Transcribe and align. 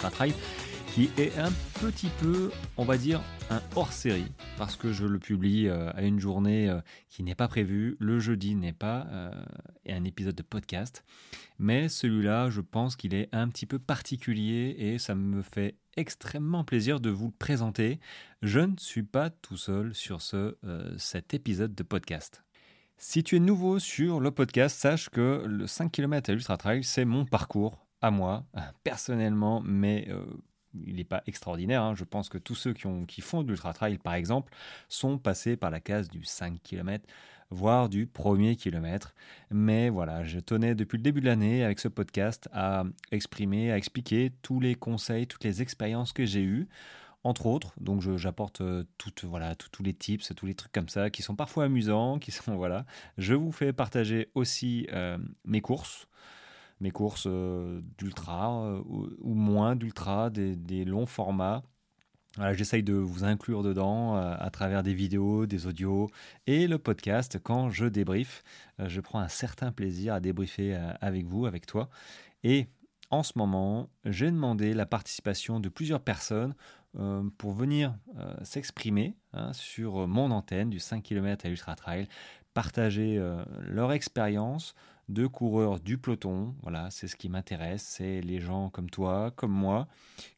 Ultra 0.00 0.10
Trail 0.10 0.34
qui 0.94 1.10
est 1.18 1.36
un 1.38 1.52
petit 1.74 2.08
peu, 2.20 2.50
on 2.78 2.84
va 2.84 2.96
dire, 2.96 3.20
un 3.50 3.60
hors-série, 3.76 4.32
parce 4.56 4.76
que 4.76 4.92
je 4.92 5.04
le 5.04 5.18
publie 5.18 5.68
euh, 5.68 5.90
à 5.92 6.02
une 6.02 6.18
journée 6.18 6.70
euh, 6.70 6.80
qui 7.10 7.22
n'est 7.22 7.34
pas 7.34 7.48
prévue, 7.48 7.98
le 8.00 8.18
jeudi 8.18 8.54
n'est 8.54 8.72
pas 8.72 9.06
euh, 9.10 9.30
un 9.88 10.04
épisode 10.04 10.34
de 10.34 10.42
podcast, 10.42 11.04
mais 11.58 11.90
celui-là, 11.90 12.48
je 12.48 12.62
pense 12.62 12.96
qu'il 12.96 13.14
est 13.14 13.28
un 13.32 13.48
petit 13.50 13.66
peu 13.66 13.78
particulier 13.78 14.74
et 14.78 14.98
ça 14.98 15.14
me 15.14 15.42
fait 15.42 15.76
extrêmement 15.98 16.64
plaisir 16.64 16.98
de 16.98 17.10
vous 17.10 17.26
le 17.26 17.36
présenter. 17.38 18.00
Je 18.40 18.60
ne 18.60 18.76
suis 18.78 19.02
pas 19.02 19.28
tout 19.28 19.58
seul 19.58 19.94
sur 19.94 20.22
ce, 20.22 20.56
cet 20.96 21.34
épisode 21.34 21.74
de 21.74 21.82
podcast. 21.82 22.42
Si 22.96 23.22
tu 23.22 23.36
es 23.36 23.40
nouveau 23.40 23.78
sur 23.78 24.18
le 24.18 24.30
podcast, 24.30 24.78
sache 24.78 25.10
que 25.10 25.44
le 25.46 25.66
5 25.66 25.92
km 25.92 26.30
à 26.30 26.32
l'Ultra 26.32 26.56
Trail, 26.56 26.84
c'est 26.84 27.04
mon 27.04 27.26
parcours 27.26 27.89
à 28.02 28.10
moi, 28.10 28.44
personnellement, 28.84 29.60
mais 29.64 30.08
il 30.74 30.96
n'est 30.96 31.04
pas 31.04 31.22
extraordinaire. 31.26 31.82
Hein. 31.82 31.94
Je 31.94 32.04
pense 32.04 32.28
que 32.28 32.38
tous 32.38 32.54
ceux 32.54 32.72
qui, 32.72 32.86
ont, 32.86 33.04
qui 33.04 33.20
font 33.20 33.42
de 33.42 33.48
l'ultra 33.48 33.72
trail, 33.72 33.98
par 33.98 34.14
exemple, 34.14 34.52
sont 34.88 35.18
passés 35.18 35.56
par 35.56 35.70
la 35.70 35.80
case 35.80 36.08
du 36.08 36.24
5 36.24 36.60
km, 36.62 37.06
voire 37.50 37.88
du 37.88 38.06
premier 38.06 38.56
kilomètre. 38.56 39.14
Mais 39.50 39.88
voilà, 39.88 40.24
je 40.24 40.38
tenais 40.38 40.74
depuis 40.74 40.96
le 40.96 41.02
début 41.02 41.20
de 41.20 41.26
l'année 41.26 41.64
avec 41.64 41.80
ce 41.80 41.88
podcast 41.88 42.48
à 42.52 42.84
exprimer, 43.10 43.72
à 43.72 43.76
expliquer 43.76 44.32
tous 44.42 44.60
les 44.60 44.74
conseils, 44.74 45.26
toutes 45.26 45.44
les 45.44 45.62
expériences 45.62 46.12
que 46.12 46.24
j'ai 46.24 46.42
eues. 46.42 46.68
Entre 47.22 47.44
autres, 47.44 47.74
donc 47.78 48.00
j'apporte 48.16 48.62
euh, 48.62 48.84
toutes 48.96 49.24
voilà 49.24 49.54
tous 49.54 49.82
les 49.82 49.92
tips, 49.92 50.32
tous 50.34 50.46
les 50.46 50.54
trucs 50.54 50.72
comme 50.72 50.88
ça 50.88 51.10
qui 51.10 51.20
sont 51.20 51.36
parfois 51.36 51.64
amusants, 51.64 52.18
qui 52.18 52.30
sont 52.30 52.56
voilà. 52.56 52.86
Je 53.18 53.34
vous 53.34 53.52
fais 53.52 53.74
partager 53.74 54.30
aussi 54.34 54.86
euh, 54.94 55.18
mes 55.44 55.60
courses, 55.60 56.08
mes 56.80 56.90
courses 56.90 57.26
euh, 57.26 57.80
d'ultra 57.98 58.64
euh, 58.64 58.82
ou, 58.86 59.34
moins 59.34 59.76
d'ultra, 59.76 60.30
des, 60.30 60.84
longs 60.84 61.06
formats. 61.06 61.62
J'essaye 62.52 62.84
de 62.84 62.94
vous 62.94 63.24
inclure 63.24 63.62
dedans 63.62 64.16
euh, 64.16 64.34
à 64.38 64.50
travers 64.50 64.82
des 64.82 64.94
vidéos, 64.94 65.46
des 65.46 65.66
audios 65.66 66.08
et 66.46 66.68
le 66.68 66.78
podcast. 66.78 67.38
Quand 67.42 67.70
je 67.70 67.86
débriefe, 67.86 68.42
je 68.78 69.00
prends 69.00 69.18
un 69.18 69.28
certain 69.28 69.72
plaisir 69.72 70.14
à 70.14 70.20
débriefer 70.20 70.74
avec 71.00 71.26
vous, 71.26 71.46
avec 71.46 71.66
toi. 71.66 71.90
Et 72.44 72.68
en 73.10 73.24
ce 73.24 73.32
moment, 73.36 73.90
j'ai 74.04 74.30
demandé 74.30 74.72
la 74.74 74.86
participation 74.86 75.58
de 75.58 75.68
plusieurs 75.68 76.00
personnes 76.00 76.54
pour 77.36 77.52
venir 77.52 77.98
s'exprimer 78.42 79.16
hein, 79.32 79.52
sur 79.52 80.06
mon 80.06 80.30
antenne 80.30 80.70
du 80.70 80.78
5 80.78 81.02
km 81.02 81.46
à 81.46 81.48
Ultra 81.48 81.74
Trail, 81.74 82.06
partager 82.54 83.20
leur 83.60 83.92
expérience, 83.92 84.74
de 85.10 85.26
coureurs 85.26 85.80
du 85.80 85.98
peloton. 85.98 86.54
Voilà, 86.62 86.90
c'est 86.90 87.08
ce 87.08 87.16
qui 87.16 87.28
m'intéresse. 87.28 87.82
C'est 87.82 88.20
les 88.20 88.40
gens 88.40 88.70
comme 88.70 88.88
toi, 88.88 89.32
comme 89.36 89.52
moi, 89.52 89.88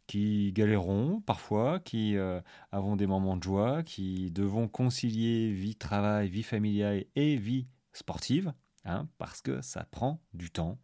qui 0.06 0.52
galéreront 0.52 1.20
parfois, 1.20 1.80
qui 1.80 2.16
euh, 2.16 2.40
avons 2.72 2.96
des 2.96 3.06
moments 3.06 3.36
de 3.36 3.42
joie, 3.42 3.82
qui 3.82 4.30
devons 4.30 4.68
concilier 4.68 5.52
vie 5.52 5.76
travail, 5.76 6.28
vie 6.28 6.42
familiale 6.42 7.04
et 7.14 7.36
vie 7.36 7.66
sportive, 7.92 8.52
hein, 8.84 9.08
parce 9.18 9.42
que 9.42 9.60
ça 9.60 9.84
prend 9.84 10.20
du 10.34 10.50
temps. 10.50 10.78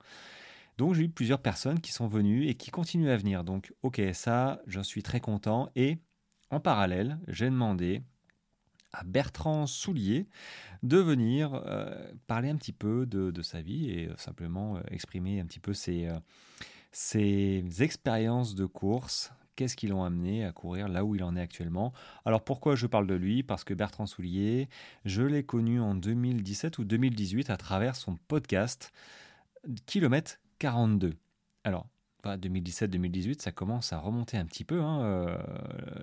Donc 0.77 0.95
j'ai 0.95 1.05
eu 1.05 1.09
plusieurs 1.09 1.43
personnes 1.43 1.81
qui 1.81 1.93
sont 1.93 2.07
venues 2.07 2.47
et 2.47 2.55
qui 2.55 2.71
continuent 2.71 3.11
à 3.11 3.17
venir. 3.17 3.43
Donc 3.43 3.75
ok, 3.83 4.01
ça, 4.13 4.61
j'en 4.67 4.85
suis 4.85 5.03
très 5.03 5.21
content. 5.21 5.71
Et 5.75 5.99
en 6.51 6.61
parallèle, 6.61 7.19
j'ai 7.27 7.47
demandé 7.47 8.03
à 8.93 9.05
Bertrand 9.05 9.67
Soulier 9.67 10.27
de 10.83 10.99
venir 10.99 11.55
euh, 11.67 11.95
parler 12.27 12.49
un 12.49 12.57
petit 12.57 12.73
peu 12.73 13.07
de, 13.07 13.43
sa 13.43 13.61
vie 13.61 13.91
et 13.91 14.09
euh, 14.09 14.17
simplement 14.17 14.77
euh, 14.77 14.81
exprimer 14.91 15.41
un 15.41 15.47
petit 15.47 15.61
peu 15.61 15.75
ses, 15.75 16.09
ses 16.93 17.65
expériences 17.81 18.55
de 18.55 18.67
course. 18.67 19.33
Qu'est-ce 19.57 19.77
qui 19.77 19.89
l'ont 19.89 20.05
amené 20.05 20.45
à 20.45 20.53
courir 20.53 20.89
là 20.89 21.05
où 21.05 21.17
il 21.17 21.25
en 21.25 21.35
est 21.35 21.41
actuellement? 21.41 21.93
Alors 22.25 22.45
pourquoi 22.45 22.77
je 22.77 22.87
parle 22.87 23.09
de 23.09 23.15
lui? 23.15 23.43
Parce 23.43 23.65
que 23.65 23.75
Bertrand 23.75 24.07
Soulier, 24.07 24.69
je 25.05 25.23
l'ai 25.23 25.43
connu 25.43 25.81
en 25.81 25.95
2017 25.97 26.79
ou 26.79 26.85
2018 26.85 27.51
à 27.51 27.57
travers 27.57 27.97
son 27.97 28.17
podcast 28.29 28.93
Kilomètre 29.87 30.39
42. 30.61 31.15
Alors, 31.65 31.87
2017-2018, 32.37 33.41
ça 33.41 33.53
commence 33.53 33.93
à 33.93 33.99
remonter 33.99 34.37
un 34.37 34.45
petit 34.45 34.65
peu. 34.65 34.81
Hein, 34.81 35.03
euh, 35.03 35.39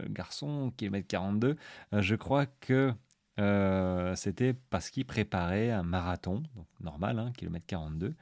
garçon, 0.09 0.71
kilomètre 0.77 1.07
42, 1.07 1.55
euh, 1.93 2.01
je 2.01 2.15
crois 2.15 2.45
que 2.45 2.93
euh, 3.37 4.15
c'était 4.15 4.53
parce 4.69 4.89
qu'il 4.89 5.05
préparait 5.05 5.69
un 5.69 5.83
marathon, 5.83 6.43
donc 6.55 6.67
normal, 6.79 7.19
hein, 7.19 7.31
kilomètre 7.35 7.65
42. 7.65 8.13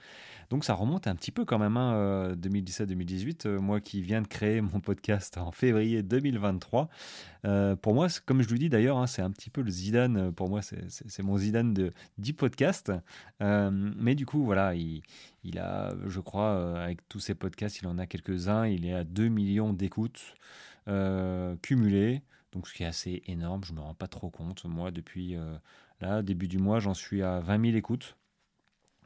Donc 0.50 0.66
ça 0.66 0.74
remonte 0.74 1.08
un 1.08 1.16
petit 1.16 1.32
peu 1.32 1.46
quand 1.46 1.60
même, 1.60 1.78
hein, 1.78 2.34
2017-2018. 2.34 3.46
Euh, 3.48 3.50
euh, 3.58 3.60
moi 3.60 3.80
qui 3.80 4.02
viens 4.02 4.22
de 4.22 4.28
créer 4.28 4.62
mon 4.62 4.80
podcast 4.80 5.38
en 5.38 5.52
février 5.52 6.02
2023, 6.02 6.90
pour 7.82 7.94
moi, 7.94 8.08
comme 8.26 8.42
je 8.42 8.50
le 8.50 8.58
dis 8.58 8.70
d'ailleurs, 8.70 8.98
hein, 8.98 9.08
c'est 9.08 9.22
un 9.22 9.30
petit 9.30 9.50
peu 9.50 9.62
le 9.62 9.70
Zidane, 9.70 10.32
pour 10.32 10.50
moi 10.50 10.62
c'est 10.62 11.24
mon 11.24 11.38
Zidane 11.38 11.74
de, 11.74 11.92
du 12.18 12.34
podcast. 12.34 12.92
mais 13.40 14.16
du 14.16 14.26
coup, 14.26 14.44
voilà, 14.44 14.74
il, 14.74 15.04
il 15.44 15.60
a, 15.60 15.94
je 16.08 16.20
crois, 16.22 16.82
avec 16.82 17.08
tous 17.10 17.20
ses 17.20 17.36
podcasts, 17.36 17.80
il 17.80 17.88
en 17.88 18.00
a 18.00 18.08
quelques-uns, 18.08 18.66
il 18.66 18.86
est 18.86 18.94
à 18.94 19.04
2 19.04 19.28
millions 19.28 19.74
d'écoutes 19.74 20.36
cumulées 21.62 22.24
donc 22.54 22.68
ce 22.68 22.74
qui 22.74 22.84
est 22.84 22.88
assez 22.88 23.24
énorme, 23.26 23.64
je 23.64 23.72
ne 23.72 23.78
me 23.78 23.82
rends 23.82 23.96
pas 23.96 24.08
trop 24.08 24.30
compte. 24.30 24.64
Moi, 24.66 24.92
depuis 24.92 25.36
euh, 25.36 25.58
là, 26.02 26.22
début 26.22 26.48
du 26.48 26.60
mois, 26.60 26.80
j'en 26.80 26.94
suis 26.94 27.22
à 27.24 27.40
20 27.40 27.66
000 27.66 27.78
écoutes. 27.78 28.18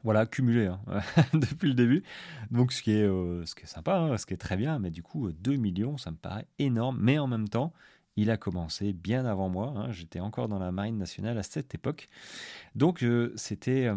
Voilà, 0.04 0.26
cumulé 0.26 0.66
hein, 0.66 0.80
depuis 1.32 1.68
le 1.68 1.74
début. 1.74 2.04
Donc 2.50 2.72
ce 2.72 2.82
qui 2.82 2.92
est, 2.92 3.02
euh, 3.02 3.44
ce 3.46 3.54
qui 3.54 3.64
est 3.64 3.66
sympa, 3.66 3.96
hein, 3.96 4.16
ce 4.16 4.26
qui 4.26 4.34
est 4.34 4.38
très 4.38 4.56
bien, 4.56 4.78
mais 4.78 4.90
du 4.90 5.02
coup, 5.02 5.32
2 5.32 5.56
millions, 5.56 5.96
ça 5.96 6.10
me 6.10 6.16
paraît 6.16 6.46
énorme. 6.58 6.98
Mais 7.00 7.18
en 7.18 7.26
même 7.26 7.48
temps, 7.48 7.72
il 8.16 8.30
a 8.30 8.36
commencé 8.36 8.92
bien 8.92 9.24
avant 9.26 9.48
moi. 9.48 9.72
Hein. 9.76 9.92
J'étais 9.92 10.20
encore 10.20 10.48
dans 10.48 10.58
la 10.58 10.70
Marine 10.72 10.98
nationale 10.98 11.38
à 11.38 11.42
cette 11.42 11.74
époque. 11.74 12.08
Donc 12.74 13.02
euh, 13.02 13.32
c'était 13.36 13.88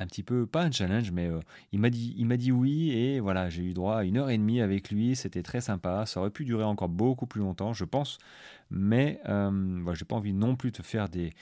un 0.00 0.06
petit 0.06 0.22
peu, 0.22 0.46
pas 0.46 0.62
un 0.62 0.70
challenge, 0.70 1.12
mais 1.12 1.28
euh, 1.28 1.40
il 1.72 1.78
m'a 1.78 1.90
dit, 1.90 2.14
dit 2.16 2.52
oui 2.52 2.90
et 2.90 3.20
voilà, 3.20 3.50
j'ai 3.50 3.62
eu 3.62 3.74
droit 3.74 3.98
à 3.98 4.04
une 4.04 4.16
heure 4.16 4.30
et 4.30 4.38
demie 4.38 4.60
avec 4.62 4.90
lui. 4.90 5.14
C'était 5.14 5.42
très 5.42 5.60
sympa. 5.60 6.06
Ça 6.06 6.20
aurait 6.20 6.30
pu 6.30 6.44
durer 6.44 6.64
encore 6.64 6.88
beaucoup 6.88 7.26
plus 7.26 7.40
longtemps, 7.40 7.74
je 7.74 7.84
pense, 7.84 8.18
mais 8.70 9.20
euh, 9.28 9.94
j'ai 9.94 10.06
pas 10.06 10.16
envie 10.16 10.32
non 10.32 10.56
plus 10.56 10.72
de 10.72 10.82
faire 10.82 11.08
des, 11.08 11.32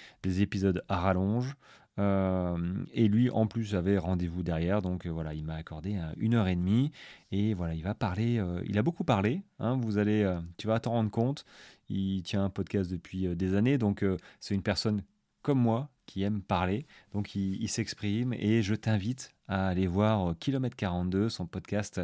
épisodes 0.42 0.82
à 0.88 0.98
rallonge. 1.00 1.54
Euh, 2.00 2.84
et 2.92 3.08
lui, 3.08 3.30
en 3.30 3.46
plus, 3.46 3.74
avait 3.74 3.98
rendez-vous 3.98 4.42
derrière, 4.42 4.82
donc 4.82 5.06
voilà, 5.06 5.34
il 5.34 5.44
m'a 5.44 5.54
accordé 5.54 5.96
une 6.16 6.34
heure 6.34 6.48
et 6.48 6.56
demie. 6.56 6.90
Et 7.30 7.54
voilà, 7.54 7.74
il 7.74 7.82
va 7.82 7.94
parler. 7.94 8.42
il 8.66 8.76
a 8.76 8.82
beaucoup 8.82 9.04
parlé. 9.04 9.42
Hein, 9.60 9.78
vous 9.80 9.98
allez, 9.98 10.28
tu 10.56 10.66
vas 10.66 10.80
t'en 10.80 10.92
rendre 10.92 11.10
compte. 11.10 11.44
Il 11.88 12.22
tient 12.22 12.44
un 12.44 12.50
podcast 12.50 12.90
depuis 12.90 13.34
des 13.36 13.54
années, 13.54 13.78
donc 13.78 14.04
c'est 14.40 14.54
une 14.54 14.62
personne 14.62 15.02
comme 15.42 15.60
moi 15.60 15.90
qui 16.08 16.22
aime 16.22 16.42
parler. 16.42 16.86
Donc 17.12 17.36
il, 17.36 17.68
s'exprime 17.68 18.32
et 18.32 18.62
je 18.62 18.74
t'invite 18.74 19.34
à 19.46 19.68
aller 19.68 19.86
voir 19.86 20.34
Kilomètre 20.40 20.74
42, 20.74 21.28
son 21.28 21.46
podcast. 21.46 22.00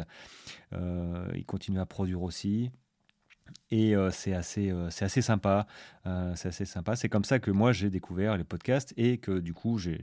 Euh, 0.73 1.27
il 1.35 1.45
continue 1.45 1.79
à 1.79 1.85
produire 1.85 2.21
aussi. 2.21 2.69
Et 3.71 3.95
euh, 3.95 4.11
c'est 4.11 4.33
assez, 4.33 4.71
euh, 4.71 4.89
c'est 4.91 5.05
assez 5.05 5.21
sympa. 5.21 5.67
c'est 6.35 6.49
assez 6.49 6.65
sympa. 6.65 6.95
C'est 6.95 7.09
comme 7.09 7.25
ça 7.25 7.39
que 7.39 7.51
moi 7.51 7.73
j'ai 7.73 7.89
découvert 7.89 8.37
les 8.37 8.43
podcasts 8.43 8.93
et 8.95 9.17
que 9.17 9.39
du 9.39 9.53
coup 9.53 9.79
j'ai, 9.79 9.99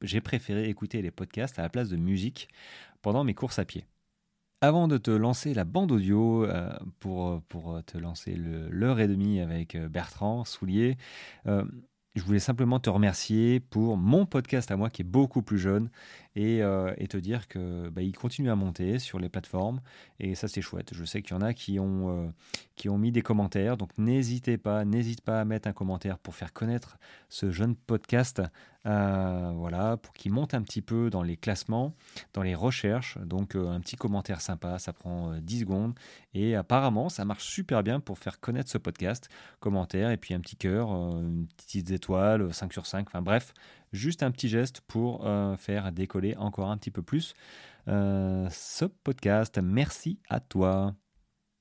j'ai 0.00 0.20
préféré 0.20 0.68
écouter 0.68 1.02
les 1.02 1.10
podcasts 1.10 1.58
à 1.58 1.62
la 1.62 1.68
place 1.68 1.90
de 1.90 1.96
musique 1.96 2.48
pendant 3.02 3.22
mes 3.22 3.34
courses 3.34 3.58
à 3.58 3.64
pied. 3.66 3.84
Avant 4.62 4.88
de 4.88 4.98
te 4.98 5.10
lancer 5.10 5.54
la 5.54 5.64
bande 5.64 5.90
audio 5.90 6.46
pour, 6.98 7.40
pour 7.48 7.82
te 7.84 7.96
lancer 7.96 8.34
l'heure 8.36 9.00
et 9.00 9.08
demie 9.08 9.40
avec 9.40 9.74
Bertrand 9.74 10.44
Soulier, 10.44 10.98
je 12.14 12.22
voulais 12.22 12.40
simplement 12.40 12.80
te 12.80 12.90
remercier 12.90 13.60
pour 13.60 13.96
mon 13.96 14.26
podcast 14.26 14.70
à 14.70 14.76
moi 14.76 14.90
qui 14.90 15.02
est 15.02 15.04
beaucoup 15.04 15.42
plus 15.42 15.58
jeune 15.58 15.90
et, 16.36 16.62
euh, 16.62 16.94
te 17.10 17.16
dire 17.16 17.48
que 17.48 17.88
bah, 17.88 18.02
il 18.02 18.16
continue 18.16 18.50
à 18.50 18.54
monter 18.54 19.00
sur 19.00 19.18
les 19.18 19.28
plateformes 19.28 19.80
et 20.20 20.36
ça 20.36 20.46
c'est 20.46 20.62
chouette. 20.62 20.90
Je 20.94 21.04
sais 21.04 21.22
qu'il 21.22 21.32
y 21.32 21.36
en 21.36 21.42
a 21.42 21.54
qui 21.54 21.80
ont, 21.80 22.26
euh, 22.26 22.28
qui 22.76 22.88
ont 22.88 22.98
mis 22.98 23.10
des 23.10 23.22
commentaires, 23.22 23.76
donc 23.76 23.90
n'hésitez 23.98 24.58
pas, 24.58 24.84
n'hésite 24.84 25.22
pas 25.22 25.40
à 25.40 25.44
mettre 25.44 25.68
un 25.68 25.72
commentaire 25.72 26.18
pour 26.18 26.36
faire 26.36 26.52
connaître 26.52 26.98
ce 27.28 27.50
jeune 27.50 27.74
podcast, 27.74 28.42
euh, 28.86 29.52
voilà, 29.56 29.96
pour 29.96 30.12
qu'il 30.14 30.32
monte 30.32 30.54
un 30.54 30.62
petit 30.62 30.82
peu 30.82 31.10
dans 31.10 31.22
les 31.22 31.36
classements, 31.36 31.94
dans 32.32 32.42
les 32.42 32.54
recherches. 32.54 33.18
Donc 33.18 33.56
un 33.56 33.80
petit 33.80 33.96
commentaire 33.96 34.40
sympa, 34.40 34.78
ça 34.78 34.92
prend 34.92 35.36
10 35.36 35.60
secondes 35.60 35.94
et 36.32 36.54
apparemment 36.54 37.08
ça 37.08 37.24
marche 37.24 37.44
super 37.44 37.82
bien 37.82 37.98
pour 37.98 38.18
faire 38.18 38.38
connaître 38.38 38.70
ce 38.70 38.78
podcast. 38.78 39.28
Commentaire 39.58 40.10
et 40.10 40.16
puis 40.16 40.34
un 40.34 40.40
petit 40.40 40.56
cœur, 40.56 40.90
une 40.90 41.48
petite 41.56 41.90
étoile, 41.90 42.54
5 42.54 42.72
sur 42.72 42.86
5, 42.86 43.08
enfin 43.08 43.20
bref, 43.20 43.52
juste 43.92 44.22
un 44.22 44.30
petit 44.30 44.48
geste 44.48 44.80
pour 44.82 45.26
euh, 45.26 45.56
faire 45.56 45.92
décoller 45.92 46.36
encore 46.36 46.70
un 46.70 46.76
petit 46.76 46.90
peu 46.90 47.02
plus 47.02 47.34
euh, 47.88 48.48
ce 48.50 48.84
podcast. 48.84 49.58
Merci 49.62 50.20
à 50.28 50.40
toi. 50.40 50.94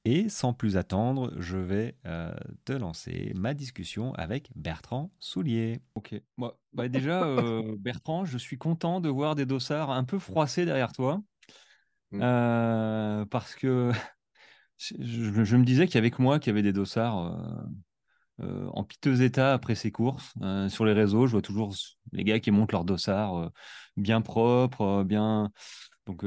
Et 0.05 0.29
sans 0.29 0.53
plus 0.53 0.77
attendre, 0.77 1.33
je 1.37 1.57
vais 1.57 1.97
euh, 2.05 2.33
te 2.65 2.71
lancer 2.71 3.33
ma 3.35 3.53
discussion 3.53 4.13
avec 4.13 4.49
Bertrand 4.55 5.11
Soulier. 5.19 5.81
Ok. 5.95 6.15
Bah 6.37 6.87
déjà, 6.87 7.21
Bertrand, 7.79 8.25
je 8.25 8.37
suis 8.37 8.57
content 8.57 9.01
de 9.01 9.09
voir 9.09 9.35
des 9.35 9.45
dossards 9.45 9.91
un 9.91 10.05
peu 10.05 10.17
froissés 10.17 10.65
derrière 10.65 10.93
toi. 10.93 11.21
Mm. 12.11 13.25
Parce 13.29 13.55
que 13.55 13.91
je, 14.77 15.43
je 15.43 15.57
me 15.57 15.65
disais 15.65 15.85
qu'il 15.85 15.95
y 15.95 15.99
avait 15.99 16.11
que 16.11 16.21
moi 16.21 16.39
qui 16.39 16.49
avait 16.49 16.63
des 16.63 16.73
dossards 16.73 17.37
euh, 18.41 18.67
en 18.73 18.83
piteux 18.83 19.21
état 19.21 19.53
après 19.53 19.75
ces 19.75 19.91
courses. 19.91 20.33
Euh, 20.41 20.69
sur 20.69 20.85
les 20.85 20.93
réseaux, 20.93 21.27
je 21.27 21.33
vois 21.33 21.41
toujours 21.41 21.73
les 22.11 22.23
gars 22.23 22.39
qui 22.39 22.51
montent 22.51 22.71
leurs 22.71 22.85
dossards 22.85 23.37
euh, 23.37 23.49
bien 23.97 24.21
propres, 24.21 24.81
euh, 24.81 25.03
bien. 25.03 25.51
Donc 26.05 26.23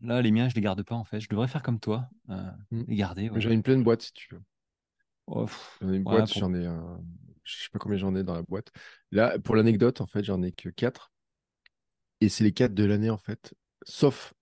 là, 0.00 0.22
les 0.22 0.30
miens, 0.32 0.48
je 0.48 0.54
les 0.54 0.60
garde 0.60 0.82
pas 0.82 0.94
en 0.96 1.04
fait. 1.04 1.20
Je 1.20 1.28
devrais 1.28 1.46
faire 1.48 1.62
comme 1.62 1.78
toi, 1.78 2.08
euh, 2.30 2.50
Mm. 2.70 2.82
les 2.88 2.96
garder. 2.96 3.30
ouais. 3.30 3.40
J'en 3.40 3.50
ai 3.50 3.54
une 3.54 3.62
pleine 3.62 3.82
boîte 3.84 4.02
si 4.02 4.12
tu 4.12 4.34
veux. 4.34 4.42
Oh, 5.28 5.46
J'en 5.80 5.92
ai 5.92 5.96
une 5.96 6.02
ouais, 6.02 6.02
boîte, 6.16 6.32
pour- 6.32 6.40
j'en 6.40 6.52
ai 6.54 6.66
un... 6.66 7.00
Je 7.44 7.62
sais 7.64 7.68
pas 7.72 7.78
combien 7.78 7.96
j'en 7.98 8.14
ai 8.16 8.22
dans 8.24 8.34
la 8.34 8.42
boîte. 8.42 8.70
Là, 9.10 9.38
pour 9.38 9.54
l'anecdote, 9.56 10.00
en 10.00 10.06
fait, 10.06 10.24
j'en 10.24 10.42
ai 10.42 10.52
que 10.52 10.68
4. 10.68 11.12
Et 12.20 12.28
c'est 12.28 12.44
les 12.44 12.52
4 12.52 12.74
de 12.74 12.84
l'année, 12.84 13.10
en 13.10 13.18
fait. 13.18 13.54
Sauf. 13.84 14.32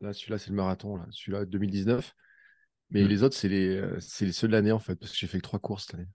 Là, 0.00 0.12
celui-là, 0.12 0.38
c'est 0.38 0.50
le 0.50 0.56
marathon. 0.56 0.96
Là. 0.96 1.06
Celui-là, 1.10 1.44
2019. 1.44 2.14
Mais 2.90 3.04
Mm. 3.04 3.08
les 3.08 3.22
autres, 3.22 3.36
c'est 3.36 3.48
les... 3.48 3.76
euh, 3.76 3.98
les 4.20 4.32
ceux 4.32 4.48
de 4.48 4.52
l'année, 4.52 4.72
en 4.72 4.78
fait, 4.78 4.96
parce 4.96 5.12
que 5.12 5.18
j'ai 5.18 5.26
fait 5.26 5.38
que 5.38 5.42
3 5.42 5.58
courses 5.58 5.86
cette 5.86 5.94
année. 5.96 6.08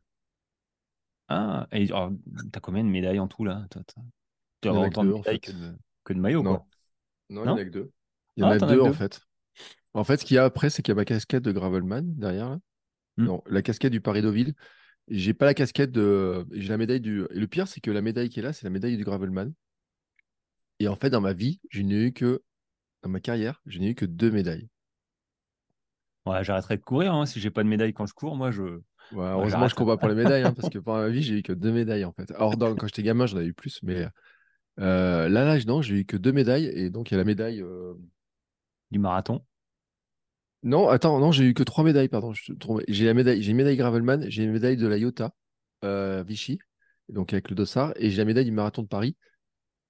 Ah, 1.29 1.67
et 1.71 1.87
t'as 1.87 2.59
combien 2.59 2.83
de 2.83 2.89
médailles 2.89 3.19
en 3.19 3.27
tout 3.27 3.45
là? 3.45 3.65
T'as- 3.69 3.81
autant 4.71 5.03
de 5.03 5.09
médailles 5.13 5.23
fait. 5.23 5.39
que 5.39 5.51
de, 5.51 5.75
que 6.03 6.13
de 6.13 6.19
maillots, 6.19 6.43
Non. 6.43 6.55
quoi. 6.57 6.67
Non, 7.29 7.43
il 7.43 7.47
y 7.47 7.49
en 7.49 7.55
a 7.57 7.65
que 7.65 7.69
deux. 7.69 7.91
Il 8.35 8.41
y 8.41 8.43
en 8.43 8.49
Ah, 8.49 8.53
a 8.53 8.59
deux, 8.59 8.81
en 8.81 8.87
deux? 8.87 8.93
fait. 8.93 9.21
En 9.93 10.03
fait, 10.03 10.17
ce 10.17 10.25
qu'il 10.25 10.35
y 10.35 10.37
a 10.37 10.43
après, 10.45 10.69
c'est 10.69 10.81
qu'il 10.81 10.91
y 10.91 10.93
a 10.93 10.95
ma 10.95 11.05
casquette 11.05 11.43
de 11.43 11.51
Gravelman 11.51 12.01
derrière. 12.15 12.49
Là. 12.49 12.59
Mm. 13.17 13.25
Non, 13.25 13.43
la 13.47 13.61
casquette 13.61 13.91
du 13.91 14.01
Paris-Deauville. 14.01 14.53
J'ai 15.09 15.33
pas 15.33 15.45
la 15.45 15.53
casquette 15.53 15.91
de. 15.91 16.45
J'ai 16.51 16.69
la 16.69 16.77
médaille 16.77 17.01
du. 17.01 17.23
Et 17.31 17.39
le 17.39 17.47
pire, 17.47 17.67
c'est 17.67 17.81
que 17.81 17.91
la 17.91 18.01
médaille 18.01 18.29
qui 18.29 18.39
est 18.39 18.43
là, 18.43 18.53
c'est 18.53 18.65
la 18.65 18.69
médaille 18.69 18.97
du 18.97 19.03
Gravelman. 19.03 19.53
Et 20.79 20.87
en 20.87 20.95
fait, 20.95 21.09
dans 21.09 21.21
ma 21.21 21.33
vie, 21.33 21.59
je 21.69 21.81
n'ai 21.81 22.07
eu 22.07 22.13
que. 22.13 22.43
Dans 23.03 23.09
ma 23.09 23.19
carrière, 23.19 23.61
je 23.65 23.79
n'ai 23.79 23.89
eu 23.89 23.95
que 23.95 24.05
deux 24.05 24.31
médailles. 24.31 24.69
Ouais, 26.25 26.43
j'arrêterai 26.43 26.77
de 26.77 26.81
courir 26.83 27.13
hein, 27.13 27.25
si 27.25 27.39
j'ai 27.39 27.51
pas 27.51 27.63
de 27.63 27.67
médaille 27.69 27.93
quand 27.93 28.05
je 28.05 28.13
cours. 28.13 28.35
Moi, 28.35 28.51
je. 28.51 28.63
Ouais, 28.63 28.81
Ouais, 29.11 29.25
heureusement, 29.31 29.67
je 29.67 29.75
cours 29.75 29.85
pas 29.87 29.97
pour 29.97 30.07
les 30.09 30.15
médailles, 30.15 30.43
hein, 30.43 30.53
parce 30.53 30.69
que 30.69 30.79
pendant 30.79 30.99
ma 31.01 31.09
vie, 31.09 31.21
j'ai 31.21 31.37
eu 31.39 31.43
que 31.43 31.53
deux 31.53 31.71
médailles, 31.71 32.05
en 32.05 32.13
fait. 32.13 32.31
Alors, 32.31 32.57
dans- 32.57 32.75
quand 32.75 32.87
j'étais 32.87 33.03
gamin, 33.03 33.25
j'en 33.27 33.37
avais 33.37 33.47
eu 33.47 33.53
plus, 33.53 33.79
mais 33.83 34.07
euh, 34.79 35.29
là, 35.29 35.45
là, 35.45 35.59
non, 35.65 35.81
j'ai 35.81 35.95
eu 36.01 36.05
que 36.05 36.17
deux 36.17 36.33
médailles. 36.33 36.65
Et 36.67 36.89
donc, 36.91 37.11
il 37.11 37.15
y 37.15 37.17
a 37.17 37.19
la 37.19 37.25
médaille. 37.25 37.61
euh, 37.61 37.93
Du 38.91 38.99
marathon. 38.99 39.45
Non, 40.63 40.87
attends, 40.87 41.19
non, 41.19 41.31
j'ai 41.31 41.43
eu 41.45 41.53
que 41.53 41.63
trois 41.63 41.83
médailles, 41.83 42.07
pardon. 42.07 42.31
J'ai 42.87 43.05
la 43.05 43.13
médaille, 43.13 43.41
j'ai 43.41 43.51
une 43.51 43.57
médaille 43.57 43.75
Gravelman, 43.75 44.29
j'ai 44.29 44.43
une 44.43 44.51
médaille 44.53 44.77
de 44.77 44.87
la 44.87 44.97
IOTA, 44.97 45.33
euh, 45.83 46.23
Vichy, 46.25 46.59
donc 47.09 47.33
avec 47.33 47.49
le 47.49 47.55
dossard, 47.55 47.91
et 47.97 48.09
j'ai 48.09 48.17
la 48.17 48.25
médaille 48.25 48.45
du 48.45 48.51
marathon 48.51 48.81
de 48.81 48.87
Paris. 48.87 49.17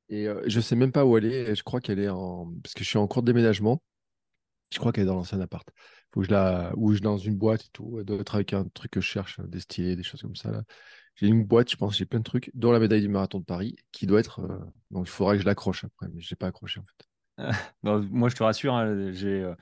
Et 0.09 0.27
euh, 0.27 0.41
je 0.47 0.59
sais 0.61 0.75
même 0.75 0.91
pas 0.91 1.05
où 1.05 1.17
elle 1.17 1.25
est. 1.25 1.55
Je 1.55 1.63
crois 1.63 1.81
qu'elle 1.81 1.99
est 1.99 2.09
en. 2.09 2.51
Parce 2.63 2.73
que 2.75 2.83
je 2.83 2.89
suis 2.89 2.99
en 2.99 3.07
cours 3.07 3.23
de 3.23 3.27
déménagement. 3.31 3.83
Je 4.71 4.79
crois 4.79 4.91
qu'elle 4.93 5.05
est 5.05 5.07
dans 5.07 5.15
l'ancien 5.15 5.41
appart. 5.41 5.67
Faut 6.13 6.21
que 6.21 6.27
je 6.27 6.31
la. 6.31 6.71
Ou 6.77 6.93
je 6.93 6.99
dans 7.01 7.17
une 7.17 7.35
boîte 7.37 7.65
et 7.65 7.69
tout. 7.73 7.99
Avec 8.33 8.53
un 8.53 8.65
truc 8.69 8.91
que 8.91 9.01
je 9.01 9.07
cherche, 9.07 9.39
des 9.41 9.59
stylés, 9.59 9.95
des 9.95 10.03
choses 10.03 10.21
comme 10.21 10.35
ça. 10.35 10.63
J'ai 11.15 11.27
une 11.27 11.43
boîte, 11.45 11.71
je 11.71 11.75
pense, 11.77 11.97
j'ai 11.97 12.05
plein 12.05 12.19
de 12.19 12.23
trucs, 12.23 12.51
dont 12.55 12.71
la 12.71 12.79
médaille 12.79 13.01
du 13.01 13.07
marathon 13.09 13.39
de 13.39 13.45
Paris, 13.45 13.75
qui 13.91 14.07
doit 14.07 14.19
être. 14.19 14.39
euh, 14.41 14.59
Donc 14.91 15.07
il 15.07 15.11
faudra 15.11 15.33
que 15.35 15.41
je 15.41 15.45
l'accroche 15.45 15.83
après, 15.83 16.07
mais 16.13 16.21
je 16.21 16.29
l'ai 16.31 16.35
pas 16.35 16.47
accroché 16.47 16.79
en 16.79 16.83
fait. 16.83 17.07
Moi, 17.83 18.29
je 18.29 18.35
te 18.35 18.43
rassure, 18.43 18.73
hein, 18.75 19.11
j'ai 19.11 19.41
euh, 19.41 19.55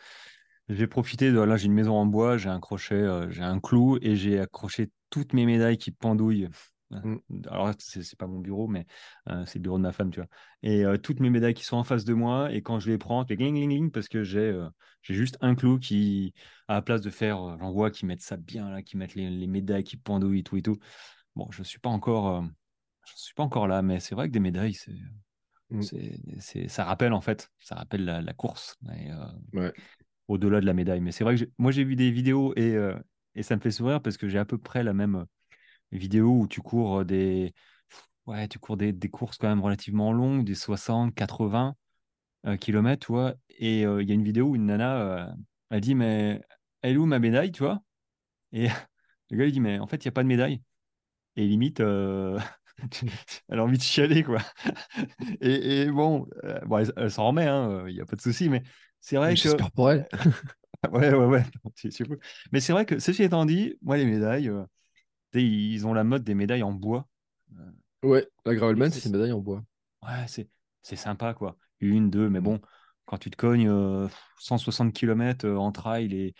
j'ai 0.69 0.87
profité 0.87 1.31
de. 1.31 1.39
Là, 1.39 1.57
j'ai 1.57 1.67
une 1.67 1.73
maison 1.73 1.95
en 1.95 2.05
bois, 2.05 2.37
j'ai 2.37 2.49
un 2.49 2.59
crochet, 2.59 2.95
euh, 2.95 3.29
j'ai 3.31 3.43
un 3.43 3.59
clou 3.59 3.97
et 4.01 4.15
j'ai 4.15 4.39
accroché 4.39 4.91
toutes 5.09 5.33
mes 5.33 5.45
médailles 5.45 5.77
qui 5.77 5.91
pendouillent. 5.91 6.49
Mm. 6.91 7.17
Alors, 7.49 7.71
c'est 7.79 8.17
pas 8.17 8.27
mon 8.27 8.39
bureau, 8.39 8.67
mais 8.67 8.85
euh, 9.29 9.45
c'est 9.45 9.59
le 9.59 9.63
bureau 9.63 9.77
de 9.77 9.83
ma 9.83 9.91
femme, 9.91 10.11
tu 10.11 10.19
vois. 10.19 10.29
Et 10.61 10.85
euh, 10.85 10.97
toutes 10.97 11.19
mes 11.19 11.29
médailles 11.29 11.53
qui 11.53 11.63
sont 11.63 11.77
en 11.77 11.83
face 11.83 12.05
de 12.05 12.13
moi, 12.13 12.51
et 12.51 12.61
quand 12.61 12.79
je 12.79 12.89
les 12.91 12.97
prends, 12.97 13.23
je 13.23 13.27
fais 13.27 13.37
gling, 13.37 13.55
gling, 13.55 13.69
gling, 13.69 13.91
parce 13.91 14.07
que 14.07 14.23
j'ai 14.23 14.39
euh, 14.39 14.67
j'ai 15.01 15.13
juste 15.13 15.37
un 15.41 15.55
clou 15.55 15.79
qui, 15.79 16.33
à 16.67 16.75
la 16.75 16.81
place 16.81 17.01
de 17.01 17.09
faire, 17.09 17.57
j'en 17.59 17.71
vois 17.71 17.89
qui 17.89 18.05
mettent 18.05 18.21
ça 18.21 18.37
bien, 18.37 18.69
là, 18.69 18.81
qui 18.81 18.97
mettent 18.97 19.15
les, 19.15 19.29
les 19.29 19.47
médailles 19.47 19.83
qui 19.83 19.97
pendouillent, 19.97 20.43
tout 20.43 20.57
et 20.57 20.61
tout. 20.61 20.77
Bon, 21.35 21.49
je 21.51 21.63
suis 21.63 21.79
pas 21.79 21.89
encore, 21.89 22.43
je 23.05 23.11
suis 23.15 23.33
pas 23.33 23.43
encore 23.43 23.67
là, 23.67 23.81
mais 23.81 23.99
c'est 23.99 24.13
vrai 24.15 24.27
que 24.27 24.33
des 24.33 24.39
médailles, 24.39 24.73
c'est. 24.73 24.93
Mm. 25.71 26.67
Ça 26.67 26.83
rappelle 26.83 27.13
en 27.13 27.21
fait, 27.21 27.49
ça 27.59 27.75
rappelle 27.75 28.03
la, 28.03 28.21
la 28.21 28.33
course, 28.33 28.77
Ouais. 29.53 29.71
au-delà 30.27 30.59
de 30.59 30.65
la 30.65 30.73
médaille. 30.73 30.99
Mais 31.01 31.11
c'est 31.11 31.23
vrai 31.23 31.35
que 31.37 31.45
moi 31.57 31.71
j'ai 31.71 31.83
vu 31.85 31.95
des 31.95 32.11
vidéos 32.11 32.53
et, 32.57 32.77
et 33.35 33.43
ça 33.43 33.55
me 33.55 33.61
fait 33.61 33.71
sourire 33.71 34.01
parce 34.01 34.17
que 34.17 34.27
j'ai 34.27 34.37
à 34.37 34.45
peu 34.45 34.57
près 34.57 34.83
la 34.83 34.93
même 34.93 35.25
euh, 35.93 35.97
vidéo 35.97 36.41
où 36.41 36.47
tu 36.47 36.61
cours 36.61 36.99
euh, 36.99 37.05
des, 37.05 37.53
ouais, 38.25 38.47
tu 38.47 38.59
cours 38.59 38.77
des, 38.77 38.93
des 38.93 39.09
courses 39.09 39.37
quand 39.37 39.49
même 39.49 39.61
relativement 39.61 40.13
longues, 40.13 40.45
des 40.45 40.55
60, 40.55 41.13
80 41.15 41.75
euh, 42.47 42.57
kilomètres, 42.57 43.05
tu 43.07 43.11
vois. 43.13 43.35
Et 43.49 43.85
euh, 43.85 44.01
il 44.01 44.09
y 44.09 44.11
a 44.11 44.15
une 44.15 44.23
vidéo 44.23 44.47
où 44.49 44.55
une 44.55 44.67
nana, 44.67 45.01
euh, 45.01 45.27
elle 45.69 45.81
dit 45.81 45.95
mais 45.95 46.41
elle 46.81 46.93
est 46.93 46.97
où 46.97 47.05
ma 47.05 47.19
médaille, 47.19 47.51
tu 47.51 47.63
vois? 47.63 47.81
Et 48.53 48.67
le 49.29 49.37
gars 49.37 49.45
il 49.45 49.51
dit 49.51 49.61
mais 49.61 49.79
en 49.79 49.87
fait 49.87 50.03
il 50.03 50.05
y 50.05 50.09
a 50.09 50.13
pas 50.13 50.23
de 50.23 50.27
médaille. 50.27 50.61
Et 51.37 51.45
limite, 51.47 51.79
euh, 51.79 52.37
elle 53.49 53.59
a 53.59 53.63
envie 53.63 53.77
de 53.77 53.83
chialer, 53.83 54.23
quoi. 54.23 54.39
Et, 55.41 55.83
et 55.83 55.91
bon, 55.91 56.27
euh, 56.43 56.59
bon, 56.65 56.79
elle, 56.79 56.91
elle 56.97 57.11
s'en 57.11 57.27
remet, 57.27 57.47
hein, 57.47 57.85
il 57.87 57.95
n'y 57.95 58.01
a 58.01 58.05
pas 58.05 58.17
de 58.17 58.21
souci, 58.21 58.49
mais 58.49 58.63
c'est 58.99 59.15
vrai 59.15 59.33
que. 59.33 59.39
J'espère 59.39 59.71
pour 59.71 59.91
elle. 59.91 60.07
Ouais, 60.91 61.13
ouais, 61.13 61.25
ouais, 61.25 61.43
fou. 61.63 62.17
Mais 62.51 62.59
c'est 62.59 62.73
vrai 62.73 62.85
que, 62.85 62.99
ceci 62.99 63.23
étant 63.23 63.45
dit, 63.45 63.75
moi, 63.81 63.97
les 63.97 64.05
médailles, 64.05 64.49
euh, 64.49 64.63
ils 65.35 65.85
ont 65.87 65.93
la 65.93 66.03
mode 66.03 66.23
des 66.23 66.35
médailles 66.35 66.63
en 66.63 66.71
bois. 66.73 67.07
Euh, 67.59 67.71
Ouais, 68.03 68.27
la 68.45 68.55
Gravelman, 68.55 68.89
c'est 68.91 69.05
une 69.05 69.11
médaille 69.11 69.31
en 69.31 69.39
bois. 69.39 69.63
ouais, 70.03 70.25
c'est 70.27 70.95
sympa, 70.95 71.33
quoi. 71.33 71.57
Une, 71.79 72.09
deux, 72.09 72.29
mais 72.29 72.41
bon, 72.41 72.59
quand 73.05 73.17
tu 73.17 73.29
te 73.29 73.35
cognes 73.37 73.69
euh, 73.69 74.07
160 74.39 74.93
km 74.93 75.47
en 75.49 75.71
trail 75.71 76.13
et. 76.13 76.35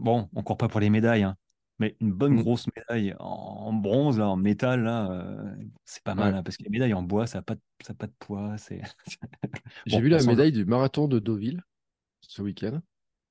Bon, 0.00 0.28
on 0.34 0.42
court 0.42 0.56
pas 0.56 0.68
pour 0.68 0.80
les 0.80 0.90
médailles, 0.90 1.22
hein, 1.22 1.36
mais 1.78 1.96
une 2.00 2.12
bonne 2.12 2.34
Mm. 2.34 2.42
grosse 2.42 2.66
médaille 2.76 3.14
en, 3.20 3.72
bronze, 3.72 4.18
là, 4.18 4.28
en 4.28 4.36
métal, 4.36 4.82
là, 4.82 5.10
euh, 5.12 5.54
c'est 5.84 6.02
pas 6.02 6.14
mal, 6.16 6.32
Ouais. 6.32 6.38
hein, 6.38 6.42
parce 6.42 6.56
que 6.56 6.64
les 6.64 6.70
médailles 6.70 6.94
en 6.94 7.02
bois, 7.02 7.26
ça 7.28 7.38
n'a 7.38 7.42
pas, 7.42 7.54
de- 7.54 7.60
ça 7.84 7.92
a 7.92 7.94
pas 7.94 8.06
de 8.08 8.14
poids. 8.18 8.56
C'est... 8.58 8.82
J'ai 9.86 10.00
vu 10.00 10.08
la 10.08 10.22
médaille 10.24 10.52
du 10.52 10.64
marathon 10.64 11.06
de 11.08 11.18
Deauville 11.18 11.62
ce 12.20 12.42
week-end. 12.42 12.80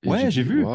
Ouais, 0.05 0.31
j'ai 0.31 0.43
vu. 0.43 0.65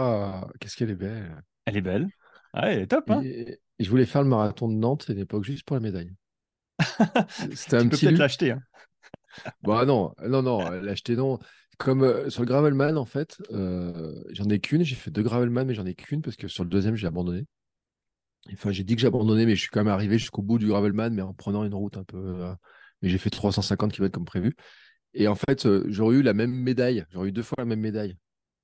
qu'est-ce 0.61 0.77
qu'elle 0.77 0.91
est 0.91 0.95
belle. 0.95 1.43
Elle 1.65 1.79
est 1.79 1.83
belle. 1.83 2.09
Ouais, 2.55 2.75
elle 2.75 2.81
est 2.83 2.87
top, 2.87 3.11
hein. 3.11 3.27
Et, 3.27 3.61
et 3.79 3.85
je 3.85 3.91
voulais 3.91 4.07
faire 4.07 4.23
le 4.23 4.29
marathon 4.29 4.69
de 4.69 4.75
Nantes 4.75 5.07
à 5.09 5.13
une 5.13 5.19
époque 5.21 5.45
juste 5.45 5.65
pour 5.65 5.77
la 5.77 5.81
médaille. 5.81 6.15
C'était 7.55 7.77
Tu 7.77 7.87
un 7.87 7.89
peux 7.89 7.99
petit 7.99 8.07
peut-être 8.07 8.19
l'acheter. 8.19 8.51
hein. 8.53 8.63
Bah 9.63 9.85
non, 9.85 10.15
non, 10.23 10.43
non, 10.43 10.71
l'acheter 10.71 11.17
non. 11.17 11.39
Comme 11.79 12.03
euh, 12.05 12.31
sur 12.31 12.43
le 12.43 12.47
Gravelman, 12.49 12.97
en 12.97 13.05
fait, 13.05 13.37
euh, 13.51 14.23
j'en 14.31 14.49
ai 14.49 14.61
qu'une. 14.61 14.85
J'ai 14.85 14.95
fait 14.95 15.11
deux 15.11 15.23
Gravelman, 15.23 15.65
mais 15.67 15.75
j'en 15.75 15.87
ai 15.87 15.95
qu'une 15.95 16.23
parce 16.23 16.37
que 16.37 16.49
sur 16.49 16.65
le 16.65 16.71
deuxième, 16.71 16.95
j'ai 16.97 17.07
abandonné. 17.07 17.47
Enfin, 18.53 18.73
j'ai 18.73 18.85
dit 18.85 18.95
que 18.95 19.01
j'ai 19.01 19.07
abandonné, 19.07 19.47
mais 19.47 19.55
je 19.57 19.61
suis 19.63 19.71
quand 19.71 19.81
même 19.81 19.93
arrivé 19.93 20.19
jusqu'au 20.19 20.43
bout 20.43 20.59
du 20.59 20.67
Gravelman, 20.67 21.11
mais 21.15 21.23
en 21.23 21.33
prenant 21.33 21.65
une 21.65 21.75
route 21.75 21.97
un 21.97 22.05
peu. 22.05 22.19
euh, 22.19 22.55
mais 23.03 23.09
j'ai 23.09 23.19
fait 23.19 23.31
350 23.31 23.93
km 23.93 24.15
comme 24.15 24.25
prévu. 24.27 24.55
Et 25.15 25.29
en 25.29 25.35
fait, 25.37 25.69
j'aurais 25.91 26.17
eu 26.17 26.23
la 26.23 26.35
même 26.35 26.53
médaille. 26.53 27.05
J'aurais 27.11 27.29
eu 27.29 27.33
deux 27.33 27.43
fois 27.43 27.57
la 27.61 27.65
même 27.67 27.81
médaille. 27.81 28.17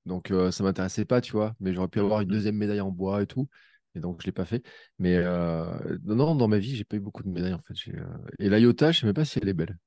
Donc, 0.07 0.33
ça 0.53 0.65
m'intéressait 0.65 1.05
pas, 1.07 1.21
tu 1.21 1.33
vois. 1.33 1.55
Mais 1.61 1.75
j'aurais 1.75 1.89
pu 1.89 2.01
avoir 2.01 2.21
une 2.23 2.29
deuxième 2.29 2.57
médaille 2.57 2.81
en 2.83 2.91
bois 2.93 3.23
et 3.23 3.27
tout. 3.29 3.49
Et 3.95 4.01
donc, 4.01 4.21
je 4.23 4.27
l'ai 4.27 4.33
pas 4.33 4.45
fait. 4.45 4.65
Mais 4.99 5.17
euh, 5.17 5.65
non, 6.05 6.35
dans 6.35 6.49
ma 6.49 6.59
vie, 6.59 6.77
j'ai 6.77 6.85
pas 6.85 6.97
eu 6.97 7.01
beaucoup 7.01 7.23
de 7.23 7.29
médailles, 7.29 7.55
en 7.55 7.61
fait. 7.61 7.75
Euh, 7.91 8.05
Et 8.39 8.49
la 8.49 8.59
Iota, 8.59 8.93
je 8.93 9.01
sais 9.01 9.07
même 9.07 9.15
pas 9.15 9.25
si 9.25 9.39
elle 9.43 9.49
est 9.49 9.55
belle. 9.55 9.79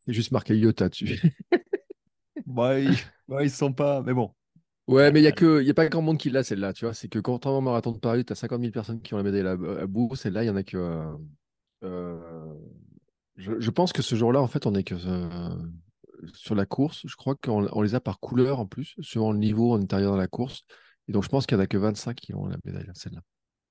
C'est 0.00 0.12
juste 0.12 0.32
marqué 0.32 0.56
Iota 0.58 0.88
dessus. 0.88 1.20
Bah, 2.46 2.78
ils... 2.78 2.96
ouais, 3.28 3.46
ils 3.46 3.50
se 3.50 3.58
sont 3.58 3.72
pas. 3.72 4.02
Mais 4.02 4.14
bon. 4.14 4.34
Ouais, 4.88 5.12
mais 5.12 5.20
il 5.20 5.22
n'y 5.22 5.28
a, 5.28 5.32
que, 5.32 5.62
y 5.62 5.70
a 5.70 5.74
pas 5.74 5.88
grand 5.88 6.02
monde 6.02 6.18
qui 6.18 6.30
l'a, 6.30 6.42
celle-là, 6.42 6.72
tu 6.72 6.84
vois. 6.84 6.94
C'est 6.94 7.08
que 7.08 7.18
contrairement 7.20 7.58
au 7.58 7.62
marathon 7.62 7.92
de 7.92 7.98
Paris, 7.98 8.24
tu 8.24 8.32
as 8.32 8.36
50 8.36 8.60
000 8.60 8.72
personnes 8.72 9.00
qui 9.00 9.14
ont 9.14 9.18
la 9.18 9.22
médaille 9.22 9.46
à 9.46 9.86
bout. 9.86 10.14
Celle-là, 10.16 10.42
il 10.44 10.46
y 10.48 10.50
en 10.50 10.56
a 10.56 10.64
que. 10.64 10.76
euh, 11.84 12.54
je, 13.36 13.52
je 13.58 13.70
pense 13.70 13.92
que 13.92 14.02
ce 14.02 14.14
jour-là, 14.16 14.40
en 14.40 14.48
fait, 14.48 14.66
on 14.66 14.74
est 14.74 14.84
que 14.84 14.96
sur 16.34 16.54
la 16.54 16.66
course. 16.66 17.02
Je 17.06 17.16
crois 17.16 17.34
qu'on 17.34 17.66
on 17.72 17.82
les 17.82 17.94
a 17.94 18.00
par 18.00 18.20
couleur 18.20 18.60
en 18.60 18.66
plus, 18.66 18.94
suivant 19.00 19.32
le 19.32 19.38
niveau 19.38 19.72
en 19.72 19.80
intérieur 19.80 20.12
dans 20.12 20.18
la 20.18 20.28
course. 20.28 20.64
Et 21.10 21.12
donc, 21.12 21.24
je 21.24 21.28
pense 21.28 21.44
qu'il 21.44 21.56
n'y 21.56 21.60
en 21.60 21.64
a 21.64 21.66
que 21.66 21.76
25 21.76 22.14
qui 22.14 22.34
ont 22.34 22.46
la 22.46 22.56
médaille, 22.64 22.86
là, 22.86 22.92
celle-là. 22.94 23.20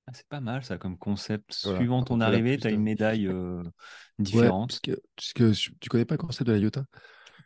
Ah, 0.06 0.12
c'est 0.12 0.26
pas 0.28 0.40
mal 0.40 0.62
ça 0.62 0.76
comme 0.76 0.98
concept. 0.98 1.54
Voilà. 1.62 1.78
Suivant 1.78 2.02
ton 2.04 2.20
arrivée, 2.20 2.58
tu 2.58 2.66
as 2.66 2.70
de- 2.70 2.74
une 2.74 2.82
médaille 2.82 3.26
euh, 3.26 3.62
Ouais, 4.18 4.18
différente. 4.18 4.68
parce 4.68 4.80
que, 4.80 4.92
parce 5.16 5.32
que 5.32 5.52
tu 5.80 5.88
connais 5.88 6.04
pas 6.04 6.16
le 6.16 6.18
concept 6.18 6.46
de 6.48 6.52
la 6.52 6.58
Iota? 6.58 6.84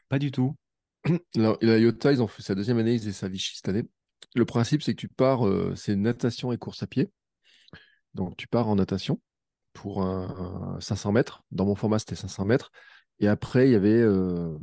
Pas 0.09 0.19
du 0.19 0.33
tout. 0.33 0.57
La, 1.37 1.57
la 1.61 1.79
Iota, 1.79 2.13
ils 2.13 2.21
ont 2.23 2.27
fait 2.27 2.43
sa 2.43 2.57
deuxième 2.57 2.79
année, 2.79 2.95
ils 2.95 2.99
faisaient 2.99 3.13
sa 3.13 3.29
Vichy 3.29 3.55
cette 3.55 3.69
année. 3.69 3.85
Le 4.35 4.45
principe, 4.45 4.83
c'est 4.83 4.95
que 4.95 5.01
tu 5.01 5.07
pars, 5.09 5.47
euh, 5.47 5.75
c'est 5.77 5.95
natation 5.95 6.51
et 6.51 6.59
course 6.59 6.83
à 6.83 6.89
pied. 6.89 7.09
Donc, 8.15 8.37
tu 8.37 8.47
pars 8.49 8.69
en 8.69 8.77
natation 8.77 9.21
pour 9.73 10.03
un, 10.03 10.77
un 10.77 10.81
500 10.81 11.13
mètres. 11.13 11.43
Dans 11.51 11.67
mon 11.67 11.75
format, 11.75 11.99
c'était 11.99 12.15
500 12.17 12.45
mètres. 12.45 12.71
Et 13.21 13.29
après, 13.29 13.69
il 13.69 13.73
y 13.73 13.77
avait, 13.77 14.01
euh, 14.01 14.57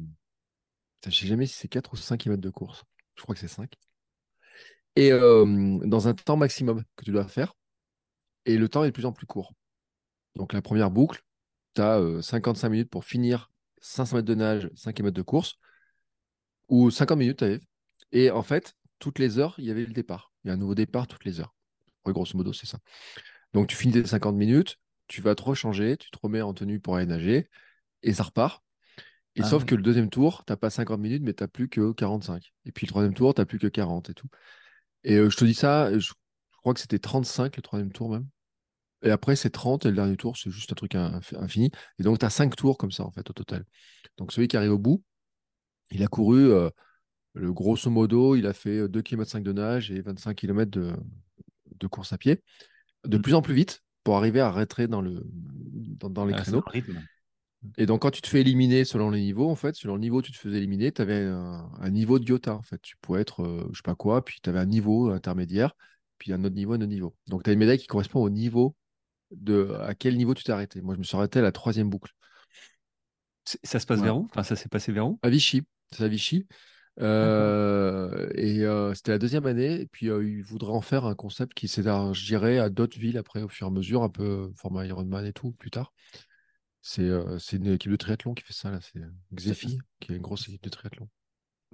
je 1.06 1.12
sais 1.12 1.28
jamais 1.28 1.46
si 1.46 1.56
c'est 1.56 1.68
4 1.68 1.94
ou 1.94 1.96
5 1.98 2.18
km 2.18 2.42
de 2.42 2.50
course. 2.50 2.84
Je 3.16 3.22
crois 3.22 3.36
que 3.36 3.42
c'est 3.42 3.48
5. 3.48 3.74
Et 4.96 5.12
euh, 5.12 5.80
dans 5.86 6.08
un 6.08 6.14
temps 6.14 6.38
maximum 6.38 6.84
que 6.96 7.06
tu 7.06 7.12
dois 7.12 7.28
faire. 7.28 7.56
Et 8.46 8.58
le 8.58 8.70
temps 8.70 8.84
est 8.84 8.88
de 8.88 8.94
plus 8.94 9.06
en 9.06 9.14
plus 9.14 9.26
court. 9.28 9.54
Donc 10.36 10.54
la 10.54 10.62
première 10.62 10.92
boucle, 10.92 11.24
tu 11.76 11.82
as 11.82 12.22
55 12.22 12.70
minutes 12.70 12.90
pour 12.90 13.06
finir 13.06 13.52
500 13.82 14.18
mètres 14.18 14.28
de 14.28 14.36
nage, 14.36 14.70
5 14.76 15.00
mètres 15.02 15.18
de 15.18 15.22
course, 15.22 15.60
ou 16.70 16.90
50 16.92 17.18
minutes, 17.20 17.38
tu 17.40 17.44
avais. 17.46 17.60
Et 18.12 18.32
en 18.32 18.44
fait, 18.44 18.76
toutes 19.00 19.20
les 19.20 19.40
heures, 19.40 19.56
il 19.58 19.66
y 19.66 19.72
avait 19.72 19.86
le 19.86 19.94
départ. 19.94 20.32
Il 20.44 20.48
y 20.48 20.52
a 20.52 20.54
un 20.54 20.58
nouveau 20.58 20.76
départ 20.76 21.08
toutes 21.08 21.26
les 21.26 21.40
heures. 21.40 21.54
grosso 22.06 22.38
modo, 22.38 22.54
c'est 22.54 22.68
ça. 22.68 22.80
Donc 23.54 23.68
tu 23.68 23.78
finis 23.78 23.94
tes 23.94 24.06
50 24.06 24.36
minutes, 24.36 24.78
tu 25.08 25.22
vas 25.22 25.36
te 25.36 25.44
rechanger, 25.44 25.98
tu 25.98 26.12
te 26.12 26.20
remets 26.22 26.42
en 26.42 26.54
tenue 26.54 26.80
pour 26.80 26.98
aller 26.98 27.06
nager, 27.08 27.50
et 28.04 28.14
ça 28.14 28.24
repart. 28.24 28.64
Et 29.36 29.44
Ah 29.44 29.44
sauf 29.44 29.66
oui. 29.66 29.66
que 29.66 29.76
le 29.76 29.82
deuxième 29.84 30.10
tour, 30.10 30.44
tu 30.46 30.54
n'as 30.54 30.58
pas 30.58 30.70
50 30.72 31.00
minutes, 31.02 31.24
mais 31.24 31.34
tu 31.34 31.44
n'as 31.44 31.48
plus 31.48 31.70
que 31.70 31.94
45. 31.94 32.54
Et 32.66 32.72
puis 32.72 32.88
le 32.88 32.92
troisième 32.92 33.14
tour, 33.14 33.34
tu 33.34 33.42
n'as 33.42 33.46
plus 33.46 33.60
que 33.60 33.68
40 33.68 34.10
et 34.10 34.14
tout. 34.14 34.28
Et 35.04 35.16
euh, 35.18 35.30
je 35.30 35.38
te 35.38 35.46
dis 35.46 35.54
ça, 35.54 35.98
je, 35.98 36.14
crois 36.62 36.74
que 36.74 36.80
c'était 36.80 37.00
35 37.00 37.56
le 37.58 37.62
troisième 37.62 37.92
tour 37.92 38.10
même. 38.10 38.28
Et 39.04 39.12
après, 39.12 39.36
c'est 39.36 39.50
30 39.52 39.86
et 39.86 39.90
le 39.90 39.96
dernier 39.96 40.18
tour, 40.18 40.38
c'est 40.38 40.52
juste 40.52 40.72
un 40.74 40.76
truc 40.76 40.96
inf- 40.96 41.38
infini. 41.38 41.72
Et 42.00 42.04
donc, 42.04 42.20
tu 42.20 42.26
as 42.26 42.30
5 42.32 42.56
tours 42.56 42.78
comme 42.78 42.92
ça, 42.92 43.06
en 43.06 43.12
fait, 43.12 43.30
au 43.30 43.34
total. 43.34 43.66
Donc, 44.18 44.32
celui 44.34 44.48
qui 44.48 44.58
arrive 44.58 44.74
au 44.74 44.80
bout, 44.80 45.04
il 45.92 46.04
a 46.04 46.08
couru, 46.08 46.52
euh, 46.52 46.70
le 47.34 47.54
grosso 47.54 47.90
modo, 47.92 48.36
il 48.36 48.48
a 48.48 48.54
fait 48.54 48.90
2 48.90 49.02
km 49.02 49.32
5 49.32 49.44
de 49.44 49.54
nage 49.54 49.92
et 49.92 50.02
25 50.02 50.36
km 50.36 50.72
de, 50.72 50.94
de 51.80 51.88
course 51.88 52.14
à 52.14 52.18
pied, 52.18 52.44
de 53.06 53.18
Mm. 53.18 53.22
plus 53.22 53.34
en 53.36 53.42
plus 53.42 53.54
vite 53.56 53.84
pour 54.04 54.18
arriver 54.18 54.42
à 54.42 54.52
rentrer 54.52 54.88
dans, 54.88 55.02
le, 55.02 55.24
dans, 55.26 56.10
dans 56.10 56.26
les 56.26 56.34
Ah, 56.34 56.42
créneaux. 56.42 56.64
rythme. 56.68 57.08
Et 57.78 57.86
donc, 57.86 58.02
quand 58.02 58.12
tu 58.12 58.22
te 58.22 58.28
fais 58.28 58.42
éliminer 58.42 58.86
selon 58.86 59.10
les 59.12 59.22
niveaux, 59.22 59.50
en 59.50 59.56
fait, 59.56 59.76
selon 59.76 59.96
le 59.96 60.02
niveau 60.02 60.18
où 60.20 60.22
tu 60.22 60.32
te 60.32 60.38
faisais 60.38 60.58
éliminer, 60.58 60.92
tu 60.92 61.02
avais 61.02 61.26
un, 61.26 61.70
un 61.80 61.90
niveau 61.90 62.18
de 62.20 62.28
Iota, 62.28 62.56
en 62.56 62.64
fait. 62.64 62.82
Tu 62.82 62.96
pouvais 63.02 63.22
être, 63.22 63.44
euh, 63.44 63.68
je 63.72 63.78
sais 63.78 63.84
pas 63.84 63.96
quoi, 63.96 64.26
puis 64.26 64.40
tu 64.42 64.50
avais 64.50 64.60
un 64.60 64.66
niveau 64.66 65.12
intermédiaire, 65.12 65.76
puis 66.18 66.34
un 66.34 66.44
autre 66.44 66.56
niveau, 66.56 66.74
un 66.74 66.78
autre 66.78 66.86
niveau. 66.88 67.16
Donc, 67.28 67.44
tu 67.44 67.50
as 67.50 67.54
une 67.54 67.60
médaille 67.60 67.78
qui 67.78 67.88
correspond 67.88 68.22
au 68.22 68.30
niveau 68.30 68.76
de 69.32 69.74
à 69.82 69.96
quel 69.96 70.18
niveau 70.18 70.34
tu 70.34 70.44
t'es 70.44 70.52
arrêté. 70.52 70.82
Moi, 70.82 70.96
je 70.96 71.00
me 71.00 71.04
suis 71.04 71.16
arrêté 71.16 71.40
à 71.40 71.42
la 71.42 71.52
troisième 71.52 71.90
boucle. 71.90 72.12
Ça 73.64 73.80
se 73.80 73.86
passe 73.86 74.00
Voilà. 74.00 74.14
vers 74.14 74.22
où? 74.22 74.28
Enfin, 74.30 74.44
ça 74.44 74.56
s'est 74.56 74.70
passé 74.70 74.92
vers 74.92 75.08
où? 75.08 75.20
À 75.22 75.30
Vichy. 75.30 75.64
C'est 75.92 76.04
à 76.04 76.08
Vichy. 76.08 76.48
Euh, 77.00 78.30
et 78.36 78.64
euh, 78.64 78.94
c'était 78.94 79.12
la 79.12 79.18
deuxième 79.18 79.46
année. 79.46 79.82
Et 79.82 79.86
puis, 79.88 80.10
euh, 80.10 80.28
ils 80.28 80.44
voudraient 80.44 80.74
en 80.74 80.82
faire 80.82 81.06
un 81.06 81.16
concept 81.16 81.54
qui 81.54 81.68
s'élargirait 81.68 82.60
à 82.60 82.70
d'autres 82.70 83.00
villes 83.00 83.18
après, 83.18 83.42
au 83.42 83.48
fur 83.48 83.68
et 83.68 83.70
à 83.70 83.74
mesure, 83.74 84.04
un 84.04 84.10
peu 84.10 84.52
format 84.56 84.86
Ironman 84.86 85.26
et 85.26 85.34
tout, 85.34 85.52
plus 85.54 85.72
tard. 85.72 85.94
C'est 86.82 87.04
euh, 87.04 87.38
une 87.54 87.68
équipe 87.68 87.92
de 87.92 87.96
triathlon 87.96 88.34
qui 88.34 88.44
fait 88.44 88.54
ça, 88.54 88.72
là. 88.72 88.80
C'est 88.82 89.02
Xefi, 89.34 89.80
qui 90.00 90.12
est 90.12 90.16
une 90.16 90.22
grosse 90.22 90.48
équipe 90.48 90.64
de 90.64 90.70
triathlon. 90.70 91.08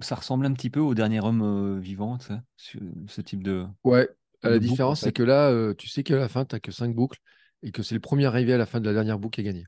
Ça 0.00 0.14
ressemble 0.14 0.46
un 0.46 0.52
petit 0.52 0.70
peu 0.70 0.80
au 0.80 0.94
dernier 0.94 1.20
homme 1.20 1.42
euh, 1.42 1.80
vivant, 1.80 2.18
ce, 2.56 3.20
type 3.22 3.42
de, 3.42 3.66
Ouais, 3.84 4.08
de 4.42 4.48
la 4.48 4.56
en 4.56 4.58
différence, 4.58 5.00
fait. 5.00 5.06
c'est 5.06 5.12
que 5.12 5.22
là, 5.22 5.48
euh, 5.50 5.74
tu 5.74 5.88
sais 5.88 6.02
qu'à 6.02 6.16
la 6.16 6.28
fin, 6.28 6.44
tu 6.44 6.54
n'as 6.54 6.60
que 6.60 6.70
cinq 6.70 6.94
boucles 6.94 7.18
et 7.62 7.72
que 7.72 7.82
c'est 7.82 7.94
le 7.94 8.00
premier 8.00 8.26
arrivé 8.26 8.52
à 8.52 8.58
la 8.58 8.66
fin 8.66 8.80
de 8.80 8.86
la 8.86 8.92
dernière 8.92 9.18
boucle 9.18 9.36
qui 9.36 9.40
a 9.40 9.44
gagné. 9.50 9.64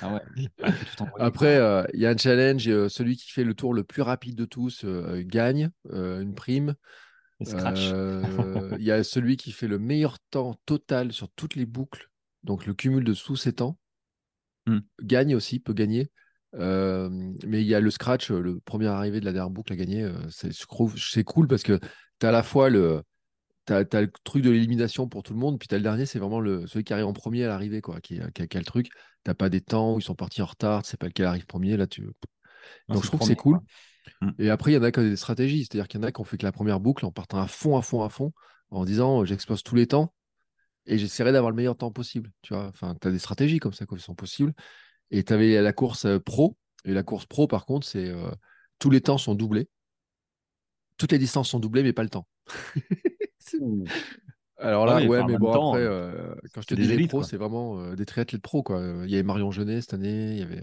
Ah 0.00 0.14
ouais, 0.14 0.48
Ah. 0.62 0.72
Après, 1.18 1.56
il 1.94 2.00
y 2.00 2.06
a 2.06 2.10
un 2.10 2.16
challenge. 2.16 2.64
celui 2.88 3.16
qui 3.16 3.30
fait 3.30 3.44
le 3.44 3.54
tour 3.54 3.74
le 3.74 3.84
plus 3.84 4.02
rapide 4.02 4.36
de 4.36 4.44
tous 4.46 4.84
gagne 4.84 5.70
une 5.92 6.34
prime. 6.34 6.74
Il 7.40 8.84
y 8.84 8.90
a 8.90 9.04
celui 9.04 9.36
qui 9.36 9.52
fait 9.52 9.68
le 9.68 9.78
meilleur 9.78 10.18
temps 10.30 10.56
total 10.66 11.12
sur 11.12 11.28
toutes 11.30 11.56
les 11.56 11.66
boucles. 11.66 12.10
Donc 12.42 12.66
le 12.66 12.74
cumul 12.74 13.04
de 13.04 13.14
tous 13.14 13.36
ces 13.36 13.52
temps 13.52 13.78
Hmm. 14.66 14.80
gagne 15.02 15.34
aussi, 15.34 15.58
peut 15.58 15.72
gagner. 15.72 16.10
Euh, 16.54 17.08
mais 17.46 17.62
il 17.62 17.66
y 17.66 17.74
a 17.74 17.80
le 17.80 17.90
scratch, 17.90 18.30
euh, 18.30 18.40
le 18.40 18.60
premier 18.60 18.86
arrivé 18.86 19.20
de 19.20 19.24
la 19.24 19.32
dernière 19.32 19.50
boucle 19.50 19.72
à 19.72 19.76
gagner. 19.76 20.02
euh, 20.02 20.12
c'est 20.28 21.24
cool 21.24 21.48
parce 21.48 21.62
que 21.62 21.78
tu 22.20 22.26
as 22.26 22.28
à 22.28 22.32
la 22.32 22.42
fois 22.42 22.68
le, 22.68 23.02
t'as, 23.64 23.84
t'as 23.84 24.02
le 24.02 24.12
truc 24.24 24.42
de 24.42 24.50
l'élimination 24.50 25.08
pour 25.08 25.22
tout 25.22 25.32
le 25.32 25.38
monde, 25.38 25.58
puis 25.58 25.68
tu 25.68 25.74
as 25.74 25.78
le 25.78 25.82
dernier, 25.82 26.06
c'est 26.06 26.18
vraiment 26.18 26.40
le, 26.40 26.66
celui 26.66 26.84
qui 26.84 26.92
arrive 26.92 27.06
en 27.06 27.12
premier 27.12 27.44
à 27.44 27.48
l'arrivée, 27.48 27.80
quoi, 27.80 28.00
qui, 28.00 28.20
qui 28.34 28.42
a, 28.42 28.46
qui 28.46 28.56
a 28.56 28.60
le 28.60 28.66
truc. 28.66 28.88
T'as 29.24 29.34
pas 29.34 29.48
des 29.48 29.60
temps 29.60 29.94
où 29.94 29.98
ils 29.98 30.04
sont 30.04 30.14
partis 30.14 30.42
en 30.42 30.46
retard, 30.46 30.84
c'est 30.84 30.98
pas 30.98 31.06
lequel 31.06 31.26
arrive 31.26 31.46
premier. 31.46 31.76
Là, 31.76 31.86
tu... 31.86 32.02
Non, 32.02 32.94
Donc 32.94 33.02
je 33.02 33.08
trouve 33.08 33.20
que 33.20 33.26
c'est 33.26 33.36
cool. 33.36 33.60
Mm. 34.20 34.30
Et 34.38 34.50
après, 34.50 34.72
il 34.72 34.74
y 34.74 34.78
en 34.78 34.82
a 34.82 34.90
qui 34.90 34.98
ont 35.00 35.02
des 35.02 35.16
stratégies, 35.16 35.64
c'est-à-dire 35.64 35.88
qu'il 35.88 36.00
y 36.00 36.04
en 36.04 36.06
a 36.06 36.12
qui 36.12 36.20
ont 36.20 36.24
fait 36.24 36.36
que 36.36 36.44
la 36.44 36.52
première 36.52 36.80
boucle 36.80 37.06
en 37.06 37.12
partant 37.12 37.38
à 37.38 37.46
fond, 37.46 37.76
à 37.76 37.82
fond, 37.82 38.02
à 38.02 38.08
fond, 38.08 38.32
en 38.70 38.84
disant 38.84 39.24
j'explose 39.24 39.62
tous 39.62 39.74
les 39.74 39.86
temps 39.86 40.12
et 40.86 40.98
j'essaierai 40.98 41.32
d'avoir 41.32 41.50
le 41.50 41.56
meilleur 41.56 41.76
temps 41.76 41.90
possible. 41.92 42.30
Tu 42.42 42.54
vois, 42.54 42.66
enfin, 42.68 42.96
tu 43.00 43.08
as 43.08 43.10
des 43.10 43.18
stratégies 43.18 43.58
comme 43.58 43.72
ça 43.72 43.86
qui 43.86 43.98
sont 44.00 44.14
possibles. 44.14 44.52
Et 45.10 45.24
tu 45.24 45.32
avais 45.32 45.60
la 45.62 45.72
course 45.72 46.06
pro. 46.24 46.56
Et 46.84 46.92
la 46.94 47.02
course 47.02 47.26
pro, 47.26 47.46
par 47.46 47.66
contre, 47.66 47.86
c'est 47.86 48.08
euh, 48.08 48.30
tous 48.78 48.90
les 48.90 49.00
temps 49.00 49.18
sont 49.18 49.34
doublés. 49.34 49.68
Toutes 50.96 51.12
les 51.12 51.18
distances 51.18 51.50
sont 51.50 51.60
doublées, 51.60 51.82
mais 51.82 51.92
pas 51.92 52.02
le 52.02 52.08
temps. 52.08 52.26
Alors 54.58 54.86
Ah 54.86 54.94
là, 54.94 55.00
ouais, 55.00 55.24
mais 55.24 55.36
bon, 55.36 55.50
temps, 55.50 55.74
après, 55.74 55.78
euh, 55.78 56.34
quand 56.52 56.60
je 56.62 56.66
te 56.66 56.74
dis 56.74 56.86
des 56.86 56.94
les 56.94 56.94
élites, 56.94 57.10
pros, 57.10 57.22
c'est 57.22 57.36
vraiment 57.36 57.78
euh, 57.80 57.94
des 57.96 58.06
triathlètes 58.06 58.42
pros, 58.42 58.62
quoi. 58.62 58.82
Il 59.04 59.10
y 59.10 59.14
avait 59.14 59.22
Marion 59.22 59.50
Jeunet 59.50 59.80
cette 59.80 59.94
année, 59.94 60.32
il 60.32 60.38
y 60.38 60.42
avait. 60.42 60.62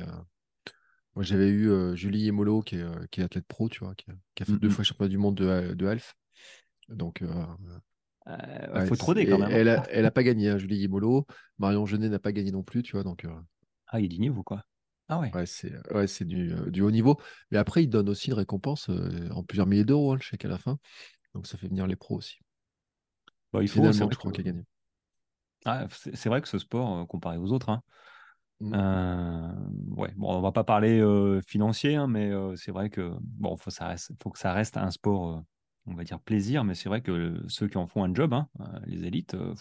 Moi, 1.16 1.24
j'avais 1.24 1.50
eu 1.50 1.70
Julie 1.98 2.28
Emolo, 2.28 2.62
qui 2.62 2.76
est, 2.78 3.10
qui 3.12 3.22
est 3.22 3.24
athlète 3.24 3.46
pro, 3.48 3.68
tu 3.68 3.80
vois, 3.84 3.96
qui 3.96 4.10
a, 4.10 4.14
qui 4.36 4.44
a 4.44 4.46
fait 4.46 4.52
Mm, 4.54 4.60
deux 4.60 4.70
fois 4.70 4.84
championnat 4.84 5.10
du 5.10 5.18
monde 5.18 5.36
de, 5.36 5.74
de 5.74 5.88
half. 5.88 6.16
Donc, 6.90 7.24
euh, 8.29 8.79
ouais, 8.79 8.88
faut 8.88 9.13
et 9.17 9.25
quand 9.25 9.38
même. 9.39 9.51
Elle 9.51 9.69
a, 9.69 9.83
elle 9.89 10.05
a 10.05 10.12
pas 10.12 10.24
gagné, 10.24 10.50
hein, 10.50 10.57
Julie 10.57 10.83
Emolo. 10.83 11.25
Marion 11.57 11.86
Jeunet 11.86 12.09
n'a 12.09 12.19
pas 12.19 12.31
gagné 12.31 12.51
non 12.51 12.63
plus, 12.63 12.83
tu 12.83 12.93
vois. 12.93 13.03
Donc, 13.03 13.25
euh, 13.25 13.29
Ah, 13.88 14.00
il 14.00 14.05
a 14.05 14.07
du 14.09 14.19
niveau, 14.19 14.43
quoi. 14.43 14.63
Ah 15.07 15.19
ouais. 15.19 15.31
ouais, 15.33 15.45
c'est 15.45 15.71
ouais, 15.93 16.07
c'est 16.07 16.25
du, 16.25 16.53
euh, 16.53 16.69
du 16.69 16.81
haut 16.81 16.91
niveau. 16.91 17.19
Mais 17.51 17.57
après, 17.57 17.83
ils 17.83 17.88
donnent 17.89 18.09
aussi 18.09 18.27
une 18.27 18.36
récompense 18.36 18.89
en 19.31 19.43
plusieurs 19.43 19.67
milliers 19.67 19.86
d'euros, 19.86 20.12
hein, 20.13 20.15
le 20.15 20.21
chèque 20.21 20.45
à 20.45 20.50
la 20.50 20.57
fin. 20.57 20.77
Donc, 21.36 21.48
ça 21.48 21.57
fait 21.57 21.67
venir 21.67 21.88
les 21.88 21.95
pros 21.95 22.17
aussi. 22.17 22.39
Bah, 23.53 23.62
il 23.63 23.67
faut, 23.69 23.81
vrai 23.81 23.91
je 23.91 24.17
crois, 24.17 24.31
que, 24.31 24.36
qui 24.36 24.41
a 24.41 24.43
gagné. 24.43 24.63
ah, 25.65 25.88
c'est 25.91 26.29
vrai 26.29 26.41
que 26.41 26.48
ce 26.48 26.57
sport, 26.59 27.07
comparé 27.07 27.38
aux 27.38 27.51
autres, 27.51 27.69
hein, 27.69 27.81
Mm. 28.62 28.74
euh, 28.75 29.53
ouais, 29.95 30.12
bon, 30.17 30.33
on 30.36 30.41
va 30.41 30.51
pas 30.51 30.63
parler 30.65 31.00
euh, 31.00 31.41
financier, 31.48 31.95
hein, 31.95 32.07
mais 32.07 32.29
euh, 32.31 32.55
c'est 32.57 32.71
vrai 32.71 32.89
que 32.89 33.12
bon, 33.21 33.55
faut, 33.57 33.69
ça 33.69 33.88
reste, 33.88 34.12
faut 34.21 34.31
que 34.31 34.39
ça 34.39 34.53
reste 34.53 34.77
un 34.77 34.91
sport, 34.91 35.43
on 35.89 35.96
va 35.96 36.03
dire 36.03 36.19
plaisir, 36.19 36.63
mais 36.63 36.75
c'est 36.75 36.89
vrai 36.89 37.01
que 37.01 37.12
euh, 37.12 37.43
ceux 37.48 37.67
qui 37.67 37.77
en 37.77 37.88
font 37.88 38.03
un 38.03 38.13
job, 38.13 38.34
hein, 38.34 38.48
euh, 38.62 38.79
les 38.86 39.05
élites, 39.05 39.34
euh, 39.34 39.53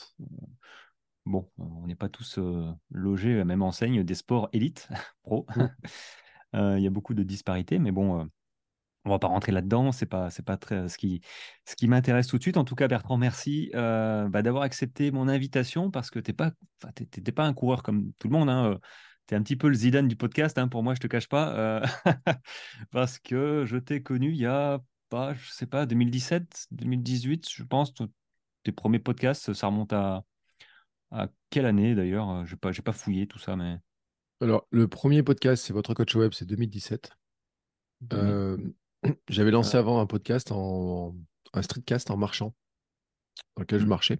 bon, 1.26 1.50
on 1.58 1.86
n'est 1.86 1.94
pas 1.94 2.08
tous 2.08 2.38
euh, 2.38 2.70
logés 2.90 3.34
à 3.34 3.38
la 3.38 3.44
même 3.44 3.62
enseigne 3.62 4.04
des 4.04 4.14
sports 4.14 4.48
élites 4.52 4.88
pro. 5.22 5.46
Mm. 5.56 5.66
Euh, 6.54 6.78
Il 6.78 6.82
y 6.82 6.86
a 6.86 6.90
beaucoup 6.90 7.12
de 7.12 7.22
disparités, 7.22 7.78
mais 7.78 7.92
bon, 7.92 8.26
on 9.04 9.10
va 9.10 9.18
pas 9.18 9.26
rentrer 9.26 9.52
là-dedans. 9.52 9.92
C'est 9.92 10.06
pas, 10.06 10.30
c'est 10.30 10.42
pas 10.42 10.56
très 10.56 10.88
ce 10.88 10.96
qui, 10.96 11.20
ce 11.66 11.76
qui 11.76 11.88
m'intéresse 11.88 12.26
tout 12.26 12.38
de 12.38 12.42
suite. 12.42 12.56
En 12.56 12.64
tout 12.64 12.74
cas, 12.74 12.88
Bertrand, 12.88 13.18
merci 13.18 13.68
bah, 13.74 14.40
d'avoir 14.42 14.62
accepté 14.62 15.10
mon 15.10 15.28
invitation 15.28 15.90
parce 15.90 16.08
que 16.08 16.18
t'es 16.18 16.32
pas, 16.32 16.52
pas 16.80 17.44
un 17.44 17.52
coureur 17.52 17.82
comme 17.82 18.14
tout 18.18 18.28
le 18.28 18.32
monde. 18.32 18.48
Hein. 18.48 18.80
Tu 19.28 19.34
es 19.34 19.36
un 19.36 19.42
petit 19.42 19.56
peu 19.56 19.68
le 19.68 19.74
Zidane 19.74 20.08
du 20.08 20.16
podcast. 20.16 20.56
Hein, 20.56 20.68
pour 20.68 20.82
moi, 20.82 20.94
je 20.94 21.00
te 21.00 21.06
cache 21.06 21.28
pas, 21.28 21.54
euh, 21.54 21.82
parce 22.90 23.18
que 23.18 23.64
je 23.66 23.76
t'ai 23.76 24.02
connu 24.02 24.30
il 24.30 24.38
y 24.38 24.46
a 24.46 24.80
pas, 25.08 25.34
je 25.34 25.50
sais 25.50 25.66
pas, 25.66 25.86
2017, 25.86 26.66
2018, 26.70 27.48
je 27.48 27.62
pense. 27.62 27.92
Tes 28.64 28.72
premiers 28.72 28.98
podcasts, 28.98 29.52
ça 29.54 29.66
remonte 29.68 29.92
à, 29.92 30.24
à 31.10 31.28
quelle 31.50 31.66
année 31.66 31.94
d'ailleurs? 31.94 32.44
Je 32.46 32.54
n'ai 32.54 32.58
pas, 32.58 32.72
pas 32.72 32.92
fouillé 32.92 33.26
tout 33.26 33.38
ça, 33.38 33.56
mais 33.56 33.78
Alors, 34.40 34.66
le 34.70 34.88
premier 34.88 35.22
podcast, 35.22 35.64
c'est 35.64 35.72
votre 35.72 35.94
coach 35.94 36.14
web, 36.14 36.32
c'est 36.32 36.46
2017. 36.46 37.10
2000. 38.00 38.34
Euh, 38.34 38.56
J'avais 39.28 39.50
lancé 39.50 39.76
Euh, 39.76 39.78
avant 39.78 40.00
un 40.00 40.06
podcast, 40.06 40.52
en, 40.52 41.16
un 41.54 41.62
streetcast 41.62 42.10
en 42.10 42.16
marchant, 42.16 42.54
dans 43.56 43.62
lequel 43.62 43.80
je 43.80 43.84
Mm. 43.84 43.88
marchais, 43.88 44.18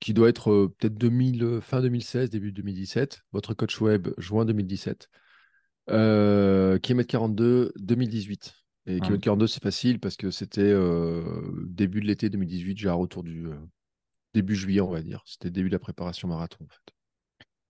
qui 0.00 0.14
doit 0.14 0.28
être 0.28 0.50
euh, 0.50 0.74
peut-être 0.78 0.94
2000, 0.94 1.42
euh, 1.44 1.60
fin 1.60 1.80
2016, 1.80 2.30
début 2.30 2.52
2017. 2.52 3.22
Votre 3.32 3.54
coach 3.54 3.80
web, 3.80 4.08
juin 4.18 4.44
2017. 4.44 5.08
Euh, 5.90 6.78
kilomètre 6.78 7.08
42, 7.10 7.72
2018. 7.76 8.54
Et 8.86 8.96
Ah. 9.00 9.00
kilomètre 9.00 9.24
42, 9.24 9.46
c'est 9.46 9.62
facile 9.62 10.00
parce 10.00 10.16
que 10.16 10.30
c'était 10.30 10.60
euh, 10.62 11.64
début 11.66 12.00
de 12.00 12.06
l'été 12.06 12.30
2018, 12.30 12.78
j'ai 12.78 12.88
un 12.88 12.94
retour 12.94 13.22
du 13.22 13.46
euh, 13.46 13.56
début 14.34 14.56
juillet, 14.56 14.80
on 14.80 14.90
va 14.90 15.02
dire. 15.02 15.22
C'était 15.26 15.50
début 15.50 15.68
de 15.68 15.74
la 15.74 15.78
préparation 15.78 16.28
marathon, 16.28 16.64
en 16.64 16.68
fait. 16.68 16.94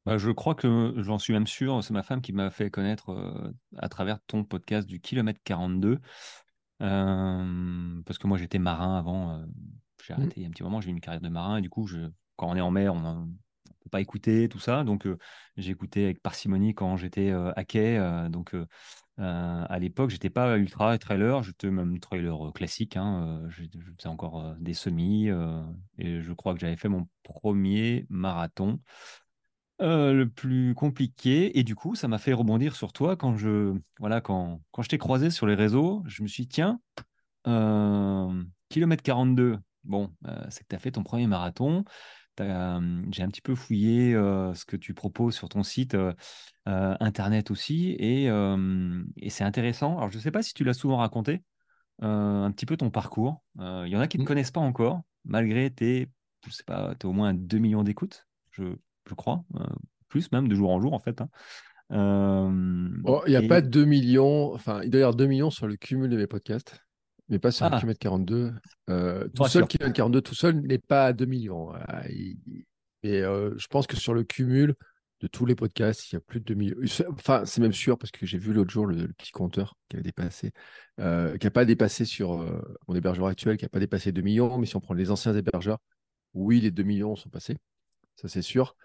Bah, 0.06 0.16
je 0.16 0.30
crois 0.30 0.54
que 0.54 0.94
j'en 0.98 1.18
suis 1.18 1.32
même 1.34 1.46
sûr, 1.46 1.84
c'est 1.84 1.92
ma 1.92 2.02
femme 2.02 2.22
qui 2.22 2.32
m'a 2.32 2.50
fait 2.50 2.70
connaître 2.70 3.10
euh, 3.10 3.52
à 3.76 3.88
travers 3.88 4.18
ton 4.26 4.44
podcast 4.44 4.88
du 4.88 5.00
kilomètre 5.00 5.40
42. 5.44 5.98
Euh, 6.82 8.02
parce 8.06 8.18
que 8.18 8.26
moi 8.26 8.38
j'étais 8.38 8.58
marin 8.58 8.96
avant, 8.96 9.44
j'ai 10.02 10.14
Mm. 10.14 10.16
arrêté 10.16 10.34
il 10.38 10.42
y 10.42 10.46
a 10.46 10.48
un 10.48 10.52
petit 10.52 10.62
moment, 10.62 10.80
j'ai 10.80 10.88
eu 10.88 10.92
une 10.92 11.00
carrière 11.00 11.20
de 11.20 11.28
marin 11.28 11.58
et 11.58 11.60
du 11.60 11.68
coup, 11.68 11.86
je, 11.86 11.98
quand 12.36 12.48
on 12.48 12.56
est 12.56 12.60
en 12.62 12.70
mer, 12.70 12.94
on 12.94 13.00
ne 13.26 13.32
pas 13.88 14.00
écouter 14.00 14.48
tout 14.48 14.58
ça. 14.58 14.84
Donc 14.84 15.06
euh, 15.06 15.18
j'ai 15.56 15.72
écouté 15.72 16.04
avec 16.04 16.22
parcimonie 16.22 16.74
quand 16.74 16.96
j'étais 16.96 17.30
euh, 17.30 17.52
à 17.56 17.64
quai. 17.64 17.96
euh, 17.98 18.28
donc 18.28 18.54
à 19.18 19.78
l'époque, 19.78 20.08
j'étais 20.08 20.30
pas 20.30 20.56
ultra 20.56 20.96
trailer, 20.96 21.42
j'étais 21.42 21.70
même 21.70 22.00
trailer 22.00 22.52
classique. 22.54 22.96
hein, 22.96 23.42
je, 23.50 23.64
faisais 23.98 24.08
encore 24.08 24.54
des 24.58 24.72
semis 24.72 25.28
et 25.98 26.22
je 26.22 26.32
crois 26.32 26.54
que 26.54 26.60
j'avais 26.60 26.76
fait 26.76 26.88
mon 26.88 27.06
premier 27.22 28.06
marathon. 28.08 28.80
Le 29.78 30.24
plus 30.24 30.74
compliqué. 30.74 31.58
Et 31.58 31.64
du 31.64 31.74
coup, 31.74 31.94
ça 31.94 32.08
m'a 32.08 32.16
fait 32.16 32.32
rebondir 32.32 32.74
sur 32.76 32.94
toi 32.94 33.14
quand 33.16 33.36
je, 33.36 33.74
voilà, 33.98 34.22
quand, 34.22 34.62
quand 34.70 34.80
je 34.80 34.88
t'ai 34.88 34.98
croisé 34.98 35.30
sur 35.30 35.46
les 35.46 35.54
réseaux. 35.54 36.02
Je 36.06 36.22
me 36.22 36.28
suis 36.28 36.44
dit, 36.44 36.48
tiens, 36.48 36.80
euh, 37.46 38.42
kilomètre 38.68 39.02
42, 39.02 39.58
bon, 39.84 40.12
c'est 40.50 40.62
que 40.62 40.68
tu 40.68 40.76
as 40.76 40.78
fait 40.78 40.92
ton 40.92 41.02
premier 41.02 41.26
marathon. 41.26 41.84
J'ai 42.38 43.22
un 43.22 43.28
petit 43.28 43.42
peu 43.42 43.54
fouillé 43.54 44.12
ce 44.12 44.64
que 44.64 44.76
tu 44.76 44.94
proposes 44.94 45.34
sur 45.34 45.48
ton 45.48 45.62
site 45.62 45.96
internet 46.66 47.50
aussi, 47.50 47.90
et, 47.98 48.26
et 49.16 49.30
c'est 49.30 49.44
intéressant. 49.44 49.98
Alors, 49.98 50.10
je 50.10 50.16
ne 50.18 50.22
sais 50.22 50.30
pas 50.30 50.42
si 50.42 50.54
tu 50.54 50.64
l'as 50.64 50.74
souvent 50.74 50.98
raconté, 50.98 51.42
un 52.00 52.50
petit 52.52 52.66
peu 52.66 52.76
ton 52.76 52.90
parcours. 52.90 53.42
Il 53.58 53.88
y 53.88 53.96
en 53.96 54.00
a 54.00 54.08
qui 54.08 54.18
ne 54.18 54.22
te 54.22 54.24
Mm. 54.24 54.28
connaissent 54.28 54.50
pas 54.52 54.60
encore, 54.60 55.02
malgré 55.24 55.70
tes, 55.70 56.08
je 56.46 56.52
sais 56.52 56.64
pas, 56.64 56.94
t'as 56.98 57.08
au 57.08 57.12
moins 57.12 57.34
2 57.34 57.58
millions 57.58 57.82
d'écoutes, 57.82 58.26
je, 58.52 58.64
je 59.08 59.14
crois, 59.14 59.44
plus 60.08 60.30
même 60.32 60.48
de 60.48 60.54
jour 60.54 60.70
en 60.70 60.80
jour 60.80 60.94
en 60.94 60.98
fait. 60.98 61.20
hein. 61.20 61.28
Euh, 61.92 62.96
Oh, 63.04 63.22
il 63.26 63.30
n'y 63.30 63.36
a 63.36 63.42
pas 63.42 63.60
et 63.60 63.62
2 63.62 63.84
millions, 63.84 64.52
enfin, 64.54 64.82
il 64.82 64.90
doit 64.90 65.00
y 65.00 65.02
avoir 65.02 65.14
2 65.14 65.26
millions 65.26 65.50
sur 65.50 65.66
le 65.66 65.76
cumul 65.76 66.08
de 66.10 66.16
mes 66.16 66.26
podcasts, 66.26 66.80
mais 67.30 67.38
pas 67.38 67.50
sur 67.52 67.66
ah, 67.66 67.70
kilomètre 67.70 68.00
42. 68.00 68.52
Euh, 68.90 69.28
tout 69.34 69.44
seul, 69.44 69.62
rassure. 69.62 69.68
kilomètre 69.68 69.96
42, 69.96 70.20
tout 70.20 70.34
seul 70.34 70.60
n'est 70.60 70.78
pas 70.78 71.06
à 71.06 71.12
2 71.12 71.26
millions. 71.26 71.72
Il- 72.08 72.38
il- 72.46 72.64
Et 73.02 73.22
euh, 73.22 73.54
je 73.56 73.66
pense 73.68 73.86
que 73.86 73.96
sur 73.96 74.12
le 74.12 74.24
cumul 74.24 74.74
de 75.20 75.26
tous 75.26 75.46
les 75.46 75.54
podcasts, 75.54 76.10
il 76.10 76.14
y 76.14 76.18
a 76.18 76.20
plus 76.20 76.40
de 76.40 76.44
2 76.44 76.54
millions. 76.54 76.76
Enfin, 77.12 77.44
c'est 77.46 77.60
même 77.62 77.72
sûr 77.72 77.96
parce 77.98 78.10
que 78.10 78.26
j'ai 78.26 78.38
vu 78.38 78.52
l'autre 78.52 78.70
jour 78.70 78.86
le, 78.86 78.96
le 78.96 79.12
petit 79.12 79.32
compteur 79.32 79.74
qui 79.88 79.96
avait 79.96 80.02
dépassé, 80.02 80.52
euh, 80.98 81.36
qui 81.38 81.46
n'a 81.46 81.50
pas 81.50 81.64
dépassé 81.64 82.04
sur 82.04 82.38
mon 82.88 82.94
hébergeur 82.94 83.26
actuel, 83.26 83.56
qui 83.56 83.64
n'a 83.64 83.68
pas 83.70 83.80
dépassé 83.80 84.12
2 84.12 84.22
millions. 84.22 84.58
Mais 84.58 84.66
si 84.66 84.76
on 84.76 84.80
prend 84.80 84.94
les 84.94 85.10
anciens 85.10 85.34
hébergeurs, 85.34 85.78
oui, 86.34 86.60
les 86.60 86.70
2 86.70 86.82
millions 86.82 87.16
sont 87.16 87.28
passés, 87.30 87.56
ça 88.16 88.28
c'est 88.28 88.42
sûr. 88.42 88.76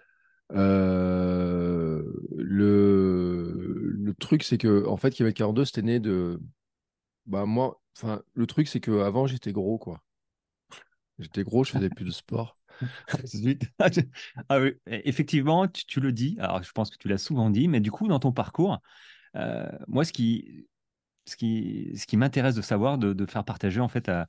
Le, 2.38 3.94
le 3.98 4.14
truc, 4.16 4.44
c'est 4.44 4.58
que, 4.58 4.86
en 4.88 4.98
fait, 4.98 5.12
kilomètre 5.12 5.38
42, 5.38 5.66
c'était 5.66 5.82
né 5.82 6.00
de. 6.00 6.40
Bah, 7.28 7.46
moi, 7.46 7.82
enfin, 7.96 8.24
le 8.34 8.48
truc, 8.48 8.68
c'est 8.68 8.80
qu'avant, 8.80 9.28
j'étais 9.28 9.52
gros, 9.52 9.78
quoi. 9.78 10.04
J'étais 11.20 11.44
gros, 11.44 11.64
je 11.64 11.72
faisais 11.72 11.90
plus 11.90 12.06
de 12.06 12.12
sport. 12.12 12.58
Ah, 13.80 13.90
ah 14.50 14.60
oui, 14.60 14.74
effectivement, 14.88 15.68
tu, 15.68 15.86
tu 15.86 16.00
le 16.00 16.12
dis. 16.12 16.38
Alors, 16.40 16.64
je 16.64 16.72
pense 16.72 16.90
que 16.90 16.98
tu 16.98 17.08
l'as 17.08 17.18
souvent 17.18 17.50
dit, 17.50 17.68
mais 17.68 17.80
du 17.80 17.92
coup, 17.92 18.08
dans 18.08 18.20
ton 18.20 18.32
parcours, 18.32 18.80
euh, 19.38 19.68
moi, 19.88 20.06
ce 20.06 20.14
qui, 20.14 20.68
ce 21.26 21.36
qui, 21.38 21.94
ce 21.98 22.08
qui 22.08 22.18
m'intéresse 22.18 22.56
de 22.56 22.62
savoir, 22.64 22.98
de, 23.00 23.14
de 23.14 23.26
faire 23.28 23.46
partager 23.46 23.82
en 23.82 23.90
fait 23.90 24.10
à, 24.10 24.28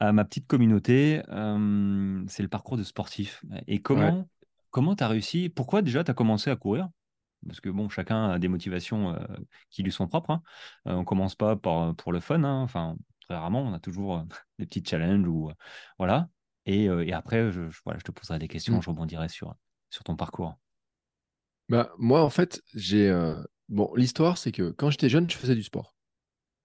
à 0.00 0.12
ma 0.12 0.24
petite 0.24 0.46
communauté, 0.48 1.22
euh, 1.30 2.24
c'est 2.28 2.42
le 2.44 2.48
parcours 2.50 2.76
de 2.78 2.84
sportif. 2.84 3.42
Et 3.68 3.82
Ouais. 3.92 4.12
comment, 4.12 4.28
comment 4.70 4.96
tu 4.96 5.04
as 5.04 5.08
réussi? 5.08 5.50
Pourquoi 5.50 5.82
déjà 5.82 6.04
tu 6.04 6.10
as 6.12 6.14
commencé 6.14 6.50
à 6.50 6.56
courir? 6.56 6.90
Parce 7.46 7.60
que 7.60 7.68
bon, 7.70 7.88
chacun 7.88 8.30
a 8.30 8.38
des 8.38 8.48
motivations 8.48 9.14
euh, 9.14 9.18
qui 9.70 9.82
lui 9.82 9.92
sont 9.92 10.08
propres. 10.08 10.30
hein. 10.30 10.42
Euh, 10.88 10.92
on 10.94 11.04
commence 11.04 11.34
pas 11.34 11.56
par, 11.56 11.94
pour 11.96 12.12
le 12.12 12.20
fun. 12.20 12.42
hein. 12.44 12.62
Enfin, 12.62 12.96
très 13.20 13.34
rarement, 13.36 13.62
on 13.62 13.72
a 13.72 13.80
toujours 13.80 14.18
euh, 14.18 14.22
des 14.58 14.66
petits 14.66 14.84
challenges 14.84 15.26
ou 15.28 15.50
euh, 15.50 15.54
voilà. 15.98 16.28
Et, 16.66 16.88
euh, 16.88 17.04
et 17.06 17.12
après, 17.12 17.52
je, 17.52 17.70
je- 17.70 17.80
voilà, 17.84 17.98
je 17.98 18.04
te 18.04 18.10
poserai 18.12 18.38
des 18.38 18.48
questions, 18.48 18.78
Mm. 18.78 18.82
je 18.82 18.90
rebondirai 18.90 19.28
sur, 19.28 19.54
sur 19.90 20.04
ton 20.04 20.16
parcours. 20.16 20.56
Bah, 21.68 21.92
moi, 21.98 22.22
en 22.22 22.30
fait, 22.30 22.62
j'ai. 22.74 23.08
euh, 23.10 23.34
Bon, 23.68 23.92
l'histoire, 23.96 24.38
c'est 24.38 24.52
que 24.52 24.70
quand 24.70 24.90
j'étais 24.90 25.08
jeune, 25.08 25.28
je 25.28 25.36
faisais 25.36 25.56
du 25.56 25.64
sport. 25.64 25.96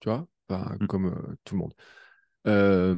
Tu 0.02 0.10
vois, 0.10 0.28
Enfin, 0.50 0.78
Mm. 0.80 0.88
comme 0.88 1.06
euh, 1.08 1.38
tout 1.46 1.56
le 1.56 1.62
monde. 1.62 1.74
Euh, 2.48 2.96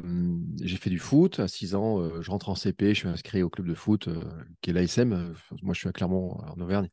j'ai 0.62 0.76
fait 0.76 0.90
du 0.90 0.98
foot. 0.98 1.40
À 1.40 1.48
6 1.48 1.74
ans, 1.74 2.00
euh, 2.00 2.22
je 2.22 2.30
rentre 2.30 2.48
en 2.50 2.54
CP, 2.54 2.90
je 2.94 3.00
suis 3.00 3.08
inscrit 3.08 3.42
au 3.42 3.50
club 3.50 3.68
de 3.68 3.74
foot 3.74 4.08
euh, 4.08 4.22
qui 4.62 4.70
est 4.70 4.72
l'ASM. 4.74 5.12
Euh, 5.14 5.34
Moi, 5.62 5.74
je 5.74 5.80
suis 5.80 5.88
à 5.88 5.92
Clermont, 5.92 6.32
en 6.46 6.60
Auvergne. 6.60 6.88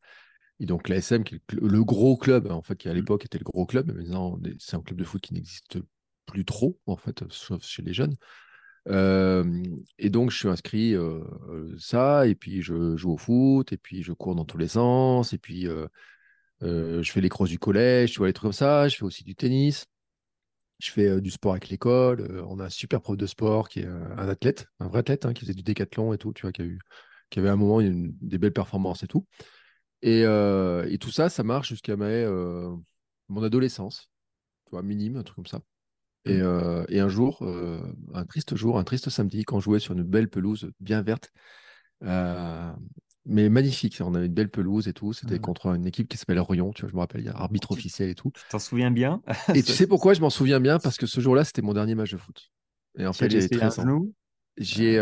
Et 0.62 0.65
donc, 0.65 0.88
l'ASM, 0.88 1.24
qui 1.24 1.36
est 1.36 1.41
le, 1.53 1.84
gros 1.84 2.15
club, 2.15 2.50
en 2.51 2.62
fait, 2.62 2.75
qui 2.77 2.88
à 2.88 2.94
Mm. 2.94 2.98
l'époque 2.98 3.25
était 3.25 3.39
le 3.39 3.44
gros 3.44 3.65
club, 3.65 3.88
mais 3.88 3.94
maintenant, 4.03 4.39
c'est 4.60 4.75
un 4.77 4.82
club 4.82 5.00
de 5.00 5.03
foot 5.03 5.20
qui 5.20 5.34
n'existe 5.34 5.80
plus 6.27 6.46
trop, 6.46 6.80
en 6.86 6.96
fait, 6.96 7.24
sauf 7.30 7.63
chez 7.65 7.82
les 7.82 7.94
jeunes. 7.94 8.15
Euh, 8.88 9.43
et 9.97 10.10
donc, 10.10 10.32
je 10.32 10.38
suis 10.38 10.47
inscrit 10.47 10.95
euh, 10.95 11.21
ça, 11.80 12.28
et 12.28 12.36
puis 12.36 12.62
je 12.62 12.95
joue 12.95 13.12
au 13.13 13.17
foot, 13.17 13.74
et 13.74 13.78
puis 13.78 14.04
je 14.04 14.13
cours 14.13 14.36
dans 14.36 14.45
tous 14.45 14.58
les 14.60 14.67
sens, 14.69 15.34
et 15.34 15.39
puis 15.39 15.67
euh, 15.67 15.88
je 16.62 17.12
fais 17.12 17.21
les 17.21 17.30
crosses 17.30 17.50
du 17.50 17.60
collège, 17.60 18.12
tu 18.12 18.19
vois, 18.19 18.28
les 18.28 18.34
trucs 18.34 18.43
comme 18.43 18.54
ça. 18.54 18.88
Je 18.88 18.97
fais 18.97 19.04
aussi 19.04 19.24
du 19.24 19.36
tennis. 19.36 19.86
Je 20.80 20.91
fais 20.91 21.08
euh, 21.08 21.21
du 21.21 21.30
sport 21.32 21.52
avec 21.54 21.69
l'école. 21.69 22.21
Euh, 22.21 22.43
on 22.47 22.60
a 22.60 22.65
un 22.65 22.69
super 22.69 23.02
prof 23.02 23.15
de 23.17 23.26
sport 23.28 23.69
qui 23.69 23.82
est 23.82 23.86
euh, 23.86 24.15
un 24.17 24.28
athlète, 24.30 24.67
un 24.80 24.88
vrai 24.88 25.00
athlète, 25.00 25.26
hein, 25.26 25.34
qui 25.34 25.41
faisait 25.41 25.54
du 25.54 25.63
décathlon 25.63 26.13
et 26.13 26.17
tout, 26.17 26.34
tu 26.34 26.41
vois, 26.41 26.52
qui 26.52 26.62
a 26.62 26.65
eu, 26.65 26.80
qui 27.30 27.39
avait 27.39 27.50
à 27.50 27.54
un 27.54 27.56
moment 27.56 27.82
une- 27.82 28.15
des 28.21 28.38
belles 28.39 28.54
performances 28.54 29.04
et 29.04 29.08
tout. 29.08 29.26
Et, 30.01 30.23
euh, 30.25 30.87
et 30.89 30.97
tout 30.97 31.11
ça, 31.11 31.29
ça 31.29 31.43
marche 31.43 31.69
jusqu'à 31.69 31.95
ma, 31.95 32.05
euh, 32.05 32.75
mon 33.29 33.43
adolescence, 33.43 34.09
tu 34.65 34.71
vois, 34.71 34.83
minime, 34.83 35.17
un 35.17 35.23
truc 35.23 35.35
comme 35.37 35.45
ça. 35.47 35.61
Et, 36.25 36.39
Mm. 36.39 36.41
euh, 36.41 36.85
et 36.89 36.99
un 37.01 37.09
jour, 37.09 37.43
un 38.13 38.25
triste 38.25 38.55
jour, 38.55 38.79
un 38.79 38.83
triste 38.83 39.09
samedi, 39.09 39.43
quand 39.45 39.57
on 39.57 39.59
jouait 39.61 39.79
sur 39.79 39.93
une 39.93 40.03
belle 40.03 40.29
pelouse 40.29 40.71
bien 40.79 41.01
verte, 41.01 41.31
mais 43.25 43.49
magnifique. 43.49 43.99
On 44.01 44.13
avait 44.15 44.25
une 44.27 44.33
belle 44.33 44.49
pelouse 44.49 44.87
et 44.87 44.93
tout. 44.93 45.13
C'était 45.13 45.39
Mm. 45.39 45.39
contre 45.39 45.67
une 45.67 45.85
équipe 45.85 46.07
qui 46.07 46.17
s'appelle 46.17 46.39
Orion, 46.39 46.71
tu 46.73 46.81
vois, 46.81 46.89
je 46.89 46.95
me 46.95 46.99
rappelle, 46.99 47.21
il 47.21 47.25
y 47.25 47.29
a 47.29 47.35
arbitre 47.37 47.71
officiel 47.71 48.09
et 48.09 48.15
tout. 48.15 48.31
tu 48.33 48.45
t'en 48.47 48.59
souviens 48.59 48.91
bien? 48.91 49.21
Et 49.53 49.63
tu 49.63 49.71
sais 49.73 49.87
pourquoi 49.87 50.13
je 50.13 50.21
m'en 50.21 50.29
souviens 50.29 50.59
bien? 50.59 50.79
Parce 50.79 50.97
que 50.97 51.05
ce 51.05 51.19
jour-là, 51.21 51.43
c'était 51.43 51.61
mon 51.61 51.73
dernier 51.73 51.95
match 51.95 52.11
de 52.11 52.17
foot. 52.17 52.51
Et 52.97 53.05
en 53.05 53.13
Tu 53.13 53.23
fait, 53.23 53.29
j'avais 53.31 53.47
laissé 53.47 53.61
un 53.61 53.69
13 53.69 53.79
ans. 53.79 53.91
J'ai, 54.57 54.97
j'ai, 54.97 54.99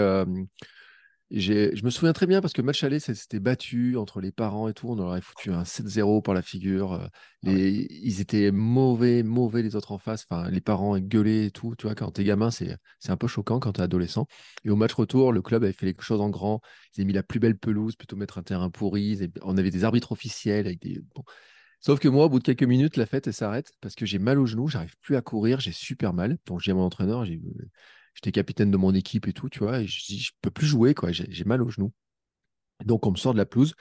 je 1.31 1.83
me 1.85 1.89
souviens 1.91 2.13
très 2.13 2.25
bien 2.25 2.41
parce 2.41 2.53
que 2.53 2.61
match 2.61 2.83
aller, 2.83 2.99
ça 2.99 3.13
s'était 3.13 3.39
battu 3.39 3.95
entre 3.97 4.19
les 4.19 4.31
parents 4.31 4.67
et 4.67 4.73
tout. 4.73 4.89
On 4.89 4.95
leur 4.95 5.11
avait 5.11 5.21
foutu 5.21 5.51
un 5.51 5.63
7-0 5.63 6.21
par 6.21 6.33
la 6.33 6.41
figure. 6.41 6.93
Euh, 6.93 7.07
Ah 7.45 7.51
ils 7.51 8.19
étaient 8.19 8.51
mauvais, 8.51 9.21
mauvais 9.21 9.61
les 9.61 9.75
autres 9.75 9.91
en 9.91 9.99
face. 9.99 10.25
Enfin, 10.29 10.49
les 10.49 10.59
parents 10.61 10.97
gueulaient 10.97 11.45
et 11.47 11.51
tout. 11.51 11.75
Tu 11.77 11.85
vois, 11.85 11.93
quand 11.95 12.11
t'es 12.11 12.23
gamin, 12.23 12.49
c'est, 12.49 12.75
c'est 12.99 13.11
un 13.11 13.17
peu 13.17 13.27
choquant 13.27 13.59
quand 13.59 13.73
t'es 13.73 13.81
adolescent. 13.83 14.25
Et 14.65 14.71
au 14.71 14.75
match 14.75 14.93
retour, 14.93 15.31
le 15.31 15.41
club 15.43 15.63
avait 15.63 15.73
fait 15.73 15.85
les 15.85 15.95
choses 15.99 16.19
en 16.21 16.29
grand. 16.29 16.61
Ils 16.95 17.01
avaient 17.01 17.05
mis 17.07 17.13
la 17.13 17.23
plus 17.23 17.39
belle 17.39 17.57
pelouse 17.57 17.95
plutôt 17.95 18.15
mettre 18.15 18.39
un 18.39 18.43
terrain 18.43 18.69
pourri. 18.71 19.13
Avaient- 19.13 19.31
On 19.43 19.57
avait 19.57 19.71
des 19.71 19.83
arbitres 19.83 20.11
officiels 20.11 20.65
avec 20.65 20.81
des. 20.81 20.99
bon. 21.15 21.23
Sauf 21.81 21.99
que 21.99 22.07
moi, 22.09 22.25
au 22.25 22.29
bout 22.29 22.39
de 22.39 22.43
quelques 22.43 22.63
minutes, 22.63 22.97
la 22.97 23.05
fête, 23.05 23.31
s'arrête 23.31 23.71
parce 23.81 23.95
que 23.95 24.05
j'ai 24.05 24.19
mal 24.19 24.39
au 24.39 24.45
genou. 24.45 24.67
J'arrive 24.67 24.95
plus 25.01 25.15
à 25.15 25.21
courir. 25.21 25.59
J'ai 25.59 25.71
super 25.71 26.13
mal. 26.13 26.37
Donc, 26.47 26.61
j'ai 26.61 26.73
mon 26.73 26.83
entraîneur. 26.83 27.25
j'ai- 27.25 27.41
J'étais 28.21 28.33
capitaine 28.33 28.69
de 28.69 28.75
mon 28.75 28.93
équipe 28.93 29.29
et 29.29 29.33
tout, 29.33 29.47
tu 29.47 29.59
vois. 29.59 29.79
Et 29.79 29.87
je 29.87 30.03
dis, 30.05 30.19
je 30.19 30.31
peux 30.41 30.51
plus 30.51 30.67
jouer, 30.67 30.93
quoi. 30.93 31.13
J'ai 31.13 31.43
mal 31.45 31.61
au 31.61 31.69
genou. 31.69 31.93
Donc, 32.83 33.05
on 33.07 33.11
me 33.11 33.15
sort 33.15 33.31
de 33.31 33.37
la 33.37 33.45
pelouse. 33.45 33.75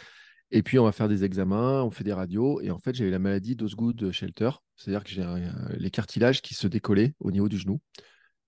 Et 0.53 0.63
puis, 0.63 0.79
on 0.79 0.85
va 0.85 0.93
faire 0.93 1.09
des 1.09 1.25
examens, 1.25 1.83
on 1.83 1.91
fait 1.91 2.05
des 2.05 2.13
radios. 2.13 2.61
Et 2.61 2.71
en 2.71 2.79
fait, 2.79 2.95
j'avais 2.95 3.11
la 3.11 3.19
maladie 3.19 3.57
d'Osgood 3.57 4.13
Shelter. 4.13 4.51
C'est-à-dire 4.77 5.03
que 5.03 5.11
j'ai 5.11 5.23
un- 5.23 5.69
les 5.77 5.91
cartilages 5.91 6.41
qui 6.41 6.55
se 6.55 6.69
décollaient 6.69 7.15
au 7.19 7.33
niveau 7.33 7.49
du 7.49 7.59
genou 7.59 7.81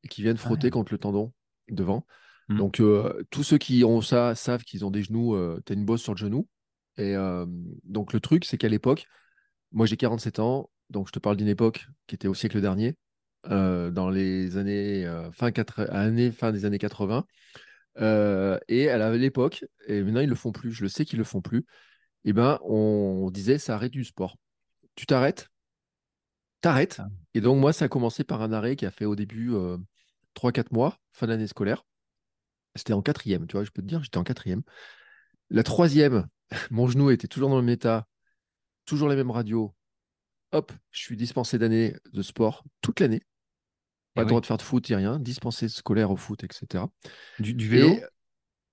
et 0.05 0.09
qui 0.09 0.23
viennent 0.23 0.37
frotter 0.37 0.69
Ouais. 0.69 0.71
contre 0.71 0.93
le 0.93 0.99
tendon 0.99 1.33
devant. 1.69 2.07
Mm. 2.49 2.57
Donc, 2.59 2.79
euh, 2.81 3.23
tous 3.31 3.43
ceux 3.43 3.59
qui 3.59 3.83
ont 3.83 4.01
ça 4.01 4.37
savent 4.37 4.63
qu'ils 4.63 4.85
ont 4.85 4.93
des 4.93 5.03
genoux, 5.03 5.35
euh, 5.35 5.61
tu 5.67 5.73
as 5.73 5.77
une 5.77 5.85
bosse 5.85 6.03
sur 6.03 6.15
le 6.15 6.19
genou. 6.19 6.47
Et 6.99 7.17
euh, 7.17 7.47
donc, 7.85 8.13
le 8.13 8.21
truc, 8.21 8.45
c'est 8.45 8.59
qu'à 8.59 8.69
l'époque, 8.69 9.07
moi, 9.73 9.87
j'ai 9.87 9.97
47 9.97 10.39
ans. 10.39 10.71
Donc, 10.89 11.09
je 11.09 11.13
te 11.13 11.19
parle 11.19 11.37
d'une 11.37 11.49
époque 11.49 11.87
qui 12.07 12.15
était 12.15 12.29
au 12.29 12.35
siècle 12.35 12.61
dernier, 12.61 12.97
euh, 13.47 13.91
dans 13.91 14.11
les 14.11 14.57
années, 14.57 15.07
euh, 15.07 15.31
fin, 15.33 15.51
quatre- 15.53 15.91
années, 15.91 16.31
fin 16.33 16.53
des 16.53 16.65
années 16.65 16.79
80. 16.79 17.27
Euh, 17.99 18.59
et 18.69 18.89
à 18.91 19.11
l'époque, 19.17 19.65
et 19.87 20.03
maintenant 20.03 20.21
ils 20.21 20.29
le 20.29 20.35
font 20.37 20.53
plus, 20.53 20.73
je 20.73 20.83
le 20.83 20.89
sais 20.89 21.05
qu'ils 21.05 21.19
le 21.19 21.25
font 21.25 21.41
plus, 21.43 21.65
et 22.25 22.33
ben 22.33 22.59
on 22.65 23.31
disait 23.33 23.59
ça 23.59 23.75
arrête 23.75 23.93
du 23.93 24.05
sport. 24.05 24.37
Tu 24.97 25.07
t'arrêtes, 25.07 25.49
t'arrêtes. 26.61 26.97
Ah. 27.01 27.09
Et 27.35 27.41
donc 27.41 27.59
moi 27.59 27.73
ça 27.73 27.87
a 27.87 27.89
commencé 27.89 28.25
par 28.25 28.43
un 28.43 28.53
arrêt 28.53 28.77
qui 28.77 28.87
a 28.87 28.91
fait 28.91 29.05
au 29.05 29.17
début 29.17 29.53
euh, 29.55 29.77
3-4 30.35 30.73
mois, 30.73 30.99
fin 31.13 31.27
d'année 31.27 31.47
scolaire. 31.47 31.85
C'était 32.77 32.93
en 32.93 33.03
quatrième, 33.03 33.47
tu 33.47 33.57
vois, 33.57 33.65
je 33.65 33.71
peux 33.71 33.83
te 33.83 33.87
dire, 33.87 34.03
j'étais 34.03 34.19
en 34.19 34.25
quatrième. 34.25 34.63
La 35.51 35.63
troisième, 35.63 36.29
mon 36.71 36.89
genou 36.89 37.11
était 37.11 37.29
toujours 37.29 37.51
dans 37.51 37.57
le 37.59 37.63
même 37.63 37.75
état, 37.75 38.07
toujours 38.87 39.09
les 39.09 39.17
mêmes 39.17 39.31
radios. 39.31 39.75
Hop, 40.53 40.73
je 40.91 41.01
suis 41.01 41.17
dispensé 41.17 41.59
d'année 41.59 41.97
de 42.13 42.23
sport 42.23 42.65
toute 42.83 43.01
l'année. 43.01 43.23
Pas 44.15 44.23
le 44.23 44.27
oui. 44.27 44.31
droit 44.31 44.41
de 44.41 44.47
faire 44.47 44.57
de 44.57 44.63
foot, 44.63 44.89
ni 44.89 44.97
rien, 44.97 45.19
dispensé 45.19 45.69
scolaire 45.69 46.11
au 46.11 46.17
foot, 46.17 46.43
etc. 46.45 46.85
Du, 47.39 47.55
du 47.55 47.69
vélo? 47.69 47.97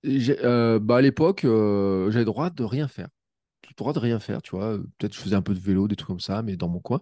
Et 0.02 0.20
euh, 0.44 0.78
bah, 0.78 0.96
à 0.96 1.00
l'époque, 1.00 1.44
euh, 1.44 2.10
j'avais 2.10 2.20
le 2.20 2.24
droit 2.24 2.50
de 2.50 2.64
rien 2.64 2.88
faire. 2.88 3.08
Le 3.68 3.74
droit 3.76 3.92
de 3.92 3.98
rien 3.98 4.18
faire, 4.18 4.42
tu 4.42 4.50
vois. 4.56 4.78
Peut-être 4.98 5.14
je 5.14 5.20
faisais 5.20 5.36
un 5.36 5.42
peu 5.42 5.54
de 5.54 5.60
vélo, 5.60 5.88
des 5.88 5.96
trucs 5.96 6.08
comme 6.08 6.20
ça, 6.20 6.42
mais 6.42 6.56
dans 6.56 6.68
mon 6.68 6.80
coin. 6.80 7.00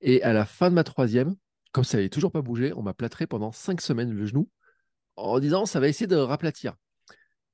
Et 0.00 0.22
à 0.22 0.32
la 0.32 0.44
fin 0.44 0.70
de 0.70 0.74
ma 0.74 0.84
troisième, 0.84 1.34
comme 1.72 1.84
ça 1.84 1.98
n'avait 1.98 2.08
toujours 2.08 2.32
pas 2.32 2.42
bougé, 2.42 2.72
on 2.74 2.82
m'a 2.82 2.94
plâtré 2.94 3.26
pendant 3.26 3.52
cinq 3.52 3.80
semaines 3.80 4.12
le 4.12 4.26
genou 4.26 4.48
en 5.16 5.40
disant 5.40 5.66
ça 5.66 5.80
va 5.80 5.88
essayer 5.88 6.06
de 6.06 6.16
raplatir. 6.16 6.74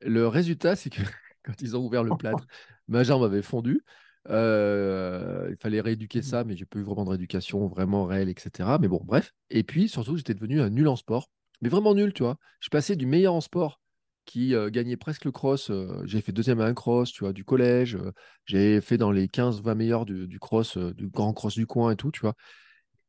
Le 0.01 0.29
résultat, 0.29 0.77
c'est 0.77 0.91
que 0.91 1.01
quand 1.43 1.61
ils 1.61 1.77
ont 1.77 1.85
ouvert 1.85 2.05
le 2.05 2.17
plâtre, 2.17 2.47
ma 2.89 3.03
jambe 3.03 3.25
avait 3.25 3.43
fondu. 3.43 3.83
Euh, 4.31 5.49
il 5.51 5.57
fallait 5.57 5.81
rééduquer 5.81 6.23
ça, 6.23 6.45
mais 6.45 6.57
j'ai 6.57 6.65
pas 6.65 6.79
eu 6.79 6.83
vraiment 6.83 7.05
de 7.05 7.11
rééducation 7.11 7.67
vraiment 7.67 8.05
réelle, 8.07 8.29
etc. 8.29 8.79
Mais 8.79 8.89
bon, 8.89 9.01
bref. 9.05 9.33
Et 9.51 9.63
puis 9.63 9.89
surtout, 9.89 10.17
j'étais 10.17 10.35
devenu 10.35 10.61
un 10.61 10.71
nul 10.71 10.89
en 10.89 10.97
sport, 10.97 11.29
mais 11.61 11.69
vraiment 11.69 11.95
nul, 11.95 12.13
tu 12.13 12.23
vois. 12.23 12.37
Je 12.61 12.69
passais 12.71 12.97
du 12.97 13.07
meilleur 13.07 13.35
en 13.35 13.41
sport 13.41 13.81
qui 14.25 14.55
euh, 14.55 14.71
gagnait 14.71 14.97
presque 14.97 15.27
le 15.27 15.33
cross. 15.33 15.71
euh, 15.71 16.03
j'ai 16.07 16.23
fait 16.23 16.33
deuxième 16.33 16.61
à 16.61 16.65
un 16.65 16.75
cross, 16.75 17.13
tu 17.13 17.21
vois, 17.25 17.33
du 17.35 17.45
collège. 17.45 17.99
j'ai 18.47 18.81
fait 18.81 18.97
dans 18.97 19.11
les 19.13 19.29
15-20 19.29 19.75
meilleurs 19.75 20.07
du, 20.07 20.27
du 20.27 20.39
cross, 20.39 20.79
du 20.79 21.09
grand 21.09 21.33
cross 21.35 21.55
du 21.55 21.67
coin 21.67 21.91
et 21.93 21.97
tout, 21.97 22.11
tu 22.11 22.21
vois. 22.21 22.35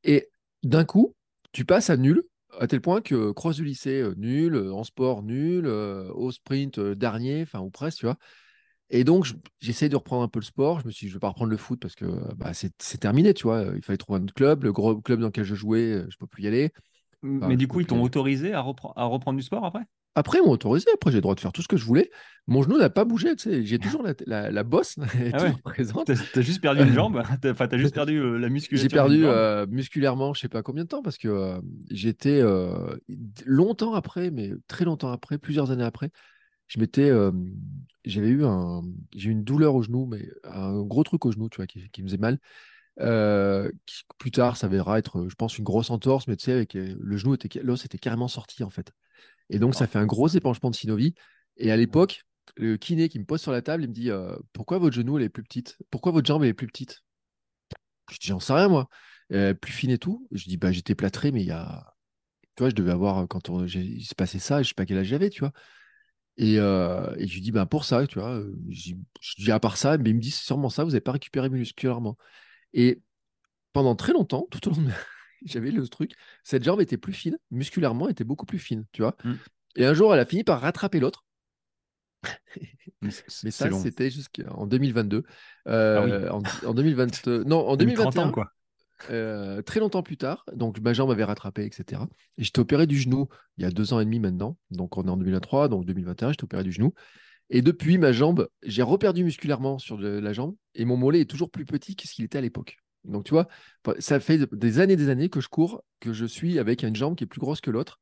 Et 0.03 0.29
d'un 0.63 0.85
coup, 0.85 1.15
tu 1.51 1.65
passes 1.65 1.89
à 1.89 1.97
nul 1.97 2.23
à 2.59 2.67
tel 2.67 2.79
point 2.79 3.01
que 3.01 3.31
cross 3.31 3.57
du 3.57 3.65
lycée, 3.65 4.03
nul, 4.15 4.57
en 4.57 4.83
sport, 4.85 5.23
nul, 5.23 5.67
au 5.67 6.31
sprint, 6.31 6.79
dernier, 6.79 7.41
enfin, 7.41 7.59
ou 7.59 7.69
presque, 7.69 7.99
tu 7.99 8.05
vois. 8.05 8.17
Et 8.89 9.03
donc, 9.03 9.25
je- 9.25 9.33
j'essaie 9.59 9.89
de 9.89 9.95
reprendre 9.95 10.23
un 10.23 10.27
peu 10.27 10.39
le 10.39 10.45
sport. 10.45 10.79
Je 10.79 10.85
me 10.87 10.91
suis 10.91 11.05
dit, 11.07 11.09
je 11.09 11.15
vais 11.15 11.19
pas 11.19 11.29
reprendre 11.29 11.51
le 11.51 11.57
foot 11.57 11.79
parce 11.79 11.95
que 11.95 12.05
bah, 12.35 12.51
c'est 12.53 12.97
terminé, 12.99 13.33
tu 13.33 13.43
vois. 13.43 13.65
Il 13.75 13.83
fallait 13.83 13.97
trouver 13.97 14.19
un 14.19 14.23
autre 14.23 14.33
club. 14.33 14.63
Le 14.63 14.71
gros 14.71 15.01
club 15.01 15.19
dans 15.19 15.27
lequel 15.27 15.43
je 15.43 15.55
jouais, 15.55 15.93
euh, 15.93 16.07
je 16.09 16.17
peux 16.17 16.27
plus 16.27 16.43
y 16.43 16.47
aller. 16.47 16.71
Enfin, 17.23 17.49
Mais 17.49 17.57
du 17.57 17.67
coup, 17.67 17.79
ils 17.79 17.87
t'ont 17.87 18.01
autorisé 18.01 18.53
à, 18.53 18.61
repren- 18.61 18.93
à 18.95 19.05
reprendre 19.05 19.37
du 19.37 19.43
sport 19.43 19.65
après? 19.65 19.81
Après, 20.17 20.37
ils 20.37 20.45
m'ont 20.45 20.51
autorisé. 20.51 20.87
Après, 20.93 21.11
j'ai 21.11 21.17
le 21.17 21.21
droit 21.21 21.35
de 21.35 21.41
faire 21.41 21.51
tout 21.51 21.61
ce 21.61 21.67
que 21.67 21.75
je 21.75 21.83
voulais. 21.83 22.09
Mon 22.47 22.63
genou 22.63 22.77
n'a 22.77 22.89
pas 22.89 23.03
bougé. 23.03 23.33
J'ai 23.37 23.79
toujours 23.79 24.01
la, 24.01 24.13
la, 24.25 24.49
la 24.49 24.63
bosse 24.63 24.95
Ah 25.33 25.41
ouais. 25.41 25.53
présente. 25.63 26.11
T'as 26.31 26.41
juste 26.41 26.61
perdu 26.61 26.81
une 26.83 26.91
jambe 26.93 27.17
Enfin, 27.45 27.67
t'as 27.67 27.77
juste 27.77 27.93
perdu 27.93 28.17
euh, 28.17 28.37
la 28.37 28.47
musculature 28.49 28.83
J'ai 28.83 28.95
perdu 28.95 29.25
euh, 29.25 29.65
musculairement, 29.67 30.33
je 30.33 30.39
sais 30.39 30.47
pas 30.47 30.63
combien 30.63 30.83
de 30.83 30.89
temps, 30.89 31.01
parce 31.01 31.17
que 31.17 31.27
euh, 31.27 31.59
j'étais 31.91 32.41
longtemps 33.45 33.93
après, 33.93 34.31
mais 34.31 34.51
très 34.67 34.85
longtemps 34.85 35.11
après, 35.11 35.37
plusieurs 35.37 35.71
années 35.71 35.83
après, 35.83 36.11
je 36.67 36.79
m'étais, 36.79 37.09
euh, 37.09 37.31
j'avais 38.05 38.29
eu 38.29 38.45
un, 38.45 38.81
j'ai 39.15 39.29
eu 39.29 39.31
une 39.33 39.43
douleur 39.43 39.75
au 39.75 39.83
genou, 39.83 40.05
mais 40.07 40.29
un 40.43 40.81
gros 40.83 41.03
truc 41.03 41.25
au 41.25 41.31
genou, 41.31 41.49
tu 41.49 41.57
vois, 41.57 41.67
qui, 41.67 41.89
qui 41.91 42.01
me 42.03 42.07
faisait 42.07 42.17
mal. 42.17 42.39
euh, 42.99 43.71
qui, 43.85 44.03
plus 44.17 44.31
tard 44.31 44.57
s'avérera 44.57 44.99
être, 44.99 45.27
je 45.29 45.35
pense, 45.35 45.57
une 45.57 45.63
grosse 45.63 45.89
entorse, 45.89 46.27
mais 46.27 46.35
tu 46.37 46.45
sais, 46.45 46.53
avec 46.53 46.75
euh, 46.75 46.95
le 46.99 47.17
genou 47.17 47.33
était, 47.35 47.49
l'os 47.61 47.85
était 47.85 47.97
carrément 47.97 48.27
sorti 48.27 48.63
en 48.63 48.69
fait. 48.69 48.91
Et 49.49 49.59
donc 49.59 49.75
ça 49.75 49.87
fait 49.87 49.99
un 49.99 50.05
gros 50.05 50.27
épanchement 50.29 50.71
de 50.71 50.75
synovie. 50.75 51.15
Et 51.57 51.71
à 51.71 51.77
l'époque, 51.77 52.23
le 52.57 52.77
kiné 52.77 53.09
qui 53.09 53.19
me 53.19 53.25
pose 53.25 53.41
sur 53.41 53.51
la 53.51 53.61
table, 53.61 53.83
il 53.83 53.89
me 53.89 53.93
dit, 53.93 54.11
euh, 54.11 54.35
pourquoi 54.53 54.79
votre 54.79 54.95
genou 54.95 55.17
elle 55.17 55.25
est 55.25 55.29
plus 55.29 55.43
petite? 55.43 55.77
Pourquoi 55.91 56.11
votre 56.11 56.27
jambe 56.27 56.43
elle 56.43 56.49
est 56.49 56.53
plus 56.53 56.67
petite? 56.67 57.03
Je 58.11 58.17
dis, 58.19 58.27
j'en 58.27 58.39
sais 58.39 58.53
rien, 58.53 58.67
moi. 58.67 58.87
Euh, 59.31 59.53
plus 59.53 59.71
fine 59.73 59.89
et 59.91 59.97
tout. 59.97 60.27
Je 60.31 60.45
dis, 60.45 60.57
bah, 60.57 60.71
j'étais 60.71 60.95
plâtré, 60.95 61.31
mais 61.31 61.41
il 61.41 61.47
y 61.47 61.51
a. 61.51 61.93
Tu 62.55 62.63
vois, 62.63 62.69
je 62.69 62.75
devais 62.75 62.91
avoir, 62.91 63.27
quand 63.27 63.49
on... 63.49 63.65
il 63.67 64.05
se 64.05 64.15
passait 64.15 64.39
ça, 64.39 64.63
je 64.63 64.69
sais 64.69 64.75
pas 64.75 64.85
quel 64.85 64.97
âge 64.99 65.07
j'avais, 65.07 65.29
tu 65.29 65.41
vois. 65.41 65.53
Et, 66.37 66.59
euh, 66.59 67.13
et 67.17 67.27
je 67.27 67.33
lui 67.35 67.41
dis, 67.41 67.51
bah, 67.51 67.65
pour 67.65 67.85
ça, 67.85 68.05
tu 68.07 68.19
vois. 68.19 68.31
euh, 68.35 68.55
Je 68.69 68.81
dis, 68.93 68.97
je 69.21 69.35
dis, 69.43 69.51
à 69.51 69.59
part 69.59 69.77
ça, 69.77 69.97
mais 69.97 70.09
il 70.09 70.15
me 70.15 70.21
dit, 70.21 70.31
c'est 70.31 70.43
sûrement 70.45 70.69
ça, 70.69 70.83
vous 70.83 70.91
n'avez 70.91 71.01
pas 71.01 71.13
récupéré 71.13 71.49
musculairement. 71.49 72.17
Et 72.73 73.01
pendant 73.73 73.95
très 73.95 74.13
longtemps, 74.13 74.47
tout 74.51 74.67
au 74.69 74.71
long 74.75 74.81
de 74.83 74.91
j'avais 75.45 75.71
le 75.71 75.87
truc, 75.87 76.13
cette 76.43 76.63
jambe 76.63 76.81
était 76.81 76.97
plus 76.97 77.13
fine, 77.13 77.37
musculairement, 77.51 78.09
était 78.09 78.23
beaucoup 78.23 78.45
plus 78.45 78.59
fine, 78.59 78.85
tu 78.93 79.01
vois. 79.03 79.15
Mm. 79.23 79.35
Et 79.77 79.85
un 79.85 79.93
jour, 79.93 80.13
elle 80.13 80.19
a 80.21 80.25
fini 80.25 80.43
par 80.43 80.61
rattraper 80.61 80.99
l'autre. 80.99 81.25
Mais 83.01 83.11
ça, 83.51 83.71
c'était 83.71 84.09
jusqu'en 84.09 84.67
2022. 84.67 85.23
Ah 85.67 85.71
Euh, 85.71 86.29
en, 86.29 86.41
en 86.65 86.73
2020, 86.73 87.27
non, 87.45 87.67
en 87.67 87.77
T'as 87.77 87.85
mis 87.85 87.93
30 87.93 88.17
2021. 88.17 88.27
ans, 88.27 88.31
quoi. 88.31 88.51
Euh, 89.09 89.61
très 89.61 89.79
longtemps 89.79 90.03
plus 90.03 90.17
tard, 90.17 90.45
donc 90.53 90.79
ma 90.79 90.93
jambe 90.93 91.11
avait 91.11 91.23
rattrapé, 91.25 91.65
etc. 91.65 92.01
Et 92.37 92.43
j'étais 92.43 92.59
opéré 92.59 92.87
du 92.87 92.97
genou 92.97 93.27
il 93.57 93.63
y 93.63 93.65
a 93.65 93.71
deux 93.71 93.93
ans 93.93 93.99
et 93.99 94.05
demi 94.05 94.19
maintenant. 94.19 94.57
Donc 94.71 94.97
on 94.97 95.03
est 95.05 95.09
en 95.09 95.17
2023, 95.17 95.67
donc 95.67 95.85
2021, 95.85 96.31
j'étais 96.31 96.43
opéré 96.45 96.63
du 96.63 96.71
genou. 96.71 96.93
Et 97.49 97.61
depuis, 97.61 97.97
ma 97.97 98.11
jambe, 98.11 98.47
j'ai 98.63 98.81
reperdu 98.81 99.23
musculairement 99.23 99.77
sur 99.77 99.97
de- 99.97 100.07
la 100.07 100.33
jambe 100.33 100.55
et 100.73 100.85
mon 100.85 100.97
mollet 100.97 101.21
est 101.21 101.29
toujours 101.29 101.51
plus 101.51 101.65
petit 101.65 101.95
que 101.95 102.07
ce 102.07 102.13
qu'il 102.13 102.25
était 102.25 102.37
à 102.39 102.41
l'époque. 102.41 102.77
Donc 103.03 103.23
tu 103.25 103.31
vois, 103.31 103.47
ça 103.99 104.19
fait 104.19 104.39
des 104.51 104.79
années 104.79 104.93
et 104.93 104.97
des 104.97 105.09
années 105.09 105.29
que 105.29 105.41
je 105.41 105.47
cours, 105.47 105.83
que 105.99 106.11
je 106.11 106.25
suis 106.25 106.57
avec 106.57 106.81
une 106.81 106.95
jambe 106.95 107.15
qui 107.15 107.23
est 107.23 107.27
plus 107.27 107.39
grosse 107.39 107.61
que 107.61 107.69
l'autre. 107.69 107.99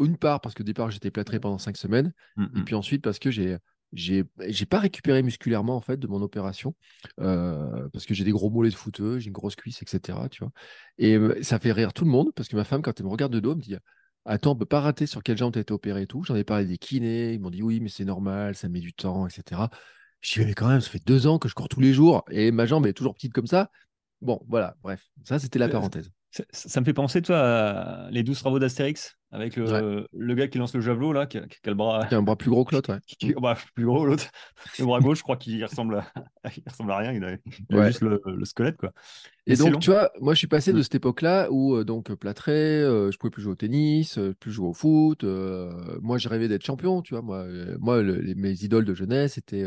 Une 0.00 0.16
part 0.16 0.40
parce 0.40 0.54
que 0.54 0.62
au 0.62 0.64
départ 0.64 0.90
j'étais 0.90 1.10
plâtré 1.10 1.40
pendant 1.40 1.58
cinq 1.58 1.76
semaines, 1.76 2.12
Mm, 2.36 2.44
et 2.56 2.60
mm. 2.60 2.64
puis 2.64 2.74
ensuite 2.74 3.02
parce 3.02 3.18
que 3.18 3.30
j'ai 3.30 3.56
j'ai 3.96 4.24
j'ai 4.46 4.66
pas 4.66 4.78
récupéré 4.78 5.22
musculairement 5.22 5.76
en 5.76 5.80
fait 5.80 5.96
de 5.96 6.06
mon 6.06 6.22
opération 6.22 6.74
euh, 7.20 7.88
parce 7.92 8.06
que 8.06 8.14
j'ai 8.14 8.24
des 8.24 8.30
gros 8.30 8.50
mollets 8.50 8.70
de 8.70 8.74
footeux, 8.74 9.18
j'ai 9.18 9.28
une 9.28 9.32
grosse 9.32 9.56
cuisse, 9.56 9.82
etc. 9.82 10.18
Tu 10.30 10.44
vois. 10.44 10.52
Et 10.98 11.16
euh, 11.16 11.42
ça 11.42 11.58
fait 11.58 11.72
rire 11.72 11.92
tout 11.92 12.04
le 12.04 12.10
monde 12.10 12.32
parce 12.34 12.48
que 12.48 12.56
ma 12.56 12.64
femme, 12.64 12.82
quand 12.82 12.98
elle 12.98 13.06
me 13.06 13.10
regarde 13.10 13.32
de 13.32 13.40
dos, 13.40 13.52
elle 13.52 13.58
me 13.58 13.62
dit 13.62 13.76
Attends, 14.24 14.52
on 14.52 14.56
peut 14.56 14.66
pas 14.66 14.80
rater 14.80 15.06
sur 15.06 15.22
quelle 15.22 15.38
jambe 15.38 15.52
tu 15.52 15.58
as 15.58 15.62
été 15.62 15.72
opéré 15.72 16.02
et 16.02 16.06
tout. 16.06 16.24
J'en 16.24 16.34
ai 16.34 16.44
parlé 16.44 16.66
des 16.66 16.78
kinés, 16.78 17.34
ils 17.34 17.40
m'ont 17.40 17.50
dit 17.50 17.62
Oui, 17.62 17.80
mais 17.80 17.88
c'est 17.88 18.04
normal, 18.04 18.54
ça 18.56 18.68
met 18.68 18.80
du 18.80 18.92
temps, 18.92 19.26
etc. 19.26 19.62
Je 20.20 20.40
dis 20.40 20.46
Mais 20.46 20.54
quand 20.54 20.68
même, 20.68 20.80
ça 20.80 20.90
fait 20.90 21.04
deux 21.04 21.26
ans 21.26 21.38
que 21.38 21.48
je 21.48 21.54
cours 21.54 21.68
tous 21.68 21.80
les 21.80 21.92
jours 21.92 22.24
et 22.30 22.50
ma 22.50 22.66
jambe 22.66 22.86
est 22.86 22.92
toujours 22.92 23.14
petite 23.14 23.32
comme 23.32 23.46
ça. 23.46 23.70
Bon, 24.20 24.40
voilà, 24.48 24.76
bref, 24.82 25.02
ça 25.24 25.38
c'était 25.38 25.58
la 25.58 25.68
parenthèse. 25.68 26.10
Ça, 26.36 26.44
ça 26.50 26.80
me 26.80 26.84
fait 26.84 26.92
penser, 26.92 27.22
toi, 27.22 27.38
à 27.38 28.10
les 28.10 28.22
12 28.22 28.38
travaux 28.38 28.58
d'Astérix, 28.58 29.16
avec 29.30 29.56
le, 29.56 30.06
le 30.12 30.34
gars 30.34 30.48
qui 30.48 30.58
lance 30.58 30.74
le 30.74 30.82
javelot, 30.82 31.12
là, 31.14 31.26
qui, 31.26 31.38
a 31.38 31.46
qui 31.46 31.58
a 31.64 31.68
le 31.70 31.74
bras. 31.74 32.04
Qui 32.06 32.14
a 32.14 32.18
un 32.18 32.22
bras 32.22 32.36
plus 32.36 32.50
gros 32.50 32.64
que 32.64 32.74
l'autre, 32.74 32.92
ouais. 32.92 32.98
qui- 33.06 33.32
bah, 33.40 33.56
plus 33.74 33.86
gros, 33.86 34.04
l'autre. 34.04 34.26
Le 34.78 34.84
bras 34.84 35.00
gauche, 35.00 35.18
je 35.18 35.22
crois 35.22 35.36
qu'il 35.36 35.64
ressemble 35.64 35.96
à, 35.96 36.04
il 36.56 36.62
ressemble 36.68 36.92
à 36.92 36.98
rien, 36.98 37.12
il 37.12 37.24
a, 37.24 37.32
il 37.32 37.76
a 37.76 37.78
Ouais. 37.78 37.86
juste 37.86 38.02
le, 38.02 38.20
le 38.26 38.44
squelette, 38.44 38.76
quoi. 38.76 38.92
Et 39.46 39.56
donc, 39.56 39.78
tu 39.80 39.90
vois, 39.90 40.10
moi, 40.20 40.34
je 40.34 40.38
suis 40.38 40.46
passé 40.48 40.72
de 40.72 40.78
Mm. 40.78 40.82
cette 40.82 40.94
époque-là 40.96 41.48
où, 41.50 41.74
euh, 41.76 41.84
donc, 41.84 42.12
plâtré, 42.14 42.52
euh, 42.52 43.10
je 43.12 43.16
pouvais 43.18 43.30
plus 43.30 43.42
jouer 43.42 43.52
au 43.52 43.56
tennis, 43.56 44.18
euh, 44.18 44.34
plus 44.38 44.50
jouer 44.52 44.66
au 44.68 44.74
foot. 44.74 45.24
euh, 45.24 45.70
moi, 46.02 46.18
j'ai 46.18 46.28
rêvé 46.28 46.48
d'être 46.48 46.64
champion, 46.66 47.00
tu 47.00 47.14
vois. 47.14 47.22
Moi, 47.22 47.46
moi 47.78 48.02
le- 48.02 48.20
les- 48.20 48.34
mes 48.34 48.52
idoles 48.64 48.84
de 48.84 48.94
jeunesse 48.94 49.38
étaient 49.38 49.64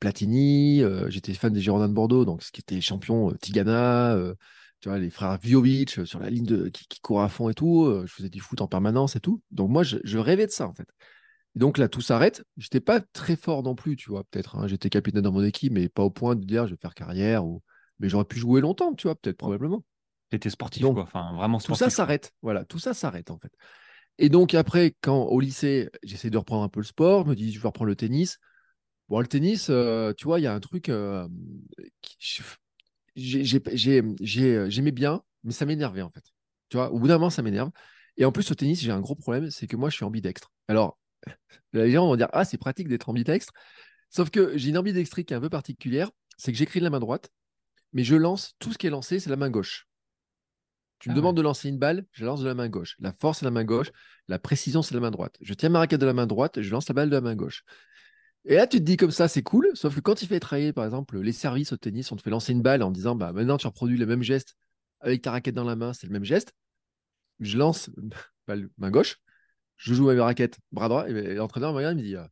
Platini, 0.00 0.82
j'étais 1.08 1.34
fan 1.34 1.52
des 1.52 1.60
Girondins 1.60 1.88
de 1.88 1.94
Bordeaux, 1.94 2.24
donc 2.24 2.42
ce 2.42 2.52
qui 2.52 2.60
était 2.60 2.80
champion, 2.80 3.32
Tigana, 3.40 4.16
tu 4.80 4.88
vois, 4.88 4.98
les 4.98 5.10
frères 5.10 5.38
Viovic 5.38 5.98
euh, 5.98 6.04
sur 6.06 6.20
la 6.20 6.30
ligne 6.30 6.44
de, 6.46 6.68
qui, 6.68 6.86
qui 6.88 7.00
courent 7.00 7.22
à 7.22 7.28
fond 7.28 7.48
et 7.48 7.54
tout. 7.54 7.84
euh, 7.86 8.04
je 8.06 8.12
faisais 8.14 8.30
du 8.30 8.40
foot 8.40 8.60
en 8.60 8.68
permanence 8.68 9.16
et 9.16 9.20
tout. 9.20 9.42
Donc, 9.50 9.70
moi, 9.70 9.82
je, 9.82 9.98
je 10.04 10.18
rêvais 10.18 10.46
de 10.46 10.52
ça, 10.52 10.66
en 10.68 10.74
fait. 10.74 10.88
Et 11.56 11.58
donc 11.58 11.78
là, 11.78 11.88
tout 11.88 12.00
s'arrête. 12.00 12.44
J'étais 12.56 12.80
pas 12.80 13.00
très 13.00 13.36
fort 13.36 13.62
non 13.62 13.74
plus, 13.74 13.96
tu 13.96 14.10
vois, 14.10 14.24
peut-être. 14.24 14.56
hein. 14.56 14.66
J'étais 14.68 14.90
capitaine 14.90 15.22
dans 15.22 15.32
mon 15.32 15.44
équipe, 15.44 15.72
mais 15.72 15.88
pas 15.88 16.02
au 16.02 16.10
point 16.10 16.36
de 16.36 16.44
dire 16.44 16.66
je 16.66 16.72
vais 16.74 16.78
faire 16.80 16.94
carrière 16.94 17.44
ou. 17.46 17.62
Mais 18.00 18.08
j'aurais 18.08 18.24
pu 18.24 18.38
jouer 18.38 18.60
longtemps, 18.60 18.94
tu 18.94 19.08
vois, 19.08 19.16
peut-être, 19.16 19.36
probablement. 19.38 19.84
T'étais 20.30 20.50
sportif, 20.50 20.82
Donc, 20.82 20.94
quoi. 20.94 21.02
Enfin, 21.04 21.32
vraiment 21.34 21.58
Tout 21.58 21.64
sportif. 21.64 21.78
ça 21.78 21.86
quoi. 21.86 21.96
s'arrête. 21.96 22.32
Voilà, 22.42 22.64
tout 22.64 22.78
ça 22.78 22.94
s'arrête, 22.94 23.30
en 23.30 23.38
fait. 23.38 23.52
Et 24.18 24.28
donc, 24.28 24.54
après, 24.54 24.94
quand 25.00 25.24
au 25.24 25.40
lycée, 25.40 25.90
j'essaie 26.02 26.30
de 26.30 26.38
reprendre 26.38 26.62
un 26.64 26.68
peu 26.68 26.80
le 26.80 26.86
sport, 26.86 27.24
je 27.24 27.30
me 27.30 27.34
dis, 27.36 27.52
je 27.52 27.60
vais 27.60 27.68
reprendre 27.68 27.88
le 27.88 27.96
tennis. 27.96 28.38
Bon, 29.08 29.20
le 29.20 29.26
tennis, 29.26 29.68
euh, 29.70 30.12
tu 30.16 30.24
vois, 30.24 30.40
il 30.40 30.44
y 30.44 30.46
a 30.46 30.54
un 30.54 30.60
truc. 30.60 30.88
euh, 30.88 31.26
qui- 32.02 32.40
J'aimais 33.18 34.92
bien, 34.92 35.22
mais 35.44 35.52
ça 35.52 35.66
m'énervait, 35.66 36.02
en 36.02 36.10
fait. 36.10 36.24
Tu 36.68 36.76
vois, 36.76 36.90
au 36.92 36.98
bout 36.98 37.08
d'un 37.08 37.14
moment, 37.14 37.30
ça 37.30 37.42
m'énerve. 37.42 37.70
Et 38.16 38.24
en 38.24 38.32
plus, 38.32 38.50
au 38.50 38.54
tennis, 38.54 38.80
j'ai 38.80 38.90
un 38.90 39.00
gros 39.00 39.14
problème, 39.14 39.50
c'est 39.50 39.66
que 39.66 39.76
moi, 39.76 39.90
je 39.90 39.96
suis 39.96 40.04
ambidextre. 40.04 40.52
Alors, 40.68 40.98
les 41.72 41.90
gens 41.90 42.06
vont 42.06 42.16
dire, 42.16 42.28
ah, 42.32 42.44
c'est 42.44 42.58
pratique 42.58 42.88
d'être 42.88 43.08
ambidextre. 43.08 43.52
Sauf 44.10 44.30
que 44.30 44.56
j'ai 44.56 44.70
une 44.70 44.78
ambidextrie 44.78 45.24
qui 45.24 45.34
est 45.34 45.36
un 45.36 45.40
peu 45.40 45.50
particulière, 45.50 46.10
c'est 46.36 46.52
que 46.52 46.58
j'écris 46.58 46.80
de 46.80 46.84
la 46.84 46.90
main 46.90 47.00
droite, 47.00 47.30
mais 47.92 48.04
je 48.04 48.16
lance, 48.16 48.54
tout 48.58 48.72
ce 48.72 48.78
qui 48.78 48.86
est 48.86 48.90
lancé, 48.90 49.20
c'est 49.20 49.30
la 49.30 49.36
main 49.36 49.50
gauche. 49.50 49.86
Tu 50.98 51.10
me 51.10 51.14
Ah 51.14 51.16
demandes 51.16 51.36
de 51.36 51.42
lancer 51.42 51.68
une 51.68 51.78
balle, 51.78 52.04
je 52.12 52.24
lance 52.24 52.40
de 52.40 52.46
la 52.46 52.54
main 52.54 52.68
gauche. 52.68 52.96
La 52.98 53.12
force, 53.12 53.38
c'est 53.38 53.44
la 53.44 53.50
main 53.50 53.64
gauche. 53.64 53.92
La 54.26 54.38
précision, 54.38 54.82
c'est 54.82 54.94
la 54.94 55.00
main 55.00 55.10
droite. 55.10 55.36
Je 55.40 55.54
tiens 55.54 55.68
ma 55.68 55.78
raquette 55.78 56.00
de 56.00 56.06
la 56.06 56.12
main 56.12 56.26
droite, 56.26 56.60
je 56.60 56.70
lance 56.70 56.88
la 56.88 56.94
balle 56.94 57.10
de 57.10 57.14
la 57.14 57.20
main 57.20 57.36
gauche. 57.36 57.64
Et 58.48 58.54
là, 58.54 58.66
tu 58.66 58.78
te 58.78 58.82
dis 58.82 58.96
comme 58.96 59.10
ça, 59.10 59.28
c'est 59.28 59.42
cool. 59.42 59.70
Sauf 59.74 59.94
que 59.94 60.00
quand 60.00 60.22
il 60.22 60.26
fait 60.26 60.40
travailler, 60.40 60.72
par 60.72 60.86
exemple, 60.86 61.20
les 61.20 61.32
services 61.32 61.72
au 61.72 61.76
tennis, 61.76 62.10
on 62.12 62.16
te 62.16 62.22
fait 62.22 62.30
lancer 62.30 62.52
une 62.52 62.62
balle 62.62 62.82
en 62.82 62.90
disant, 62.90 63.14
bah 63.14 63.32
maintenant, 63.32 63.58
tu 63.58 63.66
reproduis 63.66 63.98
le 63.98 64.06
même 64.06 64.22
geste 64.22 64.56
avec 65.00 65.22
ta 65.22 65.30
raquette 65.32 65.54
dans 65.54 65.64
la 65.64 65.76
main, 65.76 65.92
c'est 65.92 66.06
le 66.06 66.12
même 66.14 66.24
geste. 66.24 66.54
Je 67.40 67.58
lance 67.58 67.90
balle 68.48 68.70
main 68.78 68.90
gauche, 68.90 69.18
je 69.76 69.94
joue 69.94 70.12
ma 70.12 70.24
raquette 70.24 70.58
bras 70.72 70.88
droit, 70.88 71.08
et 71.08 71.34
l'entraîneur 71.34 71.72
me 71.72 71.76
regarde, 71.78 71.98
il 71.98 72.02
me 72.02 72.08
dit, 72.08 72.16
ah, 72.16 72.28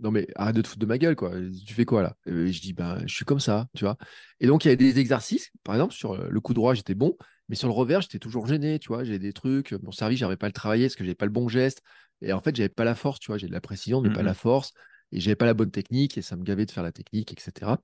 non 0.00 0.10
mais 0.10 0.28
arrête 0.36 0.56
de 0.56 0.62
te 0.62 0.68
foutre 0.68 0.80
de 0.80 0.86
ma 0.86 0.98
gueule, 0.98 1.16
quoi. 1.16 1.32
Tu 1.66 1.74
fais 1.74 1.84
quoi 1.86 2.02
là? 2.02 2.16
Et 2.26 2.52
je 2.52 2.60
dis, 2.62 2.72
ben, 2.74 3.00
je 3.06 3.14
suis 3.14 3.24
comme 3.24 3.40
ça, 3.40 3.68
tu 3.76 3.84
vois. 3.84 3.96
Et 4.40 4.46
donc, 4.46 4.64
il 4.64 4.68
y 4.68 4.72
a 4.72 4.76
des 4.76 4.98
exercices, 4.98 5.52
par 5.64 5.74
exemple, 5.74 5.94
sur 5.94 6.16
le 6.16 6.40
coup 6.40 6.54
droit, 6.54 6.74
j'étais 6.74 6.94
bon, 6.94 7.16
mais 7.48 7.56
sur 7.56 7.68
le 7.68 7.74
revers, 7.74 8.02
j'étais 8.02 8.18
toujours 8.18 8.46
gêné, 8.46 8.78
tu 8.78 8.88
vois. 8.88 9.04
J'ai 9.04 9.18
des 9.18 9.32
trucs, 9.32 9.72
mon 9.72 9.92
service, 9.92 10.18
j'arrivais 10.20 10.36
pas 10.36 10.46
à 10.46 10.50
le 10.50 10.54
travailler 10.54 10.86
parce 10.86 10.96
que 10.96 11.04
j'avais 11.04 11.14
pas 11.14 11.26
le 11.26 11.32
bon 11.32 11.48
geste. 11.48 11.82
Et 12.22 12.32
en 12.32 12.40
fait, 12.40 12.56
j'avais 12.56 12.68
pas 12.68 12.84
la 12.84 12.94
force, 12.94 13.20
tu 13.20 13.28
vois. 13.28 13.38
J'ai 13.38 13.46
de 13.48 13.52
la 13.52 13.60
précision, 13.60 14.00
mais 14.02 14.10
pas 14.10 14.20
Mhm. 14.20 14.26
la 14.26 14.34
force. 14.34 14.72
Et 15.12 15.20
j'avais 15.20 15.36
pas 15.36 15.46
la 15.46 15.54
bonne 15.54 15.70
technique, 15.70 16.18
et 16.18 16.22
ça 16.22 16.36
me 16.36 16.42
gavait 16.44 16.66
de 16.66 16.70
faire 16.70 16.82
la 16.82 16.92
technique, 16.92 17.32
etc. 17.32 17.80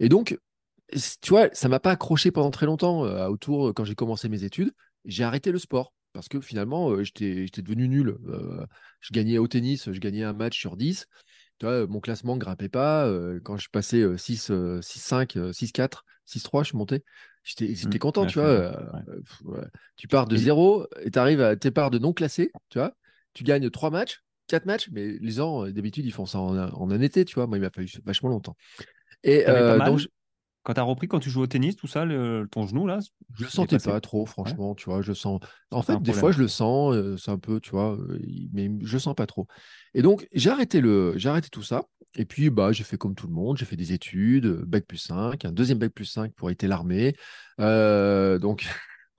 Et 0.00 0.08
donc, 0.08 0.38
tu 1.22 1.30
vois, 1.30 1.48
ça 1.52 1.68
m'a 1.68 1.80
pas 1.80 1.92
accroché 1.92 2.30
pendant 2.30 2.50
très 2.50 2.66
longtemps. 2.66 3.04
euh, 3.04 3.28
autour, 3.28 3.72
quand 3.74 3.84
j'ai 3.84 3.94
commencé 3.94 4.28
mes 4.28 4.44
études, 4.44 4.72
j'ai 5.04 5.24
arrêté 5.24 5.52
le 5.52 5.58
sport. 5.58 5.92
Parce 6.12 6.28
que 6.28 6.40
finalement, 6.40 6.90
euh, 6.90 7.02
j'étais 7.02 7.62
devenu 7.62 7.88
nul. 7.88 8.16
Euh, 8.28 8.64
je 9.00 9.12
gagnais 9.12 9.38
au 9.38 9.48
tennis, 9.48 9.90
je 9.90 9.98
gagnais 9.98 10.22
un 10.22 10.32
match 10.32 10.58
sur 10.58 10.76
10 10.76 11.06
tu 11.58 11.66
vois, 11.66 11.86
mon 11.86 12.00
classement 12.00 12.34
ne 12.34 12.40
grimpait 12.40 12.68
pas. 12.68 13.06
euh, 13.06 13.40
quand 13.44 13.56
je 13.56 13.68
passais 13.70 14.00
euh, 14.00 14.16
6, 14.16 14.50
euh, 14.50 14.80
6-5, 14.82 15.36
euh, 15.36 15.52
6-4, 15.52 16.04
6-3, 16.24 16.62
je 16.64 16.68
suis 16.68 16.76
monté. 16.78 17.04
J'étais 17.44 17.98
content, 17.98 18.26
tu 18.26 18.38
vois. 18.38 18.48
euh, 18.48 18.72
Ouais. 19.44 19.58
euh. 19.60 19.64
Tu 19.96 20.08
pars 20.08 20.26
de 20.26 20.36
0 20.36 20.86
et 21.02 21.10
tu 21.10 21.18
arrives 21.18 21.40
à 21.40 21.56
tes 21.56 21.70
parts 21.70 21.90
de 21.90 21.98
non 21.98 22.12
classé, 22.12 22.50
tu 22.70 22.78
vois. 22.78 22.94
Tu 23.34 23.44
gagnes 23.44 23.70
3 23.70 23.90
matchs, 23.90 24.23
4 24.46 24.66
matchs, 24.66 24.88
mais 24.92 25.18
les 25.20 25.30
gens, 25.32 25.64
euh, 25.66 25.72
d'habitude, 25.72 26.04
ils 26.06 26.12
font 26.12 26.26
ça 26.26 26.38
en, 26.38 26.54
un- 26.56 26.70
en 26.72 26.90
un 26.90 27.00
été, 27.00 27.24
tu 27.24 27.34
vois. 27.34 27.46
Moi, 27.46 27.58
il 27.58 27.60
m'a 27.60 27.70
fallu 27.70 27.88
vachement 28.04 28.28
longtemps. 28.28 28.56
Et 29.22 29.46
euh, 29.48 29.80
donc, 29.80 29.98
je- 30.00 30.08
Quand 30.64 30.74
t'as 30.74 30.82
repris, 30.82 31.08
quand 31.08 31.20
tu 31.20 31.28
joues 31.28 31.42
au 31.42 31.46
tennis, 31.46 31.76
tout 31.76 31.86
ça, 31.86 32.06
le- 32.06 32.48
ton 32.50 32.66
genou, 32.66 32.86
là, 32.86 32.98
Je 33.36 33.44
le 33.44 33.50
sentais 33.50 33.78
pas 33.78 34.00
trop, 34.00 34.24
franchement, 34.24 34.74
tu 34.74 34.86
vois, 34.86 35.02
je 35.02 35.12
sens. 35.12 35.40
En 35.70 35.82
fait, 35.82 35.92
des 35.92 36.04
problème. 36.04 36.20
fois, 36.20 36.32
je 36.32 36.40
le 36.40 36.48
sens, 36.48 36.94
euh, 36.94 37.16
c'est 37.18 37.30
un 37.30 37.38
peu, 37.38 37.60
tu 37.60 37.70
vois, 37.70 37.98
mais 38.54 38.70
je 38.82 38.96
sens 38.98 39.14
pas 39.14 39.26
trop. 39.26 39.46
Et 39.92 40.00
donc, 40.02 40.26
j'ai 40.32 40.48
arrêté 40.50 40.80
le, 40.80 41.12
j'ai 41.16 41.28
arrêté 41.28 41.50
tout 41.50 41.62
ça. 41.62 41.84
Et 42.16 42.24
puis, 42.24 42.48
bah, 42.48 42.72
j'ai 42.72 42.84
fait 42.84 42.96
comme 42.96 43.14
tout 43.14 43.26
le 43.26 43.34
monde, 43.34 43.58
j'ai 43.58 43.66
fait 43.66 43.76
des 43.76 43.92
études, 43.92 44.46
bac 44.66 44.86
plus 44.86 44.98
5, 44.98 45.44
un 45.44 45.52
deuxième 45.52 45.78
bac 45.78 45.92
plus 45.92 46.04
5 46.06 46.32
pour 46.34 46.50
être 46.50 46.62
l'armée. 46.62 47.14
Euh, 47.60 48.38
donc, 48.38 48.66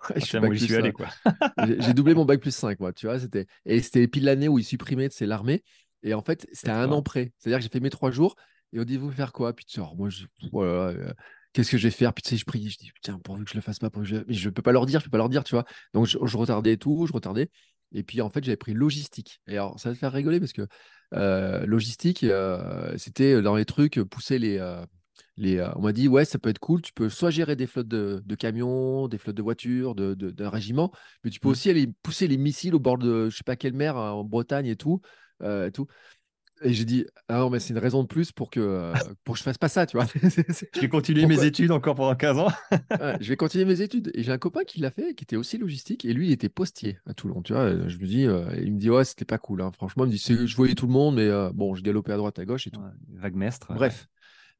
je 0.15 0.25
suis 0.25 0.39
moi, 0.39 0.55
suis 0.55 0.75
allé, 0.75 0.91
quoi. 0.91 1.07
j'ai 1.79 1.93
doublé 1.93 2.13
mon 2.13 2.25
bac 2.25 2.39
plus 2.39 2.55
5, 2.55 2.79
moi, 2.79 2.93
tu 2.93 3.07
vois. 3.07 3.19
C'était... 3.19 3.45
Et 3.65 3.81
c'était 3.81 4.07
pile 4.07 4.25
l'année 4.25 4.47
où 4.47 4.59
ils 4.59 4.65
supprimaient, 4.65 5.09
c'est 5.11 5.25
l'armée. 5.25 5.63
Et 6.03 6.13
en 6.13 6.21
fait, 6.21 6.47
c'était 6.53 6.71
à 6.71 6.79
un 6.79 6.91
an 6.91 7.01
près. 7.01 7.31
C'est-à-dire 7.37 7.59
que 7.59 7.63
j'ai 7.63 7.69
fait 7.69 7.79
mes 7.79 7.89
trois 7.89 8.11
jours 8.11 8.35
et 8.73 8.79
on 8.79 8.83
dit, 8.83 8.97
vous 8.97 9.11
faire 9.11 9.33
quoi? 9.33 9.53
Puis 9.53 9.65
tu 9.65 9.75
sors, 9.75 9.95
moi, 9.95 10.09
je... 10.09 10.25
voilà, 10.51 10.89
euh, 10.89 11.13
qu'est-ce 11.53 11.71
que 11.71 11.77
je 11.77 11.87
vais 11.87 11.91
faire? 11.91 12.13
Puis 12.13 12.23
tu 12.23 12.29
sais, 12.29 12.37
je 12.37 12.45
prie, 12.45 12.69
je 12.69 12.77
dis, 12.77 12.91
tiens, 13.01 13.19
pourvu 13.23 13.45
que 13.45 13.51
je 13.51 13.55
le 13.55 13.61
fasse 13.61 13.79
pas, 13.79 13.89
pour 13.89 14.03
je... 14.03 14.17
mais 14.27 14.33
je 14.33 14.49
peux 14.49 14.61
pas 14.61 14.71
leur 14.71 14.85
dire, 14.85 14.99
je 14.99 15.05
peux 15.05 15.11
pas 15.11 15.17
leur 15.17 15.29
dire, 15.29 15.43
tu 15.43 15.55
vois. 15.55 15.65
Donc 15.93 16.05
je, 16.05 16.17
retardais 16.37 16.73
et 16.73 16.77
tout, 16.77 17.05
je 17.07 17.13
retardais. 17.13 17.49
Et 17.93 18.03
puis 18.03 18.21
en 18.21 18.29
fait, 18.29 18.43
j'avais 18.43 18.57
pris 18.57 18.73
logistique. 18.73 19.39
Et 19.47 19.53
alors, 19.53 19.79
ça 19.79 19.89
va 19.89 19.95
te 19.95 19.99
faire 19.99 20.11
rigoler 20.11 20.39
parce 20.39 20.53
que 20.53 20.67
euh, 21.13 21.65
logistique, 21.65 22.23
euh, 22.23 22.95
c'était 22.97 23.41
dans 23.41 23.55
les 23.55 23.65
trucs, 23.65 23.99
pousser 24.01 24.39
les. 24.39 24.59
Les 25.37 25.61
on 25.75 25.81
m'a 25.81 25.91
dit, 25.91 26.07
ouais, 26.07 26.25
ça 26.25 26.39
peut 26.39 26.49
être 26.49 26.59
cool. 26.59 26.81
Tu 26.81 26.93
peux 26.93 27.09
soit 27.09 27.29
gérer 27.29 27.55
des 27.55 27.67
flottes 27.67 27.87
de, 27.87 28.35
camions, 28.35 29.07
des 29.07 29.17
flottes 29.17 29.37
de 29.37 29.41
voitures, 29.41 29.95
d'un 29.95 30.13
de, 30.13 30.45
régiment, 30.45 30.91
mais 31.23 31.29
tu 31.29 31.39
peux 31.39 31.49
mmh. 31.49 31.51
aussi 31.51 31.69
aller 31.69 31.87
pousser 32.03 32.27
les 32.27 32.37
missiles 32.37 32.75
au 32.75 32.79
bord 32.79 32.97
de 32.97 33.29
je 33.29 33.37
sais 33.37 33.43
pas 33.43 33.55
quelle 33.55 33.73
mer 33.73 33.97
hein, 33.97 34.11
en 34.11 34.23
Bretagne 34.23 34.67
et 34.67 34.75
tout. 34.75 35.01
et 35.43 35.71
tout. 35.73 35.87
Et 36.61 36.73
j'ai 36.73 36.85
dit, 36.85 37.05
ah 37.27 37.39
non, 37.39 37.49
mais 37.49 37.59
c'est 37.59 37.73
une 37.73 37.79
raison 37.79 38.01
de 38.01 38.07
plus 38.07 38.31
pour 38.31 38.49
que, 38.49 38.61
euh, 38.61 38.93
pour 39.25 39.35
que 39.35 39.39
je 39.39 39.43
fasse 39.43 39.57
pas 39.57 39.67
ça, 39.67 39.85
tu 39.85 39.97
vois. 39.97 40.05
je 40.15 40.79
vais 40.79 40.87
continuer 40.87 41.25
mes 41.25 41.43
études 41.43 41.71
encore 41.71 41.95
pendant 41.95 42.15
15 42.15 42.37
ans. 42.39 42.47
je 43.19 43.27
vais 43.27 43.35
continuer 43.35 43.65
mes 43.65 43.81
études. 43.81 44.09
Et 44.13 44.23
j'ai 44.23 44.31
un 44.31 44.37
copain 44.37 44.63
qui 44.63 44.79
l'a 44.79 44.89
fait, 44.89 45.15
qui 45.15 45.25
était 45.25 45.35
aussi 45.35 45.57
logistique, 45.57 46.05
et 46.05 46.13
lui, 46.13 46.27
il 46.27 46.31
était 46.31 46.47
postier 46.47 46.97
à 47.07 47.13
Toulon, 47.13 47.41
tu 47.41 47.51
vois. 47.51 47.89
Je 47.89 47.97
me 47.97 48.05
dis, 48.05 48.25
euh, 48.25 48.45
il 48.61 48.73
me 48.73 48.79
dit, 48.79 48.89
ouais, 48.89 49.03
c'était 49.03 49.25
pas 49.25 49.37
cool. 49.37 49.61
Hein. 49.61 49.71
Franchement, 49.73 50.05
il 50.05 50.11
me 50.11 50.13
dit, 50.13 50.47
je 50.47 50.55
voyais 50.55 50.75
tout 50.75 50.87
le 50.87 50.93
monde, 50.93 51.15
mais 51.15 51.27
euh, 51.27 51.51
bon, 51.53 51.75
je 51.75 51.83
galopais 51.83 52.13
à 52.13 52.17
droite, 52.17 52.39
à 52.39 52.45
gauche 52.45 52.67
et 52.67 52.71
tout. 52.71 52.81
vague 53.15 53.35
mestre. 53.35 53.73
Bref. 53.73 54.07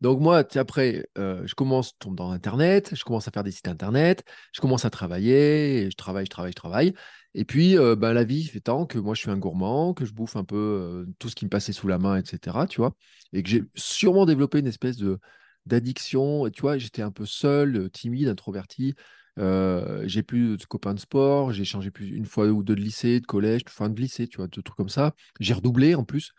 Donc 0.01 0.19
moi, 0.19 0.43
après, 0.55 1.07
je 1.15 1.53
commence 1.55 1.97
tombe 1.99 2.15
dans 2.15 2.31
Internet, 2.31 2.91
je 2.93 3.03
commence 3.03 3.27
à 3.27 3.31
faire 3.31 3.43
des 3.43 3.51
sites 3.51 3.67
Internet, 3.67 4.23
je 4.53 4.61
commence 4.61 4.85
à 4.85 4.89
travailler, 4.89 5.89
je 5.89 5.95
travaille, 5.95 6.25
je 6.25 6.29
travaille, 6.29 6.51
je 6.51 6.55
travaille. 6.55 6.93
Et 7.37 7.43
puis, 7.43 7.77
euh, 7.77 7.97
ben, 7.97 8.13
la 8.13 8.23
vie 8.23 8.45
fait 8.45 8.61
tant 8.61 8.85
que 8.85 8.97
moi, 8.97 9.13
je 9.13 9.19
suis 9.19 9.29
un 9.29 9.37
gourmand, 9.37 9.93
que 9.93 10.05
je 10.05 10.13
bouffe 10.13 10.37
un 10.37 10.45
peu 10.45 10.55
euh, 10.55 11.05
tout 11.19 11.27
ce 11.29 11.35
qui 11.35 11.43
me 11.45 11.49
passait 11.49 11.73
sous 11.73 11.87
la 11.87 11.97
main, 11.99 12.15
etc. 12.17 12.65
Tu 12.65 12.77
vois, 12.79 12.95
et 13.33 13.43
que 13.43 13.49
j'ai 13.49 13.63
sûrement 13.75 14.25
développé 14.25 14.59
une 14.59 14.67
espèce 14.67 14.95
de 14.97 15.19
d'addiction. 15.65 16.49
Tu 16.49 16.61
vois, 16.61 16.77
j'étais 16.77 17.01
un 17.01 17.11
peu 17.11 17.25
seul, 17.25 17.75
euh, 17.75 17.89
timide, 17.89 18.29
introverti. 18.29 18.95
j'ai 19.37 20.23
plus 20.23 20.57
de 20.57 20.65
copains 20.65 20.93
de 20.93 20.99
sport. 20.99 21.51
J'ai 21.51 21.65
changé 21.65 21.91
plus 21.91 22.07
une 22.09 22.25
fois 22.25 22.47
ou 22.47 22.63
deux 22.63 22.75
de 22.75 22.81
lycée, 22.81 23.19
de 23.19 23.25
collège, 23.25 23.63
fin 23.67 23.89
de 23.89 23.99
lycée, 23.99 24.27
tu 24.29 24.37
vois, 24.37 24.47
de 24.47 24.61
trucs 24.61 24.77
comme 24.77 24.89
ça. 24.89 25.13
J'ai 25.41 25.53
redoublé 25.53 25.93
en 25.95 26.05
plus. 26.05 26.31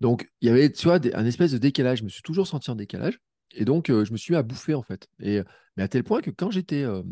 Donc, 0.00 0.30
il 0.40 0.48
y 0.48 0.50
avait, 0.50 0.70
tu 0.70 0.84
vois, 0.86 1.00
un 1.14 1.26
espèce 1.26 1.52
de 1.52 1.58
décalage. 1.58 1.98
Je 1.98 2.04
me 2.04 2.08
suis 2.08 2.22
toujours 2.22 2.46
senti 2.46 2.70
en 2.70 2.74
décalage. 2.74 3.18
Et 3.54 3.64
donc, 3.64 3.86
je 3.88 4.12
me 4.12 4.16
suis 4.16 4.32
mis 4.32 4.38
à 4.38 4.42
bouffer, 4.42 4.74
en 4.74 4.82
fait. 4.82 5.08
Et, 5.20 5.40
mais 5.76 5.82
à 5.82 5.88
tel 5.88 6.04
point 6.04 6.20
que 6.20 6.30
quand 6.30 6.50
j'étais, 6.50 6.84
à 6.84 7.02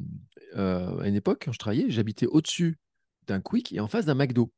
une 1.06 1.14
époque, 1.14 1.42
quand 1.44 1.52
je 1.52 1.58
travaillais, 1.58 1.86
j'habitais 1.88 2.26
au-dessus 2.26 2.78
d'un 3.26 3.40
Quick 3.40 3.72
et 3.72 3.80
en 3.80 3.88
face 3.88 4.04
d'un 4.06 4.14
McDo. 4.14 4.52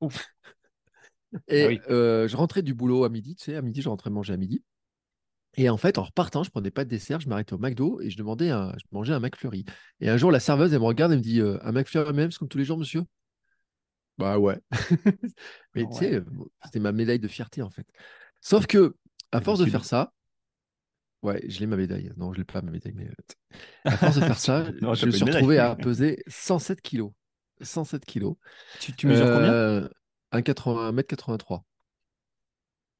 et 1.48 1.80
ah 1.82 1.90
euh, 1.90 2.28
je 2.28 2.36
rentrais 2.36 2.62
du 2.62 2.74
boulot 2.74 3.04
à 3.04 3.08
midi, 3.08 3.34
tu 3.34 3.44
sais, 3.44 3.56
à 3.56 3.62
midi, 3.62 3.82
je 3.82 3.88
rentrais 3.88 4.10
manger 4.10 4.34
à 4.34 4.36
midi. 4.36 4.62
Et 5.58 5.70
en 5.70 5.78
fait, 5.78 5.96
en 5.96 6.02
repartant, 6.02 6.42
je 6.42 6.50
prenais 6.50 6.70
pas 6.70 6.84
de 6.84 6.90
dessert, 6.90 7.20
je 7.20 7.28
m'arrêtais 7.28 7.54
au 7.54 7.58
McDo 7.58 8.00
et 8.02 8.10
je 8.10 8.18
demandais, 8.18 8.50
un, 8.50 8.72
je 8.76 8.84
mangeais 8.92 9.14
un 9.14 9.20
McFlurry. 9.20 9.64
Et 10.00 10.10
un 10.10 10.18
jour, 10.18 10.30
la 10.30 10.40
serveuse, 10.40 10.72
elle 10.74 10.80
me 10.80 10.84
regarde 10.84 11.12
et 11.12 11.16
me 11.16 11.22
dit 11.22 11.40
euh, 11.40 11.58
Un 11.62 11.72
McFlurry 11.72 12.12
même, 12.12 12.30
c'est 12.30 12.38
comme 12.38 12.48
tous 12.48 12.58
les 12.58 12.64
jours, 12.64 12.76
monsieur? 12.76 13.02
Bah 14.18 14.38
ouais. 14.38 14.58
Mais 15.74 15.86
tu 15.86 15.96
sais, 15.96 16.22
c'était 16.64 16.80
ma 16.80 16.92
médaille 16.92 17.18
de 17.18 17.28
fierté, 17.28 17.62
en 17.62 17.70
fait. 17.70 17.86
Sauf 18.40 18.66
que, 18.66 18.96
à 19.32 19.40
force 19.40 19.58
de 19.58 19.66
faire 19.66 19.84
ça, 19.84 20.12
ouais, 21.22 21.42
je 21.48 21.60
l'ai 21.60 21.66
ma 21.66 21.76
médaille. 21.76 22.12
Non, 22.16 22.32
je 22.32 22.38
l'ai 22.38 22.44
pas 22.44 22.62
ma 22.62 22.70
médaille, 22.70 22.94
mais 22.94 23.08
euh, 23.08 23.60
à 23.84 23.96
force 23.96 24.16
de 24.16 24.20
faire 24.20 24.38
ça, 24.38 24.64
je 24.94 25.06
me 25.06 25.10
suis 25.10 25.24
retrouvé 25.24 25.58
à 25.58 25.74
peser 25.76 26.22
107 26.26 26.80
kilos. 26.80 27.12
107 27.60 28.04
kilos. 28.04 28.36
Tu, 28.80 29.06
mesures 29.06 29.26
combien? 29.26 29.88
1m83. 30.32 31.62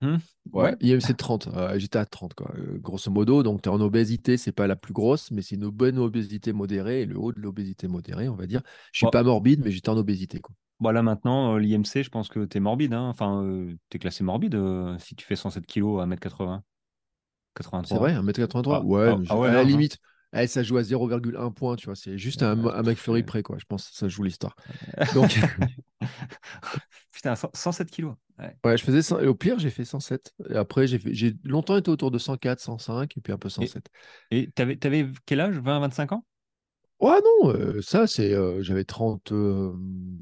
Euh, 0.02 0.16
mmh. 0.16 0.18
Ouais, 0.52 0.76
IMC 0.80 1.16
30. 1.16 1.48
J'étais 1.76 1.98
à 1.98 2.04
30, 2.04 2.34
quoi. 2.34 2.52
Euh, 2.56 2.78
grosso 2.78 3.10
modo. 3.10 3.42
Donc, 3.42 3.62
tu 3.62 3.68
es 3.68 3.72
en 3.72 3.80
obésité, 3.80 4.36
c'est 4.36 4.52
pas 4.52 4.66
la 4.66 4.76
plus 4.76 4.92
grosse, 4.92 5.30
mais 5.30 5.42
c'est 5.42 5.54
une 5.54 5.68
bonne 5.68 5.98
obésité 5.98 6.52
modérée, 6.52 7.02
et 7.02 7.06
le 7.06 7.18
haut 7.18 7.32
de 7.32 7.40
l'obésité 7.40 7.88
modérée, 7.88 8.28
on 8.28 8.34
va 8.34 8.46
dire. 8.46 8.62
Je 8.92 8.98
suis 8.98 9.10
pas 9.10 9.22
morbide, 9.22 9.62
mais 9.64 9.70
j'étais 9.70 9.88
en 9.88 9.96
obésité, 9.96 10.40
quoi. 10.40 10.54
Bon, 10.78 10.90
là 10.90 11.02
maintenant, 11.02 11.54
euh, 11.54 11.58
l'IMC, 11.58 12.02
je 12.02 12.10
pense 12.10 12.28
que 12.28 12.44
tu 12.44 12.58
es 12.58 12.60
morbide. 12.60 12.92
Hein. 12.92 13.08
Enfin, 13.08 13.42
tu 13.88 13.96
es 13.96 13.98
classé 13.98 14.22
morbide 14.22 14.60
si 14.98 15.14
tu 15.14 15.24
fais 15.24 15.36
107 15.36 15.64
kilos 15.64 16.02
à 16.02 16.06
1m80. 16.06 16.60
83. 17.54 17.88
C'est 17.88 17.98
vrai, 17.98 18.12
1m83 18.14 18.74
ah, 18.74 18.84
Ouais, 18.84 19.08
ah, 19.08 19.18
ah 19.30 19.44
à 19.44 19.52
la 19.52 19.64
limite. 19.64 19.98
Eh, 20.34 20.46
ça 20.46 20.62
joue 20.62 20.76
à 20.76 20.82
0,1 20.82 21.50
point, 21.52 21.76
tu 21.76 21.86
vois. 21.86 21.96
C'est 21.96 22.18
juste 22.18 22.42
un, 22.42 22.66
un 22.66 22.82
McFlurry 22.82 23.22
près, 23.22 23.42
quoi. 23.42 23.56
Je 23.58 23.64
pense 23.64 23.88
que 23.88 23.96
ça 23.96 24.08
joue 24.08 24.22
l'histoire. 24.22 24.56
Donc. 25.14 25.38
Putain, 27.12 27.34
107 27.34 27.90
kilos. 27.90 28.14
Ouais. 28.38 28.76
je 28.76 28.84
faisais 28.84 29.22
et 29.22 29.26
au 29.26 29.34
pire, 29.34 29.58
j'ai 29.58 29.70
fait 29.70 29.84
107. 29.84 30.34
Et 30.50 30.56
après, 30.56 30.86
j'ai, 30.86 31.00
j'ai 31.06 31.34
longtemps 31.44 31.76
été 31.76 31.90
autour 31.90 32.10
de 32.10 32.18
104, 32.18 32.60
105 32.60 33.16
et 33.16 33.20
puis 33.20 33.32
un 33.32 33.38
peu 33.38 33.48
107. 33.48 33.88
Et 34.30 34.50
tu 34.54 34.62
avais, 34.62 35.08
quel 35.24 35.40
âge? 35.40 35.58
20, 35.58 35.80
25 35.80 36.12
ans? 36.12 36.24
Ouais, 37.00 37.18
non, 37.22 37.50
euh, 37.50 37.80
ça, 37.82 38.06
c'est. 38.06 38.32
Euh, 38.32 38.62
j'avais 38.62 38.84
30. 38.84 39.32
Euh, 39.32 39.72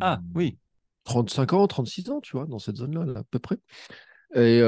ah, 0.00 0.20
oui. 0.34 0.58
35 1.04 1.52
ans, 1.52 1.66
36 1.66 2.10
ans, 2.10 2.20
tu 2.20 2.36
vois, 2.36 2.46
dans 2.46 2.58
cette 2.58 2.76
zone-là, 2.76 3.04
là, 3.04 3.20
à 3.20 3.24
peu 3.24 3.38
près. 3.38 3.56
Et 4.34 4.60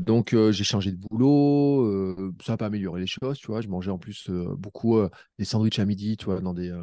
donc, 0.00 0.34
j'ai 0.50 0.64
changé 0.64 0.92
de 0.92 0.96
boulot. 0.96 2.32
ça 2.42 2.52
n'a 2.52 2.56
pas 2.56 2.66
amélioré 2.66 3.00
les 3.00 3.06
choses, 3.06 3.38
tu 3.38 3.46
vois. 3.46 3.60
Je 3.60 3.68
mangeais 3.68 3.90
en 3.90 3.98
plus 3.98 4.28
beaucoup 4.30 4.98
des 5.38 5.44
sandwichs 5.44 5.78
à 5.78 5.84
midi, 5.84 6.16
tu 6.16 6.26
vois, 6.26 6.40
dans 6.40 6.54
des. 6.54 6.74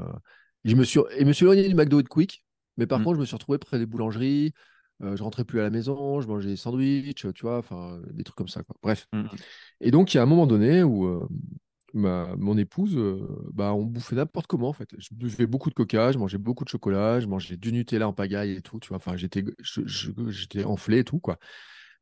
Je 0.64 0.76
me 0.76 0.84
suis, 0.84 1.00
et 1.18 1.26
me 1.26 1.34
suis 1.34 1.44
éloigné 1.44 1.68
du 1.68 1.76
McDo 1.76 2.00
et 2.00 2.04
de 2.04 2.08
Quick. 2.08 2.44
Mais 2.78 2.88
par 2.88 3.00
mmh. 3.00 3.04
contre, 3.04 3.16
je 3.16 3.22
me 3.22 3.26
suis 3.26 3.36
retrouvé 3.36 3.58
près 3.60 3.78
des 3.78 3.86
boulangeries. 3.86 4.54
je 5.02 5.22
rentrais 5.22 5.46
plus 5.46 5.60
à 5.60 5.64
la 5.64 5.70
maison, 5.70 6.22
je 6.22 6.28
mangeais 6.28 6.50
des 6.50 6.56
sandwichs, 6.56 7.28
tu 7.34 7.42
vois, 7.42 7.60
enfin, 7.60 8.02
des 8.12 8.24
trucs 8.24 8.38
comme 8.38 8.48
ça, 8.48 8.64
quoi. 8.64 8.76
Bref. 8.82 9.08
Mmh. 9.14 9.26
Et 9.82 9.92
donc, 9.92 10.14
il 10.14 10.18
y 10.18 10.20
a 10.20 10.24
un 10.24 10.28
moment 10.28 10.48
donné 10.48 10.82
où 10.82 11.28
ma, 11.94 12.36
mon 12.38 12.58
épouse, 12.58 12.98
bah, 13.54 13.74
on 13.74 13.84
bouffait 13.84 14.16
n'importe 14.16 14.48
comment, 14.48 14.70
en 14.70 14.74
fait. 14.74 14.90
Je 14.98 15.10
buvais 15.12 15.46
beaucoup 15.46 15.70
de 15.70 15.76
coca, 15.76 16.12
je 16.12 16.18
mangeais 16.18 16.40
beaucoup 16.40 16.64
de 16.64 16.70
chocolat, 16.70 17.20
je 17.20 17.28
mangeais 17.28 17.58
du 17.58 17.72
Nutella 17.72 18.08
en 18.08 18.14
pagaille 18.14 18.54
et 18.54 18.62
tout, 18.62 18.80
tu 18.80 18.90
vois. 18.90 18.98
Enfin, 18.98 19.16
j'étais, 19.16 19.44
j'étais 19.86 20.64
enflé 20.64 21.00
et 21.00 21.04
tout, 21.04 21.20
quoi 21.20 21.38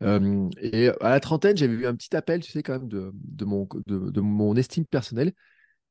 et 0.01 0.89
à 0.99 1.09
la 1.09 1.19
trentaine, 1.19 1.55
j'avais 1.55 1.73
eu 1.73 1.85
un 1.85 1.95
petit 1.95 2.15
appel, 2.15 2.41
tu 2.41 2.51
sais, 2.51 2.63
quand 2.63 2.73
même, 2.73 2.87
de, 2.87 3.11
de, 3.13 3.45
mon, 3.45 3.67
de, 3.85 4.21
mon 4.21 4.55
estime 4.55 4.85
personnelle 4.85 5.33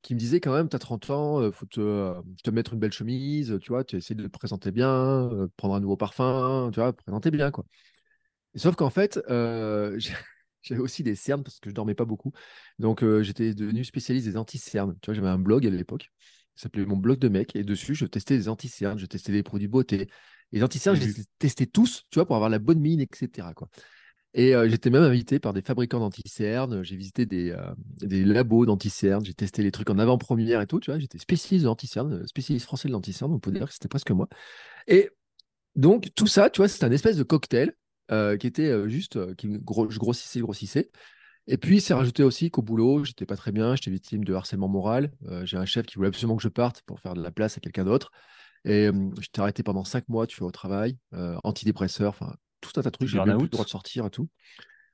qui 0.02 0.14
me 0.14 0.18
disait 0.18 0.40
quand 0.40 0.54
même, 0.54 0.68
tu 0.68 0.76
as 0.76 0.78
30 0.78 1.10
ans, 1.10 1.44
il 1.44 1.52
faut 1.52 1.66
te, 1.66 2.14
te, 2.42 2.50
mettre 2.50 2.72
une 2.72 2.80
belle 2.80 2.92
chemise, 2.92 3.58
tu 3.60 3.68
vois, 3.68 3.84
tu 3.84 3.96
essaies 3.96 4.14
de 4.14 4.26
te 4.26 4.28
présenter 4.28 4.72
bien, 4.72 5.28
prendre 5.56 5.74
un 5.74 5.80
nouveau 5.80 5.96
parfum, 5.96 6.70
tu 6.72 6.80
vois, 6.80 6.92
présenter 6.92 7.30
bien, 7.30 7.50
quoi. 7.50 7.64
sauf 8.56 8.76
qu'en 8.76 8.90
fait, 8.90 9.20
j'avais 10.62 10.80
aussi 10.80 11.02
des 11.02 11.14
cernes 11.14 11.42
parce 11.42 11.60
que 11.60 11.70
je 11.70 11.74
dormais 11.74 11.94
pas 11.94 12.04
beaucoup. 12.06 12.32
Donc, 12.78 13.04
j'étais 13.20 13.54
devenu 13.54 13.84
spécialiste 13.84 14.26
des 14.26 14.36
anti-cernes. 14.36 14.96
Tu 15.02 15.06
vois, 15.06 15.14
j'avais 15.14 15.28
un 15.28 15.38
blog 15.38 15.66
à 15.66 15.70
l'époque, 15.70 16.10
qui 16.56 16.62
s'appelait 16.62 16.86
mon 16.86 16.96
blog 16.96 17.18
de 17.18 17.28
mec, 17.28 17.54
et 17.54 17.62
dessus, 17.62 17.94
je 17.94 18.06
testais 18.06 18.36
des 18.36 18.48
anti-cernes, 18.48 18.98
je 18.98 19.06
testais 19.06 19.32
des 19.32 19.42
produits 19.42 19.68
beauté. 19.68 20.08
Les 20.52 20.64
anti-cernes, 20.64 20.96
je 20.96 21.06
les 21.06 21.24
testais 21.38 21.66
tous, 21.66 22.04
tu 22.10 22.18
vois, 22.18 22.26
pour 22.26 22.36
avoir 22.36 22.50
la 22.50 22.58
bonne 22.58 22.80
mine, 22.80 23.00
etc. 23.00 23.54
Quoi. 23.54 23.68
Et 24.32 24.54
j'étais 24.68 24.90
même 24.90 25.02
invité 25.02 25.40
par 25.40 25.52
des 25.52 25.62
fabricants 25.62 25.98
d'anti-cernes. 25.98 26.84
J'ai 26.84 26.96
visité 26.96 27.26
des, 27.26 27.56
des 28.00 28.24
labos 28.24 28.64
d'anti-cernes. 28.64 29.24
J'ai 29.24 29.34
testé 29.34 29.62
les 29.62 29.72
trucs 29.72 29.90
en 29.90 29.98
avant-première 29.98 30.60
et 30.60 30.66
tout. 30.68 30.78
Tu 30.78 30.90
vois, 30.90 31.00
j'étais 31.00 31.18
spécialiste 31.18 31.64
d'anti-cernes, 31.64 32.26
spécialiste 32.28 32.66
français 32.66 32.86
de 32.86 32.92
l'anti-cerne. 32.92 33.32
On 33.32 33.40
peut 33.40 33.50
dire 33.50 33.66
que 33.66 33.72
c'était 33.72 33.88
presque 33.88 34.12
moi. 34.12 34.28
Et 34.86 35.10
donc, 35.74 36.10
tout 36.14 36.28
ça, 36.28 36.48
tu 36.48 36.58
vois, 36.58 36.68
c'est 36.68 36.84
un 36.84 36.92
espèce 36.92 37.16
de 37.16 37.24
cocktail 37.24 37.72
qui 38.08 38.46
était 38.46 38.88
juste, 38.88 39.34
qui 39.34 39.52
je 39.52 39.98
grossissais, 39.98 40.40
grossissais. 40.40 40.90
Et 41.48 41.56
puis, 41.56 41.80
c'est 41.80 41.94
rajouté 41.94 42.22
aussi 42.22 42.52
qu'au 42.52 42.62
boulot, 42.62 43.04
j'étais 43.04 43.26
pas 43.26 43.36
très 43.36 43.50
bien, 43.50 43.74
j'étais 43.74 43.90
victime 43.90 44.22
de 44.22 44.34
harcèlement 44.34 44.68
moral. 44.68 45.10
j'ai 45.42 45.56
un 45.56 45.64
chef 45.64 45.86
qui 45.86 45.96
voulait 45.96 46.08
absolument 46.08 46.36
que 46.36 46.42
je 46.42 46.48
parte 46.48 46.82
pour 46.82 47.00
faire 47.00 47.14
de 47.14 47.22
la 47.22 47.32
place 47.32 47.56
à 47.56 47.60
quelqu'un 47.60 47.84
d'autre. 47.84 48.12
Et 48.64 48.90
j'étais 49.20 49.40
arrêté 49.40 49.64
pendant 49.64 49.82
cinq 49.82 50.08
mois, 50.08 50.28
tu 50.28 50.38
vois, 50.38 50.48
au 50.48 50.52
travail, 50.52 50.98
antidépresseur, 51.42 52.10
enfin, 52.10 52.36
tout 52.60 52.72
un 52.76 52.82
tas 52.82 52.90
de 52.90 52.96
trucs. 52.96 53.08
J'ai 53.08 53.20
plus 53.20 53.32
le 53.32 53.48
droit 53.48 53.64
de 53.64 53.70
sortir 53.70 54.06
et 54.06 54.10
tout. 54.10 54.28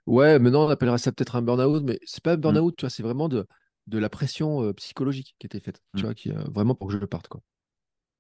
Ouais, 0.07 0.39
maintenant 0.39 0.67
on 0.67 0.69
appellerait 0.69 0.99
ça 0.99 1.13
peut-être 1.13 1.37
un 1.37 1.43
burn-out, 1.43 1.83
mais 1.85 1.99
c'est 2.05 2.23
pas 2.23 2.35
un 2.35 2.37
mmh. 2.37 2.41
burn-out, 2.41 2.77
tu 2.77 2.83
vois, 2.83 2.91
c'est 2.91 3.03
vraiment 3.03 3.29
de, 3.29 3.47
de 3.89 3.99
la 3.99 4.09
pression 4.09 4.63
euh, 4.63 4.73
psychologique 4.73 5.35
qui 5.39 5.47
était 5.47 5.61
faite, 5.61 5.81
tu 5.97 6.03
mmh. 6.03 6.05
vois, 6.05 6.15
qui, 6.15 6.31
euh, 6.31 6.45
vraiment 6.53 6.75
pour 6.75 6.89
que 6.89 6.95
je 6.95 7.05
parte, 7.05 7.29
quoi. 7.29 7.41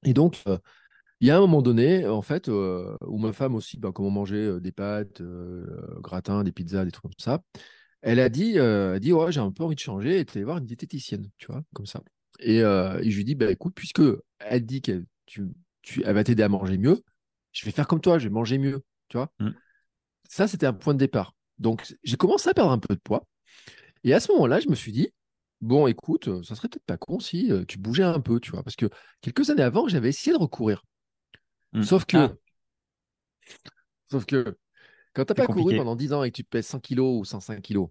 Et 0.04 0.12
donc, 0.12 0.42
euh, 0.48 0.58
il 1.20 1.28
y 1.28 1.30
a 1.30 1.36
un 1.36 1.40
moment 1.40 1.62
donné, 1.62 2.06
en 2.06 2.22
fait, 2.22 2.48
où 2.48 3.18
ma 3.18 3.32
femme 3.32 3.54
aussi, 3.54 3.78
ben, 3.78 3.90
comment 3.90 4.10
manger 4.10 4.60
des 4.60 4.72
pâtes, 4.72 5.22
gratin, 6.00 6.44
des 6.44 6.52
pizzas, 6.52 6.84
des 6.84 6.90
trucs 6.90 7.04
comme 7.04 7.12
ça, 7.18 7.40
elle 8.02 8.20
a 8.20 8.28
dit, 8.28 8.56
elle 8.56 9.00
dit 9.00 9.14
ouais, 9.14 9.32
j'ai 9.32 9.40
un 9.40 9.50
peu 9.50 9.64
envie 9.64 9.76
de 9.76 9.80
changer 9.80 10.20
et 10.20 10.24
de 10.24 10.44
voir 10.44 10.58
une 10.58 10.66
diététicienne, 10.66 11.30
tu 11.38 11.46
vois, 11.46 11.62
comme 11.74 11.86
ça. 11.86 12.02
Et, 12.38 12.58
je 12.60 13.16
lui 13.16 13.24
dis, 13.24 13.34
bah, 13.34 13.50
écoute, 13.50 13.72
puisque 13.74 14.02
elle 14.40 14.66
dit 14.66 14.82
qu'elle 14.82 15.06
tu, 15.24 15.46
tu, 15.80 16.02
elle 16.04 16.14
va 16.14 16.22
t'aider 16.22 16.42
à 16.42 16.50
manger 16.50 16.76
mieux, 16.76 17.02
je 17.52 17.64
vais 17.64 17.70
faire 17.70 17.88
comme 17.88 18.02
toi, 18.02 18.18
je 18.18 18.24
vais 18.24 18.34
manger 18.34 18.58
mieux. 18.58 18.82
Tu 19.08 19.16
vois 19.16 19.30
mmh. 19.38 19.50
Ça, 20.28 20.48
c'était 20.48 20.66
un 20.66 20.72
point 20.72 20.94
de 20.94 20.98
départ. 20.98 21.34
Donc, 21.58 21.94
j'ai 22.02 22.16
commencé 22.16 22.48
à 22.48 22.54
perdre 22.54 22.72
un 22.72 22.78
peu 22.78 22.94
de 22.94 23.00
poids. 23.00 23.26
Et 24.04 24.12
à 24.12 24.20
ce 24.20 24.30
moment-là, 24.32 24.60
je 24.60 24.68
me 24.68 24.74
suis 24.74 24.92
dit, 24.92 25.08
bon, 25.60 25.86
écoute, 25.86 26.42
ça 26.42 26.54
serait 26.54 26.68
peut-être 26.68 26.84
pas 26.84 26.96
con 26.98 27.20
si 27.20 27.50
euh, 27.50 27.64
tu 27.66 27.78
bougeais 27.78 28.02
un 28.02 28.20
peu, 28.20 28.40
tu 28.40 28.50
vois. 28.50 28.62
Parce 28.62 28.76
que 28.76 28.90
quelques 29.20 29.50
années 29.50 29.62
avant, 29.62 29.88
j'avais 29.88 30.08
essayé 30.10 30.36
de 30.36 30.40
recourir. 30.40 30.82
Hmm. 31.72 31.82
Sauf 31.82 32.04
que, 32.04 32.16
Ah, 32.16 32.32
sauf 34.10 34.26
que 34.26 34.56
quand 35.14 35.24
t'as 35.24 35.34
C'est 35.36 35.46
pas 35.46 35.52
couru 35.52 35.76
pendant 35.76 35.96
10 35.96 36.12
ans 36.12 36.22
et 36.22 36.30
que 36.30 36.36
tu 36.36 36.44
pèses 36.44 36.66
100 36.66 36.80
kilos 36.80 37.20
ou 37.20 37.24
105 37.24 37.62
kilos 37.62 37.88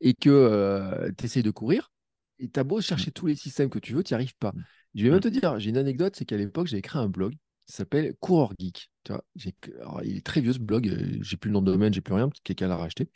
et 0.00 0.14
que 0.14 1.10
tu 1.16 1.24
essayes 1.24 1.42
de 1.42 1.50
courir, 1.50 1.90
et 2.38 2.48
t'as 2.48 2.64
beau 2.64 2.80
chercher 2.80 3.10
tous 3.12 3.26
les 3.26 3.36
systèmes 3.36 3.70
que 3.70 3.78
tu 3.78 3.94
veux, 3.94 4.02
tu 4.02 4.12
n'y 4.12 4.16
arrives 4.16 4.36
pas. 4.36 4.52
Mm. 4.52 4.64
Je 4.94 5.04
vais 5.04 5.10
même 5.10 5.18
Mm. 5.18 5.20
te 5.20 5.28
dire, 5.28 5.58
j'ai 5.58 5.70
une 5.70 5.76
anecdote, 5.76 6.16
c'est 6.16 6.24
qu'à 6.24 6.36
l'époque, 6.36 6.66
j'ai 6.66 6.78
écrit 6.78 6.98
un 6.98 7.08
blog 7.08 7.34
qui 7.66 7.74
s'appelle 7.74 8.14
Coureur 8.20 8.52
Geek. 8.58 8.90
Tu 9.04 9.12
vois, 9.12 9.24
il 10.04 10.16
est 10.18 10.26
très 10.26 10.40
vieux 10.40 10.52
ce 10.52 10.58
blog, 10.58 10.88
euh, 10.88 11.18
j'ai 11.22 11.36
plus 11.36 11.48
le 11.48 11.54
nom 11.54 11.62
de 11.62 11.72
domaine, 11.72 11.92
j'ai 11.94 12.00
plus 12.00 12.14
rien, 12.14 12.30
quelqu'un 12.44 12.68
l'a 12.68 12.76
racheté. 12.76 13.10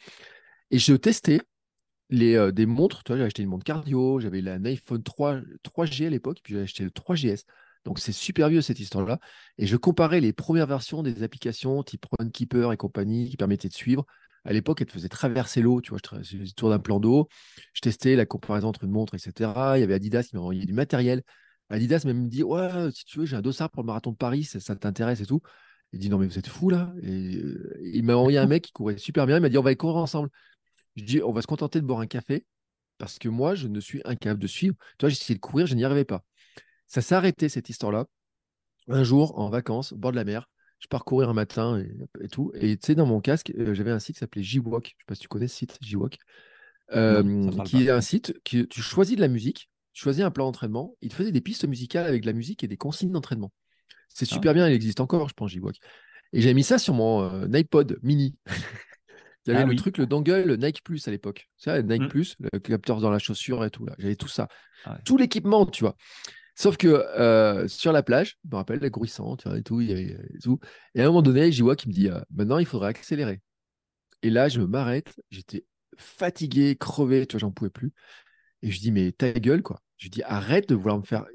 Et 0.70 0.78
je 0.78 0.94
testais 0.94 1.40
les, 2.10 2.36
euh, 2.36 2.52
des 2.52 2.66
montres. 2.66 3.04
Tu 3.04 3.12
vois, 3.12 3.18
j'ai 3.18 3.24
acheté 3.24 3.42
une 3.42 3.50
montre 3.50 3.64
cardio, 3.64 4.20
j'avais 4.20 4.46
un 4.48 4.64
iPhone 4.64 5.02
3, 5.02 5.40
3G 5.62 6.06
à 6.06 6.10
l'époque, 6.10 6.40
puis 6.42 6.54
j'ai 6.54 6.62
acheté 6.62 6.84
le 6.84 6.90
3GS. 6.90 7.44
Donc 7.84 7.98
c'est 7.98 8.12
super 8.12 8.48
vieux 8.48 8.60
cette 8.62 8.80
histoire-là. 8.80 9.18
Et 9.58 9.66
je 9.66 9.76
comparais 9.76 10.20
les 10.20 10.32
premières 10.32 10.66
versions 10.66 11.02
des 11.02 11.22
applications 11.22 11.82
type 11.82 12.06
Runkeeper 12.18 12.72
et 12.72 12.76
compagnie 12.76 13.30
qui 13.30 13.36
permettaient 13.36 13.68
de 13.68 13.74
suivre. 13.74 14.04
À 14.44 14.52
l'époque, 14.52 14.80
elles 14.80 14.86
te 14.86 14.92
faisaient 14.92 15.08
traverser 15.08 15.60
l'eau, 15.62 15.80
tu 15.80 15.90
vois, 15.90 15.98
je 16.02 16.08
tra- 16.08 16.22
je 16.22 16.30
faisais 16.30 16.44
le 16.44 16.50
tour 16.52 16.70
d'un 16.70 16.78
plan 16.78 17.00
d'eau. 17.00 17.28
Je 17.74 17.80
testais 17.80 18.16
la 18.16 18.26
comparaison 18.26 18.68
entre 18.68 18.84
une 18.84 18.90
montre, 18.90 19.14
etc. 19.14 19.78
Il 19.78 19.80
y 19.80 19.84
avait 19.84 19.94
Adidas 19.94 20.24
qui 20.24 20.36
m'a 20.36 20.40
envoyé 20.42 20.64
du 20.64 20.72
matériel. 20.72 21.22
Adidas 21.70 22.02
même 22.04 22.24
me 22.24 22.28
dit, 22.28 22.42
ouais, 22.42 22.90
si 22.92 23.04
tu 23.04 23.18
veux, 23.18 23.26
j'ai 23.26 23.36
un 23.36 23.42
dossard 23.42 23.70
pour 23.70 23.82
le 23.82 23.86
marathon 23.86 24.12
de 24.12 24.16
Paris, 24.16 24.44
ça, 24.44 24.60
ça 24.60 24.74
t'intéresse 24.74 25.20
et 25.20 25.26
tout. 25.26 25.40
Il 25.92 25.98
dit, 25.98 26.08
non, 26.08 26.18
mais 26.18 26.26
vous 26.26 26.38
êtes 26.38 26.46
fou 26.46 26.70
là. 26.70 26.92
Et, 27.02 27.36
euh, 27.36 27.78
il 27.82 28.04
m'a 28.04 28.14
envoyé 28.14 28.38
un 28.38 28.46
mec 28.46 28.64
qui 28.64 28.72
courait 28.72 28.98
super 28.98 29.26
bien. 29.26 29.36
Il 29.36 29.40
m'a 29.40 29.48
dit, 29.48 29.58
on 29.58 29.62
va 29.62 29.68
aller 29.68 29.76
courir 29.76 29.96
ensemble. 29.96 30.30
Je 30.96 31.04
dis, 31.04 31.22
on 31.22 31.32
va 31.32 31.42
se 31.42 31.46
contenter 31.46 31.80
de 31.80 31.86
boire 31.86 32.00
un 32.00 32.06
café 32.06 32.44
parce 32.98 33.18
que 33.18 33.28
moi, 33.28 33.54
je 33.54 33.68
ne 33.68 33.80
suis 33.80 34.00
incapable 34.04 34.40
de 34.40 34.46
suivre. 34.46 34.76
Tu 34.98 35.04
vois, 35.04 35.08
j'ai 35.08 35.16
essayé 35.16 35.34
de 35.36 35.40
courir, 35.40 35.66
je 35.66 35.74
n'y 35.74 35.84
arrivais 35.84 36.04
pas. 36.04 36.24
Ça 36.86 37.00
s'est 37.00 37.14
arrêté 37.14 37.48
cette 37.48 37.68
histoire-là. 37.68 38.06
Un 38.88 39.04
jour, 39.04 39.38
en 39.38 39.50
vacances, 39.50 39.92
au 39.92 39.96
bord 39.96 40.10
de 40.10 40.16
la 40.16 40.24
mer, 40.24 40.48
je 40.78 40.86
pars 40.88 41.04
courir 41.04 41.28
un 41.28 41.34
matin 41.34 41.78
et, 41.78 42.24
et 42.24 42.28
tout. 42.28 42.50
Et 42.54 42.76
tu 42.76 42.86
sais, 42.86 42.94
dans 42.94 43.06
mon 43.06 43.20
casque, 43.20 43.52
euh, 43.58 43.74
j'avais 43.74 43.90
un 43.90 43.98
site 43.98 44.16
qui 44.16 44.20
s'appelait 44.20 44.42
J-Walk. 44.42 44.86
Je 44.86 44.90
ne 44.90 44.98
sais 44.98 45.04
pas 45.06 45.14
si 45.14 45.20
tu 45.20 45.28
connais 45.28 45.48
ce 45.48 45.56
site, 45.56 45.78
J-Walk. 45.80 46.18
Euh, 46.92 47.50
qui 47.64 47.76
pas. 47.76 47.82
est 47.82 47.90
un 47.90 48.00
site 48.00 48.34
que 48.44 48.62
tu 48.62 48.80
choisis 48.80 49.14
de 49.16 49.20
la 49.20 49.28
musique, 49.28 49.68
tu 49.98 50.04
choisis 50.04 50.22
un 50.22 50.30
plan 50.30 50.44
d'entraînement. 50.44 50.94
Il 51.02 51.08
te 51.08 51.14
faisait 51.14 51.32
des 51.32 51.40
pistes 51.40 51.66
musicales 51.66 52.06
avec 52.06 52.22
de 52.22 52.26
la 52.28 52.32
musique 52.32 52.62
et 52.62 52.68
des 52.68 52.76
consignes 52.76 53.10
d'entraînement. 53.10 53.52
C'est 54.08 54.28
Ah. 54.30 54.34
super 54.34 54.54
bien, 54.54 54.68
il 54.68 54.72
existe 54.72 55.00
encore, 55.00 55.28
je 55.28 55.34
pense, 55.34 55.50
J-Walk. 55.50 55.74
Et 56.32 56.40
j'ai 56.40 56.54
mis 56.54 56.62
ça 56.62 56.78
sur 56.78 56.94
mon 56.94 57.22
euh, 57.24 57.48
iPod 57.52 57.98
mini. 58.04 58.36
Il 59.46 59.48
y 59.48 59.50
avait 59.50 59.62
Ah 59.62 59.64
le 59.64 59.70
oui. 59.70 59.76
truc, 59.76 59.98
le 59.98 60.06
dongle 60.06 60.56
Nike 60.56 60.84
Plus 60.84 61.08
à 61.08 61.10
l'époque. 61.10 61.48
Ça, 61.56 61.82
Nike 61.82 62.02
Mm. 62.02 62.08
Plus, 62.08 62.36
le 62.52 62.60
capteur 62.60 63.00
dans 63.00 63.10
la 63.10 63.18
chaussure 63.18 63.64
et 63.64 63.70
tout. 63.70 63.86
là. 63.86 63.96
J'avais 63.98 64.14
tout 64.14 64.28
ça. 64.28 64.46
Ah 64.84 64.92
ouais. 64.92 64.98
Tout 65.04 65.16
l'équipement, 65.16 65.66
tu 65.66 65.82
vois. 65.82 65.96
Sauf 66.54 66.76
que 66.76 66.86
euh, 66.86 67.66
sur 67.66 67.90
la 67.90 68.04
plage, 68.04 68.36
je 68.44 68.50
me 68.52 68.56
rappelle, 68.56 68.78
la 68.78 68.90
grouissante 68.90 69.40
tu 69.42 69.48
vois, 69.48 69.58
et 69.58 69.62
tout, 69.64 69.80
il 69.80 69.88
y 69.88 69.92
avait 69.92 70.16
et 70.34 70.38
tout. 70.42 70.60
Et 70.94 71.00
à 71.00 71.04
un 71.04 71.06
moment 71.08 71.22
donné, 71.22 71.50
j'y 71.50 71.62
vois 71.62 71.74
qui 71.74 71.88
me 71.88 71.92
dit 71.92 72.08
euh, 72.08 72.20
maintenant, 72.30 72.58
il 72.58 72.66
faudrait 72.66 72.90
accélérer. 72.90 73.40
Et 74.22 74.30
là, 74.30 74.48
je 74.48 74.60
m'arrête. 74.60 75.12
J'étais 75.30 75.64
fatigué, 75.96 76.76
crevé, 76.76 77.26
tu 77.26 77.34
vois, 77.34 77.40
j'en 77.40 77.50
pouvais 77.50 77.70
plus. 77.70 77.92
Et 78.62 78.70
je 78.70 78.78
dis, 78.80 78.92
mais 78.92 79.12
ta 79.12 79.32
gueule, 79.32 79.62
quoi. 79.62 79.80
Je 79.98 80.08
dis, 80.08 80.22
arrête 80.22 80.68
de 80.68 80.74
vouloir 80.74 80.98
me 80.98 81.04
faire. 81.04 81.26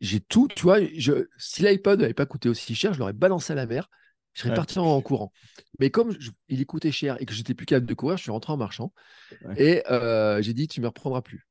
J'ai 0.00 0.20
tout, 0.20 0.48
tu 0.48 0.62
vois. 0.62 0.78
Je... 0.96 1.26
Si 1.38 1.62
l'iPod 1.62 2.00
n'avait 2.00 2.14
pas 2.14 2.26
coûté 2.26 2.48
aussi 2.48 2.74
cher, 2.74 2.94
je 2.94 2.98
l'aurais 2.98 3.12
balancé 3.12 3.52
à 3.52 3.56
la 3.56 3.66
mer. 3.66 3.88
Je 4.34 4.40
serais 4.42 4.50
Ouais. 4.50 4.56
parti 4.56 4.78
en, 4.78 5.00
courant. 5.02 5.32
Mais 5.80 5.90
comme 5.90 6.12
je- 6.18 6.30
il 6.48 6.64
coûtait 6.66 6.92
cher 6.92 7.16
et 7.20 7.26
que 7.26 7.34
j'étais 7.34 7.54
plus 7.54 7.66
capable 7.66 7.86
de 7.86 7.94
courir, 7.94 8.16
je 8.16 8.22
suis 8.22 8.30
rentré 8.30 8.52
en 8.52 8.56
marchant. 8.56 8.92
Ouais. 9.44 9.54
Et 9.62 9.82
euh, 9.90 10.40
j'ai 10.42 10.54
dit, 10.54 10.68
tu 10.68 10.80
me 10.80 10.86
reprendras 10.86 11.22
plus. 11.22 11.46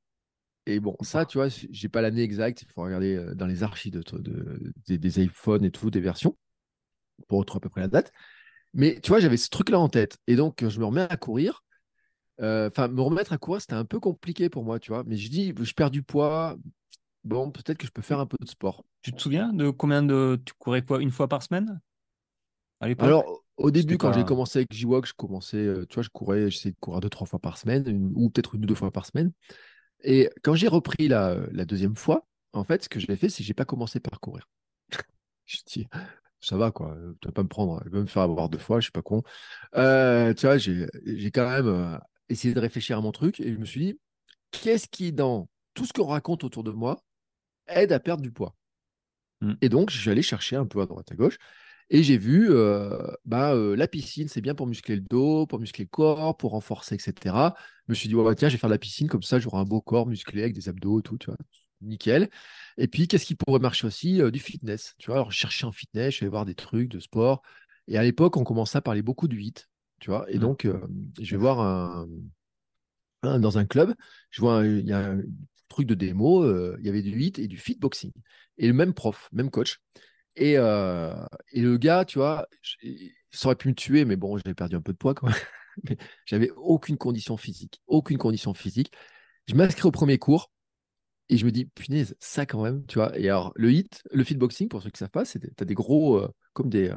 Et 0.65 0.79
bon, 0.79 0.95
ça, 1.01 1.25
tu 1.25 1.37
vois, 1.37 1.47
j'ai 1.49 1.89
pas 1.89 2.01
l'année 2.01 2.21
exacte. 2.23 2.61
Il 2.63 2.67
faut 2.73 2.81
regarder 2.81 3.15
euh, 3.15 3.35
dans 3.35 3.47
les 3.47 3.63
archives 3.63 3.93
de, 3.93 4.03
de- 4.19 4.73
des, 4.87 4.97
des 4.97 5.23
iPhones 5.23 5.63
et 5.65 5.71
tout, 5.71 5.89
des 5.91 6.01
versions, 6.01 6.37
pour 7.27 7.39
retrouver 7.39 7.59
à 7.59 7.61
peu 7.61 7.69
près 7.69 7.81
la 7.81 7.87
date. 7.87 8.11
Mais 8.73 8.99
tu 9.01 9.09
vois, 9.09 9.19
j'avais 9.19 9.37
ce 9.37 9.49
truc-là 9.49 9.79
en 9.79 9.89
tête. 9.89 10.17
Et 10.27 10.35
donc, 10.35 10.67
je 10.67 10.79
me 10.79 10.85
remets 10.85 11.07
à 11.09 11.17
courir. 11.17 11.63
Euh, 12.41 12.69
Enfin, 12.69 12.87
me 12.87 13.01
remettre 13.01 13.33
à 13.33 13.37
courir, 13.37 13.61
c'était 13.61 13.73
un 13.73 13.85
peu 13.85 13.99
compliqué 13.99 14.49
pour 14.49 14.63
moi, 14.63 14.79
tu 14.79 14.91
vois. 14.91 15.03
Mais 15.05 15.17
je 15.17 15.29
dis, 15.29 15.53
je 15.59 15.73
perds 15.73 15.91
du 15.91 16.03
poids. 16.03 16.55
Bon, 17.23 17.51
peut-être 17.51 17.77
que 17.77 17.87
je 17.87 17.91
peux 17.91 18.01
faire 18.01 18.19
un 18.19 18.25
peu 18.25 18.37
de 18.39 18.47
sport. 18.49 18.85
Tu 19.01 19.11
te 19.11 19.21
souviens 19.21 19.53
de 19.53 19.69
combien 19.69 20.03
de. 20.03 20.41
Tu 20.45 20.53
courais 20.53 20.83
quoi 20.83 21.01
Une 21.01 21.11
fois 21.11 21.27
par 21.27 21.43
semaine? 21.43 21.79
À 22.79 22.87
Alors, 22.99 23.43
au 23.57 23.71
début, 23.71 23.97
quand 23.97 24.11
j'ai 24.13 24.23
commencé 24.23 24.59
avec 24.59 24.71
J-Walk, 24.73 25.05
je 25.07 25.13
commençais, 25.13 25.57
euh, 25.57 25.85
tu 25.87 25.95
vois, 25.95 26.03
je 26.03 26.09
courais, 26.09 26.49
j'essayais 26.49 26.73
de 26.73 26.79
courir 26.79 26.99
deux, 26.99 27.09
trois 27.09 27.25
fois 27.27 27.39
par 27.39 27.57
semaine, 27.57 27.83
une- 27.87 28.11
ou 28.15 28.29
peut-être 28.29 28.55
une 28.55 28.63
ou 28.63 28.67
deux 28.67 28.75
fois 28.75 28.91
par 28.91 29.05
semaine. 29.05 29.31
Et 30.03 30.29
quand 30.43 30.55
j'ai 30.55 30.67
repris 30.67 31.07
la, 31.07 31.37
la 31.51 31.65
deuxième 31.65 31.95
fois, 31.95 32.27
en 32.53 32.63
fait, 32.63 32.83
ce 32.83 32.89
que 32.89 32.99
j'ai 32.99 33.15
fait, 33.15 33.29
c'est 33.29 33.39
que 33.39 33.47
j'ai 33.47 33.53
pas 33.55 33.65
commencé 33.65 33.99
par 33.99 34.19
courir. 34.19 34.47
Je 35.45 35.57
dis, 35.67 35.87
ça 36.41 36.57
va, 36.57 36.71
quoi, 36.71 36.97
tu 37.21 37.27
vas 37.29 37.33
pas 37.33 37.43
me 37.43 37.49
prendre, 37.49 37.83
tu 37.83 37.89
vas 37.89 38.01
me 38.01 38.05
faire 38.07 38.23
avoir 38.23 38.49
deux 38.49 38.59
fois, 38.59 38.79
je 38.79 38.85
suis 38.85 38.91
pas 38.91 39.01
con. 39.03 39.23
Euh, 39.75 40.33
tu 40.33 40.45
vois, 40.47 40.57
j'ai 40.57 40.87
quand 41.33 41.49
même 41.49 41.99
essayé 42.29 42.53
de 42.53 42.59
réfléchir 42.59 42.97
à 42.97 43.01
mon 43.01 43.11
truc 43.11 43.39
et 43.39 43.53
je 43.53 43.57
me 43.57 43.65
suis 43.65 43.79
dit, 43.79 43.99
qu'est-ce 44.51 44.87
qui, 44.87 45.13
dans 45.13 45.49
tout 45.73 45.85
ce 45.85 45.93
qu'on 45.93 46.05
raconte 46.07 46.43
autour 46.43 46.63
de 46.63 46.71
moi, 46.71 47.01
aide 47.67 47.91
à 47.91 47.99
perdre 47.99 48.23
du 48.23 48.31
poids? 48.31 48.55
Mm. 49.41 49.53
Et 49.61 49.69
donc, 49.69 49.89
je 49.89 49.99
suis 49.99 50.09
allé 50.09 50.21
chercher 50.21 50.55
un 50.55 50.65
peu 50.65 50.81
à 50.81 50.85
droite 50.85 51.11
à 51.11 51.15
gauche. 51.15 51.37
Et 51.89 52.03
j'ai 52.03 52.17
vu, 52.17 52.49
euh, 52.51 52.97
bah, 53.23 53.53
euh, 53.53 53.75
la 53.75 53.87
piscine, 53.87 54.27
c'est 54.27 54.41
bien 54.41 54.55
pour 54.55 54.67
muscler 54.67 54.95
le 54.95 55.03
dos, 55.09 55.47
pour 55.47 55.59
muscler 55.59 55.85
le 55.85 55.89
corps, 55.89 56.35
pour 56.35 56.51
renforcer, 56.51 56.95
etc. 56.95 57.55
Je 57.87 57.91
me 57.91 57.95
suis 57.95 58.09
dit, 58.09 58.15
ouais, 58.15 58.23
bah, 58.25 58.35
tiens, 58.35 58.49
je 58.49 58.55
vais 58.55 58.59
faire 58.59 58.69
de 58.69 58.73
la 58.75 58.79
piscine, 58.79 59.07
comme 59.07 59.23
ça, 59.23 59.39
j'aurai 59.39 59.59
un 59.59 59.63
beau 59.63 59.79
corps 59.79 60.05
musclé 60.05 60.41
avec 60.41 60.53
des 60.53 60.67
abdos, 60.67 61.01
tout, 61.01 61.17
tu 61.17 61.27
vois. 61.27 61.37
Nickel. 61.81 62.29
Et 62.77 62.87
puis, 62.87 63.07
qu'est-ce 63.07 63.25
qui 63.25 63.35
pourrait 63.35 63.59
marcher 63.59 63.87
aussi? 63.87 64.21
Euh, 64.21 64.31
Du 64.31 64.39
fitness. 64.39 64.95
Tu 64.97 65.07
vois, 65.07 65.15
alors, 65.17 65.31
je 65.31 65.37
cherchais 65.37 65.65
en 65.65 65.71
fitness, 65.71 66.15
je 66.15 66.25
vais 66.25 66.29
voir 66.29 66.45
des 66.45 66.55
trucs 66.55 66.89
de 66.89 66.99
sport. 66.99 67.41
Et 67.87 67.97
à 67.97 68.03
l'époque, 68.03 68.35
on 68.35 68.43
commençait 68.43 68.77
à 68.77 68.81
parler 68.81 69.01
beaucoup 69.01 69.29
du 69.29 69.39
HIIT, 69.41 69.53
tu 69.99 70.09
vois. 70.09 70.29
Et 70.31 70.37
Mm. 70.37 70.41
donc, 70.41 70.65
euh, 70.65 70.79
je 71.21 71.31
vais 71.31 71.37
voir 71.41 71.59
un, 71.61 72.07
un- 73.23 73.39
dans 73.39 73.57
un 73.57 73.65
club, 73.65 73.93
je 74.29 74.41
vois, 74.41 74.57
un- 74.59 74.65
il 74.65 74.87
y 74.87 74.93
a 74.93 74.99
un 75.11 75.21
truc 75.69 75.87
de 75.87 75.95
démo, 75.95 76.43
euh, 76.43 76.77
il 76.79 76.85
y 76.85 76.89
avait 76.89 77.01
du 77.01 77.11
HIIT 77.19 77.39
et 77.39 77.47
du 77.47 77.57
fitboxing. 77.57 78.11
Et 78.57 78.67
le 78.67 78.73
même 78.73 78.93
prof, 78.93 79.29
même 79.31 79.49
coach. 79.49 79.79
Et, 80.35 80.57
euh, 80.57 81.13
et 81.51 81.61
le 81.61 81.77
gars, 81.77 82.05
tu 82.05 82.19
vois, 82.19 82.47
ça 83.31 83.47
aurait 83.47 83.55
pu 83.57 83.69
me 83.69 83.75
tuer, 83.75 84.05
mais 84.05 84.15
bon, 84.17 84.37
j'avais 84.37 84.55
perdu 84.55 84.75
un 84.77 84.81
peu 84.81 84.93
de 84.93 84.97
poids 84.97 85.15
quand 85.15 85.27
même. 85.27 85.35
Mais 85.85 85.97
j'avais 86.25 86.51
aucune 86.57 86.97
condition 86.97 87.37
physique, 87.37 87.81
aucune 87.87 88.17
condition 88.19 88.53
physique. 88.53 88.93
Je 89.47 89.55
m'inscris 89.55 89.87
au 89.87 89.91
premier 89.91 90.17
cours 90.19 90.51
et 91.29 91.37
je 91.37 91.45
me 91.45 91.51
dis, 91.51 91.65
punaise, 91.65 92.15
ça 92.19 92.45
quand 92.45 92.63
même, 92.63 92.85
tu 92.87 92.99
vois. 92.99 93.17
Et 93.19 93.29
alors, 93.29 93.53
le 93.55 93.71
hit, 93.71 94.03
le 94.11 94.23
fitboxing, 94.23 94.69
pour 94.69 94.81
ceux 94.83 94.89
qui 94.91 94.95
ne 94.95 94.99
savent 94.99 95.09
pas, 95.11 95.25
c'est 95.25 95.39
tu 95.39 95.49
as 95.61 95.65
des 95.65 95.75
gros, 95.75 96.27
comme 96.53 96.69
des, 96.69 96.91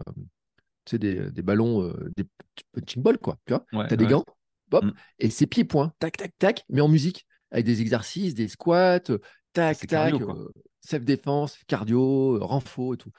tu 0.85 0.93
sais, 0.93 0.99
des, 0.99 1.31
des 1.31 1.43
ballons, 1.43 1.83
euh, 1.83 2.11
des 2.16 2.25
petits 2.25 2.64
punching 2.73 3.03
balls, 3.03 3.19
quoi. 3.19 3.38
Tu 3.47 3.53
vois, 3.55 3.64
Ouais, 3.73 3.93
as 3.93 3.97
des 3.97 4.05
ouais. 4.05 4.11
gants, 4.11 4.25
hop, 4.73 4.85
Mm. 4.85 4.90
et 5.19 5.31
c'est 5.31 5.47
pieds-points, 5.47 5.93
tac, 5.99 6.16
tac, 6.16 6.33
tac, 6.38 6.64
mais 6.69 6.81
en 6.81 6.88
musique, 6.88 7.27
avec 7.51 7.64
des 7.66 7.81
exercices, 7.81 8.35
des 8.35 8.49
squats, 8.49 9.01
euh, 9.11 9.19
tac, 9.53 9.77
C'est 9.79 9.87
tac, 9.87 10.12
cardio, 10.12 10.31
euh, 10.31 10.53
self-défense, 10.81 11.59
cardio, 11.66 12.37
euh, 12.37 12.45
renfo 12.45 12.95
et 12.95 12.97
tout. 12.97 13.11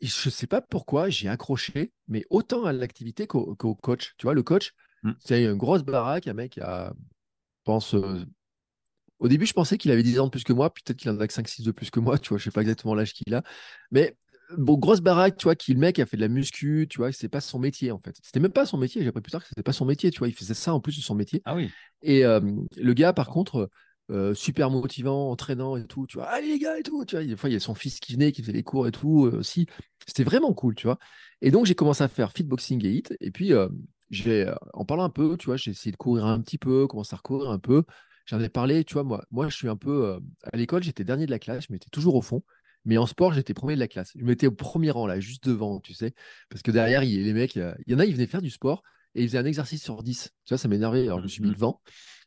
Et 0.00 0.06
je 0.06 0.28
ne 0.28 0.30
sais 0.30 0.46
pas 0.46 0.60
pourquoi 0.60 1.08
j'ai 1.08 1.28
accroché, 1.28 1.92
mais 2.08 2.24
autant 2.30 2.64
à 2.64 2.72
l'activité 2.72 3.26
qu'au 3.26 3.54
qu'au 3.56 3.74
coach. 3.74 4.14
Tu 4.18 4.24
vois, 4.26 4.34
le 4.34 4.42
coach, 4.42 4.72
Mm. 5.02 5.12
c'est 5.18 5.44
une 5.44 5.54
grosse 5.56 5.82
baraque, 5.82 6.26
un 6.28 6.34
mec 6.34 6.58
je 6.58 6.90
pense, 7.64 7.94
euh, 7.94 8.24
au 9.18 9.28
début, 9.28 9.46
je 9.46 9.52
pensais 9.54 9.78
qu'il 9.78 9.90
avait 9.90 10.02
10 10.02 10.18
ans 10.20 10.26
de 10.26 10.30
plus 10.30 10.44
que 10.44 10.52
moi, 10.52 10.72
peut-être 10.72 10.96
qu'il 10.98 11.10
en 11.10 11.18
a 11.20 11.26
que 11.26 11.32
5-6 11.32 11.62
de 11.62 11.72
plus 11.72 11.90
que 11.90 12.00
moi, 12.00 12.18
tu 12.18 12.30
vois, 12.30 12.38
je 12.38 12.44
sais 12.44 12.50
pas 12.50 12.60
exactement 12.62 12.94
l'âge 12.94 13.12
qu'il 13.14 13.34
a. 13.34 13.42
Mais 13.90 14.16
bon, 14.58 14.76
grosse 14.78 15.00
baraque, 15.00 15.36
tu 15.36 15.44
vois, 15.44 15.54
qui 15.54 15.72
le 15.72 15.80
mec 15.80 15.98
a 15.98 16.06
fait 16.06 16.16
de 16.16 16.22
la 16.22 16.28
muscu, 16.28 16.86
tu 16.88 16.98
vois, 16.98 17.12
c'est 17.12 17.28
pas 17.28 17.40
son 17.40 17.58
métier 17.58 17.90
en 17.90 17.98
fait. 17.98 18.16
C'était 18.22 18.40
même 18.40 18.52
pas 18.52 18.66
son 18.66 18.78
métier, 18.78 19.02
j'ai 19.02 19.08
appris 19.08 19.22
plus 19.22 19.30
tard 19.30 19.42
que 19.42 19.48
c'était 19.48 19.62
pas 19.62 19.72
son 19.72 19.84
métier, 19.84 20.10
tu 20.10 20.18
vois, 20.18 20.28
il 20.28 20.34
faisait 20.34 20.54
ça 20.54 20.74
en 20.74 20.80
plus 20.80 20.96
de 20.96 21.02
son 21.02 21.14
métier. 21.14 21.42
Ah 21.44 21.54
oui. 21.54 21.70
Et 22.02 22.24
euh, 22.24 22.40
le 22.76 22.94
gars, 22.94 23.12
par 23.12 23.28
contre, 23.28 23.70
euh, 24.10 24.34
super 24.34 24.70
motivant, 24.70 25.30
entraînant 25.30 25.76
et 25.76 25.86
tout, 25.86 26.06
tu 26.06 26.18
vois, 26.18 26.26
allez 26.26 26.48
les 26.48 26.58
gars 26.58 26.78
et 26.78 26.82
tout, 26.82 27.04
tu 27.04 27.16
vois, 27.16 27.24
des 27.24 27.36
fois 27.36 27.48
il 27.50 27.54
y 27.54 27.56
a 27.56 27.60
son 27.60 27.74
fils 27.74 28.00
qui 28.00 28.14
venait, 28.14 28.32
qui 28.32 28.42
faisait 28.42 28.52
les 28.52 28.62
cours 28.62 28.86
et 28.86 28.92
tout 28.92 29.26
euh, 29.26 29.38
aussi. 29.38 29.66
C'était 30.06 30.24
vraiment 30.24 30.52
cool, 30.52 30.74
tu 30.74 30.86
vois. 30.86 30.98
Et 31.40 31.50
donc 31.50 31.66
j'ai 31.66 31.74
commencé 31.74 32.02
à 32.04 32.08
faire 32.08 32.32
fitboxing 32.32 32.84
et 32.84 32.90
hit. 32.90 33.14
Et 33.20 33.30
puis, 33.30 33.52
j'ai, 34.10 34.52
en 34.74 34.84
parlant 34.84 35.04
un 35.04 35.10
peu, 35.10 35.36
tu 35.36 35.46
vois, 35.46 35.56
j'ai 35.56 35.70
essayé 35.70 35.92
de 35.92 35.96
courir 35.96 36.26
un 36.26 36.40
petit 36.40 36.58
peu, 36.58 36.86
commencer 36.86 37.14
à 37.14 37.16
recourir 37.16 37.50
un 37.50 37.58
peu. 37.58 37.84
J'en 38.26 38.40
ai 38.40 38.48
parlé, 38.48 38.84
tu 38.84 38.94
vois, 38.94 39.04
moi, 39.04 39.24
moi 39.30 39.48
je 39.48 39.54
suis 39.54 39.68
un 39.68 39.76
peu. 39.76 40.18
à 40.42 40.56
l'école, 40.56 40.82
j'étais 40.82 41.04
dernier 41.04 41.26
de 41.26 41.30
la 41.30 41.38
classe, 41.38 41.64
je 41.68 41.72
m'étais 41.72 41.90
toujours 41.90 42.14
au 42.14 42.22
fond. 42.22 42.42
Mais 42.84 42.98
en 42.98 43.06
sport, 43.06 43.32
j'étais 43.32 43.54
premier 43.54 43.74
de 43.74 43.80
la 43.80 43.88
classe. 43.88 44.12
Je 44.16 44.24
m'étais 44.24 44.46
au 44.46 44.52
premier 44.52 44.90
rang, 44.90 45.06
là, 45.06 45.20
juste 45.20 45.44
devant, 45.48 45.80
tu 45.80 45.94
sais. 45.94 46.14
Parce 46.50 46.62
que 46.62 46.70
derrière, 46.70 47.02
il 47.02 47.10
y 47.12 47.20
a 47.20 47.24
les 47.24 47.32
mecs, 47.32 47.56
euh, 47.56 47.74
il 47.86 47.92
y 47.92 47.96
en 47.96 47.98
a, 47.98 48.04
ils 48.04 48.12
venaient 48.14 48.26
faire 48.26 48.42
du 48.42 48.50
sport 48.50 48.82
et 49.14 49.22
ils 49.22 49.28
faisaient 49.28 49.38
un 49.38 49.44
exercice 49.46 49.82
sur 49.82 50.02
10. 50.02 50.30
Tu 50.44 50.50
vois, 50.54 50.58
ça 50.58 50.68
m'énervait. 50.68 51.02
Alors, 51.04 51.18
je 51.18 51.24
me 51.24 51.28
suis 51.28 51.42
mis 51.42 51.48
Mhm. 51.48 51.54
devant. 51.54 51.80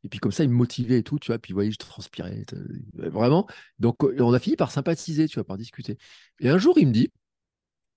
Et 0.03 0.09
puis, 0.09 0.19
comme 0.19 0.31
ça, 0.31 0.43
ils 0.43 0.49
me 0.49 0.55
motivaient 0.55 0.99
et 0.99 1.03
tout, 1.03 1.19
tu 1.19 1.27
vois. 1.27 1.39
Puis, 1.39 1.53
vous 1.53 1.57
voyez, 1.57 1.71
je 1.71 1.77
transpirais. 1.77 2.43
euh, 2.53 3.09
Vraiment. 3.09 3.47
Donc, 3.79 4.03
euh, 4.03 4.15
on 4.19 4.33
a 4.33 4.39
fini 4.39 4.55
par 4.55 4.71
sympathiser, 4.71 5.27
tu 5.27 5.35
vois, 5.35 5.43
par 5.45 5.57
discuter. 5.57 5.97
Et 6.39 6.49
un 6.49 6.57
jour, 6.57 6.77
il 6.79 6.87
me 6.87 6.93
dit, 6.93 7.11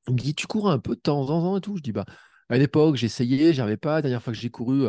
il 0.09 0.15
me 0.15 0.19
dit, 0.19 0.35
tu 0.35 0.47
cours 0.47 0.71
un 0.71 0.79
peu 0.79 0.95
de 0.97 1.01
temps 1.01 1.21
en 1.23 1.27
temps 1.27 1.57
et 1.59 1.61
tout. 1.61 1.77
Je 1.77 1.83
dis, 1.83 1.93
bah, 1.93 2.07
à 2.49 2.59
l'époque, 2.59 2.97
j'essayais, 2.97 3.53
j'arrivais 3.53 3.77
pas. 3.77 3.97
La 3.97 4.03
dernière 4.03 4.23
fois 4.23 4.33
que 4.33 4.39
j'ai 4.39 4.51
couru, 4.51 4.83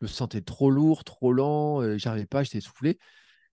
je 0.00 0.04
me 0.04 0.08
sentais 0.08 0.42
trop 0.42 0.70
lourd, 0.70 1.04
trop 1.04 1.32
lent, 1.32 1.96
j'arrivais 1.98 2.26
pas, 2.26 2.42
j'étais 2.42 2.58
essoufflé. 2.58 2.98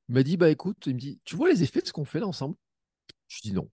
Il 0.09 0.15
m'a 0.15 0.23
dit, 0.23 0.37
bah 0.37 0.49
écoute, 0.49 0.77
il 0.87 0.95
me 0.95 0.99
dit, 0.99 1.21
tu 1.25 1.35
vois 1.35 1.49
les 1.49 1.63
effets 1.63 1.81
de 1.81 1.87
ce 1.87 1.93
qu'on 1.93 2.05
fait 2.05 2.19
là 2.21 2.27
ensemble? 2.27 2.55
Je 3.33 3.41
dis 3.41 3.53
non. 3.53 3.69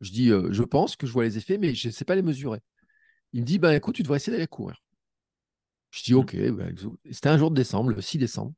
Je 0.00 0.10
dis, 0.12 0.30
euh, 0.30 0.52
je 0.52 0.62
pense 0.62 0.96
que 0.96 1.06
je 1.06 1.12
vois 1.12 1.24
les 1.24 1.38
effets, 1.38 1.58
mais 1.58 1.74
je 1.74 1.88
ne 1.88 1.92
sais 1.92 2.04
pas 2.04 2.14
les 2.14 2.22
mesurer. 2.22 2.60
Il 3.32 3.42
me 3.42 3.46
dit, 3.46 3.58
bah 3.58 3.74
écoute, 3.76 3.94
tu 3.96 4.02
devrais 4.02 4.16
essayer 4.16 4.32
d'aller 4.36 4.46
courir. 4.48 4.82
Je 5.90 6.02
dis, 6.02 6.12
Mhm. 6.14 6.20
ok. 6.20 6.36
bah, 6.52 6.64
C'était 7.10 7.28
un 7.28 7.38
jour 7.38 7.50
de 7.50 7.56
décembre, 7.56 7.90
le 7.90 8.00
6 8.00 8.18
décembre. 8.18 8.52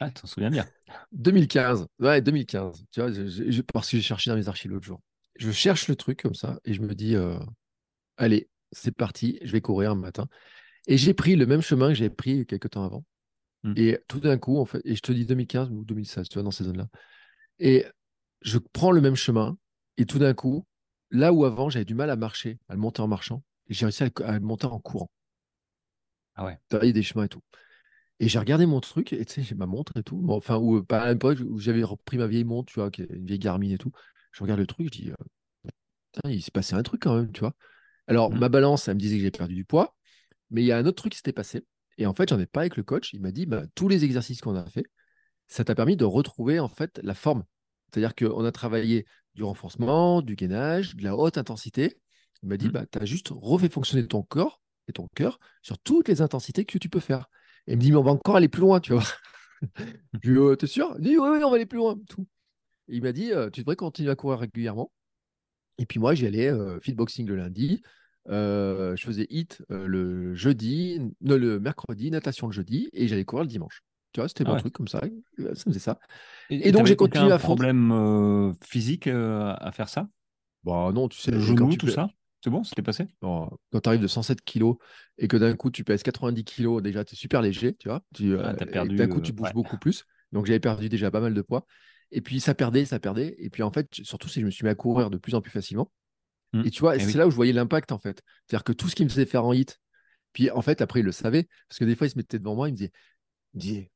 Ah, 0.00 0.10
t'en 0.10 0.26
souviens 0.26 0.50
bien. 0.50 0.66
2015. 1.12 1.86
Ouais, 1.98 2.22
2015. 2.22 2.84
Tu 2.90 3.00
vois, 3.00 3.12
je- 3.12 3.26
je- 3.28 3.50
je- 3.50 3.62
parce 3.62 3.90
que 3.90 3.96
j'ai 3.96 4.02
cherché 4.02 4.30
dans 4.30 4.36
mes 4.36 4.48
archives 4.48 4.70
l'autre 4.70 4.86
jour. 4.86 5.00
Je 5.36 5.50
cherche 5.50 5.88
le 5.88 5.96
truc 5.96 6.22
comme 6.22 6.34
ça 6.34 6.58
et 6.64 6.72
je 6.74 6.80
me 6.80 6.94
dis, 6.94 7.14
euh, 7.16 7.38
allez, 8.16 8.48
c'est 8.72 8.94
parti, 8.94 9.38
je 9.42 9.52
vais 9.52 9.60
courir 9.60 9.92
un 9.92 9.94
matin. 9.96 10.28
Et 10.88 10.98
j'ai 10.98 11.14
pris 11.14 11.36
le 11.36 11.46
même 11.46 11.62
chemin 11.62 11.88
que 11.88 11.94
j'avais 11.94 12.10
pris 12.10 12.46
quelques 12.46 12.70
temps 12.70 12.84
avant. 12.84 13.04
Mm. 13.64 13.74
Et 13.76 13.98
tout 14.08 14.20
d'un 14.20 14.38
coup, 14.38 14.58
en 14.58 14.64
fait, 14.66 14.80
et 14.84 14.96
je 14.96 15.02
te 15.02 15.12
dis 15.12 15.26
2015 15.26 15.70
ou 15.70 15.84
2016, 15.84 16.28
tu 16.28 16.34
vois, 16.34 16.42
dans 16.44 16.50
ces 16.50 16.64
zones-là. 16.64 16.88
Et 17.58 17.86
je 18.42 18.58
prends 18.58 18.92
le 18.92 19.00
même 19.00 19.16
chemin 19.16 19.56
et 19.96 20.06
tout 20.06 20.18
d'un 20.18 20.34
coup, 20.34 20.66
là 21.10 21.32
où 21.32 21.44
avant 21.44 21.70
j'avais 21.70 21.84
du 21.84 21.94
mal 21.94 22.10
à 22.10 22.16
marcher, 22.16 22.58
à 22.68 22.74
le 22.74 22.80
monter 22.80 23.02
en 23.02 23.08
marchant, 23.08 23.42
j'ai 23.68 23.86
réussi 23.86 24.02
à 24.04 24.06
le, 24.06 24.26
à 24.26 24.32
le 24.32 24.40
monter 24.40 24.66
en 24.66 24.78
courant. 24.80 25.10
Ah 26.34 26.44
ouais. 26.44 26.58
Tailler 26.68 26.92
des 26.92 27.02
chemins 27.02 27.24
et 27.24 27.28
tout. 27.28 27.42
Et 28.20 28.28
j'ai 28.28 28.38
regardé 28.38 28.66
mon 28.66 28.80
truc, 28.80 29.12
et 29.12 29.24
tu 29.24 29.34
sais, 29.34 29.42
j'ai 29.42 29.54
ma 29.54 29.66
montre 29.66 29.96
et 29.98 30.02
tout. 30.02 30.16
Bon, 30.18 30.36
enfin, 30.36 30.56
ou 30.58 30.76
euh, 30.78 30.82
pas 30.84 31.02
à 31.02 31.12
l'époque 31.12 31.38
où 31.48 31.58
j'avais 31.58 31.82
repris 31.84 32.18
ma 32.18 32.26
vieille 32.28 32.44
montre, 32.44 32.72
tu 32.72 32.80
vois, 32.80 32.90
une 32.98 33.26
vieille 33.26 33.38
Garmin 33.38 33.70
et 33.70 33.78
tout. 33.78 33.92
Je 34.32 34.42
regarde 34.42 34.60
le 34.60 34.66
truc, 34.66 34.86
je 34.94 35.00
dis, 35.02 35.10
euh, 35.10 35.14
il 36.30 36.42
s'est 36.42 36.50
passé 36.50 36.74
un 36.74 36.82
truc 36.82 37.02
quand 37.02 37.16
même, 37.16 37.32
tu 37.32 37.40
vois. 37.40 37.54
Alors, 38.08 38.30
Mhm. 38.30 38.40
ma 38.40 38.48
balance, 38.48 38.88
elle 38.88 38.94
me 38.96 39.00
disait 39.00 39.16
que 39.16 39.22
j'ai 39.22 39.30
perdu 39.30 39.54
du 39.54 39.64
poids, 39.64 39.96
mais 40.50 40.62
il 40.62 40.66
y 40.66 40.72
a 40.72 40.78
un 40.78 40.86
autre 40.86 40.96
truc 40.98 41.12
qui 41.12 41.18
s'était 41.18 41.32
passé. 41.32 41.64
Et 41.98 42.06
en 42.06 42.14
fait, 42.14 42.28
j'en 42.30 42.40
ai 42.40 42.46
pas 42.46 42.60
avec 42.62 42.76
le 42.76 42.82
coach. 42.84 43.12
Il 43.14 43.22
m'a 43.22 43.32
dit, 43.32 43.46
bah, 43.46 43.64
tous 43.74 43.88
les 43.88 44.04
exercices 44.04 44.40
qu'on 44.42 44.56
a 44.56 44.66
fait, 44.66 44.84
ça 45.48 45.64
t'a 45.64 45.74
permis 45.74 45.96
de 45.96 46.04
retrouver 46.06 46.60
en 46.60 46.68
fait 46.68 47.00
la 47.02 47.14
forme. 47.14 47.44
C'est-à-dire 47.92 48.14
qu'on 48.14 48.44
a 48.44 48.52
travaillé 48.52 49.06
du 49.34 49.42
renforcement, 49.44 50.22
du 50.22 50.36
gainage, 50.36 50.96
de 50.96 51.04
la 51.04 51.16
haute 51.16 51.38
intensité. 51.38 51.98
Il 52.42 52.48
m'a 52.48 52.56
dit, 52.56 52.66
Mhm. 52.66 52.72
bah, 52.72 52.86
tu 52.90 52.98
as 52.98 53.04
juste 53.04 53.28
refait 53.30 53.68
fonctionner 53.68 54.06
ton 54.06 54.22
corps 54.22 54.60
et 54.88 54.92
ton 54.92 55.08
cœur 55.14 55.38
sur 55.62 55.78
toutes 55.78 56.08
les 56.08 56.20
intensités 56.22 56.64
que 56.64 56.78
tu 56.78 56.88
peux 56.88 57.00
faire. 57.00 57.26
Et 57.66 57.72
il 57.72 57.76
me 57.76 57.82
dit, 57.82 57.90
mais 57.92 57.98
on 57.98 58.02
va 58.02 58.12
encore 58.12 58.36
aller 58.36 58.48
plus 58.48 58.60
loin, 58.62 58.80
tu 58.80 58.92
vois. 58.92 59.02
Je 60.22 60.30
lui 60.30 60.38
Euh, 60.38 60.56
t'es 60.56 60.66
sûr? 60.66 60.94
Il 60.98 61.02
dit, 61.04 61.18
oui, 61.18 61.28
oui, 61.30 61.44
on 61.44 61.50
va 61.50 61.56
aller 61.56 61.66
plus 61.66 61.78
loin. 61.78 61.98
Tout. 62.08 62.26
Et 62.88 62.96
il 62.96 63.02
m'a 63.02 63.12
dit, 63.12 63.32
euh, 63.32 63.50
tu 63.50 63.60
devrais 63.60 63.76
continuer 63.76 64.10
à 64.10 64.16
courir 64.16 64.38
régulièrement. 64.40 64.92
Et 65.78 65.86
puis 65.86 65.98
moi, 66.00 66.14
j'y 66.14 66.26
allais 66.26 66.48
euh, 66.50 66.80
fitboxing 66.80 67.26
le 67.26 67.36
lundi. 67.36 67.82
euh, 68.28 68.96
je 68.96 69.04
faisais 69.06 69.26
hit 69.30 69.62
euh, 69.70 69.86
le 69.86 70.34
jeudi, 70.34 71.00
non, 71.22 71.38
le 71.38 71.58
mercredi, 71.60 72.10
natation 72.10 72.46
le 72.48 72.52
jeudi, 72.52 72.90
et 72.92 73.08
j'allais 73.08 73.24
courir 73.24 73.44
le 73.44 73.48
dimanche. 73.50 73.82
Tu 74.12 74.20
vois, 74.20 74.28
c'était 74.28 74.44
Ah 74.46 74.54
ouais. 74.54 74.60
truc 74.60 74.72
comme 74.72 74.88
ça. 74.88 75.00
euh, 75.40 75.54
Ça 75.54 75.64
faisait 75.64 75.78
ça. 75.78 75.98
Et, 76.50 76.68
Et 76.68 76.72
donc, 76.72 76.86
j'ai 76.86 76.96
continué 76.96 77.30
à 77.32 77.38
fond. 77.38 77.48
problème 77.48 77.92
euh, 77.92 78.52
physique 78.64 79.06
euh, 79.06 79.54
à 79.58 79.70
faire 79.72 79.88
ça? 79.88 80.08
Bon, 80.64 80.92
non, 80.92 81.08
tu 81.08 81.18
sais, 81.18 81.30
Le 81.30 81.40
genou, 81.40 81.74
tout 81.76 81.88
ça? 81.88 82.10
C'est 82.42 82.50
bon, 82.50 82.64
c'était 82.64 82.82
passé? 82.82 83.06
Bon, 83.20 83.50
quand 83.70 83.80
tu 83.80 83.88
arrives 83.88 84.00
de 84.00 84.06
107 84.06 84.40
kilos 84.42 84.76
et 85.18 85.28
que 85.28 85.36
d'un 85.36 85.54
coup 85.54 85.70
tu 85.70 85.84
pèses 85.84 86.02
90 86.02 86.44
kilos, 86.44 86.82
déjà 86.82 87.04
tu 87.04 87.14
es 87.14 87.16
super 87.16 87.42
léger, 87.42 87.74
tu 87.74 87.88
vois. 87.88 88.02
Tu, 88.14 88.34
Ah, 88.38 88.54
t'as 88.54 88.64
et 88.64 88.70
perdu, 88.70 88.96
d'un 88.96 89.08
coup 89.08 89.20
tu 89.20 89.32
bouges 89.32 89.48
ouais. 89.48 89.52
beaucoup 89.52 89.76
plus. 89.76 90.04
Donc 90.32 90.46
j'avais 90.46 90.58
perdu 90.60 90.88
déjà 90.88 91.10
pas 91.10 91.20
mal 91.20 91.34
de 91.34 91.42
poids. 91.42 91.66
Et 92.10 92.22
puis 92.22 92.40
ça 92.40 92.54
perdait, 92.54 92.86
ça 92.86 92.98
perdait. 92.98 93.36
Et 93.38 93.50
puis 93.50 93.62
en 93.62 93.70
fait, 93.70 93.88
surtout 93.92 94.28
si 94.28 94.40
je 94.40 94.46
me 94.46 94.50
suis 94.50 94.64
mis 94.64 94.70
à 94.70 94.74
courir 94.74 95.10
de 95.10 95.18
plus 95.18 95.34
en 95.34 95.42
plus 95.42 95.50
facilement. 95.50 95.92
Mm. 96.54 96.62
Et 96.64 96.70
tu 96.70 96.80
vois, 96.80 96.96
Eh 96.96 97.00
c'est 97.00 97.06
oui. 97.08 97.12
là 97.14 97.26
où 97.26 97.30
je 97.30 97.36
voyais 97.36 97.52
l'impact 97.52 97.92
en 97.92 97.98
fait. 97.98 98.22
C'est-à-dire 98.46 98.64
que 98.64 98.72
tout 98.72 98.88
ce 98.88 98.96
qu'il 98.96 99.04
me 99.04 99.10
faisait 99.10 99.26
faire 99.26 99.44
en 99.44 99.52
hit, 99.52 99.78
puis 100.32 100.50
en 100.50 100.62
fait 100.62 100.80
après 100.80 101.00
il 101.00 101.06
le 101.06 101.12
savait, 101.12 101.46
parce 101.68 101.78
que 101.78 101.84
des 101.84 101.94
fois 101.96 102.06
il 102.06 102.10
se 102.10 102.18
mettait 102.18 102.38
devant 102.38 102.54
moi, 102.54 102.68
il 102.68 102.72
me 102.72 102.76
disait, 102.78 102.92
il 103.54 103.58
me 103.58 103.60
disait, 103.60 103.92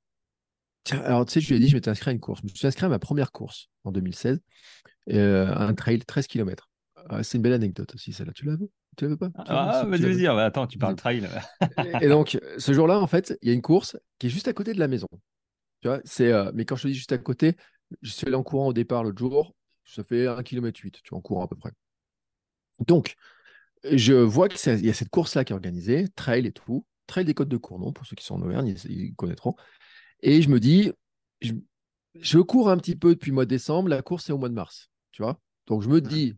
tiens, 0.84 1.00
alors 1.00 1.24
tu 1.26 1.32
sais, 1.32 1.40
je 1.40 1.48
lui 1.48 1.56
ai 1.56 1.58
dit, 1.58 1.68
je 1.68 1.74
m'étais 1.74 1.90
inscrit 1.90 2.10
à 2.10 2.12
une 2.12 2.20
course. 2.20 2.40
Je 2.42 2.48
me 2.50 2.54
suis 2.54 2.66
inscrit 2.66 2.86
à 2.86 2.88
ma 2.88 2.98
première 2.98 3.32
course 3.32 3.68
en 3.84 3.92
2016, 3.92 4.40
euh, 5.10 5.54
un 5.54 5.74
trail 5.74 6.00
13 6.00 6.26
km. 6.26 6.68
c'est 7.22 7.38
une 7.38 7.42
belle 7.42 7.52
anecdote 7.52 7.94
aussi, 7.94 8.12
celle-là. 8.12 8.32
Tu 8.34 8.44
la 8.46 8.56
veux? 8.56 8.70
Tu 8.96 9.04
la 9.04 9.10
veux 9.10 9.16
pas? 9.16 9.28
Tu 9.28 9.42
Ah, 9.48 9.84
vas-y, 9.88 10.02
vas-y. 10.02 10.26
Ah, 10.26 10.34
bah, 10.34 10.44
attends, 10.44 10.66
tu 10.66 10.78
parles 10.78 10.96
trail. 10.96 11.28
Et 12.00 12.08
donc, 12.08 12.38
ce 12.58 12.72
jour-là, 12.72 13.00
en 13.00 13.06
fait, 13.06 13.36
il 13.42 13.48
y 13.48 13.50
a 13.50 13.54
une 13.54 13.62
course 13.62 13.96
qui 14.18 14.28
est 14.28 14.30
juste 14.30 14.48
à 14.48 14.52
côté 14.52 14.72
de 14.72 14.78
la 14.78 14.88
maison. 14.88 15.08
Tu 15.80 15.88
vois, 15.88 16.00
c'est, 16.04 16.32
euh, 16.32 16.50
mais 16.54 16.64
quand 16.64 16.76
je 16.76 16.84
te 16.84 16.88
dis 16.88 16.94
juste 16.94 17.12
à 17.12 17.18
côté, 17.18 17.56
je 18.02 18.10
suis 18.10 18.26
allé 18.26 18.36
en 18.36 18.42
courant 18.42 18.68
au 18.68 18.72
départ 18.72 19.04
l'autre 19.04 19.18
jour, 19.18 19.54
ça 19.84 20.02
fait 20.02 20.26
1 20.26 20.42
km 20.42 20.80
8, 20.80 21.00
tu 21.02 21.10
vois, 21.10 21.18
en 21.18 21.22
courant 21.22 21.44
à 21.44 21.48
peu 21.48 21.56
près. 21.56 21.72
Donc, 22.86 23.14
je 23.84 24.14
vois 24.14 24.48
qu'il 24.48 24.84
y 24.84 24.90
a 24.90 24.94
cette 24.94 25.10
course-là 25.10 25.44
qui 25.44 25.52
est 25.52 25.54
organisée, 25.54 26.06
trail 26.16 26.46
et 26.46 26.52
tout, 26.52 26.86
trail 27.06 27.24
des 27.24 27.34
Côtes 27.34 27.48
de 27.48 27.56
Cournon, 27.56 27.92
pour 27.92 28.06
ceux 28.06 28.16
qui 28.16 28.24
sont 28.24 28.36
en 28.36 28.42
Auvergne, 28.42 28.68
ils, 28.68 28.90
ils 28.90 29.14
connaîtront. 29.14 29.54
Et 30.22 30.42
je 30.42 30.48
me 30.48 30.60
dis, 30.60 30.92
je, 31.40 31.52
je 32.14 32.38
cours 32.38 32.70
un 32.70 32.76
petit 32.76 32.96
peu 32.96 33.14
depuis 33.14 33.30
le 33.30 33.34
mois 33.34 33.44
de 33.44 33.50
décembre, 33.50 33.88
la 33.88 34.02
course 34.02 34.28
est 34.28 34.32
au 34.32 34.38
mois 34.38 34.48
de 34.48 34.54
mars, 34.54 34.90
tu 35.12 35.22
vois. 35.22 35.40
Donc, 35.66 35.82
je 35.82 35.88
me 35.88 36.00
dis, 36.00 36.36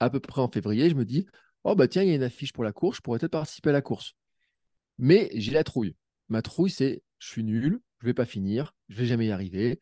à 0.00 0.10
peu 0.10 0.20
près 0.20 0.40
en 0.40 0.48
février, 0.48 0.90
je 0.90 0.94
me 0.94 1.04
dis, 1.04 1.26
oh 1.64 1.74
bah 1.74 1.88
tiens, 1.88 2.02
il 2.02 2.08
y 2.08 2.12
a 2.12 2.14
une 2.14 2.22
affiche 2.22 2.52
pour 2.52 2.64
la 2.64 2.72
course, 2.72 2.96
je 2.96 3.02
pourrais 3.02 3.18
peut-être 3.18 3.32
participer 3.32 3.70
à 3.70 3.72
la 3.72 3.82
course. 3.82 4.14
Mais 4.98 5.30
j'ai 5.34 5.52
la 5.52 5.64
trouille. 5.64 5.96
Ma 6.28 6.42
trouille, 6.42 6.70
c'est 6.70 7.02
je 7.18 7.28
suis 7.28 7.44
nul, 7.44 7.80
je 8.00 8.06
vais 8.06 8.14
pas 8.14 8.26
finir, 8.26 8.74
je 8.88 8.96
vais 8.96 9.06
jamais 9.06 9.26
y 9.26 9.32
arriver. 9.32 9.80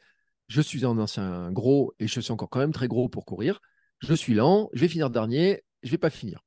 Je 0.49 0.61
suis 0.61 0.84
un 0.84 0.99
ancien 0.99 1.51
gros 1.53 1.94
et 1.99 2.07
je 2.07 2.20
suis 2.20 2.32
encore 2.32 2.49
quand 2.51 2.61
même 2.61 2.72
très 2.72 2.88
gros 2.88 3.09
pour 3.09 3.24
courir. 3.24 3.61
Je 3.99 4.14
suis 4.14 4.34
lent, 4.34 4.70
je 4.72 4.80
vais 4.80 4.88
finir 4.88 5.11
dernier, 5.11 5.64
je 5.82 5.90
vais 5.90 5.99
pas 5.99 6.11
finir. 6.11 6.44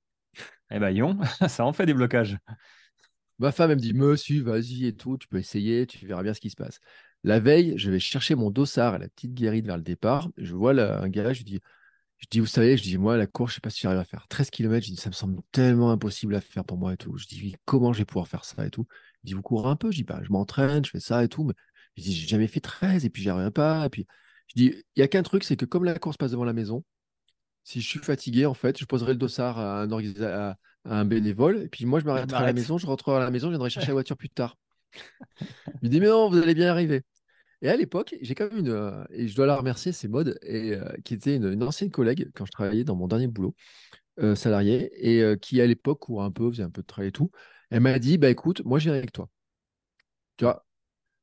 Eh 0.71 0.79
ben, 0.79 0.91
Yon, 0.91 1.19
ça 1.47 1.65
en 1.65 1.73
fait 1.73 1.85
des 1.85 1.93
blocages. 1.93 2.37
Ma 3.39 3.51
femme, 3.51 3.71
elle 3.71 3.77
me 3.77 3.81
dit, 3.81 3.93
monsieur, 3.93 4.41
vas-y 4.43 4.85
et 4.85 4.95
tout, 4.95 5.17
tu 5.17 5.27
peux 5.27 5.37
essayer, 5.37 5.87
tu 5.87 6.05
verras 6.05 6.23
bien 6.23 6.33
ce 6.33 6.41
qui 6.41 6.49
se 6.49 6.55
passe. 6.57 6.79
La 7.23 7.39
veille, 7.39 7.73
je 7.77 7.89
vais 7.91 7.99
chercher 7.99 8.35
mon 8.35 8.51
dossard 8.51 8.95
à 8.95 8.97
la 8.97 9.07
petite 9.09 9.33
guérite 9.33 9.65
vers 9.65 9.77
le 9.77 9.83
départ. 9.83 10.29
Je 10.37 10.53
vois 10.55 10.71
un 10.73 11.09
gars, 11.09 11.33
je 11.33 11.43
dis, 11.43 11.59
je 12.19 12.27
dis, 12.31 12.39
vous 12.39 12.45
savez, 12.47 12.77
je 12.77 12.83
dis, 12.83 12.97
moi, 12.97 13.17
la 13.17 13.27
course, 13.27 13.51
je 13.51 13.55
sais 13.55 13.61
pas 13.61 13.69
si 13.69 13.81
j'arrive 13.81 13.99
à 13.99 14.05
faire 14.05 14.27
13 14.27 14.49
km. 14.51 14.85
Je 14.87 14.91
dis, 14.93 14.97
ça 14.97 15.09
me 15.09 15.13
semble 15.15 15.41
tellement 15.51 15.91
impossible 15.91 16.35
à 16.35 16.41
faire 16.41 16.65
pour 16.65 16.77
moi 16.77 16.93
et 16.93 16.97
tout. 16.97 17.17
Je 17.17 17.27
dis, 17.27 17.55
comment 17.65 17.93
je 17.93 17.99
vais 17.99 18.05
pouvoir 18.05 18.27
faire 18.27 18.45
ça 18.45 18.65
et 18.65 18.71
tout. 18.71 18.87
Il 19.23 19.27
dit, 19.27 19.33
vous 19.33 19.41
courez 19.41 19.69
un 19.69 19.75
peu. 19.77 19.91
Je 19.91 19.97
dis, 19.97 20.03
bah, 20.03 20.19
je 20.23 20.31
m'entraîne, 20.31 20.85
je 20.85 20.91
fais 20.91 20.99
ça 20.99 21.23
et 21.23 21.29
tout. 21.29 21.45
Mais 21.45 21.53
je 21.97 22.03
dis, 22.03 22.13
j'ai 22.15 22.27
jamais 22.27 22.47
fait 22.47 22.59
13 22.61 23.05
et 23.05 23.09
puis 23.09 23.21
j'y 23.23 23.29
arrive 23.29 23.51
pas. 23.51 23.85
Et 23.85 23.89
puis, 23.89 24.07
je 24.47 24.53
dis, 24.55 24.83
il 24.95 24.99
y 24.99 25.03
a 25.03 25.07
qu'un 25.07 25.23
truc, 25.23 25.43
c'est 25.45 25.55
que 25.57 25.65
comme 25.65 25.85
la 25.85 25.97
course 25.99 26.17
passe 26.17 26.31
devant 26.31 26.45
la 26.45 26.53
maison, 26.53 26.83
si 27.63 27.81
je 27.81 27.87
suis 27.87 27.99
fatigué, 27.99 28.45
en 28.45 28.53
fait, 28.53 28.77
je 28.79 28.85
poserai 28.85 29.13
le 29.13 29.17
dossard 29.19 29.59
à 29.59 29.81
un, 29.81 29.89
organisa- 29.91 30.51
à- 30.51 30.57
à 30.86 30.99
un 30.99 31.05
bénévole. 31.05 31.63
Et 31.63 31.69
puis 31.69 31.86
moi, 31.86 31.99
je 31.99 32.05
m'arrêterai 32.05 32.43
à 32.43 32.45
la 32.47 32.53
maison, 32.53 32.77
je 32.77 32.88
rentrerai 32.88 33.17
à 33.17 33.19
la 33.21 33.32
maison, 33.32 33.47
je 33.47 33.51
viendrai 33.51 33.69
chercher 33.69 33.91
la 33.91 33.95
voiture 33.95 34.17
plus 34.17 34.30
tard. 34.30 34.57
Il 35.82 35.88
me 35.89 35.89
dit, 35.89 35.99
mais 35.99 36.07
non, 36.07 36.30
vous 36.30 36.38
allez 36.38 36.53
bien 36.53 36.69
arriver. 36.69 37.03
Et 37.61 37.69
à 37.69 37.77
l'époque, 37.77 38.15
j'ai 38.21 38.36
quand 38.36 38.49
même 38.51 38.59
une. 38.59 38.69
euh, 38.69 39.03
et 39.11 39.27
je 39.27 39.36
dois 39.36 39.45
la 39.47 39.57
remercier, 39.57 39.91
c'est 39.93 40.07
Maud, 40.09 40.38
et, 40.43 40.73
euh, 40.75 40.86
qui 41.05 41.15
était 41.15 41.36
une, 41.38 41.51
une 41.53 41.63
ancienne 41.63 41.91
collègue 41.91 42.32
quand 42.36 42.45
je 42.45 42.51
travaillais 42.51 42.84
dans 42.86 42.95
mon 42.95 43.07
dernier 43.07 43.27
boulot, 43.27 43.55
euh, 44.19 44.36
salarié, 44.36 44.91
et 44.95 45.21
euh, 45.23 45.38
qui 45.38 45.61
à 45.61 45.67
l'époque 45.67 46.01
courait 46.01 46.25
un 46.25 46.32
peu, 46.32 46.49
faisait 46.51 46.63
un 46.63 46.71
peu 46.71 46.82
de 46.84 46.88
travail 46.88 47.09
et 47.09 47.13
tout. 47.13 47.32
Elle 47.71 47.82
m'a 47.82 47.99
dit, 47.99 48.17
bah 48.17 48.30
écoute, 48.30 48.63
moi 48.65 48.80
viens 48.80 48.93
avec 48.93 49.11
toi. 49.13 49.30
Tu 50.38 50.45
vois? 50.45 50.65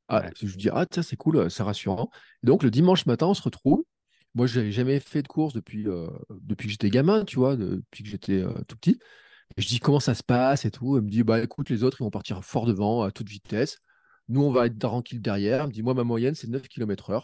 Ah, 0.08 0.22
Ouais. 0.22 0.30
Je 0.40 0.46
lui 0.46 0.56
dis, 0.56 0.70
ah 0.72 0.86
tiens, 0.86 1.02
c'est 1.04 1.16
cool, 1.16 1.50
c'est 1.50 1.62
rassurant. 1.62 2.10
Et 2.44 2.46
donc 2.48 2.62
le 2.62 2.70
dimanche 2.70 3.06
matin, 3.06 3.28
on 3.28 3.34
se 3.34 3.42
retrouve. 3.42 3.84
Moi, 4.34 4.46
je 4.46 4.58
n'avais 4.60 4.72
jamais 4.72 5.00
fait 5.00 5.22
de 5.22 5.28
course 5.28 5.54
depuis, 5.54 5.84
depuis 6.30 6.66
que 6.66 6.72
j'étais 6.72 6.90
gamin, 6.90 7.24
tu 7.24 7.36
vois, 7.36 7.56
de- 7.56 7.76
depuis 7.76 8.04
que 8.04 8.10
j'étais 8.10 8.44
tout 8.68 8.76
petit. 8.76 8.98
Je 9.56 9.66
dis, 9.66 9.80
comment 9.80 10.00
ça 10.00 10.14
se 10.14 10.22
passe 10.22 10.64
et 10.64 10.70
tout. 10.70 10.96
Elle 10.96 11.04
me 11.04 11.10
dit, 11.10 11.22
bah 11.22 11.42
écoute, 11.42 11.70
les 11.70 11.82
autres, 11.82 11.98
ils 12.00 12.04
vont 12.04 12.10
partir 12.10 12.44
fort 12.44 12.66
devant, 12.66 13.02
à 13.02 13.10
toute 13.10 13.28
vitesse. 13.28 13.78
Nous, 14.28 14.42
on 14.42 14.50
va 14.50 14.66
être 14.66 14.78
tranquille 14.78 15.22
derrière. 15.22 15.62
Elle 15.62 15.68
me 15.68 15.72
dit, 15.72 15.82
moi, 15.82 15.94
ma 15.94 16.04
moyenne, 16.04 16.34
c'est 16.34 16.48
9 16.48 16.68
km/h. 16.68 17.22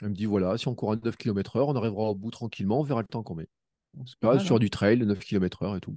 Elle 0.00 0.10
me 0.10 0.14
dit, 0.14 0.24
voilà, 0.26 0.56
si 0.56 0.68
on 0.68 0.74
court 0.74 0.92
à 0.92 0.96
9 0.96 1.16
km/h, 1.16 1.64
on 1.68 1.76
arrivera 1.76 2.10
au 2.10 2.14
bout 2.14 2.30
tranquillement, 2.30 2.80
on 2.80 2.82
verra 2.84 3.02
le 3.02 3.06
temps 3.08 3.22
qu'on 3.22 3.34
met. 3.34 3.48
C'est 4.06 4.18
pas 4.18 4.38
sur 4.38 4.56
hein. 4.56 4.58
du 4.58 4.70
trail, 4.70 4.98
9 4.98 5.18
km/h 5.18 5.76
et 5.76 5.80
tout. 5.80 5.96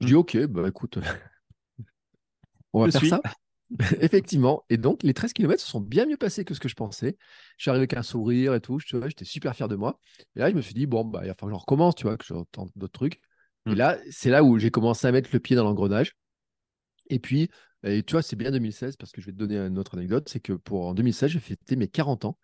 Je 0.00 0.06
Mm. 0.06 0.08
dis, 0.08 0.14
ok, 0.14 0.36
bah 0.46 0.68
écoute, 0.68 0.98
on 2.72 2.80
va 2.80 2.86
Je 2.86 2.90
faire 2.92 3.00
suis. 3.00 3.08
ça. 3.10 3.20
Effectivement. 4.00 4.64
Et 4.70 4.76
donc, 4.76 5.02
les 5.02 5.12
13 5.14 5.32
km 5.32 5.60
se 5.60 5.68
sont 5.68 5.80
bien 5.80 6.06
mieux 6.06 6.16
passés 6.16 6.44
que 6.44 6.54
ce 6.54 6.60
que 6.60 6.68
je 6.68 6.74
pensais. 6.76 7.16
Je 7.56 7.62
suis 7.64 7.70
arrivé 7.70 7.80
avec 7.82 7.94
un 7.94 8.02
sourire 8.02 8.54
et 8.54 8.60
tout. 8.60 8.78
J'étais 8.78 9.24
super 9.24 9.56
fier 9.56 9.66
de 9.68 9.74
moi. 9.74 9.98
Et 10.36 10.40
là, 10.40 10.50
je 10.50 10.54
me 10.54 10.60
suis 10.60 10.74
dit, 10.74 10.86
bon, 10.86 11.04
bah, 11.04 11.20
il 11.24 11.28
va 11.28 11.34
falloir 11.34 11.58
que 11.58 11.58
je 11.58 11.60
recommence, 11.62 11.94
tu 11.96 12.04
vois, 12.04 12.16
que 12.16 12.24
je 12.24 12.34
tente 12.52 12.70
d'autres 12.76 12.92
trucs. 12.92 13.20
Et 13.66 13.70
Mm. 13.70 13.74
là, 13.74 13.98
c'est 14.10 14.30
là 14.30 14.44
où 14.44 14.58
j'ai 14.58 14.70
commencé 14.70 15.06
à 15.06 15.12
mettre 15.12 15.30
le 15.32 15.40
pied 15.40 15.56
dans 15.56 15.64
l'engrenage. 15.64 16.12
Et 17.08 17.18
puis, 17.18 17.50
et 17.84 18.02
tu 18.02 18.12
vois, 18.12 18.22
c'est 18.22 18.36
bien 18.36 18.50
2016 18.50 18.96
parce 18.96 19.12
que 19.12 19.20
je 19.20 19.26
vais 19.26 19.32
te 19.32 19.38
donner 19.38 19.56
une 19.58 19.78
autre 19.78 19.96
anecdote. 19.96 20.28
C'est 20.28 20.40
que 20.40 20.52
pour 20.54 20.86
en 20.86 20.94
2016, 20.94 21.30
j'ai 21.30 21.40
fêté 21.40 21.76
mes 21.76 21.88
40 21.88 22.24
ans. 22.24 22.38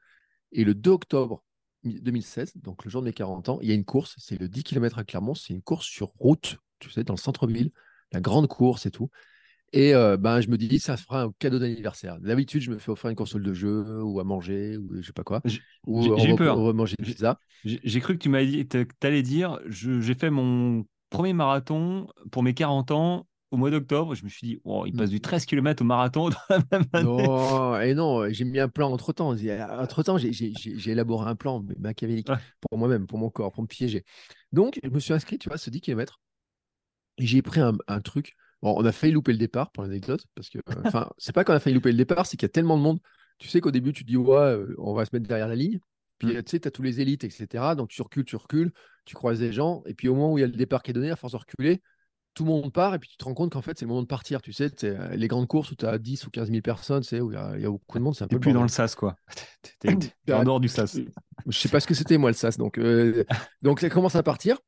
Et 0.52 0.64
le 0.64 0.74
2 0.74 0.90
octobre 0.92 1.44
2016, 1.84 2.52
donc 2.56 2.84
le 2.84 2.90
jour 2.90 3.02
de 3.02 3.06
mes 3.06 3.12
40 3.12 3.48
ans, 3.48 3.58
il 3.62 3.68
y 3.68 3.72
a 3.72 3.74
une 3.74 3.84
course. 3.84 4.14
C'est 4.18 4.38
le 4.40 4.48
10 4.48 4.62
km 4.64 4.98
à 4.98 5.04
Clermont. 5.04 5.34
C'est 5.34 5.52
une 5.54 5.62
course 5.62 5.86
sur 5.86 6.08
route, 6.18 6.58
tu 6.78 6.90
sais, 6.90 7.04
dans 7.04 7.14
le 7.14 7.18
centre-ville. 7.18 7.72
La 8.12 8.20
grande 8.20 8.48
course 8.48 8.86
et 8.86 8.90
tout. 8.90 9.10
Et 9.72 9.94
euh, 9.94 10.18
ben, 10.18 10.40
je 10.42 10.48
me 10.48 10.58
dis, 10.58 10.78
ça 10.78 10.96
fera 10.98 11.22
un 11.22 11.32
cadeau 11.38 11.58
d'anniversaire. 11.58 12.20
D'habitude, 12.20 12.60
je 12.60 12.70
me 12.70 12.78
fais 12.78 12.90
offrir 12.90 13.10
une 13.10 13.16
console 13.16 13.42
de 13.42 13.54
jeu 13.54 14.02
ou 14.02 14.20
à 14.20 14.24
manger 14.24 14.76
ou 14.76 14.96
je 15.00 15.06
sais 15.06 15.12
pas 15.14 15.24
quoi. 15.24 15.40
J'ai 15.46 15.60
Ou 15.86 15.98
on 15.98 16.18
j'ai 16.18 16.32
va, 16.32 16.36
peur. 16.36 16.58
on 16.58 16.66
va 16.66 16.72
manger 16.74 16.96
une 16.98 17.06
J'ai- 17.06 17.12
pizza. 17.12 17.40
J'ai 17.64 17.80
j'ai 17.82 18.00
cru 18.00 18.18
que 18.18 18.22
tu 18.22 18.30
que 18.30 18.84
t'allais 19.00 19.22
dire, 19.22 19.58
j'ai 19.68 20.14
fait 20.14 20.30
mon 20.30 20.84
premier 21.12 21.32
marathon 21.32 22.08
pour 22.30 22.42
mes 22.42 22.54
40 22.54 22.90
ans 22.90 23.26
au 23.50 23.58
mois 23.58 23.70
d'octobre, 23.70 24.14
je 24.14 24.24
me 24.24 24.30
suis 24.30 24.46
dit, 24.46 24.60
oh, 24.64 24.84
il 24.86 24.94
passe 24.94 25.10
du 25.10 25.20
13 25.20 25.44
km 25.44 25.82
au 25.82 25.84
marathon 25.84 26.30
dans 26.30 26.36
la 26.48 26.58
même 26.72 26.86
année. 26.94 27.04
Non, 27.04 27.78
et 27.80 27.94
non, 27.94 28.28
j'ai 28.30 28.44
mis 28.44 28.58
un 28.58 28.68
plan 28.68 28.90
entre 28.90 29.12
temps. 29.12 29.34
Entre 29.34 30.02
temps, 30.02 30.16
j'ai- 30.16 30.52
élaboré 30.90 31.28
un 31.28 31.34
plan 31.36 31.62
machiavélique 31.78 32.30
Ouais. 32.30 32.36
pour 32.60 32.78
moi-même, 32.78 33.06
pour 33.06 33.18
mon 33.18 33.28
corps, 33.28 33.52
pour 33.52 33.62
me 33.62 33.68
piéger. 33.68 34.04
Donc, 34.52 34.80
je 34.82 34.88
me 34.88 34.98
suis 35.00 35.12
inscrit, 35.12 35.38
tu 35.38 35.48
vois, 35.50 35.58
ce 35.58 35.68
10 35.68 35.82
km. 35.82 36.18
J'ai 37.18 37.42
pris 37.42 37.60
un, 37.60 37.74
un 37.88 38.00
truc. 38.00 38.34
Bon, 38.62 38.74
on 38.76 38.84
a 38.84 38.92
failli 38.92 39.12
louper 39.12 39.32
le 39.32 39.38
départ 39.38 39.70
pour 39.72 39.82
l'anecdote, 39.82 40.24
parce 40.34 40.48
que, 40.48 40.58
enfin, 40.86 41.10
c'est 41.18 41.34
pas 41.34 41.44
qu'on 41.44 41.52
a 41.52 41.60
failli 41.60 41.74
louper 41.74 41.90
le 41.92 41.98
départ, 41.98 42.26
c'est 42.26 42.36
qu'il 42.36 42.46
y 42.46 42.50
a 42.50 42.54
tellement 42.54 42.78
de 42.78 42.82
monde. 42.82 43.00
Tu 43.38 43.48
sais 43.48 43.60
qu'au 43.60 43.70
début, 43.70 43.92
tu 43.92 44.04
te 44.04 44.08
dis, 44.08 44.16
ouais, 44.16 44.36
euh, 44.36 44.74
on 44.78 44.94
va 44.94 45.04
se 45.04 45.10
mettre 45.12 45.26
derrière 45.28 45.48
la 45.48 45.56
ligne. 45.56 45.78
Puis, 46.22 46.34
Mm. 46.34 46.36
euh, 46.38 46.42
tu 46.42 46.50
sais, 46.52 46.60
tu 46.60 46.68
as 46.68 46.70
tous 46.70 46.82
les 46.82 47.00
élites, 47.00 47.24
etc. 47.24 47.74
Donc, 47.76 47.88
tu 47.88 48.00
recules, 48.02 48.24
tu 48.24 48.36
recules, 48.36 48.72
tu 49.04 49.14
croises 49.14 49.40
des 49.40 49.52
gens. 49.52 49.82
Et 49.86 49.94
puis, 49.94 50.08
au 50.08 50.14
moment 50.14 50.32
où 50.32 50.38
il 50.38 50.42
y 50.42 50.44
a 50.44 50.46
le 50.46 50.52
départ 50.52 50.82
qui 50.82 50.90
est 50.90 50.94
donné, 50.94 51.10
à 51.10 51.16
force 51.16 51.32
de 51.32 51.38
reculer, 51.38 51.82
tout 52.34 52.44
le 52.44 52.50
monde 52.50 52.72
part. 52.72 52.94
Et 52.94 52.98
puis, 52.98 53.08
tu 53.10 53.16
te 53.16 53.24
rends 53.24 53.34
compte 53.34 53.52
qu'en 53.52 53.60
fait, 53.62 53.78
c'est 53.78 53.84
le 53.84 53.88
moment 53.90 54.02
de 54.02 54.06
partir. 54.06 54.40
Tu 54.40 54.52
sais, 54.52 54.70
euh, 54.84 55.14
les 55.16 55.28
grandes 55.28 55.48
courses 55.48 55.70
où 55.70 55.74
tu 55.76 55.84
as 55.84 55.98
10 55.98 56.26
ou 56.26 56.30
15 56.30 56.48
000 56.48 56.62
personnes, 56.62 57.02
où 57.20 57.30
il 57.30 57.34
y, 57.34 57.36
a- 57.36 57.52
il 57.56 57.62
y 57.62 57.66
a 57.66 57.70
beaucoup 57.70 57.98
de 57.98 58.02
monde, 58.04 58.14
c'est 58.14 58.24
un 58.24 58.28
peu 58.28 58.40
plus 58.40 58.52
dans 58.52 58.62
le 58.62 58.68
sas, 58.68 58.94
quoi. 58.94 59.16
T'es- 59.62 59.94
t'es- 59.96 60.12
t'es 60.26 60.32
en 60.32 60.44
dehors 60.44 60.60
du 60.60 60.68
sas. 60.68 60.98
Je 61.46 61.58
sais 61.58 61.68
pas 61.68 61.80
ce 61.80 61.86
que 61.86 61.94
c'était, 61.94 62.18
moi, 62.18 62.30
le 62.30 62.34
sas. 62.36 62.56
Donc, 62.56 62.78
euh, 62.78 63.24
donc 63.62 63.80
ça 63.80 63.90
commence 63.90 64.14
à 64.16 64.22
partir. 64.22 64.58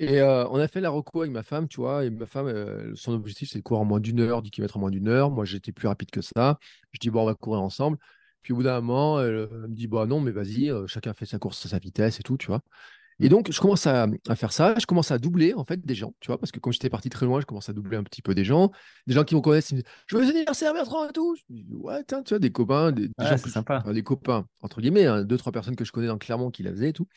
Et 0.00 0.20
euh, 0.20 0.46
on 0.50 0.58
a 0.60 0.68
fait 0.68 0.80
la 0.80 0.90
reco 0.90 1.22
avec 1.22 1.32
ma 1.32 1.42
femme, 1.42 1.66
tu 1.66 1.80
vois. 1.80 2.04
Et 2.04 2.10
ma 2.10 2.26
femme, 2.26 2.46
euh, 2.46 2.92
son 2.94 3.12
objectif, 3.14 3.50
c'est 3.50 3.58
de 3.58 3.64
courir 3.64 3.80
en 3.80 3.84
moins 3.84 3.98
d'une 3.98 4.20
heure, 4.20 4.42
10 4.42 4.52
km 4.52 4.76
en 4.76 4.80
moins 4.80 4.90
d'une 4.90 5.08
heure. 5.08 5.30
Moi, 5.32 5.44
j'étais 5.44 5.72
plus 5.72 5.88
rapide 5.88 6.10
que 6.12 6.20
ça. 6.20 6.58
Je 6.92 7.00
dis, 7.00 7.10
bon, 7.10 7.22
on 7.22 7.26
va 7.26 7.34
courir 7.34 7.60
ensemble. 7.62 7.98
Puis 8.42 8.52
au 8.52 8.56
bout 8.56 8.62
d'un 8.62 8.80
moment, 8.80 9.20
elle, 9.20 9.48
elle 9.50 9.58
me 9.68 9.74
dit, 9.74 9.86
bah 9.88 10.06
non, 10.06 10.20
mais 10.20 10.30
vas-y, 10.30 10.70
euh, 10.70 10.86
chacun 10.86 11.12
fait 11.14 11.26
sa 11.26 11.38
course 11.38 11.64
à 11.66 11.68
sa 11.68 11.78
vitesse 11.78 12.20
et 12.20 12.22
tout, 12.22 12.36
tu 12.38 12.46
vois. 12.48 12.60
Et 13.20 13.28
donc, 13.28 13.50
je 13.52 13.60
commence 13.60 13.86
à, 13.86 14.06
à 14.28 14.36
faire 14.36 14.52
ça. 14.52 14.74
Je 14.78 14.86
commence 14.86 15.10
à 15.10 15.18
doubler, 15.18 15.54
en 15.54 15.64
fait, 15.64 15.84
des 15.84 15.94
gens, 15.96 16.14
tu 16.20 16.28
vois. 16.28 16.38
Parce 16.38 16.52
que 16.52 16.60
comme 16.60 16.72
j'étais 16.72 16.90
parti 16.90 17.08
très 17.10 17.26
loin, 17.26 17.40
je 17.40 17.46
commence 17.46 17.68
à 17.68 17.72
doubler 17.72 17.96
un 17.96 18.04
petit 18.04 18.22
peu 18.22 18.34
des 18.34 18.44
gens. 18.44 18.70
Des 19.08 19.14
gens 19.14 19.24
qui 19.24 19.34
me 19.34 19.40
connaissent, 19.40 19.70
ils 19.70 19.76
me 19.78 19.80
disent, 19.82 19.90
joyeux 20.06 20.30
anniversaire, 20.30 20.72
Bertrand 20.72 21.08
et 21.08 21.12
tout. 21.12 21.34
Je 21.36 21.42
dis, 21.50 21.66
ouais, 21.72 22.04
tiens, 22.06 22.22
tu 22.22 22.30
vois, 22.34 22.38
des 22.38 22.52
copains, 22.52 22.92
des, 22.92 23.08
des 23.08 23.14
Ouais, 23.18 23.26
gens 23.26 23.36
je- 23.44 23.50
sympa. 23.50 23.82
enfin, 23.82 23.92
des 23.92 24.02
copains, 24.04 24.46
entre 24.62 24.80
guillemets, 24.80 25.06
hein, 25.06 25.24
deux, 25.24 25.36
trois 25.36 25.52
personnes 25.52 25.76
que 25.76 25.84
je 25.84 25.92
connais 25.92 26.06
dans 26.06 26.18
Clermont 26.18 26.50
qui 26.50 26.62
la 26.62 26.70
faisaient 26.72 26.90
et 26.90 26.92
tout. 26.92 27.08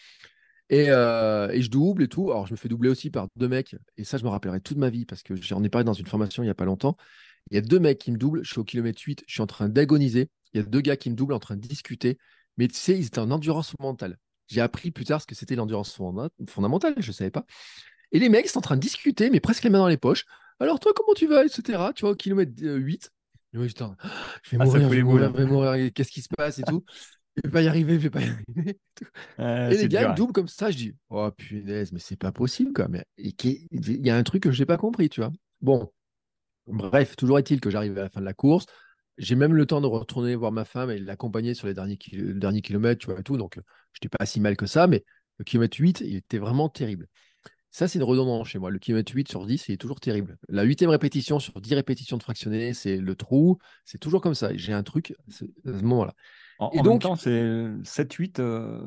Et, 0.69 0.85
euh, 0.89 1.49
et 1.51 1.61
je 1.61 1.69
double 1.69 2.03
et 2.03 2.07
tout. 2.07 2.31
Alors, 2.31 2.47
je 2.47 2.53
me 2.53 2.57
fais 2.57 2.69
doubler 2.69 2.89
aussi 2.89 3.09
par 3.09 3.27
deux 3.35 3.47
mecs. 3.49 3.75
Et 3.97 4.03
ça, 4.05 4.17
je 4.17 4.23
me 4.23 4.29
rappellerai 4.29 4.61
toute 4.61 4.77
ma 4.77 4.89
vie 4.89 5.05
parce 5.05 5.21
que 5.23 5.35
j'en 5.35 5.63
ai 5.63 5.69
parlé 5.69 5.83
dans 5.85 5.93
une 5.93 6.05
formation 6.07 6.43
il 6.43 6.45
n'y 6.47 6.51
a 6.51 6.55
pas 6.55 6.65
longtemps. 6.65 6.95
Il 7.51 7.55
y 7.55 7.57
a 7.57 7.61
deux 7.61 7.79
mecs 7.79 7.99
qui 7.99 8.11
me 8.11 8.17
doublent. 8.17 8.43
Je 8.43 8.51
suis 8.51 8.59
au 8.59 8.65
kilomètre 8.65 9.01
8. 9.05 9.23
Je 9.27 9.33
suis 9.33 9.41
en 9.41 9.47
train 9.47 9.69
d'agoniser. 9.69 10.29
Il 10.53 10.61
y 10.61 10.63
a 10.63 10.67
deux 10.67 10.81
gars 10.81 10.97
qui 10.97 11.09
me 11.09 11.15
doublent 11.15 11.33
en 11.33 11.39
train 11.39 11.55
de 11.55 11.61
discuter. 11.67 12.17
Mais 12.57 12.67
tu 12.67 12.75
sais, 12.75 12.97
ils 12.97 13.05
étaient 13.07 13.19
en 13.19 13.31
endurance 13.31 13.73
mentale. 13.79 14.17
J'ai 14.47 14.61
appris 14.61 14.91
plus 14.91 15.05
tard 15.05 15.21
ce 15.21 15.27
que 15.27 15.35
c'était 15.35 15.55
l'endurance 15.55 15.95
fonda- 15.95 16.29
fondamentale. 16.49 16.95
Je 16.97 17.07
ne 17.07 17.13
savais 17.13 17.31
pas. 17.31 17.45
Et 18.11 18.19
les 18.19 18.29
mecs 18.29 18.47
sont 18.49 18.59
en 18.59 18.61
train 18.61 18.75
de 18.75 18.81
discuter, 18.81 19.29
mais 19.29 19.39
presque 19.39 19.63
les 19.63 19.69
mains 19.69 19.79
dans 19.79 19.87
les 19.87 19.97
poches. 19.97 20.25
Alors, 20.59 20.79
toi, 20.79 20.91
comment 20.95 21.13
tu 21.13 21.27
vas, 21.27 21.45
etc. 21.45 21.93
Tu 21.95 22.01
vois, 22.01 22.11
au 22.11 22.15
kilomètre 22.15 22.51
euh, 22.63 22.75
8. 22.77 23.11
Et 23.53 23.57
moi, 23.57 23.67
j'étais 23.67 23.83
en- 23.83 23.95
je 24.43 24.51
vais 24.51 24.57
Ah, 24.59 24.65
mourir, 24.65 24.89
je 24.89 24.95
vais 24.95 25.03
mourir, 25.03 25.23
hein. 25.27 25.31
je 25.33 25.37
vais 25.37 25.45
mourir. 25.45 25.93
Qu'est-ce 25.93 26.11
qui 26.11 26.21
se 26.21 26.29
passe 26.35 26.59
et 26.59 26.63
tout. 26.63 26.83
Je 27.37 27.43
vais 27.45 27.51
pas 27.53 27.61
y 27.61 27.67
arriver, 27.69 27.93
je 27.93 27.99
vais 27.99 28.09
pas 28.09 28.19
y 28.19 28.25
arriver. 28.25 28.77
Et 29.39 29.77
les 29.77 29.87
gars, 29.87 30.03
me 30.03 30.07
ouais. 30.09 30.15
doublent 30.15 30.33
comme 30.33 30.49
ça. 30.49 30.69
Je 30.69 30.75
dis, 30.75 30.93
oh 31.09 31.31
punaise, 31.31 31.93
mais 31.93 31.99
c'est 31.99 32.17
pas 32.17 32.33
possible, 32.33 32.73
quoi. 32.73 32.89
Mais 32.89 33.05
il 33.17 34.05
y 34.05 34.09
a 34.09 34.17
un 34.17 34.23
truc 34.23 34.43
que 34.43 34.51
je 34.51 34.59
n'ai 34.61 34.65
pas 34.65 34.75
compris, 34.75 35.07
tu 35.07 35.21
vois. 35.21 35.31
Bon, 35.61 35.89
bref, 36.67 37.15
toujours 37.15 37.39
est-il 37.39 37.61
que 37.61 37.69
j'arrive 37.69 37.97
à 37.97 38.03
la 38.03 38.09
fin 38.09 38.19
de 38.19 38.25
la 38.25 38.33
course. 38.33 38.65
J'ai 39.21 39.35
même 39.35 39.53
le 39.53 39.65
temps 39.65 39.81
de 39.81 39.87
retourner 39.87 40.35
voir 40.35 40.51
ma 40.51 40.65
femme 40.65 40.89
et 40.89 40.97
l'accompagner 40.99 41.53
sur 41.53 41.67
les 41.67 41.73
derniers, 41.73 41.97
le 42.11 42.33
dernier 42.33 42.61
kilomètre, 42.61 42.99
tu 43.01 43.11
vois, 43.11 43.19
et 43.19 43.23
tout. 43.23 43.37
Donc, 43.37 43.55
je 43.55 43.61
n'étais 44.01 44.09
pas 44.17 44.25
si 44.25 44.39
mal 44.39 44.57
que 44.57 44.65
ça, 44.65 44.87
mais 44.87 45.05
le 45.37 45.45
kilomètre 45.45 45.77
8, 45.79 46.01
il 46.01 46.15
était 46.15 46.39
vraiment 46.39 46.69
terrible. 46.69 47.07
Ça, 47.69 47.87
c'est 47.87 47.99
une 47.99 48.03
redondance 48.03 48.47
chez 48.49 48.59
moi. 48.59 48.69
Le 48.71 48.79
kilomètre 48.79 49.13
8 49.13 49.29
sur 49.29 49.45
10, 49.45 49.69
il 49.69 49.73
est 49.73 49.77
toujours 49.77 49.99
terrible. 49.99 50.37
La 50.49 50.63
huitième 50.63 50.89
répétition 50.89 51.39
sur 51.39 51.61
10 51.61 51.73
répétitions 51.75 52.17
de 52.17 52.23
fractionné, 52.23 52.73
c'est 52.73 52.97
le 52.97 53.15
trou. 53.15 53.59
C'est 53.85 53.97
toujours 53.99 54.19
comme 54.21 54.33
ça. 54.35 54.49
J'ai 54.55 54.73
un 54.73 54.83
truc 54.83 55.15
à 55.29 55.31
ce 55.31 55.45
moment-là. 55.83 56.13
En, 56.59 56.69
Et 56.71 56.79
en 56.79 56.83
donc- 56.83 56.93
même 56.93 56.99
temps, 56.99 57.15
c'est 57.15 57.69
7-8. 57.83 58.39
euh, 58.39 58.81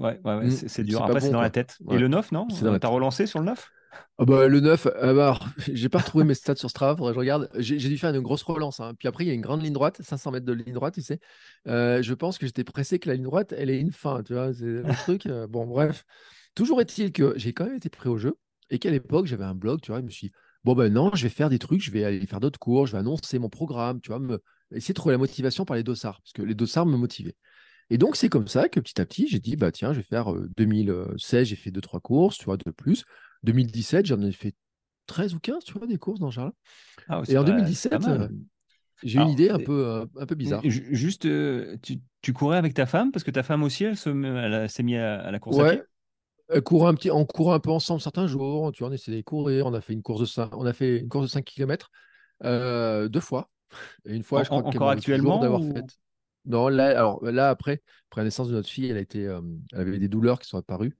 Ouais, 0.00 0.18
ouais, 0.24 0.34
ouais, 0.38 0.46
Mm, 0.46 0.50
c'est 0.50 0.82
dur. 0.82 1.02
Après, 1.04 1.20
c'est 1.20 1.28
dans 1.28 1.34
quoi. 1.34 1.42
la 1.42 1.50
tête. 1.50 1.78
Et 1.88 1.98
le 1.98 2.08
9, 2.08 2.32
non? 2.32 2.48
T'as 2.48 2.88
relancé 2.88 3.26
sur 3.26 3.38
le 3.38 3.44
9 3.44 3.70
Ah 4.18 4.24
bah, 4.24 4.46
le 4.46 4.60
9, 4.60 4.86
euh, 4.86 4.90
bah, 5.14 5.24
alors, 5.24 5.46
j'ai 5.72 5.88
pas 5.88 5.98
retrouvé 5.98 6.24
mes 6.24 6.34
stats 6.34 6.54
sur 6.56 6.70
Strava, 6.70 6.96
faudrait 6.96 7.10
que 7.12 7.14
je 7.16 7.20
regarde. 7.20 7.50
J'ai 7.58 7.76
dû 7.88 7.98
faire 7.98 8.14
une 8.14 8.20
grosse 8.20 8.42
relance. 8.44 8.78
hein. 8.80 8.94
Puis 8.98 9.08
après, 9.08 9.24
il 9.24 9.28
y 9.28 9.30
a 9.30 9.34
une 9.34 9.40
grande 9.40 9.62
ligne 9.62 9.72
droite, 9.72 10.00
500 10.02 10.30
mètres 10.30 10.46
de 10.46 10.52
ligne 10.52 10.72
droite, 10.72 10.94
tu 10.94 11.02
sais. 11.02 11.18
Euh, 11.66 12.00
je 12.02 12.14
pense 12.14 12.38
que 12.38 12.46
j'étais 12.46 12.62
pressé 12.64 12.98
que 13.00 13.08
la 13.08 13.14
ligne 13.16 13.24
droite, 13.24 13.52
elle 13.56 13.70
ait 13.70 13.80
une 13.80 13.90
fin, 13.92 14.22
tu 14.22 14.34
vois. 14.34 14.52
C'est 14.54 14.64
le 14.66 14.84
truc. 15.02 15.26
euh, 15.26 15.46
bon, 15.48 15.66
bref. 15.66 16.04
Toujours 16.54 16.80
est-il 16.80 17.12
que 17.12 17.32
j'ai 17.36 17.52
quand 17.52 17.64
même 17.66 17.76
été 17.76 17.88
pris 17.90 18.08
au 18.08 18.16
jeu 18.16 18.38
et 18.70 18.78
qu'à 18.78 18.90
l'époque, 18.90 19.26
j'avais 19.26 19.44
un 19.44 19.54
blog, 19.54 19.80
tu 19.80 19.90
vois. 19.90 20.00
Je 20.00 20.04
me 20.06 20.10
suis 20.10 20.28
dit, 20.28 20.32
bon, 20.62 20.74
ben 20.74 20.92
non, 20.92 21.10
je 21.14 21.24
vais 21.24 21.28
faire 21.28 21.50
des 21.50 21.58
trucs, 21.58 21.82
je 21.82 21.90
vais 21.90 22.04
aller 22.04 22.24
faire 22.26 22.40
d'autres 22.40 22.58
cours, 22.60 22.86
je 22.86 22.92
vais 22.92 22.98
annoncer 22.98 23.38
mon 23.40 23.48
programme, 23.48 24.00
tu 24.00 24.08
vois, 24.10 24.20
me... 24.20 24.38
essayer 24.72 24.92
de 24.94 24.96
trouver 24.98 25.14
la 25.14 25.18
motivation 25.18 25.64
par 25.64 25.76
les 25.76 25.82
dossards, 25.82 26.20
parce 26.22 26.32
que 26.32 26.42
les 26.42 26.54
dossards 26.54 26.86
me 26.86 26.96
motivaient. 26.96 27.34
Et 27.90 27.98
donc, 27.98 28.16
c'est 28.16 28.28
comme 28.28 28.48
ça 28.48 28.68
que 28.68 28.80
petit 28.80 29.00
à 29.00 29.06
petit, 29.06 29.28
j'ai 29.28 29.38
dit, 29.40 29.56
bah 29.56 29.70
tiens, 29.72 29.92
je 29.92 29.98
vais 29.98 30.02
faire 30.04 30.32
euh, 30.32 30.48
2016, 30.56 31.48
j'ai 31.48 31.56
fait 31.56 31.70
2-3 31.70 32.00
courses, 32.00 32.38
tu 32.38 32.44
vois, 32.46 32.56
de 32.56 32.70
plus. 32.70 33.04
2017, 33.44 34.06
j'en 34.06 34.20
ai 34.22 34.32
fait 34.32 34.54
13 35.06 35.34
ou 35.34 35.38
15, 35.38 35.64
tu 35.64 35.72
vois, 35.74 35.86
des 35.86 35.98
courses 35.98 36.20
dans 36.20 36.30
ce 36.30 36.36
genre-là. 36.36 36.52
ah, 37.08 37.22
Et 37.28 37.38
en 37.38 37.44
pas- 37.44 37.48
c'est 37.48 37.52
2017, 37.52 37.92
pas 37.92 37.98
mal. 37.98 38.22
euh, 38.22 38.28
j'ai 39.02 39.20
une 39.20 39.28
idée 39.28 39.50
un 39.50 39.58
et- 39.58 39.64
peu, 39.64 39.86
euh, 39.86 40.06
un 40.18 40.26
peu 40.26 40.34
bizarre. 40.34 40.62
Ju- 40.64 40.88
Juste, 40.94 41.26
euh, 41.26 41.76
tu, 41.82 42.00
tu 42.22 42.32
courais 42.32 42.58
avec 42.58 42.74
ta 42.74 42.86
femme? 42.86 43.12
Parce 43.12 43.24
que 43.24 43.30
ta 43.30 43.42
femme 43.42 43.62
aussi, 43.62 43.84
elle 43.84 43.96
se 43.96 44.10
s'est 44.68 44.82
mise 44.82 44.96
à, 44.98 45.20
à 45.20 45.30
la 45.30 45.38
course 45.38 45.58
à 45.58 45.64
pied? 45.64 45.82
Ouais, 46.50 46.60
courir 46.62 46.88
un 46.88 46.94
petit, 46.94 47.10
on 47.10 47.24
courait 47.24 47.54
un 47.54 47.60
peu 47.60 47.70
ensemble 47.70 48.00
certains 48.00 48.26
jours, 48.26 48.72
tu 48.72 48.80
vois, 48.80 48.90
on 48.90 48.92
essayait 48.92 49.18
de 49.18 49.22
courir, 49.22 49.66
on 49.66 49.74
a 49.74 49.80
fait 49.80 49.92
une 49.92 50.02
course 50.02 50.20
de 50.20 50.26
5, 50.26 50.56
on 50.56 50.66
a 50.66 50.72
fait 50.72 50.98
une 51.00 51.08
course 51.08 51.26
de 51.26 51.30
5 51.30 51.44
km 51.44 51.90
deux 52.42 53.20
fois. 53.20 53.50
Et 54.06 54.14
une 54.14 54.22
fois, 54.22 54.40
En- 54.40 54.44
je 54.44 54.48
crois 54.50 54.62
en- 54.62 54.68
encore 54.68 54.90
actuellement 54.90 55.38
d'avoir 55.38 55.60
ou- 55.60 55.72
fait. 55.72 55.84
Non, 56.46 56.68
là, 56.68 56.88
alors 56.98 57.24
là, 57.24 57.48
après, 57.48 57.82
après 58.10 58.20
la 58.20 58.24
naissance 58.24 58.48
de 58.48 58.52
notre 58.54 58.68
fille, 58.68 58.90
elle 58.90 58.98
a 58.98 59.00
été, 59.00 59.22
elle 59.22 59.80
avait 59.80 59.98
des 59.98 60.08
douleurs 60.08 60.38
qui 60.38 60.48
sont 60.48 60.58
apparues. 60.58 60.96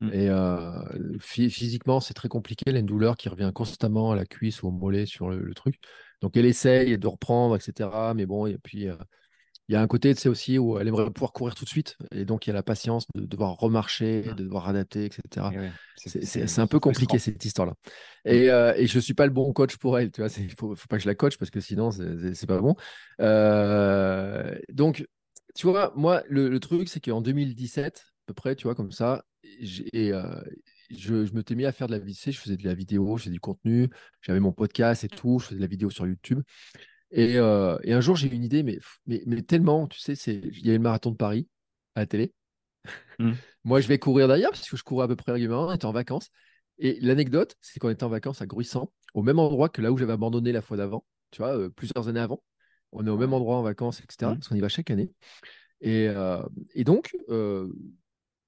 Mm. 0.00 0.08
Et 0.12 0.28
euh, 0.28 1.18
phy- 1.20 1.50
physiquement, 1.50 2.00
c'est 2.00 2.14
très 2.14 2.28
compliqué. 2.28 2.64
Elle 2.66 2.76
a 2.76 2.80
une 2.80 2.86
douleur 2.86 3.16
qui 3.16 3.28
revient 3.28 3.50
constamment 3.54 4.12
à 4.12 4.16
la 4.16 4.26
cuisse 4.26 4.62
ou 4.62 4.68
au 4.68 4.70
mollet 4.70 5.06
sur 5.06 5.28
le, 5.28 5.40
le 5.40 5.54
truc. 5.54 5.78
Donc, 6.20 6.36
elle 6.36 6.46
essaye 6.46 6.98
de 6.98 7.06
reprendre, 7.06 7.56
etc. 7.56 8.14
Mais 8.14 8.26
bon, 8.26 8.46
et 8.46 8.58
puis, 8.58 8.88
euh, 8.88 8.96
il 9.68 9.74
y 9.74 9.76
a 9.76 9.82
un 9.82 9.86
côté, 9.86 10.14
sais, 10.14 10.28
aussi 10.30 10.58
où 10.58 10.78
elle 10.78 10.88
aimerait 10.88 11.10
pouvoir 11.10 11.32
courir 11.32 11.54
tout 11.54 11.64
de 11.64 11.68
suite. 11.68 11.96
Et 12.12 12.24
donc, 12.24 12.46
il 12.46 12.50
y 12.50 12.52
a 12.52 12.54
la 12.54 12.62
patience 12.62 13.06
de 13.14 13.26
devoir 13.26 13.56
remarcher, 13.56 14.22
Mm. 14.26 14.34
de 14.34 14.44
devoir 14.44 14.68
adapter, 14.68 15.04
etc. 15.04 15.50
Ouais, 15.50 15.70
C'est 15.96 16.24
c'est- 16.24 16.46
c'est 16.46 16.60
un 16.60 16.66
peu 16.66 16.80
compliqué 16.80 17.18
cette 17.18 17.44
histoire-là. 17.44 17.74
Et, 18.24 18.50
euh, 18.50 18.72
et 18.76 18.86
je 18.86 18.96
ne 18.96 19.00
suis 19.00 19.14
pas 19.14 19.26
le 19.26 19.32
bon 19.32 19.52
coach 19.52 19.76
pour 19.76 19.98
elle. 19.98 20.10
Tu 20.10 20.22
vois, 20.22 20.30
il 20.38 20.52
faut, 20.52 20.74
faut 20.74 20.86
pas 20.88 20.96
que 20.96 21.02
je 21.02 21.08
la 21.08 21.14
coach 21.14 21.36
parce 21.36 21.50
que 21.50 21.60
sinon, 21.60 21.90
c'est 21.90 22.18
c'est- 22.18 22.34
c'est 22.34 22.46
pas 22.46 22.60
bon. 22.60 22.76
Donc, 24.72 25.06
tu 25.54 25.66
vois, 25.66 25.92
moi, 25.96 26.22
le, 26.28 26.48
le 26.48 26.60
truc, 26.60 26.88
c'est 26.88 27.00
qu'en 27.00 27.20
2017, 27.20 28.04
à 28.04 28.17
peu 28.28 28.34
près, 28.34 28.54
tu 28.54 28.64
vois, 28.64 28.74
comme 28.74 28.92
ça, 28.92 29.24
j'ai, 29.60 30.12
euh, 30.12 30.22
je, 30.90 31.24
je 31.24 31.32
me 31.32 31.42
t'ai 31.42 31.54
mis 31.54 31.64
à 31.64 31.72
faire 31.72 31.86
de 31.86 31.92
la 31.92 31.98
vidéo. 31.98 32.32
Je 32.32 32.38
faisais 32.38 32.56
de 32.56 32.64
la 32.64 32.74
vidéo, 32.74 33.16
je 33.16 33.24
faisais 33.24 33.32
du 33.32 33.40
contenu, 33.40 33.88
j'avais 34.20 34.40
mon 34.40 34.52
podcast 34.52 35.04
et 35.04 35.08
tout, 35.08 35.38
je 35.38 35.46
faisais 35.46 35.56
de 35.56 35.62
la 35.62 35.66
vidéo 35.66 35.90
sur 35.90 36.06
YouTube. 36.06 36.42
Et, 37.10 37.38
euh, 37.38 37.78
et 37.84 37.94
un 37.94 38.00
jour, 38.00 38.16
j'ai 38.16 38.28
eu 38.28 38.34
une 38.34 38.44
idée, 38.44 38.62
mais, 38.62 38.78
mais, 39.06 39.22
mais 39.26 39.42
tellement, 39.42 39.86
tu 39.86 39.98
sais, 39.98 40.14
c'est, 40.14 40.34
il 40.34 40.66
y 40.66 40.68
avait 40.68 40.76
le 40.76 40.82
marathon 40.82 41.10
de 41.10 41.16
Paris 41.16 41.48
à 41.94 42.00
la 42.00 42.06
télé. 42.06 42.34
Mm. 43.18 43.32
Moi, 43.64 43.80
je 43.80 43.88
vais 43.88 43.98
courir 43.98 44.28
derrière 44.28 44.50
parce 44.50 44.68
que 44.68 44.76
je 44.76 44.84
courais 44.84 45.04
à 45.04 45.08
peu 45.08 45.16
près 45.16 45.32
régulièrement, 45.32 45.68
on 45.68 45.72
était 45.72 45.86
en 45.86 45.92
vacances. 45.92 46.28
Et 46.78 46.98
l'anecdote, 47.00 47.56
c'est 47.60 47.80
qu'on 47.80 47.88
était 47.88 48.04
en 48.04 48.08
vacances 48.08 48.42
à 48.42 48.46
Gruissant, 48.46 48.92
au 49.14 49.22
même 49.22 49.38
endroit 49.38 49.68
que 49.68 49.82
là 49.82 49.90
où 49.90 49.96
j'avais 49.98 50.12
abandonné 50.12 50.52
la 50.52 50.62
fois 50.62 50.76
d'avant, 50.76 51.04
tu 51.30 51.38
vois, 51.38 51.56
euh, 51.56 51.70
plusieurs 51.70 52.08
années 52.08 52.20
avant. 52.20 52.42
On 52.92 53.06
est 53.06 53.10
au 53.10 53.18
même 53.18 53.32
endroit 53.32 53.56
en 53.56 53.62
vacances, 53.62 54.00
etc. 54.00 54.32
Mm. 54.32 54.34
Parce 54.36 54.48
qu'on 54.48 54.54
y 54.54 54.60
va 54.60 54.68
chaque 54.68 54.90
année. 54.90 55.10
Et, 55.80 56.08
euh, 56.08 56.42
et 56.74 56.84
donc, 56.84 57.16
euh, 57.28 57.68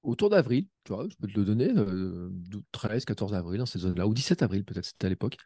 autour 0.03 0.31
d'avril, 0.31 0.67
tu 0.85 0.93
vois, 0.93 1.07
je 1.09 1.17
peux 1.17 1.29
te 1.29 1.39
le 1.39 1.45
donner, 1.45 1.71
euh, 1.77 2.31
13, 2.73 3.05
14 3.05 3.35
avril, 3.35 3.59
dans 3.59 3.67
ces 3.67 3.79
zones-là, 3.81 4.07
ou 4.07 4.15
17 4.15 4.43
avril, 4.43 4.65
peut-être 4.65 4.85
c'était 4.87 5.07
à 5.07 5.11
l'époque. 5.11 5.37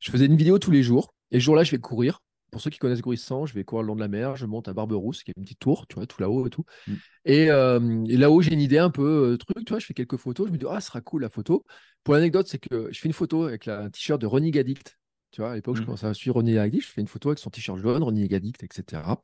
Je 0.00 0.10
faisais 0.10 0.26
une 0.26 0.36
vidéo 0.36 0.58
tous 0.58 0.70
les 0.70 0.82
jours. 0.82 1.14
Et 1.30 1.40
ce 1.40 1.44
jour-là, 1.44 1.64
je 1.64 1.70
vais 1.72 1.78
courir. 1.78 2.20
Pour 2.50 2.62
ceux 2.62 2.70
qui 2.70 2.78
connaissent 2.78 3.02
Gruissant, 3.02 3.44
je 3.44 3.52
vais 3.52 3.62
courir 3.64 3.82
le 3.82 3.88
long 3.88 3.94
de 3.94 4.00
la 4.00 4.08
mer. 4.08 4.36
Je 4.36 4.46
monte 4.46 4.68
à 4.68 4.72
Barberousse, 4.72 5.22
qui 5.22 5.30
est 5.32 5.34
une 5.36 5.42
petite 5.44 5.58
tour, 5.58 5.86
tu 5.86 5.96
vois, 5.96 6.06
tout 6.06 6.18
là-haut 6.22 6.46
et 6.46 6.50
tout. 6.50 6.64
Mm. 6.86 6.94
Et, 7.26 7.50
euh, 7.50 8.04
et 8.08 8.16
là-haut, 8.16 8.40
j'ai 8.40 8.54
une 8.54 8.60
idée 8.62 8.78
un 8.78 8.88
peu 8.90 9.32
euh, 9.34 9.36
truc, 9.36 9.66
tu 9.66 9.70
vois, 9.72 9.78
je 9.78 9.84
fais 9.86 9.92
quelques 9.92 10.16
photos. 10.16 10.46
Je 10.46 10.52
me 10.52 10.56
dis, 10.58 10.64
ah, 10.70 10.80
ce 10.80 10.86
sera 10.86 11.02
cool 11.02 11.22
la 11.22 11.28
photo. 11.28 11.64
Pour 12.04 12.14
l'anecdote, 12.14 12.48
c'est 12.48 12.58
que 12.58 12.88
je 12.90 12.98
fais 12.98 13.08
une 13.08 13.12
photo 13.12 13.44
avec 13.44 13.66
la- 13.66 13.80
un 13.82 13.90
t-shirt 13.90 14.18
de 14.20 14.26
Ronnie 14.26 14.50
Gaddict. 14.50 14.98
Tu 15.30 15.42
vois, 15.42 15.50
à 15.52 15.54
l'époque, 15.56 15.76
je 15.76 15.82
Mm. 15.82 15.84
commençais 15.84 16.06
à 16.06 16.14
suivre 16.14 16.36
Ronnie 16.36 16.54
Gaddict. 16.54 16.86
Je 16.86 16.90
fais 16.90 17.02
une 17.02 17.06
photo 17.08 17.28
avec 17.28 17.38
son 17.38 17.50
t-shirt 17.50 17.78
jaune, 17.78 18.02
Ronnie 18.02 18.26
Gaddict, 18.28 18.62
etc. 18.62 19.20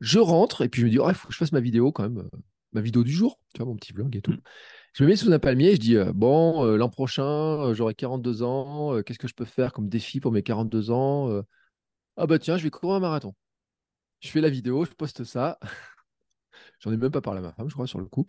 Je 0.00 0.18
rentre 0.18 0.62
et 0.62 0.68
puis 0.68 0.80
je 0.80 0.86
me 0.86 0.90
dis, 0.90 0.98
oh, 0.98 1.08
il 1.08 1.14
faut 1.14 1.28
que 1.28 1.34
je 1.34 1.38
fasse 1.38 1.52
ma 1.52 1.60
vidéo 1.60 1.92
quand 1.92 2.02
même, 2.02 2.18
euh, 2.18 2.38
ma 2.72 2.80
vidéo 2.80 3.04
du 3.04 3.12
jour, 3.12 3.38
tu 3.54 3.62
vois, 3.62 3.66
mon 3.66 3.76
petit 3.76 3.92
vlog 3.92 4.14
et 4.16 4.22
tout. 4.22 4.32
Mm. 4.32 4.40
Je 4.96 5.04
me 5.04 5.08
mets 5.10 5.16
sous 5.16 5.30
un 5.30 5.38
palmier 5.38 5.74
je 5.74 5.80
dis, 5.80 5.96
euh, 5.96 6.10
bon, 6.14 6.64
euh, 6.64 6.76
l'an 6.78 6.88
prochain, 6.88 7.22
euh, 7.22 7.74
j'aurai 7.74 7.94
42 7.94 8.42
ans. 8.42 9.02
Qu'est-ce 9.02 9.18
que 9.18 9.28
je 9.28 9.34
peux 9.34 9.44
faire 9.44 9.74
comme 9.74 9.90
défi 9.90 10.20
pour 10.20 10.32
mes 10.32 10.42
42 10.42 10.90
ans 10.90 11.42
Ah 12.16 12.26
bah 12.26 12.38
tiens, 12.38 12.56
je 12.56 12.62
vais 12.62 12.70
courir 12.70 12.96
un 12.96 13.00
marathon. 13.00 13.34
Je 14.20 14.28
fais 14.28 14.40
la 14.40 14.48
vidéo, 14.48 14.86
je 14.86 14.92
poste 14.92 15.24
ça. 15.24 15.58
J'en 16.80 16.92
ai 16.92 16.96
même 16.96 17.10
pas 17.10 17.20
parlé 17.20 17.40
à 17.40 17.42
ma 17.42 17.52
femme, 17.52 17.68
je 17.68 17.74
crois, 17.74 17.86
sur 17.86 17.98
le 17.98 18.06
coup. 18.06 18.26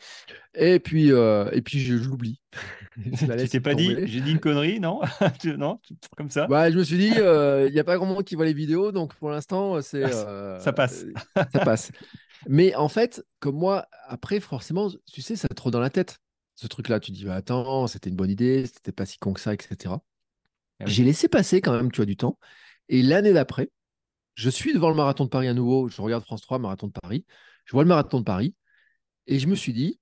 Et 0.56 0.80
puis, 0.80 1.12
euh, 1.12 1.50
et 1.52 1.62
puis 1.62 1.80
je, 1.80 1.96
l'oublie. 1.96 2.42
tu 3.04 3.48
t'es 3.50 3.60
pas 3.62 3.74
dit, 3.74 3.96
j'ai 4.06 4.20
dit 4.20 4.32
une 4.32 4.40
connerie, 4.40 4.82
non? 4.82 5.02
Non, 5.58 5.80
comme 6.18 6.30
ça? 6.30 6.50
Ouais, 6.50 6.72
Je 6.72 6.78
me 6.78 6.84
suis 6.84 6.98
dit, 6.98 7.12
il 7.16 7.72
n'y 7.72 7.80
a 7.80 7.84
pas 7.86 7.96
grand 7.96 8.06
monde 8.06 8.24
qui 8.26 8.36
voit 8.36 8.46
les 8.46 8.54
vidéos, 8.54 8.92
donc 8.92 9.16
pour 9.16 9.30
l'instant, 9.30 9.82
c'est. 9.82 10.12
Ça 10.12 10.74
passe. 10.74 11.06
ça 11.36 11.60
passe. 11.64 11.92
Mais 12.48 12.76
en 12.76 12.90
fait, 12.90 13.26
comme 13.40 13.56
moi, 13.56 13.88
après, 14.06 14.40
forcément, 14.40 14.90
tu 15.12 15.22
sais, 15.22 15.36
ça 15.36 15.48
te 15.48 15.62
rôde 15.62 15.74
dans 15.74 15.80
la 15.80 15.90
tête. 15.90 16.20
Ce 16.56 16.68
truc-là, 16.68 17.00
tu 17.00 17.12
dis, 17.12 17.26
bah, 17.26 17.36
attends, 17.36 17.88
c'était 17.88 18.10
une 18.10 18.16
bonne 18.16 18.30
idée, 18.30 18.66
c'était 18.66 18.92
pas 18.92 19.06
si 19.06 19.18
con 19.18 19.34
que 19.34 19.40
ça, 19.40 19.54
etc. 19.54 20.04
Ah 20.80 20.86
j'ai 20.86 21.04
laissé 21.04 21.28
passer 21.28 21.62
quand 21.62 21.74
même, 21.74 21.92
tu 21.92 21.98
vois, 21.98 22.06
du 22.06 22.18
temps. 22.18 22.38
Et 22.90 23.02
l'année 23.02 23.34
d'après, 23.34 23.70
je 24.36 24.50
suis 24.50 24.74
devant 24.74 24.90
le 24.90 24.96
marathon 24.96 25.26
de 25.26 25.30
Paris 25.30 25.48
à 25.48 25.54
nouveau. 25.54 25.90
Je 25.90 26.02
regarde 26.02 26.24
France 26.24 26.42
3, 26.42 26.60
marathon 26.60 26.88
de 26.88 26.94
Paris. 26.94 27.26
Je 27.66 27.72
vois 27.72 27.84
le 27.84 27.90
marathon 27.90 28.20
de 28.20 28.26
Paris. 28.26 28.56
Et 29.28 29.40
je 29.40 29.48
me 29.48 29.56
suis 29.56 29.74
dit, 29.74 30.00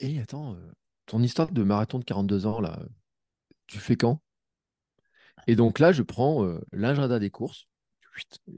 hé, 0.00 0.14
eh, 0.16 0.20
attends, 0.20 0.54
euh, 0.54 0.72
ton 1.06 1.22
histoire 1.22 1.50
de 1.52 1.62
marathon 1.62 1.98
de 1.98 2.04
42 2.04 2.46
ans, 2.46 2.60
là, 2.60 2.80
tu 3.66 3.78
fais 3.78 3.96
quand? 3.96 4.22
Et 5.46 5.56
donc 5.56 5.78
là, 5.78 5.92
je 5.92 6.02
prends 6.02 6.44
euh, 6.44 6.60
l'agenda 6.72 7.18
des 7.18 7.30
courses 7.30 7.66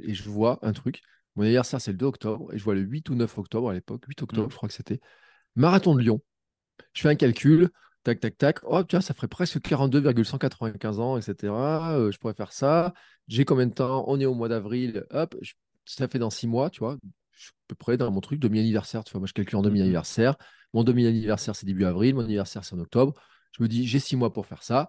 et 0.02 0.14
je 0.14 0.28
vois 0.28 0.58
un 0.62 0.72
truc. 0.72 1.02
Mon 1.36 1.44
anniversaire, 1.44 1.80
c'est 1.80 1.92
le 1.92 1.98
2 1.98 2.06
octobre. 2.06 2.52
Et 2.52 2.58
je 2.58 2.64
vois 2.64 2.74
le 2.74 2.80
8 2.80 3.10
ou 3.10 3.14
9 3.14 3.38
octobre 3.38 3.70
à 3.70 3.74
l'époque. 3.74 4.04
8 4.06 4.22
octobre, 4.22 4.48
mmh. 4.48 4.50
je 4.50 4.56
crois 4.56 4.68
que 4.68 4.74
c'était. 4.74 5.00
Marathon 5.56 5.94
de 5.94 6.00
Lyon. 6.00 6.20
Je 6.92 7.02
fais 7.02 7.08
un 7.08 7.14
calcul. 7.14 7.70
Tac, 8.02 8.20
tac, 8.20 8.38
tac. 8.38 8.58
Oh, 8.62 8.82
tu 8.82 8.96
vois, 8.96 9.02
ça 9.02 9.12
ferait 9.12 9.28
presque 9.28 9.60
42,195 9.60 11.00
ans, 11.00 11.18
etc. 11.18 11.52
Euh, 11.52 12.10
je 12.10 12.18
pourrais 12.18 12.34
faire 12.34 12.52
ça. 12.52 12.94
J'ai 13.28 13.44
combien 13.44 13.66
de 13.66 13.74
temps? 13.74 14.04
On 14.08 14.18
est 14.18 14.26
au 14.26 14.34
mois 14.34 14.48
d'avril. 14.48 15.04
Hop, 15.10 15.36
ça 15.84 16.08
fait 16.08 16.18
dans 16.18 16.30
six 16.30 16.46
mois, 16.46 16.70
tu 16.70 16.80
vois. 16.80 16.96
Je 17.32 17.42
suis 17.42 17.50
à 17.50 17.64
peu 17.68 17.74
près 17.74 17.96
dans 17.96 18.10
mon 18.10 18.20
truc, 18.20 18.40
demi-anniversaire. 18.40 19.04
Tu 19.04 19.12
vois, 19.12 19.20
moi, 19.20 19.26
je 19.26 19.34
calcule 19.34 19.56
en 19.56 19.60
mmh 19.60 19.64
demi-anniversaire. 19.64 20.36
Mon 20.72 20.84
demi-anniversaire, 20.84 21.54
c'est 21.54 21.66
début 21.66 21.84
avril. 21.84 22.14
Mon 22.14 22.24
anniversaire, 22.24 22.64
c'est 22.64 22.74
en 22.74 22.78
octobre. 22.78 23.14
Je 23.56 23.62
me 23.62 23.68
dis, 23.68 23.86
j'ai 23.86 23.98
six 23.98 24.16
mois 24.16 24.32
pour 24.32 24.46
faire 24.46 24.62
ça. 24.62 24.88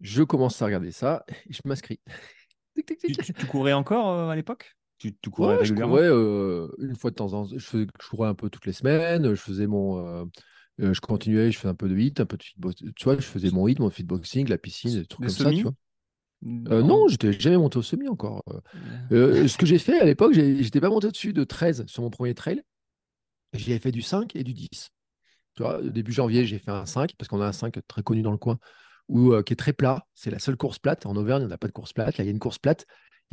je 0.00 0.22
commence 0.22 0.60
à 0.62 0.66
regarder 0.66 0.92
ça 0.92 1.24
et 1.28 1.52
je 1.52 1.60
m'inscris. 1.64 2.00
tu, 2.76 3.46
courais 3.46 3.72
encore 3.72 4.10
euh, 4.10 4.28
à 4.28 4.36
l'époque? 4.36 4.76
Tu, 4.98 5.12
courais 5.30 5.56
régulièrement 5.56 5.96
Je 5.96 6.02
courais 6.02 6.08
euh, 6.08 6.68
une 6.78 6.96
fois 6.96 7.10
de 7.10 7.16
temps 7.16 7.32
en 7.32 7.46
temps. 7.46 7.54
Je, 7.56 7.86
courais 8.10 8.28
un 8.28 8.34
peu 8.34 8.50
toutes 8.50 8.66
les 8.66 8.72
semaines. 8.72 9.34
Je 9.34 9.40
faisais 9.40 9.66
mon. 9.66 10.24
Euh, 10.80 10.92
je 10.92 11.00
continuais, 11.00 11.52
je 11.52 11.58
faisais 11.58 11.68
un 11.68 11.74
peu 11.74 11.88
de 11.88 11.96
hit, 11.96 12.20
un 12.20 12.26
peu 12.26 12.36
de 12.36 12.42
fitboxing. 12.42 12.92
Tu 12.94 13.04
vois, 13.04 13.14
je 13.16 13.22
faisais 13.22 13.50
mon 13.50 13.68
hit, 13.68 13.78
mon 13.78 13.90
fitboxing, 13.90 14.48
la 14.48 14.58
piscine, 14.58 14.90
des 14.90 15.06
trucs 15.06 15.26
comme 15.26 15.28
ça, 15.28 15.50
tu 15.50 15.62
vois. 15.62 15.74
Euh, 16.46 16.82
non, 16.82 17.08
j'étais 17.08 17.32
jamais 17.32 17.56
monté 17.56 17.78
au 17.78 17.82
semi 17.82 18.08
encore. 18.08 18.42
Euh, 19.12 19.48
ce 19.48 19.56
que 19.56 19.66
j'ai 19.66 19.78
fait 19.78 19.98
à 20.00 20.04
l'époque, 20.04 20.34
j'étais 20.34 20.80
pas 20.80 20.90
monté 20.90 21.06
au-dessus 21.06 21.32
de 21.32 21.44
13 21.44 21.86
sur 21.86 22.02
mon 22.02 22.10
premier 22.10 22.34
trail. 22.34 22.62
J'y 23.54 23.78
fait 23.78 23.92
du 23.92 24.02
5 24.02 24.34
et 24.36 24.44
du 24.44 24.52
10. 24.52 24.90
Tu 25.54 25.62
vois, 25.62 25.80
début 25.80 26.12
janvier, 26.12 26.44
j'ai 26.44 26.58
fait 26.58 26.72
un 26.72 26.86
5 26.86 27.14
parce 27.16 27.28
qu'on 27.28 27.40
a 27.40 27.46
un 27.46 27.52
5 27.52 27.78
très 27.86 28.02
connu 28.02 28.22
dans 28.22 28.32
le 28.32 28.36
coin 28.36 28.58
où, 29.08 29.40
qui 29.42 29.52
est 29.52 29.56
très 29.56 29.72
plat. 29.72 30.06
C'est 30.14 30.30
la 30.30 30.40
seule 30.40 30.56
course 30.56 30.80
plate. 30.80 31.06
En 31.06 31.14
Auvergne, 31.14 31.44
on 31.44 31.48
n'a 31.48 31.56
pas 31.56 31.68
de 31.68 31.72
course 31.72 31.92
plate. 31.92 32.18
Là, 32.18 32.24
il 32.24 32.26
y 32.26 32.30
a 32.30 32.32
une 32.32 32.40
course 32.40 32.58
plate 32.58 32.84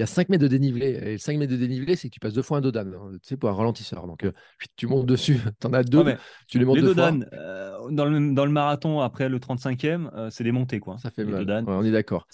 il 0.02 0.04
y 0.04 0.04
a 0.04 0.08
5 0.08 0.30
mètres 0.30 0.42
de 0.42 0.48
dénivelé. 0.48 1.14
Et 1.14 1.18
5 1.20 1.38
mètres 1.38 1.52
de 1.52 1.58
dénivelé, 1.58 1.96
c'est 1.96 2.10
que 2.10 2.14
tu 2.14 2.20
passes 2.20 2.34
deux 2.34 2.42
fois 2.42 2.58
un 2.58 2.62
dodan, 2.62 2.88
hein, 2.88 3.12
tu 3.22 3.30
sais, 3.30 3.38
pour 3.38 3.50
un 3.50 3.54
ralentisseur. 3.54 4.08
Donc, 4.08 4.24
euh, 4.24 4.32
tu 4.76 4.88
montes 4.88 5.06
dessus, 5.06 5.38
tu 5.62 5.68
en 5.68 5.74
as 5.74 5.84
deux, 5.84 6.04
tu 6.48 6.58
les 6.58 6.66
montes 6.66 6.80
deux 6.80 6.96
dodan, 6.96 7.24
euh, 7.34 7.78
dans, 7.92 8.06
le, 8.06 8.34
dans 8.34 8.46
le 8.46 8.52
marathon, 8.52 9.00
après 9.02 9.30
le 9.30 9.38
35e, 9.38 10.10
euh, 10.16 10.30
c'est 10.32 10.44
des 10.44 10.52
montées, 10.52 10.80
quoi. 10.80 10.98
Ça 10.98 11.12
fait 11.12 11.24
mal. 11.24 11.64
on 11.68 11.84
est 11.84 11.92
d'accord. 11.92 12.26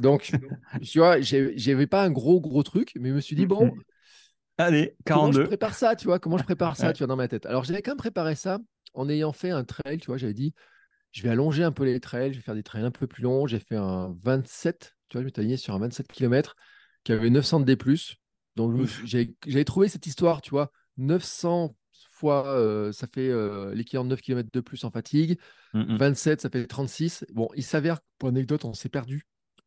Donc, 0.00 0.30
tu 0.82 1.00
vois, 1.00 1.20
j'avais 1.20 1.88
pas 1.88 2.04
un 2.04 2.10
gros, 2.10 2.40
gros 2.40 2.62
truc, 2.62 2.92
mais 3.00 3.08
je 3.08 3.14
me 3.14 3.20
suis 3.20 3.34
dit, 3.34 3.46
bon, 3.46 3.72
allez, 4.58 4.94
42. 5.04 5.32
Comment 5.32 5.32
je 5.32 5.48
prépare 5.48 5.74
ça, 5.74 5.96
tu 5.96 6.06
vois 6.06 6.20
Comment 6.20 6.38
je 6.38 6.44
prépare 6.44 6.76
ça, 6.76 6.92
tu 6.92 6.98
vois, 6.98 7.08
dans 7.08 7.16
ma 7.16 7.26
tête 7.26 7.46
Alors, 7.46 7.64
j'avais 7.64 7.82
quand 7.82 7.90
même 7.90 7.98
préparé 7.98 8.36
ça 8.36 8.60
en 8.94 9.08
ayant 9.08 9.32
fait 9.32 9.50
un 9.50 9.64
trail, 9.64 9.98
tu 9.98 10.06
vois, 10.06 10.18
j'avais 10.18 10.34
dit, 10.34 10.54
je 11.12 11.22
vais 11.22 11.30
allonger 11.30 11.62
un 11.62 11.72
peu 11.72 11.84
les 11.84 12.00
trails, 12.00 12.32
je 12.32 12.38
vais 12.38 12.42
faire 12.42 12.54
des 12.54 12.62
trails 12.62 12.84
un 12.84 12.90
peu 12.90 13.06
plus 13.06 13.22
longs. 13.22 13.46
J'ai 13.46 13.58
fait 13.58 13.76
un 13.76 14.16
27, 14.22 14.94
tu 15.08 15.16
vois, 15.16 15.22
je 15.22 15.26
m'étais 15.26 15.40
aligné 15.40 15.56
sur 15.56 15.74
un 15.74 15.78
27 15.78 16.08
km 16.08 16.56
qui 17.04 17.12
avait 17.12 17.30
900 17.30 17.60
de 17.60 17.64
D+. 17.64 17.78
Donc 18.56 18.86
j'avais 19.04 19.64
trouvé 19.64 19.88
cette 19.88 20.06
histoire, 20.06 20.42
tu 20.42 20.50
vois, 20.50 20.70
900 20.98 21.74
fois, 22.10 22.46
euh, 22.48 22.92
ça 22.92 23.06
fait 23.06 23.28
euh, 23.28 23.74
l'équivalent 23.74 24.04
de 24.04 24.10
9 24.10 24.20
km 24.20 24.48
de 24.52 24.60
plus 24.60 24.84
en 24.84 24.90
fatigue. 24.90 25.38
27, 25.74 26.42
ça 26.42 26.50
fait 26.50 26.66
36. 26.66 27.24
Bon, 27.32 27.48
il 27.56 27.64
s'avère, 27.64 28.00
pour 28.18 28.28
anecdote, 28.28 28.64
on 28.64 28.74
s'est 28.74 28.90
perdu. 28.90 29.26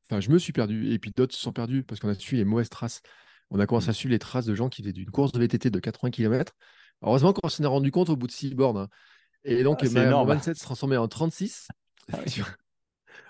Enfin, 0.09 0.21
je 0.21 0.29
me 0.29 0.37
suis 0.37 0.53
perdu. 0.53 0.91
Et 0.93 0.99
puis 0.99 1.11
d'autres 1.15 1.33
se 1.33 1.41
sont 1.41 1.51
perdus 1.51 1.83
parce 1.83 1.99
qu'on 1.99 2.09
a 2.09 2.13
suivi 2.13 2.37
les 2.37 2.45
mauvaises 2.45 2.69
traces. 2.69 3.01
On 3.49 3.59
a 3.59 3.65
commencé 3.65 3.89
à 3.89 3.93
suivre 3.93 4.11
les 4.11 4.19
traces 4.19 4.45
de 4.45 4.55
gens 4.55 4.69
qui 4.69 4.81
faisaient 4.81 4.93
d'une 4.93 5.09
course 5.09 5.31
de 5.31 5.39
VTT 5.39 5.69
de 5.69 5.79
80 5.79 6.11
km. 6.11 6.53
Heureusement 7.01 7.33
qu'on 7.33 7.49
s'en 7.49 7.63
est 7.63 7.67
rendu 7.67 7.91
compte 7.91 8.09
au 8.09 8.15
bout 8.15 8.27
de 8.27 8.31
6 8.31 8.53
bornes. 8.55 8.77
Hein. 8.77 8.87
Et 9.43 9.63
donc, 9.63 9.83
ah, 9.83 9.89
ma, 9.89 10.23
27 10.23 10.57
se 10.57 10.63
transformait 10.63 10.97
en 10.97 11.07
36. 11.07 11.67
Ah 12.11 12.17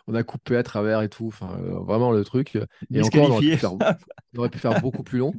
on 0.07 0.15
a 0.15 0.23
coupé 0.23 0.55
à 0.55 0.63
travers 0.63 1.01
et 1.01 1.09
tout. 1.09 1.27
Enfin, 1.27 1.57
euh, 1.59 1.79
vraiment 1.79 2.11
le 2.11 2.23
truc. 2.23 2.57
Et 2.93 3.01
encore, 3.01 3.25
on 3.29 3.35
aurait, 3.35 4.49
pu 4.49 4.59
faire, 4.59 4.81
beaucoup 4.81 5.03
plus 5.03 5.19
long. 5.19 5.33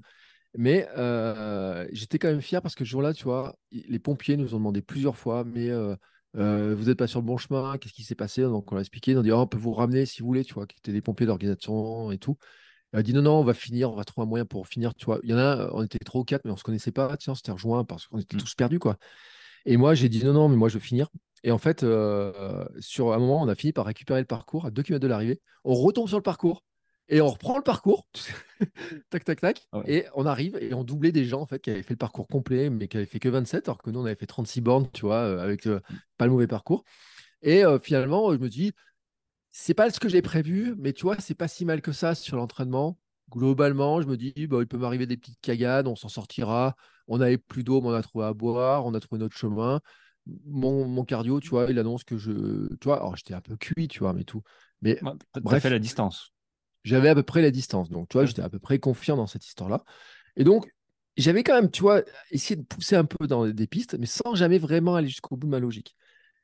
Mais 0.57 0.89
euh, 0.97 1.87
j'étais 1.93 2.19
quand 2.19 2.29
même 2.29 2.41
fier 2.41 2.63
parce 2.63 2.75
que 2.75 2.85
ce 2.85 2.91
jour-là, 2.91 3.13
tu 3.13 3.25
vois, 3.25 3.57
les 3.71 3.99
pompiers 3.99 4.37
nous 4.37 4.55
ont 4.55 4.59
demandé 4.59 4.83
plusieurs 4.83 5.17
fois, 5.17 5.45
mais 5.45 5.69
euh, 5.71 6.75
vous 6.75 6.85
n'êtes 6.85 6.99
pas 6.99 7.07
sur 7.07 7.21
le 7.21 7.27
bon 7.27 7.37
chemin, 7.37 7.77
qu'est-ce 7.79 7.93
qui 7.93 8.05
s'est 8.05 8.15
passé? 8.15 8.43
Donc 8.43 8.73
on 8.73 8.77
a 8.77 8.81
expliqué, 8.81 9.15
on 9.17 9.21
a 9.21 9.23
dit, 9.23 9.33
oh, 9.33 9.39
on 9.39 9.47
peut 9.47 9.59
vous 9.59 9.73
ramener 9.73 10.07
si 10.07 10.23
vous 10.23 10.27
voulez, 10.27 10.45
tu 10.45 10.55
vois, 10.55 10.67
qui 10.67 10.77
étaient 10.79 10.93
des 10.93 11.03
pompiers 11.03 11.27
d'organisation 11.27 12.11
et 12.11 12.19
tout. 12.19 12.39
Elle 12.93 13.01
a 13.01 13.03
dit 13.03 13.13
non, 13.13 13.23
non, 13.23 13.41
on 13.41 13.45
va 13.45 13.53
finir, 13.55 13.93
on 13.93 13.97
va 13.97 14.05
trouver 14.05 14.25
un 14.25 14.29
moyen 14.29 14.47
pour 14.47 14.67
finir, 14.67 14.95
tu 14.95 15.05
vois. 15.05 15.19
Il 15.23 15.31
y 15.31 15.35
en 15.35 15.39
a, 15.39 15.71
on 15.73 15.83
était 15.83 15.99
trois 15.99 16.23
ou 16.23 16.25
quatre, 16.25 16.45
mais 16.45 16.51
on 16.51 16.57
se 16.57 16.65
connaissait 16.65 16.93
pas, 16.93 17.17
tiens, 17.19 17.33
on 17.33 17.37
s'était 17.37 17.53
rejoints 17.53 17.85
parce 17.85 18.07
qu'on 18.07 18.19
était 18.19 18.37
mmh. 18.37 18.41
tous 18.41 18.55
perdus, 18.55 18.79
quoi. 18.79 18.97
Et 19.67 19.77
moi, 19.77 19.95
j'ai 19.95 20.09
dit 20.09 20.25
non, 20.25 20.33
non, 20.33 20.49
mais 20.49 20.57
moi, 20.57 20.69
je 20.69 20.75
veux 20.75 20.81
finir. 20.81 21.09
Et 21.43 21.51
en 21.51 21.59
fait, 21.59 21.83
euh, 21.83 22.65
sur 22.81 23.13
un 23.13 23.19
moment, 23.19 23.43
on 23.43 23.49
a 23.49 23.55
fini 23.55 23.73
par 23.73 23.87
récupérer 23.87 24.21
le 24.21 24.27
parcours 24.27 24.67
à 24.67 24.71
2 24.71 24.83
km 24.83 25.03
de 25.03 25.09
l'arrivée. 25.09 25.41
On 25.65 25.75
retombe 25.75 26.09
sur 26.09 26.17
le 26.17 26.23
parcours 26.23 26.65
et 27.09 27.21
on 27.21 27.29
reprend 27.29 27.57
le 27.57 27.63
parcours. 27.63 28.09
tac, 29.11 29.25
tac, 29.25 29.41
tac. 29.41 29.67
Ah 29.73 29.83
et 29.87 30.07
on 30.15 30.27
arrive 30.27 30.57
et 30.61 30.75
on 30.75 30.83
doublait 30.83 31.13
des 31.13 31.25
gens 31.25 31.41
en 31.41 31.47
fait 31.47 31.61
qui 31.61 31.71
avaient 31.71 31.83
fait 31.83 31.95
le 31.95 31.99
parcours 31.99 32.27
complet, 32.27 32.71
mais 32.71 32.89
qui 32.89 32.97
avaient 32.97 33.07
fait 33.07 33.21
que 33.21 33.29
27, 33.29 33.69
alors 33.69 33.83
que 33.83 33.91
nous, 33.91 34.01
on 34.01 34.07
avait 34.07 34.17
fait 34.17 34.27
36 34.27 34.61
bornes, 34.61 34.91
tu 34.93 35.03
vois, 35.03 35.19
euh, 35.19 35.39
avec 35.39 35.67
euh, 35.67 35.81
pas 36.17 36.27
le 36.27 36.33
mauvais 36.33 36.47
parcours. 36.47 36.85
Et 37.43 37.63
finalement, 37.81 38.33
je 38.33 38.39
me 38.39 38.49
dis, 38.49 38.73
c'est 39.53 39.75
pas 39.75 39.91
ce 39.91 40.01
que 40.01 40.09
j'ai 40.09 40.23
prévu, 40.23 40.75
mais 40.79 40.93
tu 40.93 41.03
vois, 41.03 41.17
c'est 41.21 41.35
pas 41.35 41.47
si 41.49 41.65
mal 41.65 41.81
que 41.81 41.93
ça 41.93 42.15
sur 42.15 42.37
l'entraînement. 42.37 42.99
Globalement, 43.31 44.01
je 44.03 44.09
me 44.09 44.17
dis, 44.17 44.33
bah, 44.49 44.59
il 44.61 44.67
peut 44.67 44.79
m'arriver 44.79 45.07
des 45.07 45.17
petites 45.17 45.41
cagades, 45.41 45.87
on 45.87 45.95
s'en 45.97 46.09
sortira. 46.09 46.75
On 47.07 47.19
n'avait 47.19 47.39
plus 47.39 47.63
d'eau, 47.63 47.81
mais 47.83 47.89
on 47.89 47.93
a 47.93 48.03
trouvé 48.03 48.25
à 48.25 48.33
boire, 48.33 48.85
on 48.85 48.95
a 48.95 49.01
trouvé 49.01 49.21
notre 49.21 49.37
chemin 49.37 49.81
mon, 50.45 51.05
cardio, 51.05 51.41
tu 51.41 51.49
vois, 51.51 51.67
il 51.71 51.79
annonce 51.79 52.05
que 52.05 52.17
je. 52.17 52.33
Tu 52.77 52.85
vois, 52.85 52.99
alors 52.99 53.17
j'étais 53.17 53.35
un 53.35 53.41
peu 53.41 53.57
cuit, 53.57 53.89
tu 53.89 54.01
vois, 54.01 54.13
mais 54.13 54.25
tout. 54.25 54.43
Mais 54.83 54.99
bref, 55.35 55.63
fait 55.63 55.71
la 55.71 55.79
distance. 55.79 56.33
J'avais 56.85 57.09
à 57.09 57.15
peu 57.15 57.23
près 57.23 57.43
la 57.43 57.51
distance. 57.51 57.91
Donc, 57.91 58.09
tu 58.09 58.17
vois, 58.17 58.27
j'étais 58.27 58.43
à 58.43 58.49
peu 58.49 58.59
près 58.59 58.79
confiant 58.79 59.17
dans 59.17 59.27
cette 59.27 59.47
histoire-là. 59.47 59.85
Et 60.37 60.45
donc, 60.45 60.73
j'avais 61.17 61.43
quand 61.43 61.55
même, 61.55 61.71
tu 61.71 61.83
vois, 61.83 62.03
essayé 62.31 62.57
de 62.57 62.63
pousser 62.63 62.95
un 62.95 63.05
peu 63.05 63.27
dans 63.27 63.47
des 63.49 63.67
pistes, 63.67 63.97
mais 63.99 64.07
sans 64.07 64.35
jamais 64.35 64.59
vraiment 64.59 64.95
aller 64.95 65.09
jusqu'au 65.09 65.37
bout 65.37 65.47
de 65.47 65.51
ma 65.51 65.59
logique. 65.59 65.97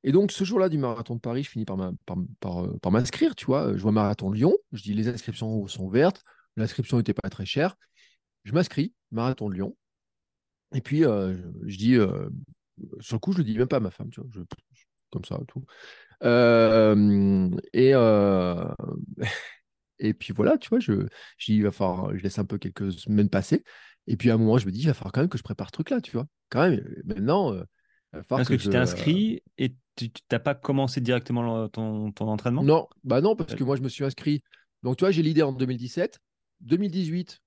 Et 0.05 0.11
donc, 0.11 0.33
ce 0.33 0.43
jour-là 0.45 0.69
du 0.69 0.79
marathon 0.79 1.15
de 1.15 1.21
Paris, 1.21 1.45
je 1.45 1.51
finis 1.51 1.65
par, 1.65 1.77
par, 2.07 2.67
par, 2.81 2.93
m'inscrire, 2.93 3.37
tu 3.37 3.47
vois. 3.47 3.77
Je 3.77 3.83
vois 3.83 3.93
marathon 3.93 4.33
Lyon, 4.33 4.57
je 4.73 4.83
dis 4.83 4.95
les 4.95 5.09
inscriptions 5.09 5.67
sont 5.69 5.89
vertes, 5.89 6.25
l'inscription 6.57 6.97
n'était 6.97 7.15
pas 7.15 7.29
très 7.31 7.47
chère. 7.47 7.77
Je 8.45 8.53
m'inscris, 8.53 8.95
marathon 9.13 9.49
de 9.49 9.55
Lyon. 9.55 9.77
Et 10.75 10.81
puis, 10.81 11.05
euh, 11.05 11.37
je, 11.67 11.77
dis, 11.77 11.95
euh, 11.95 12.29
sur 13.01 13.17
le 13.17 13.21
coup, 13.21 13.33
je 13.33 13.39
le 13.39 13.45
dis 13.45 13.57
même 13.57 13.69
pas 13.69 13.77
à 13.77 13.81
ma 13.81 13.91
femme, 13.91 14.11
tu 14.11 14.21
vois, 14.21 14.31
comme 15.11 15.25
ça, 15.25 15.39
tout. 15.47 15.65
Euh, 16.25 17.51
et, 17.73 17.95
euh, 17.95 18.65
et 19.99 20.15
puis 20.15 20.33
voilà, 20.33 20.59
tu 20.59 20.69
vois, 20.69 20.81
je, 20.81 21.07
je, 21.37 21.63
va 21.63 21.71
falloir, 21.71 22.17
je 22.17 22.23
laisse 22.23 22.39
un 22.39 22.45
peu 22.45 22.59
quelques 22.59 22.93
semaines 22.93 23.29
passer. 23.29 23.63
Et 24.07 24.17
puis 24.17 24.31
à 24.31 24.35
un 24.35 24.39
moment, 24.39 24.59
je 24.59 24.67
me 24.67 24.73
dis, 24.73 24.81
il 24.81 24.87
va 24.87 24.95
falloir 24.95 25.13
quand 25.13 25.21
même 25.21 25.29
que 25.29 25.39
je 25.39 25.43
prépare 25.43 25.69
ce 25.69 25.73
truc-là, 25.73 26.01
tu 26.01 26.13
vois. 26.13 26.27
Quand 26.49 26.69
même, 26.69 26.85
maintenant. 27.05 27.53
Euh, 27.53 27.65
parce 28.29 28.49
que, 28.49 28.55
tu 28.55 28.69
t'es 28.69 28.77
inscrit 28.77 29.43
et 29.57 29.75
tu 29.97 30.11
n'as 30.31 30.39
pas 30.39 30.55
commencé 30.55 31.01
directement 31.01 31.69
ton, 31.69 32.13
ton 32.13 32.29
entraînement? 32.29 32.63
Non, 32.63 32.89
bah 33.05 33.21
non, 33.21 33.37
parce 33.37 33.55
que 33.55 33.65
moi, 33.65 33.77
je 33.77 33.83
me 33.83 33.89
suis 33.89 34.05
inscrit. 34.05 34.43
Donc, 34.83 34.97
tu 34.97 35.05
vois, 35.05 35.13
j'ai 35.13 35.23
l'idée 35.23 35.43
en 35.43 35.53
2017. 35.53 36.21
2018, 36.61 37.42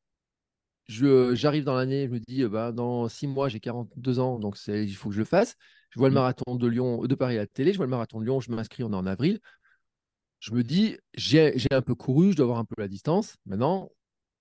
j'arrive 0.88 1.63
dans 1.63 1.75
l'année, 1.75 2.07
je 2.07 2.11
me 2.11 2.19
dis, 2.19 2.45
bah, 2.45 2.71
dans 2.71 3.07
six 3.09 3.27
mois, 3.27 3.49
j'ai 3.49 3.59
42 3.59 4.19
ans, 4.19 4.39
donc 4.39 4.57
il 4.67 4.95
faut 4.95 5.09
que 5.09 5.15
je 5.15 5.19
le 5.19 5.25
fasse. 5.25 5.55
Je 5.89 5.99
vois 5.99 6.09
le 6.09 6.13
mmh. 6.13 6.15
marathon 6.15 6.55
de 6.55 6.67
Lyon, 6.67 7.05
de 7.05 7.15
Paris 7.15 7.36
à 7.38 7.41
la 7.41 7.47
télé, 7.47 7.71
je 7.71 7.77
vois 7.77 7.86
le 7.86 7.91
marathon 7.91 8.19
de 8.19 8.25
Lyon, 8.25 8.41
je 8.41 8.51
m'inscris, 8.51 8.83
on 8.83 8.91
est 8.91 8.95
en 8.95 9.05
avril. 9.05 9.39
Je 10.39 10.53
me 10.53 10.61
dis, 10.61 10.97
j'ai 11.15 11.53
un 11.71 11.81
peu 11.81 11.95
couru, 11.95 12.31
je 12.31 12.38
dois 12.38 12.43
avoir 12.43 12.59
un 12.59 12.65
peu 12.65 12.75
la 12.77 12.88
distance. 12.88 13.36
Maintenant, 13.45 13.89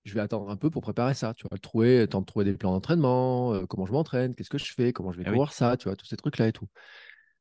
je 0.05 0.13
vais 0.15 0.21
attendre 0.21 0.51
un 0.51 0.57
peu 0.57 0.71
pour 0.71 0.83
préparer 0.83 1.15
ça. 1.15 1.33
Tu 1.35 1.47
vois, 1.49 1.59
trouver, 1.59 2.07
temps 2.09 2.21
de 2.21 2.27
trouver 2.27 2.45
des 2.45 2.55
plans 2.55 2.73
d'entraînement, 2.73 3.55
euh, 3.55 3.67
comment 3.67 3.87
je 3.87 3.93
m'entraîne, 3.93 4.35
qu'est-ce 4.35 4.51
que 4.51 4.59
je 4.59 4.73
fais, 4.73 4.93
comment 4.93 5.13
je 5.13 5.19
vais 5.19 5.25
ah 5.27 5.47
ça, 5.51 5.77
tu 5.77 5.85
vois, 5.89 5.97
tous 5.97 6.07
ces 6.07 6.17
trucs-là 6.17 6.49
et 6.49 6.53
tout. 6.53 6.67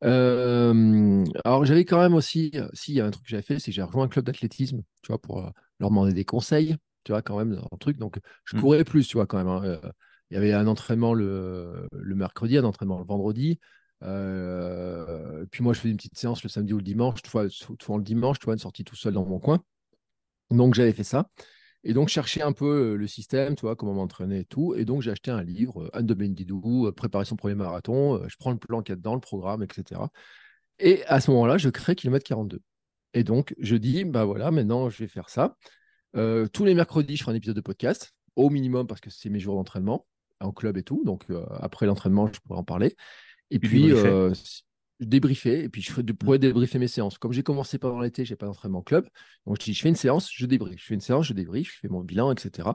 Euh, 0.03 1.23
alors, 1.43 1.65
j'avais 1.65 1.85
quand 1.85 1.99
même 1.99 2.13
aussi, 2.13 2.51
si, 2.73 2.93
il 2.93 2.95
y 2.95 3.01
a 3.01 3.05
un 3.05 3.11
truc 3.11 3.25
que 3.25 3.29
j'avais 3.29 3.43
fait, 3.43 3.59
c'est 3.59 3.71
que 3.71 3.75
j'ai 3.75 3.81
rejoint 3.81 4.05
un 4.05 4.09
club 4.09 4.25
d'athlétisme, 4.25 4.81
tu 5.01 5.11
vois, 5.11 5.19
pour 5.19 5.39
euh, 5.39 5.49
leur 5.79 5.89
demander 5.89 6.13
des 6.13 6.25
conseils 6.25 6.75
tu 7.03 7.11
vois, 7.11 7.21
quand 7.21 7.37
même, 7.37 7.59
un 7.71 7.77
truc. 7.77 7.97
Donc, 7.97 8.19
je 8.45 8.57
mmh. 8.57 8.61
courais 8.61 8.83
plus, 8.83 9.07
tu 9.07 9.17
vois, 9.17 9.27
quand 9.27 9.37
même. 9.37 9.47
Hein, 9.47 9.61
euh, 9.63 9.91
il 10.29 10.35
y 10.35 10.37
avait 10.37 10.53
un 10.53 10.67
entraînement 10.67 11.13
le, 11.13 11.87
le 11.91 12.15
mercredi, 12.15 12.57
un 12.57 12.63
entraînement 12.63 12.99
le 12.99 13.05
vendredi. 13.05 13.59
Euh, 14.03 15.45
puis 15.51 15.63
moi, 15.63 15.73
je 15.73 15.79
faisais 15.79 15.91
une 15.91 15.97
petite 15.97 16.17
séance 16.17 16.43
le 16.43 16.49
samedi 16.49 16.73
ou 16.73 16.77
le 16.77 16.83
dimanche, 16.83 17.21
fois, 17.25 17.47
souvent 17.49 17.97
le 17.97 18.03
dimanche, 18.03 18.39
tu 18.39 18.45
vois, 18.45 18.53
une 18.53 18.59
sortie 18.59 18.83
tout 18.83 18.95
seul 18.95 19.13
dans 19.13 19.25
mon 19.25 19.39
coin. 19.39 19.63
Donc, 20.49 20.73
j'avais 20.73 20.93
fait 20.93 21.03
ça. 21.03 21.29
Et 21.83 21.93
donc, 21.93 22.07
chercher 22.07 22.41
un 22.41 22.53
peu 22.53 22.95
le 22.95 23.07
système, 23.07 23.55
tu 23.55 23.61
vois, 23.61 23.75
comment 23.75 23.93
m'entraîner 23.93 24.39
et 24.39 24.45
tout. 24.45 24.73
Et 24.75 24.85
donc, 24.85 25.01
j'ai 25.01 25.11
acheté 25.11 25.31
un 25.31 25.43
livre, 25.43 25.89
Anne 25.93 26.05
de 26.05 26.13
Bendidou, 26.13 26.91
préparer 26.93 27.25
son 27.25 27.35
premier 27.35 27.55
marathon. 27.55 28.21
Je 28.27 28.35
prends 28.37 28.51
le 28.51 28.57
plan 28.57 28.81
qu'il 28.81 28.93
y 28.93 28.93
a 28.93 28.95
dedans, 28.95 29.15
le 29.15 29.21
programme, 29.21 29.63
etc. 29.63 30.01
Et 30.79 31.03
à 31.05 31.19
ce 31.19 31.31
moment-là, 31.31 31.57
je 31.57 31.69
crée 31.69 31.95
kilomètre 31.95 32.25
42. 32.25 32.61
Et 33.13 33.23
donc, 33.23 33.53
je 33.59 33.75
dis, 33.75 34.05
bah 34.05 34.25
voilà, 34.25 34.51
maintenant, 34.51 34.89
je 34.89 34.99
vais 34.99 35.07
faire 35.07 35.29
ça. 35.29 35.55
Euh, 36.15 36.47
tous 36.47 36.65
les 36.65 36.75
mercredis, 36.75 37.17
je 37.17 37.23
ferai 37.23 37.33
un 37.33 37.37
épisode 37.37 37.55
de 37.55 37.61
podcast, 37.61 38.13
au 38.35 38.49
minimum, 38.49 38.87
parce 38.87 39.01
que 39.01 39.09
c'est 39.09 39.29
mes 39.29 39.39
jours 39.39 39.55
d'entraînement, 39.55 40.05
en 40.39 40.51
club 40.51 40.77
et 40.77 40.83
tout. 40.83 41.03
Donc, 41.05 41.25
euh, 41.29 41.45
après 41.59 41.85
l'entraînement, 41.85 42.29
je 42.31 42.39
pourrais 42.41 42.59
en 42.59 42.63
parler. 42.63 42.95
Et 43.51 43.59
puis, 43.59 43.91
euh, 43.91 44.33
débriefer. 44.99 45.63
Et 45.63 45.69
puis, 45.69 45.81
je 45.81 45.93
pourrais 46.13 46.39
débriefer 46.39 46.79
mes 46.79 46.87
séances. 46.87 47.17
Comme 47.17 47.33
j'ai 47.33 47.43
commencé 47.43 47.77
pendant 47.77 47.99
l'été, 47.99 48.25
je 48.25 48.33
n'ai 48.33 48.37
pas 48.37 48.45
d'entraînement 48.45 48.81
club. 48.81 49.07
Donc, 49.45 49.57
je 49.59 49.65
dis, 49.65 49.73
je 49.73 49.81
fais 49.81 49.89
une 49.89 49.95
séance, 49.95 50.29
je 50.31 50.45
débriefe. 50.45 50.79
Je 50.79 50.85
fais 50.85 50.93
une 50.93 51.01
séance, 51.01 51.27
je 51.27 51.33
débriefe, 51.33 51.73
je 51.73 51.79
fais 51.79 51.87
mon 51.87 52.01
bilan, 52.01 52.31
etc. 52.31 52.69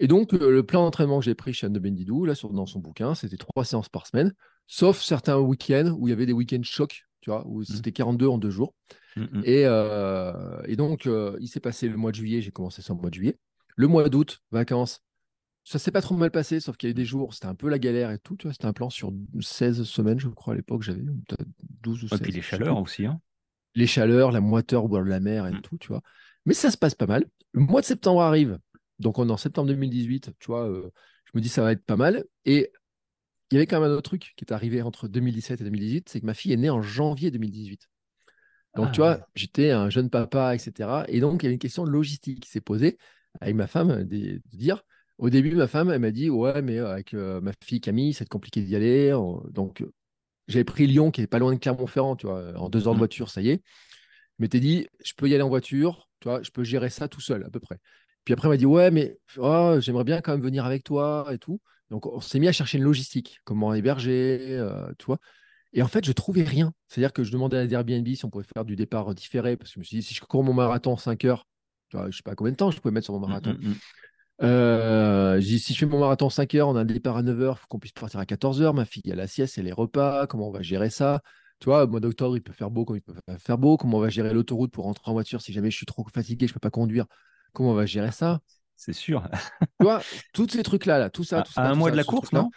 Et 0.00 0.06
donc, 0.06 0.32
le 0.32 0.62
plan 0.62 0.84
d'entraînement 0.84 1.18
que 1.18 1.24
j'ai 1.24 1.34
pris 1.34 1.52
chez 1.52 1.66
Anne 1.66 1.72
de 1.72 1.80
Bendidou, 1.80 2.24
là, 2.24 2.34
sur, 2.34 2.52
dans 2.52 2.66
son 2.66 2.78
bouquin, 2.78 3.14
c'était 3.14 3.36
trois 3.36 3.64
séances 3.64 3.88
par 3.88 4.06
semaine, 4.06 4.32
sauf 4.66 5.00
certains 5.00 5.38
week-ends 5.38 5.96
où 5.98 6.06
il 6.06 6.10
y 6.10 6.12
avait 6.12 6.26
des 6.26 6.32
week-ends 6.32 6.62
chocs, 6.62 7.07
tu 7.28 7.32
vois, 7.32 7.46
où 7.46 7.60
mmh. 7.60 7.64
c'était 7.64 7.92
42 7.92 8.26
en 8.26 8.38
deux 8.38 8.50
jours. 8.50 8.74
Mmh, 9.16 9.22
mmh. 9.22 9.42
Euh, 9.46 10.62
et, 10.64 10.76
donc, 10.76 11.06
euh, 11.06 11.36
il 11.40 11.48
s'est 11.48 11.60
passé 11.60 11.86
le 11.86 11.96
mois 11.98 12.10
de 12.10 12.16
juillet, 12.16 12.40
j'ai 12.40 12.50
commencé 12.50 12.80
ça 12.80 12.94
au 12.94 12.96
mois 12.96 13.10
de 13.10 13.14
juillet. 13.14 13.38
Le 13.76 13.86
mois 13.86 14.08
d'août, 14.08 14.40
vacances, 14.50 15.02
ça 15.64 15.78
s'est 15.78 15.90
pas 15.90 16.00
trop 16.00 16.16
mal 16.16 16.30
passé, 16.30 16.58
sauf 16.60 16.78
qu'il 16.78 16.88
y 16.88 16.90
a 16.90 16.92
eu 16.92 16.94
des 16.94 17.04
jours, 17.04 17.34
c'était 17.34 17.46
un 17.46 17.54
peu 17.54 17.68
la 17.68 17.78
galère 17.78 18.10
et 18.10 18.18
tout. 18.18 18.36
Tu 18.36 18.46
vois, 18.46 18.54
c'était 18.54 18.66
un 18.66 18.72
plan 18.72 18.88
sur 18.88 19.12
16 19.38 19.82
semaines, 19.82 20.18
je 20.18 20.28
crois, 20.28 20.54
à 20.54 20.56
l'époque, 20.56 20.82
j'avais 20.82 21.02
12 21.82 22.04
ou 22.04 22.08
16. 22.08 22.18
Et 22.18 22.22
puis 22.22 22.32
les 22.32 22.40
chaleurs 22.40 22.80
aussi. 22.80 23.04
Hein. 23.04 23.20
Les 23.74 23.86
chaleurs, 23.86 24.32
la 24.32 24.40
moiteur 24.40 24.84
au 24.84 24.88
bord 24.88 25.04
de 25.04 25.10
la 25.10 25.20
mer 25.20 25.46
et 25.46 25.52
mmh. 25.52 25.60
tout, 25.60 25.76
tu 25.76 25.88
vois. 25.88 26.00
Mais 26.46 26.54
ça 26.54 26.70
se 26.70 26.78
passe 26.78 26.94
pas 26.94 27.06
mal. 27.06 27.26
Le 27.52 27.60
mois 27.60 27.82
de 27.82 27.86
septembre 27.86 28.22
arrive. 28.22 28.58
Donc, 28.98 29.18
on 29.18 29.28
est 29.28 29.32
en 29.32 29.36
septembre 29.36 29.68
2018, 29.68 30.32
tu 30.38 30.46
vois, 30.46 30.66
euh, 30.66 30.90
je 31.26 31.32
me 31.34 31.42
dis 31.42 31.50
ça 31.50 31.62
va 31.62 31.72
être 31.72 31.84
pas 31.84 31.96
mal. 31.96 32.24
Et 32.46 32.72
il 33.50 33.54
y 33.54 33.56
avait 33.58 33.66
quand 33.66 33.80
même 33.80 33.90
un 33.90 33.94
autre 33.94 34.10
truc 34.10 34.34
qui 34.36 34.44
est 34.44 34.52
arrivé 34.52 34.82
entre 34.82 35.08
2017 35.08 35.60
et 35.60 35.64
2018, 35.64 36.08
c'est 36.08 36.20
que 36.20 36.26
ma 36.26 36.34
fille 36.34 36.52
est 36.52 36.56
née 36.56 36.70
en 36.70 36.82
janvier 36.82 37.30
2018. 37.30 37.88
Donc, 38.76 38.92
tu 38.92 39.02
ah, 39.02 39.16
vois, 39.16 39.26
j'étais 39.34 39.70
un 39.70 39.90
jeune 39.90 40.10
papa, 40.10 40.54
etc. 40.54 41.04
Et 41.08 41.20
donc, 41.20 41.42
il 41.42 41.46
y 41.46 41.48
avait 41.48 41.54
une 41.54 41.58
question 41.58 41.84
de 41.84 41.90
logistique 41.90 42.40
qui 42.40 42.50
s'est 42.50 42.60
posée 42.60 42.98
avec 43.40 43.54
ma 43.56 43.66
femme, 43.66 44.04
de, 44.04 44.40
dire, 44.52 44.82
au 45.16 45.30
début, 45.30 45.54
ma 45.54 45.66
femme, 45.66 45.90
elle 45.90 46.00
m'a 46.00 46.10
dit, 46.10 46.30
ouais, 46.30 46.62
mais 46.62 46.78
euh, 46.78 46.92
avec 46.92 47.14
euh, 47.14 47.40
ma 47.40 47.52
fille 47.64 47.80
Camille, 47.80 48.12
c'est 48.12 48.28
compliqué 48.28 48.62
d'y 48.62 48.76
aller. 48.76 49.16
Donc, 49.50 49.84
j'avais 50.46 50.64
pris 50.64 50.86
Lyon, 50.86 51.10
qui 51.10 51.22
est 51.22 51.26
pas 51.26 51.38
loin 51.38 51.52
de 51.52 51.58
Clermont-Ferrand, 51.58 52.16
tu 52.16 52.26
vois, 52.26 52.52
en 52.56 52.68
deux 52.68 52.86
heures 52.86 52.92
de 52.92 52.98
mmh. 52.98 52.98
voiture, 52.98 53.30
ça 53.30 53.40
y 53.40 53.50
est. 53.50 53.62
Mais 54.38 54.48
t'es 54.48 54.60
dit, 54.60 54.86
je 55.04 55.12
peux 55.16 55.28
y 55.28 55.34
aller 55.34 55.42
en 55.42 55.48
voiture, 55.48 56.08
tu 56.20 56.28
vois, 56.28 56.42
je 56.42 56.50
peux 56.50 56.62
gérer 56.62 56.90
ça 56.90 57.08
tout 57.08 57.20
seul, 57.20 57.44
à 57.44 57.50
peu 57.50 57.60
près. 57.60 57.78
Puis 58.24 58.34
après, 58.34 58.46
elle 58.48 58.52
m'a 58.52 58.56
dit, 58.58 58.66
ouais, 58.66 58.90
mais 58.90 59.18
oh, 59.38 59.76
j'aimerais 59.80 60.04
bien 60.04 60.20
quand 60.20 60.32
même 60.32 60.42
venir 60.42 60.64
avec 60.64 60.84
toi 60.84 61.26
et 61.32 61.38
tout. 61.38 61.60
Donc, 61.90 62.06
on 62.06 62.20
s'est 62.20 62.38
mis 62.38 62.48
à 62.48 62.52
chercher 62.52 62.78
une 62.78 62.84
logistique, 62.84 63.40
comment 63.44 63.72
héberger, 63.74 64.38
euh, 64.50 64.90
tu 64.98 65.06
vois. 65.06 65.18
Et 65.72 65.82
en 65.82 65.88
fait, 65.88 66.04
je 66.04 66.12
trouvais 66.12 66.44
rien. 66.44 66.72
C'est-à-dire 66.88 67.12
que 67.12 67.24
je 67.24 67.32
demandais 67.32 67.56
à 67.56 67.64
Airbnb 67.64 68.06
si 68.08 68.24
on 68.24 68.30
pouvait 68.30 68.44
faire 68.54 68.64
du 68.64 68.76
départ 68.76 69.14
différé, 69.14 69.56
parce 69.56 69.70
que 69.70 69.74
je 69.74 69.80
me 69.80 69.84
suis 69.84 69.98
dit, 69.98 70.02
si 70.02 70.14
je 70.14 70.20
cours 70.20 70.44
mon 70.44 70.52
marathon 70.52 70.92
en 70.92 70.96
5 70.96 71.24
heures, 71.24 71.46
je 71.90 71.98
ne 71.98 72.10
sais 72.10 72.22
pas 72.22 72.34
combien 72.34 72.52
de 72.52 72.56
temps 72.56 72.70
je 72.70 72.78
pouvais 72.80 72.92
mettre 72.92 73.06
sur 73.06 73.14
mon 73.14 73.20
mmh, 73.20 73.28
marathon. 73.28 73.52
Mmh, 73.54 73.68
mmh. 73.68 73.74
Euh, 74.40 75.40
si 75.40 75.74
je 75.74 75.78
fais 75.78 75.86
mon 75.86 75.98
marathon 75.98 76.26
en 76.26 76.30
5 76.30 76.54
heures, 76.54 76.68
on 76.68 76.76
a 76.76 76.80
un 76.80 76.84
départ 76.84 77.16
à 77.16 77.22
9 77.22 77.40
heures, 77.40 77.56
il 77.58 77.60
faut 77.60 77.66
qu'on 77.68 77.78
puisse 77.78 77.92
partir 77.92 78.20
à 78.20 78.26
14 78.26 78.62
heures. 78.62 78.74
Ma 78.74 78.84
fille, 78.84 79.10
a 79.10 79.14
la 79.14 79.26
sieste 79.26 79.58
et 79.58 79.62
les 79.62 79.72
repas, 79.72 80.26
comment 80.26 80.48
on 80.48 80.52
va 80.52 80.62
gérer 80.62 80.90
ça? 80.90 81.22
Tu 81.60 81.66
vois, 81.66 81.84
au 81.84 81.88
mois 81.88 82.00
d'octobre, 82.00 82.36
il 82.36 82.42
peut 82.42 82.52
faire 82.52 82.70
beau, 82.70 82.84
comme 82.84 82.96
il 82.96 83.02
peut 83.02 83.14
faire 83.38 83.58
beau. 83.58 83.76
Comment 83.76 83.98
on 83.98 84.00
va 84.00 84.10
gérer 84.10 84.32
l'autoroute 84.32 84.70
pour 84.70 84.84
rentrer 84.84 85.10
en 85.10 85.12
voiture 85.12 85.40
si 85.40 85.52
jamais 85.52 85.70
je 85.70 85.76
suis 85.76 85.86
trop 85.86 86.06
fatigué, 86.14 86.46
je 86.46 86.52
ne 86.52 86.54
peux 86.54 86.60
pas 86.60 86.70
conduire? 86.70 87.06
Comment 87.52 87.70
on 87.70 87.74
va 87.74 87.86
gérer 87.86 88.12
ça? 88.12 88.40
C'est 88.78 88.92
sûr. 88.92 89.28
tu 89.80 89.84
vois, 89.84 90.00
tous 90.32 90.48
ces 90.48 90.62
trucs-là, 90.62 90.98
là, 90.98 91.10
tout 91.10 91.24
ça. 91.24 91.42
Tout 91.42 91.52
à, 91.56 91.68
un 91.68 91.74
mois 91.74 91.90
de 91.90 91.96
la 91.96 92.04
course, 92.04 92.32
non? 92.32 92.48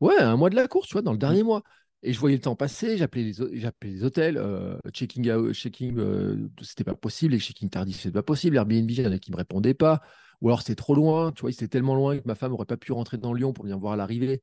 Ouais, 0.00 0.18
un 0.18 0.36
mois 0.36 0.50
de 0.50 0.56
la 0.56 0.66
course, 0.66 0.88
tu 0.88 0.94
vois, 0.94 1.02
dans 1.02 1.12
le 1.12 1.18
dernier 1.18 1.44
mois. 1.44 1.62
Et 2.02 2.12
je 2.12 2.18
voyais 2.18 2.36
le 2.36 2.42
temps 2.42 2.56
passer, 2.56 2.96
j'appelais 2.96 3.22
les, 3.22 3.34
les 3.82 4.04
hôtels, 4.04 4.36
euh, 4.38 4.78
checking, 4.92 5.30
out, 5.30 5.52
checking 5.52 5.98
euh, 5.98 6.48
c'était 6.62 6.82
pas 6.82 6.94
possible, 6.94 7.34
les 7.34 7.38
checking 7.38 7.68
tardifs, 7.68 7.98
c'était 7.98 8.14
pas 8.14 8.22
possible, 8.22 8.56
Airbnb, 8.56 8.90
il 8.90 9.00
y 9.00 9.06
en 9.06 9.12
a 9.12 9.18
qui 9.18 9.30
me 9.30 9.36
répondaient 9.36 9.74
pas, 9.74 10.00
ou 10.40 10.48
alors 10.48 10.62
c'était 10.62 10.76
trop 10.76 10.94
loin, 10.94 11.30
tu 11.32 11.42
vois, 11.42 11.52
c'était 11.52 11.68
tellement 11.68 11.94
loin 11.94 12.16
que 12.18 12.26
ma 12.26 12.34
femme 12.34 12.54
aurait 12.54 12.64
pas 12.64 12.78
pu 12.78 12.92
rentrer 12.92 13.18
dans 13.18 13.34
Lyon 13.34 13.52
pour 13.52 13.64
venir 13.64 13.78
voir 13.78 13.98
l'arrivée, 13.98 14.42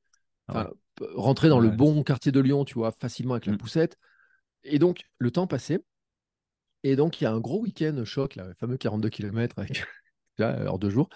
ah 0.49 0.69
rentrer 1.15 1.49
dans 1.49 1.59
le 1.59 1.69
bon 1.69 2.03
quartier 2.03 2.31
de 2.31 2.39
Lyon, 2.39 2.63
tu 2.63 2.75
vois, 2.75 2.91
facilement 2.91 3.33
avec 3.33 3.47
la 3.47 3.53
mmh. 3.53 3.57
poussette. 3.57 3.97
Et 4.63 4.77
donc, 4.77 5.01
le 5.17 5.31
temps 5.31 5.47
passait, 5.47 5.83
et 6.83 6.95
donc 6.95 7.19
il 7.19 7.23
y 7.23 7.27
a 7.27 7.31
un 7.31 7.39
gros 7.39 7.61
week-end 7.61 8.03
choc, 8.05 8.35
là, 8.35 8.45
le 8.45 8.53
fameux 8.53 8.77
42 8.77 9.09
km 9.09 9.55
avec, 9.57 9.83
heure 10.41 10.79
de 10.79 10.89
jour, 10.89 11.09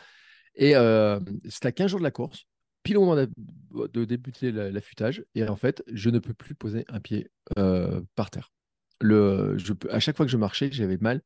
et 0.56 0.76
euh, 0.76 1.20
c'était 1.50 1.68
à 1.68 1.72
15 1.72 1.92
jours 1.92 2.00
de 2.00 2.04
la 2.04 2.12
course, 2.12 2.46
pile 2.84 2.98
au 2.98 3.06
moment 3.06 3.16
de 3.16 4.06
débuter 4.06 4.52
l'affûtage, 4.52 5.24
et 5.36 5.48
en 5.48 5.56
fait, 5.56 5.84
je 5.92 6.10
ne 6.10 6.20
peux 6.20 6.34
plus 6.34 6.56
poser 6.56 6.86
un 6.90 7.00
pied 7.00 7.32
euh, 7.58 8.02
par 8.16 8.32
terre. 8.32 8.52
Le, 9.00 9.58
je, 9.58 9.74
à 9.90 10.00
chaque 10.00 10.18
fois 10.18 10.26
que 10.26 10.32
je 10.32 10.38
marchais, 10.38 10.70
j'avais 10.72 10.98
mal, 10.98 11.22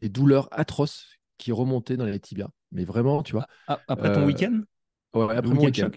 des 0.00 0.08
douleurs 0.08 0.48
atroces 0.52 1.18
qui 1.36 1.52
remontaient 1.52 1.96
dans 1.96 2.04
les 2.04 2.18
tibias. 2.18 2.48
Mais 2.72 2.84
vraiment, 2.84 3.22
tu 3.22 3.32
vois. 3.32 3.46
Ah, 3.66 3.80
après 3.88 4.12
ton 4.12 4.22
euh, 4.22 4.26
week-end? 4.26 4.60
Ouais, 5.14 5.36
après 5.36 5.54
mon 5.54 5.64
week-end. 5.64 5.90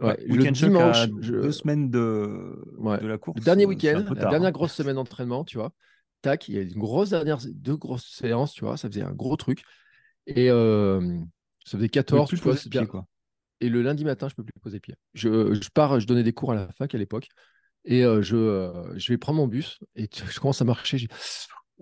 le 0.00 0.50
dimanche, 0.50 1.08
deux 1.08 1.52
semaines 1.52 1.90
de, 1.90 2.60
de 2.78 3.06
la 3.06 3.18
course. 3.18 3.38
Le 3.38 3.44
dernier 3.44 3.66
week-end, 3.66 4.04
la 4.08 4.14
dernière 4.14 4.48
hein. 4.48 4.52
grosse 4.52 4.72
semaine 4.72 4.96
d'entraînement, 4.96 5.44
tu 5.44 5.58
vois. 5.58 5.72
Tac, 6.22 6.48
il 6.48 6.54
y 6.54 6.58
a 6.58 6.62
une 6.62 6.74
grosse 6.74 7.10
dernière, 7.10 7.38
deux 7.52 7.76
grosses 7.76 8.06
séances, 8.06 8.52
tu 8.52 8.64
vois, 8.64 8.76
ça 8.76 8.88
faisait 8.88 9.02
un 9.02 9.12
gros 9.12 9.36
truc. 9.36 9.64
Et 10.26 10.50
euh, 10.50 11.18
ça 11.64 11.78
faisait 11.78 11.88
14, 11.88 12.28
tu 12.28 12.36
vois. 12.36 12.86
Quoi 12.86 13.06
et 13.62 13.68
le 13.68 13.80
lundi 13.80 14.04
matin, 14.04 14.28
je 14.28 14.34
peux 14.34 14.42
plus 14.42 14.52
poser 14.60 14.80
pied. 14.80 14.96
Je, 15.14 15.54
je, 15.54 15.70
pars, 15.72 16.00
je 16.00 16.06
donnais 16.06 16.24
des 16.24 16.32
cours 16.32 16.50
à 16.50 16.56
la 16.56 16.72
fac 16.72 16.94
à 16.94 16.98
l'époque, 16.98 17.28
et 17.84 18.04
euh, 18.04 18.20
je, 18.20 18.36
euh, 18.36 18.98
je 18.98 19.12
vais 19.12 19.18
prendre 19.18 19.38
mon 19.38 19.46
bus, 19.46 19.78
et 19.94 20.08
je 20.12 20.40
commence 20.40 20.60
à 20.60 20.64
marcher. 20.64 20.98
Je 20.98 21.06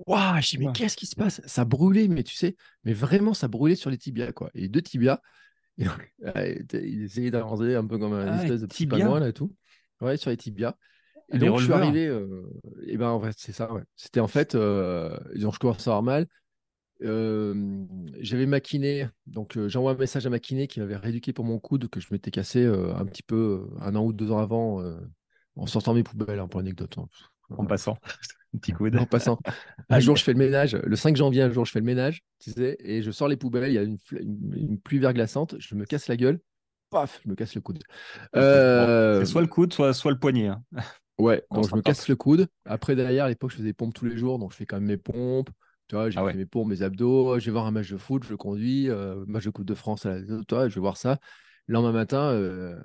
Waouh, 0.06 0.40
je 0.40 0.50
dis, 0.50 0.58
mais 0.58 0.72
qu'est-ce 0.72 0.96
qui 0.96 1.06
se 1.06 1.16
passe? 1.16 1.40
Ça 1.46 1.64
brûlait, 1.64 2.08
mais 2.08 2.22
tu 2.22 2.34
sais, 2.34 2.54
mais 2.84 2.92
vraiment, 2.92 3.34
ça 3.34 3.48
brûlait 3.48 3.76
sur 3.76 3.90
les 3.90 3.98
tibias, 3.98 4.32
quoi. 4.32 4.50
Et 4.54 4.68
deux 4.68 4.82
tibias, 4.82 5.20
et 5.78 6.58
il 6.72 7.02
essayait 7.02 7.30
d'avancer 7.30 7.74
un 7.74 7.86
peu 7.86 7.98
comme 7.98 8.12
un 8.12 8.26
ah, 8.26 8.42
espèce 8.42 8.60
de 8.60 8.66
petit 8.66 8.86
là, 8.86 9.26
et 9.26 9.32
tout. 9.32 9.54
Ouais, 10.02 10.18
sur 10.18 10.30
les 10.30 10.36
tibias. 10.36 10.74
Et 11.32 11.38
donc, 11.38 11.60
je 11.60 11.64
suis 11.64 11.72
arrivé, 11.72 12.06
euh, 12.06 12.42
et 12.86 12.98
ben, 12.98 13.08
en 13.08 13.20
fait, 13.20 13.34
c'est 13.38 13.52
ça, 13.52 13.72
ouais. 13.72 13.82
C'était 13.96 14.20
en 14.20 14.28
fait, 14.28 14.54
donc, 14.54 15.54
je 15.54 15.58
commence 15.58 15.86
à 15.88 15.92
avoir 15.92 16.02
mal 16.02 16.26
j'avais 17.00 18.46
maquiné, 18.46 19.08
donc 19.26 19.58
j'envoie 19.68 19.92
un 19.92 19.96
message 19.96 20.26
à 20.26 20.30
maquiné 20.30 20.66
qui 20.66 20.80
m'avait 20.80 20.96
rééduqué 20.96 21.32
pour 21.32 21.44
mon 21.44 21.58
coude 21.58 21.88
que 21.88 22.00
je 22.00 22.08
m'étais 22.10 22.30
cassé 22.30 22.64
un 22.64 23.04
petit 23.06 23.22
peu 23.22 23.68
un 23.80 23.96
an 23.96 24.04
ou 24.04 24.12
deux 24.12 24.30
ans 24.30 24.38
avant 24.38 24.82
en 25.56 25.66
sortant 25.66 25.94
mes 25.94 26.02
poubelles, 26.02 26.38
hein, 26.38 26.48
pour 26.48 26.60
anecdote. 26.60 26.96
Hein. 26.98 27.08
En 27.50 27.66
passant, 27.66 27.98
un 28.54 28.58
petit 28.58 28.72
coude. 28.72 28.96
En 28.96 29.06
passant. 29.06 29.38
Un 29.88 30.00
jour, 30.00 30.16
je 30.16 30.24
fais 30.24 30.32
le 30.32 30.38
ménage. 30.44 30.74
Le 30.76 30.96
5 30.96 31.16
janvier, 31.16 31.42
un 31.42 31.50
jour, 31.50 31.64
je 31.64 31.72
fais 31.72 31.80
le 31.80 31.84
ménage, 31.84 32.22
tu 32.38 32.50
sais, 32.52 32.76
et 32.80 33.02
je 33.02 33.10
sors 33.10 33.28
les 33.28 33.36
poubelles. 33.36 33.70
Il 33.70 33.74
y 33.74 33.78
a 33.78 33.82
une, 33.82 34.78
pluie 34.80 34.98
verglaçante. 34.98 35.56
Je 35.58 35.74
me 35.74 35.84
casse 35.84 36.08
la 36.08 36.16
gueule. 36.16 36.40
Paf, 36.90 37.20
je 37.24 37.28
me 37.28 37.34
casse 37.34 37.54
le 37.54 37.60
coude. 37.60 37.82
c'est 38.34 39.26
soit 39.26 39.42
le 39.42 39.46
coude, 39.46 39.72
soit, 39.72 39.94
soit 39.94 40.10
le 40.10 40.18
poignet. 40.18 40.48
Hein. 40.48 40.62
Ouais, 41.18 41.44
donc 41.52 41.68
je 41.68 41.76
me 41.76 41.82
casse 41.82 42.08
le 42.08 42.16
coude. 42.16 42.48
Après, 42.64 42.96
derrière, 42.96 43.26
à 43.26 43.28
l'époque, 43.28 43.50
je 43.50 43.56
faisais 43.56 43.68
des 43.68 43.74
pompes 43.74 43.94
tous 43.94 44.06
les 44.06 44.16
jours, 44.16 44.38
donc 44.38 44.52
je 44.52 44.56
fais 44.56 44.66
quand 44.66 44.76
même 44.76 44.88
mes 44.88 44.96
pompes. 44.96 45.50
Tu 45.90 45.96
vois, 45.96 46.08
j'ai 46.08 46.20
ah 46.20 46.32
mes 46.32 46.46
pompes, 46.46 46.68
mes 46.68 46.82
abdos, 46.82 47.40
je 47.40 47.46
vais 47.46 47.50
voir 47.50 47.66
un 47.66 47.72
match 47.72 47.90
de 47.90 47.96
foot, 47.96 48.22
je 48.22 48.36
conduis, 48.36 48.88
euh, 48.88 49.24
match 49.26 49.46
de 49.46 49.50
Coupe 49.50 49.64
de 49.64 49.74
France, 49.74 50.06
à 50.06 50.20
la... 50.20 50.44
toi, 50.44 50.68
je 50.68 50.76
vais 50.76 50.80
voir 50.80 50.96
ça. 50.96 51.18
Le 51.66 51.74
lendemain 51.74 51.90
matin, 51.90 52.30
euh, 52.30 52.78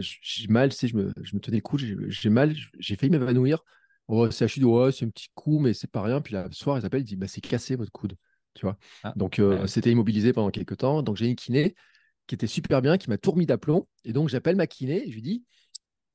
j'ai 0.00 0.48
mal, 0.48 0.70
tu 0.70 0.76
sais, 0.76 0.88
je 0.88 0.96
me, 0.96 1.12
je 1.20 1.36
me 1.36 1.40
tenais 1.40 1.58
le 1.58 1.62
coude, 1.62 1.82
j'ai 2.08 2.30
mal, 2.30 2.56
j'ai 2.78 2.96
failli 2.96 3.10
m'évanouir. 3.10 3.62
On 4.08 4.30
c'est 4.30 4.64
ouais, 4.64 4.92
c'est 4.92 5.04
un 5.04 5.10
petit 5.10 5.28
coup, 5.34 5.58
mais 5.58 5.74
c'est 5.74 5.90
pas 5.90 6.00
rien. 6.00 6.22
Puis 6.22 6.36
le 6.36 6.50
soir, 6.52 6.78
ils 6.78 6.86
appellent, 6.86 7.02
ils 7.02 7.04
disent, 7.04 7.18
bah, 7.18 7.28
c'est 7.28 7.42
cassé 7.42 7.76
votre 7.76 7.92
coude. 7.92 8.14
Tu 8.54 8.64
vois. 8.64 8.78
Ah, 9.02 9.12
donc, 9.14 9.40
euh, 9.40 9.66
c'était 9.66 9.90
immobilisé 9.90 10.32
pendant 10.32 10.48
quelques 10.48 10.78
temps. 10.78 11.02
Donc, 11.02 11.16
j'ai 11.16 11.26
une 11.26 11.36
kiné 11.36 11.74
qui 12.28 12.34
était 12.34 12.46
super 12.46 12.80
bien, 12.80 12.96
qui 12.96 13.10
m'a 13.10 13.18
tout 13.18 13.32
remis 13.32 13.44
d'aplomb. 13.44 13.86
Et 14.06 14.14
donc, 14.14 14.30
j'appelle 14.30 14.56
ma 14.56 14.66
kiné 14.66 15.06
et 15.06 15.10
je 15.10 15.14
lui 15.14 15.22
dis, 15.22 15.44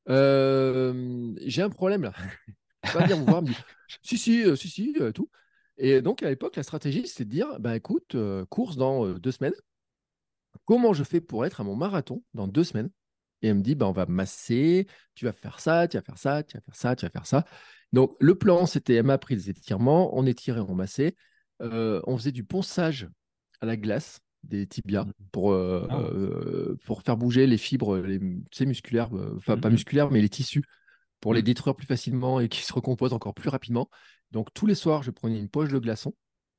j'ai 0.07 1.61
un 1.61 1.69
problème 1.69 2.01
là. 2.01 2.13
Je 2.85 2.97
vais 2.97 3.03
venir 3.03 3.17
vous 3.17 3.25
voir. 3.25 3.41
me 3.43 3.47
dit, 3.47 3.55
si, 4.01 4.17
si, 4.17 4.57
si, 4.57 4.67
si, 4.67 4.93
tout. 5.13 5.29
Et 5.77 6.01
donc, 6.01 6.23
à 6.23 6.29
l'époque, 6.29 6.55
la 6.55 6.63
stratégie, 6.63 7.07
c'était 7.07 7.25
de 7.25 7.29
dire 7.29 7.59
bah, 7.59 7.75
écoute, 7.75 8.15
euh, 8.15 8.45
course 8.45 8.77
dans 8.77 9.05
euh, 9.05 9.19
deux 9.19 9.31
semaines. 9.31 9.53
Comment 10.65 10.93
je 10.93 11.03
fais 11.03 11.19
pour 11.19 11.45
être 11.45 11.61
à 11.61 11.63
mon 11.63 11.75
marathon 11.75 12.23
dans 12.33 12.47
deux 12.47 12.63
semaines? 12.63 12.89
Et 13.41 13.47
elle 13.47 13.55
me 13.55 13.61
dit 13.61 13.75
bah, 13.75 13.87
on 13.87 13.91
va 13.91 14.05
masser, 14.05 14.87
tu 15.15 15.25
vas 15.25 15.33
faire 15.33 15.59
ça, 15.59 15.87
tu 15.87 15.97
vas 15.97 16.03
faire 16.03 16.17
ça, 16.17 16.43
tu 16.43 16.57
vas 16.57 16.61
faire 16.61 16.75
ça, 16.75 16.95
tu 16.95 17.05
vas 17.05 17.09
faire 17.09 17.25
ça. 17.25 17.45
Donc, 17.91 18.15
le 18.19 18.35
plan, 18.35 18.65
c'était 18.65 18.95
elle 18.95 19.05
m'a 19.05 19.17
pris 19.17 19.35
des 19.35 19.49
étirements, 19.49 20.17
on 20.17 20.25
étirait, 20.25 20.61
on 20.61 20.75
massait. 20.75 21.15
Euh, 21.61 22.01
on 22.07 22.17
faisait 22.17 22.31
du 22.31 22.43
ponçage 22.43 23.07
à 23.61 23.65
la 23.65 23.77
glace. 23.77 24.19
des 24.45 24.67
tibias, 24.67 25.05
Mhm. 25.05 25.13
pour, 25.31 25.53
Ah. 25.53 26.09
pour 26.85 27.01
faire 27.01 27.15
bouger 27.15 27.47
les 27.47 27.57
fibres 27.57 27.99
les, 27.99 28.19
musculaires, 28.65 29.09
enfin 29.37 29.57
pas 29.57 29.69
Mhm. 29.69 29.75
musculaires, 29.75 30.11
mais 30.11 30.19
les 30.19 30.27
tissus, 30.27 30.65
pour 31.21 31.33
les 31.33 31.39
Mhm. 31.39 31.45
détruire 31.45 31.75
plus 31.77 31.87
facilement 31.87 32.41
et 32.41 32.49
qui 32.49 32.61
se 32.61 32.73
recomposent 32.73 33.13
encore 33.13 33.33
plus 33.33 33.47
rapidement. 33.47 33.89
Donc 34.33 34.53
tous 34.53 34.65
les 34.65 34.75
soirs, 34.75 35.01
je 35.03 35.11
prenais 35.11 35.39
une 35.39 35.47
poche 35.49 35.69
de 35.69 35.79
glaçon 35.79 36.13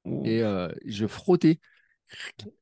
Oh. 0.07 0.23
et 0.27 0.43
euh, 0.43 0.69
je 0.85 1.07
frottais. 1.07 1.61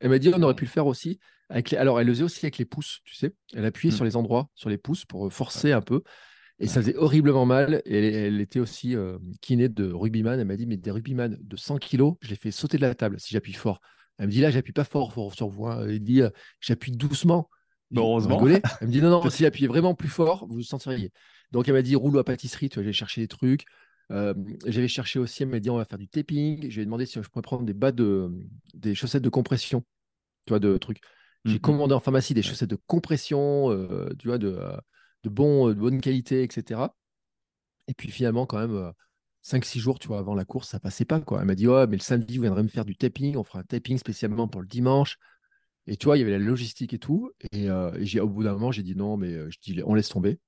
Elle 0.00 0.10
m'a 0.10 0.18
dit, 0.20 0.30
on 0.34 0.42
aurait 0.42 0.54
pu 0.54 0.64
le 0.64 0.70
faire 0.70 0.86
aussi. 0.86 1.18
Avec 1.48 1.70
les... 1.72 1.76
Alors, 1.76 2.00
elle 2.00 2.06
le 2.06 2.12
faisait 2.12 2.22
aussi 2.24 2.44
avec 2.46 2.56
les 2.58 2.64
pouces, 2.64 3.00
tu 3.04 3.16
sais. 3.16 3.34
Elle 3.52 3.64
appuyait 3.64 3.92
Mm. 3.92 3.96
sur 3.96 4.04
les 4.04 4.14
endroits, 4.16 4.48
sur 4.54 4.70
les 4.70 4.78
pouces, 4.78 5.04
pour 5.04 5.26
euh, 5.26 5.30
forcer 5.30 5.72
un 5.72 5.80
peu. 5.80 6.02
Et 6.60 6.68
ça 6.68 6.80
faisait 6.80 6.94
horriblement 6.96 7.44
mal. 7.44 7.82
Et 7.84 8.12
elle, 8.26 8.40
était 8.40 8.60
aussi 8.60 8.94
euh, 8.94 9.18
kiné 9.40 9.68
de 9.68 9.90
rugbyman. 9.92 10.38
Elle 10.38 10.46
m'a 10.46 10.56
dit, 10.56 10.66
mais 10.66 10.76
des 10.76 10.92
rugbyman 10.92 11.36
de 11.40 11.56
100 11.56 11.78
kilos, 11.78 12.14
je 12.20 12.30
les 12.30 12.36
fais 12.36 12.52
sauter 12.52 12.76
de 12.76 12.82
la 12.82 12.94
table 12.94 13.18
si 13.18 13.34
j'appuie 13.34 13.52
fort. 13.54 13.80
Elle 14.18 14.26
me 14.26 14.30
dit, 14.30 14.40
là, 14.40 14.52
j'appuie 14.52 14.72
pas 14.72 14.84
fort, 14.84 15.12
fort 15.12 15.34
sur 15.34 15.48
vous. 15.48 15.66
hein. 15.66 15.84
Elle 15.88 15.98
dit, 15.98 16.22
euh, 16.22 16.30
j'appuie 16.60 16.92
doucement. 16.92 17.50
Je 17.90 17.96
dis, 17.96 17.96
Bah, 17.96 18.02
heureusement. 18.02 18.38
Elle 18.80 18.86
me 18.86 18.92
dit, 18.92 19.02
non, 19.02 19.10
non, 19.10 19.20
si 19.30 19.42
j'appuyais 19.42 19.66
vraiment 19.66 19.96
plus 19.96 20.08
fort, 20.08 20.46
vous 20.48 20.54
vous 20.58 20.62
sentiriez. 20.62 21.10
Donc, 21.50 21.66
elle 21.66 21.74
m'a 21.74 21.82
dit, 21.82 21.96
rouleau 21.96 22.20
à 22.20 22.24
pâtisserie, 22.24 22.68
tu 22.68 22.76
vois, 22.78 22.84
j'ai 22.84 22.92
cherché 22.92 23.20
des 23.20 23.28
trucs. 23.28 23.64
Euh, 24.12 24.34
J'avais 24.66 24.88
cherché 24.88 25.18
aussi, 25.18 25.42
elle 25.42 25.48
m'a 25.50 25.60
dit, 25.60 25.70
on 25.70 25.76
va 25.76 25.84
faire 25.84 25.98
du 25.98 26.08
taping. 26.08 26.68
Je 26.70 26.74
lui 26.76 26.82
ai 26.82 26.84
demandé 26.84 27.06
si 27.06 27.14
je 27.22 27.28
pourrais 27.28 27.42
prendre 27.42 27.64
des 27.64 27.74
bas 27.74 27.92
de, 27.92 28.30
des 28.74 28.94
chaussettes 28.94 29.22
de 29.22 29.28
compression, 29.30 29.84
tu 30.46 30.50
vois, 30.52 30.60
de 30.60 30.78
trucs. 30.78 31.00
J'ai 31.44 31.54
Mhm. 31.54 31.60
commandé 31.60 31.94
en 31.94 32.00
pharmacie 32.00 32.34
des 32.34 32.42
chaussettes 32.42 32.70
de 32.70 32.76
compression, 32.88 33.70
euh, 33.72 34.10
tu 34.18 34.28
vois, 34.28 34.38
de, 34.38 34.48
euh, 34.48 34.76
de, 35.24 35.30
bon, 35.30 35.68
de 35.68 35.74
bonne 35.74 36.00
qualité, 36.00 36.42
etc. 36.44 36.96
Et 37.88 37.94
puis 37.94 38.10
finalement, 38.10 38.46
quand 38.46 38.58
même, 38.58 38.74
euh, 38.76 38.92
5-6 39.42 39.80
jours, 39.80 39.98
tu 39.98 40.08
vois, 40.08 40.18
avant 40.20 40.34
la 40.34 40.44
course, 40.44 40.68
ça 40.70 40.80
passait 40.80 41.04
pas, 41.04 41.20
quoi. 41.20 41.40
Elle 41.40 41.46
m'a 41.46 41.54
dit, 41.56 41.66
ouais, 41.68 41.86
mais 41.88 41.96
le 41.96 42.02
samedi, 42.02 42.36
vous 42.36 42.42
viendrez 42.44 42.62
me 42.62 42.68
faire 42.68 42.84
du 42.84 42.96
taping, 42.96 43.36
on 43.36 43.44
fera 43.44 43.60
un 43.60 43.64
taping 43.64 43.98
spécialement 43.98 44.48
pour 44.48 44.60
le 44.62 44.68
dimanche. 44.68 45.18
Et 45.86 45.96
tu 45.96 46.06
vois, 46.06 46.16
il 46.16 46.20
y 46.20 46.22
avait 46.22 46.32
la 46.32 46.38
logistique 46.38 46.94
et 46.94 46.98
tout. 46.98 47.30
Et, 47.52 47.68
euh, 47.70 47.92
et 47.94 48.06
j'ai- 48.06 48.20
au 48.20 48.28
bout 48.28 48.44
d'un 48.44 48.52
moment, 48.52 48.70
j'ai 48.72 48.82
dit 48.82 48.94
non, 48.96 49.16
mais 49.16 49.32
euh, 49.34 49.50
je 49.50 49.58
dis, 49.60 49.80
on 49.84 49.94
laisse 49.94 50.08
tomber. 50.08 50.38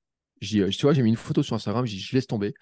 Euh, 0.54 0.70
tu 0.70 0.82
vois, 0.82 0.92
j'ai 0.94 1.02
mis 1.02 1.10
une 1.10 1.16
photo 1.16 1.42
sur 1.42 1.56
Instagram, 1.56 1.86
j'ai 1.86 1.96
dit, 1.96 2.02
je 2.02 2.14
laisse 2.14 2.26
tomber. 2.26 2.54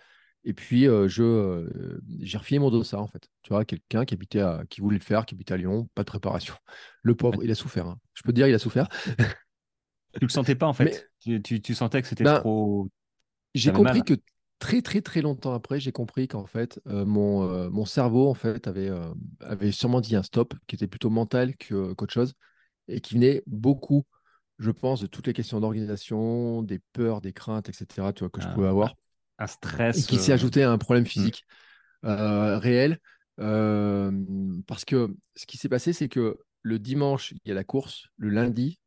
Et 0.44 0.54
puis, 0.54 0.88
euh, 0.88 1.08
je, 1.08 1.22
euh, 1.22 2.00
j'ai 2.20 2.38
refilé 2.38 2.58
mon 2.58 2.70
dossard, 2.70 3.00
en 3.02 3.06
fait. 3.06 3.28
Tu 3.42 3.50
vois, 3.50 3.64
quelqu'un 3.64 4.04
qui 4.04 4.14
habitait 4.14 4.40
à, 4.40 4.62
qui 4.68 4.80
voulait 4.80 4.98
le 4.98 5.04
faire, 5.04 5.24
qui 5.26 5.34
habitait 5.34 5.54
à 5.54 5.56
Lyon, 5.56 5.88
pas 5.94 6.02
de 6.02 6.06
préparation. 6.08 6.54
Le 7.02 7.14
pauvre, 7.14 7.44
il 7.44 7.50
a 7.50 7.54
souffert. 7.54 7.86
hein. 7.86 7.98
Je 8.14 8.22
peux 8.22 8.32
te 8.32 8.36
dire, 8.36 8.48
il 8.48 8.54
a 8.54 8.58
souffert. 8.58 8.88
Tu 10.18 10.26
le 10.26 10.30
sentais 10.30 10.54
pas 10.54 10.66
en 10.66 10.72
fait? 10.74 10.90
Mais- 10.90 11.08
Tu, 11.20 11.42
tu- 11.42 11.60
tu 11.62 11.74
sentais 11.74 12.00
que 12.02 12.08
c'était 12.08 12.26
Ben, 12.26 12.44
trop. 12.44 12.88
J'ai 13.54 13.72
compris 13.72 14.02
mal? 14.02 14.04
que 14.04 14.14
très 14.58 14.82
très 14.82 15.02
très 15.02 15.20
longtemps 15.22 15.52
après, 15.54 15.80
j'ai 15.80 15.92
compris 15.92 16.28
qu'en 16.28 16.46
fait, 16.46 16.80
euh, 16.86 17.04
mon, 17.04 17.42
euh, 17.48 17.68
mon 17.70 17.84
cerveau 17.84 18.28
en 18.28 18.34
fait 18.34 18.66
avait, 18.68 18.90
avait 19.40 19.72
sûrement 19.72 20.00
dit 20.00 20.16
un 20.16 20.22
stop 20.22 20.54
qui 20.66 20.76
était 20.76 20.86
plutôt 20.86 21.10
mental 21.10 21.56
que- 21.56 21.92
qu'autre 21.94 22.14
chose 22.14 22.34
et 22.88 23.00
qui 23.00 23.14
venait 23.14 23.42
beaucoup, 23.46 24.04
je 24.60 24.70
pense, 24.72 25.00
de 25.02 25.06
toutes 25.08 25.26
les 25.28 25.34
questions 25.34 25.60
d'organisation, 25.60 26.62
des 26.62 26.80
peurs, 26.94 27.22
des 27.22 27.32
craintes, 27.32 27.68
etc. 27.70 28.12
Tu 28.12 28.20
vois, 28.20 28.30
que 28.30 28.42
je 28.42 28.48
Ah, 28.48 28.48
pouvais 28.48 28.68
avoir 28.68 28.96
Un 29.42 29.46
et 29.92 30.02
stress. 30.02 30.06
qui 30.06 30.18
s'est 30.18 30.32
euh, 30.32 30.34
ajouté 30.34 30.62
à 30.62 30.70
un 30.70 30.78
problème 30.78 31.06
physique 31.06 31.46
euh, 32.04 32.58
réel. 32.58 32.98
euh, 33.40 34.10
parce 34.66 34.84
que 34.84 35.14
ce 35.36 35.46
qui 35.46 35.56
s'est 35.56 35.68
passé, 35.68 35.92
c'est 35.92 36.08
que 36.08 36.38
le 36.62 36.78
dimanche, 36.78 37.32
il 37.32 37.48
y 37.48 37.50
a 37.50 37.54
la 37.54 37.64
course. 37.64 38.06
Le 38.16 38.28
lundi, 38.30 38.78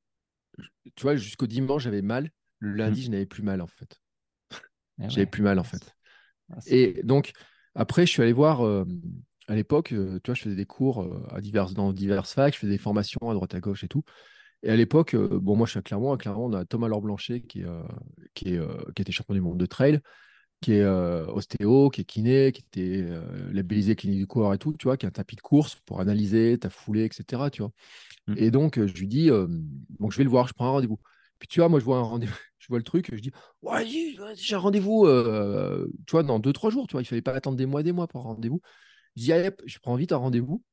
tu 0.96 1.04
vois, 1.04 1.16
jusqu'au 1.16 1.48
dimanche, 1.48 1.84
j'avais 1.84 2.02
mal. 2.02 2.30
Le 2.60 2.74
lundi, 2.74 3.04
je 3.04 3.12
n'avais 3.12 3.26
plus 3.26 3.44
mal, 3.44 3.62
en 3.62 3.68
fait. 3.68 4.00
eh 5.00 5.04
ouais. 5.04 5.10
J'avais 5.10 5.26
plus 5.26 5.44
mal, 5.44 5.60
en 5.60 5.64
fait. 5.64 5.94
Ah, 6.52 6.60
Et 6.68 7.02
donc, 7.04 7.34
après, 7.76 8.06
je 8.06 8.12
suis 8.12 8.22
allé 8.22 8.34
voir, 8.34 8.66
euh, 8.66 8.86
à 9.48 9.56
l'époque, 9.56 9.92
euh, 9.92 10.20
tu 10.24 10.30
vois, 10.32 10.36
je 10.36 10.44
faisais 10.44 10.56
des 10.56 10.66
cours 10.66 11.04
euh, 11.04 11.28
à 11.32 11.42
divers, 11.42 11.72
dans 11.72 11.92
diverses 11.92 12.34
facs, 12.34 12.54
je 12.54 12.60
faisais 12.60 12.72
des 12.74 12.78
formations 12.78 13.30
à 13.30 13.34
droite 13.34 13.56
à 13.56 13.60
gauche 13.60 13.84
et 13.84 13.88
tout. 13.88 14.04
Et 14.64 14.70
à 14.70 14.76
l'époque, 14.76 15.16
bon, 15.16 15.56
moi, 15.56 15.66
je 15.68 15.72
suis 15.72 15.80
à 15.80 15.84
Clermont. 15.84 16.14
À 16.14 16.18
Clermont, 16.18 16.46
on 16.46 16.54
a 16.54 16.66
Thomas 16.66 16.88
Laure 16.88 17.02
Blanchet, 17.02 17.42
qui, 17.42 17.62
est, 17.62 17.66
qui, 18.34 18.56
est, 18.56 18.60
qui 18.96 19.02
était 19.02 19.12
champion 19.12 19.36
du 19.36 19.42
monde 19.42 19.60
de 19.60 19.66
trail, 19.68 20.00
qui 20.62 20.74
est 20.74 20.82
euh, 20.82 21.26
ostéo, 21.28 21.90
qui 21.90 22.02
est 22.02 22.06
kiné, 22.06 22.52
qui 22.52 22.62
était 22.62 23.04
euh, 23.04 23.52
labellisé 23.54 23.96
clinique 23.96 24.20
du 24.20 24.28
coureur 24.28 24.54
et 24.54 24.58
tout, 24.58 24.74
tu 24.78 24.86
vois, 24.86 24.98
qui 24.98 25.06
a 25.06 25.10
un 25.10 25.12
tapis 25.12 25.36
de 25.36 25.42
course 25.42 25.76
pour 25.86 26.00
analyser 26.00 26.58
ta 26.58 26.70
foulée, 26.70 27.06
etc., 27.06 27.50
tu 27.52 27.62
vois. 27.62 27.72
Mm. 28.28 28.34
Et 28.38 28.52
donc, 28.52 28.86
je 28.86 28.94
lui 28.94 29.08
dis, 29.08 29.30
euh, 29.30 29.48
bon, 30.00 30.10
je 30.10 30.18
vais 30.18 30.24
le 30.24 30.30
voir, 30.30 30.48
je 30.48 30.54
prends 30.54 30.68
un 30.68 30.72
rendez-vous. 30.72 31.00
Puis 31.40 31.48
tu 31.48 31.60
vois, 31.60 31.70
moi, 31.70 31.80
je 31.80 31.86
vois 31.86 31.98
un 31.98 32.04
rendez-vous, 32.04 32.34
je 32.60 32.68
vois 32.70 32.78
le 32.78 32.84
truc, 32.84 33.10
je 33.14 33.20
dis, 33.22 33.32
ouais, 33.62 33.86
j'ai 34.36 34.56
un 34.56 34.60
rendez-vous, 34.60 35.06
euh, 35.06 35.88
tu 36.08 36.12
vois, 36.12 36.24
dans 36.24 36.40
deux, 36.40 36.54
trois 36.54 36.72
jours, 36.72 36.88
tu 36.88 36.94
vois, 36.94 37.02
il 37.02 37.06
fallait 37.06 37.22
pas 37.22 37.34
attendre 37.34 37.58
des 37.58 37.66
mois, 37.66 37.84
des 37.84 37.92
mois 37.92 38.08
pour 38.08 38.22
un 38.22 38.34
rendez-vous. 38.34 38.62
Je 39.16 39.24
dis, 39.24 39.34
allez, 39.34 39.52
je 39.66 39.78
prends 39.80 39.96
vite 39.96 40.12
un 40.12 40.18
rendez-vous. 40.18 40.64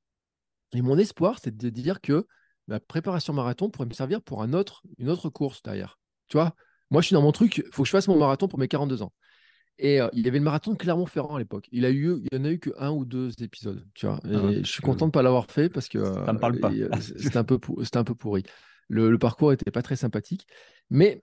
Et 0.74 0.82
mon 0.82 0.96
espoir, 0.98 1.38
c'est 1.42 1.54
de 1.54 1.68
dire 1.68 2.00
que 2.00 2.26
ma 2.66 2.80
préparation 2.80 3.32
marathon 3.32 3.70
pourrait 3.70 3.86
me 3.86 3.92
servir 3.92 4.22
pour 4.22 4.42
un 4.42 4.52
autre, 4.52 4.82
une 4.98 5.10
autre 5.10 5.28
course 5.28 5.62
derrière. 5.62 5.98
Tu 6.28 6.36
vois, 6.36 6.54
moi, 6.90 7.02
je 7.02 7.08
suis 7.08 7.14
dans 7.14 7.22
mon 7.22 7.32
truc, 7.32 7.58
il 7.58 7.72
faut 7.72 7.82
que 7.82 7.86
je 7.86 7.92
fasse 7.92 8.08
mon 8.08 8.18
marathon 8.18 8.48
pour 8.48 8.58
mes 8.58 8.68
42 8.68 9.02
ans. 9.02 9.12
Et 9.84 10.00
euh, 10.00 10.08
il 10.12 10.24
y 10.24 10.28
avait 10.28 10.38
le 10.38 10.44
marathon 10.44 10.72
de 10.72 10.76
Clermont-Ferrand 10.78 11.34
à 11.36 11.38
l'époque. 11.40 11.68
Il 11.72 11.84
a 11.84 11.90
eu, 11.90 12.16
il 12.22 12.28
y 12.32 12.40
en 12.40 12.44
a 12.44 12.50
eu 12.50 12.58
que 12.60 12.70
un 12.78 12.90
ou 12.92 13.04
deux 13.04 13.30
épisodes, 13.42 13.84
tu 13.94 14.06
vois? 14.06 14.20
Et 14.30 14.32
Ah 14.34 14.52
je 14.64 14.70
suis 14.70 14.80
content 14.82 15.06
de 15.06 15.08
ne 15.08 15.12
pas 15.12 15.22
l'avoir 15.22 15.50
fait 15.50 15.68
parce 15.68 15.88
que 15.88 15.98
Ça 16.24 16.32
me 16.32 16.38
parle 16.38 16.56
pas. 16.56 16.72
c'était 17.18 17.36
un 17.38 17.44
peu, 17.44 17.58
pour- 17.58 17.82
c'était 17.84 17.96
un 17.98 18.04
peu 18.04 18.14
pourri. 18.14 18.44
Le, 18.88 19.10
le 19.10 19.18
parcours 19.18 19.50
n'était 19.50 19.70
pas 19.72 19.82
très 19.82 19.96
sympathique, 19.96 20.46
mais 20.90 21.22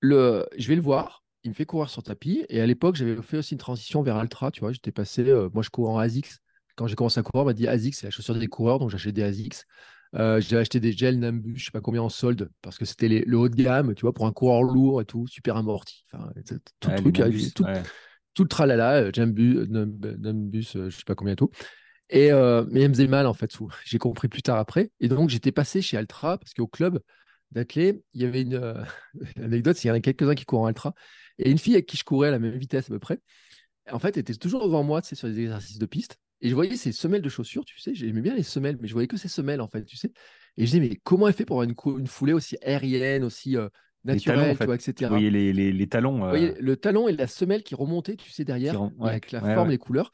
le, 0.00 0.46
je 0.58 0.68
vais 0.68 0.76
le 0.76 0.82
voir. 0.82 1.24
Il 1.44 1.50
me 1.50 1.54
fait 1.54 1.66
courir 1.66 1.90
sur 1.90 2.02
tapis. 2.02 2.44
Et 2.50 2.60
à 2.60 2.66
l'époque, 2.66 2.96
j'avais 2.96 3.22
fait 3.22 3.38
aussi 3.38 3.54
une 3.54 3.58
transition 3.60 4.02
vers 4.02 4.16
Altra, 4.16 4.50
tu 4.50 4.60
vois? 4.60 4.72
J'étais 4.72 4.92
passé, 4.92 5.28
euh, 5.28 5.48
moi, 5.54 5.62
je 5.62 5.70
cours 5.70 5.90
en 5.90 5.98
ASICS. 5.98 6.40
Quand 6.76 6.86
j'ai 6.88 6.96
commencé 6.96 7.20
à 7.20 7.22
courir, 7.22 7.44
on 7.44 7.46
m'a 7.46 7.54
dit 7.54 7.68
ASICS, 7.68 8.00
c'est 8.00 8.06
la 8.08 8.10
chaussure 8.10 8.36
des 8.36 8.48
coureurs, 8.48 8.78
donc 8.80 8.90
j'ai 8.90 8.96
acheté 8.96 9.12
des 9.12 9.22
ASICS. 9.22 9.64
Euh, 10.16 10.40
j'ai 10.40 10.56
acheté 10.56 10.80
des 10.80 10.92
gels 10.92 11.18
Nimbus, 11.18 11.56
je 11.58 11.64
sais 11.66 11.70
pas 11.70 11.80
combien 11.82 12.02
en 12.02 12.08
solde, 12.08 12.50
parce 12.62 12.78
que 12.78 12.84
c'était 12.86 13.08
les- 13.08 13.24
le 13.24 13.36
haut 13.38 13.48
de 13.48 13.54
gamme, 13.54 13.94
tu 13.94 14.02
vois, 14.02 14.14
pour 14.14 14.26
un 14.26 14.32
coureur 14.32 14.62
lourd 14.62 15.00
et 15.02 15.04
tout, 15.04 15.26
super 15.26 15.56
amorti. 15.56 16.04
Enfin, 16.12 16.30
tout 16.80 16.88
Ouais, 16.88 16.90
le 16.90 16.94
truc, 16.94 17.20
Nimbus, 17.20 17.40
euh, 17.40 17.50
tout, 17.54 17.66
ouais. 17.66 17.82
tout 18.34 18.42
le 18.44 18.48
tralala, 18.48 18.96
euh, 19.04 19.10
Jambus, 19.14 19.58
euh, 19.58 19.86
euh, 20.24 20.90
je 20.90 20.96
sais 20.96 21.04
pas 21.06 21.14
combien 21.14 21.34
et 21.34 21.36
tout. 21.36 21.50
Et, 22.10 22.32
euh, 22.32 22.64
mais 22.70 22.82
elle 22.82 22.90
me 22.90 22.94
faisait 22.94 23.08
mal 23.08 23.26
en 23.26 23.34
fait. 23.34 23.52
sous- 23.52 23.70
J'ai 23.86 23.98
compris 23.98 24.28
plus 24.28 24.42
tard 24.42 24.58
après. 24.58 24.90
Et 25.00 25.08
donc 25.08 25.30
j'étais 25.30 25.52
passé 25.52 25.82
chez 25.82 25.96
Altra 25.96 26.38
parce 26.38 26.54
qu'au 26.54 26.66
club 26.68 27.00
d'athlée, 27.52 28.02
il 28.14 28.22
y 28.22 28.24
avait 28.24 28.42
une 28.42 28.54
euh, 28.54 28.82
anecdote, 29.42 29.82
il 29.84 29.88
y 29.88 29.90
en 29.90 29.94
a 29.94 30.00
quelques-uns 30.00 30.34
qui 30.34 30.44
courent 30.44 30.60
en 30.62 30.66
Altra. 30.66 30.94
Et 31.38 31.50
une 31.50 31.58
fille 31.58 31.74
avec 31.74 31.86
qui 31.86 31.96
je 31.96 32.04
courais 32.04 32.28
à 32.28 32.30
la 32.32 32.38
même 32.38 32.56
vitesse 32.56 32.86
à 32.86 32.88
peu 32.90 32.98
près, 32.98 33.20
en 33.90 33.98
fait, 33.98 34.16
elle 34.16 34.20
était 34.22 34.34
toujours 34.34 34.64
devant 34.66 34.82
moi, 34.84 35.02
tu 35.02 35.08
sais, 35.10 35.14
sur 35.16 35.28
des 35.28 35.40
exercices 35.40 35.78
de 35.78 35.86
piste. 35.86 36.18
Et 36.40 36.50
je 36.50 36.54
voyais 36.54 36.76
ses 36.76 36.92
semelles 36.92 37.22
de 37.22 37.28
chaussures, 37.28 37.64
tu 37.64 37.80
sais, 37.80 37.94
j'aimais 37.94 38.20
bien 38.20 38.34
les 38.34 38.42
semelles, 38.42 38.76
mais 38.80 38.88
je 38.88 38.92
voyais 38.92 39.08
que 39.08 39.16
ses 39.16 39.28
semelles 39.28 39.60
en 39.60 39.68
fait, 39.68 39.84
tu 39.84 39.96
sais. 39.96 40.12
Et 40.56 40.66
je 40.66 40.72
disais, 40.72 40.80
mais 40.80 41.00
comment 41.02 41.28
elle 41.28 41.34
fait 41.34 41.44
pour 41.44 41.62
avoir 41.62 41.74
une, 41.86 42.00
une 42.00 42.06
foulée 42.06 42.32
aussi 42.34 42.56
aérienne, 42.62 43.24
aussi 43.24 43.56
euh, 43.56 43.68
naturelle, 44.04 44.38
talons, 44.38 44.52
en 44.52 44.56
tu 44.56 44.64
vois, 44.64 44.74
etc. 44.74 45.08
voyais 45.08 45.30
les, 45.30 45.52
les, 45.52 45.72
les 45.72 45.86
talons. 45.86 46.18
Vous 46.18 46.24
euh, 46.24 46.28
voyez, 46.28 46.54
le 46.60 46.76
talon 46.76 47.08
et 47.08 47.12
la 47.12 47.26
semelle 47.26 47.62
qui 47.62 47.74
remontaient, 47.74 48.16
tu 48.16 48.30
sais, 48.30 48.44
derrière, 48.44 48.74
et 48.74 48.78
ouais, 48.78 49.10
avec 49.10 49.32
la 49.32 49.42
ouais, 49.42 49.54
forme, 49.54 49.68
ouais. 49.68 49.74
les 49.74 49.78
couleurs. 49.78 50.12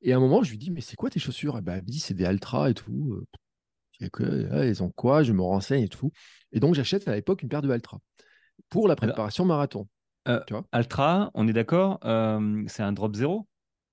Et 0.00 0.12
à 0.12 0.16
un 0.16 0.20
moment, 0.20 0.42
je 0.42 0.50
lui 0.50 0.58
dis, 0.58 0.70
mais 0.70 0.80
c'est 0.80 0.96
quoi 0.96 1.10
tes 1.10 1.18
chaussures? 1.18 1.58
Et 1.58 1.62
ben, 1.62 1.74
elle 1.74 1.82
me 1.82 1.88
dit, 1.88 2.00
c'est 2.00 2.14
des 2.14 2.24
Altra 2.24 2.70
et 2.70 2.74
tout. 2.74 3.24
Dis, 4.00 4.10
que, 4.10 4.48
ah, 4.52 4.64
elles 4.64 4.82
ont 4.82 4.90
quoi? 4.90 5.22
Je 5.22 5.32
me 5.32 5.42
renseigne 5.42 5.84
et 5.84 5.88
tout. 5.88 6.12
Et 6.52 6.60
donc, 6.60 6.74
j'achète 6.74 7.08
à 7.08 7.14
l'époque 7.14 7.42
une 7.42 7.48
paire 7.48 7.62
de 7.62 7.70
Altra 7.70 7.98
pour 8.68 8.86
la 8.86 8.96
préparation 8.96 9.44
marathon. 9.44 9.88
Euh, 10.28 10.40
tu 10.46 10.54
vois 10.54 10.64
Altra, 10.72 11.30
on 11.34 11.48
est 11.48 11.52
d'accord, 11.52 12.00
euh, 12.04 12.62
c'est 12.66 12.82
un 12.82 12.92
drop 12.92 13.14
zéro? 13.14 13.46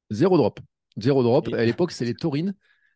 Zéro 0.10 0.38
drop. 0.38 0.60
Zéro 0.98 1.24
drop. 1.24 1.48
Et- 1.48 1.56
À 1.56 1.66
l'époque, 1.66 1.92
c'est 1.92 2.06
les 2.06 2.14
taurines 2.16 2.54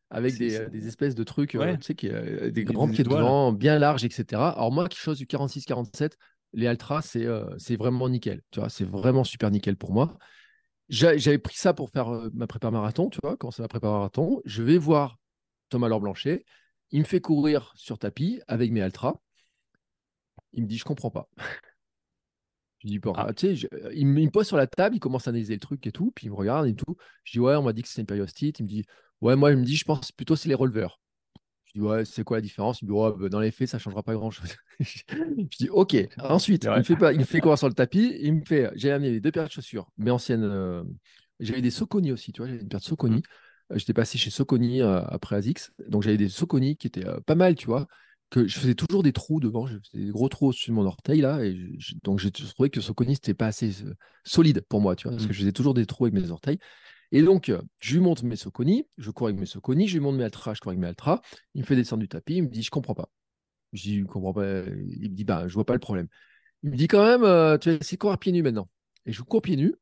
avec 0.09 0.37
des, 0.37 0.55
euh, 0.55 0.69
des 0.69 0.87
espèces 0.87 1.15
de 1.15 1.23
trucs, 1.23 1.55
euh, 1.55 1.77
tu 1.77 1.83
sais, 1.87 1.95
qui, 1.95 2.09
euh, 2.09 2.51
des 2.51 2.63
grands 2.63 2.87
pieds 2.87 3.03
devant, 3.03 3.51
bien 3.51 3.79
larges, 3.79 4.03
etc. 4.05 4.51
Alors, 4.51 4.71
moi 4.71 4.87
qui 4.87 4.97
chose 4.97 5.17
du 5.17 5.27
46-47, 5.27 6.17
les 6.53 6.67
Altra, 6.67 7.01
c'est 7.01 7.25
euh, 7.25 7.45
vraiment 7.77 8.07
nickel. 8.09 8.41
Tu 8.51 8.59
vois, 8.59 8.69
c'est 8.69 8.85
vraiment 8.85 9.23
super 9.23 9.51
nickel 9.51 9.75
pour 9.77 9.91
moi. 9.91 10.17
J'a- 10.89 11.17
J'avais 11.17 11.39
pris 11.39 11.55
ça 11.57 11.73
pour 11.73 11.89
faire 11.89 12.09
euh, 12.13 12.29
ma 12.33 12.47
prépa 12.47 12.69
marathon, 12.71 13.09
tu 13.09 13.19
vois, 13.23 13.35
quand 13.37 13.51
c'est 13.51 13.61
ma 13.63 13.67
prépa 13.67 13.87
marathon. 13.87 14.41
Je 14.45 14.61
vais 14.63 14.77
voir 14.77 15.17
Thomas 15.69 15.87
Laure 15.89 16.01
Blanchet. 16.01 16.45
Il 16.91 16.99
me 16.99 17.05
fait 17.05 17.21
courir 17.21 17.73
sur 17.75 17.97
tapis 17.97 18.41
avec 18.47 18.71
mes 18.71 18.81
Altra. 18.81 19.19
Il 20.53 20.63
me 20.63 20.67
dit, 20.67 20.77
je 20.77 20.85
comprends 20.85 21.11
pas. 21.11 21.29
Je 22.85 22.89
dis, 22.91 22.99
bon, 22.99 23.13
Ah. 23.15 23.25
ah, 23.29 23.33
tu 23.33 23.47
sais, 23.47 23.55
je- 23.55 23.67
il, 23.95 24.05
me 24.07 24.29
pose 24.29 24.47
sur 24.47 24.57
la 24.57 24.67
table, 24.67 24.95
il 24.95 24.99
commence 24.99 25.27
à 25.27 25.31
analyser 25.31 25.53
le 25.55 25.59
truc 25.59 25.85
et 25.87 25.91
tout, 25.91 26.11
puis 26.15 26.27
il 26.27 26.29
me 26.29 26.35
regarde 26.35 26.67
et 26.67 26.75
tout. 26.75 26.95
Je 27.23 27.33
dis, 27.33 27.39
ouais, 27.39 27.55
on 27.55 27.63
m'a 27.63 27.73
dit 27.73 27.81
que 27.81 27.87
c'était 27.87 28.01
une 28.01 28.07
périostite. 28.07 28.59
Il 28.59 28.63
me 28.63 28.67
dit, 28.69 28.85
ouais, 29.21 29.35
moi, 29.35 29.51
il 29.51 29.57
me 29.57 29.65
dit, 29.65 29.75
je 29.75 29.85
pense 29.85 30.11
plutôt 30.11 30.35
c'est 30.35 30.49
les 30.49 30.55
releveurs. 30.55 31.01
Je 31.65 31.73
dis, 31.73 31.81
ouais, 31.81 32.05
c'est 32.05 32.23
quoi 32.23 32.37
la 32.37 32.41
différence? 32.41 32.81
Il 32.81 32.85
me 32.87 32.91
dit, 32.93 32.97
ouais, 32.99 33.11
bah, 33.17 33.29
dans 33.29 33.39
les 33.39 33.51
faits, 33.51 33.67
ça 33.69 33.79
changera 33.79 34.03
pas 34.03 34.13
grand-chose. 34.13 34.55
je 34.79 35.57
dis, 35.57 35.69
ok. 35.69 35.97
Ensuite, 36.19 36.63
C'est 36.63 36.69
il 36.71 36.77
me, 36.77 36.83
fait 36.83 36.95
pas, 36.95 37.11
il 37.11 37.19
me 37.19 37.25
fait 37.25 37.41
courir 37.41 37.57
sur 37.57 37.67
le 37.67 37.73
tapis. 37.73 38.15
Il 38.21 38.35
me 38.35 38.45
fait, 38.45 38.71
j'ai 38.75 38.91
amené 38.91 39.11
les 39.11 39.19
deux 39.19 39.31
paires 39.31 39.47
de 39.47 39.51
chaussures, 39.51 39.89
mais 39.97 40.11
anciennes. 40.11 40.43
euh, 40.43 40.83
j'avais 41.39 41.61
des 41.61 41.71
Soconi 41.71 42.11
aussi, 42.11 42.31
tu 42.31 42.41
vois, 42.41 42.47
j'avais 42.47 42.61
une 42.61 42.69
paire 42.69 42.79
de 42.79 42.85
Soconi. 42.85 43.23
Euh, 43.71 43.77
J'étais 43.77 43.93
passé 43.93 44.17
chez 44.19 44.29
Soconi 44.29 44.81
euh, 44.81 45.01
après 45.05 45.35
Azix. 45.35 45.71
Donc, 45.89 46.03
j'avais 46.03 46.17
des 46.17 46.29
Soconi 46.29 46.77
qui 46.77 46.87
étaient 46.87 47.07
euh, 47.07 47.19
pas 47.25 47.35
mal, 47.35 47.55
tu 47.55 47.65
vois 47.65 47.87
que 48.29 48.47
je 48.47 48.57
faisais 48.59 48.75
toujours 48.75 49.03
des 49.03 49.13
trous 49.13 49.39
devant, 49.39 49.67
je 49.67 49.77
faisais 49.91 50.05
des 50.05 50.11
gros 50.11 50.29
trous 50.29 50.47
au-dessus 50.47 50.71
de 50.71 50.75
mon 50.75 50.85
orteil 50.85 51.21
là, 51.21 51.43
et 51.43 51.55
je- 51.77 51.95
donc 52.03 52.19
j'ai 52.19 52.31
trouvé 52.31 52.69
que 52.69 52.81
Soconi 52.81 53.15
c'était 53.15 53.33
pas 53.33 53.47
assez 53.47 53.83
euh, 53.83 53.93
solide 54.23 54.61
pour 54.67 54.81
moi, 54.81 54.95
tu 54.95 55.03
vois, 55.07 55.11
parce 55.13 55.25
que 55.25 55.31
Mm. 55.31 55.33
je 55.33 55.39
faisais 55.39 55.51
toujours 55.51 55.73
des 55.73 55.85
trous 55.85 56.05
avec 56.05 56.13
mes 56.19 56.31
orteils. 56.31 56.59
Et 57.11 57.21
donc, 57.23 57.49
euh, 57.49 57.61
je 57.81 57.95
lui 57.95 58.01
montre 58.01 58.25
mes 58.25 58.35
Soconi, 58.35 58.85
je 58.97 59.11
cours 59.11 59.27
avec 59.27 59.39
mes 59.39 59.45
Soconi, 59.45 59.87
je 59.87 59.93
lui 59.93 60.01
montre 60.01 60.17
mes 60.17 60.25
Altra, 60.25 60.53
je 60.53 60.61
cours 60.61 60.71
avec 60.71 60.81
mes 60.81 60.87
Altra. 60.87 61.21
Il 61.55 61.61
me 61.61 61.65
fait 61.67 61.75
descendre 61.77 62.01
du 62.01 62.09
tapis, 62.09 62.35
il 62.37 62.43
me 62.43 62.49
dit, 62.49 62.63
je 62.63 62.71
comprends 62.71 62.95
pas. 62.95 63.09
Je 63.73 63.83
dis, 63.83 63.99
je 63.99 64.05
comprends 64.05 64.33
pas. 64.33 64.63
Il 64.67 65.11
me 65.11 65.15
dit, 65.15 65.23
bah, 65.25 65.47
je 65.47 65.53
vois 65.53 65.65
pas 65.65 65.73
le 65.73 65.79
problème. 65.79 66.07
Il 66.63 66.71
me 66.71 66.77
dit 66.77 66.87
quand 66.87 67.05
même, 67.05 67.23
euh, 67.23 67.57
tu 67.57 67.69
vas 67.71 67.75
essayer 67.77 67.97
de 67.97 68.01
courir 68.01 68.17
pieds 68.19 68.31
nus 68.33 68.43
maintenant. 68.43 68.69
Et 69.05 69.13
je 69.13 69.21
cours 69.23 69.41
pieds 69.41 69.57
nus. 69.57 69.75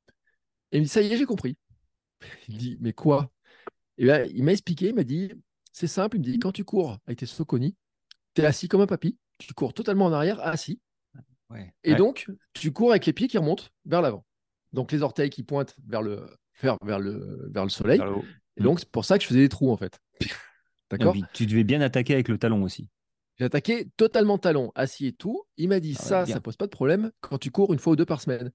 Et 0.72 0.78
il 0.78 0.82
me 0.82 0.86
dit, 0.86 0.90
ça 0.90 1.02
y 1.02 1.12
est, 1.14 1.18
j'ai 1.18 1.26
compris. 1.26 1.58
Il 2.50 2.56
me 2.56 2.60
dit, 2.60 2.78
mais 2.82 2.94
quoi? 2.94 3.32
Et 3.98 4.06
bien, 4.06 4.24
il 4.26 4.44
m'a 4.44 4.54
expliqué, 4.54 4.90
il 4.90 4.96
m'a 4.96 5.04
dit, 5.04 5.32
c'est 5.72 5.88
simple, 5.88 6.18
il 6.18 6.20
me 6.20 6.26
dit, 6.26 6.40
quand 6.40 6.52
tu 6.52 6.64
cours 6.64 7.00
avec 7.08 7.20
tes 7.20 7.26
Soconi, 7.26 7.76
tu 8.34 8.42
es 8.42 8.46
assis 8.46 8.68
comme 8.68 8.82
un 8.82 8.88
papy, 8.88 9.18
tu 9.38 9.54
cours 9.54 9.74
totalement 9.74 10.06
en 10.06 10.14
arrière, 10.14 10.40
assis. 10.42 10.80
Et 11.84 11.96
donc, 11.96 12.28
tu 12.54 12.72
cours 12.72 12.92
avec 12.92 13.06
les 13.06 13.14
pieds 13.14 13.28
qui 13.28 13.38
remontent 13.38 13.66
vers 13.86 14.02
l'avant. 14.02 14.26
Donc, 14.72 14.92
les 14.92 15.04
orteils 15.04 15.30
qui 15.30 15.44
pointent 15.44 15.76
vers 15.88 16.02
le, 16.02 16.26
vers, 16.62 16.78
vers 16.84 17.00
le, 17.00 17.50
vers 17.52 17.64
le 17.64 17.70
soleil. 17.70 18.02
et 18.58 18.64
donc, 18.64 18.80
c'est 18.80 18.90
pour 18.90 19.06
ça 19.06 19.18
que 19.18 19.24
je 19.24 19.28
faisais 19.28 19.42
des 19.42 19.50
trous, 19.50 19.72
en 19.72 19.78
fait. 19.78 20.00
D'accord? 20.90 21.16
Tu 21.34 21.46
devais 21.46 21.64
bien 21.64 21.82
attaquer 21.82 22.14
avec 22.14 22.28
le 22.28 22.38
talon 22.38 22.64
aussi. 22.64 22.90
J'ai 23.38 23.46
attaqué 23.46 23.90
totalement 23.98 24.38
talon, 24.38 24.72
assis 24.76 25.08
et 25.08 25.14
tout. 25.14 25.44
Il 25.58 25.70
m'a 25.70 25.80
dit, 25.80 25.96
ah 25.98 26.02
ça, 26.02 26.26
ça 26.26 26.40
pose 26.40 26.56
pas 26.56 26.66
de 26.66 26.72
problème 26.72 27.12
quand 27.22 27.38
tu 27.38 27.50
cours 27.52 27.74
une 27.74 27.80
fois 27.80 27.94
ou 27.94 27.96
deux 27.96 28.06
par 28.06 28.22
semaine. 28.22 28.52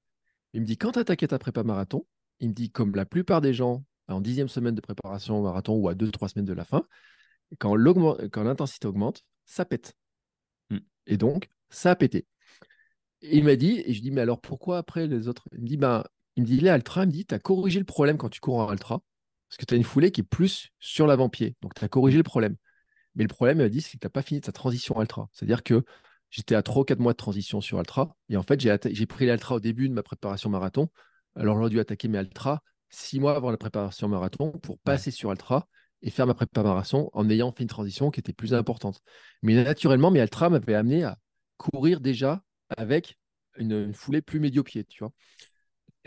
Il 0.52 0.60
me 0.60 0.66
dit, 0.66 0.76
quand 0.76 0.92
tu 0.92 0.98
attaquais 1.00 1.28
ta 1.28 1.38
prépa 1.38 1.62
marathon, 1.62 2.06
il 2.40 2.50
me 2.50 2.54
dit, 2.54 2.70
comme 2.70 2.94
la 2.94 3.04
plupart 3.04 3.40
des 3.40 3.52
gens, 3.52 3.84
en 4.06 4.20
dixième 4.20 4.48
semaine 4.48 4.74
de 4.74 4.80
préparation 4.80 5.42
marathon 5.42 5.74
ou 5.74 5.88
à 5.88 5.94
deux, 5.94 6.10
trois 6.10 6.28
semaines 6.28 6.46
de 6.46 6.52
la 6.52 6.64
fin, 6.64 6.84
quand 7.58 7.74
l'intensité 7.76 8.86
augmente, 8.86 9.24
ça 9.48 9.64
pète. 9.64 9.96
Mm. 10.70 10.78
Et 11.06 11.16
donc, 11.16 11.48
ça 11.70 11.90
a 11.90 11.96
pété. 11.96 12.26
il 13.22 13.44
m'a 13.44 13.56
dit, 13.56 13.82
et 13.84 13.94
je 13.94 14.00
dis, 14.00 14.12
mais 14.12 14.20
alors 14.20 14.40
pourquoi 14.40 14.78
après 14.78 15.08
les 15.08 15.26
autres? 15.26 15.48
Il 15.52 15.62
me 15.62 15.66
dit, 15.66 15.76
ben, 15.76 16.04
il 16.36 16.42
me 16.42 16.46
dit, 16.46 16.60
les 16.60 16.68
Altra, 16.68 17.02
il 17.02 17.08
me 17.08 17.12
dit, 17.12 17.26
tu 17.26 17.34
as 17.34 17.40
corrigé 17.40 17.80
le 17.80 17.84
problème 17.84 18.16
quand 18.18 18.28
tu 18.28 18.40
cours 18.40 18.58
en 18.58 18.68
Altra, 18.68 19.02
parce 19.48 19.56
que 19.58 19.64
tu 19.64 19.74
as 19.74 19.76
une 19.76 19.84
foulée 19.84 20.12
qui 20.12 20.20
est 20.20 20.24
plus 20.24 20.68
sur 20.78 21.06
l'avant-pied. 21.06 21.56
Donc, 21.62 21.74
tu 21.74 21.84
as 21.84 21.88
corrigé 21.88 22.18
le 22.18 22.22
problème. 22.22 22.56
Mais 23.16 23.24
le 23.24 23.28
problème, 23.28 23.58
il 23.58 23.62
m'a 23.62 23.68
dit, 23.68 23.80
c'est 23.80 23.92
que 23.92 23.98
tu 23.98 24.06
n'as 24.06 24.10
pas 24.10 24.22
fini 24.22 24.40
ta 24.40 24.52
transition 24.52 24.98
Altra. 25.00 25.28
C'est-à-dire 25.32 25.64
que 25.64 25.82
j'étais 26.30 26.54
à 26.54 26.62
3 26.62 26.82
ou 26.82 26.84
4 26.84 27.00
mois 27.00 27.12
de 27.12 27.16
transition 27.16 27.60
sur 27.60 27.78
Altra. 27.78 28.14
Et 28.28 28.36
en 28.36 28.42
fait, 28.42 28.60
j'ai 28.60 29.06
pris 29.06 29.26
l'Altra 29.26 29.56
au 29.56 29.60
début 29.60 29.88
de 29.88 29.94
ma 29.94 30.02
préparation 30.02 30.50
marathon. 30.50 30.88
Alors, 31.34 31.56
j'aurais 31.56 31.70
dû 31.70 31.80
attaquer 31.80 32.08
mes 32.08 32.18
Altra 32.18 32.62
6 32.90 33.18
mois 33.18 33.34
avant 33.34 33.50
la 33.50 33.56
préparation 33.56 34.08
marathon 34.08 34.52
pour 34.52 34.78
passer 34.78 35.10
sur 35.10 35.30
Altra 35.30 35.66
et 36.02 36.10
faire 36.10 36.26
ma 36.26 36.34
préparation 36.34 37.10
en 37.12 37.28
ayant 37.28 37.52
fait 37.52 37.62
une 37.64 37.68
transition 37.68 38.10
qui 38.10 38.20
était 38.20 38.32
plus 38.32 38.54
importante. 38.54 39.00
Mais 39.42 39.54
naturellement, 39.62 40.10
mes 40.10 40.20
Altra 40.20 40.50
m'avaient 40.50 40.74
amené 40.74 41.04
à 41.04 41.18
courir 41.56 42.00
déjà 42.00 42.42
avec 42.76 43.18
une, 43.56 43.72
une 43.72 43.94
foulée 43.94 44.22
plus 44.22 44.40
médio-pied, 44.40 44.84
tu 44.84 45.00
vois. 45.00 45.12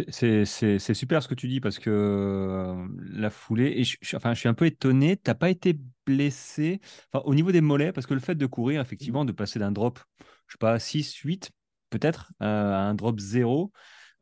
C'est 0.09 0.45
super 0.93 1.21
ce 1.21 1.27
que 1.27 1.35
tu 1.35 1.47
dis 1.47 1.59
parce 1.59 1.77
que 1.77 1.89
euh, 1.89 2.87
la 2.97 3.29
foulée, 3.29 3.73
et 3.77 3.83
je, 3.83 3.97
enfin, 4.15 4.33
je 4.33 4.39
suis 4.39 4.49
un 4.49 4.53
peu 4.53 4.65
étonné, 4.65 5.17
tu 5.17 5.23
n'as 5.27 5.35
pas 5.35 5.49
été 5.49 5.77
blessé 6.05 6.79
enfin, 7.11 7.23
au 7.25 7.35
niveau 7.35 7.51
des 7.51 7.61
mollets 7.61 7.91
parce 7.91 8.07
que 8.07 8.13
le 8.13 8.19
fait 8.19 8.35
de 8.35 8.45
courir, 8.45 8.81
effectivement, 8.81 9.25
de 9.25 9.31
passer 9.31 9.59
d'un 9.59 9.71
drop, 9.71 9.99
je 10.47 10.53
sais 10.53 10.57
pas, 10.59 10.79
6, 10.79 11.13
8 11.15 11.51
peut-être, 11.89 12.31
euh, 12.41 12.45
à 12.45 12.79
un 12.79 12.95
drop 12.95 13.19
0, 13.19 13.71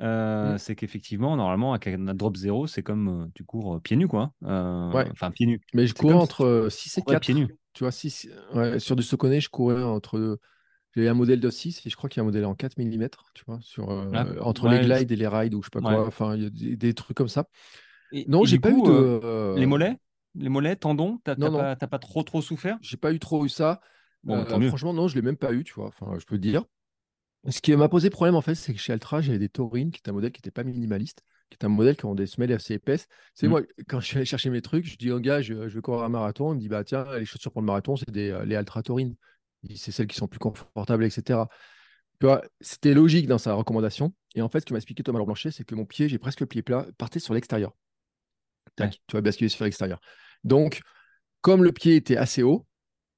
euh, 0.01 0.57
c'est 0.57 0.75
qu'effectivement, 0.75 1.35
normalement, 1.35 1.73
avec 1.73 1.87
un 1.87 2.13
drop 2.13 2.37
0, 2.37 2.67
c'est 2.67 2.83
comme 2.83 3.29
tu 3.35 3.43
cours 3.43 3.81
pieds 3.81 3.97
nus, 3.97 4.07
quoi. 4.07 4.33
Enfin, 4.43 5.31
pieds 5.31 5.45
nus. 5.45 5.61
Mais 5.73 5.87
je 5.87 5.93
cours 5.93 6.15
entre 6.15 6.67
6 6.69 6.97
et 6.97 7.01
4. 7.01 7.21
Pieds 7.21 7.33
nus. 7.33 7.47
Tu 7.73 7.83
vois, 7.83 7.91
6, 7.91 8.29
sur 8.77 8.95
du 8.95 9.03
Soconnet, 9.03 9.41
je 9.41 9.49
courais 9.49 9.83
entre 9.83 10.39
j'ai 10.95 11.07
un 11.07 11.13
modèle 11.13 11.39
de 11.39 11.49
6 11.49 11.85
et 11.85 11.89
je 11.89 11.95
crois 11.95 12.09
qu'il 12.09 12.19
y 12.19 12.21
a 12.21 12.23
un 12.23 12.25
modèle 12.25 12.45
en 12.45 12.55
4 12.55 12.77
mm, 12.77 13.09
tu 13.33 13.43
vois, 13.45 13.59
sur, 13.61 13.89
euh, 13.91 14.09
ah, 14.13 14.25
entre 14.41 14.67
les 14.67 14.79
glides 14.79 15.11
et 15.11 15.15
les 15.15 15.27
rides 15.27 15.53
ou 15.53 15.61
je 15.61 15.67
sais 15.67 15.71
pas 15.71 15.81
quoi. 15.81 16.07
Enfin, 16.07 16.35
il 16.35 16.43
y 16.43 16.73
a 16.73 16.75
des, 16.75 16.93
trucs 16.93 17.17
comme 17.17 17.27
ça. 17.27 17.45
non, 18.27 18.43
j'ai 18.45 18.59
pas 18.59 18.71
eu 18.71 18.81
de. 18.81 19.19
Euh, 19.23 19.55
les 19.57 19.65
mollets? 19.65 19.97
Les 20.35 20.49
mollets, 20.49 20.75
tendons 20.75 21.19
T'as 21.23 21.35
pas, 21.35 21.75
pas, 21.75 21.99
trop 21.99 22.23
trop 22.23 22.41
souffert? 22.41 22.77
J'ai 22.81 22.97
pas 22.97 23.11
eu 23.13 23.19
trop 23.19 23.45
eu 23.45 23.49
ça. 23.49 23.81
Bon, 24.23 24.37
euh, 24.37 24.67
franchement, 24.67 24.93
non, 24.93 25.07
je 25.07 25.15
l'ai 25.15 25.21
même 25.21 25.37
pas 25.37 25.53
eu, 25.53 25.63
tu 25.63 25.73
vois. 25.73 25.87
Enfin, 25.87 26.17
je 26.19 26.25
peux 26.25 26.37
dire. 26.37 26.65
Ce 27.47 27.61
qui 27.61 27.73
m'a 27.75 27.87
posé 27.87 28.09
problème, 28.09 28.35
en 28.35 28.41
fait, 28.41 28.55
c'est 28.55 28.73
que 28.73 28.79
chez 28.79 28.91
Altra, 28.91 29.21
j'avais 29.21 29.39
des 29.39 29.49
taurines, 29.49 29.91
qui 29.91 30.01
est 30.03 30.09
un 30.09 30.13
modèle 30.13 30.31
qui 30.31 30.39
n'était 30.39 30.51
pas 30.51 30.63
minimaliste, 30.63 31.21
qui 31.49 31.57
est 31.59 31.65
un 31.65 31.69
modèle 31.69 31.95
qui 31.95 32.05
ont 32.05 32.15
des 32.15 32.27
semelles 32.27 32.51
assez 32.51 32.73
épaisses. 32.73 33.07
C'est 33.33 33.47
mmh. 33.47 33.49
moi, 33.49 33.61
quand 33.87 34.01
je 34.01 34.05
suis 34.05 34.17
allé 34.17 34.25
chercher 34.25 34.49
mes 34.49 34.61
trucs, 34.61 34.85
je 34.85 34.97
dis 34.97 35.09
au 35.09 35.19
gars, 35.19 35.41
je, 35.41 35.69
je 35.69 35.75
vais 35.75 35.81
courir 35.81 36.03
un 36.03 36.09
marathon. 36.09 36.51
Il 36.51 36.57
me 36.57 36.59
dit, 36.61 36.67
bah 36.67 36.83
tiens, 36.83 37.05
les 37.17 37.25
chaussures 37.25 37.51
pour 37.51 37.61
le 37.61 37.67
marathon, 37.67 37.95
c'est 37.95 38.11
des 38.11 38.37
les 38.45 38.55
Altra 38.55 38.83
taurines 38.83 39.15
c'est 39.75 39.91
celles 39.91 40.07
qui 40.07 40.15
sont 40.15 40.27
plus 40.27 40.39
confortables, 40.39 41.03
etc. 41.03 41.41
C'était 42.61 42.93
logique 42.93 43.27
dans 43.27 43.37
sa 43.37 43.53
recommandation. 43.53 44.13
Et 44.35 44.41
en 44.41 44.49
fait, 44.49 44.61
ce 44.61 44.65
que 44.65 44.73
m'a 44.73 44.77
expliqué 44.77 45.03
Thomas 45.03 45.23
Blanchet, 45.23 45.51
c'est 45.51 45.63
que 45.63 45.75
mon 45.75 45.85
pied, 45.85 46.09
j'ai 46.09 46.17
presque 46.17 46.41
le 46.41 46.45
pied 46.45 46.61
plat, 46.61 46.85
partait 46.97 47.19
sur 47.19 47.33
l'extérieur. 47.33 47.73
Tu 48.77 48.85
vas 49.13 49.21
basculer 49.21 49.49
sur 49.49 49.65
l'extérieur. 49.65 49.99
Donc, 50.43 50.81
comme 51.41 51.63
le 51.63 51.71
pied 51.71 51.95
était 51.95 52.17
assez 52.17 52.43
haut 52.43 52.65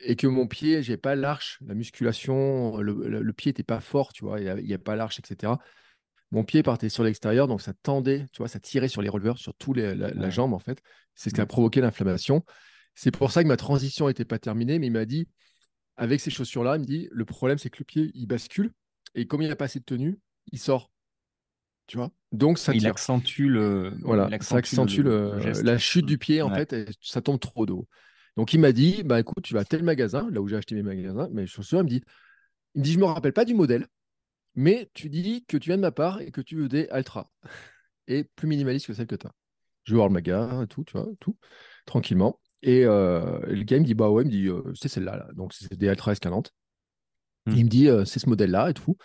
et 0.03 0.15
que 0.15 0.27
mon 0.27 0.47
pied, 0.47 0.83
j'ai 0.83 0.97
pas 0.97 1.15
l'arche, 1.15 1.59
la 1.65 1.73
musculation, 1.73 2.77
le, 2.77 3.33
pied 3.33 3.49
n'était 3.49 3.63
pas 3.63 3.79
fort, 3.79 4.13
tu 4.13 4.25
vois, 4.25 4.39
il 4.39 4.65
n'y 4.65 4.73
a, 4.73 4.77
pas 4.79 4.95
l'arche, 4.95 5.19
etc. 5.19 5.53
Mon 6.31 6.43
pied 6.43 6.63
partait 6.63 6.89
sur 6.89 7.03
l'extérieur, 7.03 7.47
donc 7.47 7.61
ça 7.61 7.73
tendait, 7.73 8.25
tu 8.31 8.39
vois, 8.39 8.47
ça 8.47 8.59
tirait 8.59 8.87
sur 8.87 9.01
les 9.01 9.09
releveurs, 9.09 9.37
sur 9.37 9.53
toute 9.55 9.77
la, 9.77 10.29
jambe, 10.29 10.53
en 10.53 10.59
fait. 10.59 10.81
C'est 11.13 11.29
ce 11.29 11.35
qui 11.35 11.41
a 11.41 11.45
provoqué 11.45 11.81
l'inflammation. 11.81 12.43
C'est 12.95 13.11
pour 13.11 13.31
ça 13.31 13.43
que 13.43 13.47
ma 13.47 13.57
transition 13.57 14.07
n'était 14.07 14.25
pas 14.25 14.39
terminée, 14.39 14.79
mais 14.79 14.87
il 14.87 14.93
m'a 14.93 15.05
dit, 15.05 15.27
avec 15.97 16.19
ces 16.19 16.31
chaussures-là, 16.31 16.77
il 16.77 16.81
me 16.81 16.85
dit 16.85 17.09
le 17.11 17.25
problème, 17.25 17.57
c'est 17.57 17.69
que 17.69 17.79
le 17.79 17.85
pied, 17.85 18.11
il 18.13 18.27
bascule. 18.27 18.71
Et 19.13 19.27
comme 19.27 19.41
il 19.41 19.49
n'a 19.49 19.55
pas 19.55 19.65
assez 19.65 19.79
de 19.79 19.85
tenue, 19.85 20.19
il 20.51 20.59
sort. 20.59 20.89
Tu 21.87 21.97
vois? 21.97 22.11
Donc, 22.31 22.57
ça 22.57 22.73
Il 22.73 22.87
accentue 22.87 23.47
le. 23.47 23.93
Voilà, 24.01 24.29
ça 24.39 24.55
accentue 24.55 25.01
la 25.03 25.77
chute 25.77 26.05
du 26.05 26.17
pied, 26.17 26.41
en 26.41 26.53
fait, 26.53 26.73
et 26.73 26.85
ça 27.01 27.21
tombe 27.21 27.39
trop 27.39 27.65
d'eau. 27.65 27.87
Donc, 28.37 28.53
il 28.53 28.59
m'a 28.59 28.71
dit 28.71 29.03
bah 29.03 29.19
écoute, 29.19 29.43
tu 29.43 29.53
vas 29.53 29.61
à 29.61 29.65
tel 29.65 29.83
magasin, 29.83 30.29
là 30.31 30.41
où 30.41 30.47
j'ai 30.47 30.55
acheté 30.55 30.75
mes 30.75 30.83
magasins, 30.83 31.29
mes 31.31 31.47
chaussures. 31.47 31.79
Il 31.79 31.83
me 31.83 31.89
dit 31.89 32.03
il 32.75 32.79
me 32.79 32.83
dit 32.85 32.93
je 32.93 32.99
me 32.99 33.05
rappelle 33.05 33.33
pas 33.33 33.45
du 33.45 33.53
modèle, 33.53 33.87
mais 34.55 34.89
tu 34.93 35.09
dis 35.09 35.45
que 35.47 35.57
tu 35.57 35.69
viens 35.69 35.77
de 35.77 35.81
ma 35.81 35.91
part 35.91 36.21
et 36.21 36.31
que 36.31 36.41
tu 36.41 36.55
veux 36.55 36.67
des 36.67 36.87
Altra. 36.89 37.29
Et 38.07 38.23
plus 38.23 38.47
minimaliste 38.47 38.87
que 38.87 38.93
celle 38.93 39.07
que 39.07 39.15
tu 39.15 39.27
as. 39.27 39.31
Je 39.83 39.93
vais 39.93 39.97
voir 39.97 40.07
le 40.07 40.13
magasin, 40.13 40.65
tout, 40.67 40.83
tu 40.83 40.93
vois, 40.93 41.07
tout, 41.19 41.37
tranquillement. 41.85 42.39
Et 42.61 42.85
euh, 42.85 43.39
le 43.47 43.63
gars, 43.63 43.77
il 43.77 43.81
me 43.81 43.85
dit, 43.85 43.95
bah 43.95 44.09
ouais, 44.09 44.23
il 44.23 44.27
me 44.27 44.31
dit, 44.31 44.47
euh, 44.47 44.61
c'est 44.75 44.87
celle-là. 44.87 45.27
Donc, 45.33 45.53
c'est 45.53 45.73
des 45.75 45.89
Altra 45.89 46.13
S40. 46.13 46.47
Hmm. 47.47 47.53
Il 47.55 47.65
me 47.65 47.69
dit, 47.69 47.87
euh, 47.87 48.05
c'est 48.05 48.19
ce 48.19 48.29
modèle-là 48.29 48.69
et 48.69 48.73
tout. 48.73 48.97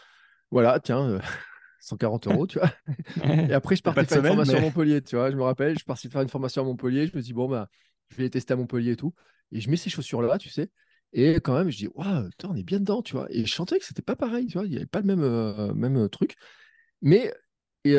Voilà, 0.51 0.79
tiens, 0.81 1.19
140 1.81 2.27
euros, 2.27 2.47
tu 2.47 2.59
vois. 2.59 2.71
et 3.49 3.55
après, 3.55 3.77
je 3.77 3.83
partais 3.83 4.05
faire 4.05 4.19
une 4.19 4.27
formation 4.27 4.59
à 4.59 4.61
Montpellier, 4.61 5.03
tu 5.03 5.17
vois. 5.17 5.31
Je 5.31 5.37
me 5.37 5.43
rappelle, 5.43 5.79
je 5.79 5.85
partais 5.85 6.09
faire 6.09 6.21
une 6.21 6.29
formation 6.29 6.63
à 6.63 6.65
Montpellier. 6.67 7.07
Je 7.07 7.17
me 7.17 7.23
dis, 7.23 7.33
bon, 7.33 7.49
bah, 7.49 7.69
je 8.11 8.17
vais 8.17 8.25
les 8.25 8.31
tester 8.31 8.55
à 8.55 8.57
Montpellier 8.57 8.93
et 8.93 8.97
tout. 8.97 9.15
Et 9.53 9.61
je 9.61 9.71
mets 9.71 9.77
ces 9.77 9.91
chaussures-là, 9.91 10.39
tu 10.39 10.49
sais. 10.51 10.71
Et 11.13 11.35
quand 11.37 11.57
même, 11.57 11.71
je 11.71 11.77
dis, 11.79 11.89
waouh, 11.95 12.29
on 12.45 12.57
est 12.57 12.63
bien 12.63 12.81
dedans, 12.81 13.03
tu 13.03 13.15
vois. 13.15 13.27
Et 13.31 13.47
je 13.47 13.55
sentais 13.55 13.79
que 13.79 13.85
c'était 13.85 14.03
pas 14.03 14.17
pareil, 14.17 14.47
tu 14.47 14.59
vois. 14.59 14.67
Il 14.67 14.71
n'y 14.71 14.77
avait 14.77 14.87
pas 14.87 15.01
le 15.01 15.07
même, 15.07 15.73
même 15.75 16.09
truc. 16.09 16.35
Mais 17.03 17.33
et, 17.85 17.95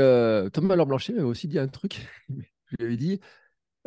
Thomas 0.53 0.75
Laure 0.75 0.87
Blanchet 0.87 1.13
m'avait 1.13 1.25
aussi 1.25 1.47
dit 1.47 1.59
un 1.59 1.67
truc. 1.67 2.07
je 2.29 2.75
lui 2.77 2.85
avais 2.85 2.97
dit, 2.97 3.19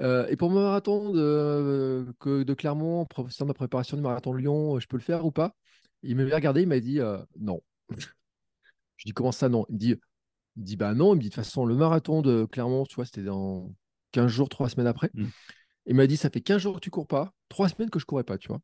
euh, 0.01 0.27
et 0.29 0.37
pour 0.37 0.51
mon 0.51 0.63
marathon 0.63 1.13
de, 1.13 2.07
que 2.21 2.43
de 2.43 2.55
Clermont, 2.55 3.05
professeur 3.05 3.47
de 3.47 3.51
ma 3.51 3.55
préparation 3.55 3.97
du 3.97 4.03
marathon 4.03 4.33
de 4.33 4.39
Lyon, 4.39 4.81
je 4.81 4.87
peux 4.87 4.97
le 4.97 5.03
faire 5.03 5.27
ou 5.27 5.31
pas? 5.31 5.55
Il 6.03 6.17
m'avait 6.17 6.35
regardé, 6.35 6.63
il 6.63 6.69
m'a 6.69 6.81
dit 6.81 7.01
euh, 7.01 7.19
non. 7.39 7.61
je 8.97 9.05
dis 9.05 9.13
comment 9.13 9.33
ça 9.33 9.49
non? 9.49 9.67
Il 9.69 9.75
me 9.75 9.79
dit, 9.79 9.95
il 10.57 10.63
dit 10.65 10.77
bah 10.77 10.95
non. 10.95 11.13
Il 11.13 11.17
me 11.17 11.21
dit 11.21 11.29
de 11.29 11.35
toute 11.35 11.45
façon, 11.45 11.67
le 11.67 11.75
marathon 11.75 12.23
de 12.23 12.47
Clermont, 12.51 12.85
tu 12.87 12.95
vois, 12.95 13.05
c'était 13.05 13.23
dans 13.23 13.71
15 14.13 14.29
jours, 14.29 14.49
3 14.49 14.71
semaines 14.71 14.87
après. 14.87 15.11
Mmh. 15.13 15.27
Il 15.87 15.95
m'a 15.95 16.07
dit 16.07 16.17
ça 16.17 16.31
fait 16.31 16.41
15 16.41 16.61
jours 16.61 16.75
que 16.75 16.81
tu 16.81 16.91
cours 16.91 17.07
pas, 17.07 17.33
3 17.49 17.69
semaines 17.69 17.91
que 17.91 17.99
je 17.99 18.07
courais 18.07 18.25
pas, 18.25 18.39
tu 18.39 18.49
vois, 18.49 18.61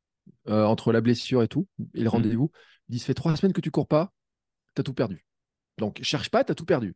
euh, 0.48 0.64
entre 0.64 0.92
la 0.92 1.00
blessure 1.00 1.42
et 1.42 1.48
tout, 1.48 1.66
et 1.94 2.00
le 2.00 2.04
mmh. 2.04 2.08
rendez-vous. 2.08 2.50
Il 2.88 2.92
dit 2.92 2.98
ça 2.98 3.06
fait 3.06 3.14
3 3.14 3.36
semaines 3.36 3.52
que 3.52 3.60
tu 3.60 3.70
cours 3.70 3.88
pas, 3.88 4.12
tu 4.74 4.80
as 4.80 4.84
tout 4.84 4.94
perdu. 4.94 5.24
Donc 5.78 6.00
cherche 6.02 6.30
pas, 6.30 6.44
tu 6.44 6.52
as 6.52 6.54
tout 6.54 6.64
perdu. 6.64 6.94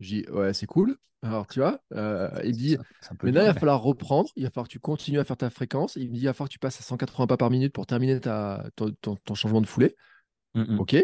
Je 0.00 0.08
dis, 0.08 0.30
ouais, 0.30 0.52
c'est 0.52 0.66
cool. 0.66 0.96
Alors, 1.24 1.46
tu 1.46 1.60
vois, 1.60 1.80
euh, 1.94 2.28
il 2.42 2.50
me 2.50 2.54
dit, 2.54 2.76
maintenant, 3.22 3.42
il 3.42 3.46
va 3.46 3.54
falloir 3.54 3.80
reprendre. 3.80 4.28
Il 4.34 4.42
va 4.42 4.50
falloir 4.50 4.66
que 4.66 4.72
tu 4.72 4.80
continues 4.80 5.20
à 5.20 5.24
faire 5.24 5.36
ta 5.36 5.50
fréquence. 5.50 5.94
Il 5.94 6.08
me 6.08 6.14
dit, 6.14 6.22
il 6.22 6.26
va 6.26 6.32
falloir 6.32 6.48
que 6.48 6.52
tu 6.52 6.58
passes 6.58 6.80
à 6.80 6.82
180 6.82 7.28
pas 7.28 7.36
par 7.36 7.50
minute 7.50 7.72
pour 7.72 7.86
terminer 7.86 8.18
ta, 8.18 8.64
ton, 8.74 9.34
changement 9.34 9.60
de 9.60 9.66
foulée. 9.66 9.94
Mmh, 10.54 10.74
mmh. 10.74 10.80
Ok, 10.80 10.96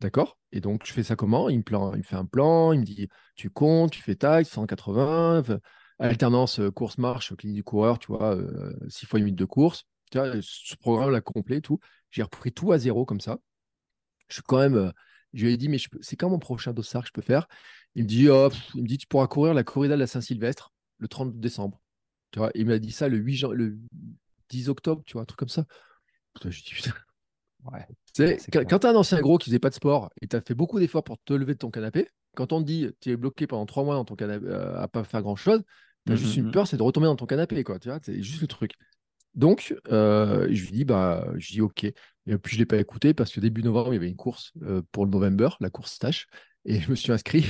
d'accord. 0.00 0.38
Et 0.50 0.60
donc, 0.60 0.84
je 0.84 0.92
fais 0.92 1.04
ça 1.04 1.14
comment? 1.14 1.48
Il 1.48 1.58
me, 1.58 1.62
plan, 1.62 1.92
il 1.94 1.98
me 1.98 2.02
fait 2.02 2.16
un 2.16 2.24
plan. 2.24 2.72
Il 2.72 2.80
me 2.80 2.84
dit, 2.84 3.08
tu 3.36 3.48
comptes, 3.50 3.92
tu 3.92 4.02
fais 4.02 4.16
taille, 4.16 4.44
180, 4.44 5.44
alternance 6.08 6.60
euh, 6.60 6.70
course-marche, 6.70 7.34
clinique 7.36 7.56
du 7.56 7.64
coureur, 7.64 7.98
tu 7.98 8.08
vois, 8.08 8.36
6 8.88 9.04
euh, 9.04 9.08
fois 9.08 9.18
une 9.18 9.26
minute 9.26 9.38
de 9.38 9.44
course. 9.44 9.84
Tu 10.10 10.18
vois, 10.18 10.32
ce 10.40 10.74
programme 10.76 11.10
là 11.10 11.20
complet, 11.20 11.60
tout. 11.60 11.78
J'ai 12.10 12.22
repris 12.22 12.52
tout 12.52 12.72
à 12.72 12.78
zéro 12.78 13.04
comme 13.04 13.20
ça. 13.20 13.38
Je 14.28 14.34
suis 14.34 14.42
quand 14.42 14.58
même. 14.58 14.92
je 15.32 15.46
lui 15.46 15.52
ai 15.52 15.56
dit, 15.56 15.68
mais 15.68 15.78
c'est 16.00 16.16
quand 16.16 16.28
mon 16.28 16.38
prochain 16.38 16.72
dossard 16.72 17.02
que 17.02 17.08
je 17.08 17.12
peux 17.12 17.22
faire? 17.22 17.46
Il 17.94 18.04
me 18.04 18.08
dit, 18.08 18.28
oh, 18.28 18.48
il 18.74 18.82
me 18.82 18.88
dit, 18.88 18.98
tu 18.98 19.06
pourras 19.06 19.28
courir 19.28 19.54
la 19.54 19.62
corrida 19.62 19.94
de 19.94 20.00
la 20.00 20.06
Saint-Sylvestre 20.06 20.72
le 20.98 21.08
30 21.08 21.38
décembre. 21.38 21.80
Tu 22.32 22.38
vois, 22.38 22.50
il 22.54 22.66
m'a 22.66 22.78
dit 22.78 22.92
ça 22.92 23.08
le 23.08 23.16
8 23.16 23.42
le 23.52 23.78
10 24.48 24.68
octobre, 24.68 25.02
tu 25.06 25.14
vois, 25.14 25.22
un 25.22 25.24
truc 25.24 25.38
comme 25.38 25.48
ça. 25.48 25.64
Putain, 26.34 26.50
je 26.50 26.62
dis, 26.62 26.70
putain. 26.70 26.92
Ouais, 27.64 27.86
quand 28.66 28.78
tu 28.78 28.86
as 28.86 28.90
un 28.90 28.94
ancien 28.94 29.20
gros 29.20 29.36
qui 29.36 29.50
faisait 29.50 29.58
pas 29.58 29.68
de 29.68 29.74
sport 29.74 30.10
et 30.22 30.26
tu 30.26 30.34
as 30.34 30.40
fait 30.40 30.54
beaucoup 30.54 30.78
d'efforts 30.78 31.04
pour 31.04 31.18
te 31.18 31.34
lever 31.34 31.54
de 31.54 31.58
ton 31.58 31.70
canapé, 31.70 32.08
quand 32.34 32.52
on 32.52 32.60
te 32.60 32.66
dit 32.66 32.88
tu 33.00 33.10
es 33.10 33.16
bloqué 33.16 33.46
pendant 33.46 33.66
trois 33.66 33.84
mois 33.84 33.94
dans 33.94 34.04
ton 34.04 34.16
canapé 34.16 34.46
euh, 34.46 34.80
à 34.80 34.88
pas 34.88 35.04
faire 35.04 35.20
grand 35.22 35.36
chose, 35.36 35.62
T'as 36.06 36.14
Mm, 36.14 36.16
juste 36.16 36.36
mm, 36.36 36.40
une 36.40 36.46
mm. 36.46 36.52
peur, 36.52 36.66
c'est 36.66 36.76
de 36.76 36.82
retomber 36.82 37.06
dans 37.06 37.16
ton 37.16 37.26
canapé, 37.26 37.62
quoi. 37.64 37.78
Tu 37.78 37.88
vois, 37.88 37.98
c'est 38.02 38.22
juste 38.22 38.40
le 38.40 38.46
truc. 38.46 38.72
Donc, 39.34 39.74
euh, 39.90 40.48
je 40.50 40.64
lui 40.64 40.72
dis, 40.72 40.84
bah, 40.84 41.26
je 41.36 41.52
dis 41.52 41.60
OK. 41.60 41.84
Et 41.84 41.94
puis, 42.26 42.52
je 42.52 42.56
ne 42.56 42.58
l'ai 42.60 42.66
pas 42.66 42.78
écouté 42.78 43.14
parce 43.14 43.32
que 43.32 43.40
début 43.40 43.62
novembre, 43.62 43.92
il 43.92 43.96
y 43.96 43.98
avait 43.98 44.08
une 44.08 44.16
course 44.16 44.52
euh, 44.62 44.82
pour 44.92 45.04
le 45.04 45.10
November, 45.10 45.50
la 45.60 45.70
course 45.70 45.92
Stash. 45.92 46.26
Et 46.64 46.80
je 46.80 46.90
me 46.90 46.94
suis 46.94 47.12
inscrit. 47.12 47.46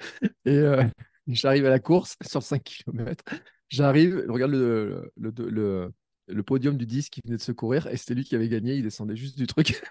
et 0.44 0.50
euh, 0.58 0.84
j'arrive 1.26 1.66
à 1.66 1.70
la 1.70 1.78
course 1.78 2.16
sur 2.22 2.42
5 2.42 2.62
km. 2.62 3.24
J'arrive, 3.68 4.22
je 4.26 4.30
regarde 4.30 4.52
le, 4.52 5.10
le, 5.16 5.90
le, 6.28 6.42
podium 6.42 6.76
du 6.76 6.86
10 6.86 7.10
qui 7.10 7.20
venait 7.24 7.36
de 7.36 7.42
se 7.42 7.50
courir 7.50 7.88
et 7.88 7.96
c'était 7.96 8.14
lui 8.14 8.24
qui 8.24 8.36
avait 8.36 8.48
gagné. 8.48 8.74
Il 8.76 8.82
descendait 8.82 9.16
juste 9.16 9.36
du 9.36 9.46
truc. 9.46 9.82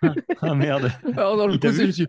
Ah 0.41 0.55
merde. 0.55 0.91
Alors, 1.17 1.37
dans 1.37 1.47
le 1.47 1.57
coup, 1.57 1.67
je 1.71 1.83
me 1.83 1.91
suis. 1.91 2.07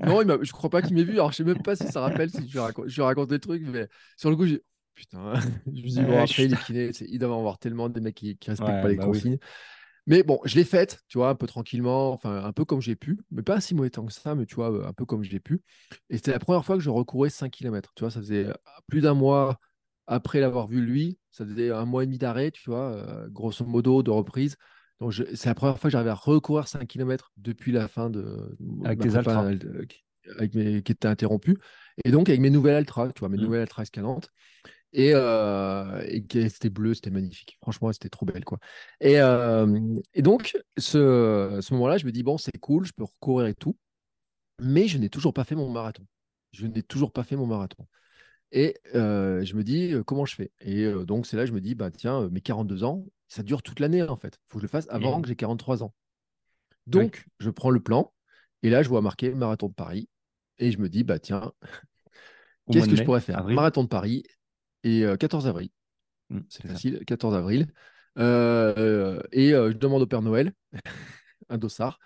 Non, 0.00 0.22
il 0.22 0.38
je 0.42 0.52
crois 0.52 0.70
pas 0.70 0.82
qu'il 0.82 0.94
m'ait 0.94 1.04
vu. 1.04 1.14
Alors, 1.14 1.32
je 1.32 1.38
sais 1.38 1.44
même 1.44 1.62
pas 1.62 1.76
si 1.76 1.86
ça 1.88 2.00
rappelle 2.00 2.30
si 2.30 2.46
je 2.46 2.52
lui 2.52 2.58
raconte, 2.58 2.88
je 2.88 2.94
lui 2.94 3.02
ai 3.02 3.04
raconté 3.04 3.34
le 3.34 3.40
truc, 3.40 3.62
mais 3.66 3.88
sur 4.16 4.30
le 4.30 4.36
coup, 4.36 4.46
j'ai. 4.46 4.62
Putain, 4.94 5.34
je 5.66 5.70
me 5.82 5.88
dis, 5.88 6.04
bon, 6.04 6.18
Ouais, 6.18 6.22
après, 6.22 6.46
les 6.48 6.58
kinés, 6.58 6.90
ils 7.08 7.18
doivent 7.18 7.32
en 7.32 7.38
avoir 7.38 7.58
tellement 7.58 7.88
des 7.88 8.00
mecs 8.00 8.14
qui, 8.14 8.36
qui 8.36 8.50
respectent 8.50 8.78
Ouais, 8.78 8.80
pas 8.80 8.90
les 8.90 8.98
bah 8.98 9.06
oui. 9.08 9.22
consignes. 9.22 9.38
Mais 10.06 10.22
bon, 10.24 10.40
je 10.44 10.56
l'ai 10.56 10.64
faite, 10.64 11.00
tu 11.08 11.18
vois, 11.18 11.30
un 11.30 11.34
peu 11.36 11.46
tranquillement, 11.46 12.12
enfin, 12.12 12.44
un 12.44 12.52
peu 12.52 12.64
comme 12.64 12.80
j'ai 12.82 12.96
pu, 12.96 13.20
mais 13.30 13.42
pas 13.42 13.60
si 13.60 13.74
mauvais 13.74 13.90
temps 13.90 14.06
que 14.06 14.12
ça, 14.12 14.34
mais 14.34 14.46
tu 14.46 14.56
vois, 14.56 14.72
euh, 14.72 14.86
un 14.86 14.92
peu 14.94 15.06
comme 15.06 15.24
j'ai 15.24 15.40
pu. 15.40 15.62
Et 16.10 16.16
c'était 16.16 16.32
la 16.32 16.40
première 16.40 16.64
fois 16.64 16.76
que 16.76 16.82
je 16.82 16.90
recourais 16.90 17.30
5 17.30 17.50
km. 17.50 17.92
Tu 17.96 18.02
vois, 18.04 18.10
ça 18.10 18.20
faisait 18.20 18.46
euh, 18.46 18.54
plus 18.88 19.02
d'un 19.02 19.14
mois 19.14 19.58
après 20.06 20.40
l'avoir 20.40 20.68
vu 20.68 20.80
lui, 20.82 21.18
ça 21.30 21.46
faisait 21.46 21.70
un 21.70 21.84
mois 21.86 22.02
et 22.04 22.06
demi 22.06 22.18
d'arrêt, 22.18 22.50
tu 22.50 22.70
vois, 22.70 22.92
euh, 22.96 23.28
grosso 23.30 23.64
modo, 23.64 24.02
de 24.02 24.10
reprise. 24.10 24.56
Donc, 25.00 25.12
je- 25.12 25.24
c'est 25.34 25.48
la 25.48 25.54
première 25.54 25.78
fois 25.78 25.88
que 25.88 25.92
j'arrivais 25.92 26.10
à 26.10 26.14
recourir 26.14 26.68
5 26.68 26.86
km 26.88 27.32
depuis 27.36 27.72
la 27.72 27.88
fin 27.88 28.10
de 28.10 28.56
Avec 28.84 28.98
tes 29.00 29.08
qui- 29.88 30.04
avec 30.38 30.54
mes, 30.54 30.82
qui 30.82 30.92
était 30.92 31.08
interrompue. 31.08 31.58
Et 32.04 32.10
donc, 32.10 32.28
avec 32.28 32.40
mes 32.40 32.50
nouvelles 32.50 32.80
ultras, 32.80 33.10
tu 33.12 33.20
vois, 33.20 33.28
mes 33.28 33.38
Mm. 33.38 33.38
nouvelles 33.38 33.62
ultras 33.62 33.82
escalantes. 33.82 34.30
Et, 34.92 35.12
euh, 35.14 36.02
et 36.06 36.24
c'était 36.50 36.70
bleu, 36.70 36.94
c'était 36.94 37.10
magnifique. 37.10 37.56
Franchement, 37.62 37.92
c'était 37.92 38.10
trop 38.10 38.26
belle, 38.26 38.44
quoi. 38.44 38.58
Et, 39.00 39.20
euh, 39.20 39.96
et 40.14 40.22
donc, 40.22 40.56
ce, 40.78 41.58
ce 41.62 41.74
moment-là, 41.74 41.96
je 41.98 42.06
me 42.06 42.12
dis, 42.12 42.22
bon, 42.22 42.38
c'est 42.38 42.58
cool, 42.58 42.84
je 42.84 42.92
peux 42.92 43.04
recourir 43.04 43.46
et 43.46 43.54
tout. 43.54 43.76
Mais 44.60 44.88
je 44.88 44.98
n'ai 44.98 45.08
toujours 45.10 45.34
pas 45.34 45.44
fait 45.44 45.54
mon 45.54 45.70
marathon. 45.70 46.04
Je 46.52 46.66
n'ai 46.66 46.82
toujours 46.82 47.12
pas 47.12 47.24
fait 47.24 47.36
mon 47.36 47.46
marathon. 47.46 47.86
Et 48.52 48.76
euh, 48.94 49.44
je 49.44 49.56
me 49.56 49.64
dis, 49.64 49.94
comment 50.06 50.26
je 50.26 50.34
fais? 50.36 50.52
Et 50.60 50.90
donc, 51.06 51.26
c'est 51.26 51.36
là 51.36 51.44
que 51.44 51.48
je 51.50 51.54
me 51.54 51.60
dis, 51.60 51.74
bah, 51.74 51.90
tiens, 51.90 52.28
mes 52.30 52.40
42 52.40 52.84
ans, 52.84 53.04
ça 53.28 53.42
dure 53.42 53.62
toute 53.62 53.80
l'année, 53.80 54.02
en 54.02 54.16
fait. 54.16 54.38
Il 54.48 54.52
faut 54.52 54.58
que 54.58 54.62
je 54.62 54.66
le 54.66 54.70
fasse 54.70 54.88
avant 54.90 55.16
Mhm. 55.16 55.22
que 55.22 55.28
j'ai 55.28 55.36
43 55.36 55.82
ans. 55.82 55.94
Donc, 56.86 57.26
je 57.40 57.50
prends 57.50 57.70
le 57.70 57.80
plan. 57.80 58.12
Et 58.62 58.70
là, 58.70 58.82
je 58.82 58.88
vois 58.88 59.02
marqué 59.02 59.32
marathon 59.34 59.68
de 59.68 59.74
Paris. 59.74 60.08
Et 60.58 60.70
je 60.72 60.78
me 60.78 60.88
dis, 60.88 61.04
bah, 61.04 61.18
tiens, 61.18 61.52
qu'est-ce 62.70 62.88
que 62.88 62.96
je 62.96 63.02
pourrais 63.02 63.20
faire? 63.20 63.38
Avril? 63.38 63.56
Marathon 63.56 63.84
de 63.84 63.88
Paris 63.88 64.24
et 64.84 65.04
euh, 65.04 65.16
14 65.16 65.46
avril. 65.46 65.70
Mm, 66.30 66.40
C'est 66.48 66.62
ça. 66.62 66.68
facile, 66.68 67.04
14 67.06 67.34
avril. 67.34 67.68
Euh, 68.18 68.74
euh, 68.76 69.22
et 69.32 69.54
euh, 69.54 69.70
je 69.72 69.76
demande 69.76 70.02
au 70.02 70.06
Père 70.06 70.22
Noël 70.22 70.52
un 71.48 71.58
dossard. 71.58 71.98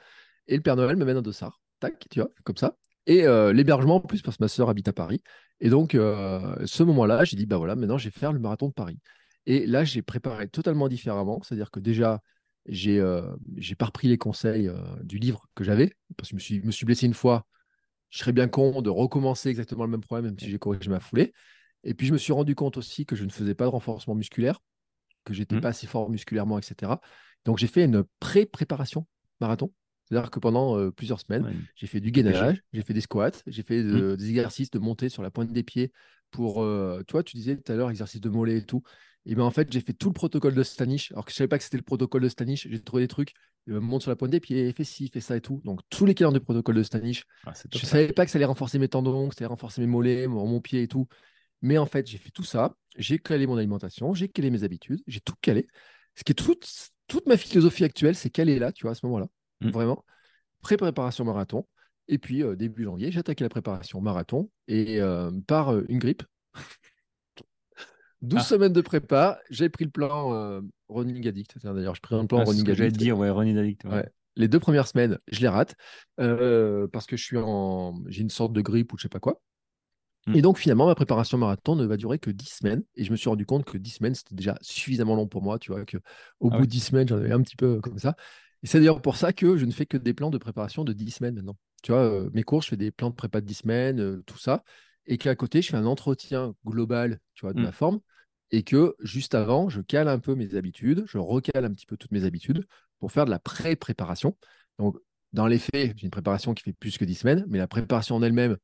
Et 0.49 0.57
le 0.57 0.63
Père 0.63 0.77
Noël 0.77 0.97
me 0.97 1.05
mène 1.05 1.17
un 1.19 1.23
dossard. 1.23 1.61
Tac, 1.81 2.07
tu 2.11 2.21
vois, 2.21 2.31
comme 2.45 2.57
ça. 2.57 2.77
Et 3.07 3.27
euh, 3.27 3.53
l'hébergement 3.53 3.97
en 3.97 4.01
plus, 4.01 4.23
parce 4.23 4.37
que 4.37 4.45
ma 4.45 4.49
sœur 4.49 4.69
habite 4.69 4.89
à 4.89 4.93
Paris. 4.93 5.23
Et 5.61 5.71
donc, 5.71 5.95
euh, 5.95 6.57
ce 6.67 6.83
moment-là, 6.83 7.25
j'ai 7.25 7.37
dit, 7.37 7.47
bah 7.47 7.57
voilà, 7.59 7.77
maintenant, 7.77 7.99
je 7.99 8.07
vais 8.09 8.19
faire 8.19 8.33
le 8.33 8.39
marathon 8.41 8.69
de 8.69 8.73
Paris. 8.73 8.99
Et 9.47 9.67
là, 9.67 9.85
j'ai 9.85 10.03
préparé 10.03 10.49
totalement 10.49 10.89
différemment. 10.89 11.41
C'est-à-dire 11.43 11.71
que 11.71 11.81
déjà, 11.81 12.21
j'ai 12.67 12.99
euh, 13.01 13.23
pas 13.79 13.87
repris 13.87 14.09
les 14.09 14.19
conseils 14.19 14.69
euh, 14.69 14.77
du 15.03 15.19
livre 15.19 15.47
que 15.55 15.65
j'avais, 15.65 15.93
parce 16.17 16.31
que 16.31 16.33
je 16.33 16.35
me 16.37 16.41
suis, 16.41 16.63
me 16.63 16.73
suis 16.73 16.87
blessé 16.87 17.07
une 17.07 17.15
fois. 17.15 17.47
Je 18.11 18.19
serais 18.19 18.33
bien 18.33 18.49
con 18.49 18.83
de 18.83 18.91
recommencer 18.91 19.49
exactement 19.51 19.85
le 19.85 19.91
même 19.91 20.01
problème, 20.01 20.27
même 20.27 20.39
si 20.39 20.51
j'ai 20.51 20.59
corrigé 20.59 20.89
ma 20.91 21.01
foulée. 21.01 21.33
Et 21.87 21.95
puis, 21.95 22.07
je 22.07 22.13
me 22.13 22.19
suis 22.19 22.33
rendu 22.33 22.55
compte 22.55 22.77
aussi 22.77 23.07
que 23.07 23.17
je 23.17 23.25
ne 23.25 23.31
faisais 23.31 23.55
pas 23.55 23.65
de 23.65 23.71
renforcement 23.71 24.15
musculaire, 24.15 24.61
que 25.25 25.33
j'étais 25.33 25.57
Mm. 25.57 25.61
pas 25.61 25.69
assez 25.69 25.87
fort 25.87 26.11
musculairement, 26.11 26.59
etc. 26.59 27.01
Donc, 27.45 27.59
j'ai 27.59 27.67
fait 27.69 27.85
une 27.85 28.05
pré-préparation 28.21 29.07
marathon. 29.41 29.73
C'est-à-dire 30.09 30.31
que 30.31 30.39
pendant 30.39 30.77
euh, 30.79 30.91
plusieurs 30.91 31.21
semaines, 31.21 31.45
Ouais. 31.45 31.53
j'ai 31.75 31.87
fait 31.87 32.01
du 32.01 32.11
gainage, 32.13 32.63
j'ai 32.73 32.83
fait 32.83 32.95
des 32.95 33.01
squats, 33.01 33.31
j'ai 33.47 33.63
fait 33.63 33.83
Mm. 33.83 34.01
de- 34.01 34.17
des 34.17 34.29
exercices 34.31 34.71
de 34.71 34.79
montée 34.79 35.09
sur 35.09 35.23
la 35.23 35.31
pointe 35.31 35.53
des 35.53 35.63
pieds 35.63 35.93
pour, 36.31 36.63
euh, 36.63 37.03
tu 37.07 37.13
vois, 37.13 37.23
tu 37.23 37.37
disais 37.37 37.57
tout 37.57 37.73
à 37.73 37.77
l'heure, 37.77 37.91
exercice 37.91 38.21
de 38.21 38.29
mollet 38.29 38.59
et 38.59 38.63
tout. 38.65 38.83
Et 39.25 39.35
bien 39.35 39.45
en 39.45 39.51
fait, 39.51 39.73
j'ai 39.73 39.81
fait 39.81 39.93
tout 39.93 40.09
le 40.09 40.13
protocole 40.13 40.55
de 40.55 40.63
Stanish, 40.63 41.11
alors 41.13 41.25
que 41.25 41.33
je 41.33 41.37
savais 41.37 41.49
pas 41.49 41.59
que 41.59 41.65
c'était 41.65 41.77
le 41.77 41.83
protocole 41.83 42.23
de 42.23 42.29
Stanish. 42.29 42.69
J'ai 42.71 42.81
trouvé 42.81 43.03
des 43.03 43.09
trucs, 43.09 43.33
euh, 43.69 43.81
monte 43.81 44.03
sur 44.03 44.11
la 44.11 44.17
pointe 44.17 44.31
des 44.31 44.39
pieds, 44.39 44.73
fais 44.73 44.85
ci, 44.85 45.09
fais 45.09 45.21
ça 45.21 45.37
et 45.37 45.41
tout. 45.41 45.61
Donc 45.65 45.81
tous 45.91 46.07
les 46.07 46.15
calendes 46.15 46.35
du 46.35 46.41
protocole 46.41 46.77
de 46.77 46.85
Stanish. 46.85 47.25
Ah, 47.45 47.53
Je 47.55 47.79
ça. 47.79 47.87
savais 47.87 48.13
pas 48.13 48.25
que 48.25 48.31
ça 48.31 48.39
allait 48.39 48.45
renforcer 48.45 48.79
mes 48.79 48.89
tendons, 48.89 49.29
que 49.29 49.35
ça 49.35 49.41
allait 49.41 49.49
renforcer 49.49 49.81
mes 49.81 49.89
mollets, 49.89 50.29
mon, 50.29 50.47
mon 50.47 50.61
pied 50.61 50.83
et 50.83 50.89
tout. 50.89 51.09
Mais 51.63 51.79
en 51.79 51.87
fait, 51.87 52.07
j'ai 52.07 52.19
fait 52.19 52.31
tout 52.31 52.45
ça. 52.45 52.75
J'ai 52.97 53.19
calé 53.19 53.47
mon 53.47 53.57
alimentation, 53.57 54.15
j'ai 54.15 54.29
calé 54.29 54.51
mes 54.51 54.63
habitudes, 54.65 55.03
j'ai 55.07 55.21
tout 55.21 55.35
calé. 55.41 55.67
Ce 56.15 56.25
qui 56.25 56.33
est 56.33 56.35
toute, 56.35 56.67
toute 57.09 57.27
ma 57.27 57.37
philosophie 57.37 57.85
actuelle, 57.85 58.15
c'est 58.15 58.31
calé 58.31 58.59
là, 58.59 58.73
tu 58.73 58.83
vois, 58.83 58.93
à 58.93 58.95
ce 58.95 59.05
moment-là. 59.07 59.27
Mm. 59.61 59.71
Vraiment. 59.71 60.05
Pré-préparation 60.63 61.25
marathon. 61.25 61.67
Et 62.09 62.19
puis, 62.19 62.43
euh, 62.43 62.57
début 62.57 62.85
janvier, 62.85 63.11
j'ai 63.11 63.19
attaqué 63.19 63.45
la 63.45 63.51
préparation 63.51 64.01
marathon. 64.01 64.51
Et 64.69 65.01
euh, 65.01 65.31
par 65.47 65.73
euh, 65.75 65.85
une 65.89 65.99
grippe, 65.99 66.23
12 68.23 68.41
Ah. 68.41 68.45
semaines 68.45 68.73
de 68.73 68.81
prépa, 68.81 69.41
j'ai 69.51 69.69
pris 69.69 69.85
le 69.85 69.91
plan 69.91 70.63
running 70.89 71.27
addict. 71.29 71.59
D'ailleurs, 71.63 71.95
je 71.95 72.01
prends 72.01 72.19
un 72.19 72.27
plan 72.27 72.41
Ah, 72.41 72.45
running 72.45 72.65
que 72.65 72.75
j'allais 72.75 72.91
te 72.91 72.95
addict. 72.95 73.03
dire, 73.05 73.19
ouais, 73.19 73.31
Ronnie 73.31 73.57
Addict. 73.59 73.85
ouais. 73.85 73.91
Ouais. 73.91 74.09
Les 74.37 74.49
deux 74.49 74.61
premières 74.61 74.87
semaines, 74.87 75.19
je 75.29 75.41
les 75.41 75.49
rate 75.49 75.75
parce 76.17 77.07
que 77.07 77.17
je 77.17 77.25
suis 77.25 77.39
en, 77.39 78.03
j'ai 78.09 78.23
une 78.23 78.31
sorte 78.31 78.53
de 78.53 78.61
grippe 78.61 78.93
ou 78.93 78.97
je 78.99 79.03
sais 79.03 79.09
pas 79.09 79.21
quoi. 79.21 79.41
Mm. 80.27 80.37
Et 80.37 80.43
donc 80.43 80.59
finalement, 80.59 80.87
ma 80.87 80.95
préparation 80.95 81.39
marathon 81.39 81.77
ne 81.77 81.85
va 81.87 81.97
durer 81.97 82.19
que 82.19 82.31
10 82.31 82.47
semaines. 82.47 82.83
Et 82.97 83.05
je 83.05 83.11
me 83.11 83.17
suis 83.17 83.29
rendu 83.29 83.47
compte 83.47 83.65
que 83.65 83.79
10 83.79 83.91
semaines, 83.91 84.15
c'était 84.15 84.35
déjà 84.35 84.57
suffisamment 84.61 85.15
long 85.17 85.27
pour 85.27 85.43
moi. 85.43 85.59
Tu 85.59 85.73
vois, 85.73 85.85
que 85.85 85.99
au 86.41 86.51
Ah 86.51 86.57
bout 86.57 86.61
ouais. 86.61 86.67
de 86.67 86.71
10 86.71 86.81
semaines, 86.81 87.09
j'en 87.09 87.17
avais 87.17 87.33
un 87.33 87.43
petit 87.43 87.57
peu 87.57 87.81
comme 87.81 87.99
ça. 87.99 88.17
Et 88.63 88.67
c'est 88.67 88.79
d'ailleurs 88.79 89.03
pour 89.03 89.17
ça 89.17 89.33
que 89.33 89.57
je 89.57 89.65
ne 89.65 89.71
fais 89.73 89.87
que 89.87 89.97
des 89.97 90.15
plans 90.15 90.31
de 90.31 90.39
préparation 90.39 90.85
de 90.85 90.93
10 90.93 91.11
semaines 91.11 91.35
maintenant. 91.37 91.57
Tu 91.83 91.93
vois, 91.93 92.03
euh, 92.03 92.31
mes 92.33 92.43
cours, 92.43 92.63
je 92.63 92.69
fais 92.69 92.77
des 92.77 92.91
plans 92.91 93.11
de 93.11 93.15
prépa 93.15 93.41
de 93.41 93.47
10 93.47 93.55
semaines, 93.55 94.01
euh, 94.01 94.23
tout 94.27 94.39
ça. 94.39 94.65
Et 95.07 95.19
qu'à 95.19 95.37
côté, 95.37 95.63
je 95.63 95.69
fais 95.71 95.77
un 95.77 95.87
entretien 95.87 96.55
global, 96.65 97.21
tu 97.35 97.45
vois, 97.45 97.53
de 97.53 97.61
Mm. 97.61 97.65
ma 97.65 97.73
forme. 97.73 98.01
Et 98.51 98.63
que 98.63 98.95
juste 99.01 99.35
avant, 99.35 99.69
je 99.69 99.81
cale 99.81 100.09
un 100.09 100.19
peu 100.19 100.35
mes 100.35 100.55
habitudes, 100.55 101.05
je 101.07 101.19
recale 101.19 101.65
un 101.65 101.73
petit 101.73 101.87
peu 101.87 101.97
toutes 101.97 102.13
mes 102.13 102.25
habitudes 102.25 102.65
pour 102.99 103.13
faire 103.13 103.25
de 103.25 103.31
la 103.31 103.39
pré-préparation. 103.39 104.37
Donc, 104.79 104.97
dans 105.33 105.47
les 105.47 105.59
faits, 105.59 105.95
j'ai 105.97 106.05
une 106.05 106.11
préparation 106.11 106.55
qui 106.55 106.63
fait 106.63 106.73
plus 106.73 106.97
que 106.99 107.05
10 107.05 107.15
semaines, 107.17 107.45
mais 107.49 107.59
la 107.59 107.67
préparation 107.69 108.17
en 108.17 108.23
elle-même, 108.23 108.57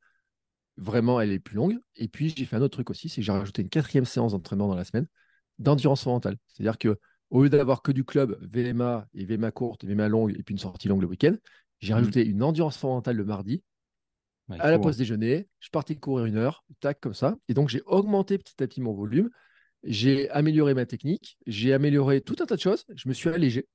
vraiment, 0.77 1.21
elle 1.21 1.33
est 1.33 1.39
plus 1.39 1.57
longue. 1.57 1.79
Et 1.97 2.09
puis, 2.09 2.33
j'ai 2.37 2.45
fait 2.45 2.57
un 2.57 2.63
autre 2.63 2.75
truc 2.77 2.91
aussi, 2.91 3.09
c'est 3.09 3.21
que 3.21 3.25
j'ai 3.25 3.33
rajouté 3.33 3.63
une 3.63 3.69
quatrième 3.69 4.05
séance 4.05 4.33
d'entraînement 4.33 4.69
dans 4.69 4.75
la 4.75 4.85
semaine 4.85 5.07
d'endurance 5.59 6.07
mentale. 6.07 6.37
C'est-à-dire 6.49 6.79
que 6.79 6.99
au 7.31 7.43
lieu 7.43 7.49
d'avoir 7.51 7.83
que 7.83 7.93
du 7.93 8.05
club 8.05 8.39
VMA 8.43 9.07
et 9.15 9.25
VMA 9.25 9.51
courte, 9.53 9.85
VMA 9.85 10.09
longue 10.09 10.35
et 10.39 10.43
puis 10.43 10.53
une 10.55 10.59
sortie 10.59 10.89
longue 10.89 11.03
le 11.03 11.07
week-end, 11.09 11.37
j'ai 11.81 11.93
Mhm. 11.93 11.99
rajouté 11.99 12.27
une 12.27 12.43
endurance 12.43 12.83
mentale 12.83 13.17
le 13.17 13.25
mardi 13.25 13.63
Ouais, 14.49 14.61
à 14.61 14.71
la 14.71 14.77
faut, 14.77 14.85
pause 14.85 14.97
déjeuner. 14.97 15.49
Je 15.61 15.71
partais 15.71 15.95
courir 15.95 16.27
une 16.27 16.37
heure, 16.37 16.65
tac, 16.81 17.01
comme 17.01 17.15
ça. 17.15 17.37
Et 17.49 17.55
donc, 17.55 17.69
j'ai 17.69 17.83
augmenté 17.87 18.39
petit 18.39 18.61
à 18.63 18.67
petit 18.67 18.81
mon 18.81 18.93
volume. 18.93 19.31
J'ai 19.85 20.29
amélioré 20.31 20.75
ma 20.75 20.87
technique. 20.87 21.39
J'ai 21.47 21.73
amélioré 21.73 22.21
tout 22.21 22.37
un 22.41 22.47
tas 22.47 22.57
de 22.57 22.61
choses. 22.61 22.85
Je 22.95 23.09
me 23.09 23.15
suis 23.15 23.29
allégé. 23.29 23.69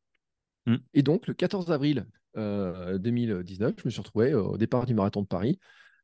Mm. 0.66 0.76
Et 0.93 1.04
donc, 1.04 1.28
le 1.28 1.34
14 1.34 1.72
avril 1.72 2.06
euh, 2.38 2.98
2019, 2.98 3.76
je 3.78 3.84
me 3.86 3.90
suis 3.90 4.02
retrouvé 4.02 4.32
euh, 4.32 4.41
au 4.41 4.57
départ 4.57 4.86
du 4.86 4.94
marathon 4.94 5.22
de 5.22 5.28
Paris 5.28 5.57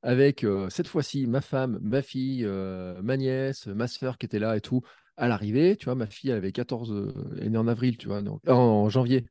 avec 0.03 0.43
euh, 0.43 0.69
cette 0.69 0.87
fois-ci 0.87 1.25
ma 1.25 1.41
femme, 1.41 1.79
ma 1.81 2.01
fille, 2.01 2.43
euh, 2.45 3.01
ma 3.01 3.17
nièce, 3.17 3.67
ma 3.67 3.87
soeur 3.87 4.17
qui 4.17 4.25
était 4.25 4.39
là 4.39 4.57
et 4.57 4.61
tout 4.61 4.81
à 5.17 5.27
l'arrivée. 5.27 5.77
Tu 5.77 5.85
vois, 5.85 5.95
ma 5.95 6.05
fille, 6.05 6.29
elle 6.29 6.37
avait 6.37 6.51
14, 6.51 6.91
euh, 6.91 7.13
elle 7.37 7.47
est 7.47 7.49
née 7.49 7.57
en 7.57 7.67
avril, 7.67 7.97
tu 7.97 8.07
vois, 8.07 8.21
donc, 8.21 8.41
en 8.47 8.89
janvier. 8.89 9.25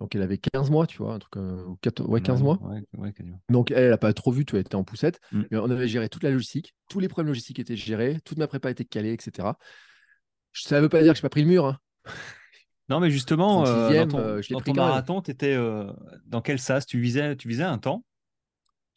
Donc, 0.00 0.14
elle 0.16 0.22
avait 0.22 0.38
15 0.38 0.70
mois, 0.70 0.86
tu 0.86 0.98
vois, 0.98 1.14
un 1.14 1.18
truc, 1.18 1.36
euh, 1.36 1.64
ou 1.66 1.76
14 1.80 2.08
ouais, 2.08 2.20
15 2.20 2.42
mois. 2.42 2.58
Ouais, 2.62 2.82
ouais, 2.98 3.12
quasiment. 3.12 3.40
Donc, 3.48 3.70
elle 3.70 3.90
n'a 3.90 3.98
pas 3.98 4.12
trop 4.12 4.32
vu, 4.32 4.44
tu 4.44 4.52
vois, 4.52 4.60
elle 4.60 4.66
était 4.66 4.74
en 4.74 4.82
poussette. 4.82 5.20
Mm. 5.30 5.42
Mais 5.50 5.58
on 5.58 5.70
avait 5.70 5.86
géré 5.86 6.08
toute 6.08 6.24
la 6.24 6.30
logistique. 6.30 6.74
Tous 6.90 7.00
les 7.00 7.08
problèmes 7.08 7.28
logistiques 7.28 7.60
étaient 7.60 7.76
gérés. 7.76 8.18
Toute 8.24 8.38
ma 8.38 8.48
prépa 8.48 8.70
était 8.70 8.84
calée, 8.84 9.12
etc. 9.12 9.48
Ça 10.52 10.76
ne 10.76 10.82
veut 10.82 10.88
pas 10.88 11.02
dire 11.02 11.12
que 11.12 11.18
je 11.18 11.20
n'ai 11.20 11.28
pas 11.28 11.30
pris 11.30 11.42
le 11.42 11.48
mur. 11.48 11.66
hein. 11.66 11.78
Non, 12.88 13.00
mais 13.00 13.10
justement, 13.10 13.66
euh, 13.66 13.90
36e, 13.90 13.96
dans 13.96 14.08
ton, 14.08 14.18
euh, 14.18 14.42
je 14.42 14.52
dans 14.52 14.60
pris 14.60 14.72
ton 14.72 14.82
marathon, 14.82 15.22
tu 15.22 15.30
étais 15.30 15.56
dans 16.26 16.42
quel 16.42 16.58
sas 16.58 16.84
tu 16.86 17.00
visais, 17.00 17.36
tu 17.36 17.48
visais 17.48 17.62
un 17.62 17.78
temps? 17.78 18.04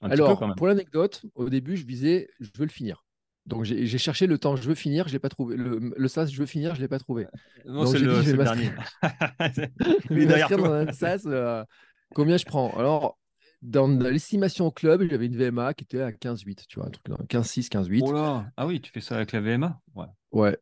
Un 0.01 0.09
petit 0.09 0.17
peu 0.17 0.23
Alors, 0.25 0.39
quand 0.39 0.47
même. 0.47 0.55
pour 0.55 0.67
l'anecdote, 0.67 1.23
au 1.35 1.49
début, 1.49 1.75
je 1.77 1.85
visais, 1.85 2.29
je 2.39 2.49
veux 2.57 2.65
le 2.65 2.71
finir. 2.71 3.03
Donc, 3.45 3.63
j'ai 3.63 3.97
cherché 3.97 4.27
le 4.27 4.37
temps, 4.37 4.55
je 4.57 4.67
veux 4.67 4.75
finir, 4.75 5.07
je 5.07 5.13
l'ai 5.13 5.19
pas 5.19 5.29
trouvé. 5.29 5.55
Le, 5.55 5.93
le 5.95 6.07
sas, 6.09 6.29
je 6.29 6.37
veux 6.37 6.45
finir, 6.45 6.75
je 6.75 6.79
ne 6.79 6.83
l'ai 6.83 6.87
pas 6.89 6.99
trouvé. 6.99 7.27
Non, 7.65 7.85
c'est 7.85 7.97
le, 7.99 8.19
dit, 8.19 8.25
je 8.25 8.35
vais 8.35 8.43
dernier. 8.43 8.71
Est 9.41 10.25
derrière 10.25 10.49
dans 10.49 10.71
un 10.71 10.91
sas. 10.91 11.23
euh, 11.25 11.63
combien 12.13 12.35
je 12.37 12.45
prends? 12.45 12.71
Alors, 12.77 13.17
dans 13.61 13.87
l'estimation 13.87 14.67
au 14.67 14.71
club, 14.71 15.07
j'avais 15.09 15.27
une 15.27 15.37
VMA 15.37 15.73
qui 15.73 15.85
était 15.85 16.01
à 16.01 16.11
15,8, 16.11 16.65
tu 16.67 16.79
vois, 16.79 16.87
un 16.87 16.91
truc 16.91 17.05
dans 17.07 17.15
15,6, 17.25 17.69
15,8. 17.69 18.01
Oh 18.03 18.11
là 18.11 18.47
Ah 18.57 18.67
oui, 18.67 18.81
tu 18.81 18.91
fais 18.91 19.01
ça 19.01 19.15
avec 19.15 19.31
la 19.31 19.39
VMA 19.41 19.79
Ouais. 19.95 20.05
Ouais. 20.31 20.57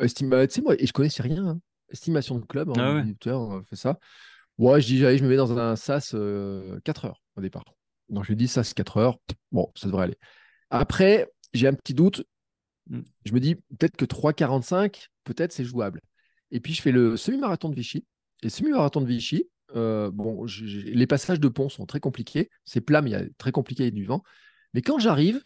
Estima... 0.00 0.46
Tu 0.46 0.54
sais, 0.54 0.62
moi, 0.62 0.74
et 0.80 0.86
je 0.86 0.92
connaissais 0.92 1.22
rien. 1.22 1.46
hein. 1.46 1.60
Estimation 1.90 2.38
de 2.38 2.46
club, 2.46 2.70
hein, 2.70 2.74
Ah 2.78 2.94
ouais. 2.94 3.32
on 3.32 3.62
fait 3.64 3.76
ça. 3.76 3.98
Ouais, 4.58 4.80
je 4.80 4.86
dis, 4.86 5.04
allez, 5.06 5.18
je 5.18 5.24
me 5.24 5.28
mets 5.28 5.36
dans 5.36 5.58
un 5.58 5.76
sas 5.76 6.12
euh, 6.14 6.80
4 6.84 7.04
heures 7.04 7.22
au 7.36 7.40
départ. 7.40 7.64
Donc, 8.10 8.24
je 8.24 8.28
lui 8.28 8.36
dis, 8.36 8.48
sas 8.48 8.74
4 8.74 8.96
heures. 8.98 9.18
Bon, 9.52 9.70
ça 9.74 9.86
devrait 9.86 10.04
aller. 10.04 10.18
Après, 10.70 11.30
j'ai 11.52 11.66
un 11.66 11.74
petit 11.74 11.94
doute. 11.94 12.24
Mm. 12.88 13.00
Je 13.24 13.32
me 13.32 13.40
dis 13.40 13.56
peut-être 13.56 13.96
que 13.96 14.04
3,45, 14.04 15.08
peut-être 15.24 15.52
c'est 15.52 15.64
jouable. 15.64 16.00
Et 16.50 16.60
puis 16.60 16.74
je 16.74 16.82
fais 16.82 16.92
le 16.92 17.16
semi-marathon 17.16 17.68
de 17.68 17.74
Vichy. 17.74 17.98
Et 18.42 18.46
le 18.46 18.50
semi-marathon 18.50 19.00
de 19.00 19.06
Vichy, 19.06 19.48
euh, 19.76 20.10
bon, 20.10 20.44
les 20.44 21.06
passages 21.06 21.40
de 21.40 21.48
pont 21.48 21.68
sont 21.68 21.86
très 21.86 22.00
compliqués. 22.00 22.50
C'est 22.64 22.80
plat, 22.80 23.02
mais 23.02 23.10
il 23.10 23.12
y 23.12 23.16
a 23.16 23.24
très 23.38 23.52
compliqué, 23.52 23.86
a 23.86 23.90
du 23.90 24.04
vent. 24.04 24.22
Mais 24.74 24.82
quand 24.82 24.98
j'arrive, 24.98 25.42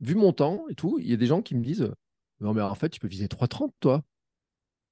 vu 0.00 0.14
mon 0.14 0.32
temps 0.32 0.64
et 0.68 0.74
tout, 0.74 0.98
il 1.00 1.08
y 1.08 1.12
a 1.12 1.16
des 1.16 1.26
gens 1.26 1.42
qui 1.42 1.54
me 1.54 1.62
disent 1.62 1.90
Non, 2.40 2.54
mais 2.54 2.62
en 2.62 2.74
fait, 2.74 2.90
tu 2.90 3.00
peux 3.00 3.08
viser 3.08 3.26
3,30, 3.26 3.72
toi. 3.80 4.02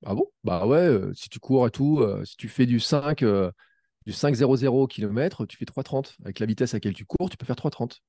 Ah 0.04 0.14
bon? 0.14 0.26
Bah 0.44 0.66
ouais, 0.66 0.78
euh, 0.78 1.12
si 1.14 1.28
tu 1.28 1.38
cours 1.40 1.66
et 1.66 1.70
tout, 1.70 2.00
euh, 2.00 2.24
si 2.24 2.36
tu 2.36 2.48
fais 2.48 2.66
du 2.66 2.78
5, 2.80 3.22
euh, 3.22 3.50
du 4.06 4.12
5,00 4.12 4.86
km, 4.86 5.46
tu 5.46 5.56
fais 5.56 5.64
3,30. 5.64 6.16
Avec 6.24 6.38
la 6.38 6.46
vitesse 6.46 6.74
à 6.74 6.76
laquelle 6.78 6.94
tu 6.94 7.04
cours, 7.06 7.30
tu 7.30 7.36
peux 7.36 7.46
faire 7.46 7.56
3,30. 7.56 8.02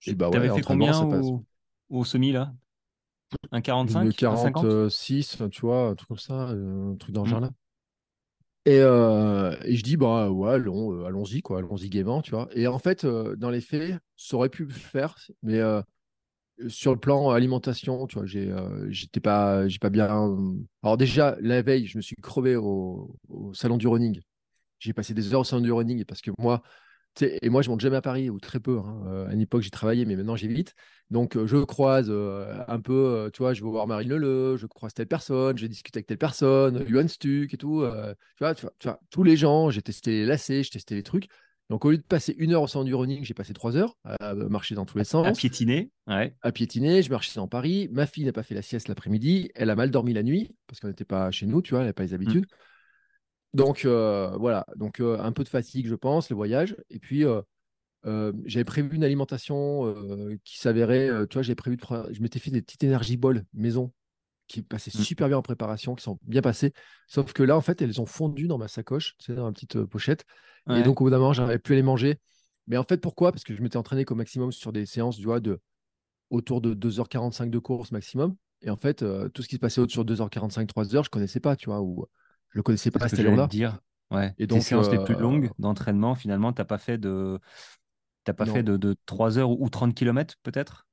Je 0.00 0.08
dis 0.10 0.14
bah 0.16 0.30
ouais, 0.30 0.50
fait 0.50 0.62
combien 0.62 0.92
ça 0.92 1.06
passe. 1.06 1.32
au, 1.32 1.44
au 1.90 2.04
semi 2.04 2.32
là? 2.32 2.54
Un 3.52 3.60
Une 3.84 4.12
45 4.12 4.22
Un 4.28 4.36
50 4.36 4.66
46, 4.66 5.42
tu 5.50 5.60
vois, 5.62 5.88
un 5.88 5.94
truc 5.94 6.08
comme 6.08 6.18
ça, 6.18 6.34
un 6.34 6.96
truc 6.96 7.14
dans 7.14 7.22
le 7.22 7.26
Mm. 7.26 7.28
genre 7.28 7.40
là. 7.40 7.50
Et, 8.66 8.78
euh, 8.80 9.56
et 9.64 9.74
je 9.76 9.82
dis, 9.82 9.96
bah 9.96 10.30
ouais, 10.30 10.50
allons, 10.52 10.92
euh, 10.92 11.04
allons-y, 11.06 11.40
quoi, 11.40 11.58
allons-y 11.58 11.88
gaiement, 11.88 12.20
tu 12.22 12.32
vois. 12.32 12.48
Et 12.52 12.66
en 12.66 12.78
fait, 12.78 13.04
euh, 13.04 13.34
dans 13.36 13.50
les 13.50 13.60
faits, 13.62 13.98
ça 14.16 14.36
aurait 14.36 14.50
pu 14.50 14.64
le 14.64 14.70
faire, 14.72 15.16
mais 15.42 15.58
euh, 15.60 15.80
sur 16.68 16.92
le 16.94 17.00
plan 17.00 17.30
alimentation, 17.30 18.06
tu 18.06 18.16
vois, 18.18 18.26
j'ai 18.26 18.50
euh, 18.50 18.86
j'étais 18.90 19.20
pas, 19.20 19.68
j'ai 19.68 19.78
pas 19.80 19.90
bien. 19.90 20.08
Alors, 20.82 20.96
déjà, 20.98 21.36
la 21.40 21.62
veille, 21.62 21.86
je 21.86 21.98
me 21.98 22.02
suis 22.02 22.16
crevé 22.16 22.56
au, 22.56 23.16
au 23.28 23.54
salon 23.54 23.78
du 23.78 23.88
running. 23.88 24.20
J'ai 24.80 24.92
passé 24.92 25.14
des 25.14 25.32
heures 25.32 25.40
au 25.40 25.44
salon 25.44 25.62
du 25.62 25.70
running 25.70 26.04
parce 26.04 26.20
que 26.20 26.32
moi, 26.38 26.62
et 27.20 27.50
moi, 27.50 27.60
je 27.60 27.68
monte 27.70 27.80
jamais 27.80 27.96
à 27.96 28.02
Paris, 28.02 28.30
ou 28.30 28.38
très 28.38 28.60
peu. 28.60 28.78
hein. 28.78 29.02
Euh, 29.08 29.28
À 29.28 29.32
une 29.34 29.40
époque, 29.40 29.62
j'ai 29.62 29.70
travaillé, 29.70 30.04
mais 30.06 30.14
maintenant, 30.16 30.36
j'évite. 30.36 30.74
Donc, 31.10 31.36
euh, 31.36 31.46
je 31.46 31.56
croise 31.56 32.06
euh, 32.08 32.54
un 32.68 32.80
peu, 32.80 32.92
euh, 32.94 33.30
tu 33.30 33.38
vois, 33.42 33.52
je 33.52 33.62
vais 33.64 33.68
voir 33.70 33.86
Marine 33.88 34.08
Leleu, 34.10 34.56
je 34.56 34.66
croise 34.66 34.94
telle 34.94 35.08
personne, 35.08 35.58
je 35.58 35.66
discute 35.66 35.96
avec 35.96 36.06
telle 36.06 36.18
personne, 36.18 36.84
Yuan 36.88 37.08
Stuck 37.08 37.52
et 37.52 37.56
tout. 37.56 37.82
euh, 37.82 38.14
tu, 38.36 38.44
vois, 38.44 38.54
tu, 38.54 38.62
vois, 38.62 38.72
tu 38.78 38.88
vois, 38.88 39.00
tous 39.10 39.22
les 39.24 39.36
gens, 39.36 39.70
j'ai 39.70 39.82
testé 39.82 40.12
les 40.12 40.24
lacets, 40.26 40.62
j'ai 40.62 40.70
testé 40.70 40.94
les 40.94 41.02
trucs. 41.02 41.26
Donc, 41.68 41.84
au 41.84 41.90
lieu 41.90 41.98
de 41.98 42.02
passer 42.02 42.34
une 42.38 42.52
heure 42.52 42.62
au 42.62 42.66
salon 42.68 42.84
du 42.84 42.94
running, 42.94 43.24
j'ai 43.24 43.34
passé 43.34 43.52
trois 43.54 43.76
heures 43.76 43.96
à 44.04 44.34
marcher 44.34 44.74
dans 44.76 44.84
tous 44.86 44.96
les 44.98 45.02
À 45.02 45.04
sens, 45.04 45.38
piétiner 45.38 45.90
Ouais. 46.06 46.34
à 46.42 46.52
piétiner. 46.52 47.02
Je 47.02 47.10
marchais 47.10 47.32
dans 47.36 47.46
Paris. 47.48 47.88
Ma 47.92 48.06
fille 48.06 48.24
n'a 48.24 48.32
pas 48.32 48.42
fait 48.42 48.54
la 48.54 48.62
sieste 48.62 48.88
l'après-midi. 48.88 49.50
Elle 49.54 49.70
a 49.70 49.76
mal 49.76 49.90
dormi 49.90 50.12
la 50.12 50.22
nuit 50.22 50.54
parce 50.66 50.80
qu'on 50.80 50.88
n'était 50.88 51.04
pas 51.04 51.30
chez 51.30 51.46
nous, 51.46 51.60
tu 51.60 51.70
vois, 51.74 51.80
elle 51.80 51.86
n'a 51.86 51.92
pas 51.92 52.02
les 52.04 52.14
habitudes. 52.14 52.46
Donc, 53.52 53.84
euh, 53.84 54.36
voilà. 54.38 54.66
Donc, 54.76 55.00
euh, 55.00 55.18
un 55.18 55.32
peu 55.32 55.44
de 55.44 55.48
fatigue, 55.48 55.86
je 55.86 55.94
pense, 55.94 56.30
le 56.30 56.36
voyage. 56.36 56.76
Et 56.88 56.98
puis, 56.98 57.24
euh, 57.24 57.42
j'avais 58.44 58.64
prévu 58.64 58.94
une 58.94 59.04
alimentation 59.04 59.94
qui 60.44 60.58
s'avérait, 60.58 61.08
tu 61.28 61.34
vois, 61.34 61.42
j'avais 61.42 61.54
prévu 61.56 61.76
de 61.76 61.82
prendre- 61.82 62.08
je 62.12 62.20
m'étais 62.22 62.38
fait 62.38 62.50
des 62.50 62.62
petites 62.62 62.84
énergie 62.84 63.16
balls 63.16 63.44
maison 63.52 63.92
qui 64.46 64.62
passaient 64.62 64.90
Mm. 64.92 65.02
super 65.02 65.28
bien 65.28 65.36
en 65.36 65.42
préparation, 65.42 65.94
qui 65.94 66.02
sont 66.02 66.18
bien 66.22 66.42
passées. 66.42 66.72
Sauf 67.06 67.32
que 67.32 67.42
là, 67.42 67.56
en 67.56 67.60
fait, 67.60 67.82
elles 67.82 68.00
ont 68.00 68.06
fondu 68.06 68.48
dans 68.48 68.58
ma 68.58 68.68
sacoche, 68.68 69.14
sais, 69.20 69.34
dans 69.34 69.44
ma 69.44 69.52
petite 69.52 69.82
pochette. 69.84 70.24
Et 70.70 70.82
donc, 70.82 71.00
au 71.00 71.04
bout 71.04 71.10
d'un 71.10 71.18
moment, 71.18 71.32
j'arrivais 71.32 71.58
plus 71.58 71.74
à 71.74 71.76
les 71.76 71.82
manger. 71.82 72.18
Mais 72.66 72.76
en 72.76 72.84
fait, 72.84 72.98
pourquoi? 72.98 73.32
Parce 73.32 73.44
que 73.44 73.54
je 73.54 73.62
m'étais 73.62 73.76
entraîné 73.76 74.04
qu'au 74.04 74.14
maximum 74.14 74.52
sur 74.52 74.72
des 74.72 74.86
séances, 74.86 75.16
tu 75.16 75.24
vois, 75.24 75.40
de 75.40 75.60
autour 76.30 76.60
de 76.60 76.74
2h45 76.74 77.50
de 77.50 77.58
course 77.58 77.90
maximum. 77.92 78.36
Et 78.62 78.70
en 78.70 78.76
fait, 78.76 79.04
tout 79.32 79.42
ce 79.42 79.48
qui 79.48 79.56
se 79.56 79.60
passait 79.60 79.80
autour 79.80 80.04
de 80.04 80.14
2h45, 80.14 80.66
3h, 80.68 81.04
je 81.04 81.10
connaissais 81.10 81.40
pas, 81.40 81.56
tu 81.56 81.66
vois, 81.66 81.80
ou 81.80 82.06
je 82.50 82.58
le 82.58 82.62
connaissais 82.62 82.90
pas 82.90 83.04
à 83.04 83.08
cette 83.08 83.20
allure-là. 83.20 83.46
dire. 83.46 83.78
Ouais. 84.10 84.28
Et 84.38 84.46
Tes 84.46 84.46
donc, 84.46 84.62
séances 84.62 84.90
les 84.90 84.98
plus 85.04 85.14
euh, 85.14 85.20
longues 85.20 85.50
d'entraînement, 85.58 86.14
finalement, 86.14 86.52
t'as 86.52 86.64
pas 86.64 86.78
fait 86.78 86.98
de. 86.98 87.38
T'as 88.24 88.32
pas 88.34 88.44
Non. 88.44 88.52
fait 88.54 88.62
de, 88.62 88.76
de 88.76 88.96
3 89.06 89.38
heures 89.38 89.50
ou 89.50 89.68
30 89.70 89.94
km 89.94 90.34
peut-être? 90.42 90.86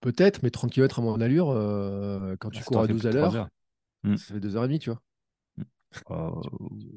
Peut-être, 0.00 0.42
mais 0.42 0.50
30 0.50 0.70
km 0.72 0.98
à 0.98 1.02
mon 1.02 1.20
allure, 1.20 1.50
euh, 1.50 2.36
quand 2.38 2.50
tu 2.50 2.58
Ça 2.60 2.64
cours 2.64 2.80
à 2.80 2.86
fait 2.86 2.92
12 2.92 3.02
plus 3.02 3.08
à 3.08 3.12
3 3.12 3.22
l'heure, 3.22 3.34
heures. 3.36 3.48
Mm. 4.04 4.16
ça 4.16 4.34
fait 4.34 4.40
2h30, 4.40 4.78
tu 4.80 4.90
vois. 4.90 5.02
Euh, 6.10 6.30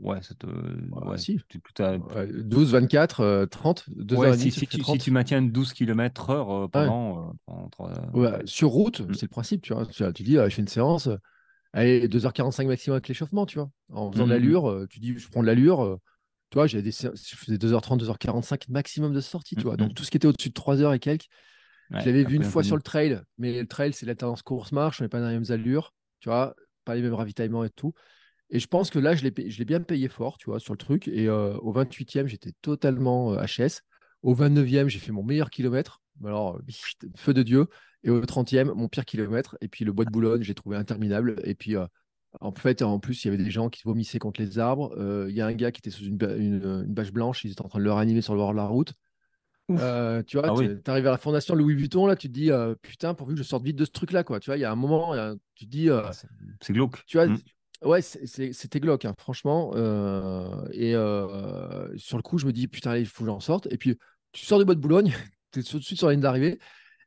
ouais, 0.01 0.21
ça 0.21 0.35
te. 0.35 0.45
Bah, 0.45 1.07
ouais, 1.07 1.17
si. 1.17 1.39
tu- 1.47 1.61
Ouais, 1.79 2.27
12, 2.43 2.71
24, 2.73 3.21
euh, 3.21 3.45
30, 3.45 3.85
2h30, 3.89 4.31
Ouais, 4.31 4.37
si, 4.37 4.51
ça 4.51 4.59
si 4.59 4.67
tu, 4.67 4.77
30. 4.79 4.97
si 4.97 5.03
tu 5.05 5.11
maintiens 5.11 5.41
12 5.41 5.73
km 5.73 6.29
heure 6.31 6.51
euh, 6.51 6.67
pendant, 6.67 7.29
euh, 7.29 7.31
pendant 7.45 7.69
trois- 7.69 7.91
Ouais, 8.13 8.31
ouais. 8.31 8.41
Sur 8.45 8.69
route, 8.69 8.99
Mm. 9.01 9.13
c'est 9.13 9.23
le 9.23 9.27
principe, 9.29 9.61
tu 9.61 9.73
vois. 9.73 9.85
Tu, 9.85 10.03
tu 10.13 10.23
dis, 10.23 10.37
euh, 10.37 10.49
je 10.49 10.55
fais 10.55 10.61
une 10.61 10.67
séance, 10.67 11.07
euh, 11.07 11.15
allez, 11.73 12.07
2h45 12.07 12.67
maximum 12.67 12.95
avec 12.95 13.07
l'échauffement, 13.07 13.45
tu 13.45 13.57
vois. 13.57 13.69
En 13.91 14.11
faisant 14.11 14.23
de 14.23 14.29
mm, 14.29 14.33
l'allure, 14.33 14.69
euh, 14.69 14.87
tu 14.89 14.99
dis, 14.99 15.17
je 15.17 15.29
prends 15.29 15.41
de 15.41 15.47
l'allure, 15.47 15.83
euh, 15.83 15.97
tu 16.49 16.55
vois, 16.55 16.67
des 16.67 16.91
je 16.91 17.35
faisais 17.35 17.57
2h30, 17.57 17.99
2h45 17.99 18.65
maximum 18.69 19.13
de 19.13 19.21
sortie, 19.21 19.55
tu 19.55 19.63
vois. 19.63 19.73
mm. 19.73 19.77
Donc 19.77 19.93
tout 19.93 20.03
ce 20.03 20.11
qui 20.11 20.17
était 20.17 20.27
au-dessus 20.27 20.49
de 20.49 20.53
3h 20.53 20.95
et 20.95 20.99
quelques, 20.99 21.27
Ouais, 21.91 22.01
je 22.01 22.05
l'avais 22.05 22.23
vu 22.23 22.35
une 22.35 22.43
fois 22.43 22.63
sur 22.63 22.75
le 22.75 22.81
trail, 22.83 23.19
mais 23.37 23.61
le 23.61 23.67
trail, 23.67 23.93
c'est 23.93 24.05
l'alternance 24.05 24.43
course-marche, 24.43 25.01
on 25.01 25.05
n'est 25.05 25.09
pas 25.09 25.19
dans 25.19 25.27
les 25.27 25.33
mêmes 25.33 25.51
allures, 25.51 25.93
tu 26.19 26.29
vois, 26.29 26.55
pas 26.85 26.95
les 26.95 27.01
mêmes 27.01 27.15
ravitaillements 27.15 27.63
et 27.63 27.69
tout. 27.69 27.93
Et 28.51 28.59
je 28.59 28.67
pense 28.67 28.89
que 28.89 28.99
là, 28.99 29.15
je 29.15 29.23
l'ai 29.23 29.65
bien 29.65 29.81
payé 29.81 30.07
fort, 30.07 30.37
tu 30.37 30.49
vois, 30.49 30.59
sur 30.59 30.73
le 30.73 30.77
truc. 30.77 31.07
Et 31.07 31.27
euh, 31.27 31.55
au 31.57 31.71
28e, 31.73 32.27
j'étais 32.27 32.51
totalement 32.61 33.33
euh, 33.33 33.43
HS. 33.43 33.81
Au 34.21 34.35
29e, 34.35 34.87
j'ai 34.87 34.99
fait 34.99 35.11
mon 35.11 35.23
meilleur 35.23 35.49
kilomètre. 35.49 36.01
Alors, 36.23 36.59
feu 37.15 37.33
de 37.33 37.43
Dieu. 37.43 37.67
Et 38.03 38.09
au 38.09 38.21
30e, 38.25 38.71
mon 38.73 38.87
pire 38.87 39.05
kilomètre. 39.05 39.57
Et 39.61 39.67
puis 39.67 39.85
le 39.85 39.91
bois 39.91 40.05
de 40.05 40.11
Boulogne, 40.11 40.41
j'ai 40.43 40.55
trouvé 40.55 40.77
interminable. 40.77 41.41
Et 41.43 41.55
puis, 41.55 41.75
euh, 41.75 41.85
en 42.41 42.51
fait, 42.51 42.81
en 42.81 42.99
plus, 42.99 43.23
il 43.23 43.27
y 43.27 43.33
avait 43.33 43.43
des 43.43 43.51
gens 43.51 43.69
qui 43.69 43.81
vomissaient 43.83 44.19
contre 44.19 44.41
les 44.41 44.59
arbres. 44.59 44.93
Euh, 44.97 45.27
Il 45.29 45.35
y 45.35 45.41
a 45.41 45.47
un 45.47 45.53
gars 45.53 45.71
qui 45.71 45.79
était 45.79 45.89
sous 45.89 46.05
une, 46.05 46.17
une 46.37 46.85
bâche 46.93 47.11
blanche. 47.11 47.43
Ils 47.43 47.51
étaient 47.51 47.61
en 47.61 47.67
train 47.67 47.79
de 47.79 47.83
le 47.83 47.91
réanimer 47.91 48.21
sur 48.21 48.33
le 48.33 48.39
bord 48.39 48.51
de 48.51 48.57
la 48.57 48.65
route. 48.65 48.93
Euh, 49.71 50.23
tu 50.23 50.37
vois, 50.37 50.47
Ah 50.47 50.53
oui. 50.55 50.67
tu 50.83 50.89
arrives 50.89 51.05
à 51.05 51.11
la 51.11 51.17
fondation 51.17 51.53
Louis 51.53 51.75
Vuitton, 51.75 52.07
là, 52.07 52.15
tu 52.15 52.27
te 52.27 52.33
dis, 52.33 52.49
euh, 52.51 52.73
putain, 52.81 53.13
pourvu 53.13 53.35
que 53.35 53.37
je 53.39 53.43
sorte 53.43 53.63
vite 53.63 53.75
de 53.75 53.85
ce 53.85 53.91
truc-là, 53.91 54.23
quoi. 54.23 54.39
Tu 54.39 54.49
vois, 54.49 54.57
il 54.57 54.61
y 54.61 54.65
a 54.65 54.71
un 54.71 54.75
moment, 54.75 55.13
a- 55.13 55.35
tu 55.53 55.65
te 55.65 55.69
dis, 55.69 55.89
euh, 55.91 56.01
Ah, 56.05 56.11
c'est- 56.59 56.73
glauque. 56.73 57.05
tu 57.05 57.17
vois, 57.17 57.27
Mm. 57.27 57.37
ouais, 57.83 58.01
c'est- 58.01 58.25
c'est- 58.25 58.51
c'était 58.51 58.79
glauque, 58.79 59.05
hein, 59.05 59.13
franchement. 59.19 59.71
euh, 59.75 60.67
et 60.71 60.95
euh, 60.95 61.95
sur 61.97 62.17
le 62.17 62.23
coup, 62.23 62.39
je 62.39 62.47
me 62.47 62.51
dis, 62.51 62.67
putain, 62.67 62.91
allez, 62.91 63.01
il 63.01 63.05
faut 63.05 63.23
que 63.23 63.29
j'en 63.29 63.39
sorte. 63.39 63.67
Et 63.71 63.77
puis, 63.77 63.95
tu 64.31 64.43
sors 64.43 64.57
du 64.57 64.65
bois 64.65 64.73
de 64.73 64.79
Boulogne, 64.79 65.13
tu 65.51 65.59
es 65.59 65.63
tout 65.63 65.77
de 65.77 65.83
suite 65.83 65.99
sur 65.99 66.07
la 66.07 66.13
ligne 66.13 66.21
d'arrivée. 66.23 66.57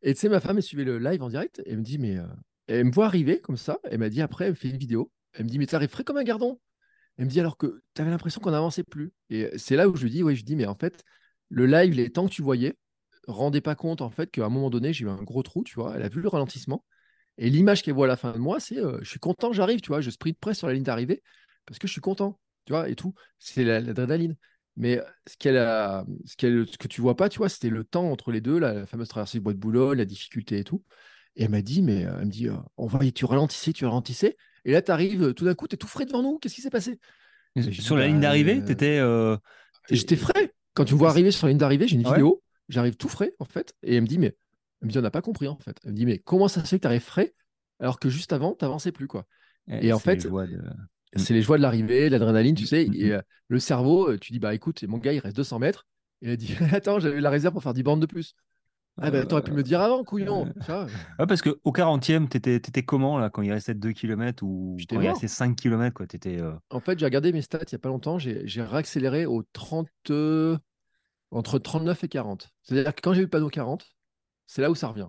Et 0.03 0.15
tu 0.15 0.21
sais, 0.21 0.29
ma 0.29 0.41
femme, 0.41 0.57
elle 0.57 0.63
suivait 0.63 0.85
le 0.85 0.99
live 0.99 1.23
en 1.23 1.29
direct. 1.29 1.63
Elle 1.67 1.79
me 1.79 1.83
dit, 1.83 1.99
mais. 1.99 2.17
euh, 2.19 2.27
elle 2.69 2.85
me 2.87 2.93
voit 2.93 3.07
arriver 3.07 3.41
comme 3.41 3.57
ça. 3.57 3.79
Elle 3.85 3.99
m'a 3.99 4.09
dit, 4.09 4.23
après, 4.23 4.47
elle 4.47 4.51
me 4.53 4.57
fait 4.57 4.69
une 4.71 4.79
vidéo. 4.79 5.11
Elle 5.35 5.45
me 5.45 5.51
dit, 5.51 5.59
mais 5.59 5.67
t'arrives 5.67 5.91
frais 5.91 6.05
comme 6.05 6.17
un 6.17 6.25
gardon. 6.25 6.61
Elle 7.19 7.27
me 7.27 7.31
dit, 7.31 7.41
alors 7.41 7.57
que 7.59 7.83
tu 7.95 8.03
avais 8.03 8.11
l'impression 8.11 8.41
qu'on 8.41 8.53
n'avançait 8.53 8.85
plus. 8.85 9.13
Et 9.31 9.51
c'est 9.59 9.77
là 9.77 9.89
où 9.89 9.97
je 9.97 10.05
lui 10.05 10.11
dis, 10.11 10.23
oui, 10.23 10.37
je 10.37 10.45
dis, 10.45 10.57
mais 10.57 10.67
en 10.67 10.77
fait, 10.77 11.03
le 11.51 11.67
live, 11.67 11.95
les 11.95 12.11
temps 12.11 12.27
que 12.27 12.33
tu 12.33 12.43
voyais, 12.43 12.77
rendez 13.29 13.61
pas 13.61 13.75
compte, 13.75 14.03
en 14.03 14.11
fait, 14.11 14.31
qu'à 14.31 14.47
un 14.47 14.49
moment 14.49 14.71
donné, 14.71 14.93
j'ai 14.93 15.05
eu 15.07 15.09
un 15.11 15.23
gros 15.23 15.43
trou, 15.43 15.65
tu 15.65 15.75
vois. 15.75 15.97
Elle 15.97 16.03
a 16.03 16.09
vu 16.09 16.21
le 16.23 16.29
ralentissement. 16.29 16.85
Et 17.39 17.51
l'image 17.51 17.83
qu'elle 17.83 17.95
voit 17.95 18.07
à 18.07 18.09
la 18.09 18.17
fin 18.17 18.33
de 18.33 18.39
moi, 18.39 18.61
c'est 18.61 18.79
euh, 18.79 18.99
je 19.03 19.09
suis 19.11 19.21
content, 19.21 19.53
j'arrive, 19.53 19.81
tu 19.81 19.89
vois, 19.89 20.01
je 20.01 20.11
sprint 20.11 20.39
près 20.39 20.55
sur 20.55 20.67
la 20.69 20.75
ligne 20.75 20.83
d'arrivée 20.85 21.23
parce 21.67 21.79
que 21.79 21.87
je 21.87 21.93
suis 21.93 22.01
content, 22.01 22.39
tu 22.67 22.73
vois, 22.73 22.89
et 22.89 22.97
tout. 22.97 23.15
C'est 23.39 23.65
la- 23.65 23.81
l'adrénaline. 23.81 24.37
Mais 24.77 25.01
ce, 25.27 25.37
qu'elle 25.37 25.57
a, 25.59 26.05
ce, 26.25 26.37
qu'elle- 26.37 26.67
ce 26.69 26.79
que 26.79 26.89
tu 26.89 27.01
vois 27.01 27.17
pas, 27.17 27.29
tu 27.29 27.39
vois, 27.39 27.49
c'était 27.49 27.69
le 27.71 27.85
temps 27.85 28.11
entre 28.11 28.33
les 28.33 28.41
deux, 28.41 28.59
la, 28.59 28.73
la 28.75 28.87
fameuse 28.87 29.09
traversée 29.09 29.39
du 29.39 29.43
bois 29.43 29.53
de 29.53 29.59
Boulogne, 29.59 29.99
la 29.99 30.05
difficulté 30.05 30.59
et 30.59 30.65
tout. 30.65 30.83
Et 31.37 31.45
elle 31.45 31.51
m'a 31.51 31.63
dit, 31.63 31.83
mais 31.83 32.01
elle 32.03 32.27
me 32.27 32.31
dit, 32.31 32.49
euh, 32.49 32.57
on 32.77 32.87
voyait, 32.87 33.13
tu 33.13 33.25
ralentissais, 33.25 33.73
tu 33.73 33.85
ralentissais. 33.87 34.37
Et 34.65 34.73
là, 34.73 34.83
tu 34.83 34.91
arrives, 34.93 35.35
tout 35.35 35.45
d'un 35.45 35.55
coup, 35.55 35.69
tu 35.69 35.75
es 35.75 35.79
tout 35.79 35.87
frais 35.89 36.07
devant 36.07 36.23
nous. 36.23 36.39
Qu'est-ce 36.39 36.55
qui 36.55 36.63
s'est 36.63 36.71
passé? 36.71 37.01
Et 37.57 37.73
Sur 37.73 37.97
la 37.97 38.07
ligne 38.07 38.21
bah, 38.21 38.21
d'arrivée, 38.21 38.63
euh, 38.63 38.63
t'étais. 38.63 38.99
euh, 38.99 39.37
t'es- 39.87 39.97
J'étais 39.97 40.17
frais. 40.17 40.55
Quand 40.75 40.85
tu 40.85 40.95
me 40.95 40.99
vois 40.99 41.11
arriver 41.11 41.31
sur 41.31 41.47
la 41.47 41.51
ligne 41.51 41.59
d'arrivée, 41.59 41.87
j'ai 41.89 41.97
une 41.97 42.03
ouais 42.05 42.23
vidéo, 42.23 42.43
j'arrive 42.69 42.97
tout 42.97 43.09
frais, 43.09 43.35
en 43.39 43.45
fait. 43.45 43.75
Et 43.83 43.97
elle 43.97 44.03
me 44.03 44.07
dit, 44.07 44.19
mais 44.19 44.37
elle 44.81 44.87
me 44.89 44.91
dit, 44.93 44.99
on 44.99 45.03
n'a 45.03 45.11
pas 45.11 45.23
compris, 45.23 45.49
en 45.49 45.59
fait. 45.59 45.77
Elle 45.85 45.93
me 45.93 45.97
dit, 45.97 46.07
mais 46.07 46.19
comment 46.19 46.49
ça 46.49 46.63
se 46.65 46.69
fait 46.69 46.77
que 46.79 46.83
tu 46.83 46.87
arrives 46.89 47.03
frais 47.03 47.35
alors 47.81 47.99
que 47.99 48.09
juste 48.09 48.33
avant, 48.33 48.55
tu 48.55 48.65
n'avançais 48.65 48.93
plus, 48.93 49.09
quoi. 49.09 49.27
eh, 49.69 49.85
Et 49.87 49.93
en 49.93 49.99
fait, 49.99 50.27
de-. 50.27 50.33
C'est 51.17 51.35
les 51.35 51.43
joies 51.43 51.57
de 51.59 51.63
l'arrivée, 51.63 52.09
l'adrénaline, 52.09 52.55
tu 52.55 52.67
sais. 52.67 52.85
Et 52.95 53.11
mm. 53.11 53.13
euh, 53.13 53.21
le 53.49 53.59
cerveau, 53.59 54.11
euh, 54.11 54.19
tu 54.19 54.33
dis, 54.33 54.39
bah 54.39 54.55
écoute, 54.55 54.83
mon 54.85 54.99
gars, 54.99 55.13
il 55.13 55.19
reste 55.19 55.37
200 55.37 55.59
mètres. 55.59 55.87
Et 56.23 56.31
elle 56.31 56.37
dit, 56.37 56.55
attends, 56.73 57.01
j'avais 57.01 57.21
la 57.21 57.31
réserve 57.31 57.53
pour 57.55 57.63
faire 57.63 57.75
10 57.75 57.83
bandes 57.83 58.01
de 58.01 58.07
plus. 58.07 58.35
Ah, 59.01 59.11
bah 59.11 59.25
t'aurais 59.25 59.43
pu 59.43 59.53
me 59.53 59.57
le 59.57 59.63
dire 59.63 59.81
avant, 59.81 60.05
couillon. 60.05 60.53
euh, 60.69 60.87
Ouais, 61.19 61.27
parce 61.27 61.41
qu'au 61.41 61.73
40e, 61.73 62.29
t'étais 62.29 62.57
étais 62.57 62.83
comment 62.83 63.19
là 63.19 63.31
quand 63.31 63.41
il 63.41 63.51
restait 63.51 63.75
2 63.75 63.93
km 63.93 64.45
ou 64.45 64.77
quand 64.89 65.01
il 65.01 65.09
restait 65.09 65.29
5 65.29 65.57
km 65.57 65.95
quoi 65.95 66.07
T'étais. 66.07 66.39
euh, 66.39 66.53
En 66.69 66.81
fait, 66.81 66.99
j'ai 66.99 67.07
regardé 67.07 67.33
mes 67.33 67.41
stats 67.41 67.61
il 67.63 67.73
n'y 67.73 67.77
a 67.77 67.79
pas 67.79 67.89
longtemps. 67.89 68.19
J'ai 68.19 68.47
j'ai 68.47 68.63
réaccéléré 68.63 69.25
au 69.25 69.45
30, 69.55 69.89
euh, 70.11 70.59
entre 71.31 71.59
39 71.59 72.05
et 72.05 72.09
40. 72.09 72.51
C'est-à-dire 72.63 72.95
que 72.95 73.01
quand 73.01 73.15
j'ai 73.15 73.21
eu 73.21 73.25
le 73.25 73.31
panneau 73.31 73.49
40, 73.49 73.87
c'est 74.47 74.61
là 74.61 74.71
où 74.71 74.75
ça 74.75 74.89
revient. 74.89 75.09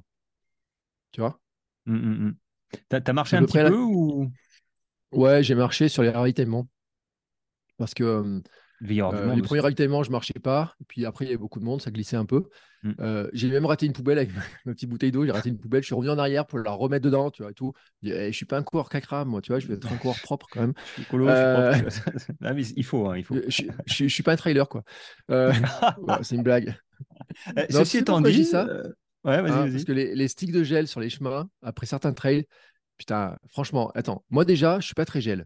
Tu 1.12 1.20
vois? 1.20 1.40
Mm, 1.86 1.96
mm, 1.96 2.28
mm. 2.28 2.36
T'as 2.90 3.02
t'as 3.02 3.14
marché 3.14 3.36
un 3.36 3.42
peu 3.42 3.46
petit 3.48 3.58
près 3.58 3.70
peu 3.70 3.78
ou 3.78 4.32
Ouais, 5.14 5.44
j'ai 5.44 5.56
marché 5.56 5.90
sur 5.90 6.04
les 6.04 6.10
ravitaillements. 6.10 6.68
Parce 7.78 7.94
que 7.94 8.04
euh, 8.04 8.40
euh, 8.92 9.26
les 9.26 9.32
aussi. 9.32 9.42
premiers 9.42 9.62
ravitaillements, 9.62 10.04
je 10.04 10.12
marchais 10.12 10.40
pas. 10.42 10.76
Et 10.82 10.86
puis 10.88 11.06
après, 11.06 11.26
il 11.26 11.28
y 11.30 11.32
avait 11.32 11.38
beaucoup 11.38 11.60
de 11.60 11.66
monde, 11.66 11.82
ça 11.82 11.92
glissait 11.92 12.18
un 12.18 12.26
peu. 12.26 12.44
Mm. 12.84 12.92
Euh, 13.00 13.30
j'ai 13.34 13.50
même 13.50 13.66
raté 13.66 13.86
une 13.86 13.94
poubelle 13.94 14.18
avec 14.18 14.32
ma, 14.66 14.74
petite 14.74 14.90
bouteille 14.90 15.12
d'eau. 15.12 15.26
J'ai 15.26 15.32
raté 15.32 15.50
une 15.50 15.58
poubelle. 15.58 15.82
Je 15.82 15.88
suis 15.88 15.96
revenu 15.96 16.12
en 16.12 16.18
arrière 16.18 16.46
pour 16.46 16.60
la 16.60 16.72
remettre 16.72 17.04
dedans, 17.06 17.32
tu 17.32 17.44
vois, 17.44 17.52
et 17.52 17.54
tout. 17.54 17.74
Je, 18.02 18.10
dis, 18.10 18.16
Eh, 18.16 18.32
suis 18.32 18.46
pas 18.46 18.58
un 18.58 18.64
coureur 18.64 18.90
cacra, 18.90 19.26
moi, 19.26 19.42
tu 19.42 19.52
vois. 19.52 19.60
Je 19.60 19.68
vais 19.68 19.76
être 19.76 19.92
un 19.92 19.98
coureur 19.98 20.18
propre 20.24 20.48
quand 20.52 20.62
même. 20.62 20.74
Je 20.86 20.92
suis 20.92 21.02
écolo, 21.04 21.28
je 21.30 21.36
suis 21.36 21.90
propre. 21.90 22.36
Ah, 22.42 22.54
mais 22.54 22.64
il 22.64 22.84
faut, 22.84 23.08
hein, 23.10 23.18
il 23.18 23.24
faut. 23.24 23.36
Je, 23.36 23.42
je, 23.50 23.64
je- 23.86 24.08
je 24.08 24.14
suis 24.14 24.24
pas 24.24 24.34
un 24.34 24.38
trailer, 24.38 24.68
quoi. 24.68 24.84
Ouais, 25.30 25.52
c'est 26.22 26.36
une 26.36 26.44
blague. 26.44 26.76
Eh, 27.58 27.74
Non, 27.74 27.80
Ceci 27.80 28.00
étant 28.00 28.22
dit, 28.22 28.46
ça? 28.46 28.68
Ouais, 29.24 29.42
vas-y, 29.42 29.52
hein, 29.52 29.62
vas-y. 29.62 29.72
parce 29.72 29.84
que 29.86 29.94
les, 29.94 30.16
les 30.16 30.28
sticks 30.28 30.52
de 30.52 30.64
gel 30.64 30.88
sur 30.88 31.00
les 31.00 31.10
chemins, 31.10 31.50
après 31.62 31.86
certains 31.86 32.12
trails, 32.12 32.46
putain, 33.04 33.38
franchement, 33.50 33.92
attends, 33.96 34.24
moi 34.30 34.46
déjà, 34.46 34.80
je 34.80 34.86
suis 34.86 34.96
pas 34.96 35.06
très 35.06 35.22
gel. 35.22 35.46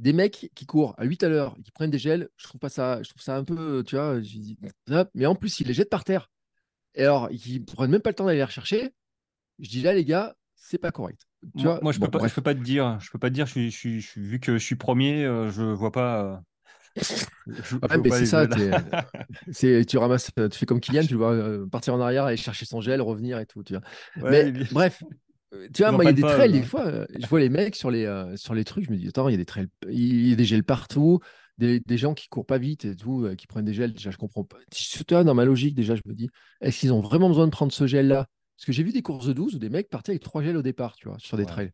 Des 0.00 0.12
mecs 0.12 0.50
qui 0.54 0.66
courent 0.66 0.94
à 0.98 1.04
8 1.04 1.22
à 1.24 1.28
l'heure, 1.28 1.56
et 1.58 1.62
qui 1.62 1.72
prennent 1.72 1.90
des 1.90 1.98
gels, 1.98 2.28
je 2.36 2.44
trouve 2.48 2.60
pas 2.60 2.68
ça, 2.70 3.02
je 3.02 3.10
trouve 3.10 3.22
ça 3.22 3.36
un 3.36 3.44
peu, 3.44 3.84
tu 3.86 3.96
vois, 3.96 4.20
dis, 4.20 4.58
mais 5.14 5.26
en 5.26 5.34
plus, 5.36 5.60
ils 5.60 5.66
les 5.68 5.74
jettent 5.74 5.90
par 5.90 6.04
terre. 6.04 6.30
Et 6.94 7.02
alors, 7.04 7.28
ils 7.32 7.64
prennent 7.64 7.90
même 7.92 8.02
pas 8.02 8.10
le 8.10 8.16
temps 8.16 8.26
d'aller 8.26 8.38
les 8.38 8.44
rechercher. 8.44 8.94
Je 9.60 9.68
dis 9.70 9.82
là, 9.82 9.94
les 9.94 10.04
gars, 10.04 10.36
c'est 10.56 10.78
pas 10.78 10.92
correct. 10.92 11.22
Tu 11.56 11.66
Moi, 11.66 11.68
vois, 11.68 11.82
moi, 11.82 11.92
je 11.92 11.98
bon, 11.98 12.08
peux 12.08 12.10
pas, 12.10 12.20
bref. 12.20 12.26
je 12.26 12.34
peux 12.34 12.42
pas 12.42 12.54
te 12.54 12.60
dire. 12.60 12.98
Je 13.00 13.10
peux 13.10 13.18
pas 13.18 13.28
te 13.30 13.34
dire. 13.34 13.46
Je 13.46 13.52
suis, 13.52 13.70
je 13.70 13.76
suis, 13.76 14.00
je 14.00 14.08
suis- 14.08 14.22
vu 14.22 14.40
que 14.40 14.52
je 14.58 14.64
suis 14.64 14.76
premier, 14.76 15.24
euh, 15.24 15.50
je 15.50 15.62
vois 15.62 15.92
pas. 15.92 16.22
euh, 16.24 16.36
je, 17.62 17.76
Ouais, 17.90 17.98
mais 17.98 18.10
pas 18.10 18.18
c'est 18.18 18.26
ça, 18.26 18.46
c'est, 19.52 19.84
tu 19.86 19.98
ramasses, 19.98 20.30
tu 20.50 20.58
fais 20.58 20.66
comme 20.66 20.80
Kylian, 20.80 21.06
tu 21.06 21.14
vois, 21.14 21.32
euh, 21.32 21.66
partir 21.66 21.94
en 21.94 22.00
arrière, 22.00 22.24
aller 22.24 22.36
chercher 22.36 22.66
son 22.66 22.80
gel, 22.80 23.00
revenir 23.02 23.38
et 23.38 23.46
tout, 23.46 23.62
tu 23.62 23.74
vois. 23.74 23.82
Ouais, 24.16 24.50
Mais 24.50 24.52
bref, 24.70 25.02
euh, 25.02 25.14
tu 25.72 25.82
vois, 25.82 25.92
moi, 25.92 26.04
il 26.04 26.08
y 26.08 26.10
a 26.10 26.12
des 26.12 26.20
pas, 26.20 26.26
trails, 26.26 26.52
des 26.52 26.62
hein. 26.62 26.62
fois, 26.62 26.86
euh, 26.86 27.06
je 27.18 27.26
vois 27.26 27.40
les 27.40 27.48
mecs 27.48 27.74
sur 27.76 27.90
les, 27.90 28.04
euh, 28.04 28.36
sur 28.36 28.54
les 28.54 28.64
trucs, 28.64 28.84
je 28.84 28.90
me 28.90 28.96
dis, 28.96 29.08
attends, 29.08 29.28
il 29.28 29.32
y 29.32 29.34
a 29.34 29.38
des 29.38 29.46
trails, 29.46 29.68
il 29.88 30.28
y 30.28 30.32
a 30.32 30.36
des 30.36 30.44
gels 30.44 30.64
partout, 30.64 31.20
des, 31.56 31.80
des 31.80 31.96
gens 31.98 32.14
qui 32.14 32.28
courent 32.28 32.46
pas 32.46 32.58
vite 32.58 32.84
et 32.84 32.94
tout, 32.96 33.24
euh, 33.24 33.34
qui 33.34 33.46
prennent 33.46 33.64
des 33.64 33.72
gels, 33.74 33.92
déjà, 33.94 34.10
je 34.10 34.18
comprends 34.18 34.44
pas. 34.44 34.58
Tu 34.70 35.02
vois, 35.10 35.24
dans 35.24 35.34
ma 35.34 35.44
logique, 35.46 35.74
déjà, 35.74 35.94
je 35.96 36.02
me 36.06 36.14
dis, 36.14 36.28
est-ce 36.60 36.80
qu'ils 36.80 36.92
ont 36.92 37.00
vraiment 37.00 37.28
besoin 37.28 37.46
de 37.46 37.50
prendre 37.52 37.72
ce 37.72 37.86
gel-là? 37.86 38.26
Parce 38.56 38.66
que 38.66 38.72
j'ai 38.72 38.82
vu 38.82 38.92
des 38.92 39.02
courses 39.02 39.26
de 39.26 39.32
12 39.32 39.54
où 39.54 39.58
des 39.58 39.70
mecs 39.70 39.88
partaient 39.88 40.12
avec 40.12 40.22
trois 40.22 40.42
gels 40.42 40.56
au 40.56 40.62
départ, 40.62 40.96
tu 40.96 41.08
vois, 41.08 41.18
sur 41.18 41.36
des 41.36 41.44
Ouais. 41.44 41.46
trails. 41.46 41.70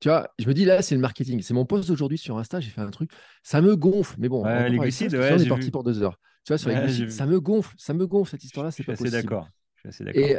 Tu 0.00 0.08
vois, 0.08 0.30
je 0.38 0.46
me 0.46 0.54
dis, 0.54 0.64
là, 0.64 0.82
c'est 0.82 0.94
le 0.94 1.00
marketing. 1.00 1.42
C'est 1.42 1.54
mon 1.54 1.64
post 1.66 1.88
d'aujourd'hui 1.88 2.18
sur 2.18 2.38
Insta, 2.38 2.60
j'ai 2.60 2.70
fait 2.70 2.82
un 2.82 2.90
truc, 2.90 3.10
ça 3.42 3.62
me 3.62 3.76
gonfle, 3.76 4.16
mais 4.18 4.28
bon, 4.28 4.44
on 4.44 4.44
Ouais, 4.44 4.70
les 4.70 4.78
ça, 4.78 4.80
glucides, 4.80 5.14
on 5.30 5.40
est 5.40 5.46
parti 5.46 5.70
pour 5.70 5.84
deux 5.84 6.02
heures. 6.02 6.18
Tu 6.44 6.52
vois, 6.52 6.58
sur 6.58 6.70
les 6.70 6.78
glucides, 6.78 7.10
ça 7.10 7.26
me 7.26 7.40
gonfle, 7.40 7.74
ça 7.78 7.94
me 7.94 8.06
gonfle, 8.06 8.30
cette 8.32 8.44
histoire-là, 8.44 8.70
c'est 8.70 8.84
pas 8.84 8.94
possible. 8.94 9.10
d'accord. 9.10 9.48
Je 9.76 9.80
suis 9.80 9.88
assez 9.88 10.04
d'accord. 10.04 10.36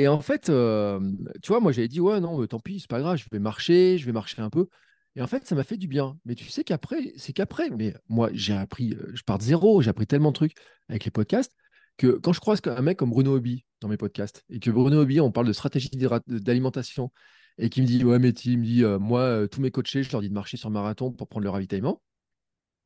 Et, 0.00 0.06
en 0.06 0.20
fait, 0.20 0.44
tu 0.46 1.48
vois, 1.48 1.58
moi 1.60 1.72
j'avais 1.72 1.88
dit, 1.88 1.98
ouais, 2.00 2.20
non, 2.20 2.46
tant 2.46 2.60
pis, 2.60 2.78
c'est 2.78 2.88
pas 2.88 3.00
grave, 3.00 3.16
je 3.18 3.24
vais 3.32 3.40
marcher, 3.40 3.98
je 3.98 4.06
vais 4.06 4.12
marcher 4.12 4.40
un 4.40 4.48
peu. 4.48 4.68
Et 5.16 5.20
en 5.22 5.26
fait, 5.26 5.44
ça 5.44 5.56
m'a 5.56 5.64
fait 5.64 5.76
du 5.76 5.88
bien. 5.88 6.16
Mais 6.24 6.36
tu 6.36 6.48
sais 6.48 6.62
qu'après, 6.62 7.12
c'est 7.16 7.32
qu'après, 7.32 7.68
mais 7.70 7.94
moi 8.08 8.30
j'ai 8.32 8.52
appris, 8.54 8.94
je 9.12 9.22
pars 9.24 9.38
de 9.38 9.42
zéro, 9.42 9.82
j'ai 9.82 9.90
appris 9.90 10.06
tellement 10.06 10.30
de 10.30 10.34
trucs 10.34 10.54
avec 10.88 11.04
les 11.04 11.10
podcasts 11.10 11.52
que 11.96 12.12
quand 12.12 12.32
je 12.32 12.38
croise 12.38 12.60
un 12.64 12.80
mec 12.80 12.96
comme 12.96 13.10
Bruno 13.10 13.34
Hobby 13.34 13.64
dans 13.80 13.88
mes 13.88 13.96
podcasts 13.96 14.44
et 14.50 14.60
que 14.60 14.70
Bruno 14.70 15.00
Hobby, 15.00 15.20
on 15.20 15.32
parle 15.32 15.48
de 15.48 15.52
stratégie 15.52 15.90
d'alimentation 16.28 17.10
et 17.58 17.68
qui 17.68 17.82
me 17.82 17.86
dit, 17.86 18.04
ouais, 18.04 18.20
mais 18.20 18.30
il 18.30 18.58
me 18.58 18.64
dit, 18.64 18.84
moi, 19.00 19.48
tous 19.48 19.60
mes 19.60 19.72
coachés, 19.72 20.04
je 20.04 20.12
leur 20.12 20.20
dis 20.20 20.28
de 20.28 20.34
marcher 20.34 20.56
sur 20.56 20.70
marathon 20.70 21.10
pour 21.10 21.26
prendre 21.26 21.42
le 21.42 21.50
ravitaillement. 21.50 22.00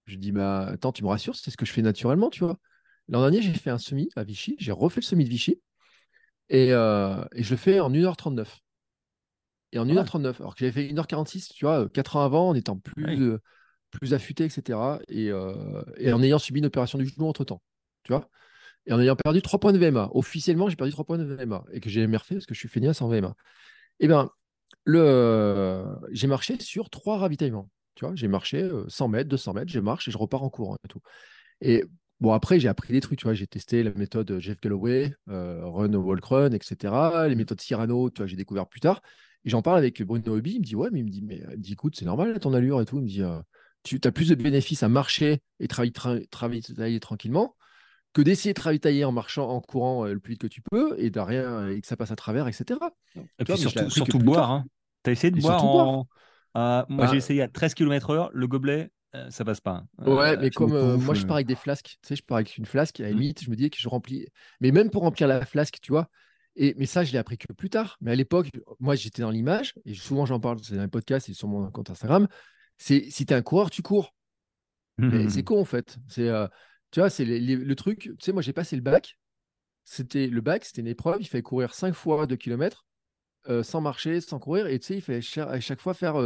Je 0.07 0.17
dis, 0.17 0.33
bah 0.33 0.67
attends, 0.67 0.93
tu 0.93 1.05
me 1.05 1.09
rassures, 1.09 1.37
c'est 1.37 1.51
ce 1.51 1.59
que 1.59 1.67
je 1.67 1.73
fais 1.73 1.83
naturellement, 1.83 2.31
tu 2.31 2.43
vois. 2.43 2.57
L'an 3.09 3.21
dernier, 3.21 3.43
j'ai 3.43 3.53
fait 3.53 3.69
un 3.69 3.77
semi 3.77 4.09
à 4.17 4.25
Vichy, 4.25 4.57
j'ai 4.59 4.73
refait 4.73 5.03
le 5.03 5.05
semi 5.05 5.25
de 5.25 5.29
Vichy. 5.29 5.61
Et, 6.53 6.73
euh, 6.73 7.25
et 7.35 7.43
je 7.43 7.51
le 7.51 7.57
fais 7.57 7.81
en 7.81 7.91
1h39. 7.91 8.61
Et 9.73 9.79
en 9.79 9.87
Pas 9.87 9.95
mal. 9.95 10.05
1h39, 10.05 10.41
alors 10.41 10.55
que 10.55 10.61
j'avais 10.61 10.73
fait 10.73 10.89
1h46, 10.93 11.49
tu 11.55 11.65
vois, 11.65 11.89
4 11.89 12.17
ans 12.17 12.25
avant, 12.25 12.51
en 12.51 12.55
étant 12.55 12.79
plus, 12.79 13.05
Ouais. 13.05 13.19
euh, 13.19 13.41
plus 13.91 14.15
affûté, 14.15 14.45
etc. 14.45 14.79
Et, 15.09 15.31
euh, 15.31 15.83
et 15.97 16.13
en 16.13 16.23
ayant 16.23 16.39
subi 16.39 16.61
une 16.61 16.67
opération 16.67 16.99
du 16.99 17.07
genou 17.09 17.27
entre-temps, 17.27 17.63
tu 18.05 18.13
vois. 18.13 18.29
Et 18.87 18.93
en 18.93 19.01
ayant 19.01 19.17
perdu 19.17 19.43
3 19.43 19.61
points 19.61 19.73
de 19.73 19.79
VMA. 19.79 20.11
Officiellement, 20.13 20.69
j'ai 20.69 20.77
perdu 20.77 20.93
3 20.93 21.05
points 21.05 21.19
de 21.19 21.25
VMA. 21.25 21.65
Et 21.73 21.81
que 21.81 21.89
j'ai 21.89 22.05
refait 22.05 22.35
parce 22.35 22.47
que 22.47 22.55
je 22.55 22.59
suis 22.59 22.69
feignasse 22.69 23.01
en 23.01 23.09
VMA. 23.09 23.35
Eh 24.01 24.09
bien, 24.09 24.31
le... 24.85 25.85
j'ai 26.11 26.27
marché 26.27 26.59
sur 26.61 26.91
3 26.91 27.19
ravitaillements. 27.19 27.71
Tu 27.95 28.05
vois, 28.05 28.15
j'ai 28.15 28.29
marché 28.29 28.63
euh, 28.63 28.85
100 28.89 29.09
mètres, 29.09 29.29
200 29.29 29.53
mètres, 29.55 29.71
je 29.71 29.81
marche 29.81 30.09
et 30.09 30.11
je 30.11 30.19
repars 30.19 30.43
en 30.43 30.51
courant 30.51 30.77
et 30.85 30.89
tout. 30.89 31.01
Et 31.61 31.85
bon, 32.23 32.33
après, 32.33 32.61
j'ai 32.61 32.69
appris 32.69 32.93
des 32.93 33.01
trucs, 33.01 33.19
tu 33.19 33.25
vois, 33.25 33.35
j'ai 33.35 33.47
testé 33.47 33.83
la 33.83 33.93
méthode 33.95 34.39
Jeff 34.41 34.61
Galloway, 34.61 35.15
euh, 35.29 35.61
Run 35.67 35.95
Walk 35.95 36.25
Run, 36.25 36.53
etc. 36.53 37.29
Les 37.29 37.35
méthodes 37.35 37.61
Cyrano, 37.61 38.11
tu 38.11 38.19
vois, 38.23 38.27
j'ai 38.27 38.37
découvert 38.37 38.67
plus 38.69 38.81
tard. 38.81 39.03
Et 39.45 39.51
j'en 39.51 39.63
parle 39.63 39.79
avec 39.79 40.03
Bruno 40.03 40.37
Hobby, 40.37 40.53
il 40.55 40.61
me 40.61 40.65
dit, 40.65 40.77
ouais, 40.77 40.89
mais 40.93 41.01
il 41.01 41.05
me 41.05 41.11
dit, 41.11 41.23
mais 41.23 41.39
il 41.39 41.49
me 41.51 41.57
dit, 41.63 41.73
écoute, 41.75 41.97
c'est 41.99 42.05
normal, 42.07 42.39
ton 42.41 42.55
allure 42.55 42.81
et 42.81 42.87
tout. 42.87 42.99
Il 42.99 43.03
me 43.05 43.09
dit, 43.09 43.23
euh, 43.23 43.41
tu 43.85 44.01
as 44.05 44.13
plus 44.13 44.29
de 44.29 44.35
bénéfices 44.37 44.83
à 44.85 44.89
marcher 44.89 45.43
et 45.61 45.69
travailler, 45.69 45.93
tra- 45.93 46.29
travailler 46.31 47.01
tranquillement 47.01 47.57
que 48.13 48.23
d'essayer 48.23 48.55
de 48.55 48.61
ravitailler 48.61 49.05
en 49.05 49.13
marchant, 49.13 49.49
en 49.49 49.61
courant 49.61 50.07
euh, 50.07 50.13
le 50.15 50.21
plus 50.21 50.33
vite 50.33 50.43
que 50.43 50.47
tu 50.47 50.63
peux 50.63 50.95
et 50.99 51.11
de 51.11 51.21
rien 51.21 51.69
et 51.69 51.81
que 51.81 51.87
ça 51.87 51.97
passe 51.97 52.11
à 52.11 52.17
travers, 52.17 52.49
etc. 52.49 52.95
Et 53.39 53.45
Tu 53.45 53.45
puis 53.45 53.53
vois, 53.53 53.59
l'ai 53.59 53.69
surtout, 53.91 54.19
boire. 54.19 54.51
Hein. 54.51 54.65
T'as 55.03 55.13
essayé 55.13 55.31
de 55.31 55.37
Et 55.37 55.41
boire 55.41 55.65
boire. 55.69 55.97
en. 55.97 56.09
à- 56.55 56.87
moi, 56.89 57.07
j'ai 57.07 57.17
Bah, 57.17 57.17
essayé 57.17 57.43
à 57.43 57.49
13 57.49 57.75
km/h. 57.75 58.31
Le 58.33 58.47
gobelet, 58.47 58.91
euh, 59.15 59.31
ça 59.31 59.45
passe 59.45 59.61
pas. 59.61 59.85
hein. 59.99 60.07
Ouais, 60.07 60.33
Euh, 60.33 60.37
mais 60.41 60.51
je 60.51 60.57
comme 60.57 60.73
euh, 60.73 60.97
moi 60.97 61.15
je 61.15 61.25
pars 61.25 61.37
avec 61.37 61.47
des 61.47 61.55
flasques, 61.57 61.97
tu 62.03 62.09
sais, 62.09 62.17
je 62.17 62.23
pars 62.23 62.37
avec 62.37 62.57
une 62.57 62.67
flasque, 62.67 63.01
à 63.01 63.05
la 63.05 63.11
Mm. 63.11 63.13
limite, 63.13 63.45
je 63.45 63.51
me 63.51 63.57
dis 63.57 63.71
que 63.71 63.79
je 63.79 63.89
remplis. 63.89 64.27
Mais 64.61 64.71
même 64.71 64.91
pour 64.91 65.03
remplir 65.03 65.29
la 65.29 65.45
flasque, 65.45 65.79
tu 65.83 65.93
vois, 65.93 66.09
et, 66.57 66.75
mais 66.77 66.87
ça, 66.87 67.03
je 67.05 67.13
l'ai 67.13 67.19
appris 67.19 67.39
que 67.39 67.53
plus 67.53 67.71
tard. 67.71 67.97
Mais 68.01 68.13
à 68.13 68.15
l'époque, 68.15 68.49
moi, 68.79 68.95
j'étais 68.95 69.23
dans 69.23 69.31
l'image, 69.31 69.75
et 69.85 69.95
souvent 69.95 70.27
j'en 70.27 70.39
parle, 70.41 70.59
c'est 70.63 70.77
dans 70.77 70.83
les 70.83 70.89
podcasts 70.89 71.29
et 71.29 71.35
sur 71.35 71.49
mon 71.49 71.71
compte 71.71 71.91
Instagram. 71.91 72.29
C'est 72.79 73.11
si 73.11 73.25
tu 73.27 73.33
es 73.33 73.37
un 73.37 73.43
coureur, 73.43 73.71
tu 73.71 73.83
cours. 73.83 74.15
Mais 74.99 75.29
c'est 75.29 75.43
con, 75.43 75.61
en 75.61 75.65
fait. 75.65 75.97
C'est, 76.09 76.31
tu 76.91 77.01
vois, 77.01 77.11
c'est 77.11 77.25
le 77.25 77.75
truc. 77.75 78.01
Tu 78.01 78.17
sais, 78.21 78.33
moi, 78.33 78.43
j'ai 78.43 78.53
passé 78.53 78.77
le 78.77 78.83
bac. 78.83 79.17
C'était 79.85 80.27
le 80.29 80.41
bac, 80.41 80.65
c'était 80.65 80.81
une 80.83 80.87
épreuve. 80.89 81.19
Il 81.21 81.27
fallait 81.27 81.43
courir 81.43 81.75
5 81.75 81.95
fois 81.95 82.27
2 82.27 82.37
km 82.37 82.85
sans 83.63 83.81
marcher, 83.81 84.21
sans 84.21 84.39
courir. 84.39 84.67
Et 84.67 84.79
tu 84.79 84.87
sais, 84.89 84.97
il 84.97 85.01
fallait 85.01 85.21
à 85.49 85.61
chaque 85.61 85.81
fois 85.81 85.95
faire 85.95 86.17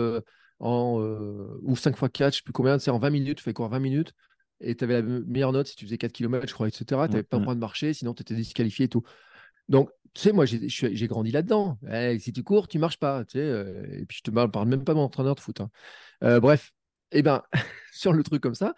en. 0.60 1.00
euh, 1.00 1.58
ou 1.62 1.76
5 1.76 1.96
fois 1.96 2.08
4, 2.08 2.32
je 2.34 2.38
sais 2.38 2.42
plus 2.42 2.52
combien, 2.52 2.78
sais, 2.78 2.90
en 2.90 2.98
20 2.98 3.10
minutes. 3.10 3.38
Tu 3.38 3.44
fais 3.44 3.52
courir 3.52 3.70
20 3.70 3.78
minutes? 3.80 4.12
Et 4.60 4.74
tu 4.74 4.84
avais 4.84 4.94
la 4.94 5.02
me- 5.02 5.24
meilleure 5.24 5.52
note 5.52 5.66
si 5.68 5.76
tu 5.76 5.84
faisais 5.84 5.98
4 5.98 6.12
km, 6.12 6.48
je 6.48 6.54
crois, 6.54 6.68
etc. 6.68 7.08
Tu 7.08 7.16
n'avais 7.16 7.22
pas 7.24 7.36
le 7.36 7.42
Mm, 7.42 7.44
droit 7.44 7.54
de 7.54 7.60
marcher, 7.60 7.92
sinon 7.94 8.14
tu 8.14 8.22
étais 8.22 8.34
disqualifié 8.34 8.86
et 8.86 8.88
tout. 8.88 9.02
Donc, 9.68 9.90
tu 10.14 10.22
sais, 10.22 10.32
moi, 10.32 10.46
j'ai 10.46 11.06
grandi 11.08 11.30
là-dedans. 11.30 11.78
Eh, 11.90 12.18
si 12.18 12.32
tu 12.32 12.42
cours, 12.42 12.68
tu 12.68 12.78
marches 12.78 12.98
pas. 12.98 13.24
Tu 13.24 13.32
sais, 13.38 13.44
euh, 13.44 13.86
et 14.00 14.06
puis, 14.06 14.18
je 14.18 14.22
te 14.22 14.30
parle 14.30 14.50
parle 14.50 14.68
même 14.68 14.84
pas 14.84 14.92
de 14.92 14.98
mon 14.98 15.04
entraîneur 15.04 15.34
de 15.34 15.40
foot. 15.40 15.60
hein. 15.60 15.70
Euh, 16.24 16.40
bref, 16.40 16.72
et 17.12 17.22
ben, 17.22 17.42
sur 17.92 18.12
le 18.12 18.22
truc 18.22 18.42
comme 18.42 18.54
ça, 18.54 18.74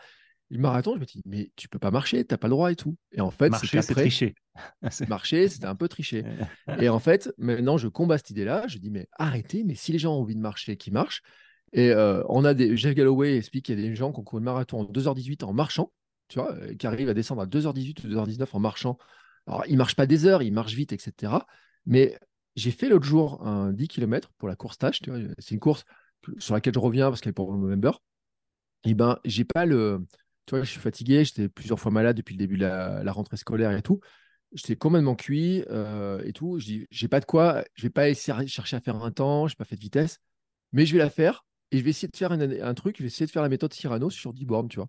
le 0.51 0.59
marathon, 0.59 0.95
je 0.97 1.01
me 1.01 1.07
dis, 1.07 1.23
mais 1.27 1.53
tu 1.57 1.69
peux 1.69 1.79
pas 1.81 1.91
marcher, 1.91 2.25
tu 2.27 2.35
n'as 2.35 2.39
pas 2.39 2.49
le 2.49 2.53
droit 2.53 2.73
et 2.73 2.77
tout. 2.77 2.97
Et 3.13 3.21
en 3.21 3.31
fait, 3.31 3.55
c'est 3.55 3.61
Marcher, 3.61 3.83
c'est 3.83 3.95
tricher. 3.95 4.35
C'est- 4.91 5.09
marcher, 5.09 5.49
c'était 5.49 5.67
un 5.67 5.75
peu 5.77 5.89
triché. 5.89 6.25
Et 6.81 6.89
en 6.89 6.99
fait, 7.01 7.31
maintenant, 7.39 7.79
je 7.79 7.89
combats 7.89 8.19
cette 8.19 8.31
idée-là. 8.31 8.67
Je 8.69 8.79
dis, 8.79 8.91
mais 8.91 9.09
arrêtez, 9.19 9.65
mais 9.65 9.75
si 9.75 9.93
les 9.93 9.99
gens 9.99 10.15
ont 10.17 10.21
envie 10.23 10.35
de 10.37 10.41
marcher, 10.41 10.77
qu'ils 10.77 10.93
marchent. 10.93 11.23
Et 11.73 11.91
euh, 11.91 12.23
on 12.29 12.45
a 12.45 12.55
des. 12.55 12.77
Jeff 12.77 12.95
Galloway 12.95 13.37
explique 13.37 13.67
qu'il 13.67 13.79
y 13.79 13.85
a 13.85 13.89
des 13.89 13.95
gens 13.95 14.13
qui 14.13 14.21
ont 14.21 14.23
couru 14.23 14.41
le 14.41 14.45
marathon 14.45 14.81
en 14.81 14.85
2h18 14.85 15.45
en 15.45 15.53
marchant, 15.53 15.93
tu 16.29 16.39
vois, 16.39 16.55
euh, 16.55 16.75
qui 16.75 16.87
arrivent 16.87 17.09
à 17.09 17.15
descendre 17.15 17.43
à 17.43 17.47
2h18 17.47 18.05
ou 18.05 18.09
2h19 18.09 18.49
en 18.53 18.61
marchant. 18.61 18.99
Alors, 19.47 19.65
ils 19.67 19.77
marchent 19.77 19.97
pas 19.97 20.07
des 20.07 20.27
heures, 20.27 20.43
ils 20.43 20.53
marchent 20.53 20.75
vite, 20.75 20.93
etc. 20.93 21.33
Mais 21.87 22.19
j'ai 22.57 22.71
fait 22.71 22.89
l'autre 22.89 23.07
jour 23.07 23.47
un 23.47 23.73
10 23.73 23.89
km 23.89 24.31
pour 24.39 24.49
la 24.49 24.57
course 24.57 24.79
tâche. 24.79 25.01
C'est 25.39 25.55
une 25.55 25.61
course 25.61 25.85
sur 26.39 26.55
laquelle 26.55 26.75
je 26.75 26.79
reviens 26.79 27.09
parce 27.09 27.21
qu'elle 27.21 27.31
est 27.31 27.33
pour 27.33 27.53
le 27.53 27.59
member. 27.59 28.01
Et 28.85 28.95
ben, 28.95 29.19
j'ai 29.25 29.45
pas 29.45 29.67
le. 29.67 30.07
Tu 30.47 30.55
vois, 30.55 30.65
je 30.65 30.71
suis 30.71 30.81
fatigué, 30.81 31.25
j'étais 31.25 31.49
plusieurs 31.49 31.79
fois 31.79 31.93
malade 31.93 32.17
depuis 32.17 32.35
le 32.35 32.39
début 32.39 32.57
de 32.57 32.63
la, 32.63 33.05
la 33.05 33.13
rentrée 33.13 33.37
scolaire 33.37 33.73
et 33.73 33.83
tout. 33.83 34.01
J'étais 34.53 34.77
complètement 34.77 35.15
cuit 35.15 35.63
euh, 35.69 36.23
et 36.25 36.33
tout. 36.33 36.59
Je 36.59 36.65
dis, 36.65 36.87
j'ai 36.91 37.09
pas 37.09 37.21
de 37.21 37.27
quoi, 37.27 37.65
je 37.75 37.83
vais 37.83 37.91
pas 37.91 38.09
essayer 38.09 38.47
chercher 38.47 38.77
à 38.77 38.81
faire 38.81 38.97
un 38.97 39.11
temps, 39.11 39.47
je 39.47 39.53
n'ai 39.53 39.57
pas 39.57 39.65
fait 39.65 39.77
de 39.77 39.81
vitesse, 39.81 40.21
mais 40.73 40.87
je 40.87 40.95
vais 40.95 40.99
la 40.99 41.11
faire 41.11 41.45
et 41.71 41.79
je 41.79 41.85
vais 41.85 41.91
essayer 41.91 42.09
de 42.09 42.17
faire 42.17 42.33
un, 42.33 42.41
un 42.41 42.75
truc, 42.75 42.97
je 42.99 43.03
vais 43.03 43.09
essayer 43.09 43.27
de 43.27 43.31
faire 43.31 43.43
la 43.43 43.49
méthode 43.49 43.73
Cyrano 43.73 44.11
sur 44.11 44.33
10 44.33 44.45
bornes, 44.45 44.69
tu 44.69 44.77
vois. 44.77 44.89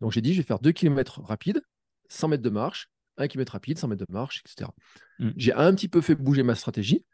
Donc 0.00 0.12
j'ai 0.12 0.20
dit, 0.20 0.32
je 0.32 0.40
vais 0.40 0.46
faire 0.46 0.60
2 0.60 0.72
km 0.72 1.20
rapides, 1.22 1.60
100 2.08 2.28
mètres 2.28 2.42
de 2.42 2.50
marche, 2.50 2.88
1 3.18 3.28
km 3.28 3.52
rapide, 3.52 3.78
100 3.78 3.88
mètres 3.88 4.06
de 4.06 4.12
marche, 4.12 4.42
etc. 4.46 4.70
Mm. 5.18 5.30
J'ai 5.36 5.52
un 5.52 5.74
petit 5.74 5.88
peu 5.88 6.00
fait 6.00 6.14
bouger 6.14 6.42
ma 6.42 6.54
stratégie, 6.54 7.04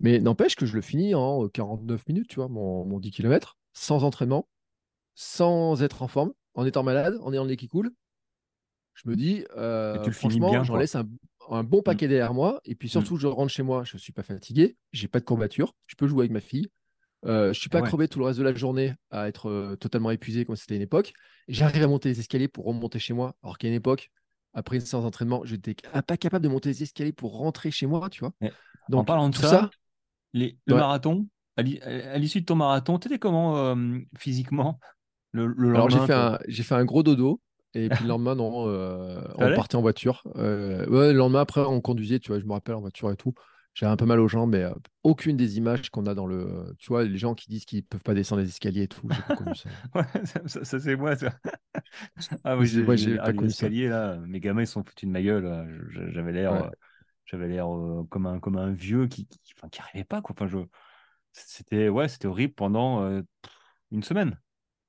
mais 0.00 0.18
n'empêche 0.20 0.56
que 0.56 0.66
je 0.66 0.74
le 0.74 0.82
finis 0.82 1.14
en 1.14 1.48
49 1.48 2.06
minutes, 2.08 2.28
tu 2.28 2.36
vois, 2.36 2.48
mon, 2.48 2.84
mon 2.84 2.98
10 2.98 3.10
km, 3.10 3.56
sans 3.72 4.04
entraînement, 4.04 4.48
sans 5.14 5.82
être 5.82 6.02
en 6.02 6.08
forme, 6.08 6.32
en 6.54 6.66
étant 6.66 6.82
malade, 6.82 7.18
en 7.22 7.32
ayant 7.32 7.44
le 7.44 7.50
nez 7.50 7.56
qui 7.56 7.68
coule. 7.68 7.90
Je 8.94 9.08
me 9.08 9.16
dis, 9.16 9.44
euh, 9.56 9.98
tu 10.02 10.10
le 10.10 10.14
finis 10.14 10.34
franchement, 10.34 10.50
bien, 10.50 10.62
j'en 10.62 10.76
laisse 10.76 10.94
un, 10.94 11.08
un 11.50 11.64
bon 11.64 11.82
paquet 11.82 12.08
derrière 12.08 12.34
moi. 12.34 12.60
Et 12.64 12.74
puis 12.74 12.88
surtout, 12.88 13.16
je 13.16 13.26
rentre 13.26 13.52
chez 13.52 13.62
moi, 13.62 13.84
je 13.84 13.96
ne 13.96 14.00
suis 14.00 14.12
pas 14.12 14.22
fatigué, 14.22 14.76
j'ai 14.92 15.08
pas 15.08 15.20
de 15.20 15.24
courbature, 15.24 15.74
je 15.86 15.96
peux 15.96 16.06
jouer 16.06 16.22
avec 16.22 16.32
ma 16.32 16.40
fille. 16.40 16.68
Euh, 17.26 17.52
je 17.52 17.60
suis 17.60 17.70
pas 17.70 17.80
Ouais. 17.80 17.82
crevé 17.82 18.08
tout 18.08 18.18
le 18.18 18.26
reste 18.26 18.38
de 18.38 18.44
la 18.44 18.54
journée 18.54 18.94
à 19.10 19.28
être 19.28 19.48
euh, 19.48 19.76
totalement 19.76 20.10
épuisé 20.10 20.44
comme 20.44 20.56
c'était 20.56 20.76
une 20.76 20.82
époque. 20.82 21.12
J'arrive 21.48 21.82
à 21.82 21.86
monter 21.88 22.10
les 22.10 22.20
escaliers 22.20 22.48
pour 22.48 22.66
remonter 22.66 22.98
chez 22.98 23.14
moi, 23.14 23.34
alors 23.42 23.58
qu'à 23.58 23.68
une 23.68 23.74
époque, 23.74 24.10
après 24.52 24.76
une 24.76 24.82
séance 24.84 25.04
d'entraînement, 25.04 25.42
j'étais 25.44 25.74
pas 26.06 26.16
capable 26.16 26.44
de 26.44 26.48
monter 26.50 26.68
les 26.70 26.82
escaliers 26.82 27.12
pour 27.12 27.36
rentrer 27.38 27.70
chez 27.70 27.86
moi, 27.86 28.10
tu 28.10 28.20
vois. 28.20 28.32
Ouais. 28.40 28.54
Donc, 28.88 29.00
en 29.00 29.04
parlant 29.04 29.28
de 29.30 29.34
tout 29.34 29.42
ça, 29.42 29.58
ça, 29.58 29.70
les- 30.34 30.58
le 30.66 30.74
Ouais. 30.74 30.76
marathon, 30.76 31.28
à 31.56 31.62
l'i- 31.62 31.80
à 31.82 32.18
l'issue 32.18 32.42
de 32.42 32.46
ton 32.46 32.56
marathon, 32.56 32.98
t'étais 32.98 33.18
comment 33.20 33.58
euh, 33.58 34.00
physiquement 34.18 34.80
le, 35.32 35.48
le 35.48 35.70
alors 35.72 35.90
j'ai 35.90 36.00
lendemain, 36.00 36.00
fait, 36.00 36.12
un, 36.12 36.38
j'ai 36.48 36.62
fait 36.62 36.74
un 36.74 36.84
gros 36.84 37.02
dodo. 37.02 37.40
Et 37.76 37.90
puis 37.90 38.04
le 38.04 38.08
lendemain, 38.10 38.36
non, 38.36 38.68
euh, 38.68 39.20
on 39.36 39.50
Fallait 39.50 39.52
partait 39.52 39.74
en 39.76 39.80
voiture. 39.80 40.22
Le 40.36 41.12
lendemain, 41.12 41.40
après, 41.40 41.60
on 41.62 41.80
conduisait, 41.80 42.20
tu 42.20 42.28
vois, 42.28 42.38
je 42.38 42.44
me 42.44 42.52
rappelle 42.52 42.76
en 42.76 42.80
voiture 42.80 43.10
et 43.10 43.16
tout. 43.16 43.34
J'avais 43.74 43.90
un 43.90 43.96
peu 43.96 44.06
mal 44.06 44.20
aux 44.20 44.28
jambes, 44.28 44.52
mais 44.52 44.62
euh, 44.62 44.72
aucune 45.02 45.36
des 45.36 45.58
images 45.58 45.90
qu'on 45.90 46.06
a 46.06 46.14
dans 46.14 46.26
le. 46.26 46.74
Tu 46.78 46.88
vois, 46.88 47.02
les 47.04 47.18
gens 47.18 47.34
qui 47.34 47.48
disent 47.48 47.64
qu'ils 47.64 47.84
peuvent 47.84 48.02
pas 48.02 48.14
descendre 48.14 48.42
les 48.42 48.48
escaliers 48.48 48.82
et 48.82 48.88
tout, 48.88 49.00
j'ai 49.10 49.22
pas 49.22 49.36
connu 49.36 49.54
ça. 49.56 49.68
Ouais, 49.94 50.04
ça, 50.24 50.40
ça- 50.46 50.64
ça, 50.64 50.80
c'est 50.80 50.96
moi, 50.96 51.16
ça. 51.16 51.32
Ah 52.44 52.56
oui, 52.56 52.66
j'ai 52.66 52.96
j'ai 52.96 53.18
ah, 53.18 53.24
pas 53.24 53.32
les 53.32 53.36
connu 53.38 53.50
ça. 53.50 53.66
escaliers, 53.66 53.88
là, 53.88 54.16
mes 54.16 54.38
gamins, 54.38 54.62
ils 54.62 54.66
sont 54.68 54.84
foutus 54.84 55.08
de 55.08 55.12
ma 55.12 55.22
gueule. 55.22 55.88
J'avais 56.12 56.32
l'air. 56.32 56.52
Ouais. 56.52 56.62
euh, 56.62 56.70
J'avais 57.26 57.48
l'air 57.48 57.66
comme, 58.10 58.26
un, 58.26 58.38
comme 58.38 58.56
un 58.56 58.70
vieux 58.70 59.08
qui 59.08 59.26
n'arrivait 59.62 59.70
qui, 59.70 59.82
qui 59.94 60.04
pas. 60.04 60.22
Quoi. 60.22 60.34
Enfin, 60.36 60.46
je... 60.46 60.58
C'était 61.32 61.88
ouais, 61.88 62.06
horrible 62.24 62.54
pendant 62.54 63.22
une 63.90 64.02
semaine. 64.04 64.38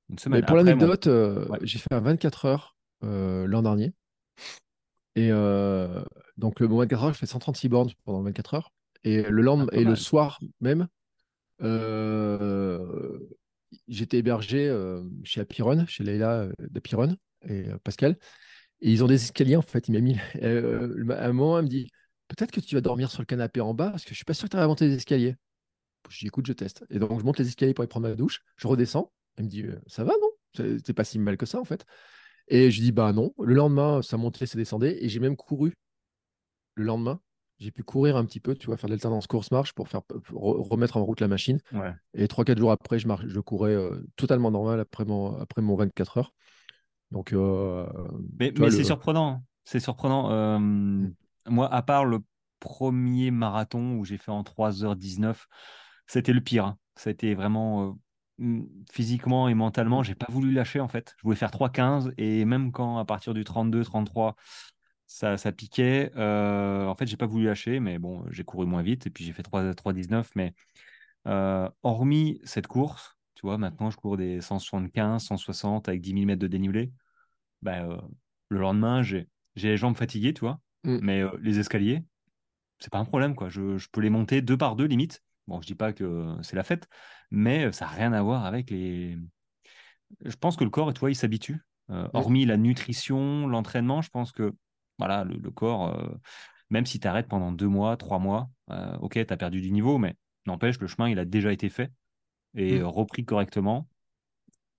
Une 0.09 0.19
semaine. 0.19 0.41
Mais 0.41 0.45
pour 0.45 0.57
l'anecdote, 0.57 1.09
j'ai 1.63 1.79
fait 1.79 1.93
un 1.93 2.01
24 2.01 2.45
heures 2.45 2.75
l'an 3.01 3.63
dernier. 3.63 3.93
Et 5.15 5.31
donc, 6.37 6.59
le 6.59 6.67
24 6.67 7.03
heures, 7.03 7.13
je 7.13 7.19
fais 7.19 7.25
136 7.25 7.69
bornes 7.69 7.91
pendant 8.03 8.21
24 8.21 8.53
heures. 8.55 8.73
Et 9.03 9.21
le 9.21 9.41
lendemain 9.41 9.67
ah, 9.71 9.77
et 9.77 9.83
le 9.83 9.95
soir 9.95 10.39
même, 10.61 10.87
j'étais 13.87 14.17
hébergé 14.17 14.75
chez 15.23 15.41
Apiron, 15.41 15.85
chez 15.87 16.03
Leila 16.03 16.47
d'Apiron 16.59 17.15
et 17.47 17.65
Pascal. 17.83 18.17
Et 18.81 18.91
ils 18.91 19.03
ont 19.03 19.07
des 19.07 19.15
escaliers, 19.15 19.55
en 19.55 19.61
fait. 19.61 19.87
Il 19.87 19.93
m'a 19.93 19.99
mis. 20.01 20.17
à 20.41 21.25
un 21.25 21.33
moment, 21.33 21.59
elle 21.59 21.65
me 21.65 21.69
dit 21.69 21.89
Peut-être 22.27 22.51
que 22.51 22.59
tu 22.59 22.75
vas 22.75 22.81
dormir 22.81 23.11
sur 23.11 23.21
le 23.21 23.25
canapé 23.25 23.61
en 23.61 23.73
bas, 23.73 23.91
parce 23.91 24.03
que 24.03 24.09
je 24.09 24.15
suis 24.15 24.25
pas 24.25 24.33
sûr 24.33 24.47
que 24.47 24.51
tu 24.51 24.57
vas 24.57 24.67
monter 24.67 24.87
les 24.87 24.95
escaliers. 24.95 25.35
Je 26.09 26.19
dis 26.19 26.27
Écoute, 26.27 26.45
je 26.45 26.53
teste. 26.53 26.83
Et 26.89 26.99
donc, 26.99 27.19
je 27.19 27.25
monte 27.25 27.39
les 27.39 27.47
escaliers 27.47 27.73
pour 27.73 27.83
aller 27.83 27.89
prendre 27.89 28.07
ma 28.07 28.15
douche. 28.15 28.41
Je 28.57 28.67
redescends. 28.67 29.11
Elle 29.37 29.45
me 29.45 29.49
dit 29.49 29.65
Ça 29.87 30.03
va, 30.03 30.13
non? 30.21 30.29
C'est 30.83 30.93
pas 30.93 31.03
si 31.03 31.19
mal 31.19 31.37
que 31.37 31.45
ça, 31.45 31.59
en 31.59 31.65
fait. 31.65 31.85
Et 32.47 32.71
je 32.71 32.81
dis 32.81 32.91
Bah 32.91 33.13
non. 33.13 33.33
Le 33.41 33.53
lendemain, 33.53 34.01
ça 34.01 34.17
montait, 34.17 34.45
ça 34.45 34.57
descendait. 34.57 35.03
Et 35.03 35.09
j'ai 35.09 35.19
même 35.19 35.35
couru 35.35 35.73
le 36.75 36.85
lendemain 36.85 37.19
j'ai 37.59 37.71
pu 37.71 37.83
courir 37.83 38.17
un 38.17 38.25
petit 38.25 38.39
peu, 38.39 38.55
tu 38.55 38.67
vois, 38.67 38.77
faire 38.77 38.87
de 38.87 38.93
l'alternance 38.93 39.27
course-marche 39.27 39.73
pour 39.73 39.87
faire 39.87 40.01
remettre 40.33 40.97
en 40.97 41.05
route 41.05 41.21
la 41.21 41.27
machine. 41.27 41.59
Et 42.13 42.27
3-4 42.27 42.57
jours 42.57 42.71
après, 42.71 42.99
je, 42.99 43.07
je 43.25 43.39
courais 43.39 43.73
euh, 43.73 44.05
totalement 44.15 44.51
normal 44.51 44.79
après 44.79 45.05
mon, 45.05 45.39
après 45.39 45.61
mon 45.61 45.75
24 45.75 46.17
heures. 46.17 46.33
Donc, 47.11 47.33
euh, 47.33 47.85
mais, 48.39 48.53
c'est 48.71 48.83
surprenant. 48.83 49.43
C'est 49.63 49.79
surprenant. 49.79 50.31
Euh, 50.31 50.59
mm. 50.59 51.13
Moi, 51.47 51.73
à 51.73 51.81
part 51.81 52.05
le 52.05 52.19
premier 52.59 53.31
marathon 53.31 53.95
où 53.97 54.05
j'ai 54.05 54.17
fait 54.17 54.31
en 54.31 54.41
3h19, 54.41 55.35
c'était 56.07 56.33
le 56.33 56.41
pire. 56.41 56.65
Hein. 56.65 56.77
Ça 56.95 57.09
a 57.09 57.13
été 57.13 57.35
vraiment 57.35 57.97
physiquement 58.91 59.47
et 59.47 59.53
mentalement, 59.53 60.03
j'ai 60.03 60.15
pas 60.15 60.27
voulu 60.29 60.51
lâcher 60.51 60.81
en 60.81 60.89
fait. 60.89 61.13
Je 61.17 61.23
voulais 61.23 61.37
faire 61.37 61.51
3-15 61.51 62.11
et 62.17 62.43
même 62.43 62.73
quand 62.73 62.97
à 62.97 63.05
partir 63.05 63.33
du 63.33 63.43
32-33, 63.43 64.33
ça, 65.07 65.37
ça 65.37 65.51
piquait. 65.51 66.11
Euh, 66.15 66.85
en 66.85 66.95
fait, 66.95 67.07
j'ai 67.07 67.17
pas 67.17 67.25
voulu 67.25 67.45
lâcher, 67.45 67.79
mais 67.79 67.99
bon, 67.99 68.23
j'ai 68.31 68.43
couru 68.43 68.65
moins 68.65 68.81
vite 68.81 69.07
et 69.07 69.09
puis 69.09 69.23
j'ai 69.23 69.33
fait 69.33 69.43
3,19. 69.43 70.31
Mais 70.35 70.53
euh, 71.27 71.69
hormis 71.83 72.39
cette 72.43 72.67
course, 72.67 73.17
tu 73.35 73.41
vois, 73.45 73.57
maintenant 73.57 73.89
je 73.89 73.97
cours 73.97 74.17
des 74.17 74.41
175, 74.41 75.23
160 75.23 75.89
avec 75.89 76.01
10 76.01 76.11
000 76.11 76.25
mètres 76.25 76.41
de 76.41 76.47
dénivelé. 76.47 76.91
Ben, 77.61 77.89
euh, 77.89 77.97
le 78.49 78.59
lendemain, 78.59 79.03
j'ai 79.03 79.27
les 79.55 79.77
jambes 79.77 79.97
fatiguées, 79.97 80.33
tu 80.33 80.41
vois, 80.41 80.59
mm. 80.83 80.99
mais 81.01 81.23
les 81.41 81.59
escaliers, 81.59 82.03
c'est 82.79 82.91
pas 82.91 82.99
un 82.99 83.05
problème, 83.05 83.35
quoi. 83.35 83.49
Je, 83.49 83.77
je, 83.77 83.87
peux 83.91 84.01
les 84.01 84.09
monter 84.09 84.41
deux 84.41 84.57
par 84.57 84.75
deux, 84.75 84.85
limite. 84.85 85.23
Bon, 85.47 85.61
je 85.61 85.67
dis 85.67 85.75
pas 85.75 85.93
que 85.93 86.35
c'est 86.41 86.55
la 86.55 86.63
fête, 86.63 86.87
mais 87.31 87.71
ça 87.71 87.85
n'a 87.85 87.91
rien 87.91 88.13
à 88.13 88.21
voir 88.21 88.45
avec 88.45 88.71
les. 88.71 89.17
Je 90.23 90.35
pense 90.35 90.55
que 90.55 90.63
le 90.63 90.69
corps, 90.69 90.91
tu 90.93 90.99
vois, 90.99 91.11
il 91.11 91.15
s'habitue. 91.15 91.63
hormis 92.13 92.45
la 92.45 92.57
nutrition, 92.57 93.47
l'entraînement, 93.47 94.01
je 94.01 94.09
pense 94.09 94.31
que 94.31 94.53
voilà, 94.97 95.23
le, 95.23 95.51
corps, 95.51 95.97
euh, 95.97 96.07
même 96.69 96.85
si 96.85 96.99
tu 96.99 97.07
arrêtes 97.07 97.27
pendant 97.27 97.51
deux 97.51 97.67
mois, 97.67 97.97
trois 97.97 98.19
mois, 98.19 98.49
euh, 98.71 98.97
ok, 98.97 99.13
tu 99.13 99.33
as 99.33 99.37
perdu 99.37 99.61
du 99.61 99.71
niveau, 99.71 99.97
mais 99.97 100.15
n'empêche, 100.45 100.79
le 100.79 100.87
chemin, 100.87 101.09
il 101.09 101.19
a 101.19 101.25
déjà 101.25 101.51
été 101.51 101.69
fait 101.69 101.91
et 102.55 102.79
mmh. 102.79 102.85
repris 102.85 103.25
correctement. 103.25 103.87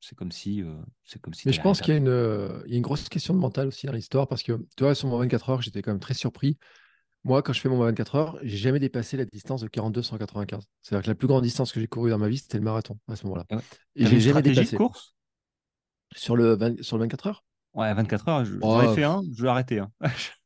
C'est 0.00 0.14
comme 0.14 0.32
si. 0.32 0.62
Euh, 0.62 0.74
c'est 1.04 1.20
comme 1.20 1.34
si 1.34 1.48
mais 1.48 1.52
je 1.52 1.60
pense 1.60 1.80
qu'il 1.80 1.94
y, 1.94 1.96
a 1.96 1.98
une, 1.98 2.82
grosse 2.82 3.08
question 3.08 3.34
de 3.34 3.38
mental 3.38 3.66
aussi 3.68 3.86
dans 3.86 3.92
l'histoire 3.92 4.28
parce 4.28 4.42
que, 4.42 4.52
tu 4.76 4.84
vois, 4.84 4.94
sur 4.94 5.08
mon 5.08 5.18
24 5.18 5.50
heures, 5.50 5.62
j'étais 5.62 5.82
quand 5.82 5.90
même 5.90 6.00
très 6.00 6.14
surpris. 6.14 6.58
Moi, 7.24 7.42
quand 7.42 7.52
je 7.52 7.60
fais 7.60 7.68
mon 7.68 7.78
24 7.78 8.14
heures, 8.14 8.38
j'ai 8.42 8.56
jamais 8.56 8.78
dépassé 8.78 9.16
la 9.16 9.24
distance 9.24 9.60
de 9.60 9.68
42-195. 9.68 10.60
C'est-à-dire 10.80 11.02
que 11.02 11.10
la 11.10 11.14
plus 11.16 11.26
grande 11.26 11.42
distance 11.42 11.72
que 11.72 11.80
j'ai 11.80 11.88
courue 11.88 12.10
dans 12.10 12.18
ma 12.18 12.28
vie, 12.28 12.38
c'était 12.38 12.58
le 12.58 12.62
marathon 12.62 12.98
à 13.08 13.16
ce 13.16 13.26
moment-là. 13.26 13.46
Et 13.96 14.06
j'ai 14.06 14.20
jamais 14.20 14.42
dépassé. 14.42 14.76
course? 14.76 15.14
Sur 16.14 16.36
le, 16.36 16.76
sur 16.82 16.98
le 16.98 17.02
24 17.02 17.26
heures? 17.26 17.44
Ouais, 17.76 17.92
24 17.92 18.28
heures, 18.28 18.44
j'en 18.44 18.90
ai 18.90 18.94
fait 18.94 19.04
un, 19.04 19.22
je 19.36 19.42
vais 19.42 19.48
arrêter. 19.48 19.80
Hein. 19.80 19.90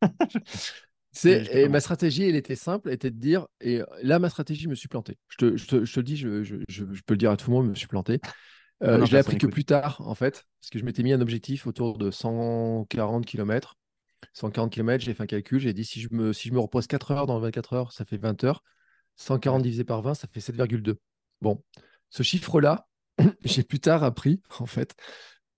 et 1.25 1.69
ma 1.69 1.79
stratégie, 1.79 2.25
elle 2.25 2.35
était 2.35 2.57
simple, 2.57 2.91
était 2.91 3.13
de 3.13 3.19
dire, 3.19 3.47
et 3.61 3.83
là, 4.03 4.19
ma 4.19 4.29
stratégie, 4.29 4.65
je 4.65 4.69
me 4.69 4.75
suis 4.75 4.89
planté. 4.89 5.17
Je 5.29 5.37
te, 5.37 5.57
je 5.57 5.67
te, 5.67 5.85
je 5.85 5.95
te 5.95 6.01
le 6.01 6.05
dis, 6.05 6.17
je, 6.17 6.43
je, 6.43 6.57
je, 6.69 6.85
peux 7.07 7.15
le 7.15 7.19
dire 7.19 7.31
à 7.31 7.37
tout 7.37 7.49
le 7.51 7.57
monde, 7.57 7.67
je 7.67 7.71
me 7.71 7.75
suis 7.77 7.87
planté. 7.87 8.21
Euh, 8.83 9.05
je 9.05 9.13
l'ai 9.13 9.19
appris 9.19 9.37
que 9.37 9.47
plus 9.47 9.67
tard, 9.67 10.01
en 10.01 10.15
fait, 10.15 10.47
parce 10.59 10.71
que 10.71 10.79
je 10.79 10.87
m'étais 10.87 11.03
mis 11.03 11.13
un 11.13 11.21
objectif 11.21 11.67
autour 11.67 11.99
de 11.99 12.11
140 12.11 13.27
km. 13.27 13.77
140 14.33 14.73
km, 14.73 15.05
j'ai 15.05 15.13
fait 15.13 15.23
un 15.23 15.27
calcul, 15.27 15.61
j'ai 15.61 15.75
dit 15.75 15.85
si 15.85 16.01
je, 16.01 16.09
me, 16.13 16.33
si 16.33 16.49
je 16.49 16.55
me 16.55 16.61
repose 16.61 16.87
4 16.87 17.11
heures 17.11 17.27
dans 17.27 17.39
24 17.41 17.75
heures, 17.75 17.93
ça 17.93 18.07
fait 18.07 18.17
20 18.17 18.43
heures. 18.45 18.63
140 19.17 19.61
divisé 19.61 19.85
par 19.85 20.01
20, 20.01 20.15
ça 20.15 20.29
fait 20.33 20.41
7,2. 20.41 20.97
Bon, 21.43 21.63
ce 22.09 22.23
chiffre-là, 22.23 22.89
j'ai 23.45 23.65
plus 23.65 23.81
tard 23.81 24.03
appris, 24.03 24.41
en 24.61 24.65
fait, 24.67 24.95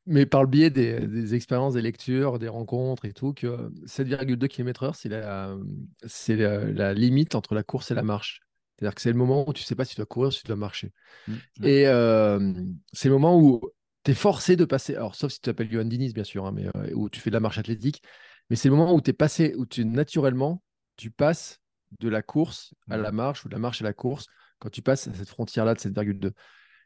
mais 0.07 0.27
par 0.27 0.43
le 0.43 0.49
biais 0.49 0.71
des, 0.71 1.35
expériences, 1.35 1.75
des 1.75 1.83
lectures, 1.83 2.39
des 2.39 2.49
rencontres 2.49 3.05
et 3.05 3.13
tout, 3.13 3.33
que 3.33 3.71
7,2 3.87 4.49
km/h, 4.49 4.95
c'est 4.95 5.09
la, 5.09 5.57
c'est 6.05 6.37
la, 6.37 6.93
limite 6.95 7.35
entre 7.35 7.55
la 7.55 7.63
course 7.63 7.91
et 7.91 7.95
la 7.95 8.03
marche. 8.03 8.41
C'est-à-dire 8.79 8.95
que 8.95 9.01
c'est 9.01 9.13
le 9.13 9.19
moment 9.19 9.49
où 9.49 9.53
tu 9.53 9.63
ne 9.63 9.67
sais 9.67 9.77
pas 9.77 9.85
si 9.85 9.95
tu 9.95 9.97
dois 9.97 10.07
courir 10.07 10.29
ou 10.29 10.31
si 10.33 10.41
tu 10.41 10.49
dois 10.49 10.57
marcher. 10.57 10.93
Mmh, 11.29 11.35
et 11.63 11.87
euh, 11.87 12.53
c'est 12.93 13.09
le 13.09 13.15
moment 13.15 13.39
où 13.39 13.61
tu 14.05 14.11
es 14.11 14.15
forcé 14.15 14.57
de 14.57 14.65
passer, 14.65 14.97
alors 14.97 15.15
sauf 15.15 15.31
si 15.31 15.39
tu 15.39 15.43
t'appelles 15.43 15.71
Johan 15.71 15.85
Diniz, 15.85 16.13
bien 16.15 16.25
sûr, 16.25 16.47
hein, 16.47 16.53
mais 16.53 16.67
euh, 16.77 16.91
où 16.95 17.09
tu 17.09 17.21
fais 17.21 17.31
de 17.31 17.35
la 17.35 17.41
marche 17.41 17.59
athlétique, 17.59 18.03
mais 18.51 18.57
c'est 18.57 18.69
le 18.69 18.75
moment 18.75 18.93
où 18.93 19.01
tu 19.01 19.11
es 19.11 19.13
passé, 19.13 19.55
où 19.57 19.67
tu 19.67 19.85
naturellement, 19.85 20.65
tu 20.97 21.11
passes 21.11 21.61
de 22.01 22.09
la 22.09 22.23
course 22.23 22.75
à 22.91 22.97
la 22.97 23.13
marche 23.13 23.45
ou 23.45 23.49
de 23.49 23.55
la 23.55 23.61
marche 23.61 23.83
à 23.83 23.85
la 23.85 23.93
course 23.93 24.27
quand 24.59 24.71
tu 24.71 24.83
passes 24.83 25.09
à 25.09 25.15
cette 25.15 25.29
frontière-là 25.29 25.75
de 25.75 25.81
7,2. 25.81 26.33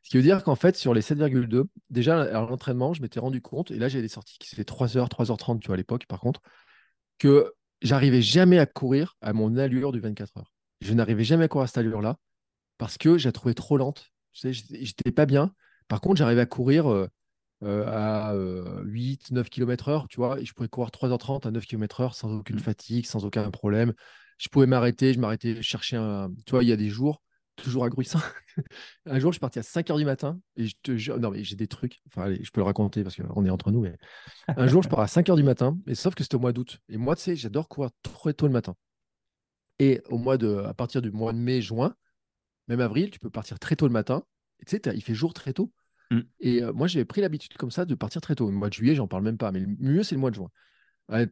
Ce 0.07 0.11
qui 0.11 0.19
veut 0.19 0.23
dire 0.23 0.45
qu'en 0.45 0.55
fait, 0.55 0.77
sur 0.77 0.95
les 0.95 1.01
7,2, 1.01 1.65
déjà 1.91 2.23
à 2.23 2.41
l'entraînement, 2.41 2.95
je 2.95 3.03
m'étais 3.03 3.19
rendu 3.19 3.43
compte, 3.43 3.73
et 3.73 3.77
là 3.81 3.89
j'ai 3.89 4.01
des 4.01 4.07
sorties 4.07 4.39
qui 4.39 4.49
se 4.49 4.55
fait 4.55 4.63
3h, 4.63 5.09
3h30, 5.09 5.59
tu 5.59 5.67
vois, 5.67 5.75
à 5.75 5.77
l'époque, 5.77 6.07
par 6.07 6.21
contre, 6.21 6.43
que 7.19 7.53
j'arrivais 7.83 8.23
jamais 8.23 8.61
à 8.61 8.67
courir 8.67 9.17
à 9.21 9.33
mon 9.33 9.57
allure 9.57 9.91
du 9.91 9.99
24 9.99 10.37
heures. 10.37 10.53
Je 10.81 10.95
n'arrivais 10.95 11.25
jamais 11.25 11.47
à 11.47 11.49
courir 11.49 11.65
à 11.65 11.67
cette 11.67 11.79
allure-là 11.79 12.21
parce 12.79 12.99
que 12.99 13.19
je 13.19 13.27
la 13.27 13.33
trouvais 13.33 13.55
trop 13.55 13.79
lente. 13.79 14.13
Tu 14.31 14.53
sais, 14.53 14.53
j'étais 14.53 15.11
pas 15.11 15.27
bien. 15.27 15.53
Par 15.89 16.01
contre, 16.01 16.19
j'arrivais 16.19 16.43
à 16.43 16.47
courir 16.47 16.87
euh, 16.87 17.09
euh, 17.65 17.85
à 17.89 18.33
8, 18.85 19.33
9 19.33 19.51
km 19.51 19.89
heure, 19.89 20.07
tu 20.07 20.19
vois, 20.19 20.39
et 20.41 20.45
je 20.45 20.55
pouvais 20.55 20.69
courir 20.69 20.91
3h30 20.91 21.49
à 21.49 21.51
9 21.51 21.67
km 21.67 22.01
heure 22.03 22.15
sans 22.15 22.33
aucune 22.33 22.59
mmh. 22.59 22.61
fatigue, 22.61 23.07
sans 23.07 23.25
aucun 23.25 23.51
problème. 23.51 23.93
Je 24.39 24.49
pouvais 24.51 24.67
m'arrêter, 24.67 25.15
je 25.15 25.19
m'arrêtais 25.19 25.63
chercher 25.63 25.97
un. 25.97 26.31
Tu 26.47 26.53
vois, 26.53 26.63
il 26.63 26.69
y 26.69 26.73
a 26.73 26.77
des 26.77 26.91
jours, 26.91 27.23
toujours 27.57 27.85
à 27.85 27.89
un 29.07 29.19
jour, 29.19 29.33
je 29.33 29.37
suis 29.37 29.41
parti 29.41 29.59
à 29.59 29.63
5 29.63 29.89
h 29.89 29.99
du 29.99 30.05
matin 30.05 30.39
et 30.57 30.67
je 30.67 30.77
te 30.83 30.97
jure, 30.97 31.19
non, 31.19 31.31
mais 31.31 31.43
j'ai 31.43 31.57
des 31.57 31.67
trucs. 31.67 32.01
Enfin, 32.07 32.23
allez, 32.23 32.43
je 32.43 32.51
peux 32.51 32.61
le 32.61 32.67
raconter 32.67 33.03
parce 33.03 33.17
qu'on 33.17 33.45
est 33.45 33.51
entre 33.51 33.71
nous. 33.71 33.81
Mais 33.81 33.97
un 34.49 34.67
jour, 34.67 34.83
je 34.83 34.89
pars 34.89 35.01
à 35.01 35.07
5 35.07 35.27
h 35.27 35.37
du 35.37 35.43
matin, 35.43 35.79
mais 35.87 35.95
sauf 35.95 36.15
que 36.15 36.23
c'était 36.23 36.37
au 36.37 36.41
mois 36.41 36.53
d'août. 36.53 36.79
Et 36.89 36.97
moi, 36.97 37.17
tu 37.17 37.23
sais, 37.23 37.37
j'adore 37.37 37.69
courir 37.69 37.91
très 38.03 38.35
tôt 38.35 38.47
le 38.47 38.53
matin. 38.53 38.75
Et 39.79 40.01
au 40.09 40.19
mois 40.19 40.39
de, 40.39 40.59
à 40.59 40.75
partir 40.75 41.03
du 41.03 41.11
mois 41.11 41.33
de 41.33 41.39
mai, 41.39 41.61
juin, 41.61 41.95
même 42.69 42.81
avril, 42.81 43.11
tu 43.11 43.19
peux 43.19 43.31
partir 43.31 43.59
très 43.59 43.77
tôt 43.77 43.87
le 43.87 43.93
matin. 43.93 44.23
tu 44.67 44.77
sais, 44.77 44.95
il 44.95 45.03
fait 45.03 45.15
jour 45.15 45.35
très 45.35 45.53
tôt. 45.53 45.73
Mm. 46.11 46.21
Et 46.41 46.63
euh, 46.63 46.73
moi, 46.73 46.87
j'avais 46.87 47.05
pris 47.05 47.21
l'habitude 47.21 47.55
comme 47.55 47.71
ça 47.71 47.85
de 47.85 47.95
partir 47.95 48.21
très 48.21 48.35
tôt. 48.35 48.51
Le 48.51 48.57
mois 48.57 48.69
de 48.69 48.75
juillet, 48.75 48.95
j'en 48.95 49.09
parle 49.09 49.25
même 49.25 49.39
pas. 49.39 49.53
Mais 49.53 49.61
le 49.61 49.67
mieux, 49.79 50.03
c'est 50.03 50.15
le 50.15 50.21
mois 50.21 50.31
de 50.31 50.37
juin. 50.37 50.51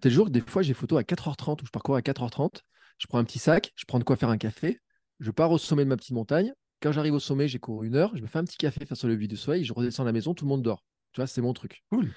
tel 0.01 0.12
jour, 0.12 0.30
des 0.30 0.40
fois, 0.40 0.62
j'ai 0.62 0.74
photo 0.74 0.96
à 0.96 1.02
4h30 1.02 1.62
où 1.62 1.66
je 1.66 1.70
parcours 1.70 1.96
à 1.96 2.01
4h30. 2.01 2.60
Je 2.98 3.06
prends 3.06 3.18
un 3.18 3.24
petit 3.24 3.38
sac, 3.38 3.72
je 3.76 3.84
prends 3.86 3.98
de 3.98 4.05
quoi 4.05 4.16
faire 4.16 4.28
un 4.28 4.38
café. 4.38 4.80
Je 5.24 5.30
pars 5.30 5.51
au 5.51 5.56
sommet 5.56 5.84
de 5.84 5.88
ma 5.88 5.96
petite 5.96 6.12
montagne. 6.12 6.52
Quand 6.82 6.92
j'arrive 6.92 7.14
au 7.14 7.18
sommet, 7.18 7.48
j'ai 7.48 7.59
couru 7.59 7.86
une 7.86 7.96
heure, 7.96 8.14
je 8.14 8.20
me 8.20 8.26
fais 8.26 8.38
un 8.38 8.44
petit 8.44 8.59
café 8.59 8.84
face 8.84 9.02
au 9.05 9.09
lever 9.09 9.26
du 9.26 9.38
soleil, 9.38 9.64
je 9.64 9.72
redescends 9.72 10.02
à 10.02 10.06
la 10.06 10.12
maison, 10.12 10.34
tout 10.34 10.44
le 10.44 10.51
monde 10.51 10.62
dort. 10.62 10.84
Tu 11.12 11.20
vois, 11.22 11.26
c'est 11.26 11.40
mon 11.40 11.55
truc. 11.55 11.82
Cool. 11.90 12.10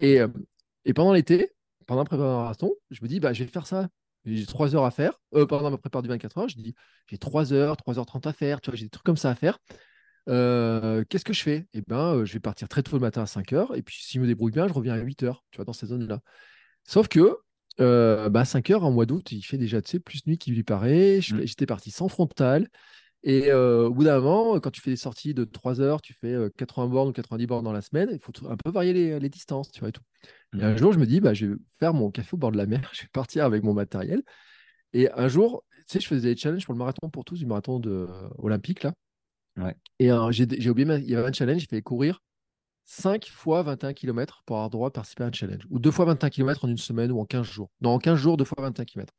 Et, 0.00 0.20
euh, 0.20 0.28
et 0.86 0.94
pendant 0.94 1.12
l'été, 1.12 1.52
pendant 1.86 2.00
la 2.00 2.06
préparation, 2.06 2.72
je 2.90 3.00
me 3.02 3.08
dis, 3.08 3.20
bah, 3.20 3.34
je 3.34 3.44
vais 3.44 3.50
faire 3.50 3.66
ça. 3.66 3.88
J'ai 4.24 4.46
trois 4.46 4.74
heures 4.74 4.86
à 4.86 4.90
faire. 4.90 5.20
Euh, 5.34 5.44
pendant 5.44 5.70
ma 5.70 5.76
préparation 5.76 6.08
du 6.08 6.08
24 6.08 6.38
heures, 6.38 6.48
je 6.48 6.56
dis, 6.56 6.74
j'ai 7.08 7.18
trois 7.18 7.52
heures, 7.52 7.76
3 7.76 7.98
heures 7.98 8.06
30 8.06 8.26
à 8.26 8.32
faire. 8.32 8.62
Tu 8.62 8.70
vois, 8.70 8.76
j'ai 8.76 8.86
des 8.86 8.90
trucs 8.90 9.04
comme 9.04 9.18
ça 9.18 9.28
à 9.28 9.34
faire. 9.34 9.58
Euh, 10.30 11.04
qu'est-ce 11.10 11.24
que 11.26 11.34
je 11.34 11.42
fais? 11.42 11.66
Eh 11.74 11.82
ben, 11.86 12.24
je 12.24 12.32
vais 12.32 12.40
partir 12.40 12.68
très 12.68 12.82
tôt 12.82 12.96
le 12.96 13.00
matin 13.00 13.20
à 13.20 13.26
5 13.26 13.52
heures. 13.52 13.76
Et 13.76 13.82
puis, 13.82 13.98
si 14.00 14.14
je 14.14 14.20
me 14.22 14.26
débrouille 14.26 14.52
bien, 14.52 14.66
je 14.66 14.72
reviens 14.72 14.94
à 14.94 14.98
8 14.98 15.24
heures, 15.24 15.44
tu 15.50 15.56
vois, 15.56 15.66
dans 15.66 15.74
ces 15.74 15.88
zones-là. 15.88 16.20
Sauf 16.84 17.08
que, 17.08 17.36
bah, 17.78 18.44
5 18.44 18.70
heures 18.70 18.84
en 18.84 18.90
mois 18.90 19.06
d'août, 19.06 19.32
il 19.32 19.42
fait 19.42 19.58
déjà, 19.58 19.82
tu 19.82 19.90
sais, 19.90 20.00
plus 20.00 20.26
nuit 20.26 20.38
qu'il 20.38 20.54
lui 20.54 20.62
paraît. 20.62 21.18
Mmh. 21.18 21.44
J'étais 21.44 21.66
parti 21.66 21.90
sans 21.90 22.08
frontal. 22.08 22.68
Et 23.22 23.50
euh, 23.50 23.88
au 23.88 23.94
bout 23.94 24.04
d'un 24.04 24.20
moment, 24.20 24.60
quand 24.60 24.70
tu 24.70 24.80
fais 24.80 24.90
des 24.90 24.96
sorties 24.96 25.34
de 25.34 25.44
3 25.44 25.80
heures, 25.80 26.00
tu 26.00 26.14
fais 26.14 26.36
80 26.56 26.84
euh, 26.84 26.88
bornes 26.88 27.08
ou 27.08 27.12
90 27.12 27.46
bornes 27.46 27.64
dans 27.64 27.72
la 27.72 27.82
semaine, 27.82 28.08
il 28.12 28.20
faut 28.20 28.32
un 28.48 28.56
peu 28.56 28.70
varier 28.70 29.18
les, 29.18 29.28
distances, 29.28 29.72
tu 29.72 29.80
vois, 29.80 29.88
et 29.88 29.92
tout. 29.92 30.02
Et 30.56 30.62
un 30.62 30.72
mmh. 30.72 30.78
jour, 30.78 30.92
je 30.92 31.00
me 31.00 31.06
dis, 31.06 31.20
bah, 31.20 31.34
je 31.34 31.46
vais 31.46 31.56
faire 31.80 31.92
mon 31.92 32.12
café 32.12 32.34
au 32.34 32.36
bord 32.36 32.52
de 32.52 32.56
la 32.56 32.66
mer, 32.66 32.88
je 32.94 33.02
vais 33.02 33.08
partir 33.12 33.44
avec 33.44 33.64
mon 33.64 33.74
matériel. 33.74 34.22
Et 34.92 35.10
un 35.10 35.26
jour, 35.26 35.64
tu 35.72 35.84
sais, 35.88 36.00
je 36.00 36.06
faisais 36.06 36.34
des 36.34 36.40
challenges 36.40 36.64
pour 36.64 36.74
le 36.74 36.78
marathon 36.78 37.10
pour 37.10 37.24
tous, 37.24 37.38
du 37.38 37.46
marathon 37.46 37.80
de, 37.80 37.90
euh, 37.90 38.28
olympique, 38.38 38.84
là. 38.84 38.92
Ouais. 39.56 39.74
Et 39.98 40.10
j'ai 40.30 40.70
oublié, 40.70 40.86
il 40.98 41.10
y 41.10 41.16
avait 41.16 41.26
un 41.26 41.32
challenge, 41.32 41.62
il 41.62 41.66
fallait 41.66 41.82
courir 41.82 42.20
5 42.86 43.26
fois 43.28 43.62
21 43.62 43.92
km 43.92 44.42
pour 44.46 44.56
avoir 44.56 44.70
droit 44.70 44.88
de 44.88 44.92
participer 44.94 45.24
à 45.24 45.26
un 45.26 45.32
challenge. 45.32 45.66
Ou 45.70 45.78
2 45.78 45.90
fois 45.90 46.04
21 46.06 46.30
km 46.30 46.64
en 46.64 46.68
une 46.68 46.78
semaine 46.78 47.10
ou 47.12 47.20
en 47.20 47.24
15 47.24 47.44
jours. 47.46 47.70
Non, 47.80 47.90
en 47.90 47.98
15 47.98 48.18
jours, 48.18 48.36
2 48.36 48.44
fois 48.44 48.62
21 48.62 48.84
km. 48.84 49.12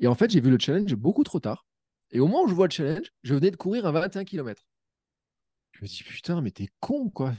Et 0.00 0.06
en 0.06 0.14
fait, 0.14 0.30
j'ai 0.30 0.40
vu 0.40 0.50
le 0.50 0.58
challenge 0.58 0.94
beaucoup 0.94 1.22
trop 1.22 1.38
tard. 1.38 1.66
Et 2.10 2.20
au 2.20 2.26
moment 2.26 2.42
où 2.42 2.48
je 2.48 2.54
vois 2.54 2.66
le 2.66 2.72
challenge, 2.72 3.12
je 3.22 3.34
venais 3.34 3.50
de 3.50 3.56
courir 3.56 3.86
un 3.86 3.92
21 3.92 4.24
km. 4.24 4.62
Je 5.72 5.82
me 5.82 5.86
dis, 5.86 6.02
putain, 6.02 6.40
mais 6.40 6.50
t'es 6.50 6.68
con, 6.80 7.10
quoi. 7.10 7.34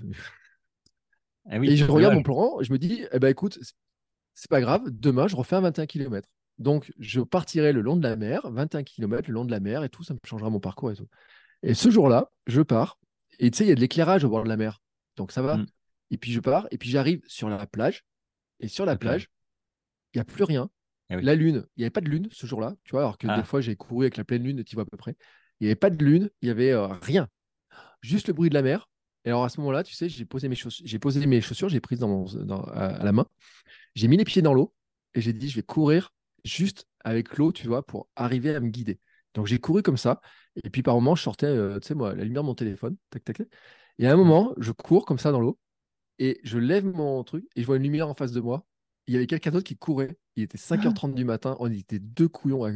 Ah 1.49 1.57
oui, 1.59 1.69
Et 1.71 1.77
je 1.77 1.85
regarde 1.85 2.13
mon 2.13 2.23
plan, 2.23 2.57
je 2.61 2.71
me 2.71 2.77
dis, 2.77 3.03
eh 3.11 3.19
ben 3.19 3.29
écoute, 3.29 3.57
c'est- 3.61 3.73
c'est 4.33 4.49
pas 4.49 4.61
grave, 4.61 4.83
demain, 4.89 5.27
je 5.27 5.35
refais 5.35 5.55
un 5.55 5.61
21 5.61 5.85
km. 5.85 6.27
Donc, 6.57 6.91
je 6.99 7.21
partirai 7.21 7.71
le 7.73 7.81
long 7.81 7.95
de 7.95 8.03
la 8.03 8.15
mer, 8.17 8.49
21 8.51 8.83
km 8.83 9.29
le 9.29 9.33
long 9.33 9.45
de 9.45 9.51
la 9.51 9.59
mer 9.59 9.83
et 9.83 9.89
tout, 9.89 10.03
ça 10.03 10.13
me 10.13 10.19
changera 10.25 10.49
mon 10.49 10.59
parcours 10.59 10.91
et 10.91 10.95
tout. 10.95 11.07
Et 11.63 11.73
ce 11.73 11.89
jour-là, 11.89 12.31
je 12.47 12.61
pars, 12.61 12.99
et 13.39 13.49
tu 13.51 13.57
sais, 13.59 13.65
il 13.65 13.69
y 13.69 13.71
a 13.71 13.75
de 13.75 13.79
l'éclairage 13.79 14.23
au 14.25 14.29
bord 14.29 14.43
de 14.43 14.49
la 14.49 14.57
mer. 14.57 14.81
Donc, 15.17 15.31
ça 15.31 15.41
va. 15.41 15.57
Mm. 15.57 15.65
Et 16.11 16.17
puis, 16.17 16.31
je 16.31 16.39
pars, 16.39 16.67
et 16.71 16.77
puis 16.77 16.89
j'arrive 16.89 17.21
sur 17.27 17.49
la 17.49 17.65
plage, 17.65 18.03
et 18.59 18.67
sur 18.67 18.85
la 18.85 18.95
plage, 18.95 19.29
il 20.13 20.17
n'y 20.17 20.21
a 20.21 20.25
plus 20.25 20.43
rien. 20.43 20.69
Eh 21.09 21.17
oui. 21.17 21.23
La 21.23 21.35
lune, 21.35 21.65
il 21.75 21.81
n'y 21.81 21.83
avait 21.85 21.91
pas 21.91 22.01
de 22.01 22.09
lune 22.09 22.27
ce 22.31 22.47
jour-là, 22.47 22.75
tu 22.83 22.91
vois, 22.91 23.01
alors 23.01 23.17
que 23.17 23.27
Ah. 23.29 23.37
des 23.37 23.43
fois, 23.43 23.61
j'ai 23.61 23.75
couru 23.75 24.05
avec 24.05 24.17
la 24.17 24.23
pleine 24.23 24.43
lune, 24.43 24.63
tu 24.63 24.75
vois 24.75 24.83
à 24.83 24.87
peu 24.87 24.97
près. 24.97 25.15
Il 25.59 25.65
n'y 25.65 25.67
avait 25.67 25.75
pas 25.75 25.89
de 25.89 26.03
lune, 26.03 26.29
il 26.41 26.45
n'y 26.45 26.51
avait 26.51 26.71
euh, 26.71 26.87
rien. 26.87 27.27
Juste 28.01 28.27
le 28.27 28.33
bruit 28.33 28.49
de 28.49 28.53
la 28.55 28.61
mer. 28.61 28.89
Et 29.23 29.29
alors, 29.29 29.43
à 29.43 29.49
ce 29.49 29.59
moment-là, 29.59 29.83
tu 29.83 29.93
sais, 29.95 30.07
j'ai 30.09 30.25
posé 30.25 30.47
mes 30.47 30.55
chaussures, 30.55 30.85
j'ai 30.85 30.99
posé 30.99 31.25
mes 31.25 31.41
chaussures, 31.41 31.69
j'ai 31.69 31.79
prises 31.79 31.99
dans 31.99 32.07
mon, 32.07 32.25
dans- 32.45 32.63
à, 32.65 32.85
à 32.87 33.03
la 33.03 33.11
main. 33.11 33.25
J'ai 33.95 34.07
mis 34.07 34.17
les 34.17 34.23
pieds 34.25 34.41
dans 34.41 34.53
l'eau 34.53 34.73
et 35.15 35.21
j'ai 35.21 35.33
dit, 35.33 35.49
je 35.49 35.55
vais 35.55 35.63
courir 35.63 36.13
juste 36.43 36.87
avec 37.03 37.37
l'eau, 37.37 37.51
tu 37.51 37.67
vois, 37.67 37.85
pour 37.85 38.07
arriver 38.15 38.53
à 38.55 38.59
me 38.59 38.69
guider. 38.69 38.99
Donc, 39.33 39.47
j'ai 39.47 39.57
couru 39.59 39.81
comme 39.81 39.97
ça. 39.97 40.21
Et 40.63 40.69
puis, 40.69 40.83
par 40.83 40.95
moment, 40.95 41.15
je 41.15 41.23
sortais, 41.23 41.47
euh, 41.47 41.79
tu 41.79 41.87
sais, 41.87 41.95
moi, 41.95 42.13
la 42.15 42.23
lumière 42.23 42.43
de 42.43 42.47
mon 42.47 42.55
téléphone. 42.55 42.95
Tac, 43.09 43.23
tac, 43.23 43.37
tac. 43.37 43.47
Et 43.99 44.07
à 44.07 44.13
un 44.13 44.15
moment, 44.17 44.53
je 44.57 44.71
cours 44.71 45.05
comme 45.05 45.19
ça 45.19 45.31
dans 45.31 45.39
l'eau 45.39 45.57
et 46.19 46.39
je 46.43 46.57
lève 46.59 46.85
mon 46.85 47.23
truc 47.23 47.45
et 47.55 47.61
je 47.61 47.67
vois 47.67 47.77
une 47.77 47.83
lumière 47.83 48.09
en 48.09 48.15
face 48.15 48.31
de 48.33 48.41
moi. 48.41 48.65
Il 49.07 49.13
y 49.13 49.17
avait 49.17 49.27
quelqu'un 49.27 49.51
d'autre 49.51 49.65
qui 49.67 49.77
courait. 49.77 50.17
Il 50.35 50.43
était 50.43 50.57
5h30 50.57 51.15
du 51.15 51.25
matin. 51.25 51.57
On 51.59 51.71
était 51.71 51.99
deux 51.99 52.27
couillons 52.29 52.65
à, 52.65 52.71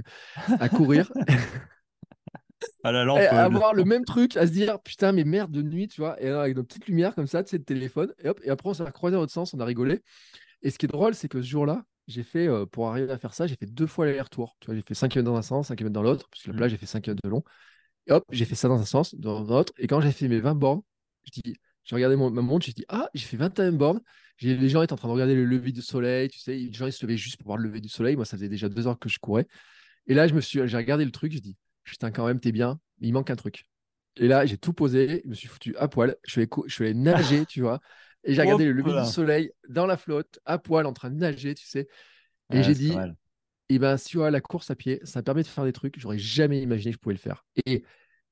à 0.59 0.69
courir. 0.69 1.11
À 2.83 2.91
la 2.91 3.03
Et 3.03 3.05
lampe. 3.05 3.19
à 3.31 3.43
euh, 3.43 3.45
avoir 3.45 3.73
le 3.73 3.83
même 3.85 4.05
truc, 4.05 4.37
à 4.37 4.45
se 4.47 4.51
dire 4.51 4.79
putain, 4.81 5.11
mais 5.11 5.23
merde 5.23 5.51
de 5.51 5.61
nuit, 5.61 5.87
tu 5.87 6.01
vois. 6.01 6.21
Et 6.21 6.27
alors, 6.27 6.41
avec 6.41 6.55
nos 6.55 6.63
petites 6.63 6.87
lumières 6.87 7.15
comme 7.15 7.27
ça, 7.27 7.43
tu 7.43 7.49
sais, 7.51 7.59
de 7.59 7.63
téléphone. 7.63 8.13
Et 8.23 8.29
hop, 8.29 8.39
et 8.43 8.49
après, 8.49 8.69
on 8.69 8.73
s'est 8.73 8.89
croisé 8.91 9.13
dans 9.15 9.21
l'autre 9.21 9.33
sens, 9.33 9.53
on 9.53 9.59
a 9.59 9.65
rigolé. 9.65 10.01
Et 10.63 10.71
ce 10.71 10.79
qui 10.79 10.85
est 10.87 10.89
drôle, 10.89 11.15
c'est 11.15 11.29
que 11.29 11.41
ce 11.41 11.47
jour-là, 11.47 11.83
j'ai 12.07 12.23
fait, 12.23 12.47
euh, 12.47 12.65
pour 12.65 12.89
arriver 12.89 13.11
à 13.11 13.17
faire 13.19 13.33
ça, 13.33 13.47
j'ai 13.47 13.55
fait 13.57 13.67
deux 13.67 13.87
fois 13.87 14.05
l'aller-retour. 14.07 14.57
Tu 14.59 14.67
vois, 14.67 14.75
j'ai 14.75 14.83
fait 14.87 14.95
5 14.95 15.09
km 15.09 15.31
dans 15.33 15.37
un 15.37 15.43
sens, 15.43 15.67
5 15.69 15.77
km 15.77 15.93
dans 15.93 16.03
l'autre, 16.03 16.27
parce 16.29 16.43
que 16.43 16.49
la 16.49 16.53
Mm. 16.53 16.57
plage, 16.57 16.71
j'ai 16.71 16.77
fait 16.77 16.85
5 16.87 17.01
km 17.01 17.21
de 17.23 17.29
long. 17.29 17.43
Et 18.07 18.13
hop, 18.13 18.25
j'ai 18.31 18.45
fait 18.45 18.55
ça 18.55 18.67
dans 18.69 18.79
un 18.81 18.85
sens, 18.85 19.15
dans 19.15 19.41
l'autre. 19.43 19.73
Et 19.77 19.87
quand 19.87 20.01
j'ai 20.01 20.11
fait 20.11 20.27
mes 20.27 20.39
20 20.41 20.55
bornes, 20.55 20.81
je 21.23 21.41
dis, 21.41 21.55
j'ai 21.83 21.95
regardé 21.95 22.15
mon, 22.15 22.29
ma 22.31 22.41
montre, 22.41 22.65
j'ai 22.65 22.73
dit, 22.73 22.85
ah, 22.89 23.09
j'ai 23.13 23.25
fait 23.25 23.37
21 23.37 23.71
bornes. 23.71 24.01
J'ai, 24.37 24.55
les 24.55 24.69
gens 24.69 24.81
étaient 24.81 24.93
en 24.93 24.97
train 24.97 25.07
de 25.09 25.13
regarder 25.13 25.35
le 25.35 25.45
lever 25.45 25.71
du 25.71 25.81
soleil, 25.81 26.29
tu 26.29 26.39
sais, 26.39 26.55
les 26.55 26.71
gens 26.73 26.85
ils 26.85 26.93
se 26.93 27.05
levaient 27.05 27.17
juste 27.17 27.37
pour 27.37 27.47
voir 27.47 27.57
le 27.57 27.65
lever 27.65 27.81
du 27.81 27.89
soleil. 27.89 28.15
Moi, 28.15 28.25
ça 28.25 28.37
faisait 28.37 28.49
déjà 28.49 28.69
deux 28.69 28.87
heures 28.87 28.99
que 28.99 29.09
je 29.09 29.19
courais. 29.19 29.47
Et 30.07 30.13
là, 30.13 30.27
je 30.27 30.33
me 30.33 30.41
suis, 30.41 30.61
j'ai 30.67 30.77
regardé 30.77 31.05
le 31.05 31.11
truc, 31.11 31.31
j'ai 31.31 31.41
dit, 31.41 31.57
putain, 31.83 32.11
quand 32.11 32.25
même, 32.25 32.39
t'es 32.39 32.51
bien, 32.51 32.79
mais 32.99 33.07
il 33.07 33.13
manque 33.13 33.29
un 33.29 33.35
truc. 33.35 33.65
Et 34.15 34.27
là, 34.27 34.45
j'ai 34.45 34.57
tout 34.57 34.73
posé, 34.73 35.21
je 35.23 35.29
me 35.29 35.33
suis 35.33 35.47
foutu 35.47 35.75
à 35.77 35.87
poil, 35.87 36.15
je 36.25 36.31
suis 36.31 36.41
allé, 36.41 36.49
je 36.67 36.73
suis 36.73 36.83
allé 36.85 36.93
nager, 36.93 37.45
tu 37.45 37.61
vois. 37.61 37.79
Et 38.23 38.33
j'ai 38.33 38.41
regardé 38.41 38.65
le 38.65 38.73
lever 38.73 38.91
du 39.01 39.05
soleil 39.05 39.51
dans 39.69 39.85
la 39.85 39.97
flotte, 39.97 40.39
à 40.45 40.57
poil, 40.57 40.85
en 40.85 40.93
train 40.93 41.09
de 41.09 41.15
nager, 41.15 41.55
tu 41.55 41.65
sais. 41.65 41.87
Et 42.51 42.57
Ouais, 42.57 42.63
j'ai 42.63 42.73
dit, 42.73 42.93
et 43.69 43.79
ben, 43.79 43.97
si 43.97 44.09
tu 44.09 44.17
vois, 44.17 44.31
la 44.31 44.41
course 44.41 44.71
à 44.71 44.75
pied, 44.75 44.99
ça 45.03 45.21
permet 45.21 45.43
de 45.43 45.47
faire 45.47 45.63
des 45.63 45.73
trucs, 45.73 45.99
j'aurais 45.99 46.17
jamais 46.17 46.61
imaginé 46.61 46.91
que 46.91 46.95
je 46.95 46.99
pouvais 46.99 47.13
le 47.15 47.19
faire. 47.19 47.45
Et 47.65 47.83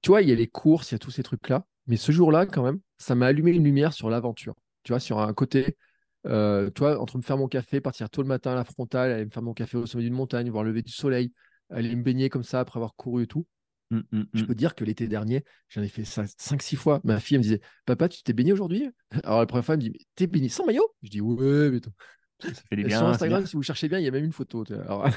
tu 0.02 0.10
vois, 0.10 0.22
il 0.22 0.30
y 0.30 0.32
a 0.32 0.36
les 0.36 0.48
courses, 0.48 0.92
il 0.92 0.96
y 0.96 0.98
a 0.98 1.00
tous 1.00 1.12
ces 1.12 1.24
trucs-là. 1.24 1.66
Mais 1.88 1.98
ce 1.98 2.12
jour-là, 2.12 2.46
quand 2.46 2.64
même, 2.64 2.80
ça 2.98 3.16
m'a 3.16 3.28
allumé 3.28 3.52
une 3.52 3.64
lumière 3.64 3.94
sur 3.94 4.10
l'aventure. 4.10 4.56
Tu 4.84 4.92
vois, 4.92 5.00
sur 5.00 5.20
un 5.20 5.34
côté, 5.34 5.78
euh, 6.26 6.70
tu 6.74 6.80
vois, 6.80 7.00
entre 7.00 7.18
me 7.18 7.24
faire 7.24 7.38
mon 7.38 7.48
café, 7.48 7.82
partir 7.82 8.10
tôt 8.10 8.22
le 8.22 8.28
matin 8.28 8.52
à 8.52 8.56
la 8.56 8.64
frontale, 8.64 9.12
aller 9.12 9.26
me 9.26 9.30
faire 9.30 9.44
mon 9.44 9.54
café 9.54 9.78
au 9.78 9.86
sommet 9.86 10.04
d'une 10.04 10.14
montagne, 10.14 10.50
voir 10.50 10.64
le 10.64 10.72
lever 10.72 10.82
du 10.82 10.92
soleil, 10.92 11.32
aller 11.70 11.96
me 11.96 12.04
baigner 12.04 12.30
comme 12.30 12.44
ça 12.44 12.60
après 12.60 12.78
avoir 12.78 12.96
couru 12.96 13.24
et 13.24 13.28
tout. 13.28 13.46
Mm, 13.90 14.00
mm, 14.12 14.24
Je 14.34 14.44
mm. 14.44 14.48
peux 14.48 14.56
dire 14.56 14.76
que 14.76 14.84
l'été 14.84 15.08
dernier, 15.08 15.44
j'en 15.70 15.82
ai 15.82 15.88
fait 15.88 16.04
5-6 16.04 16.76
fois. 16.76 17.00
Ma 17.04 17.20
fille 17.20 17.36
elle 17.36 17.40
me 17.40 17.44
disait 17.44 17.62
Papa, 17.86 18.10
tu 18.10 18.22
t'es 18.22 18.34
baigné 18.34 18.52
aujourd'hui? 18.52 18.90
Alors 19.24 19.40
la 19.40 19.46
première 19.46 19.64
fois, 19.66 19.76
elle 19.76 19.84
me 19.84 19.90
dit 19.90 20.08
t'es 20.16 20.28
baigné 20.28 20.50
sans 20.50 20.66
maillot? 20.66 20.94
Je 21.04 21.10
dis 21.10 21.22
Ouais, 21.22 21.70
mais 21.70 21.80
toi. 21.80 21.94
Ça 22.40 22.52
fait 22.70 22.76
bien. 22.76 22.90
sur 22.90 23.00
c'est 23.00 23.06
Instagram, 23.06 23.40
bien. 23.40 23.48
si 23.48 23.56
vous 23.56 23.64
cherchez 23.64 23.88
bien, 23.88 23.98
il 24.00 24.06
y 24.06 24.08
a 24.08 24.12
même 24.12 24.26
une 24.26 24.32
photo. 24.32 24.64
Alors, 24.70 25.06
Ouais, 25.06 25.12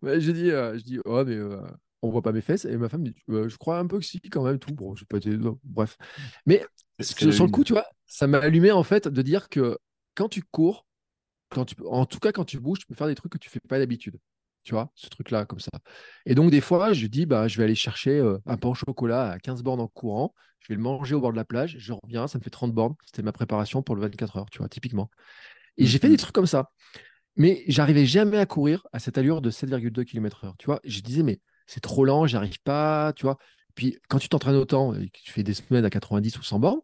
je 0.20 0.30
dis, 0.32 0.50
euh, 0.50 0.76
je 0.78 0.82
dis 0.82 0.98
Oh, 1.04 1.24
mais 1.24 1.36
euh, 1.36 1.60
on 2.04 2.10
voit 2.10 2.22
pas 2.22 2.32
mes 2.32 2.40
fesses. 2.40 2.64
Et 2.64 2.76
ma 2.76 2.88
femme 2.88 3.02
me 3.02 3.06
dit 3.10 3.14
Euh, 3.30 3.48
Je 3.48 3.56
crois 3.56 3.78
un 3.78 3.86
peu 3.86 3.98
que 3.98 4.04
si, 4.04 4.20
quand 4.20 4.44
même, 4.44 4.58
tout. 4.58 4.74
Bon, 4.74 4.94
je 4.94 5.04
pas 5.04 5.18
été. 5.18 5.36
Bref. 5.64 5.96
Mais 6.46 6.64
C'est- 7.00 7.32
sur 7.32 7.44
le 7.44 7.50
coup, 7.50 7.64
tu 7.64 7.72
vois, 7.72 7.86
ça 8.06 8.26
m'a 8.26 8.38
allumé 8.38 8.70
en 8.72 8.82
fait 8.82 9.08
de 9.08 9.22
dire 9.22 9.48
que 9.48 9.78
quand 10.14 10.28
tu 10.28 10.42
cours, 10.42 10.86
quand 11.50 11.64
tu, 11.66 11.76
en 11.88 12.06
tout 12.06 12.18
cas, 12.18 12.32
quand 12.32 12.44
tu 12.44 12.58
bouges, 12.60 12.80
tu 12.80 12.86
peux 12.86 12.94
faire 12.94 13.06
des 13.06 13.14
trucs 13.14 13.32
que 13.32 13.38
tu 13.38 13.50
fais 13.50 13.60
pas 13.60 13.78
d'habitude. 13.78 14.18
Tu 14.64 14.72
vois, 14.74 14.90
ce 14.94 15.08
truc-là, 15.08 15.44
comme 15.44 15.60
ça. 15.60 15.70
Et 16.26 16.34
donc, 16.34 16.50
des 16.50 16.62
fois, 16.62 16.92
je 16.94 17.06
dis, 17.06 17.26
bah, 17.26 17.48
je 17.48 17.58
vais 17.58 17.64
aller 17.64 17.74
chercher 17.74 18.12
euh, 18.18 18.38
un 18.46 18.56
pain 18.56 18.70
au 18.70 18.74
chocolat 18.74 19.32
à 19.32 19.38
15 19.38 19.62
bornes 19.62 19.80
en 19.80 19.88
courant. 19.88 20.34
Je 20.60 20.68
vais 20.68 20.76
le 20.76 20.80
manger 20.82 21.14
au 21.14 21.20
bord 21.20 21.32
de 21.32 21.36
la 21.36 21.44
plage. 21.44 21.76
Je 21.78 21.92
reviens, 21.92 22.26
ça 22.28 22.38
me 22.38 22.42
fait 22.42 22.50
30 22.50 22.72
bornes. 22.72 22.94
C'était 23.04 23.22
ma 23.22 23.32
préparation 23.32 23.82
pour 23.82 23.94
le 23.94 24.00
24 24.00 24.38
heures, 24.38 24.50
tu 24.50 24.58
vois, 24.58 24.68
typiquement. 24.70 25.10
Et 25.76 25.86
j'ai 25.86 25.98
fait 25.98 26.08
des 26.08 26.16
trucs 26.16 26.34
comme 26.34 26.46
ça. 26.46 26.70
Mais 27.36 27.64
j'arrivais 27.68 28.06
jamais 28.06 28.38
à 28.38 28.46
courir 28.46 28.86
à 28.92 28.98
cette 28.98 29.18
allure 29.18 29.42
de 29.42 29.50
7,2 29.50 30.04
km/h. 30.04 30.54
Tu 30.58 30.66
vois, 30.66 30.80
je 30.84 31.00
disais, 31.00 31.22
mais 31.22 31.40
c'est 31.66 31.80
trop 31.80 32.04
lent, 32.04 32.26
j'arrive 32.26 32.60
pas, 32.62 33.12
tu 33.14 33.22
vois. 33.22 33.38
Puis 33.74 33.98
quand 34.08 34.18
tu 34.18 34.28
t'entraînes 34.28 34.56
autant 34.56 34.94
et 34.94 35.08
que 35.08 35.18
tu 35.18 35.32
fais 35.32 35.42
des 35.42 35.54
semaines 35.54 35.84
à 35.84 35.90
90 35.90 36.38
ou 36.38 36.42
100 36.42 36.58
bornes, 36.58 36.80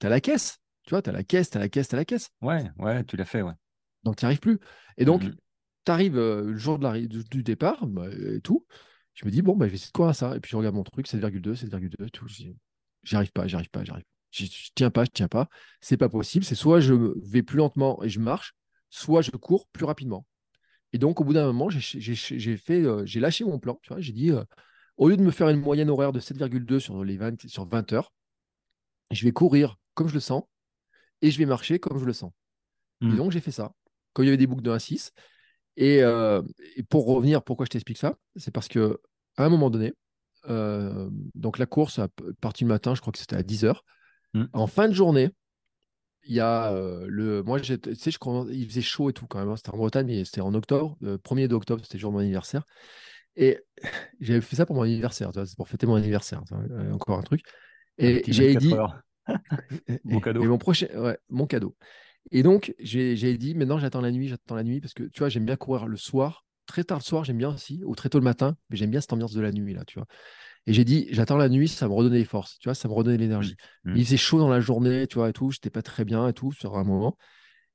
tu 0.00 0.06
as 0.06 0.10
la 0.10 0.20
caisse. 0.20 0.58
Tu 0.84 0.90
vois, 0.90 1.02
tu 1.02 1.10
as 1.10 1.12
la 1.12 1.24
caisse, 1.24 1.50
tu 1.50 1.56
as 1.56 1.60
la 1.60 1.68
caisse, 1.68 1.88
tu 1.88 1.94
as 1.94 1.98
la 1.98 2.04
caisse. 2.04 2.30
Ouais, 2.42 2.70
ouais, 2.78 3.04
tu 3.04 3.16
l'as 3.16 3.24
fait, 3.24 3.42
ouais. 3.42 3.54
Donc, 4.02 4.16
tu 4.16 4.24
n'y 4.24 4.26
arrives 4.26 4.40
plus. 4.40 4.58
Et 4.98 5.04
donc, 5.04 5.22
Mhm. 5.24 5.36
tu 5.86 5.92
arrives 5.92 6.16
le 6.16 6.56
jour 6.56 6.78
de 6.78 6.84
la, 6.84 7.00
du, 7.00 7.24
du 7.24 7.42
départ 7.42 7.86
bah, 7.86 8.06
et 8.10 8.40
tout. 8.40 8.66
Je 9.14 9.24
me 9.24 9.30
dis, 9.30 9.42
bon, 9.42 9.56
bah, 9.56 9.66
je 9.66 9.70
vais 9.70 9.76
essayer 9.76 9.88
de 9.88 9.92
courir 9.92 10.10
à 10.10 10.14
ça. 10.14 10.36
Et 10.36 10.40
puis, 10.40 10.50
je 10.50 10.56
regarde 10.56 10.74
mon 10.74 10.82
truc, 10.84 11.06
7,2, 11.06 11.54
7,2, 11.54 12.10
tout. 12.10 12.26
J'y 12.28 13.16
arrive 13.16 13.32
pas, 13.32 13.46
j'y 13.46 13.54
arrive 13.54 13.70
pas, 13.70 13.84
j'y 13.84 13.90
arrive. 13.90 14.04
Je 14.30 14.46
je 14.46 14.70
tiens 14.74 14.90
pas, 14.90 15.04
je 15.04 15.10
tiens 15.10 15.28
pas. 15.28 15.48
C'est 15.80 15.96
pas 15.96 16.08
possible. 16.08 16.44
C'est 16.44 16.54
soit 16.56 16.80
je 16.80 16.94
vais 16.94 17.42
plus 17.42 17.56
lentement 17.58 18.02
et 18.02 18.08
je 18.08 18.18
marche, 18.18 18.54
soit 18.90 19.22
je 19.22 19.30
cours 19.30 19.68
plus 19.68 19.84
rapidement. 19.84 20.26
Et 20.94 20.98
donc, 20.98 21.20
au 21.20 21.24
bout 21.24 21.32
d'un 21.32 21.46
moment, 21.46 21.68
j'ai 21.70 22.56
fait, 22.56 22.84
euh, 22.84 23.04
j'ai 23.04 23.18
lâché 23.18 23.44
mon 23.44 23.58
plan. 23.58 23.80
Tu 23.82 23.92
vois, 23.92 24.00
j'ai 24.00 24.12
dit, 24.12 24.30
euh, 24.30 24.44
au 24.96 25.08
lieu 25.08 25.16
de 25.16 25.22
me 25.22 25.32
faire 25.32 25.48
une 25.48 25.58
moyenne 25.60 25.90
horaire 25.90 26.12
de 26.12 26.20
7,2 26.20 26.78
sur 26.78 27.02
les 27.04 27.16
20, 27.16 27.48
sur 27.48 27.66
20 27.68 27.92
heures, 27.92 28.12
je 29.10 29.24
vais 29.24 29.32
courir 29.32 29.76
comme 29.94 30.06
je 30.06 30.14
le 30.14 30.20
sens 30.20 30.44
et 31.20 31.32
je 31.32 31.38
vais 31.38 31.46
marcher 31.46 31.80
comme 31.80 31.98
je 31.98 32.04
le 32.04 32.12
sens. 32.12 32.30
Et 33.02 33.06
Mm. 33.06 33.16
donc, 33.16 33.32
j'ai 33.32 33.40
fait 33.40 33.50
ça. 33.50 33.72
Quand 34.12 34.22
il 34.22 34.26
y 34.26 34.28
avait 34.28 34.36
des 34.36 34.46
boucles 34.46 34.62
de 34.62 34.70
1 34.70 34.74
à 34.74 34.78
6. 34.78 35.10
Et, 35.76 36.00
euh, 36.04 36.42
et 36.76 36.84
pour 36.84 37.06
revenir, 37.06 37.42
pourquoi 37.42 37.66
je 37.66 37.70
t'explique 37.70 37.98
ça? 37.98 38.14
C'est 38.36 38.52
parce 38.52 38.68
que 38.68 39.00
à 39.36 39.44
un 39.44 39.48
moment 39.48 39.68
donné, 39.68 39.92
euh, 40.48 41.10
donc 41.34 41.58
la 41.58 41.66
course 41.66 41.98
a 41.98 42.06
p- 42.06 42.22
parti 42.40 42.62
le 42.62 42.68
matin, 42.68 42.94
je 42.94 43.00
crois 43.00 43.12
que 43.12 43.18
c'était 43.18 43.34
à 43.34 43.42
10h. 43.42 43.82
Mm. 44.34 44.44
En 44.52 44.68
fin 44.68 44.86
de 44.88 44.94
journée, 44.94 45.30
il 46.26 46.34
y 46.34 46.40
a 46.40 46.72
euh, 46.72 47.06
le. 47.08 47.42
Moi, 47.42 47.60
tu 47.60 47.76
sais, 47.94 48.10
je 48.10 48.18
commence- 48.18 48.48
il 48.50 48.66
faisait 48.68 48.82
chaud 48.82 49.10
et 49.10 49.12
tout 49.12 49.26
quand 49.26 49.38
même. 49.38 49.48
hein. 49.48 49.56
C'était 49.56 49.70
en 49.70 49.76
Bretagne, 49.76 50.06
mais 50.06 50.24
c'était 50.24 50.40
en 50.40 50.54
octobre, 50.54 50.96
le 51.00 51.18
1er 51.18 51.48
d'octobre, 51.48 51.82
c'était 51.84 51.98
le 51.98 52.00
jour 52.00 52.10
de 52.10 52.14
mon 52.16 52.20
anniversaire. 52.20 52.64
Et 53.36 53.60
j'avais 54.20 54.40
fait 54.40 54.56
ça 54.56 54.66
pour 54.66 54.76
mon 54.76 54.82
anniversaire, 54.82 55.30
c'est 55.34 55.56
pour 55.56 55.68
fêter 55.68 55.86
mon 55.86 55.96
anniversaire. 55.96 56.42
euh, 56.52 56.92
encore 56.92 57.18
un 57.18 57.22
truc. 57.22 57.42
Et 57.98 58.24
j'avais 58.28 58.56
24 58.56 58.56
dit. 58.56 58.74
Beau 60.04 60.20
cadeau. 60.20 60.42
et 60.42 60.46
mon 60.46 60.58
prochain, 60.58 60.86
ouais, 60.96 61.18
mon 61.30 61.46
cadeau. 61.46 61.76
Et 62.32 62.42
donc, 62.42 62.74
j'ai 62.78 63.16
j'ai 63.16 63.36
dit, 63.38 63.54
maintenant, 63.54 63.78
j'attends 63.78 64.00
la 64.00 64.12
nuit, 64.12 64.28
j'attends 64.28 64.54
la 64.56 64.64
nuit, 64.64 64.80
parce 64.80 64.94
que 64.94 65.04
tu 65.04 65.20
vois, 65.20 65.28
j'aime 65.28 65.44
bien 65.46 65.56
courir 65.56 65.86
le 65.86 65.96
soir, 65.96 66.46
très 66.66 66.84
tard 66.84 66.98
le 66.98 67.04
soir, 67.04 67.24
j'aime 67.24 67.38
bien 67.38 67.54
aussi, 67.54 67.82
ou 67.84 67.94
très 67.94 68.08
tôt 68.08 68.18
le 68.18 68.24
matin, 68.24 68.56
mais 68.70 68.76
j'aime 68.76 68.90
bien 68.90 69.00
cette 69.00 69.12
ambiance 69.12 69.34
de 69.34 69.40
la 69.40 69.52
nuit, 69.52 69.74
là, 69.74 69.84
tu 69.86 69.98
vois. 69.98 70.06
Et 70.66 70.72
j'ai 70.72 70.84
dit, 70.84 71.06
j'attends 71.10 71.36
la 71.36 71.48
nuit, 71.48 71.68
ça 71.68 71.88
me 71.88 71.92
redonnait 71.92 72.18
les 72.18 72.24
forces, 72.24 72.58
tu 72.58 72.68
vois, 72.68 72.74
ça 72.74 72.88
me 72.88 72.94
redonnait 72.94 73.18
l'énergie. 73.18 73.56
Mm. 73.84 73.96
Il 73.96 74.04
faisait 74.04 74.16
chaud 74.16 74.38
dans 74.38 74.48
la 74.48 74.60
journée, 74.60 75.06
tu 75.06 75.16
vois, 75.16 75.28
et 75.28 75.32
tout, 75.32 75.50
j'étais 75.50 75.70
pas 75.70 75.82
très 75.82 76.04
bien 76.04 76.26
et 76.28 76.32
tout, 76.32 76.52
sur 76.52 76.76
un 76.76 76.84
moment. 76.84 77.18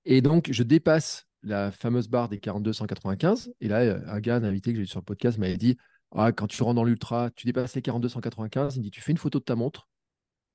Et 0.06 0.22
donc, 0.22 0.50
je 0.52 0.64
dépasse 0.64 1.26
la 1.44 1.72
fameuse 1.72 2.08
barre 2.08 2.30
des 2.30 2.40
42-195. 2.40 3.52
Et 3.62 3.68
là, 3.68 3.82
euh, 3.82 4.02
un 4.08 4.20
gars, 4.20 4.38
un 4.38 4.44
invité 4.44 4.72
que 4.72 4.78
j'ai 4.78 4.84
eu 4.84 4.88
sur 4.88 5.00
le 5.00 5.06
podcast, 5.06 5.38
m'avait 5.38 5.58
dit 5.58 5.78
ah, 6.16 6.32
quand 6.32 6.48
tu 6.48 6.62
rentres 6.64 6.76
dans 6.76 6.84
l'ultra, 6.84 7.30
tu 7.36 7.46
dépasses 7.46 7.76
les 7.76 7.82
42-195. 7.82 8.76
Il 8.76 8.80
me 8.80 8.84
dit 8.84 8.92
tu 8.92 9.02
fais 9.02 9.12
une 9.12 9.18
photo 9.18 9.40
de 9.40 9.44
ta 9.44 9.56
montre. 9.56 9.88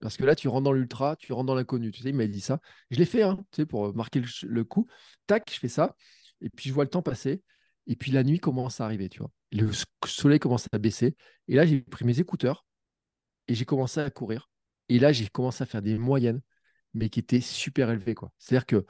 Parce 0.01 0.16
que 0.16 0.24
là, 0.24 0.35
tu 0.35 0.48
rentres 0.48 0.65
dans 0.65 0.73
l'ultra, 0.73 1.16
tu 1.16 1.32
rentres 1.32 1.47
dans 1.47 1.55
l'inconnu. 1.55 1.90
Tu 1.90 2.02
sais, 2.02 2.11
il 2.11 2.15
m'a 2.15 2.27
dit 2.27 2.40
ça. 2.40 2.61
Je 2.90 2.98
l'ai 2.98 3.06
fait, 3.06 3.23
hein, 3.23 3.39
tu 3.52 3.62
sais, 3.62 3.66
pour 3.66 3.94
marquer 3.94 4.20
le, 4.20 4.27
ch- 4.27 4.44
le 4.51 4.65
coup. 4.65 4.86
Tac, 5.27 5.51
je 5.52 5.59
fais 5.59 5.69
ça. 5.69 5.94
Et 6.40 6.51
puis, 6.51 6.69
je 6.69 6.74
vois 6.74 6.85
le 6.85 6.90
temps 6.90 7.01
passer. 7.02 7.43
Et 7.86 7.97
puis, 7.97 8.12
la 8.12 8.23
nuit 8.24 8.39
commence 8.40 8.81
à 8.81 8.85
arriver, 8.85 9.09
tu 9.09 9.20
vois. 9.20 9.31
Le 9.55 9.70
soleil 10.05 10.40
commence 10.40 10.66
à 10.72 10.78
baisser. 10.78 11.16
Et 11.48 11.55
là, 11.55 11.64
j'ai 11.64 11.81
pris 11.81 12.05
mes 12.05 12.18
écouteurs 12.20 12.66
et 13.48 13.55
j'ai 13.55 13.64
commencé 13.64 14.01
à 14.01 14.10
courir. 14.10 14.51
Et 14.89 14.98
là, 14.98 15.12
j'ai 15.12 15.28
commencé 15.28 15.62
à 15.62 15.66
faire 15.66 15.81
des 15.81 15.97
moyennes, 15.97 16.40
mais 16.93 17.09
qui 17.09 17.20
étaient 17.20 17.40
super 17.40 17.90
élevées, 17.90 18.14
quoi. 18.14 18.32
C'est-à-dire 18.39 18.66
que 18.66 18.85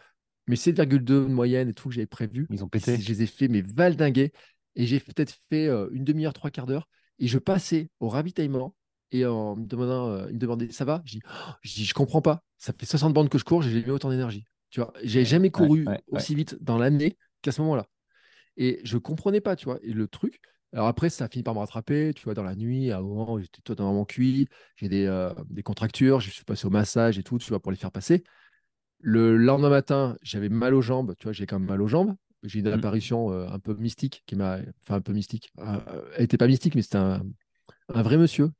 mes 0.47 0.57
7,2 0.57 0.99
de 0.99 1.32
moyenne 1.32 1.69
et 1.69 1.74
tout 1.74 1.89
que 1.89 1.95
j'avais 1.95 2.07
prévu, 2.07 2.47
Ils 2.51 2.65
ont 2.65 2.69
pété. 2.69 2.99
je 2.99 3.09
les 3.09 3.23
ai 3.23 3.27
fait, 3.27 3.49
mais 3.49 3.62
valdinguer. 3.62 4.32
Et 4.74 4.86
j'ai 4.86 5.01
peut-être 5.01 5.35
fait 5.51 5.69
euh, 5.69 5.89
une 5.93 6.05
demi-heure, 6.05 6.32
trois 6.32 6.51
quarts 6.51 6.66
d'heure. 6.66 6.89
Et 7.19 7.28
je 7.28 7.39
passais 7.39 7.91
au 8.01 8.09
ravitaillement. 8.09 8.74
Et 9.12 9.24
en 9.27 9.55
me 9.57 9.66
demandant, 9.66 10.09
euh, 10.09 10.27
il 10.28 10.35
me 10.35 10.39
demandait, 10.39 10.73
ça 10.73 10.85
va? 10.85 11.03
Je 11.05 11.12
dis, 11.12 11.20
Oh 11.27 11.53
je 11.62 11.74
dis, 11.74 11.85
je 11.85 11.95
comprends 11.95 12.23
pas. 12.23 12.43
Ça 12.59 12.73
fait 12.77 12.86
60 12.86 13.12
bandes 13.12 13.28
que 13.28 13.39
je 13.39 13.45
cours, 13.45 13.62
j'ai 13.62 13.70
jamais 13.81 13.93
autant 13.93 14.11
d'énergie. 14.11 14.45
Tu 14.70 14.81
vois, 14.81 14.93
j'ai 15.05 15.24
jamais 15.24 15.51
couru 15.51 15.85
ouais, 15.86 15.93
ouais. 15.93 16.01
aussi 16.09 16.35
vite 16.35 16.57
dans 16.61 16.78
l'année 16.78 17.16
qu'à 17.43 17.53
ce 17.53 17.61
moment-là. 17.62 17.86
Et 18.57 18.81
je 18.85 18.99
comprenais 18.99 19.41
pas, 19.41 19.57
tu 19.57 19.66
vois. 19.66 19.78
Et 19.82 19.93
le 19.93 20.09
truc, 20.09 20.41
alors 20.75 20.89
après, 20.89 21.11
ça 21.11 21.27
a 21.27 21.29
fini 21.29 21.43
par 21.45 21.55
me 21.55 21.61
rattraper, 21.61 22.13
tu 22.15 22.25
vois, 22.25 22.35
dans 22.35 22.43
la 22.43 22.57
nuit, 22.57 22.91
à 22.93 22.99
un 22.99 23.03
moment 23.03 23.35
où 23.35 23.41
j'étais 23.41 23.63
totalement 23.63 24.05
cuit, 24.05 24.49
j'ai 24.77 24.89
des, 24.89 25.07
euh, 25.07 25.33
des 25.51 25.63
contractures, 25.63 26.21
je 26.21 26.31
suis 26.31 26.45
passé 26.45 26.67
au 26.67 26.71
massage 26.71 27.19
et 27.19 27.23
tout, 27.23 27.39
tu 27.39 27.49
vois, 27.51 27.61
pour 27.61 27.73
les 27.73 27.79
faire 27.79 27.93
passer. 27.93 28.25
Le 29.01 29.37
lendemain 29.37 29.71
matin, 29.71 30.17
j'avais 30.23 30.49
mal 30.51 30.75
aux 30.75 30.83
jambes, 30.83 31.15
tu 31.19 31.25
vois, 31.25 31.33
j'ai 31.33 31.47
quand 31.47 31.59
même 31.61 31.69
mal 31.69 31.83
aux 31.83 31.89
jambes. 31.89 32.15
J'ai 32.45 32.61
une 32.61 32.69
Mm. 32.69 32.73
apparition 32.75 33.33
euh, 33.33 33.49
un 33.51 33.59
peu 33.61 33.75
mystique 33.75 34.23
qui 34.27 34.37
m'a. 34.37 34.59
Enfin, 34.85 34.97
un 34.97 35.01
peu 35.01 35.13
mystique. 35.13 35.53
Euh, 35.61 35.81
elle 36.15 36.23
n'était 36.23 36.39
pas 36.39 36.47
mystique, 36.49 36.75
mais 36.77 36.83
c'était 36.83 36.99
un, 36.99 37.23
un 37.95 38.03
vrai 38.03 38.19
monsieur 38.19 38.51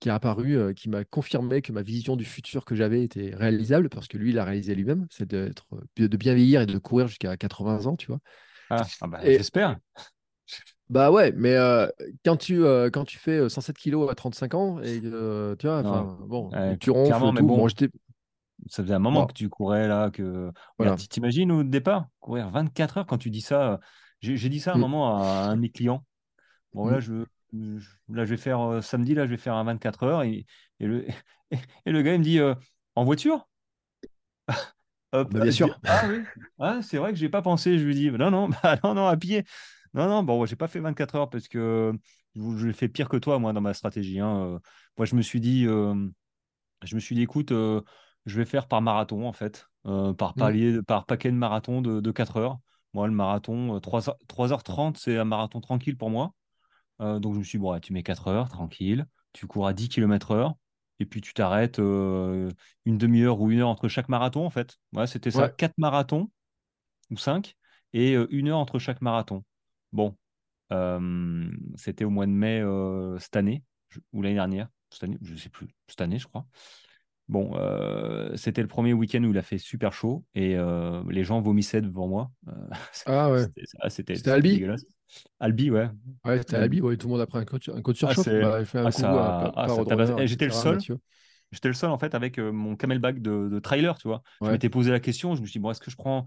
qui 0.00 0.08
est 0.08 0.12
apparu, 0.12 0.74
qui 0.74 0.88
m'a 0.88 1.04
confirmé 1.04 1.62
que 1.62 1.72
ma 1.72 1.82
vision 1.82 2.16
du 2.16 2.24
futur 2.24 2.64
que 2.64 2.74
j'avais 2.74 3.04
était 3.04 3.34
réalisable, 3.34 3.88
parce 3.88 4.08
que 4.08 4.18
lui, 4.18 4.30
il 4.30 4.34
l'a 4.36 4.44
réalisé 4.44 4.74
lui-même, 4.74 5.06
c'est 5.10 5.28
d'être, 5.28 5.66
de 5.96 6.16
bien 6.16 6.34
vieillir 6.34 6.62
et 6.62 6.66
de 6.66 6.78
courir 6.78 7.06
jusqu'à 7.08 7.36
80 7.36 7.86
ans, 7.86 7.96
tu 7.96 8.06
vois. 8.08 8.18
Ah, 8.70 8.90
ah 9.00 9.06
bah, 9.06 9.20
j'espère. 9.30 9.78
Bah 10.92 11.10
ouais, 11.10 11.32
mais 11.32 11.54
euh, 11.56 11.88
quand 12.24 12.36
tu, 12.36 12.62
euh, 12.64 12.90
quand 12.90 13.04
tu 13.04 13.18
fais 13.18 13.32
euh, 13.38 13.48
107 13.48 13.78
kilos 13.78 14.10
à 14.10 14.14
35 14.14 14.54
ans, 14.54 14.80
et 14.82 15.00
euh, 15.04 15.56
tu 15.56 15.66
vois, 15.66 15.82
bon, 15.82 16.52
ouais, 16.52 16.78
tu 16.78 16.90
ronfles 16.90 17.26
et 17.28 17.32
mais 17.32 17.42
tout. 17.42 17.50
bon, 17.50 17.66
Bon, 17.66 17.68
j'étais. 17.68 17.88
ça 18.68 18.82
faisait 18.82 18.94
un 18.94 18.98
moment 18.98 19.24
Bon, 19.24 19.28
que 19.28 19.32
tu 19.34 19.48
courais 19.48 19.88
là, 19.88 20.10
que. 20.10 20.52
voilà. 20.78 21.02
T'imagines 21.10 21.52
au 21.52 21.62
départ, 21.64 22.08
courir 22.20 22.50
24 22.50 22.98
heures 22.98 23.06
quand 23.06 23.18
tu 23.18 23.30
dis 23.30 23.40
ça. 23.42 23.74
euh, 23.74 23.78
J'ai 24.20 24.48
dit 24.48 24.60
ça 24.60 24.72
à 24.72 24.74
un 24.76 24.78
Mm, 24.78 24.78
moment 24.78 25.18
à 25.18 25.22
un 25.50 25.56
de 25.56 25.60
mes 25.62 25.70
clients. 25.70 26.04
Bon, 26.74 26.88
là, 26.88 27.00
mm. 27.00 27.00
je, 27.00 27.24
je- 27.54 27.90
là, 28.10 28.24
je 28.26 28.30
vais 28.32 28.36
faire 28.38 28.60
euh, 28.60 28.82
samedi, 28.82 29.14
là, 29.14 29.26
je 29.26 29.32
vais 29.32 29.38
faire 29.38 29.54
un 29.56 29.64
24 29.64 30.04
heures. 30.04 30.22
Et, 30.24 30.46
et 30.80 30.86
le, 30.86 31.06
et 31.86 31.92
le 31.92 32.02
gars, 32.02 32.14
il 32.14 32.20
me 32.20 32.24
dit 32.24 32.40
euh, 32.40 32.54
en 32.96 33.04
voiture? 33.04 33.48
Hop, 35.12 35.34
Bah, 35.34 35.40
bien 35.40 35.50
dis, 35.52 35.52
sûr. 35.52 35.78
ah 35.86 36.06
oui, 36.06 36.28
ah, 36.58 36.80
c'est 36.82 36.98
vrai 36.98 37.12
que 37.12 37.18
j'ai 37.18 37.28
pas 37.28 37.42
pensé. 37.42 37.78
Je 37.78 37.84
lui 37.84 37.94
dis, 37.94 38.10
non, 38.10 38.30
non, 38.30 38.48
bah, 38.64 38.78
non, 38.84 38.94
non, 38.94 39.06
à 39.08 39.16
pied. 39.16 39.44
Non, 39.94 40.08
non, 40.08 40.22
bon, 40.22 40.46
j'ai 40.46 40.56
pas 40.56 40.68
fait 40.68 40.80
24 40.80 41.14
heures 41.16 41.28
parce 41.30 41.48
que 41.48 41.92
je, 42.34 42.40
je 42.56 42.66
l'ai 42.66 42.72
fait 42.72 42.88
pire 42.88 43.08
que 43.08 43.16
toi, 43.18 43.38
moi, 43.38 43.52
dans 43.52 43.60
ma 43.60 43.74
stratégie. 43.74 44.20
hein. 44.20 44.54
Euh, 44.56 44.58
Moi, 44.96 45.04
je 45.06 45.14
me 45.14 45.22
suis 45.22 45.40
dit, 45.40 45.66
euh, 45.66 46.08
je 46.84 46.94
me 46.96 47.00
suis 47.00 47.14
dit, 47.16 47.22
écoute, 47.22 47.52
euh, 47.52 47.82
je 48.26 48.36
vais 48.38 48.46
faire 48.46 48.68
par 48.68 48.82
marathon, 48.82 49.26
en 49.28 49.32
fait, 49.34 49.66
euh, 49.86 50.14
par 50.14 50.36
Mm, 50.36 50.36
palier, 50.36 50.82
par 50.82 51.06
paquet 51.06 51.30
de 51.30 51.36
marathon 51.36 51.82
de, 51.82 52.00
de 52.00 52.12
4 52.12 52.36
heures. 52.38 52.58
Moi, 52.94 53.08
le 53.08 53.14
marathon, 53.14 53.76
euh, 53.76 53.80
3 53.80 54.08
heures- 54.10 54.18
3h30, 54.28 54.98
c'est 54.98 55.18
un 55.18 55.24
marathon 55.24 55.60
tranquille 55.60 55.96
pour 55.98 56.10
moi. 56.10 56.34
Euh, 57.02 57.18
donc, 57.20 57.34
je 57.34 57.40
me 57.40 57.44
suis 57.44 57.58
dit, 57.58 57.62
bon, 57.62 57.72
ouais, 57.72 57.80
tu 57.80 57.92
mets 57.92 58.02
4 58.04 58.28
heures, 58.28 58.48
tranquille, 58.50 59.06
tu 59.32 59.46
cours 59.46 59.66
à 59.68 59.74
10 59.74 59.88
km 59.88 60.32
heure, 60.32 60.54
et 61.00 61.06
puis 61.06 61.20
tu 61.22 61.34
t'arrêtes 61.34 61.78
euh, 61.80 62.50
une 62.86 62.98
demi-heure 62.98 63.40
ou 63.40 63.50
une 63.50 63.60
heure 63.60 63.68
entre 63.70 63.88
chaque 63.88 64.08
marathon, 64.08 64.46
en 64.46 64.50
fait. 64.50 64.78
Ouais, 64.94 65.06
c'était 65.06 65.30
ça, 65.30 65.48
Ouais. 65.48 65.50
quatre 65.50 65.76
marathons 65.78 66.30
ou 67.10 67.18
5, 67.18 67.56
et 67.94 68.14
euh, 68.16 68.26
une 68.30 68.48
heure 68.48 68.58
entre 68.58 68.78
chaque 68.80 69.02
marathon. 69.02 69.44
Bon, 69.92 70.16
euh, 70.72 71.50
c'était 71.76 72.04
au 72.04 72.10
mois 72.10 72.26
de 72.26 72.32
mai 72.32 72.60
euh, 72.60 73.18
cette 73.18 73.36
année, 73.36 73.62
ou 74.12 74.22
l'année 74.22 74.36
dernière, 74.36 74.68
cette 74.90 75.04
année, 75.04 75.18
je 75.22 75.36
sais 75.36 75.50
plus, 75.50 75.68
cette 75.86 76.00
année, 76.00 76.18
je 76.18 76.26
crois. 76.26 76.46
Bon, 77.28 77.52
euh, 77.56 78.34
c'était 78.36 78.62
le 78.62 78.68
premier 78.68 78.92
week-end 78.92 79.22
où 79.22 79.30
il 79.30 79.38
a 79.38 79.42
fait 79.42 79.58
super 79.58 79.92
chaud 79.92 80.24
et 80.34 80.56
les 81.08 81.24
gens 81.24 81.40
vomissaient 81.40 81.80
devant 81.80 82.08
moi. 82.08 82.30
Ah 83.06 83.30
ouais. 83.30 83.46
c'était 83.88 84.14
ah, 84.28 84.32
Albi? 84.32 84.64
Albi, 85.40 85.70
ouais. 85.70 85.88
Ouais, 86.24 86.38
c'était 86.38 86.56
Albi. 86.56 86.80
Ouais, 86.80 86.96
tout 86.96 87.06
le 87.06 87.12
monde 87.12 87.20
a 87.20 87.26
pris 87.26 87.38
un 87.38 87.44
coach, 87.44 87.68
un 87.68 87.82
coach 87.82 88.02
Ah, 88.02 88.14
surchauffe. 88.14 88.24
c'est, 88.24 88.40
Bah, 88.40 88.60
ah, 88.74 88.90
ça, 88.90 89.52
ah, 89.56 90.26
j'étais 90.26 90.46
le 90.46 90.52
seul. 90.52 90.78
J'étais 91.52 91.68
le 91.68 91.74
seul 91.74 91.90
en 91.90 91.98
fait 91.98 92.14
avec 92.14 92.38
mon 92.38 92.76
camelback 92.76 93.20
de, 93.20 93.48
de 93.50 93.58
trailer, 93.58 93.98
tu 93.98 94.08
vois. 94.08 94.22
Je 94.40 94.50
m'étais 94.50 94.70
posé 94.70 94.90
la 94.90 95.00
question, 95.00 95.34
je 95.34 95.42
me 95.42 95.46
suis 95.46 95.54
dit, 95.54 95.58
bon, 95.58 95.70
est-ce 95.70 95.80
que 95.80 95.90
je 95.90 95.96
prends. 95.96 96.26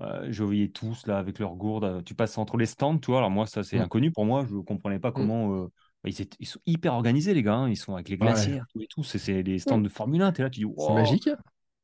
Euh, 0.00 0.26
je 0.30 0.42
voyais 0.42 0.68
tous 0.68 1.06
là 1.06 1.18
avec 1.18 1.38
leurs 1.38 1.54
gourdes. 1.54 1.84
euh, 1.84 2.02
Tu 2.02 2.14
passes 2.14 2.36
entre 2.38 2.56
les 2.56 2.66
stands, 2.66 2.98
tu 2.98 3.06
vois. 3.10 3.18
Alors 3.18 3.30
moi, 3.30 3.46
ça 3.46 3.62
c'est 3.62 3.78
Mm, 3.78 3.82
inconnu 3.84 4.10
pour 4.10 4.24
moi. 4.24 4.44
Je 4.48 4.54
ne 4.56 4.60
comprenais 4.60 4.98
pas 4.98 5.12
mm. 5.16 5.20
comment. 5.20 5.54
euh, 5.64 5.66
bah, 6.02 6.10
ils, 6.10 6.20
étaient- 6.20 6.36
ils 6.40 6.46
sont 6.46 6.60
hyper 6.66 6.94
organisés, 6.94 7.32
les 7.34 7.42
gars. 7.42 7.54
hein. 7.54 7.68
Ils 7.70 7.76
sont 7.76 7.94
avec 7.94 8.08
les 8.08 8.16
Ouais. 8.20 8.24
glacières, 8.24 8.66
et 8.80 8.86
tout. 8.88 9.04
C'est 9.04 9.18
c'est 9.18 9.42
des 9.42 9.58
stands 9.58 9.78
Mm. 9.78 9.84
de 9.84 9.88
Formule 9.88 10.22
1. 10.22 10.32
Tu 10.32 10.40
es 10.40 10.44
là, 10.44 10.50
tu 10.50 10.60
dis, 10.60 10.64
C'est 10.76 10.92
wow. 10.92 10.94
magique. 10.94 11.28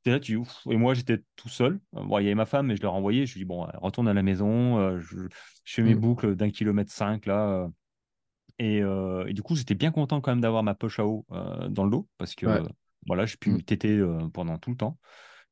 T'es 0.03 0.11
là, 0.11 0.21
tu 0.21 0.33
dis, 0.33 0.37
ouf. 0.37 0.67
Et 0.71 0.77
moi, 0.77 0.95
j'étais 0.95 1.19
tout 1.37 1.49
seul. 1.49 1.81
Euh, 1.97 2.03
Bon, 2.05 2.19
il 2.19 2.25
y 2.25 2.27
avait 2.27 2.35
ma 2.35 2.47
femme, 2.47 2.67
mais 2.67 2.77
je 2.77 2.83
leur 2.83 2.95
ai 2.95 2.97
envoyé. 2.97 3.27
Je 3.27 3.35
lui 3.35 3.41
dit, 3.43 3.45
bon, 3.45 3.67
retourne 3.81 4.09
à 4.09 4.15
la 4.15 4.23
maison. 4.23 4.99
je, 4.99 5.17
je 5.65 5.75
fais 5.75 5.83
mes 5.83 5.95
boucles 5.95 6.35
d'un 6.37 6.51
kilomètre 6.51 6.93
cinq 6.93 7.27
là. 7.27 7.69
et, 8.59 8.83
euh, 8.83 9.27
et 9.27 9.33
du 9.33 9.43
coup, 9.43 9.57
j'étais 9.57 9.75
bien 9.75 9.91
content 9.91 10.21
quand 10.21 10.33
même 10.33 10.41
d'avoir 10.41 10.63
ma 10.63 10.75
poche 10.75 10.99
à 11.01 11.07
eau 11.07 11.27
dans 11.71 11.85
le 11.85 11.91
dos 11.91 12.09
parce 12.19 12.35
Ouais. 12.45 12.61
que 12.61 12.67
voilà, 13.07 13.27
j'ai 13.27 13.37
Mm. 13.47 13.59
pu 13.59 13.65
téter 13.65 13.97
euh, 13.99 14.29
pendant 14.33 14.59
tout 14.59 14.71
le 14.71 14.77
temps. 14.77 14.99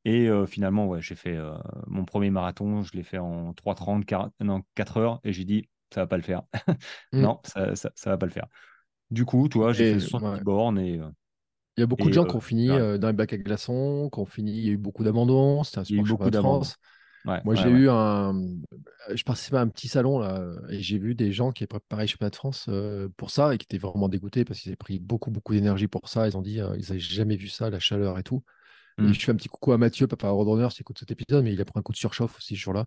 Et 0.04 0.28
euh, 0.28 0.46
finalement, 0.46 0.86
ouais, 0.86 1.02
j'ai 1.02 1.14
fait 1.14 1.36
euh, 1.36 1.52
mon 1.86 2.04
premier 2.04 2.30
marathon, 2.30 2.82
je 2.82 2.96
l'ai 2.96 3.02
fait 3.02 3.18
en 3.18 3.52
3h30, 3.52 4.04
40 4.04 4.32
non, 4.40 4.62
4 4.74 4.96
heures, 4.96 5.20
et 5.24 5.32
j'ai 5.32 5.44
dit, 5.44 5.68
ça 5.92 6.02
va 6.02 6.06
pas 6.06 6.16
le 6.16 6.22
faire. 6.22 6.42
Mm. 7.12 7.22
Non, 7.22 7.40
ça, 7.44 7.74
ça, 7.74 7.90
ça 7.94 8.10
va 8.10 8.18
pas 8.18 8.26
le 8.26 8.32
faire. 8.32 8.46
Du 9.10 9.24
coup, 9.24 9.48
toi, 9.48 9.72
j'ai 9.72 9.92
fait 9.92 9.96
Et 9.96 10.00
70 10.00 10.38
ouais. 10.38 10.44
bornes 10.44 10.78
et, 10.78 11.00
Il 11.76 11.80
y 11.80 11.82
a 11.82 11.86
beaucoup 11.86 12.08
de 12.08 12.12
gens 12.12 12.24
qui 12.24 12.36
ont 12.36 12.40
fini 12.40 12.68
dans 12.68 13.06
les 13.06 13.12
bacs 13.12 13.32
à 13.32 13.38
glaçons, 13.38 14.10
qui 14.12 14.20
ont 14.20 14.26
fini. 14.26 14.52
Il 14.52 14.66
y 14.66 14.68
a 14.68 14.72
eu 14.72 14.76
beaucoup 14.76 15.04
d'abandons. 15.04 15.64
C'était 15.64 15.78
un 15.78 15.84
sport 15.84 16.04
beaucoup 16.04 16.30
de. 16.30 16.38
France. 16.38 16.76
Ouais, 17.24 17.40
Moi, 17.44 17.54
ouais, 17.54 17.60
j'ai 17.60 17.68
ouais. 17.68 17.80
eu 17.80 17.88
un. 17.90 18.34
Je 19.12 19.22
participais 19.24 19.56
à 19.56 19.60
un 19.60 19.68
petit 19.68 19.88
salon 19.88 20.18
là, 20.18 20.44
et 20.70 20.80
j'ai 20.80 20.98
vu 20.98 21.14
des 21.14 21.32
gens 21.32 21.50
qui 21.50 21.62
avaient 21.64 21.68
préparé 21.68 22.04
le 22.04 22.08
championnat 22.08 22.30
de 22.30 22.36
France 22.36 22.66
euh, 22.68 23.08
pour 23.16 23.30
ça 23.30 23.54
et 23.54 23.58
qui 23.58 23.64
étaient 23.64 23.78
vraiment 23.78 24.08
dégoûtés 24.08 24.44
parce 24.44 24.60
qu'ils 24.60 24.70
avaient 24.70 24.76
pris 24.76 24.98
beaucoup, 24.98 25.30
beaucoup 25.30 25.52
d'énergie 25.54 25.88
pour 25.88 26.08
ça. 26.08 26.28
Ils 26.28 26.36
ont 26.36 26.42
dit, 26.42 26.60
euh, 26.60 26.76
ils 26.76 26.82
n'avaient 26.88 27.00
jamais 27.00 27.36
vu 27.36 27.48
ça, 27.48 27.70
la 27.70 27.80
chaleur 27.80 28.18
et 28.18 28.22
tout. 28.22 28.42
Hmm. 28.98 29.12
je 29.12 29.20
fais 29.24 29.32
un 29.32 29.36
petit 29.36 29.48
coucou 29.48 29.72
à 29.72 29.78
Mathieu, 29.78 30.06
papa 30.06 30.28
Roadrunner, 30.30 30.68
s'il 30.70 30.80
écoute 30.82 30.98
cet 30.98 31.10
épisode, 31.10 31.44
mais 31.44 31.52
il 31.52 31.60
a 31.60 31.64
pris 31.64 31.78
un 31.78 31.82
coup 31.82 31.92
de 31.92 31.96
surchauffe 31.96 32.36
aussi 32.38 32.56
ce 32.56 32.60
jour-là. 32.60 32.86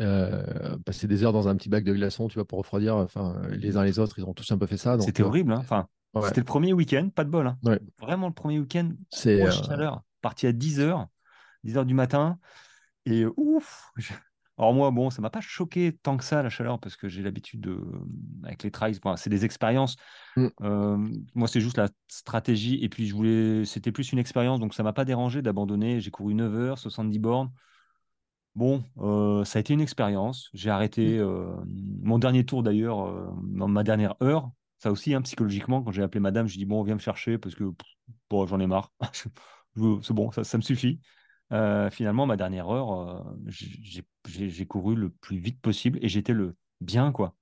Euh, 0.00 0.78
passer 0.86 1.06
des 1.06 1.22
heures 1.22 1.32
dans 1.34 1.48
un 1.48 1.56
petit 1.56 1.68
bac 1.68 1.84
de 1.84 1.92
glaçons, 1.92 2.28
tu 2.28 2.34
vois, 2.36 2.46
pour 2.46 2.58
refroidir. 2.58 2.96
Enfin, 2.96 3.42
les 3.50 3.76
uns 3.76 3.84
les 3.84 3.98
autres, 3.98 4.18
ils 4.18 4.24
ont 4.24 4.32
tous 4.32 4.50
un 4.50 4.56
peu 4.58 4.66
fait 4.66 4.78
ça. 4.78 4.98
C'était 5.00 5.22
euh, 5.22 5.26
horrible. 5.26 5.52
hein. 5.52 5.58
Enfin, 5.58 5.86
ouais, 6.14 6.26
c'était 6.28 6.40
le 6.40 6.46
premier 6.46 6.72
week-end, 6.72 7.10
pas 7.14 7.24
de 7.24 7.30
bol. 7.30 7.46
hein. 7.46 7.58
ouais. 7.64 7.78
Vraiment 8.00 8.28
le 8.28 8.32
premier 8.34 8.58
week-end, 8.58 8.90
C'est. 9.10 9.42
euh. 9.42 9.90
Parti 10.22 10.46
à 10.46 10.52
10h, 10.52 11.06
10h 11.64 11.84
du 11.84 11.94
matin. 11.94 12.38
Et 13.04 13.26
ouf 13.36 13.90
je- 13.96 14.12
Alors 14.58 14.74
moi, 14.74 14.90
bon, 14.90 15.10
ça 15.10 15.22
m'a 15.22 15.30
pas 15.30 15.40
choqué 15.40 15.96
tant 16.02 16.16
que 16.16 16.24
ça, 16.24 16.42
la 16.42 16.50
chaleur, 16.50 16.78
parce 16.78 16.96
que 16.96 17.08
j'ai 17.08 17.22
l'habitude 17.22 17.60
de... 17.60 17.78
Avec 18.44 18.62
les 18.62 18.70
trails, 18.70 18.98
bon, 19.02 19.16
c'est 19.16 19.30
des 19.30 19.44
expériences. 19.44 19.96
mm, 20.36 20.48
Euh, 20.62 20.96
moi, 21.34 21.48
c'est 21.48 21.60
juste 21.60 21.78
la 21.78 21.88
stratégie. 22.08 22.78
Et 22.82 22.88
puis, 22.88 23.06
je 23.06 23.14
voulais... 23.14 23.64
c'était 23.64 23.92
plus 23.92 24.12
une 24.12 24.18
expérience, 24.18 24.60
donc 24.60 24.74
ça 24.74 24.82
m'a 24.82 24.92
pas 24.92 25.04
dérangé 25.04 25.42
d'abandonner. 25.42 26.00
J'ai 26.00 26.10
couru 26.10 26.34
9 26.34 26.54
heures, 26.54 26.78
70 26.78 27.18
bornes. 27.18 27.50
Bon, 28.54 28.84
euh, 28.98 29.44
ça 29.44 29.58
a 29.58 29.60
été 29.60 29.72
une 29.72 29.80
expérience. 29.80 30.50
J'ai 30.52 30.68
arrêté 30.70 31.18
mm. 31.18 31.20
euh, 31.22 31.54
mon 32.02 32.18
dernier 32.18 32.44
tour 32.44 32.62
d'ailleurs, 32.62 33.06
euh, 33.06 33.30
dans 33.44 33.68
ma 33.68 33.82
dernière 33.82 34.14
heure. 34.22 34.50
Ça 34.78 34.90
aussi, 34.92 35.14
hein, 35.14 35.22
psychologiquement, 35.22 35.82
quand 35.82 35.92
j'ai 35.92 36.02
appelé 36.02 36.20
madame, 36.20 36.46
je 36.48 36.58
dis 36.58 36.66
bon, 36.66 36.82
viens 36.82 36.94
me 36.94 37.00
chercher 37.00 37.38
parce 37.38 37.54
que 37.54 37.64
pff, 37.64 37.88
bon, 38.28 38.46
j'en 38.46 38.60
ai 38.60 38.66
marre. 38.66 38.92
C'est 39.14 40.12
bon, 40.12 40.30
ça, 40.32 40.44
ça 40.44 40.58
me 40.58 40.62
suffit. 40.62 41.00
Euh, 41.52 41.90
finalement, 41.90 42.26
ma 42.26 42.36
dernière 42.36 42.68
heure, 42.70 42.92
euh, 42.92 43.50
j'ai 44.26 44.66
couru 44.66 44.94
le 44.96 45.10
plus 45.10 45.38
vite 45.38 45.60
possible 45.60 45.98
et 46.02 46.08
j'étais 46.08 46.32
le 46.32 46.56
bien, 46.80 47.12
quoi. 47.12 47.34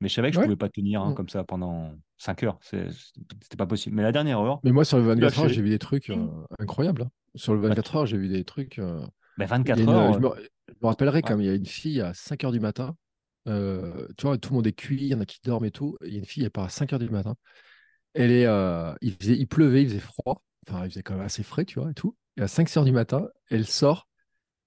Mais 0.00 0.08
je 0.08 0.14
savais 0.14 0.28
que 0.28 0.34
je 0.34 0.40
Ouais. 0.40 0.44
pouvais 0.44 0.56
pas 0.56 0.68
tenir 0.68 1.02
hein, 1.02 1.10
mm. 1.10 1.14
comme 1.14 1.28
ça 1.28 1.42
pendant 1.42 1.92
5 2.18 2.42
heures. 2.42 2.58
C'était 2.62 3.56
pas 3.56 3.66
possible. 3.66 3.96
Mais 3.96 4.02
la 4.02 4.12
dernière 4.12 4.38
heure, 4.40 4.60
Mais 4.62 4.72
moi, 4.72 4.84
sur 4.84 4.98
le 4.98 5.02
tout 5.04 5.08
24 5.08 5.40
heures, 5.40 5.48
j'ai 5.48 5.62
vu 5.62 5.70
des 5.70 5.78
trucs 5.78 6.10
euh, 6.10 6.26
incroyables. 6.58 7.02
hein. 7.02 7.10
Sur 7.34 7.54
le 7.54 7.60
Bah, 7.60 7.68
24 7.68 7.90
tu- 7.92 7.96
heures, 7.96 8.06
j'ai 8.06 8.18
vu 8.18 8.28
des 8.28 8.44
trucs. 8.44 8.78
euh, 8.78 9.00
a 9.40 9.46
24 9.46 9.80
une, 9.80 9.88
heures. 9.88 10.12
je 10.12 10.18
me, 10.18 10.28
je 10.68 10.74
me 10.82 10.86
rappellerai 10.86 11.16
ouais. 11.16 11.22
comme 11.22 11.40
il 11.40 11.46
y 11.46 11.50
a 11.50 11.54
une 11.54 11.66
fille 11.66 12.00
à 12.00 12.14
5 12.14 12.44
heures 12.44 12.52
du 12.52 12.60
matin. 12.60 12.96
euh, 13.48 14.06
tu 14.18 14.26
vois, 14.26 14.36
tout 14.38 14.50
le 14.50 14.56
monde 14.56 14.66
est 14.66 14.72
cuit, 14.72 14.96
il 15.02 15.06
y 15.08 15.14
en 15.14 15.20
a 15.20 15.24
qui 15.26 15.38
dorment 15.44 15.64
et 15.66 15.70
tout. 15.70 15.96
Il 16.04 16.12
y 16.12 16.16
a 16.16 16.18
une 16.18 16.24
fille, 16.24 16.44
elle 16.44 16.50
part 16.50 16.64
à 16.64 16.68
5 16.68 16.92
heures 16.92 16.98
du 16.98 17.08
matin. 17.08 17.36
Elle 18.14 18.30
est, 18.32 18.46
euh, 18.46 18.94
il, 19.02 19.14
faisait, 19.14 19.36
il 19.36 19.46
pleuvait, 19.46 19.82
il 19.82 19.88
faisait 19.88 20.00
froid. 20.00 20.42
Enfin, 20.68 20.84
il 20.84 20.90
faisait 20.90 21.02
quand 21.02 21.14
même 21.14 21.24
assez 21.24 21.42
frais, 21.42 21.64
tu 21.64 21.78
vois, 21.80 21.90
et 21.90 21.94
tout. 21.94 22.16
Et 22.36 22.42
à 22.42 22.48
5 22.48 22.76
heures 22.76 22.84
du 22.84 22.92
matin, 22.92 23.28
elle 23.50 23.66
sort 23.66 24.08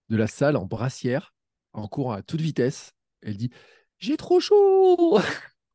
de 0.10 0.18
la 0.18 0.28
salle 0.28 0.56
en 0.56 0.66
brassière, 0.66 1.34
en 1.74 1.88
courant 1.88 2.14
à 2.14 2.22
toute 2.22 2.42
vitesse. 2.42 2.94
Elle 3.22 3.38
dit 3.38 3.52
J'ai 4.00 4.18
trop 4.18 4.40
chaud 4.40 5.20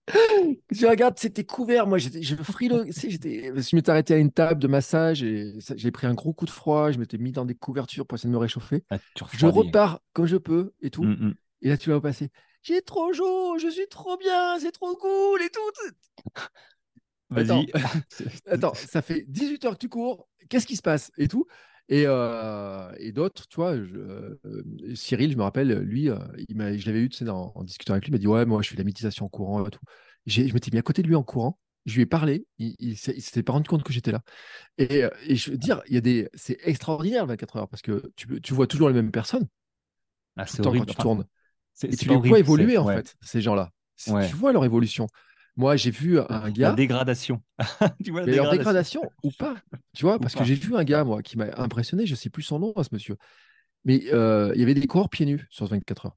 Je 0.71 0.87
regarde, 0.87 1.19
c'était 1.19 1.45
couvert. 1.45 1.87
Moi, 1.87 1.99
je 1.99 2.11
j'étais, 2.11 2.23
je 2.23 3.77
m'étais 3.77 3.91
arrêté 3.91 4.15
à 4.15 4.19
une 4.19 4.33
table 4.33 4.61
de 4.61 4.69
massage 4.69 5.23
et 5.23 5.55
j'ai 5.77 5.91
pris 5.91 6.07
un 6.07 6.15
gros 6.15 6.35
coup 6.35 6.45
de 6.45 6.51
froid. 6.51 6.91
Je 6.91 6.99
m'étais 6.99 7.17
mis 7.17 7.33
dans 7.33 7.45
des 7.45 7.55
couvertures 7.55 8.07
pour 8.07 8.17
essayer 8.17 8.29
de 8.29 8.35
me 8.35 8.39
réchauffer. 8.39 8.85
Ah, 8.91 8.99
Je 9.33 9.47
repars 9.47 10.01
comme 10.13 10.27
je 10.27 10.37
peux 10.37 10.75
et 10.83 10.91
tout. 10.91 11.05
Mm, 11.05 11.29
mm. 11.29 11.35
Et 11.63 11.69
là, 11.69 11.79
tu 11.79 11.91
vas 11.91 12.01
passer. 12.01 12.31
J'ai 12.63 12.83
trop 12.83 13.13
chaud, 13.13 13.59
je 13.59 13.69
suis 13.69 13.87
trop 13.89 14.17
bien, 14.17 14.59
c'est 14.59 14.73
trop 14.73 14.95
cool 14.97 15.43
et 15.43 15.51
tout. 15.51 16.33
Attends, 17.35 17.63
Vas-y. 17.63 17.73
attends, 18.47 18.75
ça 18.75 19.03
fait 19.03 19.25
18 19.29 19.65
heures 19.65 19.73
que 19.75 19.79
tu 19.79 19.89
cours. 19.89 20.29
Qu'est-ce 20.49 20.67
qui 20.67 20.77
se 20.77 20.83
passe 20.83 21.11
et 21.17 21.29
tout? 21.29 21.47
Et, 21.89 22.05
euh, 22.07 22.93
et 22.99 23.13
d'autres, 23.13 23.47
tu 23.49 23.57
vois, 23.57 23.77
je- 23.77 23.95
euh, 23.97 24.39
Cyril, 24.95 25.33
je 25.33 25.37
me 25.37 25.43
rappelle, 25.43 25.69
lui, 25.81 26.09
euh, 26.11 26.19
il 26.49 26.57
je 26.79 26.87
l'avais 26.87 27.01
eu 27.03 27.09
tu 27.09 27.19
sais, 27.19 27.29
en, 27.29 27.53
en 27.55 27.65
discutant 27.65 27.93
avec 27.95 28.05
lui, 28.05 28.11
il 28.11 28.13
m'a 28.15 28.19
dit 28.19 28.27
Ouais, 28.27 28.47
moi, 28.47 28.63
je 28.63 28.69
fais 28.71 28.75
de 28.77 28.81
la 28.81 28.85
méditation 28.85 29.27
en 29.27 29.29
courant 29.29 29.67
et 29.67 29.71
tout. 29.71 29.81
J'ai- 30.27 30.49
je 30.49 30.55
m'étais 30.55 30.71
mis 30.73 30.79
à 30.79 30.83
côté 30.83 31.03
de 31.03 31.09
lui 31.09 31.15
en 31.17 31.23
courant. 31.23 31.59
Je 31.87 31.95
lui 31.97 32.03
ai 32.03 32.07
parlé. 32.07 32.47
Il, 32.59 32.75
il 32.79 32.97
s'était 32.99 33.43
pas 33.43 33.53
rendu 33.53 33.69
compte 33.69 33.83
que 33.83 33.93
j'étais 33.93 34.13
là. 34.13 34.23
Et, 34.79 35.05
euh, 35.05 35.11
et 35.27 35.37
je 35.37 35.51
veux 35.53 35.59
dire, 35.59 35.83
il 35.89 35.95
y 35.95 35.99
a 35.99 36.03
des, 36.03 36.29
c'est 36.35 36.59
extraordinaire 36.65 37.27
24 37.27 37.57
heures 37.59 37.69
parce 37.69 37.83
que 37.83 38.13
tu, 38.17 38.41
tu 38.43 38.55
vois 38.55 38.67
toujours 38.69 38.89
les 38.89 38.95
mêmes 38.95 39.13
personnes 39.13 39.49
Ah, 40.37 40.47
c'est 40.47 40.59
le 40.59 40.61
temps 40.61 40.75
quand 40.75 40.85
horrible. 40.85 40.87
tu 40.87 40.97
tournes. 40.97 41.25
Et 41.91 41.97
tu 41.97 42.09
les 42.09 42.17
horrible, 42.17 42.29
vois 42.29 42.41
évoluer, 42.41 42.79
en 42.79 42.87
ouais. 42.87 43.03
fait, 43.03 43.17
ces 43.23 43.41
gens-là? 43.43 43.71
Ouais. 44.07 44.31
Tu 44.31 44.37
vois 44.37 44.53
leur 44.53 44.65
évolution. 44.65 45.09
Moi, 45.57 45.77
j'ai 45.77 45.91
vu 45.91 46.19
un 46.19 46.51
La 46.59 46.73
gars, 46.73 46.73
dégradation. 46.73 47.43
tu 48.05 48.11
vois 48.11 48.23
la 48.23 48.27
mais 48.27 48.35
leur 48.35 48.49
dégradation. 48.49 48.51
dégradation 48.51 49.13
ou 49.23 49.31
pas, 49.31 49.57
tu 49.95 50.05
vois, 50.05 50.19
Ou 50.19 50.21
parce 50.21 50.35
pas. 50.35 50.41
que 50.41 50.45
j'ai 50.45 50.55
vu 50.55 50.75
un 50.77 50.85
gars, 50.85 51.05
moi, 51.05 51.23
qui 51.23 51.39
m'a 51.39 51.47
impressionné, 51.59 52.07
je 52.07 52.15
sais 52.15 52.31
plus 52.31 52.43
son 52.43 52.59
nom, 52.59 52.73
à 52.75 52.85
ce 52.85 52.91
monsieur. 52.93 53.17
Mais 53.85 54.05
euh, 54.13 54.53
il 54.55 54.61
y 54.61 54.65
avait 54.65 54.75
des 54.75 54.87
coureurs 54.87 55.11
pieds 55.11 55.27
nus 55.27 55.47
sur 55.51 55.67
ce 55.67 55.71
24 55.71 56.07
heures. 56.07 56.17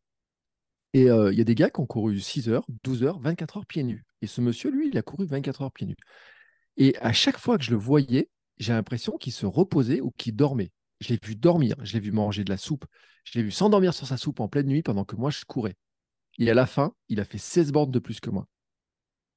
Et 0.93 1.09
euh, 1.09 1.31
il 1.31 1.38
y 1.38 1.41
a 1.41 1.43
des 1.45 1.55
gars 1.55 1.69
qui 1.69 1.80
ont 1.81 1.85
couru 1.85 2.19
6 2.19 2.49
heures, 2.49 2.65
12 2.84 3.03
heures, 3.03 3.19
24 3.19 3.57
heures 3.57 3.65
pieds 3.65 3.84
nus. 3.84 4.05
Et 4.22 4.27
ce 4.27 4.41
monsieur, 4.41 4.72
lui, 4.72 4.89
il 4.89 4.97
a 4.97 5.01
couru 5.01 5.26
24 5.27 5.61
heures 5.64 5.72
pieds 5.72 5.88
nus. 5.88 5.97
Et 6.77 6.95
à 6.99 7.14
chaque 7.14 7.38
fois 7.39 7.57
que 7.57 7.64
je 7.64 7.72
le 7.72 7.77
voyais, 7.77 8.30
j'ai 8.57 8.73
l'impression 8.73 9.18
qu'il 9.18 9.34
se 9.34 9.45
reposait 9.45 10.01
ou 10.01 10.11
qu'il 10.18 10.35
dormait. 10.35 10.72
Je 11.01 11.09
l'ai 11.09 11.19
vu 11.23 11.35
dormir, 11.35 11.76
je 11.84 11.93
l'ai 11.93 11.99
vu 11.99 12.11
manger 12.11 12.43
de 12.43 12.49
la 12.49 12.57
soupe, 12.57 12.85
je 13.23 13.38
l'ai 13.38 13.43
vu 13.43 13.51
s'endormir 13.51 13.93
sur 13.93 14.07
sa 14.07 14.18
soupe 14.18 14.39
en 14.39 14.47
pleine 14.47 14.68
nuit 14.68 14.81
pendant 14.84 15.05
que 15.05 15.15
moi 15.15 15.30
je 15.30 15.45
courais. 15.45 15.76
Et 16.39 16.49
à 16.49 16.53
la 16.53 16.65
fin, 16.68 16.93
il 17.09 17.19
a 17.19 17.26
fait 17.26 17.38
16 17.38 17.72
bornes 17.72 17.91
de 17.91 17.99
plus 17.99 18.19
que 18.19 18.30
moi. 18.30 18.47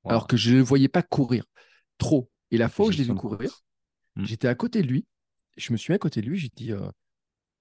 Wow. 0.05 0.10
Alors 0.10 0.27
que 0.27 0.36
je 0.36 0.51
ne 0.52 0.56
le 0.56 0.62
voyais 0.62 0.89
pas 0.89 1.02
courir 1.02 1.44
trop. 1.98 2.31
Et 2.51 2.59
la 2.59 2.68
fois 2.68 2.86
où 2.86 2.93
je 2.93 2.98
l'ai 2.98 3.05
vu 3.05 3.14
courir, 3.14 3.51
course. 3.51 3.64
Mm. 4.16 4.24
j'étais 4.24 4.48
à 4.48 4.55
côté 4.55 4.82
de 4.82 4.89
lui. 4.89 5.06
Je 5.56 5.72
me 5.72 5.77
suis 5.78 5.93
mis 5.93 5.97
à 5.97 5.98
côté 5.98 6.20
de 6.22 6.27
lui, 6.27 6.39
j'ai 6.39 6.51
dit, 6.55 6.72
euh, 6.72 6.81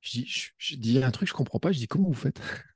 je 0.02 0.11
dis, 0.11 0.26
je, 0.28 0.49
je 0.57 0.76
dis 0.76 1.03
un 1.03 1.11
truc 1.11 1.28
que 1.28 1.32
je 1.32 1.38
comprends 1.38 1.60
pas. 1.60 1.72
Je 1.72 1.80
dis, 1.80 1.88
comment 1.88 2.07
vous 2.10 2.14
faites? 2.16 2.40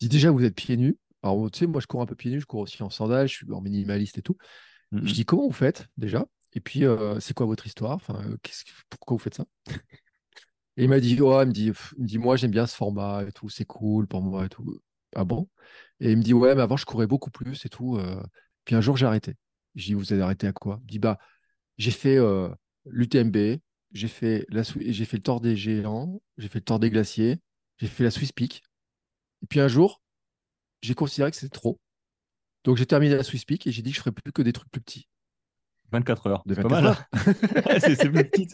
Je 0.00 0.08
dis, 0.08 0.16
déjà, 0.16 0.30
vous 0.30 0.44
êtes 0.44 0.54
pieds 0.56 0.76
nus. 0.76 0.98
Alors, 1.22 1.50
tu 1.50 1.60
sais, 1.60 1.66
moi, 1.66 1.80
je 1.80 1.86
cours 1.86 2.02
un 2.02 2.06
peu 2.06 2.16
pieds 2.16 2.30
nus, 2.32 2.40
je 2.40 2.46
cours 2.46 2.60
aussi 2.60 2.82
en 2.82 2.90
sandales, 2.90 3.28
je 3.28 3.34
suis 3.34 3.52
en 3.52 3.60
minimaliste 3.60 4.18
et 4.18 4.22
tout. 4.22 4.36
Mhm. 4.92 5.06
Je 5.06 5.14
dis, 5.14 5.24
comment 5.24 5.46
vous 5.46 5.52
faites 5.52 5.86
déjà? 5.96 6.26
Et 6.54 6.60
puis, 6.60 6.84
euh, 6.84 7.20
c'est 7.20 7.34
quoi 7.34 7.46
votre 7.46 7.66
histoire? 7.66 7.94
Enfin, 7.96 8.22
euh, 8.26 8.36
qu'est-ce 8.42 8.64
que- 8.64 8.70
Pourquoi 8.90 9.16
vous 9.16 9.22
faites 9.22 9.34
ça? 9.36 9.46
Et 10.76 10.84
il 10.84 10.88
m'a 10.88 11.00
dit, 11.00 11.20
ouais, 11.20 11.42
il 11.44 11.48
me 11.48 11.52
dit, 11.52 11.68
pff, 11.70 11.94
il 11.98 12.02
me 12.04 12.08
dit, 12.08 12.18
moi, 12.18 12.36
j'aime 12.36 12.50
bien 12.50 12.66
ce 12.66 12.74
format 12.76 13.24
et 13.24 13.32
tout, 13.32 13.48
c'est 13.48 13.64
cool 13.66 14.06
pour 14.06 14.22
moi 14.22 14.46
et 14.46 14.48
tout. 14.48 14.80
Ah 15.14 15.24
bon? 15.24 15.48
Et 16.00 16.12
il 16.12 16.16
me 16.18 16.22
dit, 16.22 16.32
ouais, 16.34 16.54
mais 16.54 16.62
avant, 16.62 16.76
je 16.76 16.86
courais 16.86 17.06
beaucoup 17.06 17.30
plus 17.30 17.64
et 17.66 17.68
tout. 17.68 17.96
euh. 17.98 18.22
Puis 18.64 18.74
un 18.74 18.80
jour, 18.80 18.96
j'ai 18.96 19.06
arrêté. 19.06 19.34
Je 19.74 19.86
dis, 19.86 19.94
vous 19.94 20.12
avez 20.12 20.22
arrêté 20.22 20.46
à 20.46 20.52
quoi? 20.52 20.80
Il 20.84 20.90
dit, 20.92 20.98
bah, 20.98 21.18
j'ai 21.78 21.90
fait 21.90 22.16
euh, 22.16 22.48
l'UTMB, 22.86 23.58
j'ai 23.92 24.08
fait, 24.08 24.44
la, 24.50 24.62
j'ai 24.62 25.04
fait 25.04 25.16
le 25.16 25.22
Tour 25.22 25.40
des 25.40 25.56
Géants, 25.56 26.20
j'ai 26.38 26.48
fait 26.48 26.58
le 26.58 26.64
Tour 26.64 26.78
des 26.78 26.90
Glaciers, 26.90 27.40
j'ai 27.78 27.86
fait 27.88 28.04
la 28.04 28.10
Swiss 28.10 28.32
Peak. 28.32 28.62
Et 29.42 29.46
puis 29.46 29.60
un 29.60 29.68
jour, 29.68 30.00
j'ai 30.82 30.94
considéré 30.94 31.30
que 31.30 31.36
c'était 31.36 31.56
trop. 31.56 31.80
Donc 32.64 32.76
j'ai 32.76 32.86
terminé 32.86 33.16
la 33.16 33.22
Swiss 33.24 33.44
Peak 33.44 33.66
et 33.66 33.72
j'ai 33.72 33.82
dit 33.82 33.90
que 33.90 33.96
je 33.96 34.00
ferais 34.00 34.12
plus 34.12 34.32
que 34.32 34.42
des 34.42 34.52
trucs 34.52 34.70
plus 34.70 34.80
petits. 34.80 35.08
24 35.90 36.26
heures. 36.28 36.42
De 36.46 36.54
C'est 36.54 36.62
pas 36.62 36.68
24 36.68 36.82
mal. 36.84 36.96
hein. 37.12 37.78
c'est 37.80 37.96
c'est 37.96 38.08
plus 38.10 38.24
petit. 38.30 38.48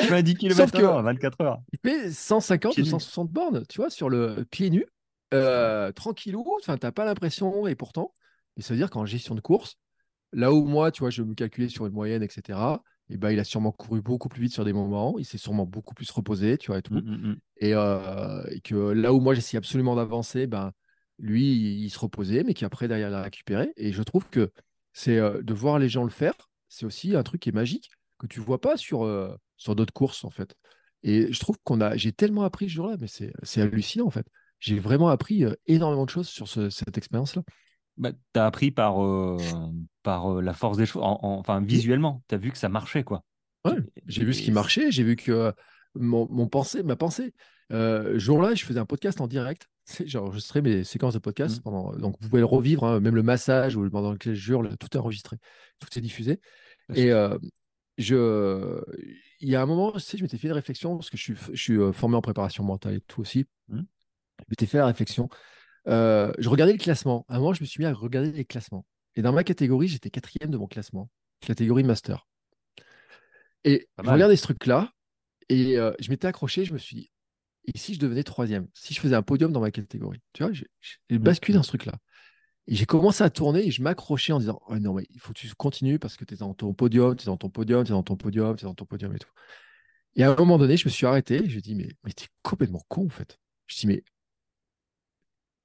Je 0.00 0.04
fais 0.04 0.14
un 0.14 0.22
10 0.22 0.34
km 0.34 0.70
que- 0.72 0.82
heure, 0.82 1.02
24 1.02 1.40
heures. 1.42 1.58
Il 1.72 1.78
fait 1.82 2.10
150 2.10 2.72
Pieds 2.74 2.82
ou 2.82 2.86
nus. 2.86 2.90
160 2.90 3.30
bornes, 3.30 3.64
tu 3.68 3.78
vois, 3.80 3.88
sur 3.88 4.10
le 4.10 4.44
pied 4.50 4.68
nu, 4.68 4.84
euh, 5.32 5.90
tranquillou, 5.92 6.44
enfin, 6.60 6.76
t'as 6.76 6.92
pas 6.92 7.04
l'impression, 7.06 7.66
et 7.66 7.76
pourtant, 7.76 8.12
et 8.56 8.62
ça 8.62 8.74
veut 8.74 8.78
dire 8.78 8.90
qu'en 8.90 9.06
gestion 9.06 9.34
de 9.34 9.40
course, 9.40 9.76
là 10.32 10.52
où 10.52 10.64
moi, 10.64 10.90
tu 10.90 11.00
vois, 11.00 11.10
je 11.10 11.22
me 11.22 11.34
calculais 11.34 11.68
sur 11.68 11.86
une 11.86 11.92
moyenne, 11.92 12.22
etc., 12.22 12.82
et 13.12 13.16
ben, 13.16 13.30
il 13.30 13.40
a 13.40 13.44
sûrement 13.44 13.72
couru 13.72 14.00
beaucoup 14.02 14.28
plus 14.28 14.42
vite 14.42 14.52
sur 14.52 14.64
des 14.64 14.72
moments, 14.72 15.18
il 15.18 15.24
s'est 15.24 15.38
sûrement 15.38 15.66
beaucoup 15.66 15.94
plus 15.94 16.08
reposé, 16.12 16.56
tu 16.58 16.68
vois, 16.68 16.78
et 16.78 16.82
tout. 16.82 16.94
Mm, 16.94 17.30
mm. 17.30 17.36
Et, 17.56 17.74
euh, 17.74 18.44
et 18.50 18.60
que 18.60 18.74
là 18.76 19.12
où 19.12 19.20
moi, 19.20 19.34
j'essayais 19.34 19.58
absolument 19.58 19.96
d'avancer, 19.96 20.46
ben, 20.46 20.72
lui, 21.18 21.52
il, 21.52 21.84
il 21.84 21.90
se 21.90 21.98
reposait, 21.98 22.44
mais 22.44 22.54
qu'après, 22.54 22.86
derrière, 22.86 23.08
il 23.08 23.14
a 23.14 23.22
récupéré. 23.22 23.72
Et 23.76 23.92
je 23.92 24.02
trouve 24.02 24.28
que 24.30 24.52
c'est 24.92 25.18
euh, 25.18 25.42
de 25.42 25.54
voir 25.54 25.78
les 25.80 25.88
gens 25.88 26.04
le 26.04 26.10
faire, 26.10 26.34
c'est 26.68 26.86
aussi 26.86 27.16
un 27.16 27.22
truc 27.24 27.40
qui 27.42 27.48
est 27.48 27.52
magique, 27.52 27.90
que 28.18 28.26
tu 28.28 28.38
vois 28.38 28.60
pas 28.60 28.76
sur, 28.76 29.04
euh, 29.04 29.34
sur 29.56 29.74
d'autres 29.74 29.92
courses, 29.92 30.24
en 30.24 30.30
fait. 30.30 30.54
Et 31.02 31.32
je 31.32 31.40
trouve 31.40 31.56
qu'on 31.64 31.80
a, 31.80 31.96
j'ai 31.96 32.12
tellement 32.12 32.44
appris 32.44 32.68
ce 32.68 32.74
jour-là, 32.74 32.96
mais 33.00 33.08
c'est 33.08 33.32
c'est 33.42 33.60
hallucinant, 33.62 34.06
en 34.06 34.10
fait. 34.10 34.26
J'ai 34.60 34.78
vraiment 34.78 35.08
appris 35.08 35.44
énormément 35.66 36.04
de 36.04 36.10
choses 36.10 36.28
sur 36.28 36.46
ce- 36.46 36.70
cette 36.70 36.96
expérience-là. 36.98 37.42
Bah, 38.00 38.12
t'as 38.32 38.46
appris 38.46 38.70
par, 38.70 39.04
euh, 39.04 39.36
par 40.02 40.38
euh, 40.38 40.40
la 40.40 40.54
force 40.54 40.78
des 40.78 40.86
choses, 40.86 41.02
en- 41.02 41.18
en- 41.22 41.38
enfin 41.38 41.60
visuellement, 41.60 42.22
t'as 42.28 42.38
vu 42.38 42.50
que 42.50 42.58
ça 42.58 42.68
marchait 42.68 43.04
quoi. 43.04 43.24
Ouais, 43.66 43.76
J'ai 44.06 44.24
vu 44.24 44.32
ce 44.32 44.40
qui 44.42 44.48
Et- 44.48 44.52
marchait, 44.54 44.90
j'ai 44.90 45.02
vu 45.04 45.16
que 45.16 45.30
euh, 45.30 45.52
mon, 45.94 46.26
mon 46.30 46.48
pensée, 46.48 46.82
ma 46.82 46.96
pensée. 46.96 47.34
Jour-là, 47.70 48.54
je 48.54 48.64
faisais 48.64 48.80
un 48.80 48.86
podcast 48.86 49.20
en 49.20 49.28
direct. 49.28 49.68
Tu 49.86 50.04
J'ai 50.06 50.18
enregistré 50.18 50.60
mes 50.62 50.82
séquences 50.82 51.14
de 51.14 51.18
podcast. 51.20 51.58
Mhm. 51.58 51.62
Pendant... 51.62 51.92
Donc, 51.96 52.16
vous 52.20 52.28
pouvez 52.28 52.40
le 52.40 52.46
revivre, 52.46 52.84
hein, 52.84 53.00
même 53.00 53.14
le 53.14 53.22
massage 53.22 53.76
ou 53.76 53.88
pendant 53.90 54.12
lequel 54.12 54.34
je 54.34 54.40
jure, 54.40 54.62
tout 54.78 54.88
est 54.92 54.96
enregistré, 54.96 55.36
tout 55.78 55.88
est 55.96 56.00
diffusé. 56.00 56.40
Et 56.94 57.12
euh, 57.12 57.36
je... 57.98 58.80
il 59.40 59.48
y 59.48 59.56
a 59.56 59.62
un 59.62 59.66
moment, 59.66 59.92
tu 59.92 60.00
sais, 60.00 60.16
je 60.16 60.22
m'étais 60.22 60.38
fait 60.38 60.48
une 60.48 60.54
réflexion, 60.54 60.96
parce 60.96 61.10
que 61.10 61.16
je 61.16 61.22
suis, 61.22 61.34
je 61.52 61.60
suis 61.62 61.78
formé 61.92 62.16
en 62.16 62.22
préparation 62.22 62.64
mentale 62.64 62.94
et 62.94 63.00
tout 63.02 63.20
aussi. 63.20 63.44
Mhm. 63.68 63.84
Je 64.40 64.44
m'étais 64.48 64.66
fait 64.66 64.78
la 64.78 64.86
réflexion. 64.86 65.28
Euh, 65.88 66.32
je 66.38 66.48
regardais 66.48 66.72
le 66.72 66.78
classement. 66.78 67.24
À 67.28 67.36
un 67.36 67.38
moment, 67.38 67.52
je 67.54 67.62
me 67.62 67.66
suis 67.66 67.80
mis 67.82 67.86
à 67.86 67.92
regarder 67.92 68.32
les 68.32 68.44
classements. 68.44 68.86
Et 69.16 69.22
dans 69.22 69.32
ma 69.32 69.44
catégorie, 69.44 69.88
j'étais 69.88 70.10
quatrième 70.10 70.50
de 70.50 70.56
mon 70.56 70.66
classement, 70.66 71.10
catégorie 71.40 71.84
master. 71.84 72.26
Et 73.64 73.88
Pas 73.96 74.02
je 74.02 74.06
mal. 74.06 74.14
regardais 74.14 74.36
ce 74.36 74.42
truc-là, 74.42 74.92
et 75.48 75.78
euh, 75.78 75.92
je 76.00 76.10
m'étais 76.10 76.28
accroché, 76.28 76.64
je 76.64 76.72
me 76.72 76.78
suis 76.78 76.96
dit, 76.96 77.10
et 77.66 77.78
si 77.78 77.94
je 77.94 78.00
devenais 78.00 78.24
troisième? 78.24 78.68
Si 78.74 78.94
je 78.94 79.00
faisais 79.00 79.16
un 79.16 79.22
podium 79.22 79.52
dans 79.52 79.60
ma 79.60 79.70
catégorie? 79.70 80.20
Tu 80.32 80.42
vois, 80.44 80.52
j'ai 80.52 80.66
Mm. 81.10 81.18
basculé 81.18 81.56
dans 81.56 81.62
ce 81.62 81.68
truc-là. 81.68 81.94
Et 82.68 82.74
j'ai 82.76 82.86
commencé 82.86 83.24
à 83.24 83.30
tourner 83.30 83.66
et 83.66 83.70
je 83.72 83.82
m'accrochais 83.82 84.32
en 84.32 84.40
disant 84.40 84.60
oh 84.68 84.78
non, 84.78 84.94
mais 84.94 85.06
il 85.10 85.20
faut 85.20 85.32
que 85.32 85.38
tu 85.40 85.48
continues 85.56 85.98
parce 85.98 86.16
que 86.16 86.24
tu 86.24 86.34
es 86.34 86.36
dans 86.38 86.54
ton 86.54 86.74
podium, 86.74 87.16
tu 87.16 87.24
es 87.24 87.26
dans 87.26 87.36
ton 87.36 87.50
podium, 87.50 87.84
tu 87.84 87.92
es 87.92 87.94
dans 87.94 88.04
ton 88.04 88.16
podium, 88.16 88.56
tu 88.56 88.64
es 88.64 88.68
dans 88.68 88.74
ton 88.74 88.86
podium 88.86 89.14
et 89.14 89.18
tout. 89.18 89.30
Et 90.16 90.24
à 90.24 90.32
un 90.32 90.36
moment 90.36 90.58
donné, 90.58 90.76
je 90.76 90.86
me 90.86 90.90
suis 90.90 91.06
arrêté 91.06 91.44
et 91.44 91.48
je 91.50 91.56
me 91.56 91.60
dis 91.60 91.74
mais, 91.74 91.88
mais 92.04 92.12
tu 92.12 92.24
es 92.24 92.28
complètement 92.42 92.82
con 92.88 93.06
en 93.06 93.10
fait. 93.10 93.38
Je 93.66 93.76
dis 93.78 93.86
mais 93.86 94.04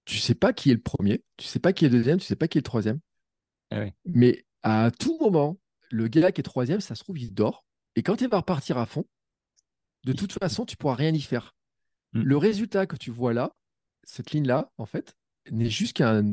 tu 0.06 0.18
sais 0.18 0.36
pas 0.36 0.54
qui 0.54 0.72
est 0.72 0.76
le 0.76 0.82
premier, 0.82 1.24
tu 1.38 1.46
sais 1.46 1.60
pas 1.60 1.74
qui 1.74 1.86
est 1.86 1.90
le 1.90 1.98
deuxième, 1.98 2.20
tu 2.20 2.26
sais 2.26 2.36
pas 2.36 2.48
qui 2.48 2.58
est 2.58 2.62
le 2.62 2.64
troisième. 2.64 3.00
Ah 3.72 3.80
ouais. 3.80 3.94
Mais 4.06 4.46
à 4.64 4.92
tout 4.92 5.18
moment, 5.20 5.60
le 5.92 6.08
gars 6.08 6.32
qui 6.32 6.42
est 6.42 6.44
troisième, 6.44 6.82
ça 6.82 6.96
se 6.96 7.04
trouve, 7.04 7.20
il 7.20 7.34
dort. 7.34 7.66
Et 7.96 8.04
quand 8.04 8.22
il 8.22 8.30
va 8.30 8.38
repartir 8.38 8.78
à 8.78 8.86
fond, 8.86 9.06
de 10.06 10.14
toute 10.14 10.34
façon, 10.34 10.66
tu 10.66 10.78
pourras 10.78 10.96
rien 10.96 11.14
y 11.14 11.22
faire. 11.22 11.56
Mm. 12.14 12.22
Le 12.22 12.38
résultat 12.38 12.86
que 12.86 12.96
tu 12.96 13.12
vois 13.12 13.34
là, 13.34 13.56
cette 14.04 14.32
ligne-là, 14.32 14.72
en 14.78 14.86
fait, 14.86 15.16
n'est 15.52 15.70
juste 15.70 15.98
qu'un 15.98 16.26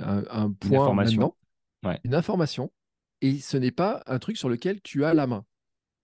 un, 0.00 0.24
un 0.28 0.52
point 0.52 0.82
information. 0.82 1.34
Ouais. 1.84 2.00
une 2.04 2.14
information, 2.14 2.72
et 3.22 3.38
ce 3.38 3.56
n'est 3.56 3.72
pas 3.72 4.04
un 4.06 4.20
truc 4.20 4.36
sur 4.36 4.48
lequel 4.48 4.80
tu 4.82 5.04
as 5.04 5.14
la 5.14 5.26
main. 5.26 5.44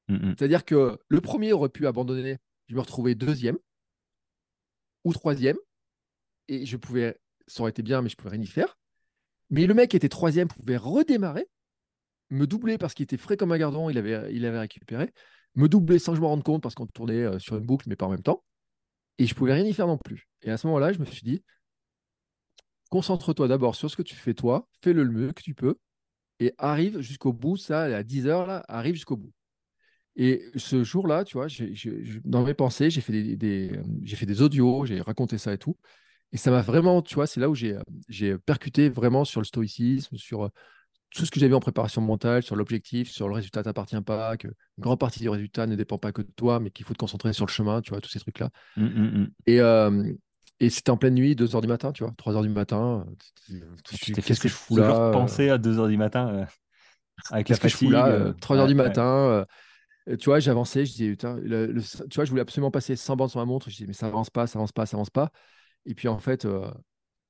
Mm, 0.09 0.15
mm. 0.15 0.35
C'est-à-dire 0.37 0.65
que 0.65 0.99
le 1.09 1.21
premier 1.21 1.53
aurait 1.53 1.69
pu 1.69 1.87
abandonner, 1.87 2.39
je 2.67 2.75
me 2.75 2.81
retrouvais 2.81 3.15
deuxième 3.15 3.59
ou 5.05 5.13
troisième, 5.13 5.57
et 6.49 6.67
je 6.67 6.77
pouvais, 6.77 7.19
ça 7.47 7.63
aurait 7.63 7.71
été 7.71 7.83
bien, 7.83 8.03
mais 8.03 8.09
je 8.09 8.17
pouvais 8.17 8.31
rien 8.31 8.43
y 8.43 8.47
faire. 8.47 8.79
Mais 9.51 9.67
le 9.67 9.75
mec 9.75 9.91
qui 9.91 9.97
était 9.97 10.09
troisième 10.09 10.49
pouvait 10.49 10.77
redémarrer, 10.77 11.49
me 12.31 12.47
doubler 12.47 12.79
parce 12.79 12.95
qu'il 12.95 13.05
était 13.05 13.17
frais 13.17 13.37
comme 13.37 13.53
un 13.53 13.59
gardon, 13.59 13.89
il 13.89 13.99
avait, 13.99 14.35
il 14.35 14.45
avait 14.45 14.61
récupéré, 14.61 15.13
me 15.55 15.69
doubler 15.69 15.99
sans 15.99 16.13
que 16.13 16.17
je 16.17 16.23
me 16.23 16.27
rende 16.27 16.43
compte 16.43 16.63
parce 16.63 16.75
qu'on 16.75 16.87
tournait 16.87 17.25
euh, 17.25 17.39
sur 17.39 17.57
une 17.57 17.65
boucle, 17.65 17.89
mais 17.89 17.97
pas 17.97 18.07
en 18.07 18.11
même 18.11 18.23
temps. 18.23 18.45
Et 19.19 19.27
je 19.27 19.35
pouvais 19.35 19.55
rien 19.55 19.65
y 19.65 19.73
faire 19.73 19.87
non 19.87 19.99
plus. 19.99 20.29
Et 20.43 20.51
à 20.51 20.57
ce 20.59 20.67
moment-là, 20.67 20.93
je 20.93 20.99
me 20.99 21.05
suis 21.05 21.23
dit, 21.23 21.43
concentre-toi 22.91 23.49
d'abord 23.49 23.75
sur 23.75 23.91
ce 23.91 23.97
que 23.97 24.03
tu 24.03 24.15
fais 24.15 24.35
toi, 24.35 24.69
fais-le 24.83 25.03
le 25.03 25.13
mieux 25.13 25.33
que 25.33 25.43
tu 25.43 25.55
peux, 25.55 25.77
et 26.41 26.55
arrive 26.59 27.01
jusqu'au 27.01 27.33
bout, 27.33 27.57
ça, 27.57 27.83
à 27.85 28.03
10 28.03 28.27
heures, 28.27 28.47
là, 28.47 28.65
arrive 28.69 28.95
jusqu'au 28.95 29.17
bout. 29.17 29.33
Et 30.17 30.45
ce 30.57 30.83
jour-là, 30.83 31.25
tu 31.25 31.37
vois, 31.37 31.47
dans 32.25 32.45
mes 32.45 32.55
pensées, 32.55 32.91
j'ai 32.91 33.01
fait 33.01 33.37
des, 33.37 33.71
euh, 33.71 33.83
j'ai 34.03 34.17
fait 34.17 34.27
des 34.27 34.43
audios, 34.43 34.85
j'ai 34.85 35.01
raconté 35.01 35.39
ça 35.39 35.53
et 35.53 35.59
tout. 35.59 35.77
Et 36.33 36.37
ça 36.37 36.51
m'a 36.51 36.61
vraiment, 36.61 37.01
tu 37.03 37.15
vois, 37.15 37.27
c'est 37.27 37.41
là 37.41 37.49
où 37.49 37.55
j'ai 37.55 37.75
euh, 37.75 37.83
j'ai 38.09 38.37
percuté 38.39 38.89
vraiment 38.91 39.25
sur 39.25 39.41
le 39.41 39.47
stoïcisme, 39.47 40.17
sur 40.17 40.45
euh, 40.45 40.49
tout 41.11 41.27
ce 41.27 41.31
que 41.31 41.41
j'avais 41.41 41.55
en 41.55 41.61
préparation 41.61 42.03
mentale, 42.03 42.43
sur 42.43 42.57
l'objectif, 42.57 43.11
sur 43.11 43.29
le 43.29 43.35
résultat 43.35 43.63
t'appartient 43.63 44.01
pas, 44.03 44.37
que 44.37 44.49
une 44.49 44.55
grande 44.83 45.01
partie 45.01 45.21
du 45.21 45.29
résultat 45.31 45.67
ne 45.67 45.77
dépend 45.77 45.99
pas 45.99 46.13
que 46.13 46.23
de 46.23 46.29
toi, 46.37 46.61
mais 46.61 46.71
qu'il 46.71 46.87
faut 46.87 46.95
te 46.95 46.99
concentrer 46.99 47.33
sur 47.33 47.47
le 47.47 47.51
chemin, 47.53 47.81
tu 47.83 47.91
vois, 47.91 48.01
tous 48.01 48.11
ces 48.11 48.21
trucs-là. 48.21 48.51
Mm, 48.77 48.85
mm, 48.87 49.19
mm. 49.19 49.35
Et, 49.47 49.61
euh, 49.61 50.13
et 50.61 50.71
c'était 50.71 50.91
en 50.91 50.97
pleine 50.97 51.15
nuit, 51.15 51.35
2 51.37 51.55
heures 51.55 51.63
du 51.63 51.69
matin, 51.69 51.93
tu 51.93 52.05
vois, 52.05 52.13
3 52.19 52.35
heures 52.37 52.43
du 52.43 52.49
matin. 52.51 53.07
Qu'est-ce 54.03 54.41
que 54.41 54.49
je 54.49 54.55
fous 54.55 54.77
là 54.77 54.91
euh, 54.91 55.13
penser 55.13 55.49
à 55.51 55.59
2h 55.59 55.89
du 55.89 55.97
matin 55.97 56.29
euh, 56.35 56.45
avec 57.31 57.49
la 57.49 57.57
Qu'est-ce 57.57 57.61
que 57.61 57.69
je 57.69 57.77
fous 57.77 57.91
fatigue. 57.91 57.93
là 57.93 58.09
euh, 58.11 58.33
3 58.41 58.59
heures 58.59 58.67
ouais, 58.67 58.69
du 58.69 58.75
matin. 58.75 59.47
tu 60.19 60.25
vois, 60.27 60.41
j'avançais, 60.41 60.87
je 60.87 60.93
disais, 60.93 61.11
putain, 61.11 61.37
le- 61.37 61.67
le- 61.67 61.83
tu 61.83 62.15
vois, 62.15 62.25
je 62.25 62.31
voulais 62.31 62.43
absolument 62.43 62.71
passer 62.71 62.97
100 62.97 63.17
bandes 63.17 63.31
sur 63.31 63.41
ma 63.41 63.45
montre. 63.47 63.69
Je 63.71 63.77
disais, 63.77 63.87
mais 63.87 63.93
ça 63.93 64.07
avance 64.07 64.31
pas, 64.31 64.47
ça 64.47 64.59
avance 64.59 64.73
pas, 64.73 64.87
ça 64.87 64.97
avance 64.97 65.11
pas. 65.11 65.31
Et 65.89 65.95
puis 65.97 66.09
en 66.09 66.21
fait, 66.21 66.47
euh, 66.47 66.71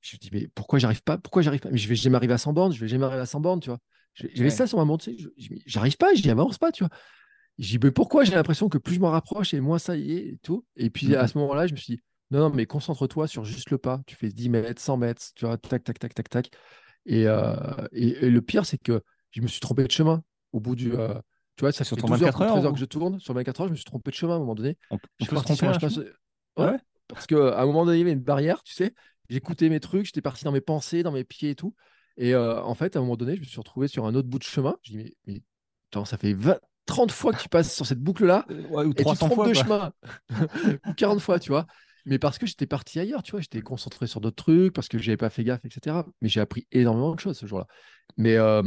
je 0.02 0.16
me 0.16 0.20
dis, 0.20 0.30
mais 0.32 0.48
pourquoi 0.54 0.80
j'arrive 0.80 1.02
pas? 1.02 1.18
Pourquoi 1.18 1.42
j'arrive 1.42 1.60
pas? 1.60 1.70
Mais 1.70 1.78
je 1.78 1.88
vais 1.88 1.96
jamais 1.96 2.16
arriver 2.16 2.34
à 2.34 2.38
100 2.38 2.52
bandes, 2.54 2.74
je 2.74 2.80
vais 2.80 2.88
jamais 2.88 3.06
arriver 3.06 3.22
à 3.22 3.26
100 3.26 3.40
bandes, 3.40 3.62
tu 3.62 3.70
vois. 3.70 3.80
J'avais 4.14 4.50
Ouais. 4.50 4.50
ça 4.50 4.66
sur 4.66 4.78
ma 4.78 4.84
montre, 4.84 5.06
j'arrive 5.66 5.96
pas, 5.96 6.14
je 6.14 6.22
dis, 6.22 6.30
avance 6.30 6.58
pas, 6.58 6.72
tu 6.72 6.84
vois. 6.84 6.90
Je 7.58 7.68
dis, 7.70 7.78
mais 7.82 7.90
pourquoi? 7.90 8.24
J'ai 8.24 8.34
l'impression 8.34 8.68
que 8.68 8.78
plus 8.78 8.94
je 8.96 9.00
m'en 9.00 9.10
rapproche 9.10 9.54
et 9.54 9.60
moins 9.60 9.78
ça 9.78 9.96
y 9.96 10.12
est 10.12 10.28
et 10.28 10.38
tout. 10.42 10.64
Et 10.76 10.90
puis 10.90 11.16
à 11.16 11.26
ce 11.28 11.38
moment-là, 11.38 11.66
je 11.66 11.72
me 11.72 11.76
suis 11.78 11.96
dit, 11.96 12.02
non, 12.30 12.40
non, 12.40 12.50
mais 12.54 12.66
concentre-toi 12.66 13.26
sur 13.28 13.44
juste 13.44 13.70
le 13.70 13.78
pas. 13.78 14.00
Tu 14.06 14.16
fais 14.16 14.28
10 14.28 14.48
mètres, 14.48 14.80
100 14.82 14.96
mètres, 14.96 15.22
tu 15.34 15.46
vois, 15.46 15.58
tac, 15.58 15.84
tac, 15.84 15.98
tac, 15.98 16.14
tac, 16.14 16.28
tac. 16.28 16.50
Et, 17.06 17.26
euh, 17.26 17.54
et, 17.92 18.26
et 18.26 18.30
le 18.30 18.42
pire, 18.42 18.66
c'est 18.66 18.78
que 18.78 19.02
je 19.32 19.40
me 19.42 19.46
suis 19.48 19.60
trompé 19.60 19.84
de 19.84 19.90
chemin 19.90 20.22
au 20.52 20.60
bout 20.60 20.76
du. 20.76 20.92
euh, 20.94 21.14
tu 21.56 21.62
vois, 21.62 21.72
ça 21.72 21.84
Sur 21.84 21.96
fait 21.96 22.02
ton 22.02 22.08
12 22.08 22.22
heures, 22.22 22.34
24 22.34 22.40
ou 22.40 22.44
13 22.44 22.64
heures 22.64 22.72
ou- 22.72 22.74
que 22.74 22.78
je 22.80 22.84
tourne. 22.84 23.20
Sur 23.20 23.34
24 23.34 23.60
heures, 23.62 23.66
je 23.68 23.72
me 23.72 23.76
suis 23.76 23.84
trompé 23.84 24.10
de 24.10 24.16
chemin 24.16 24.34
à 24.34 24.36
un 24.36 24.40
moment 24.40 24.54
donné. 24.54 24.76
On, 24.90 24.98
on 25.20 25.24
Je 25.24 25.26
suis 25.26 25.30
peut 25.30 25.36
se 25.36 25.42
tromper 25.42 25.66
sur 25.66 25.68
un 25.68 25.72
un 25.72 25.78
chemin. 25.78 25.92
chemin 25.92 26.04
Ouais, 26.56 26.66
Ah 26.66 26.72
ouais 26.72 26.78
Parce 27.08 27.26
qu'à 27.26 27.58
un 27.60 27.66
moment 27.66 27.84
donné, 27.84 27.98
il 27.98 28.00
y 28.00 28.02
avait 28.02 28.12
une 28.12 28.20
barrière, 28.20 28.62
tu 28.62 28.72
sais. 28.74 28.94
j'écoutais 29.28 29.68
mes 29.68 29.80
trucs, 29.80 30.06
j'étais 30.06 30.20
parti 30.22 30.44
dans 30.44 30.52
mes 30.52 30.60
pensées, 30.60 31.02
dans 31.02 31.12
mes 31.12 31.24
pieds 31.24 31.50
et 31.50 31.54
tout. 31.54 31.74
Et 32.16 32.34
euh, 32.34 32.60
en 32.62 32.74
fait, 32.74 32.96
à 32.96 32.98
un 32.98 33.02
moment 33.02 33.16
donné, 33.16 33.34
je 33.36 33.40
me 33.40 33.44
suis 33.46 33.58
retrouvé 33.58 33.88
sur 33.88 34.06
un 34.06 34.14
autre 34.14 34.28
bout 34.28 34.38
de 34.38 34.44
chemin. 34.44 34.76
Je 34.82 34.90
dis, 34.92 34.96
mais, 34.98 35.14
mais 35.26 35.42
attends, 35.90 36.04
ça 36.04 36.18
fait 36.18 36.32
20, 36.32 36.58
30 36.86 37.12
fois 37.12 37.32
que 37.32 37.40
tu 37.40 37.48
passes 37.48 37.74
sur 37.74 37.86
cette 37.86 38.00
boucle-là. 38.00 38.46
Ouais, 38.70 38.84
ou 38.84 38.90
Et 38.90 38.94
tu 38.94 38.94
te 38.96 39.02
300 39.02 39.26
trompes 39.26 39.36
fois. 39.36 39.48
de 39.48 39.54
chemin. 39.54 39.92
Ou 40.88 40.94
40 40.94 41.20
fois, 41.20 41.38
tu 41.38 41.50
vois. 41.50 41.66
Mais 42.06 42.18
parce 42.18 42.38
que 42.38 42.46
j'étais 42.46 42.66
parti 42.66 42.98
ailleurs, 42.98 43.22
tu 43.22 43.32
vois. 43.32 43.40
J'étais 43.40 43.60
concentré 43.60 44.06
sur 44.06 44.20
d'autres 44.20 44.42
trucs, 44.42 44.72
parce 44.72 44.88
que 44.88 44.98
j'avais 44.98 45.16
pas 45.16 45.30
fait 45.30 45.44
gaffe, 45.44 45.64
etc. 45.64 46.06
Mais 46.20 46.28
j'ai 46.28 46.40
appris 46.40 46.66
énormément 46.72 47.14
de 47.14 47.20
choses 47.20 47.38
ce 47.38 47.46
jour-là. 47.46 47.66
Mais, 48.16 48.36
euh, 48.36 48.62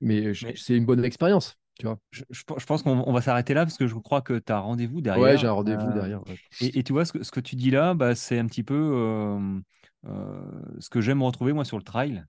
Mais- 0.00 0.32
c'est 0.56 0.76
une 0.76 0.84
bonne 0.86 1.04
expérience, 1.04 1.56
tu 1.78 1.86
vois. 1.86 1.98
Je, 2.10 2.22
je- 2.30 2.42
je 2.58 2.66
pense 2.66 2.82
qu'on 2.82 3.02
on 3.06 3.12
va 3.12 3.20
s'arrêter 3.20 3.54
là 3.54 3.64
parce 3.64 3.76
que 3.76 3.86
je 3.86 3.94
crois 3.96 4.22
que 4.22 4.38
tu 4.38 4.52
as 4.52 4.58
rendez-vous 4.58 5.00
derrière. 5.00 5.22
Ouais, 5.22 5.36
j'ai 5.38 5.46
un 5.46 5.52
rendez-vous 5.52 5.90
Euh, 5.90 5.92
derrière. 5.92 6.26
ouais. 6.28 6.36
Et, 6.60 6.78
et 6.78 6.82
tu 6.84 6.92
vois, 6.92 7.04
ce 7.04 7.12
que, 7.12 7.22
ce 7.22 7.30
que 7.30 7.40
tu 7.40 7.56
dis 7.56 7.70
là, 7.70 7.94
bah, 7.94 8.14
c'est 8.14 8.38
un 8.38 8.46
petit 8.46 8.62
peu 8.62 8.74
euh, 8.74 9.60
euh, 10.06 10.42
ce 10.78 10.88
que 10.88 11.00
j'aime 11.00 11.22
retrouver 11.22 11.52
moi 11.52 11.64
sur 11.64 11.76
le 11.78 11.82
trail. 11.84 12.24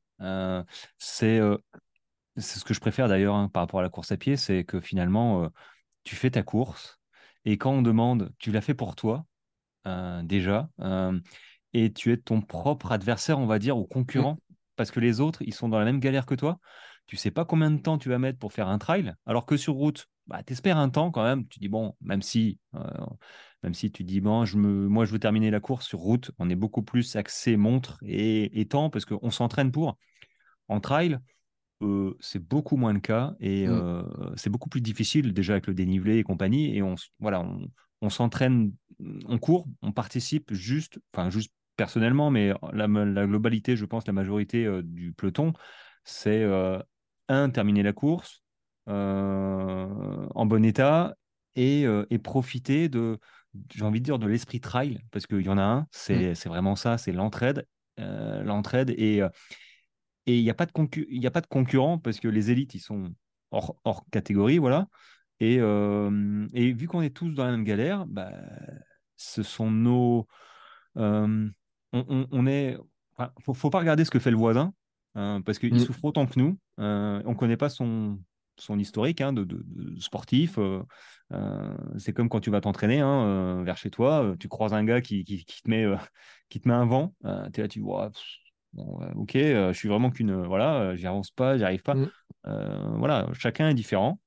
C'est 2.37 2.59
ce 2.59 2.63
que 2.65 2.73
je 2.73 2.79
préfère 2.79 3.07
d'ailleurs 3.07 3.35
hein, 3.35 3.49
par 3.49 3.63
rapport 3.63 3.79
à 3.79 3.83
la 3.83 3.89
course 3.89 4.11
à 4.11 4.17
pied, 4.17 4.35
c'est 4.37 4.63
que 4.65 4.81
finalement, 4.81 5.49
tu 6.03 6.15
fais 6.15 6.31
ta 6.31 6.43
course 6.43 6.99
et 7.45 7.57
quand 7.57 7.71
on 7.71 7.81
demande, 7.81 8.33
tu 8.39 8.51
l'as 8.51 8.61
fait 8.61 8.73
pour 8.73 8.95
toi 8.95 9.25
déjà, 10.23 10.69
et 11.73 11.93
tu 11.93 12.11
es 12.11 12.17
ton 12.17 12.41
propre 12.41 12.91
adversaire, 12.91 13.39
on 13.39 13.45
va 13.47 13.59
dire, 13.59 13.77
ou 13.77 13.85
Mm. 14.15 14.25
concurrent, 14.25 14.39
parce 14.75 14.91
que 14.91 14.99
les 14.99 15.19
autres, 15.21 15.41
ils 15.43 15.53
sont 15.53 15.69
dans 15.69 15.79
la 15.79 15.85
même 15.85 15.99
galère 15.99 16.25
que 16.25 16.35
toi. 16.35 16.59
Tu 17.07 17.17
sais 17.17 17.31
pas 17.31 17.45
combien 17.45 17.71
de 17.71 17.77
temps 17.79 17.97
tu 17.97 18.09
vas 18.09 18.17
mettre 18.17 18.39
pour 18.39 18.51
faire 18.53 18.67
un 18.67 18.77
trail, 18.79 19.13
alors 19.25 19.45
que 19.45 19.57
sur 19.57 19.73
route, 19.75 20.07
bah, 20.27 20.41
tu 20.43 20.53
espères 20.53 20.77
un 20.77 20.89
temps 20.89 21.11
quand 21.11 21.23
même. 21.23 21.47
Tu 21.47 21.59
dis, 21.59 21.67
bon, 21.69 21.95
même 22.01 22.21
si, 22.23 22.59
euh, 22.73 22.79
même 23.61 23.73
si 23.75 23.91
tu 23.91 24.03
dis, 24.03 24.21
bon, 24.21 24.45
je 24.45 24.57
me, 24.57 24.87
moi, 24.87 25.05
je 25.05 25.11
veux 25.11 25.19
terminer 25.19 25.51
la 25.51 25.59
course 25.59 25.85
sur 25.85 25.99
route, 25.99 26.31
on 26.39 26.49
est 26.49 26.55
beaucoup 26.55 26.81
plus 26.81 27.15
axé 27.15 27.57
montre 27.57 27.97
et, 28.03 28.59
et 28.59 28.67
temps, 28.67 28.89
parce 28.89 29.05
qu'on 29.05 29.29
s'entraîne 29.31 29.71
pour. 29.71 29.97
En 30.67 30.79
trail, 30.79 31.19
euh, 31.83 32.15
c'est 32.19 32.39
beaucoup 32.39 32.77
moins 32.77 32.93
le 32.93 32.99
cas 32.99 33.35
et 33.39 33.67
Mm. 33.67 33.71
euh, 33.71 34.03
c'est 34.35 34.49
beaucoup 34.49 34.69
plus 34.69 34.81
difficile 34.81 35.33
déjà 35.33 35.53
avec 35.53 35.67
le 35.67 35.73
dénivelé 35.73 36.17
et 36.17 36.23
compagnie. 36.23 36.75
Et 36.75 36.81
on, 36.81 36.95
voilà, 37.19 37.41
on, 37.41 37.67
on 38.01 38.09
s'entraîne, 38.09 38.73
on 39.27 39.37
court, 39.37 39.67
on 39.81 39.91
participe 39.91 40.53
juste, 40.53 40.99
enfin 41.13 41.29
juste 41.29 41.53
personnellement, 41.75 42.31
mais 42.31 42.53
la, 42.73 42.87
la 42.87 43.27
globalité, 43.27 43.75
je 43.75 43.85
pense, 43.85 44.07
la 44.07 44.13
majorité 44.13 44.67
du 44.83 45.13
peloton, 45.13 45.53
c'est 46.03 46.45
un, 47.29 47.49
terminer 47.49 47.83
la 47.83 47.93
course 47.93 48.43
euh, 48.89 50.27
en 50.35 50.45
bon 50.45 50.63
état 50.65 51.15
et, 51.55 51.85
euh, 51.85 52.05
et 52.09 52.19
profiter 52.19 52.89
de, 52.89 53.19
j'ai 53.73 53.83
envie 53.83 53.99
de 53.99 54.05
dire, 54.05 54.19
de 54.19 54.27
l'esprit 54.27 54.59
trail, 54.61 54.99
parce 55.11 55.27
qu'il 55.27 55.41
y 55.41 55.49
en 55.49 55.57
a 55.57 55.63
un, 55.63 55.87
c'est 55.91 56.35
c'est 56.35 56.49
vraiment 56.49 56.75
ça, 56.75 56.97
c'est 56.97 57.11
l'entraide. 57.11 57.67
euh, 57.99 58.43
l'entraide 58.43 58.91
et, 58.97 59.21
et 60.25 60.37
il 60.37 60.43
n'y 60.43 60.49
a, 60.49 60.53
pas 60.53 60.65
de 60.65 60.71
y 61.09 61.27
a 61.27 61.31
pas 61.31 61.41
de 61.41 61.47
concurrent 61.47 61.99
parce 61.99 62.19
que 62.19 62.27
les 62.27 62.51
élites, 62.51 62.73
ils 62.75 62.79
sont 62.79 63.13
hors, 63.51 63.77
hors 63.83 64.05
catégorie, 64.11 64.57
voilà. 64.57 64.87
Et, 65.39 65.57
euh, 65.59 66.47
et 66.53 66.71
vu 66.73 66.87
qu'on 66.87 67.01
est 67.01 67.15
tous 67.15 67.29
dans 67.31 67.45
la 67.45 67.51
même 67.51 67.63
galère, 67.63 68.05
bah, 68.07 68.31
ce 69.17 69.43
sont 69.43 69.69
nos. 69.71 70.27
euh, 70.97 71.49
on, 71.93 72.05
on- 72.09 72.27
on 72.31 72.47
est. 72.47 72.77
enfin, 73.17 73.31
faut, 73.43 73.53
faut 73.53 73.69
pas 73.69 73.79
regarder 73.79 74.05
ce 74.05 74.11
que 74.11 74.19
fait 74.19 74.31
le 74.31 74.37
voisin 74.37 74.73
hein, 75.15 75.41
parce 75.45 75.59
qu'il 75.59 75.79
Mm. 75.79 75.79
souffre 75.79 76.05
autant 76.05 76.25
que 76.27 76.39
nous. 76.39 76.57
Euh, 76.79 77.21
on 77.25 77.35
connaît 77.35 77.57
pas 77.57 77.69
son, 77.69 78.19
son 78.57 78.79
historique 78.79 79.21
hein, 79.21 79.33
de, 79.33 79.43
de- 79.43 79.63
de 79.67 79.99
sportif. 79.99 80.57
euh, 80.59 80.83
euh, 81.33 81.75
c'est 81.97 82.13
comme 82.13 82.29
quand 82.29 82.39
tu 82.41 82.51
vas 82.51 82.61
t'entraîner 82.61 82.99
hein, 83.01 83.25
euh, 83.59 83.63
vers 83.63 83.77
chez 83.77 83.89
toi, 83.91 84.23
euh, 84.23 84.35
tu 84.37 84.47
croises 84.47 84.73
un 84.73 84.83
gars 84.83 85.01
qui, 85.01 85.23
qui, 85.23 85.45
qui 85.45 85.61
te 85.63 85.69
met, 85.69 85.83
euh, 85.85 85.97
qui 86.49 86.59
te 86.61 86.67
met 86.67 86.73
un 86.75 86.85
vent. 86.85 87.13
tu 87.53 87.59
es 87.59 87.63
là, 87.63 87.67
tu 87.67 87.79
vois, 87.81 88.11
bon, 88.73 88.99
ok, 89.15 89.35
euh, 89.35 89.73
je 89.73 89.77
suis 89.77 89.89
vraiment 89.89 90.11
qu'une. 90.11 90.31
euh, 90.31 90.47
voilà, 90.47 90.75
euh, 90.91 90.95
j'y 90.95 91.07
avance 91.07 91.31
pas, 91.31 91.57
j'y 91.57 91.63
arrive 91.63 91.83
pas. 91.83 91.97
Mm. 91.97 92.11
Euh, 92.47 92.95
voilà, 92.97 93.27
chacun 93.33 93.69
est 93.69 93.73
différent. 93.73 94.19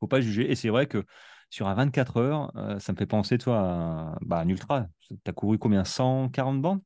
Faut 0.00 0.06
pas 0.08 0.20
juger. 0.20 0.50
Et 0.50 0.54
c'est 0.56 0.68
vrai 0.70 0.86
que 0.86 1.04
sur 1.50 1.68
un 1.68 1.74
24 1.74 2.16
heures, 2.18 2.52
euh, 2.56 2.78
ça 2.78 2.92
me 2.92 2.98
fait 2.98 3.06
penser, 3.06 3.38
toi, 3.38 3.58
à, 4.14 4.18
bah, 4.22 4.38
un 4.40 4.48
ultra. 4.48 4.86
Tu 5.08 5.16
as 5.26 5.32
couru 5.32 5.58
combien? 5.58 5.84
140 5.84 6.60
bandes 6.62 6.80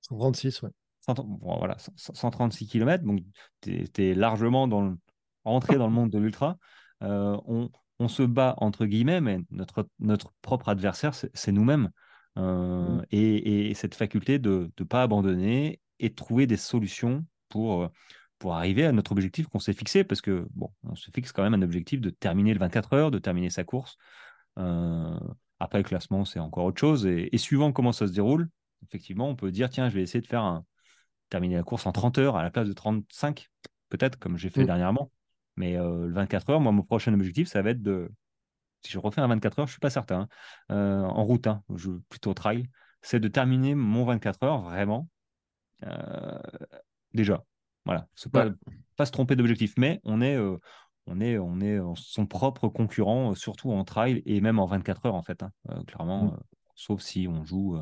136, 0.00 0.62
ouais. 0.62 0.70
100 1.14 1.24
bon, 1.24 1.58
voilà, 1.58 1.76
100 1.78 2.14
136 2.14 2.66
km. 2.66 3.04
Donc, 3.04 3.20
tu 3.60 3.88
es, 3.98 4.14
largement 4.14 4.68
dans 4.68 4.82
le, 4.82 4.96
rentré 5.44 5.76
dans 5.76 5.86
le 5.86 5.92
monde 5.92 6.10
de 6.10 6.18
l'ultra. 6.18 6.56
Euh, 7.02 7.36
on, 7.46 7.70
on 7.98 8.08
se 8.08 8.22
bat, 8.22 8.54
entre 8.58 8.86
guillemets, 8.86 9.20
mais 9.20 9.38
notre, 9.50 9.88
notre 9.98 10.32
propre 10.42 10.68
adversaire, 10.68 11.14
c'est 11.14 11.52
nous-mêmes. 11.52 11.90
Euh, 12.38 12.96
Mm. 12.98 13.04
et, 13.10 13.70
et 13.70 13.74
cette 13.74 13.94
faculté 13.94 14.38
de 14.38 14.70
ne 14.78 14.84
pas 14.84 15.02
abandonner 15.02 15.80
et 15.98 16.08
de 16.10 16.14
trouver 16.14 16.46
des 16.46 16.56
solutions 16.56 17.26
pour, 17.48 17.90
pour 18.38 18.54
arriver 18.54 18.86
à 18.86 18.92
notre 18.92 19.12
objectif 19.12 19.46
qu'on 19.48 19.58
s'est 19.58 19.72
fixé. 19.72 20.04
Parce 20.04 20.20
que, 20.20 20.46
bon, 20.54 20.70
on 20.84 20.94
se 20.94 21.10
fixe 21.14 21.32
quand 21.32 21.42
même 21.42 21.54
un 21.54 21.62
objectif 21.62 22.00
de 22.00 22.10
terminer 22.10 22.54
le 22.54 22.60
24 22.60 22.92
heures, 22.94 23.10
de 23.10 23.18
terminer 23.18 23.50
sa 23.50 23.64
course. 23.64 23.96
Euh, 24.58 25.18
après, 25.58 25.78
le 25.78 25.84
classement, 25.84 26.24
c'est 26.24 26.38
encore 26.40 26.64
autre 26.64 26.80
chose. 26.80 27.06
Et, 27.06 27.28
et 27.32 27.38
suivant 27.38 27.72
comment 27.72 27.92
ça 27.92 28.06
se 28.06 28.12
déroule, 28.12 28.48
effectivement, 28.84 29.28
on 29.28 29.36
peut 29.36 29.50
dire, 29.50 29.68
tiens, 29.68 29.88
je 29.90 29.94
vais 29.94 30.02
essayer 30.02 30.22
de 30.22 30.26
faire 30.26 30.42
un, 30.42 30.64
terminer 31.30 31.56
la 31.56 31.62
course 31.62 31.86
en 31.86 31.92
30 31.92 32.18
heures 32.18 32.36
à 32.36 32.42
la 32.42 32.50
place 32.50 32.68
de 32.68 32.72
35, 32.74 33.48
peut-être, 33.88 34.18
comme 34.18 34.36
j'ai 34.36 34.50
fait 34.50 34.62
Mm. 34.62 34.66
dernièrement. 34.66 35.10
Mais 35.56 35.76
euh, 35.76 36.06
le 36.06 36.12
24 36.12 36.50
heures, 36.50 36.60
moi, 36.60 36.72
mon 36.72 36.82
prochain 36.82 37.14
objectif, 37.14 37.48
ça 37.48 37.62
va 37.62 37.70
être 37.70 37.82
de. 37.82 38.10
Si 38.82 38.92
je 38.92 38.98
refais 38.98 39.20
un 39.20 39.28
24 39.28 39.58
heures, 39.60 39.66
je 39.66 39.72
suis 39.72 39.80
pas 39.80 39.90
certain. 39.90 40.28
hein, 40.68 40.74
euh, 40.74 41.02
en 41.02 41.24
route, 41.24 41.46
hein, 41.46 41.62
je, 41.74 41.90
plutôt 42.08 42.32
trail, 42.34 42.66
c'est 43.02 43.20
de 43.20 43.28
terminer 43.28 43.74
mon 43.74 44.04
24 44.04 44.42
heures 44.42 44.60
vraiment. 44.62 45.08
euh, 45.84 46.38
déjà. 47.14 47.44
Voilà. 47.84 48.08
C'est 48.14 48.30
pas, 48.32 48.46
Ouais. 48.46 48.52
pas 48.96 49.06
se 49.06 49.12
tromper 49.12 49.36
d'objectif, 49.36 49.74
mais 49.76 50.00
on 50.04 50.20
est, 50.22 50.38
on 51.06 51.20
est, 51.20 51.38
on 51.38 51.60
est 51.60 51.78
son 51.94 52.26
propre 52.26 52.68
concurrent, 52.68 53.34
surtout 53.34 53.72
en 53.72 53.84
trail 53.84 54.22
et 54.26 54.40
même 54.40 54.58
en 54.58 54.66
24 54.66 55.06
heures, 55.06 55.14
en 55.14 55.22
fait. 55.22 55.42
hein, 55.42 55.52
clairement, 55.86 56.26
Mm. 56.26 56.36
sauf 56.74 57.00
si 57.02 57.26
on 57.28 57.44
joue 57.44 57.78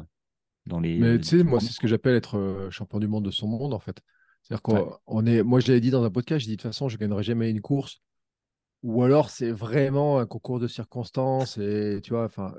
dans 0.68 0.80
les. 0.80 0.98
Mais 0.98 1.06
euh, 1.08 1.18
tu 1.18 1.24
sais, 1.24 1.42
moi, 1.44 1.60
c'est 1.60 1.72
ce 1.72 1.80
que 1.80 1.88
j'appelle 1.88 2.14
être 2.16 2.36
euh, 2.38 2.70
champion 2.70 2.98
du 3.00 3.08
monde 3.08 3.24
de 3.24 3.30
son 3.30 3.48
monde, 3.48 3.74
en 3.74 3.78
fait. 3.80 4.00
C'est-à-dire 4.42 4.62
Ouais. 4.68 4.80
qu'on 4.84 4.96
on 5.22 5.26
est. 5.26 5.42
Moi, 5.42 5.60
je 5.60 5.68
l'avais 5.68 5.80
dit 5.80 5.90
dans 5.90 6.04
un 6.04 6.10
podcast, 6.10 6.40
j'ai 6.44 6.50
dit 6.52 6.56
de 6.56 6.62
toute 6.62 6.70
façon, 6.70 6.88
je 6.88 6.96
gagnerai 6.98 7.22
jamais 7.24 7.50
une 7.50 7.60
course. 7.60 8.00
Ou 8.84 9.02
alors, 9.02 9.28
c'est 9.30 9.50
vraiment 9.50 10.20
un 10.20 10.26
concours 10.26 10.60
de 10.60 10.68
circonstances. 10.68 11.58
Et 11.58 11.98
tu 12.02 12.10
vois, 12.10 12.24
enfin, 12.26 12.54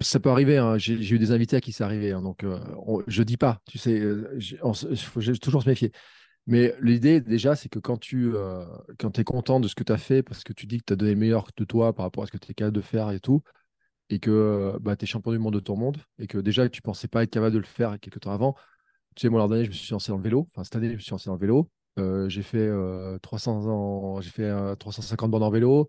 ça 0.00 0.18
peut 0.18 0.30
arriver. 0.30 0.56
hein. 0.56 0.78
J'ai 0.78 1.02
j'ai 1.02 1.16
eu 1.16 1.18
des 1.18 1.30
invités 1.30 1.56
à 1.56 1.60
qui 1.60 1.72
c'est 1.72 1.84
arrivé. 1.84 2.12
hein. 2.12 2.22
donc, 2.22 2.42
euh, 2.42 2.58
on- 2.86 3.02
je 3.06 3.22
dis 3.22 3.36
pas. 3.36 3.60
Tu 3.68 3.76
sais, 3.76 3.98
euh, 4.00 4.38
on 4.62 4.72
se- 4.72 4.94
faut 4.94 5.20
toujours 5.36 5.62
se 5.62 5.68
méfier. 5.68 5.92
Mais 6.46 6.74
l'idée, 6.80 7.20
déjà, 7.20 7.54
c'est 7.54 7.68
que 7.68 7.78
quand 7.78 7.98
tu 7.98 8.34
euh, 8.34 8.64
quand 8.98 9.18
es 9.18 9.24
content 9.24 9.60
de 9.60 9.68
ce 9.68 9.74
que 9.74 9.84
tu 9.84 9.92
as 9.92 9.98
fait, 9.98 10.22
parce 10.22 10.42
que 10.42 10.54
tu 10.54 10.66
dis 10.66 10.78
que 10.78 10.84
tu 10.86 10.92
as 10.94 10.96
donné 10.96 11.12
le 11.12 11.18
meilleur 11.20 11.48
de 11.54 11.64
toi 11.64 11.92
par 11.92 12.04
rapport 12.06 12.24
à 12.24 12.26
ce 12.26 12.32
que 12.32 12.38
tu 12.38 12.50
es 12.50 12.54
capable 12.54 12.74
de 12.76 12.80
faire 12.80 13.10
et 13.10 13.20
tout, 13.20 13.42
et 14.10 14.18
que 14.20 14.30
euh, 14.30 14.78
bah, 14.80 14.96
tu 14.96 15.04
es 15.04 15.06
champion 15.06 15.32
du 15.32 15.38
monde 15.38 15.54
de 15.54 15.60
ton 15.60 15.76
monde, 15.76 15.98
et 16.18 16.26
que 16.26 16.38
déjà, 16.38 16.68
tu 16.68 16.82
pensais 16.82 17.08
pas 17.08 17.22
être 17.22 17.30
capable 17.30 17.54
de 17.54 17.58
le 17.58 17.64
faire 17.64 17.98
quelques 18.00 18.20
temps 18.20 18.32
avant. 18.32 18.54
Tu 19.14 19.22
sais, 19.22 19.28
moi, 19.28 19.40
l'an 19.40 19.48
dernier, 19.48 19.64
je 19.64 19.70
me 19.70 19.74
suis 19.74 19.92
lancé 19.92 20.12
dans 20.12 20.18
le 20.18 20.22
vélo. 20.22 20.48
Enfin, 20.52 20.64
cette 20.64 20.76
année, 20.76 20.90
je 20.90 20.94
me 20.94 20.98
suis 20.98 21.10
lancé 21.10 21.26
dans 21.26 21.34
le 21.34 21.40
vélo. 21.40 21.70
Euh, 21.98 22.28
j'ai 22.28 22.42
fait, 22.42 22.58
euh, 22.58 23.18
300 23.18 23.66
ans, 23.66 24.20
j'ai 24.20 24.30
fait 24.30 24.44
euh, 24.44 24.76
350 24.76 25.30
bornes 25.30 25.42
en 25.42 25.50
vélo 25.50 25.88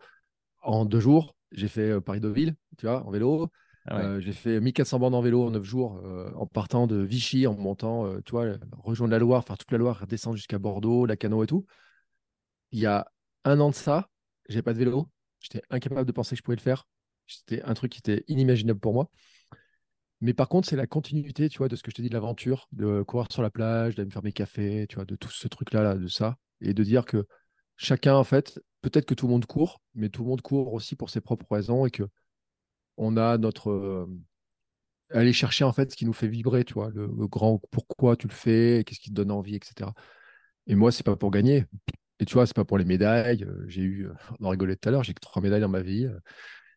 en 0.61 0.85
deux 0.85 0.99
jours. 0.99 1.35
J'ai 1.51 1.67
fait 1.67 1.91
euh, 1.91 2.01
Paris-Deauville, 2.01 2.55
tu 2.77 2.85
vois, 2.85 3.05
en 3.05 3.11
vélo. 3.11 3.49
Ah 3.87 3.97
ouais. 3.97 4.03
Euh, 4.03 4.19
j'ai 4.19 4.33
fait 4.33 4.59
1400 4.59 4.99
bornes 4.99 5.15
en 5.15 5.21
vélo 5.21 5.45
en 5.45 5.51
9 5.51 5.63
jours, 5.63 6.01
euh, 6.05 6.31
en 6.35 6.45
partant 6.45 6.85
de 6.85 6.97
Vichy, 6.97 7.47
en 7.47 7.55
montant, 7.55 8.05
euh, 8.05 8.19
tu 8.25 8.31
vois, 8.31 8.45
rejoindre 8.77 9.11
la 9.11 9.19
Loire, 9.19 9.43
faire 9.43 9.57
toute 9.57 9.71
la 9.71 9.77
Loire, 9.77 9.99
redescendre 9.99 10.35
jusqu'à 10.35 10.59
Bordeaux, 10.59 11.05
la 11.05 11.15
Cano 11.15 11.43
et 11.43 11.47
tout. 11.47 11.65
Il 12.71 12.79
y 12.79 12.85
a 12.85 13.07
un 13.45 13.59
an 13.59 13.69
de 13.69 13.75
ça, 13.75 14.09
j'ai 14.47 14.61
pas 14.61 14.73
de 14.73 14.79
vélo. 14.79 15.07
J'étais 15.39 15.61
incapable 15.69 16.05
de 16.05 16.11
penser 16.11 16.35
que 16.35 16.37
je 16.37 16.43
pouvais 16.43 16.57
le 16.57 16.61
faire. 16.61 16.85
C'était 17.29 17.61
un 17.63 17.73
truc 17.73 17.91
qui 17.91 17.99
était 17.99 18.23
inimaginable 18.27 18.79
pour 18.79 18.93
moi. 18.93 19.09
Mais 20.21 20.33
par 20.33 20.49
contre, 20.49 20.67
c'est 20.67 20.75
la 20.75 20.87
continuité, 20.87 21.47
tu 21.49 21.59
vois, 21.59 21.69
de 21.69 21.75
ce 21.75 21.83
que 21.83 21.91
je 21.91 21.95
t'ai 21.95 22.01
dit 22.01 22.09
de 22.09 22.13
l'aventure, 22.13 22.67
de 22.73 23.03
courir 23.03 23.27
sur 23.31 23.41
la 23.41 23.49
plage, 23.49 23.95
d'aller 23.95 24.07
me 24.07 24.11
faire 24.11 24.23
mes 24.23 24.33
cafés, 24.33 24.85
tu 24.89 24.95
vois, 24.95 25.05
de 25.05 25.15
tout 25.15 25.29
ce 25.31 25.47
truc-là, 25.47 25.81
là, 25.83 25.95
de 25.95 26.07
ça. 26.07 26.35
Et 26.61 26.73
de 26.73 26.83
dire 26.83 27.05
que 27.05 27.25
chacun, 27.77 28.15
en 28.15 28.25
fait, 28.25 28.59
peut-être 28.81 29.05
que 29.05 29.13
tout 29.13 29.27
le 29.27 29.31
monde 29.33 29.45
court, 29.45 29.81
mais 29.95 30.09
tout 30.09 30.23
le 30.23 30.29
monde 30.29 30.41
court 30.41 30.73
aussi 30.73 30.95
pour 30.97 31.09
ses 31.09 31.21
propres 31.21 31.45
raisons 31.51 31.85
et 31.85 31.91
que 31.91 32.03
on 32.97 33.17
a 33.17 33.37
notre. 33.37 33.71
euh, 33.71 34.07
aller 35.11 35.33
chercher, 35.33 35.63
en 35.63 35.73
fait, 35.73 35.91
ce 35.91 35.95
qui 35.97 36.05
nous 36.05 36.13
fait 36.13 36.27
vibrer, 36.27 36.63
tu 36.65 36.73
vois, 36.73 36.89
le, 36.93 37.07
grand 37.27 37.59
pourquoi 37.71 38.15
tu 38.15 38.27
le 38.27 38.33
fais, 38.33 38.83
qu'est-ce 38.85 38.99
qui 38.99 39.09
te 39.09 39.15
donne 39.15 39.31
envie, 39.31 39.55
etc. 39.55 39.93
Et 40.67 40.75
moi, 40.75 40.91
c'est 40.91 41.03
pas 41.05 41.15
pour 41.15 41.31
gagner. 41.31 41.65
Et 42.19 42.25
tu 42.25 42.33
vois, 42.35 42.45
c'est 42.47 42.55
pas 42.55 42.65
pour 42.65 42.77
les 42.77 42.85
médailles. 42.85 43.43
Euh, 43.45 43.65
J'ai 43.67 43.81
eu, 43.83 44.07
euh, 44.07 44.13
on 44.39 44.45
en 44.47 44.49
rigolait 44.49 44.75
tout 44.75 44.89
à 44.89 44.91
l'heure, 44.91 45.03
j'ai 45.03 45.13
que 45.13 45.21
trois 45.21 45.41
médailles 45.41 45.61
dans 45.61 45.69
ma 45.69 45.81
vie. 45.81 46.07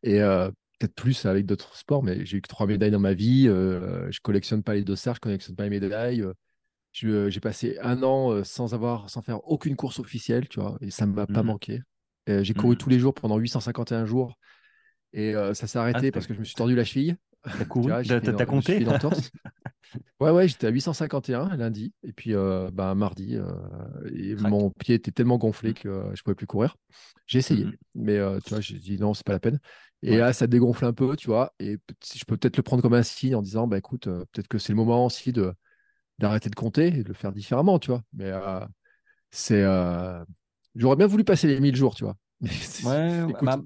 Et 0.03 0.21
euh, 0.21 0.51
peut-être 0.79 0.95
plus 0.95 1.27
avec 1.27 1.47
d'autres 1.47 1.77
sports, 1.77 2.03
mais 2.03 2.25
j'ai 2.27 2.39
eu 2.39 2.41
que 2.43 2.49
trois 2.49 2.67
médailles 2.67 2.91
dans 2.91 2.99
ma 3.01 3.15
vie. 3.15 3.47
euh, 3.49 4.11
je 4.11 4.21
collectionne 4.21 4.63
pas 4.63 4.75
les 4.75 4.83
dossards, 4.85 5.17
je 5.17 5.21
collectionne 5.21 5.57
pas 5.57 5.65
les 5.65 5.71
médailles. 5.71 6.23
euh, 6.23 7.31
J'ai 7.31 7.41
passé 7.41 7.79
un 7.83 8.03
an 8.03 8.45
sans 8.45 8.75
avoir, 8.75 9.11
sans 9.11 9.23
faire 9.23 9.47
aucune 9.49 9.77
course 9.77 9.99
officielle, 10.01 10.49
tu 10.49 10.61
vois, 10.61 10.79
et 10.81 10.91
ça 10.91 11.07
ne 11.07 11.13
m'a 11.15 11.27
pas 11.27 11.43
Mhm. 11.43 11.45
manqué. 11.45 11.83
J'ai 12.29 12.55
couru 12.55 12.77
Mhm. 12.77 12.79
tous 12.79 12.91
les 12.91 12.99
jours 13.01 13.15
pendant 13.15 13.39
851 13.39 14.07
jours, 14.07 14.39
et 15.15 15.35
euh, 15.37 15.55
ça 15.55 15.67
s'est 15.69 15.79
arrêté 15.79 16.11
Ah, 16.11 16.13
parce 16.13 16.27
t'as- 16.27 16.29
que 16.29 16.35
je 16.35 16.41
me 16.41 16.45
suis 16.45 16.55
tordu 16.57 16.75
la 16.77 16.85
cheville. 16.85 17.17
T'as 17.57 17.65
couru 17.65 17.97
compté. 18.47 18.87
Ouais, 20.21 20.31
ouais, 20.31 20.49
j'étais 20.49 20.67
à 20.69 20.71
851 20.71 21.57
lundi. 21.57 21.93
Et 22.05 22.13
puis, 22.13 22.35
euh, 22.35 22.71
bah, 22.73 22.95
mardi, 22.95 23.37
euh, 23.37 23.45
et 24.15 24.35
mon 24.37 24.71
pied 24.71 24.95
était 24.95 25.11
tellement 25.11 25.37
gonflé 25.39 25.75
que 25.75 25.89
euh, 25.89 26.15
je 26.15 26.23
pouvais 26.23 26.35
plus 26.35 26.47
courir. 26.47 26.77
J'ai 27.27 27.39
essayé, 27.41 27.65
Mhm. 27.65 27.77
mais 27.95 28.17
euh, 28.19 28.41
tu 28.41 28.51
vois, 28.51 28.61
j'ai 28.61 28.79
dit 28.79 28.99
non, 28.99 29.15
c'est 29.15 29.25
pas 29.27 29.33
la 29.33 29.41
peine. 29.41 29.59
Et 30.03 30.13
Ouais. 30.13 30.19
là, 30.19 30.33
ça 30.33 30.47
dégonfle 30.47 30.85
un 30.85 30.93
peu, 30.93 31.17
tu 31.17 31.27
vois. 31.29 31.55
Et 31.59 31.79
je 32.15 32.25
peux 32.25 32.37
peut-être 32.37 32.57
le 32.57 32.63
prendre 32.63 32.83
comme 32.83 32.95
un 32.95 33.03
signe 33.03 33.35
en 33.35 33.43
disant, 33.43 33.67
bah 33.67 33.79
écoute, 33.79 34.05
peut-être 34.07 34.49
que 34.49 34.59
c'est 34.59 34.73
le 34.73 34.77
moment 34.77 35.07
aussi 35.07 35.33
de 35.33 35.55
d'arrêter 36.19 36.51
de 36.51 36.55
compter 36.57 36.89
et 36.89 37.03
de 37.05 37.09
le 37.09 37.15
faire 37.15 37.33
différemment, 37.33 37.79
tu 37.81 37.91
vois. 37.91 38.03
Mais 38.15 38.33
c'est. 39.31 39.65
J'aurais 40.75 40.97
bien 40.97 41.07
voulu 41.07 41.25
passer 41.25 41.49
les 41.49 41.61
1000 41.61 41.77
jours, 41.77 41.95
tu 41.95 42.05
vois. 42.05 42.17
Ouais, 42.83 43.25
écoute, 43.29 43.43
bah, 43.43 43.63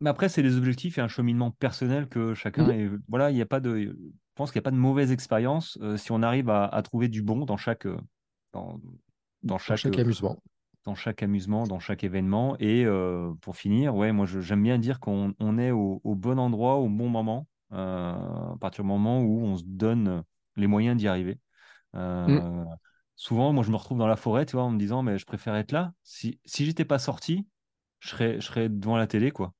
mais 0.00 0.10
après, 0.10 0.28
c'est 0.28 0.42
des 0.42 0.56
objectifs 0.56 0.98
et 0.98 1.00
un 1.00 1.08
cheminement 1.08 1.50
personnel 1.50 2.08
que 2.08 2.34
chacun 2.34 2.66
Mhm. 2.66 2.70
est. 2.70 2.90
Voilà, 3.08 3.30
il 3.30 3.34
n'y 3.34 3.42
a 3.42 3.46
pas 3.46 3.60
de. 3.60 3.76
Je 3.78 3.92
pense 4.34 4.52
qu'il 4.52 4.58
n'y 4.60 4.62
a 4.62 4.68
pas 4.70 4.70
de 4.70 4.76
mauvaise 4.76 5.10
expérience 5.12 5.78
euh, 5.82 5.96
si 5.96 6.12
on 6.12 6.22
arrive 6.22 6.48
à, 6.50 6.66
à 6.66 6.82
trouver 6.82 7.08
du 7.08 7.22
bon 7.22 7.44
dans 7.44 7.56
chaque, 7.56 7.86
euh, 7.86 7.98
dans, 8.52 8.80
dans 9.42 9.58
dans 9.66 9.76
chaque, 9.76 9.86
euh, 9.86 9.98
amusement. 9.98 10.42
dans 10.84 10.94
chaque 10.94 11.22
amusement, 11.22 11.66
dans 11.66 11.80
chaque 11.80 12.04
événement. 12.04 12.56
Et 12.60 12.86
pour 13.40 13.56
finir, 13.56 13.94
ouais, 13.96 14.12
moi 14.12 14.26
j'aime 14.26 14.62
bien 14.62 14.78
dire 14.78 15.00
qu'on 15.00 15.34
on 15.40 15.58
est 15.58 15.70
au, 15.70 16.00
au 16.04 16.14
bon 16.14 16.38
endroit, 16.38 16.76
au 16.76 16.88
bon 16.88 17.08
moment, 17.08 17.46
à 17.70 18.54
partir 18.60 18.84
du 18.84 18.88
moment 18.88 19.20
où 19.22 19.40
on 19.44 19.56
se 19.56 19.64
donne 19.66 20.22
les 20.56 20.66
moyens 20.66 20.96
d'y 20.96 21.08
arriver. 21.08 21.40
Euh, 21.96 22.64
souvent, 23.16 23.52
moi 23.52 23.64
je 23.64 23.70
me 23.70 23.76
retrouve 23.76 23.98
dans 23.98 24.06
la 24.06 24.16
forêt, 24.16 24.46
tu 24.46 24.54
vois, 24.56 24.64
en 24.64 24.70
me 24.70 24.78
disant, 24.78 25.02
mais 25.02 25.18
je 25.18 25.26
préfère 25.26 25.56
être 25.56 25.72
là. 25.72 25.92
Si, 26.04 26.40
si 26.44 26.66
j'étais 26.66 26.84
pas 26.84 26.98
sorti, 26.98 27.48
je 28.00 28.08
serais, 28.10 28.40
je 28.40 28.46
serais 28.46 28.68
devant 28.68 28.96
la 28.96 29.06
télé, 29.06 29.30
quoi. 29.30 29.54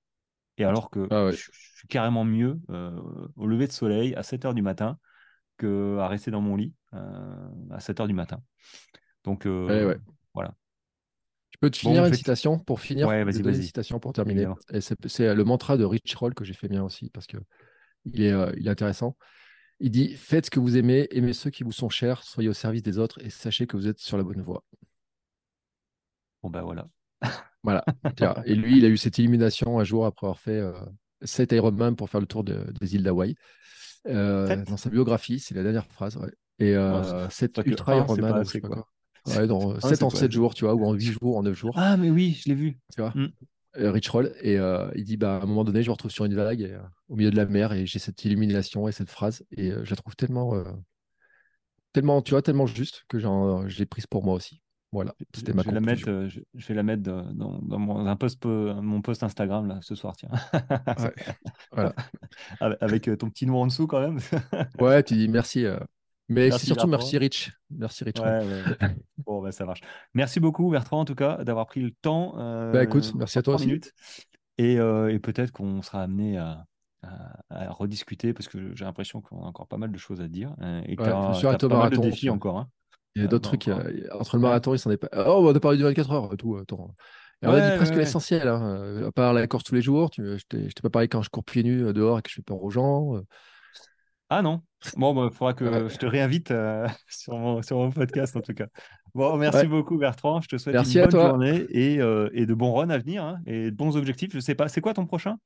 Et 0.59 0.65
alors 0.65 0.91
que 0.91 1.09
Ah 1.11 1.25
ouais. 1.27 1.33
je, 1.33 1.51
je 1.53 1.79
suis 1.79 1.89
carrément 1.89 2.25
mieux 2.25 2.61
euh, 2.71 3.01
au 3.37 3.47
lever 3.47 3.67
de 3.67 3.73
soleil 3.73 4.15
à 4.17 4.23
7 4.23 4.45
heures 4.45 4.55
du 4.55 4.63
matin 4.63 4.99
que 5.59 5.99
à 5.99 6.09
rester 6.09 6.31
dans 6.31 6.41
mon 6.41 6.57
lit 6.57 6.75
euh, 6.95 7.49
à 7.71 7.81
7 7.81 8.01
heures 8.01 8.09
du 8.09 8.15
matin. 8.15 8.43
Donc 9.25 9.47
euh, 9.47 9.69
Ouais, 9.69 9.85
ouais. 9.85 9.99
voilà. 10.35 10.55
Je 11.51 11.57
peux 11.61 11.71
te 11.71 11.77
Bon, 11.83 11.91
finir 11.91 12.05
une 12.05 12.15
citation 12.15 12.59
pour 12.59 12.81
finir, 12.81 13.09
Ouais, 13.09 13.25
vas-y, 13.25 13.35
donner 13.35 13.49
une 13.49 13.55
vas-y. 13.55 13.67
citation 13.67 13.99
pour 14.01 14.13
terminer. 14.13 14.49
Et 14.73 14.81
c'est 14.81 15.35
le 15.35 15.45
mantra 15.45 15.77
de 15.77 15.85
Rich 15.85 16.15
Roll 16.17 16.35
que 16.35 16.45
j'ai 16.45 16.55
fait 16.55 16.69
bien 16.69 16.85
aussi 16.85 17.11
parce 17.11 17.27
que 17.27 17.37
il 18.07 18.23
est, 18.23 18.35
il 18.59 18.67
est 18.67 18.71
intéressant. 18.71 19.17
Il 19.81 19.91
dit 19.91 20.15
Faites 20.17 20.47
ce 20.47 20.51
que 20.51 20.61
vous 20.61 20.77
aimez, 20.77 21.09
aimez 21.13 21.33
ceux 21.35 21.51
qui 21.51 21.65
vous 21.65 21.73
sont 21.73 21.89
chers, 21.91 22.23
soyez 22.25 22.49
au 22.49 22.55
service 22.55 22.83
des 22.83 22.99
autres 22.99 23.21
et 23.25 23.31
sachez 23.31 23.67
que 23.67 23.77
vous 23.77 23.89
êtes 23.89 23.99
sur 24.01 24.17
la 24.19 24.25
bonne 24.25 24.43
voie. 24.43 24.65
Bon, 26.43 26.51
ben 26.51 26.63
voilà. 26.63 26.89
Voilà. 27.65 27.85
Et 28.47 28.55
lui, 28.55 28.79
il 28.79 28.85
a 28.85 28.89
eu 28.89 28.97
cette 28.97 29.19
illumination 29.19 29.79
un 29.81 29.85
jour 29.85 30.07
après 30.07 30.27
avoir 30.27 30.39
fait 30.39 30.59
euh, 30.59 30.73
7 31.23 31.53
Ironman 31.53 31.97
pour 31.97 32.09
faire 32.09 32.21
le 32.21 32.27
tour 32.27 32.45
de- 32.45 32.73
des 32.81 32.95
îles 32.95 33.03
d'Hawaï. 33.03 33.35
Euh, 34.07 34.65
dans 34.65 34.77
sa 34.77 34.91
biographie, 34.91 35.41
c'est 35.41 35.55
la 35.55 35.63
dernière 35.65 35.87
phrase. 35.87 36.17
ouais. 36.17 36.31
Et 36.61 36.75
euh, 36.77 37.29
c'est 37.29 37.47
7 37.47 37.55
pas 37.55 37.63
que 37.65 37.71
ultra 37.71 37.97
Ironman, 37.97 38.33
pas 38.33 38.41
ou 38.41 38.45
je 38.45 38.49
sais 38.49 38.51
assez, 38.51 38.61
pas 38.61 38.69
quoi. 38.69 38.87
quoi. 39.25 39.35
Ouais, 39.37 39.47
dans 39.47 39.73
Un, 39.73 39.81
7 39.81 39.97
c'est 39.97 40.03
en 40.05 40.09
pas 40.09 40.17
7 40.17 40.25
assez. 40.25 40.35
jours, 40.35 40.55
tu 40.55 40.65
vois, 40.65 40.75
ou 40.75 40.85
en 40.87 40.93
8 40.95 41.13
jours, 41.21 41.37
en 41.37 41.43
9 41.43 41.55
jours. 41.55 41.75
Ah, 41.77 41.97
mais 41.97 42.11
oui, 42.11 42.41
je 42.43 42.49
l'ai 42.49 42.55
vu. 42.55 42.79
tu 42.95 43.01
vois? 43.03 43.11
Mm. 43.15 43.29
euh, 43.79 43.91
Rich 43.91 44.09
Roll, 44.09 44.33
et 44.41 44.57
euh, 44.59 44.89
il 44.95 45.05
dit 45.05 45.17
bah, 45.17 45.37
à 45.37 45.43
un 45.43 45.47
moment 45.47 45.65
donné, 45.65 45.83
je 45.83 45.89
me 45.89 45.93
retrouve 45.93 46.11
sur 46.11 46.25
une 46.25 46.35
vague 46.35 46.61
et, 46.63 46.73
euh, 46.73 46.79
au 47.09 47.17
milieu 47.17 47.31
de 47.31 47.37
la 47.37 47.45
mer 47.47 47.73
et 47.73 47.85
j'ai 47.87 47.99
cette 47.99 48.25
illumination 48.25 48.89
et 48.89 48.93
cette 48.93 49.11
phrase 49.11 49.45
et 49.51 49.73
euh, 49.73 49.85
je 49.85 49.91
la 49.91 49.97
trouve 49.97 50.17
tellement, 50.17 50.55
euh, 50.55 50.65
tellement, 51.93 52.23
tu 52.23 52.31
vois, 52.31 52.43
tellement 52.43 52.67
juste 52.67 53.05
que 53.09 53.19
l'ai 53.79 53.87
prise 53.87 54.07
pour 54.07 54.25
moi 54.25 54.35
aussi. 54.35 54.63
Voilà, 54.91 55.15
Je, 55.19 55.41
c'était 55.41 55.53
ma 55.53 55.63
je 55.63 55.69
vais 55.69 55.75
la 55.75 55.81
mettre, 55.81 56.05
conclusion. 56.07 56.13
euh, 56.13 56.29
je, 56.29 56.61
je 56.61 56.67
vais 56.69 56.75
la 56.75 56.83
mettre 56.83 57.03
dans, 57.03 57.61
mon, 57.79 58.07
un 58.07 58.17
post, 58.17 58.45
mon 58.47 59.03
post 59.03 59.23
Instagram 59.23 59.69
là, 59.69 59.79
ce 59.83 59.95
soir, 59.95 60.17
tiens. 60.17 60.31
Ouais, 60.99 61.13
voilà. 61.73 61.95
Avec 62.81 63.09
euh, 63.09 63.17
ton 63.17 63.29
petit 63.29 63.47
nom 63.47 63.61
en 63.63 63.67
dessous 63.67 63.87
quand 63.87 64.01
même. 64.01 64.19
Ouais, 64.81 65.03
tu 65.03 65.15
dis 65.15 65.29
merci. 65.29 65.67
euh, 65.67 65.79
mais 66.29 66.45
c'est 66.45 66.51
Merci, 66.51 66.67
surtout 66.67 66.87
merci 66.89 67.19
Rich. 67.19 67.53
Merci 67.71 68.05
Rich 68.05 68.19
Roll. 68.19 68.29
Ouais, 68.29 68.39
ouais, 68.45 68.63
ouais. 68.87 68.97
Bon, 69.27 69.43
bah, 69.43 69.53
ça 69.53 69.65
marche. 69.67 69.81
Merci 70.15 70.41
beaucoup, 70.41 70.71
Bertrand, 70.71 71.01
en 71.01 71.05
tout 71.05 71.15
cas, 71.15 71.43
d'avoir 71.45 71.67
pris 71.67 71.81
le 71.81 71.91
temps. 71.91 72.35
euh, 72.39 72.73
Bah 72.73 72.83
écoute, 72.83 73.13
merci 73.15 73.39
à 73.39 73.43
toi 73.43 73.55
aussi. 73.57 73.81
Et, 74.59 74.79
euh, 74.79 75.09
et 75.13 75.19
peut-être 75.19 75.53
qu'on 75.53 75.83
sera 75.83 76.03
amené 76.03 76.39
à, 76.39 76.65
à- 77.03 77.37
à 77.51 77.71
rediscuter 77.71 78.33
parce 78.33 78.49
que 78.49 78.75
j'ai 78.75 78.85
l'impression 78.85 79.21
qu'on 79.21 79.43
a 79.43 79.47
encore 79.47 79.69
pas 79.69 79.77
mal 79.77 79.93
de 79.93 79.99
choses 79.99 80.21
à 80.21 80.29
dire 80.29 80.55
euh, 80.63 80.81
et 80.87 80.97
que 80.97 81.03
tu 81.03 81.09
as, 81.11 81.65
au 81.65 81.69
pas 81.69 81.79
mal 81.79 81.91
de 81.91 81.97
défis 81.99 82.31
encore. 82.31 82.59
hein. 82.59 82.69
Il 83.15 83.23
y 83.23 83.25
a 83.25 83.27
Euh, 83.27 83.29
d'autres 83.29 83.43
bah, 83.51 83.59
trucs. 83.59 83.69
euh, 83.69 84.07
entre 84.13 84.37
le 84.37 84.43
marathon, 84.43 84.75
il 84.75 84.79
s'en 84.79 84.91
est 84.91 84.97
pas. 84.97 85.09
Oh, 85.27 85.43
bah, 85.43 85.51
on 85.53 85.55
a 85.57 85.61
parlé 85.61 85.77
du 85.79 85.85
24 85.85 86.11
heures 86.13 86.33
et 86.33 86.37
tout. 86.37 86.57
Attends. 86.57 86.95
Et 87.43 87.47
on 87.47 87.53
a 87.55 87.61
dit 87.61 87.73
presque 87.73 87.95
ouais, 87.95 88.01
l'essentiel. 88.01 88.49
hein, 88.49 88.77
euh, 88.81 89.09
À 89.09 89.13
part 89.13 89.33
la 89.33 89.47
course 89.47 89.65
tous 89.65 89.75
les 89.75 89.83
jours, 89.83 90.11
tu, 90.11 90.23
je 90.39 90.45
t'ai 90.49 90.69
pas 90.83 90.91
parlé 90.91 91.09
quand 91.09 91.23
je 91.23 91.31
cours 91.31 91.45
pieds 91.45 91.63
nus 91.63 91.85
euh, 91.87 91.93
dehors 91.93 92.19
et 92.19 92.23
que 92.23 92.31
je 92.31 92.35
fais 92.37 92.43
peur 92.43 92.63
aux 92.63 92.71
gens. 92.71 93.17
euh, 93.17 93.23
Ah 94.31 94.43
non. 94.43 94.63
Bon, 94.97 95.27
il 95.29 95.33
faudra 95.33 95.55
que 95.55 95.65
ouais. 95.65 95.89
je 95.89 95.97
te 95.97 96.07
réinvite 96.07 96.51
euh, 96.51 96.87
sur, 97.09 97.39
mon, 97.39 97.63
sur 97.63 97.79
mon 97.79 97.91
podcast 97.91 98.37
en 98.37 98.41
tout 98.43 98.55
cas. 98.55 98.67
Bon, 99.15 99.37
merci 99.37 99.67
beaucoup 99.67 99.97
Bertrand. 99.99 100.41
Je 100.43 100.49
te 100.49 100.59
souhaite 100.59 100.75
Merci 100.75 100.99
une 100.99 101.05
bonne 101.05 101.11
toi. 101.11 101.29
journée 101.31 101.67
et, 101.71 102.01
euh, 102.01 102.29
et 102.35 102.45
de 102.47 102.55
bons 102.55 102.75
runs 102.75 102.91
à 102.91 102.99
venir 102.99 103.25
hein, 103.25 103.39
et 103.47 103.71
de 103.71 103.77
bons 103.77 103.97
objectifs. 103.97 104.33
Je 104.35 104.41
sais 104.41 104.55
pas, 104.55 104.69
c'est 104.69 104.81
quoi 104.81 104.93
ton 104.95 105.07
prochain? 105.07 105.39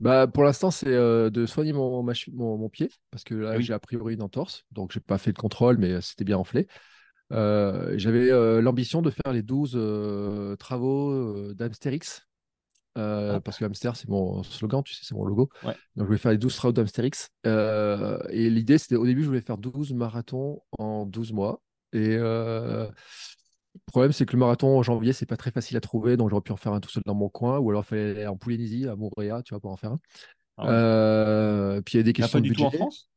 Bah, 0.00 0.26
pour 0.28 0.44
l'instant, 0.44 0.70
c'est 0.70 0.88
euh, 0.88 1.28
de 1.30 1.44
soigner 1.46 1.72
mon, 1.72 2.02
ma 2.02 2.12
mon, 2.32 2.56
mon 2.56 2.68
pied, 2.68 2.88
parce 3.10 3.24
que 3.24 3.34
là, 3.34 3.56
oui. 3.56 3.64
j'ai 3.64 3.72
a 3.72 3.78
priori 3.80 4.14
une 4.14 4.22
entorse, 4.22 4.64
donc 4.70 4.92
j'ai 4.92 5.00
pas 5.00 5.18
fait 5.18 5.30
le 5.30 5.40
contrôle, 5.40 5.78
mais 5.78 5.92
euh, 5.92 6.00
c'était 6.00 6.24
bien 6.24 6.38
enflé. 6.38 6.68
Euh, 7.32 7.94
j'avais 7.98 8.30
euh, 8.30 8.62
l'ambition 8.62 9.02
de 9.02 9.10
faire 9.10 9.32
les 9.32 9.42
12 9.42 9.72
euh, 9.76 10.56
travaux 10.56 11.52
d'Amstérix, 11.54 12.26
euh, 12.96 13.36
Ah. 13.36 13.40
parce 13.40 13.58
que 13.58 13.64
Hamster, 13.64 13.96
c'est 13.96 14.08
mon 14.08 14.42
slogan, 14.42 14.82
tu 14.82 14.94
sais, 14.94 15.04
c'est 15.04 15.14
mon 15.14 15.24
logo. 15.24 15.50
Ouais. 15.62 15.78
Donc, 15.96 16.04
je 16.04 16.08
voulais 16.08 16.18
faire 16.18 16.32
les 16.32 16.38
12 16.38 16.56
travaux 16.56 16.72
d'Amstérix. 16.72 17.28
Euh, 17.46 18.18
et 18.30 18.50
l'idée, 18.50 18.78
c'était 18.78 18.96
au 18.96 19.06
début, 19.06 19.22
je 19.22 19.28
voulais 19.28 19.40
faire 19.40 19.58
12 19.58 19.92
marathons 19.92 20.62
en 20.78 21.06
12 21.06 21.32
mois. 21.32 21.62
Et 21.92 22.16
euh, 22.16 22.86
le 23.86 23.90
problème, 23.92 24.12
c'est 24.12 24.26
que 24.26 24.32
le 24.32 24.38
marathon 24.38 24.78
en 24.78 24.82
janvier, 24.82 25.12
c'est 25.12 25.26
pas 25.26 25.36
très 25.36 25.50
facile 25.50 25.76
à 25.76 25.80
trouver, 25.80 26.16
donc 26.16 26.30
j'aurais 26.30 26.42
pu 26.42 26.52
en 26.52 26.56
faire 26.56 26.72
un 26.72 26.80
tout 26.80 26.90
seul 26.90 27.02
dans 27.06 27.14
mon 27.14 27.28
coin, 27.28 27.58
ou 27.58 27.70
alors 27.70 27.82
il 27.84 27.88
fallait 27.88 28.10
aller 28.10 28.26
en 28.26 28.36
Polynésie, 28.36 28.86
à 28.88 28.96
Moorea, 28.96 29.42
tu 29.42 29.54
vois, 29.54 29.60
pour 29.60 29.70
en 29.70 29.76
faire 29.76 29.92
un. 29.92 30.00
Ah 30.56 30.66
ouais. 30.68 30.74
Euh, 30.74 31.80
puis 31.82 31.94
il 31.96 31.98
y 31.98 32.00
a 32.00 32.04
des 32.04 32.12
Il 32.16 32.20
n'y 32.20 32.24
en 32.24 32.26
a 32.26 32.28
questions 32.28 32.30
pas 32.30 32.40
de 32.40 32.46
du 32.46 32.52
tout 32.52 32.64
en. 32.64 32.70
France? 32.70 33.08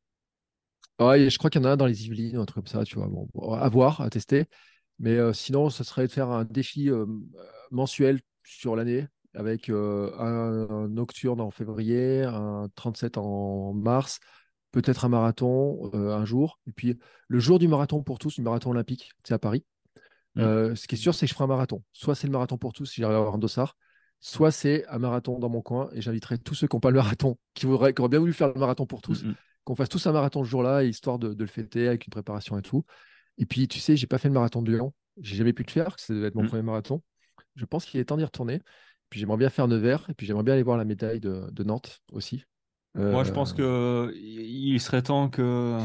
Ouais, 0.99 1.29
je 1.29 1.37
crois 1.37 1.49
qu'il 1.49 1.61
y 1.61 1.65
en 1.65 1.67
a 1.69 1.71
un 1.73 1.77
dans 1.77 1.87
les 1.87 2.05
Yvelines, 2.05 2.37
un 2.37 2.45
truc 2.45 2.65
comme 2.65 2.67
ça, 2.67 2.83
tu 2.85 2.95
vois. 2.95 3.07
Bon, 3.07 3.27
à 3.53 3.67
voir, 3.69 4.01
à 4.01 4.09
tester. 4.09 4.45
Mais 4.99 5.17
euh, 5.17 5.33
sinon, 5.33 5.69
ce 5.69 5.83
serait 5.83 6.07
de 6.07 6.11
faire 6.11 6.29
un 6.29 6.45
défi 6.45 6.89
euh, 6.89 7.05
mensuel 7.71 8.21
sur 8.43 8.75
l'année 8.75 9.07
avec 9.33 9.69
un, 9.69 9.75
un 10.19 10.87
nocturne 10.89 11.41
en 11.41 11.51
février, 11.51 12.23
un 12.23 12.67
37 12.75 13.17
en 13.17 13.73
mars, 13.73 14.19
peut-être 14.71 15.05
un 15.05 15.09
marathon 15.09 15.89
un 15.93 16.25
jour. 16.25 16.59
Et 16.67 16.71
puis 16.73 16.99
le 17.27 17.39
jour 17.39 17.57
du 17.59 17.67
marathon 17.67 18.03
pour 18.03 18.19
tous, 18.19 18.35
du 18.35 18.41
marathon 18.41 18.71
olympique, 18.71 19.11
c'est 19.23 19.33
à 19.33 19.39
Paris. 19.39 19.63
Mm. 20.35 20.41
Euh, 20.41 20.75
ce 20.75 20.87
qui 20.87 20.95
est 20.95 20.97
sûr, 20.97 21.13
c'est 21.13 21.25
que 21.25 21.29
je 21.29 21.33
ferai 21.33 21.45
un 21.45 21.47
marathon. 21.47 21.83
Soit 21.93 22.15
c'est 22.15 22.27
le 22.27 22.33
marathon 22.33 22.57
pour 22.57 22.73
tous, 22.73 22.85
si 22.85 23.01
j'arrive 23.01 23.17
à 23.17 23.19
avoir 23.19 23.35
un 23.35 23.37
dossard, 23.39 23.75
soit 24.19 24.51
c'est 24.51 24.85
un 24.87 24.99
marathon 24.99 25.39
dans 25.39 25.49
mon 25.49 25.61
coin 25.61 25.89
et 25.93 26.01
j'inviterai 26.01 26.37
tous 26.37 26.55
ceux 26.55 26.67
qui 26.67 26.75
n'ont 26.75 26.79
pas 26.79 26.91
le 26.91 26.97
marathon, 26.97 27.37
qui, 27.53 27.65
voudraient, 27.65 27.93
qui 27.93 28.01
auraient 28.01 28.09
bien 28.09 28.19
voulu 28.19 28.33
faire 28.33 28.47
le 28.53 28.59
marathon 28.59 28.85
pour 28.85 29.01
tous, 29.01 29.23
Mm, 29.23 29.29
mm. 29.29 29.35
qu'on 29.63 29.75
fasse 29.75 29.89
tous 29.89 30.05
un 30.07 30.11
marathon 30.11 30.43
ce 30.43 30.49
jour-là, 30.49 30.83
histoire 30.83 31.19
de, 31.19 31.33
de 31.33 31.43
le 31.43 31.47
fêter 31.49 31.87
avec 31.87 32.05
une 32.07 32.11
préparation 32.11 32.57
et 32.57 32.61
tout. 32.61 32.85
Et 33.37 33.45
puis, 33.45 33.67
tu 33.67 33.79
sais, 33.79 33.95
j'ai 33.95 34.07
pas 34.07 34.17
fait 34.17 34.27
le 34.27 34.33
marathon 34.33 34.61
de 34.61 34.71
Lyon. 34.71 34.93
J'ai 35.19 35.35
jamais 35.35 35.53
pu 35.53 35.63
le 35.63 35.71
faire, 35.71 35.95
ça 35.99 36.13
devait 36.13 36.27
être 36.27 36.35
mon 36.35 36.45
premier 36.47 36.61
marathon. 36.63 37.01
Je 37.55 37.65
pense 37.65 37.85
qu'il 37.85 37.99
est 37.99 38.05
temps 38.05 38.17
d'y 38.17 38.23
retourner. 38.23 38.61
Puis 39.09 39.19
j'aimerais 39.19 39.37
bien 39.37 39.49
faire 39.49 39.67
Nevers, 39.67 40.09
et 40.09 40.13
puis 40.13 40.25
j'aimerais 40.25 40.43
bien 40.43 40.53
aller 40.53 40.63
voir 40.63 40.77
la 40.77 40.85
médaille 40.85 41.19
de, 41.19 41.49
de 41.51 41.63
Nantes 41.63 41.99
aussi. 42.13 42.45
Moi, 42.95 43.23
je 43.23 43.31
pense 43.31 43.53
Euh, 43.59 44.07
que 44.09 44.13
il 44.15 44.79
serait 44.79 45.01
temps 45.01 45.29
que, 45.29 45.77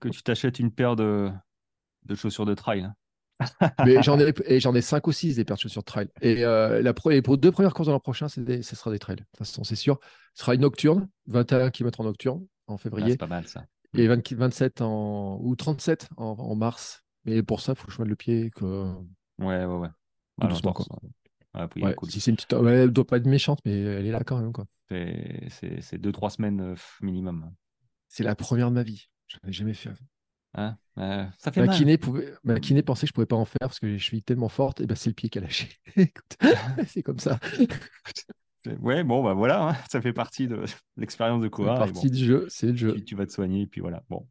que 0.00 0.08
tu 0.08 0.22
t'achètes 0.22 0.58
une 0.58 0.70
paire 0.70 0.96
de, 0.96 1.30
de 2.04 2.14
chaussures 2.14 2.44
de 2.46 2.54
trail. 2.54 2.88
Mais 3.84 4.02
j'en 4.02 4.18
ai, 4.18 4.32
j'en 4.60 4.74
ai 4.74 4.80
5 4.80 5.06
ou 5.06 5.12
6 5.12 5.36
des 5.36 5.44
paires 5.44 5.56
de 5.56 5.60
chaussures 5.62 5.84
trail. 5.84 6.08
Et, 6.20 6.44
euh, 6.44 6.80
la 6.82 6.94
pour 6.94 7.10
deux 7.38 7.50
premières 7.52 7.74
courses 7.74 7.88
de 7.88 7.92
l'an 7.92 8.00
prochain, 8.00 8.26
des- 8.36 8.62
ce 8.62 8.76
sera 8.76 8.90
des 8.90 8.98
trails. 8.98 9.16
De 9.16 9.22
toute 9.22 9.36
façon, 9.38 9.64
c'est 9.64 9.76
sûr. 9.76 9.98
Ce 10.34 10.42
sera 10.42 10.54
une 10.54 10.60
nocturne, 10.62 11.08
21 11.26 11.70
km 11.70 12.00
en 12.00 12.04
nocturne 12.04 12.46
en 12.66 12.74
Ah, 12.74 12.78
février, 12.78 13.10
c'est 13.12 13.16
pas 13.18 13.26
mal 13.26 13.46
ça. 13.46 13.64
et 13.94 14.06
20 14.06 14.32
27 14.34 14.80
en, 14.82 15.38
ou 15.42 15.54
37 15.56 16.08
en, 16.16 16.24
en 16.38 16.54
mars. 16.54 17.02
Mais 17.24 17.42
pour 17.42 17.60
ça, 17.60 17.72
il 17.72 17.76
faut 17.78 17.86
que 17.86 17.90
je 17.90 17.96
soigne 17.96 18.08
le 18.08 18.16
pied. 18.16 18.50
Que... 18.54 18.64
Ouais, 19.38 19.64
ouais, 19.64 19.66
ouais. 19.66 19.88
Tout 19.88 19.94
Ah, 20.42 20.46
doucement, 20.48 20.72
quoi. 20.72 20.86
ouais, 21.76 21.94
cool. 21.94 22.10
si 22.10 22.20
c'est 22.20 22.30
une 22.30 22.36
petite... 22.36 22.52
ouais, 22.52 22.72
elle 22.74 22.90
doit 22.90 23.06
pas 23.06 23.16
être 23.16 23.26
méchante, 23.26 23.60
mais 23.64 23.72
elle 23.80 24.06
est 24.06 24.10
là 24.10 24.22
quand 24.24 24.38
même. 24.38 24.52
Quoi. 24.52 24.66
C'est- 24.90 25.48
C'est 25.50 25.80
c'est 25.80 25.98
deux, 25.98 26.12
trois 26.12 26.30
semaines 26.30 26.60
euh, 26.60 26.74
minimum. 27.00 27.50
C'est 28.08 28.24
la 28.24 28.34
première 28.34 28.68
de 28.70 28.74
ma 28.74 28.82
vie. 28.82 29.08
Je 29.26 29.36
n'en 29.42 29.48
ai 29.48 29.52
jamais 29.52 29.74
fait. 29.74 29.90
Hein 30.54 30.76
Euh, 30.98 31.26
ça 31.38 31.50
fait 31.50 31.60
Ma 31.60 31.66
mal. 31.66 31.76
kiné, 31.76 31.98
pouvait... 31.98 32.32
ma 32.44 32.60
kiné 32.60 32.82
pensait 32.82 33.02
que 33.06 33.08
je 33.08 33.12
pouvais 33.12 33.26
pas 33.26 33.36
en 33.36 33.44
faire 33.44 33.58
parce 33.60 33.80
que 33.80 33.96
je 33.96 34.02
suis 34.04 34.22
tellement 34.22 34.48
forte. 34.48 34.80
Et 34.80 34.86
ben, 34.86 34.94
c'est 34.94 35.10
le 35.10 35.14
pied 35.14 35.28
qui 35.28 35.38
a 35.38 35.40
lâché. 35.40 35.68
Écoute, 35.96 36.36
c'est 36.86 37.02
comme 37.02 37.18
ça. 37.18 37.38
Ouais, 38.80 39.04
bon, 39.04 39.22
bah 39.22 39.34
voilà, 39.34 39.68
hein, 39.68 39.76
ça 39.90 40.00
fait 40.00 40.12
partie 40.14 40.48
de 40.48 40.64
l'expérience 40.96 41.40
de 41.42 41.46
C'est 41.46 41.50
coureur. 41.50 41.76
et 41.84 41.92
bon, 41.92 41.92
partie 41.94 42.10
du 42.10 42.24
jeu. 42.24 42.46
C'est 42.48 42.68
le 42.68 42.76
jeu. 42.76 42.94
tu, 42.94 43.04
tu 43.04 43.14
vas 43.16 43.26
te 43.26 43.32
soigner, 43.32 43.62
et 43.62 43.66
puis 43.66 43.80
voilà. 43.80 44.02
Bon. 44.08 44.26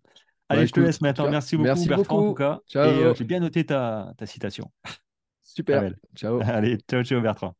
Ouais, 0.50 0.58
Allez, 0.58 0.68
je 0.68 0.74
te 0.74 0.80
laisse 0.80 1.02
maintenant. 1.02 1.30
Merci 1.30 1.56
beaucoup, 1.58 1.66
merci 1.68 1.88
Bertrand, 1.90 2.16
en 2.18 2.22
tout 2.22 2.28
beaucoup. 2.30 2.38
cas. 2.40 2.60
Ciao. 2.68 2.90
Et 2.90 3.04
euh, 3.04 3.14
j'ai 3.14 3.24
bien 3.26 3.40
noté 3.40 3.66
ta, 3.66 4.14
ta 4.18 4.26
citation. 4.26 4.72
Super. 5.44 5.94
Ciao. 6.16 6.40
Allez, 6.42 6.78
ciao, 6.90 7.04
ciao, 7.04 7.22
Bertrand. 7.22 7.56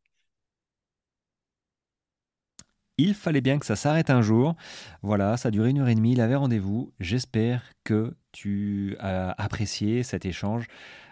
Il 2.98 3.14
fallait 3.14 3.42
bien 3.42 3.60
que 3.60 3.66
ça 3.66 3.76
s'arrête 3.76 4.10
un 4.10 4.22
jour. 4.22 4.56
Voilà, 5.02 5.38
ça 5.38 5.50
a 5.50 5.52
duré 5.52 5.70
une 5.70 5.80
heure 5.80 5.90
et 5.90 5.96
demie, 5.96 6.14
il 6.14 6.22
avait 6.22 6.36
rendez-vous. 6.36 6.94
J'espère 7.00 7.64
que 7.84 8.16
tu 8.32 8.96
as 9.00 9.32
apprécié 9.42 10.04
cet 10.04 10.26
échange. 10.26 10.68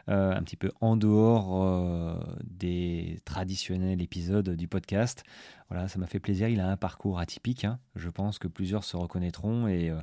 Euh, 0.10 0.36
un 0.36 0.42
petit 0.42 0.58
peu 0.58 0.72
en 0.82 0.98
dehors 0.98 1.64
euh, 1.64 2.20
des 2.44 3.20
traditionnels 3.24 4.02
épisodes 4.02 4.50
du 4.50 4.68
podcast. 4.68 5.24
Voilà, 5.70 5.88
ça 5.88 6.00
m'a 6.00 6.08
fait 6.08 6.20
plaisir. 6.20 6.48
Il 6.48 6.60
a 6.60 6.70
un 6.70 6.78
parcours 6.78 7.20
atypique. 7.20 7.66
Hein. 7.66 7.80
Je 7.96 8.10
pense 8.10 8.40
que 8.40 8.48
plusieurs 8.48 8.84
se 8.84 8.98
reconnaîtront 8.98 9.68
et, 9.68 9.90
euh, 9.90 10.02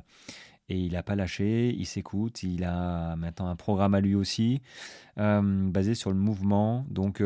et 0.69 0.79
il 0.79 0.93
n'a 0.93 1.03
pas 1.03 1.15
lâché. 1.15 1.75
Il 1.77 1.85
s'écoute. 1.85 2.43
Il 2.43 2.63
a 2.63 3.15
maintenant 3.17 3.47
un 3.47 3.55
programme 3.55 3.93
à 3.93 4.01
lui 4.01 4.15
aussi 4.15 4.61
basé 5.17 5.95
sur 5.95 6.11
le 6.11 6.17
mouvement. 6.17 6.85
Donc, 6.89 7.21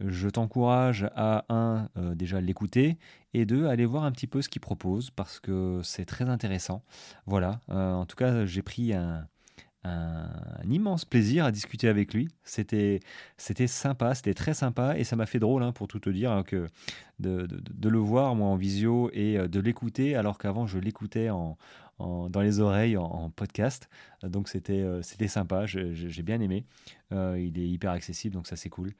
je 0.00 0.28
t'encourage 0.28 1.08
à 1.16 1.46
un 1.48 1.88
déjà 2.14 2.38
l'écouter 2.40 2.98
et 3.34 3.46
deux 3.46 3.66
aller 3.66 3.86
voir 3.86 4.04
un 4.04 4.12
petit 4.12 4.26
peu 4.26 4.42
ce 4.42 4.48
qu'il 4.48 4.60
propose 4.60 5.10
parce 5.10 5.40
que 5.40 5.80
c'est 5.84 6.04
très 6.04 6.28
intéressant. 6.28 6.82
Voilà. 7.26 7.60
en 7.68 8.06
tout 8.06 8.16
cas, 8.16 8.44
j'ai 8.46 8.62
pris 8.62 8.92
un 8.92 9.26
un, 9.84 10.28
immense 10.68 11.04
plaisir 11.04 11.44
à 11.44 11.52
discuter 11.52 11.88
avec 11.88 12.12
lui. 12.14 12.28
C'était, 12.44 13.00
c'était 13.36 13.66
sympa, 13.66 14.14
c'était 14.14 14.34
très 14.34 14.54
sympa 14.54 14.96
et 14.96 15.04
ça 15.04 15.16
m'a 15.16 15.26
fait 15.26 15.38
drôle 15.38 15.62
hein, 15.62 15.72
pour 15.72 15.88
tout 15.88 15.98
te 15.98 16.10
dire 16.10 16.30
hein, 16.32 16.44
de, 17.18 17.46
de, 17.46 17.88
le 17.88 17.98
voir 17.98 18.34
moi 18.34 18.48
en 18.48 18.56
visio 18.56 19.10
et 19.12 19.38
euh, 19.38 19.48
de 19.48 19.60
l'écouter 19.60 20.16
alors 20.16 20.38
qu'avant 20.38 20.66
je 20.66 20.78
l'écoutais 20.78 21.30
en, 21.30 21.56
dans 21.98 22.40
les 22.40 22.60
oreilles 22.60 22.96
en, 22.96 23.30
podcast. 23.30 23.90
Donc 24.22 24.48
c'était, 24.48 24.80
euh, 24.80 25.02
c'était 25.02 25.28
sympa, 25.28 25.66
j'ai 25.66 26.22
bien 26.22 26.40
aimé. 26.40 26.64
Euh, 27.12 27.38
il 27.40 27.58
est 27.58 27.68
hyper 27.68 27.90
accessible 27.90 28.34
donc 28.34 28.46
ça 28.46 28.56
c'est 28.56 28.68
cool. 28.68 28.92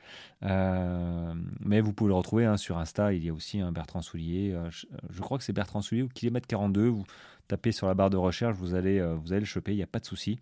mais 0.42 1.80
vous 1.80 1.92
pouvez 1.92 2.08
le 2.08 2.14
retrouver 2.14 2.46
hein, 2.46 2.56
sur 2.56 2.78
Insta, 2.78 3.12
il 3.12 3.24
y 3.24 3.28
a 3.28 3.34
aussi 3.34 3.60
un 3.60 3.72
Bertrand 3.72 4.02
Soulier. 4.02 4.56
Je, 4.70 5.20
crois 5.20 5.38
que 5.38 5.44
c'est 5.44 5.52
Bertrand 5.52 5.82
Soulier 5.82 6.02
au 6.02 6.08
kilomètre 6.08 6.46
42. 6.46 6.88
Vous, 6.88 7.04
tapez 7.50 7.72
sur 7.72 7.88
la 7.88 7.94
barre 7.94 8.10
de 8.10 8.16
recherche, 8.16 8.56
vous 8.56 8.74
allez, 8.74 9.00
euh, 9.00 9.14
vous 9.14 9.32
allez 9.32 9.40
le 9.40 9.46
choper, 9.46 9.72
il 9.72 9.76
n'y 9.76 9.82
a 9.82 9.88
pas 9.88 9.98
de 9.98 10.04
souci. 10.04 10.38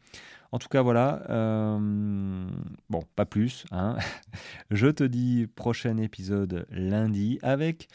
En 0.52 0.58
tout 0.58 0.68
cas, 0.68 0.82
voilà. 0.82 1.22
Euh, 1.30 2.46
bon, 2.90 3.02
pas 3.16 3.24
plus. 3.24 3.64
Hein. 3.70 3.96
Je 4.70 4.88
te 4.88 5.04
dis 5.04 5.46
prochain 5.54 5.96
épisode 5.96 6.66
lundi 6.70 7.38
avec 7.42 7.88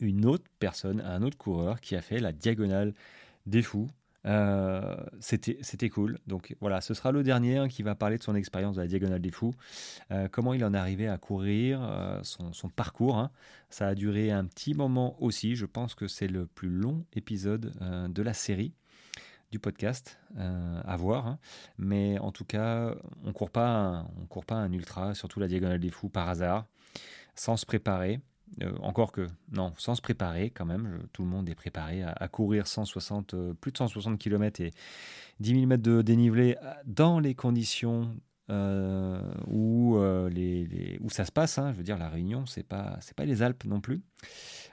une 0.00 0.24
autre 0.24 0.44
personne, 0.58 1.00
un 1.02 1.22
autre 1.22 1.36
coureur 1.36 1.80
qui 1.80 1.94
a 1.94 2.00
fait 2.00 2.18
la 2.18 2.32
diagonale 2.32 2.94
des 3.46 3.62
fous. 3.62 3.88
Euh, 4.26 4.96
c'était 5.20 5.90
cool. 5.90 6.18
Donc 6.26 6.54
voilà, 6.60 6.80
ce 6.80 6.94
sera 6.94 7.12
le 7.12 7.22
dernier 7.22 7.58
hein, 7.58 7.68
qui 7.68 7.82
va 7.82 7.94
parler 7.94 8.18
de 8.18 8.22
son 8.22 8.34
expérience 8.34 8.76
de 8.76 8.80
la 8.80 8.86
Diagonale 8.86 9.20
des 9.20 9.30
Fous, 9.30 9.52
euh, 10.10 10.28
comment 10.30 10.54
il 10.54 10.64
en 10.64 10.74
est 10.74 10.78
arrivé 10.78 11.08
à 11.08 11.18
courir, 11.18 11.80
euh, 11.82 12.20
son, 12.22 12.68
parcours. 12.68 13.18
Hein. 13.18 13.30
Ça 13.70 13.88
a 13.88 13.94
duré 13.94 14.30
un 14.30 14.44
petit 14.44 14.74
moment 14.74 15.16
aussi. 15.20 15.56
Je 15.56 15.66
pense 15.66 15.94
que 15.94 16.06
c'est 16.06 16.28
le 16.28 16.46
plus 16.46 16.68
long 16.68 17.04
épisode 17.14 17.72
de 18.08 18.22
la 18.22 18.34
série 18.34 18.74
du 19.50 19.58
podcast 19.58 20.18
à 20.36 20.96
voir. 20.96 21.26
Hein. 21.26 21.38
Mais 21.78 22.18
en 22.18 22.32
tout 22.32 22.44
cas, 22.44 22.94
on 23.24 23.32
court 23.32 23.50
pas, 23.50 24.06
on 24.20 24.26
court 24.26 24.44
pas 24.44 24.56
un 24.56 24.72
ultra, 24.72 25.14
surtout 25.14 25.40
la 25.40 25.48
Diagonale 25.48 25.80
des 25.80 25.90
Fous 25.90 26.08
par 26.08 26.28
hasard, 26.28 26.66
sans 27.34 27.56
se 27.56 27.66
préparer. 27.66 28.20
Euh, 28.60 28.72
encore 28.80 29.12
que, 29.12 29.28
non, 29.50 29.72
sans 29.78 29.94
se 29.94 30.02
préparer 30.02 30.50
quand 30.50 30.66
même, 30.66 31.06
tout 31.12 31.22
le 31.22 31.28
monde 31.28 31.48
est 31.48 31.54
préparé 31.54 32.02
à, 32.02 32.28
courir 32.28 32.66
160, 32.66 33.34
euh, 33.34 33.54
plus 33.54 33.72
de 33.72 33.78
160 33.78 34.18
km 34.18 34.60
et 34.60 34.72
10 35.40 35.54
000 35.54 35.66
mètres 35.66 35.82
de 35.82 36.02
dénivelé 36.02 36.56
euh, 36.62 36.72
dans 36.84 37.18
les 37.18 37.34
conditions 37.34 38.14
où, 39.48 39.96
ça 41.08 41.24
se 41.24 41.32
passe. 41.32 41.56
Hein. 41.56 41.72
je 41.72 41.78
veux 41.78 41.82
dire, 41.82 41.96
la 41.96 42.10
Réunion, 42.10 42.44
c'est 42.44 42.62
pas, 42.62 42.98
pas 43.16 43.24
les 43.24 43.42
Alpes 43.42 43.64
non 43.64 43.80
plus. 43.80 44.02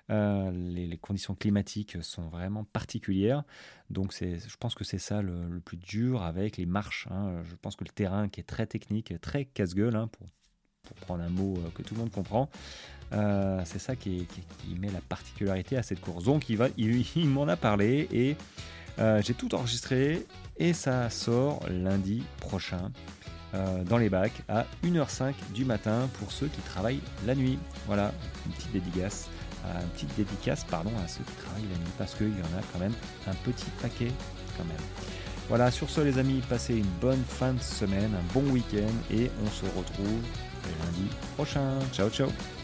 Les, 0.09 0.99
conditions 1.01 1.33
climatiques 1.33 2.03
sont 2.03 2.27
vraiment 2.27 2.65
particulières. 2.65 3.43
Donc, 3.89 4.13
je 4.19 4.57
pense 4.59 4.75
que 4.75 4.83
c'est 4.83 4.97
ça 4.97 5.21
le, 5.21 5.61
plus 5.61 5.77
dur 5.77 6.23
avec 6.23 6.57
les 6.57 6.65
marches. 6.65 7.07
Hein. 7.09 7.41
Je 7.45 7.55
pense 7.55 7.77
que 7.77 7.85
le 7.85 7.91
terrain 7.91 8.27
qui 8.27 8.41
est 8.41 8.43
très 8.43 8.67
technique, 8.67 9.13
très 9.21 9.45
casse-gueule, 9.45 9.95
hein, 9.95 10.07
pour, 10.07 10.27
pour 10.83 10.95
prendre 10.97 11.23
un 11.23 11.29
mot 11.29 11.57
que 11.75 11.81
tout 11.81 11.93
le 11.93 12.01
monde 12.01 12.11
comprend, 12.11 12.49
euh, 13.13 13.61
c'est 13.65 13.79
ça 13.79 13.95
qui, 13.95 14.27
met 14.77 14.91
la 14.91 15.01
particularité 15.01 15.77
à 15.77 15.83
cette 15.83 16.01
course. 16.01 16.23
Donc 16.23 16.49
il, 16.49 16.57
va, 16.57 16.67
il, 16.77 17.27
m'en 17.27 17.47
a 17.47 17.55
parlé 17.55 18.07
et 18.11 18.35
euh, 18.99 19.21
j'ai 19.23 19.33
tout 19.33 19.53
enregistré 19.55 20.25
et 20.57 20.73
ça 20.73 21.09
sort 21.09 21.61
lundi 21.69 22.23
prochain 22.39 22.91
euh, 23.53 23.83
dans 23.83 23.97
les 23.97 24.09
bacs 24.09 24.43
à 24.47 24.65
1h05 24.83 25.33
du 25.53 25.65
matin 25.65 26.09
pour 26.19 26.31
ceux 26.31 26.47
qui 26.47 26.61
travaillent 26.61 27.01
la 27.25 27.35
nuit. 27.35 27.57
Voilà, 27.87 28.11
une 28.45 28.51
petite 28.53 28.71
dédicace, 28.73 29.29
une 29.65 29.89
petite 29.89 30.15
dédicace 30.15 30.63
pardon, 30.65 30.91
à 31.03 31.07
ceux 31.07 31.23
qui 31.23 31.43
travaillent 31.43 31.69
la 31.71 31.77
nuit 31.77 31.93
parce 31.97 32.13
qu'il 32.13 32.29
y 32.29 32.41
en 32.41 32.59
a 32.59 32.61
quand 32.71 32.79
même 32.79 32.93
un 33.27 33.35
petit 33.35 33.69
paquet 33.81 34.11
quand 34.57 34.65
même. 34.65 34.77
Voilà, 35.47 35.71
sur 35.71 35.89
ce 35.89 36.01
les 36.01 36.19
amis, 36.19 36.43
passez 36.47 36.75
une 36.75 36.91
bonne 37.01 37.23
fin 37.27 37.53
de 37.53 37.61
semaine, 37.61 38.11
un 38.13 38.33
bon 38.33 38.47
week-end 38.51 38.93
et 39.11 39.31
on 39.43 39.49
se 39.49 39.65
retrouve 39.75 40.21
lundi 40.77 41.09
prochain. 41.35 41.79
Ciao 41.91 42.09
ciao 42.09 42.58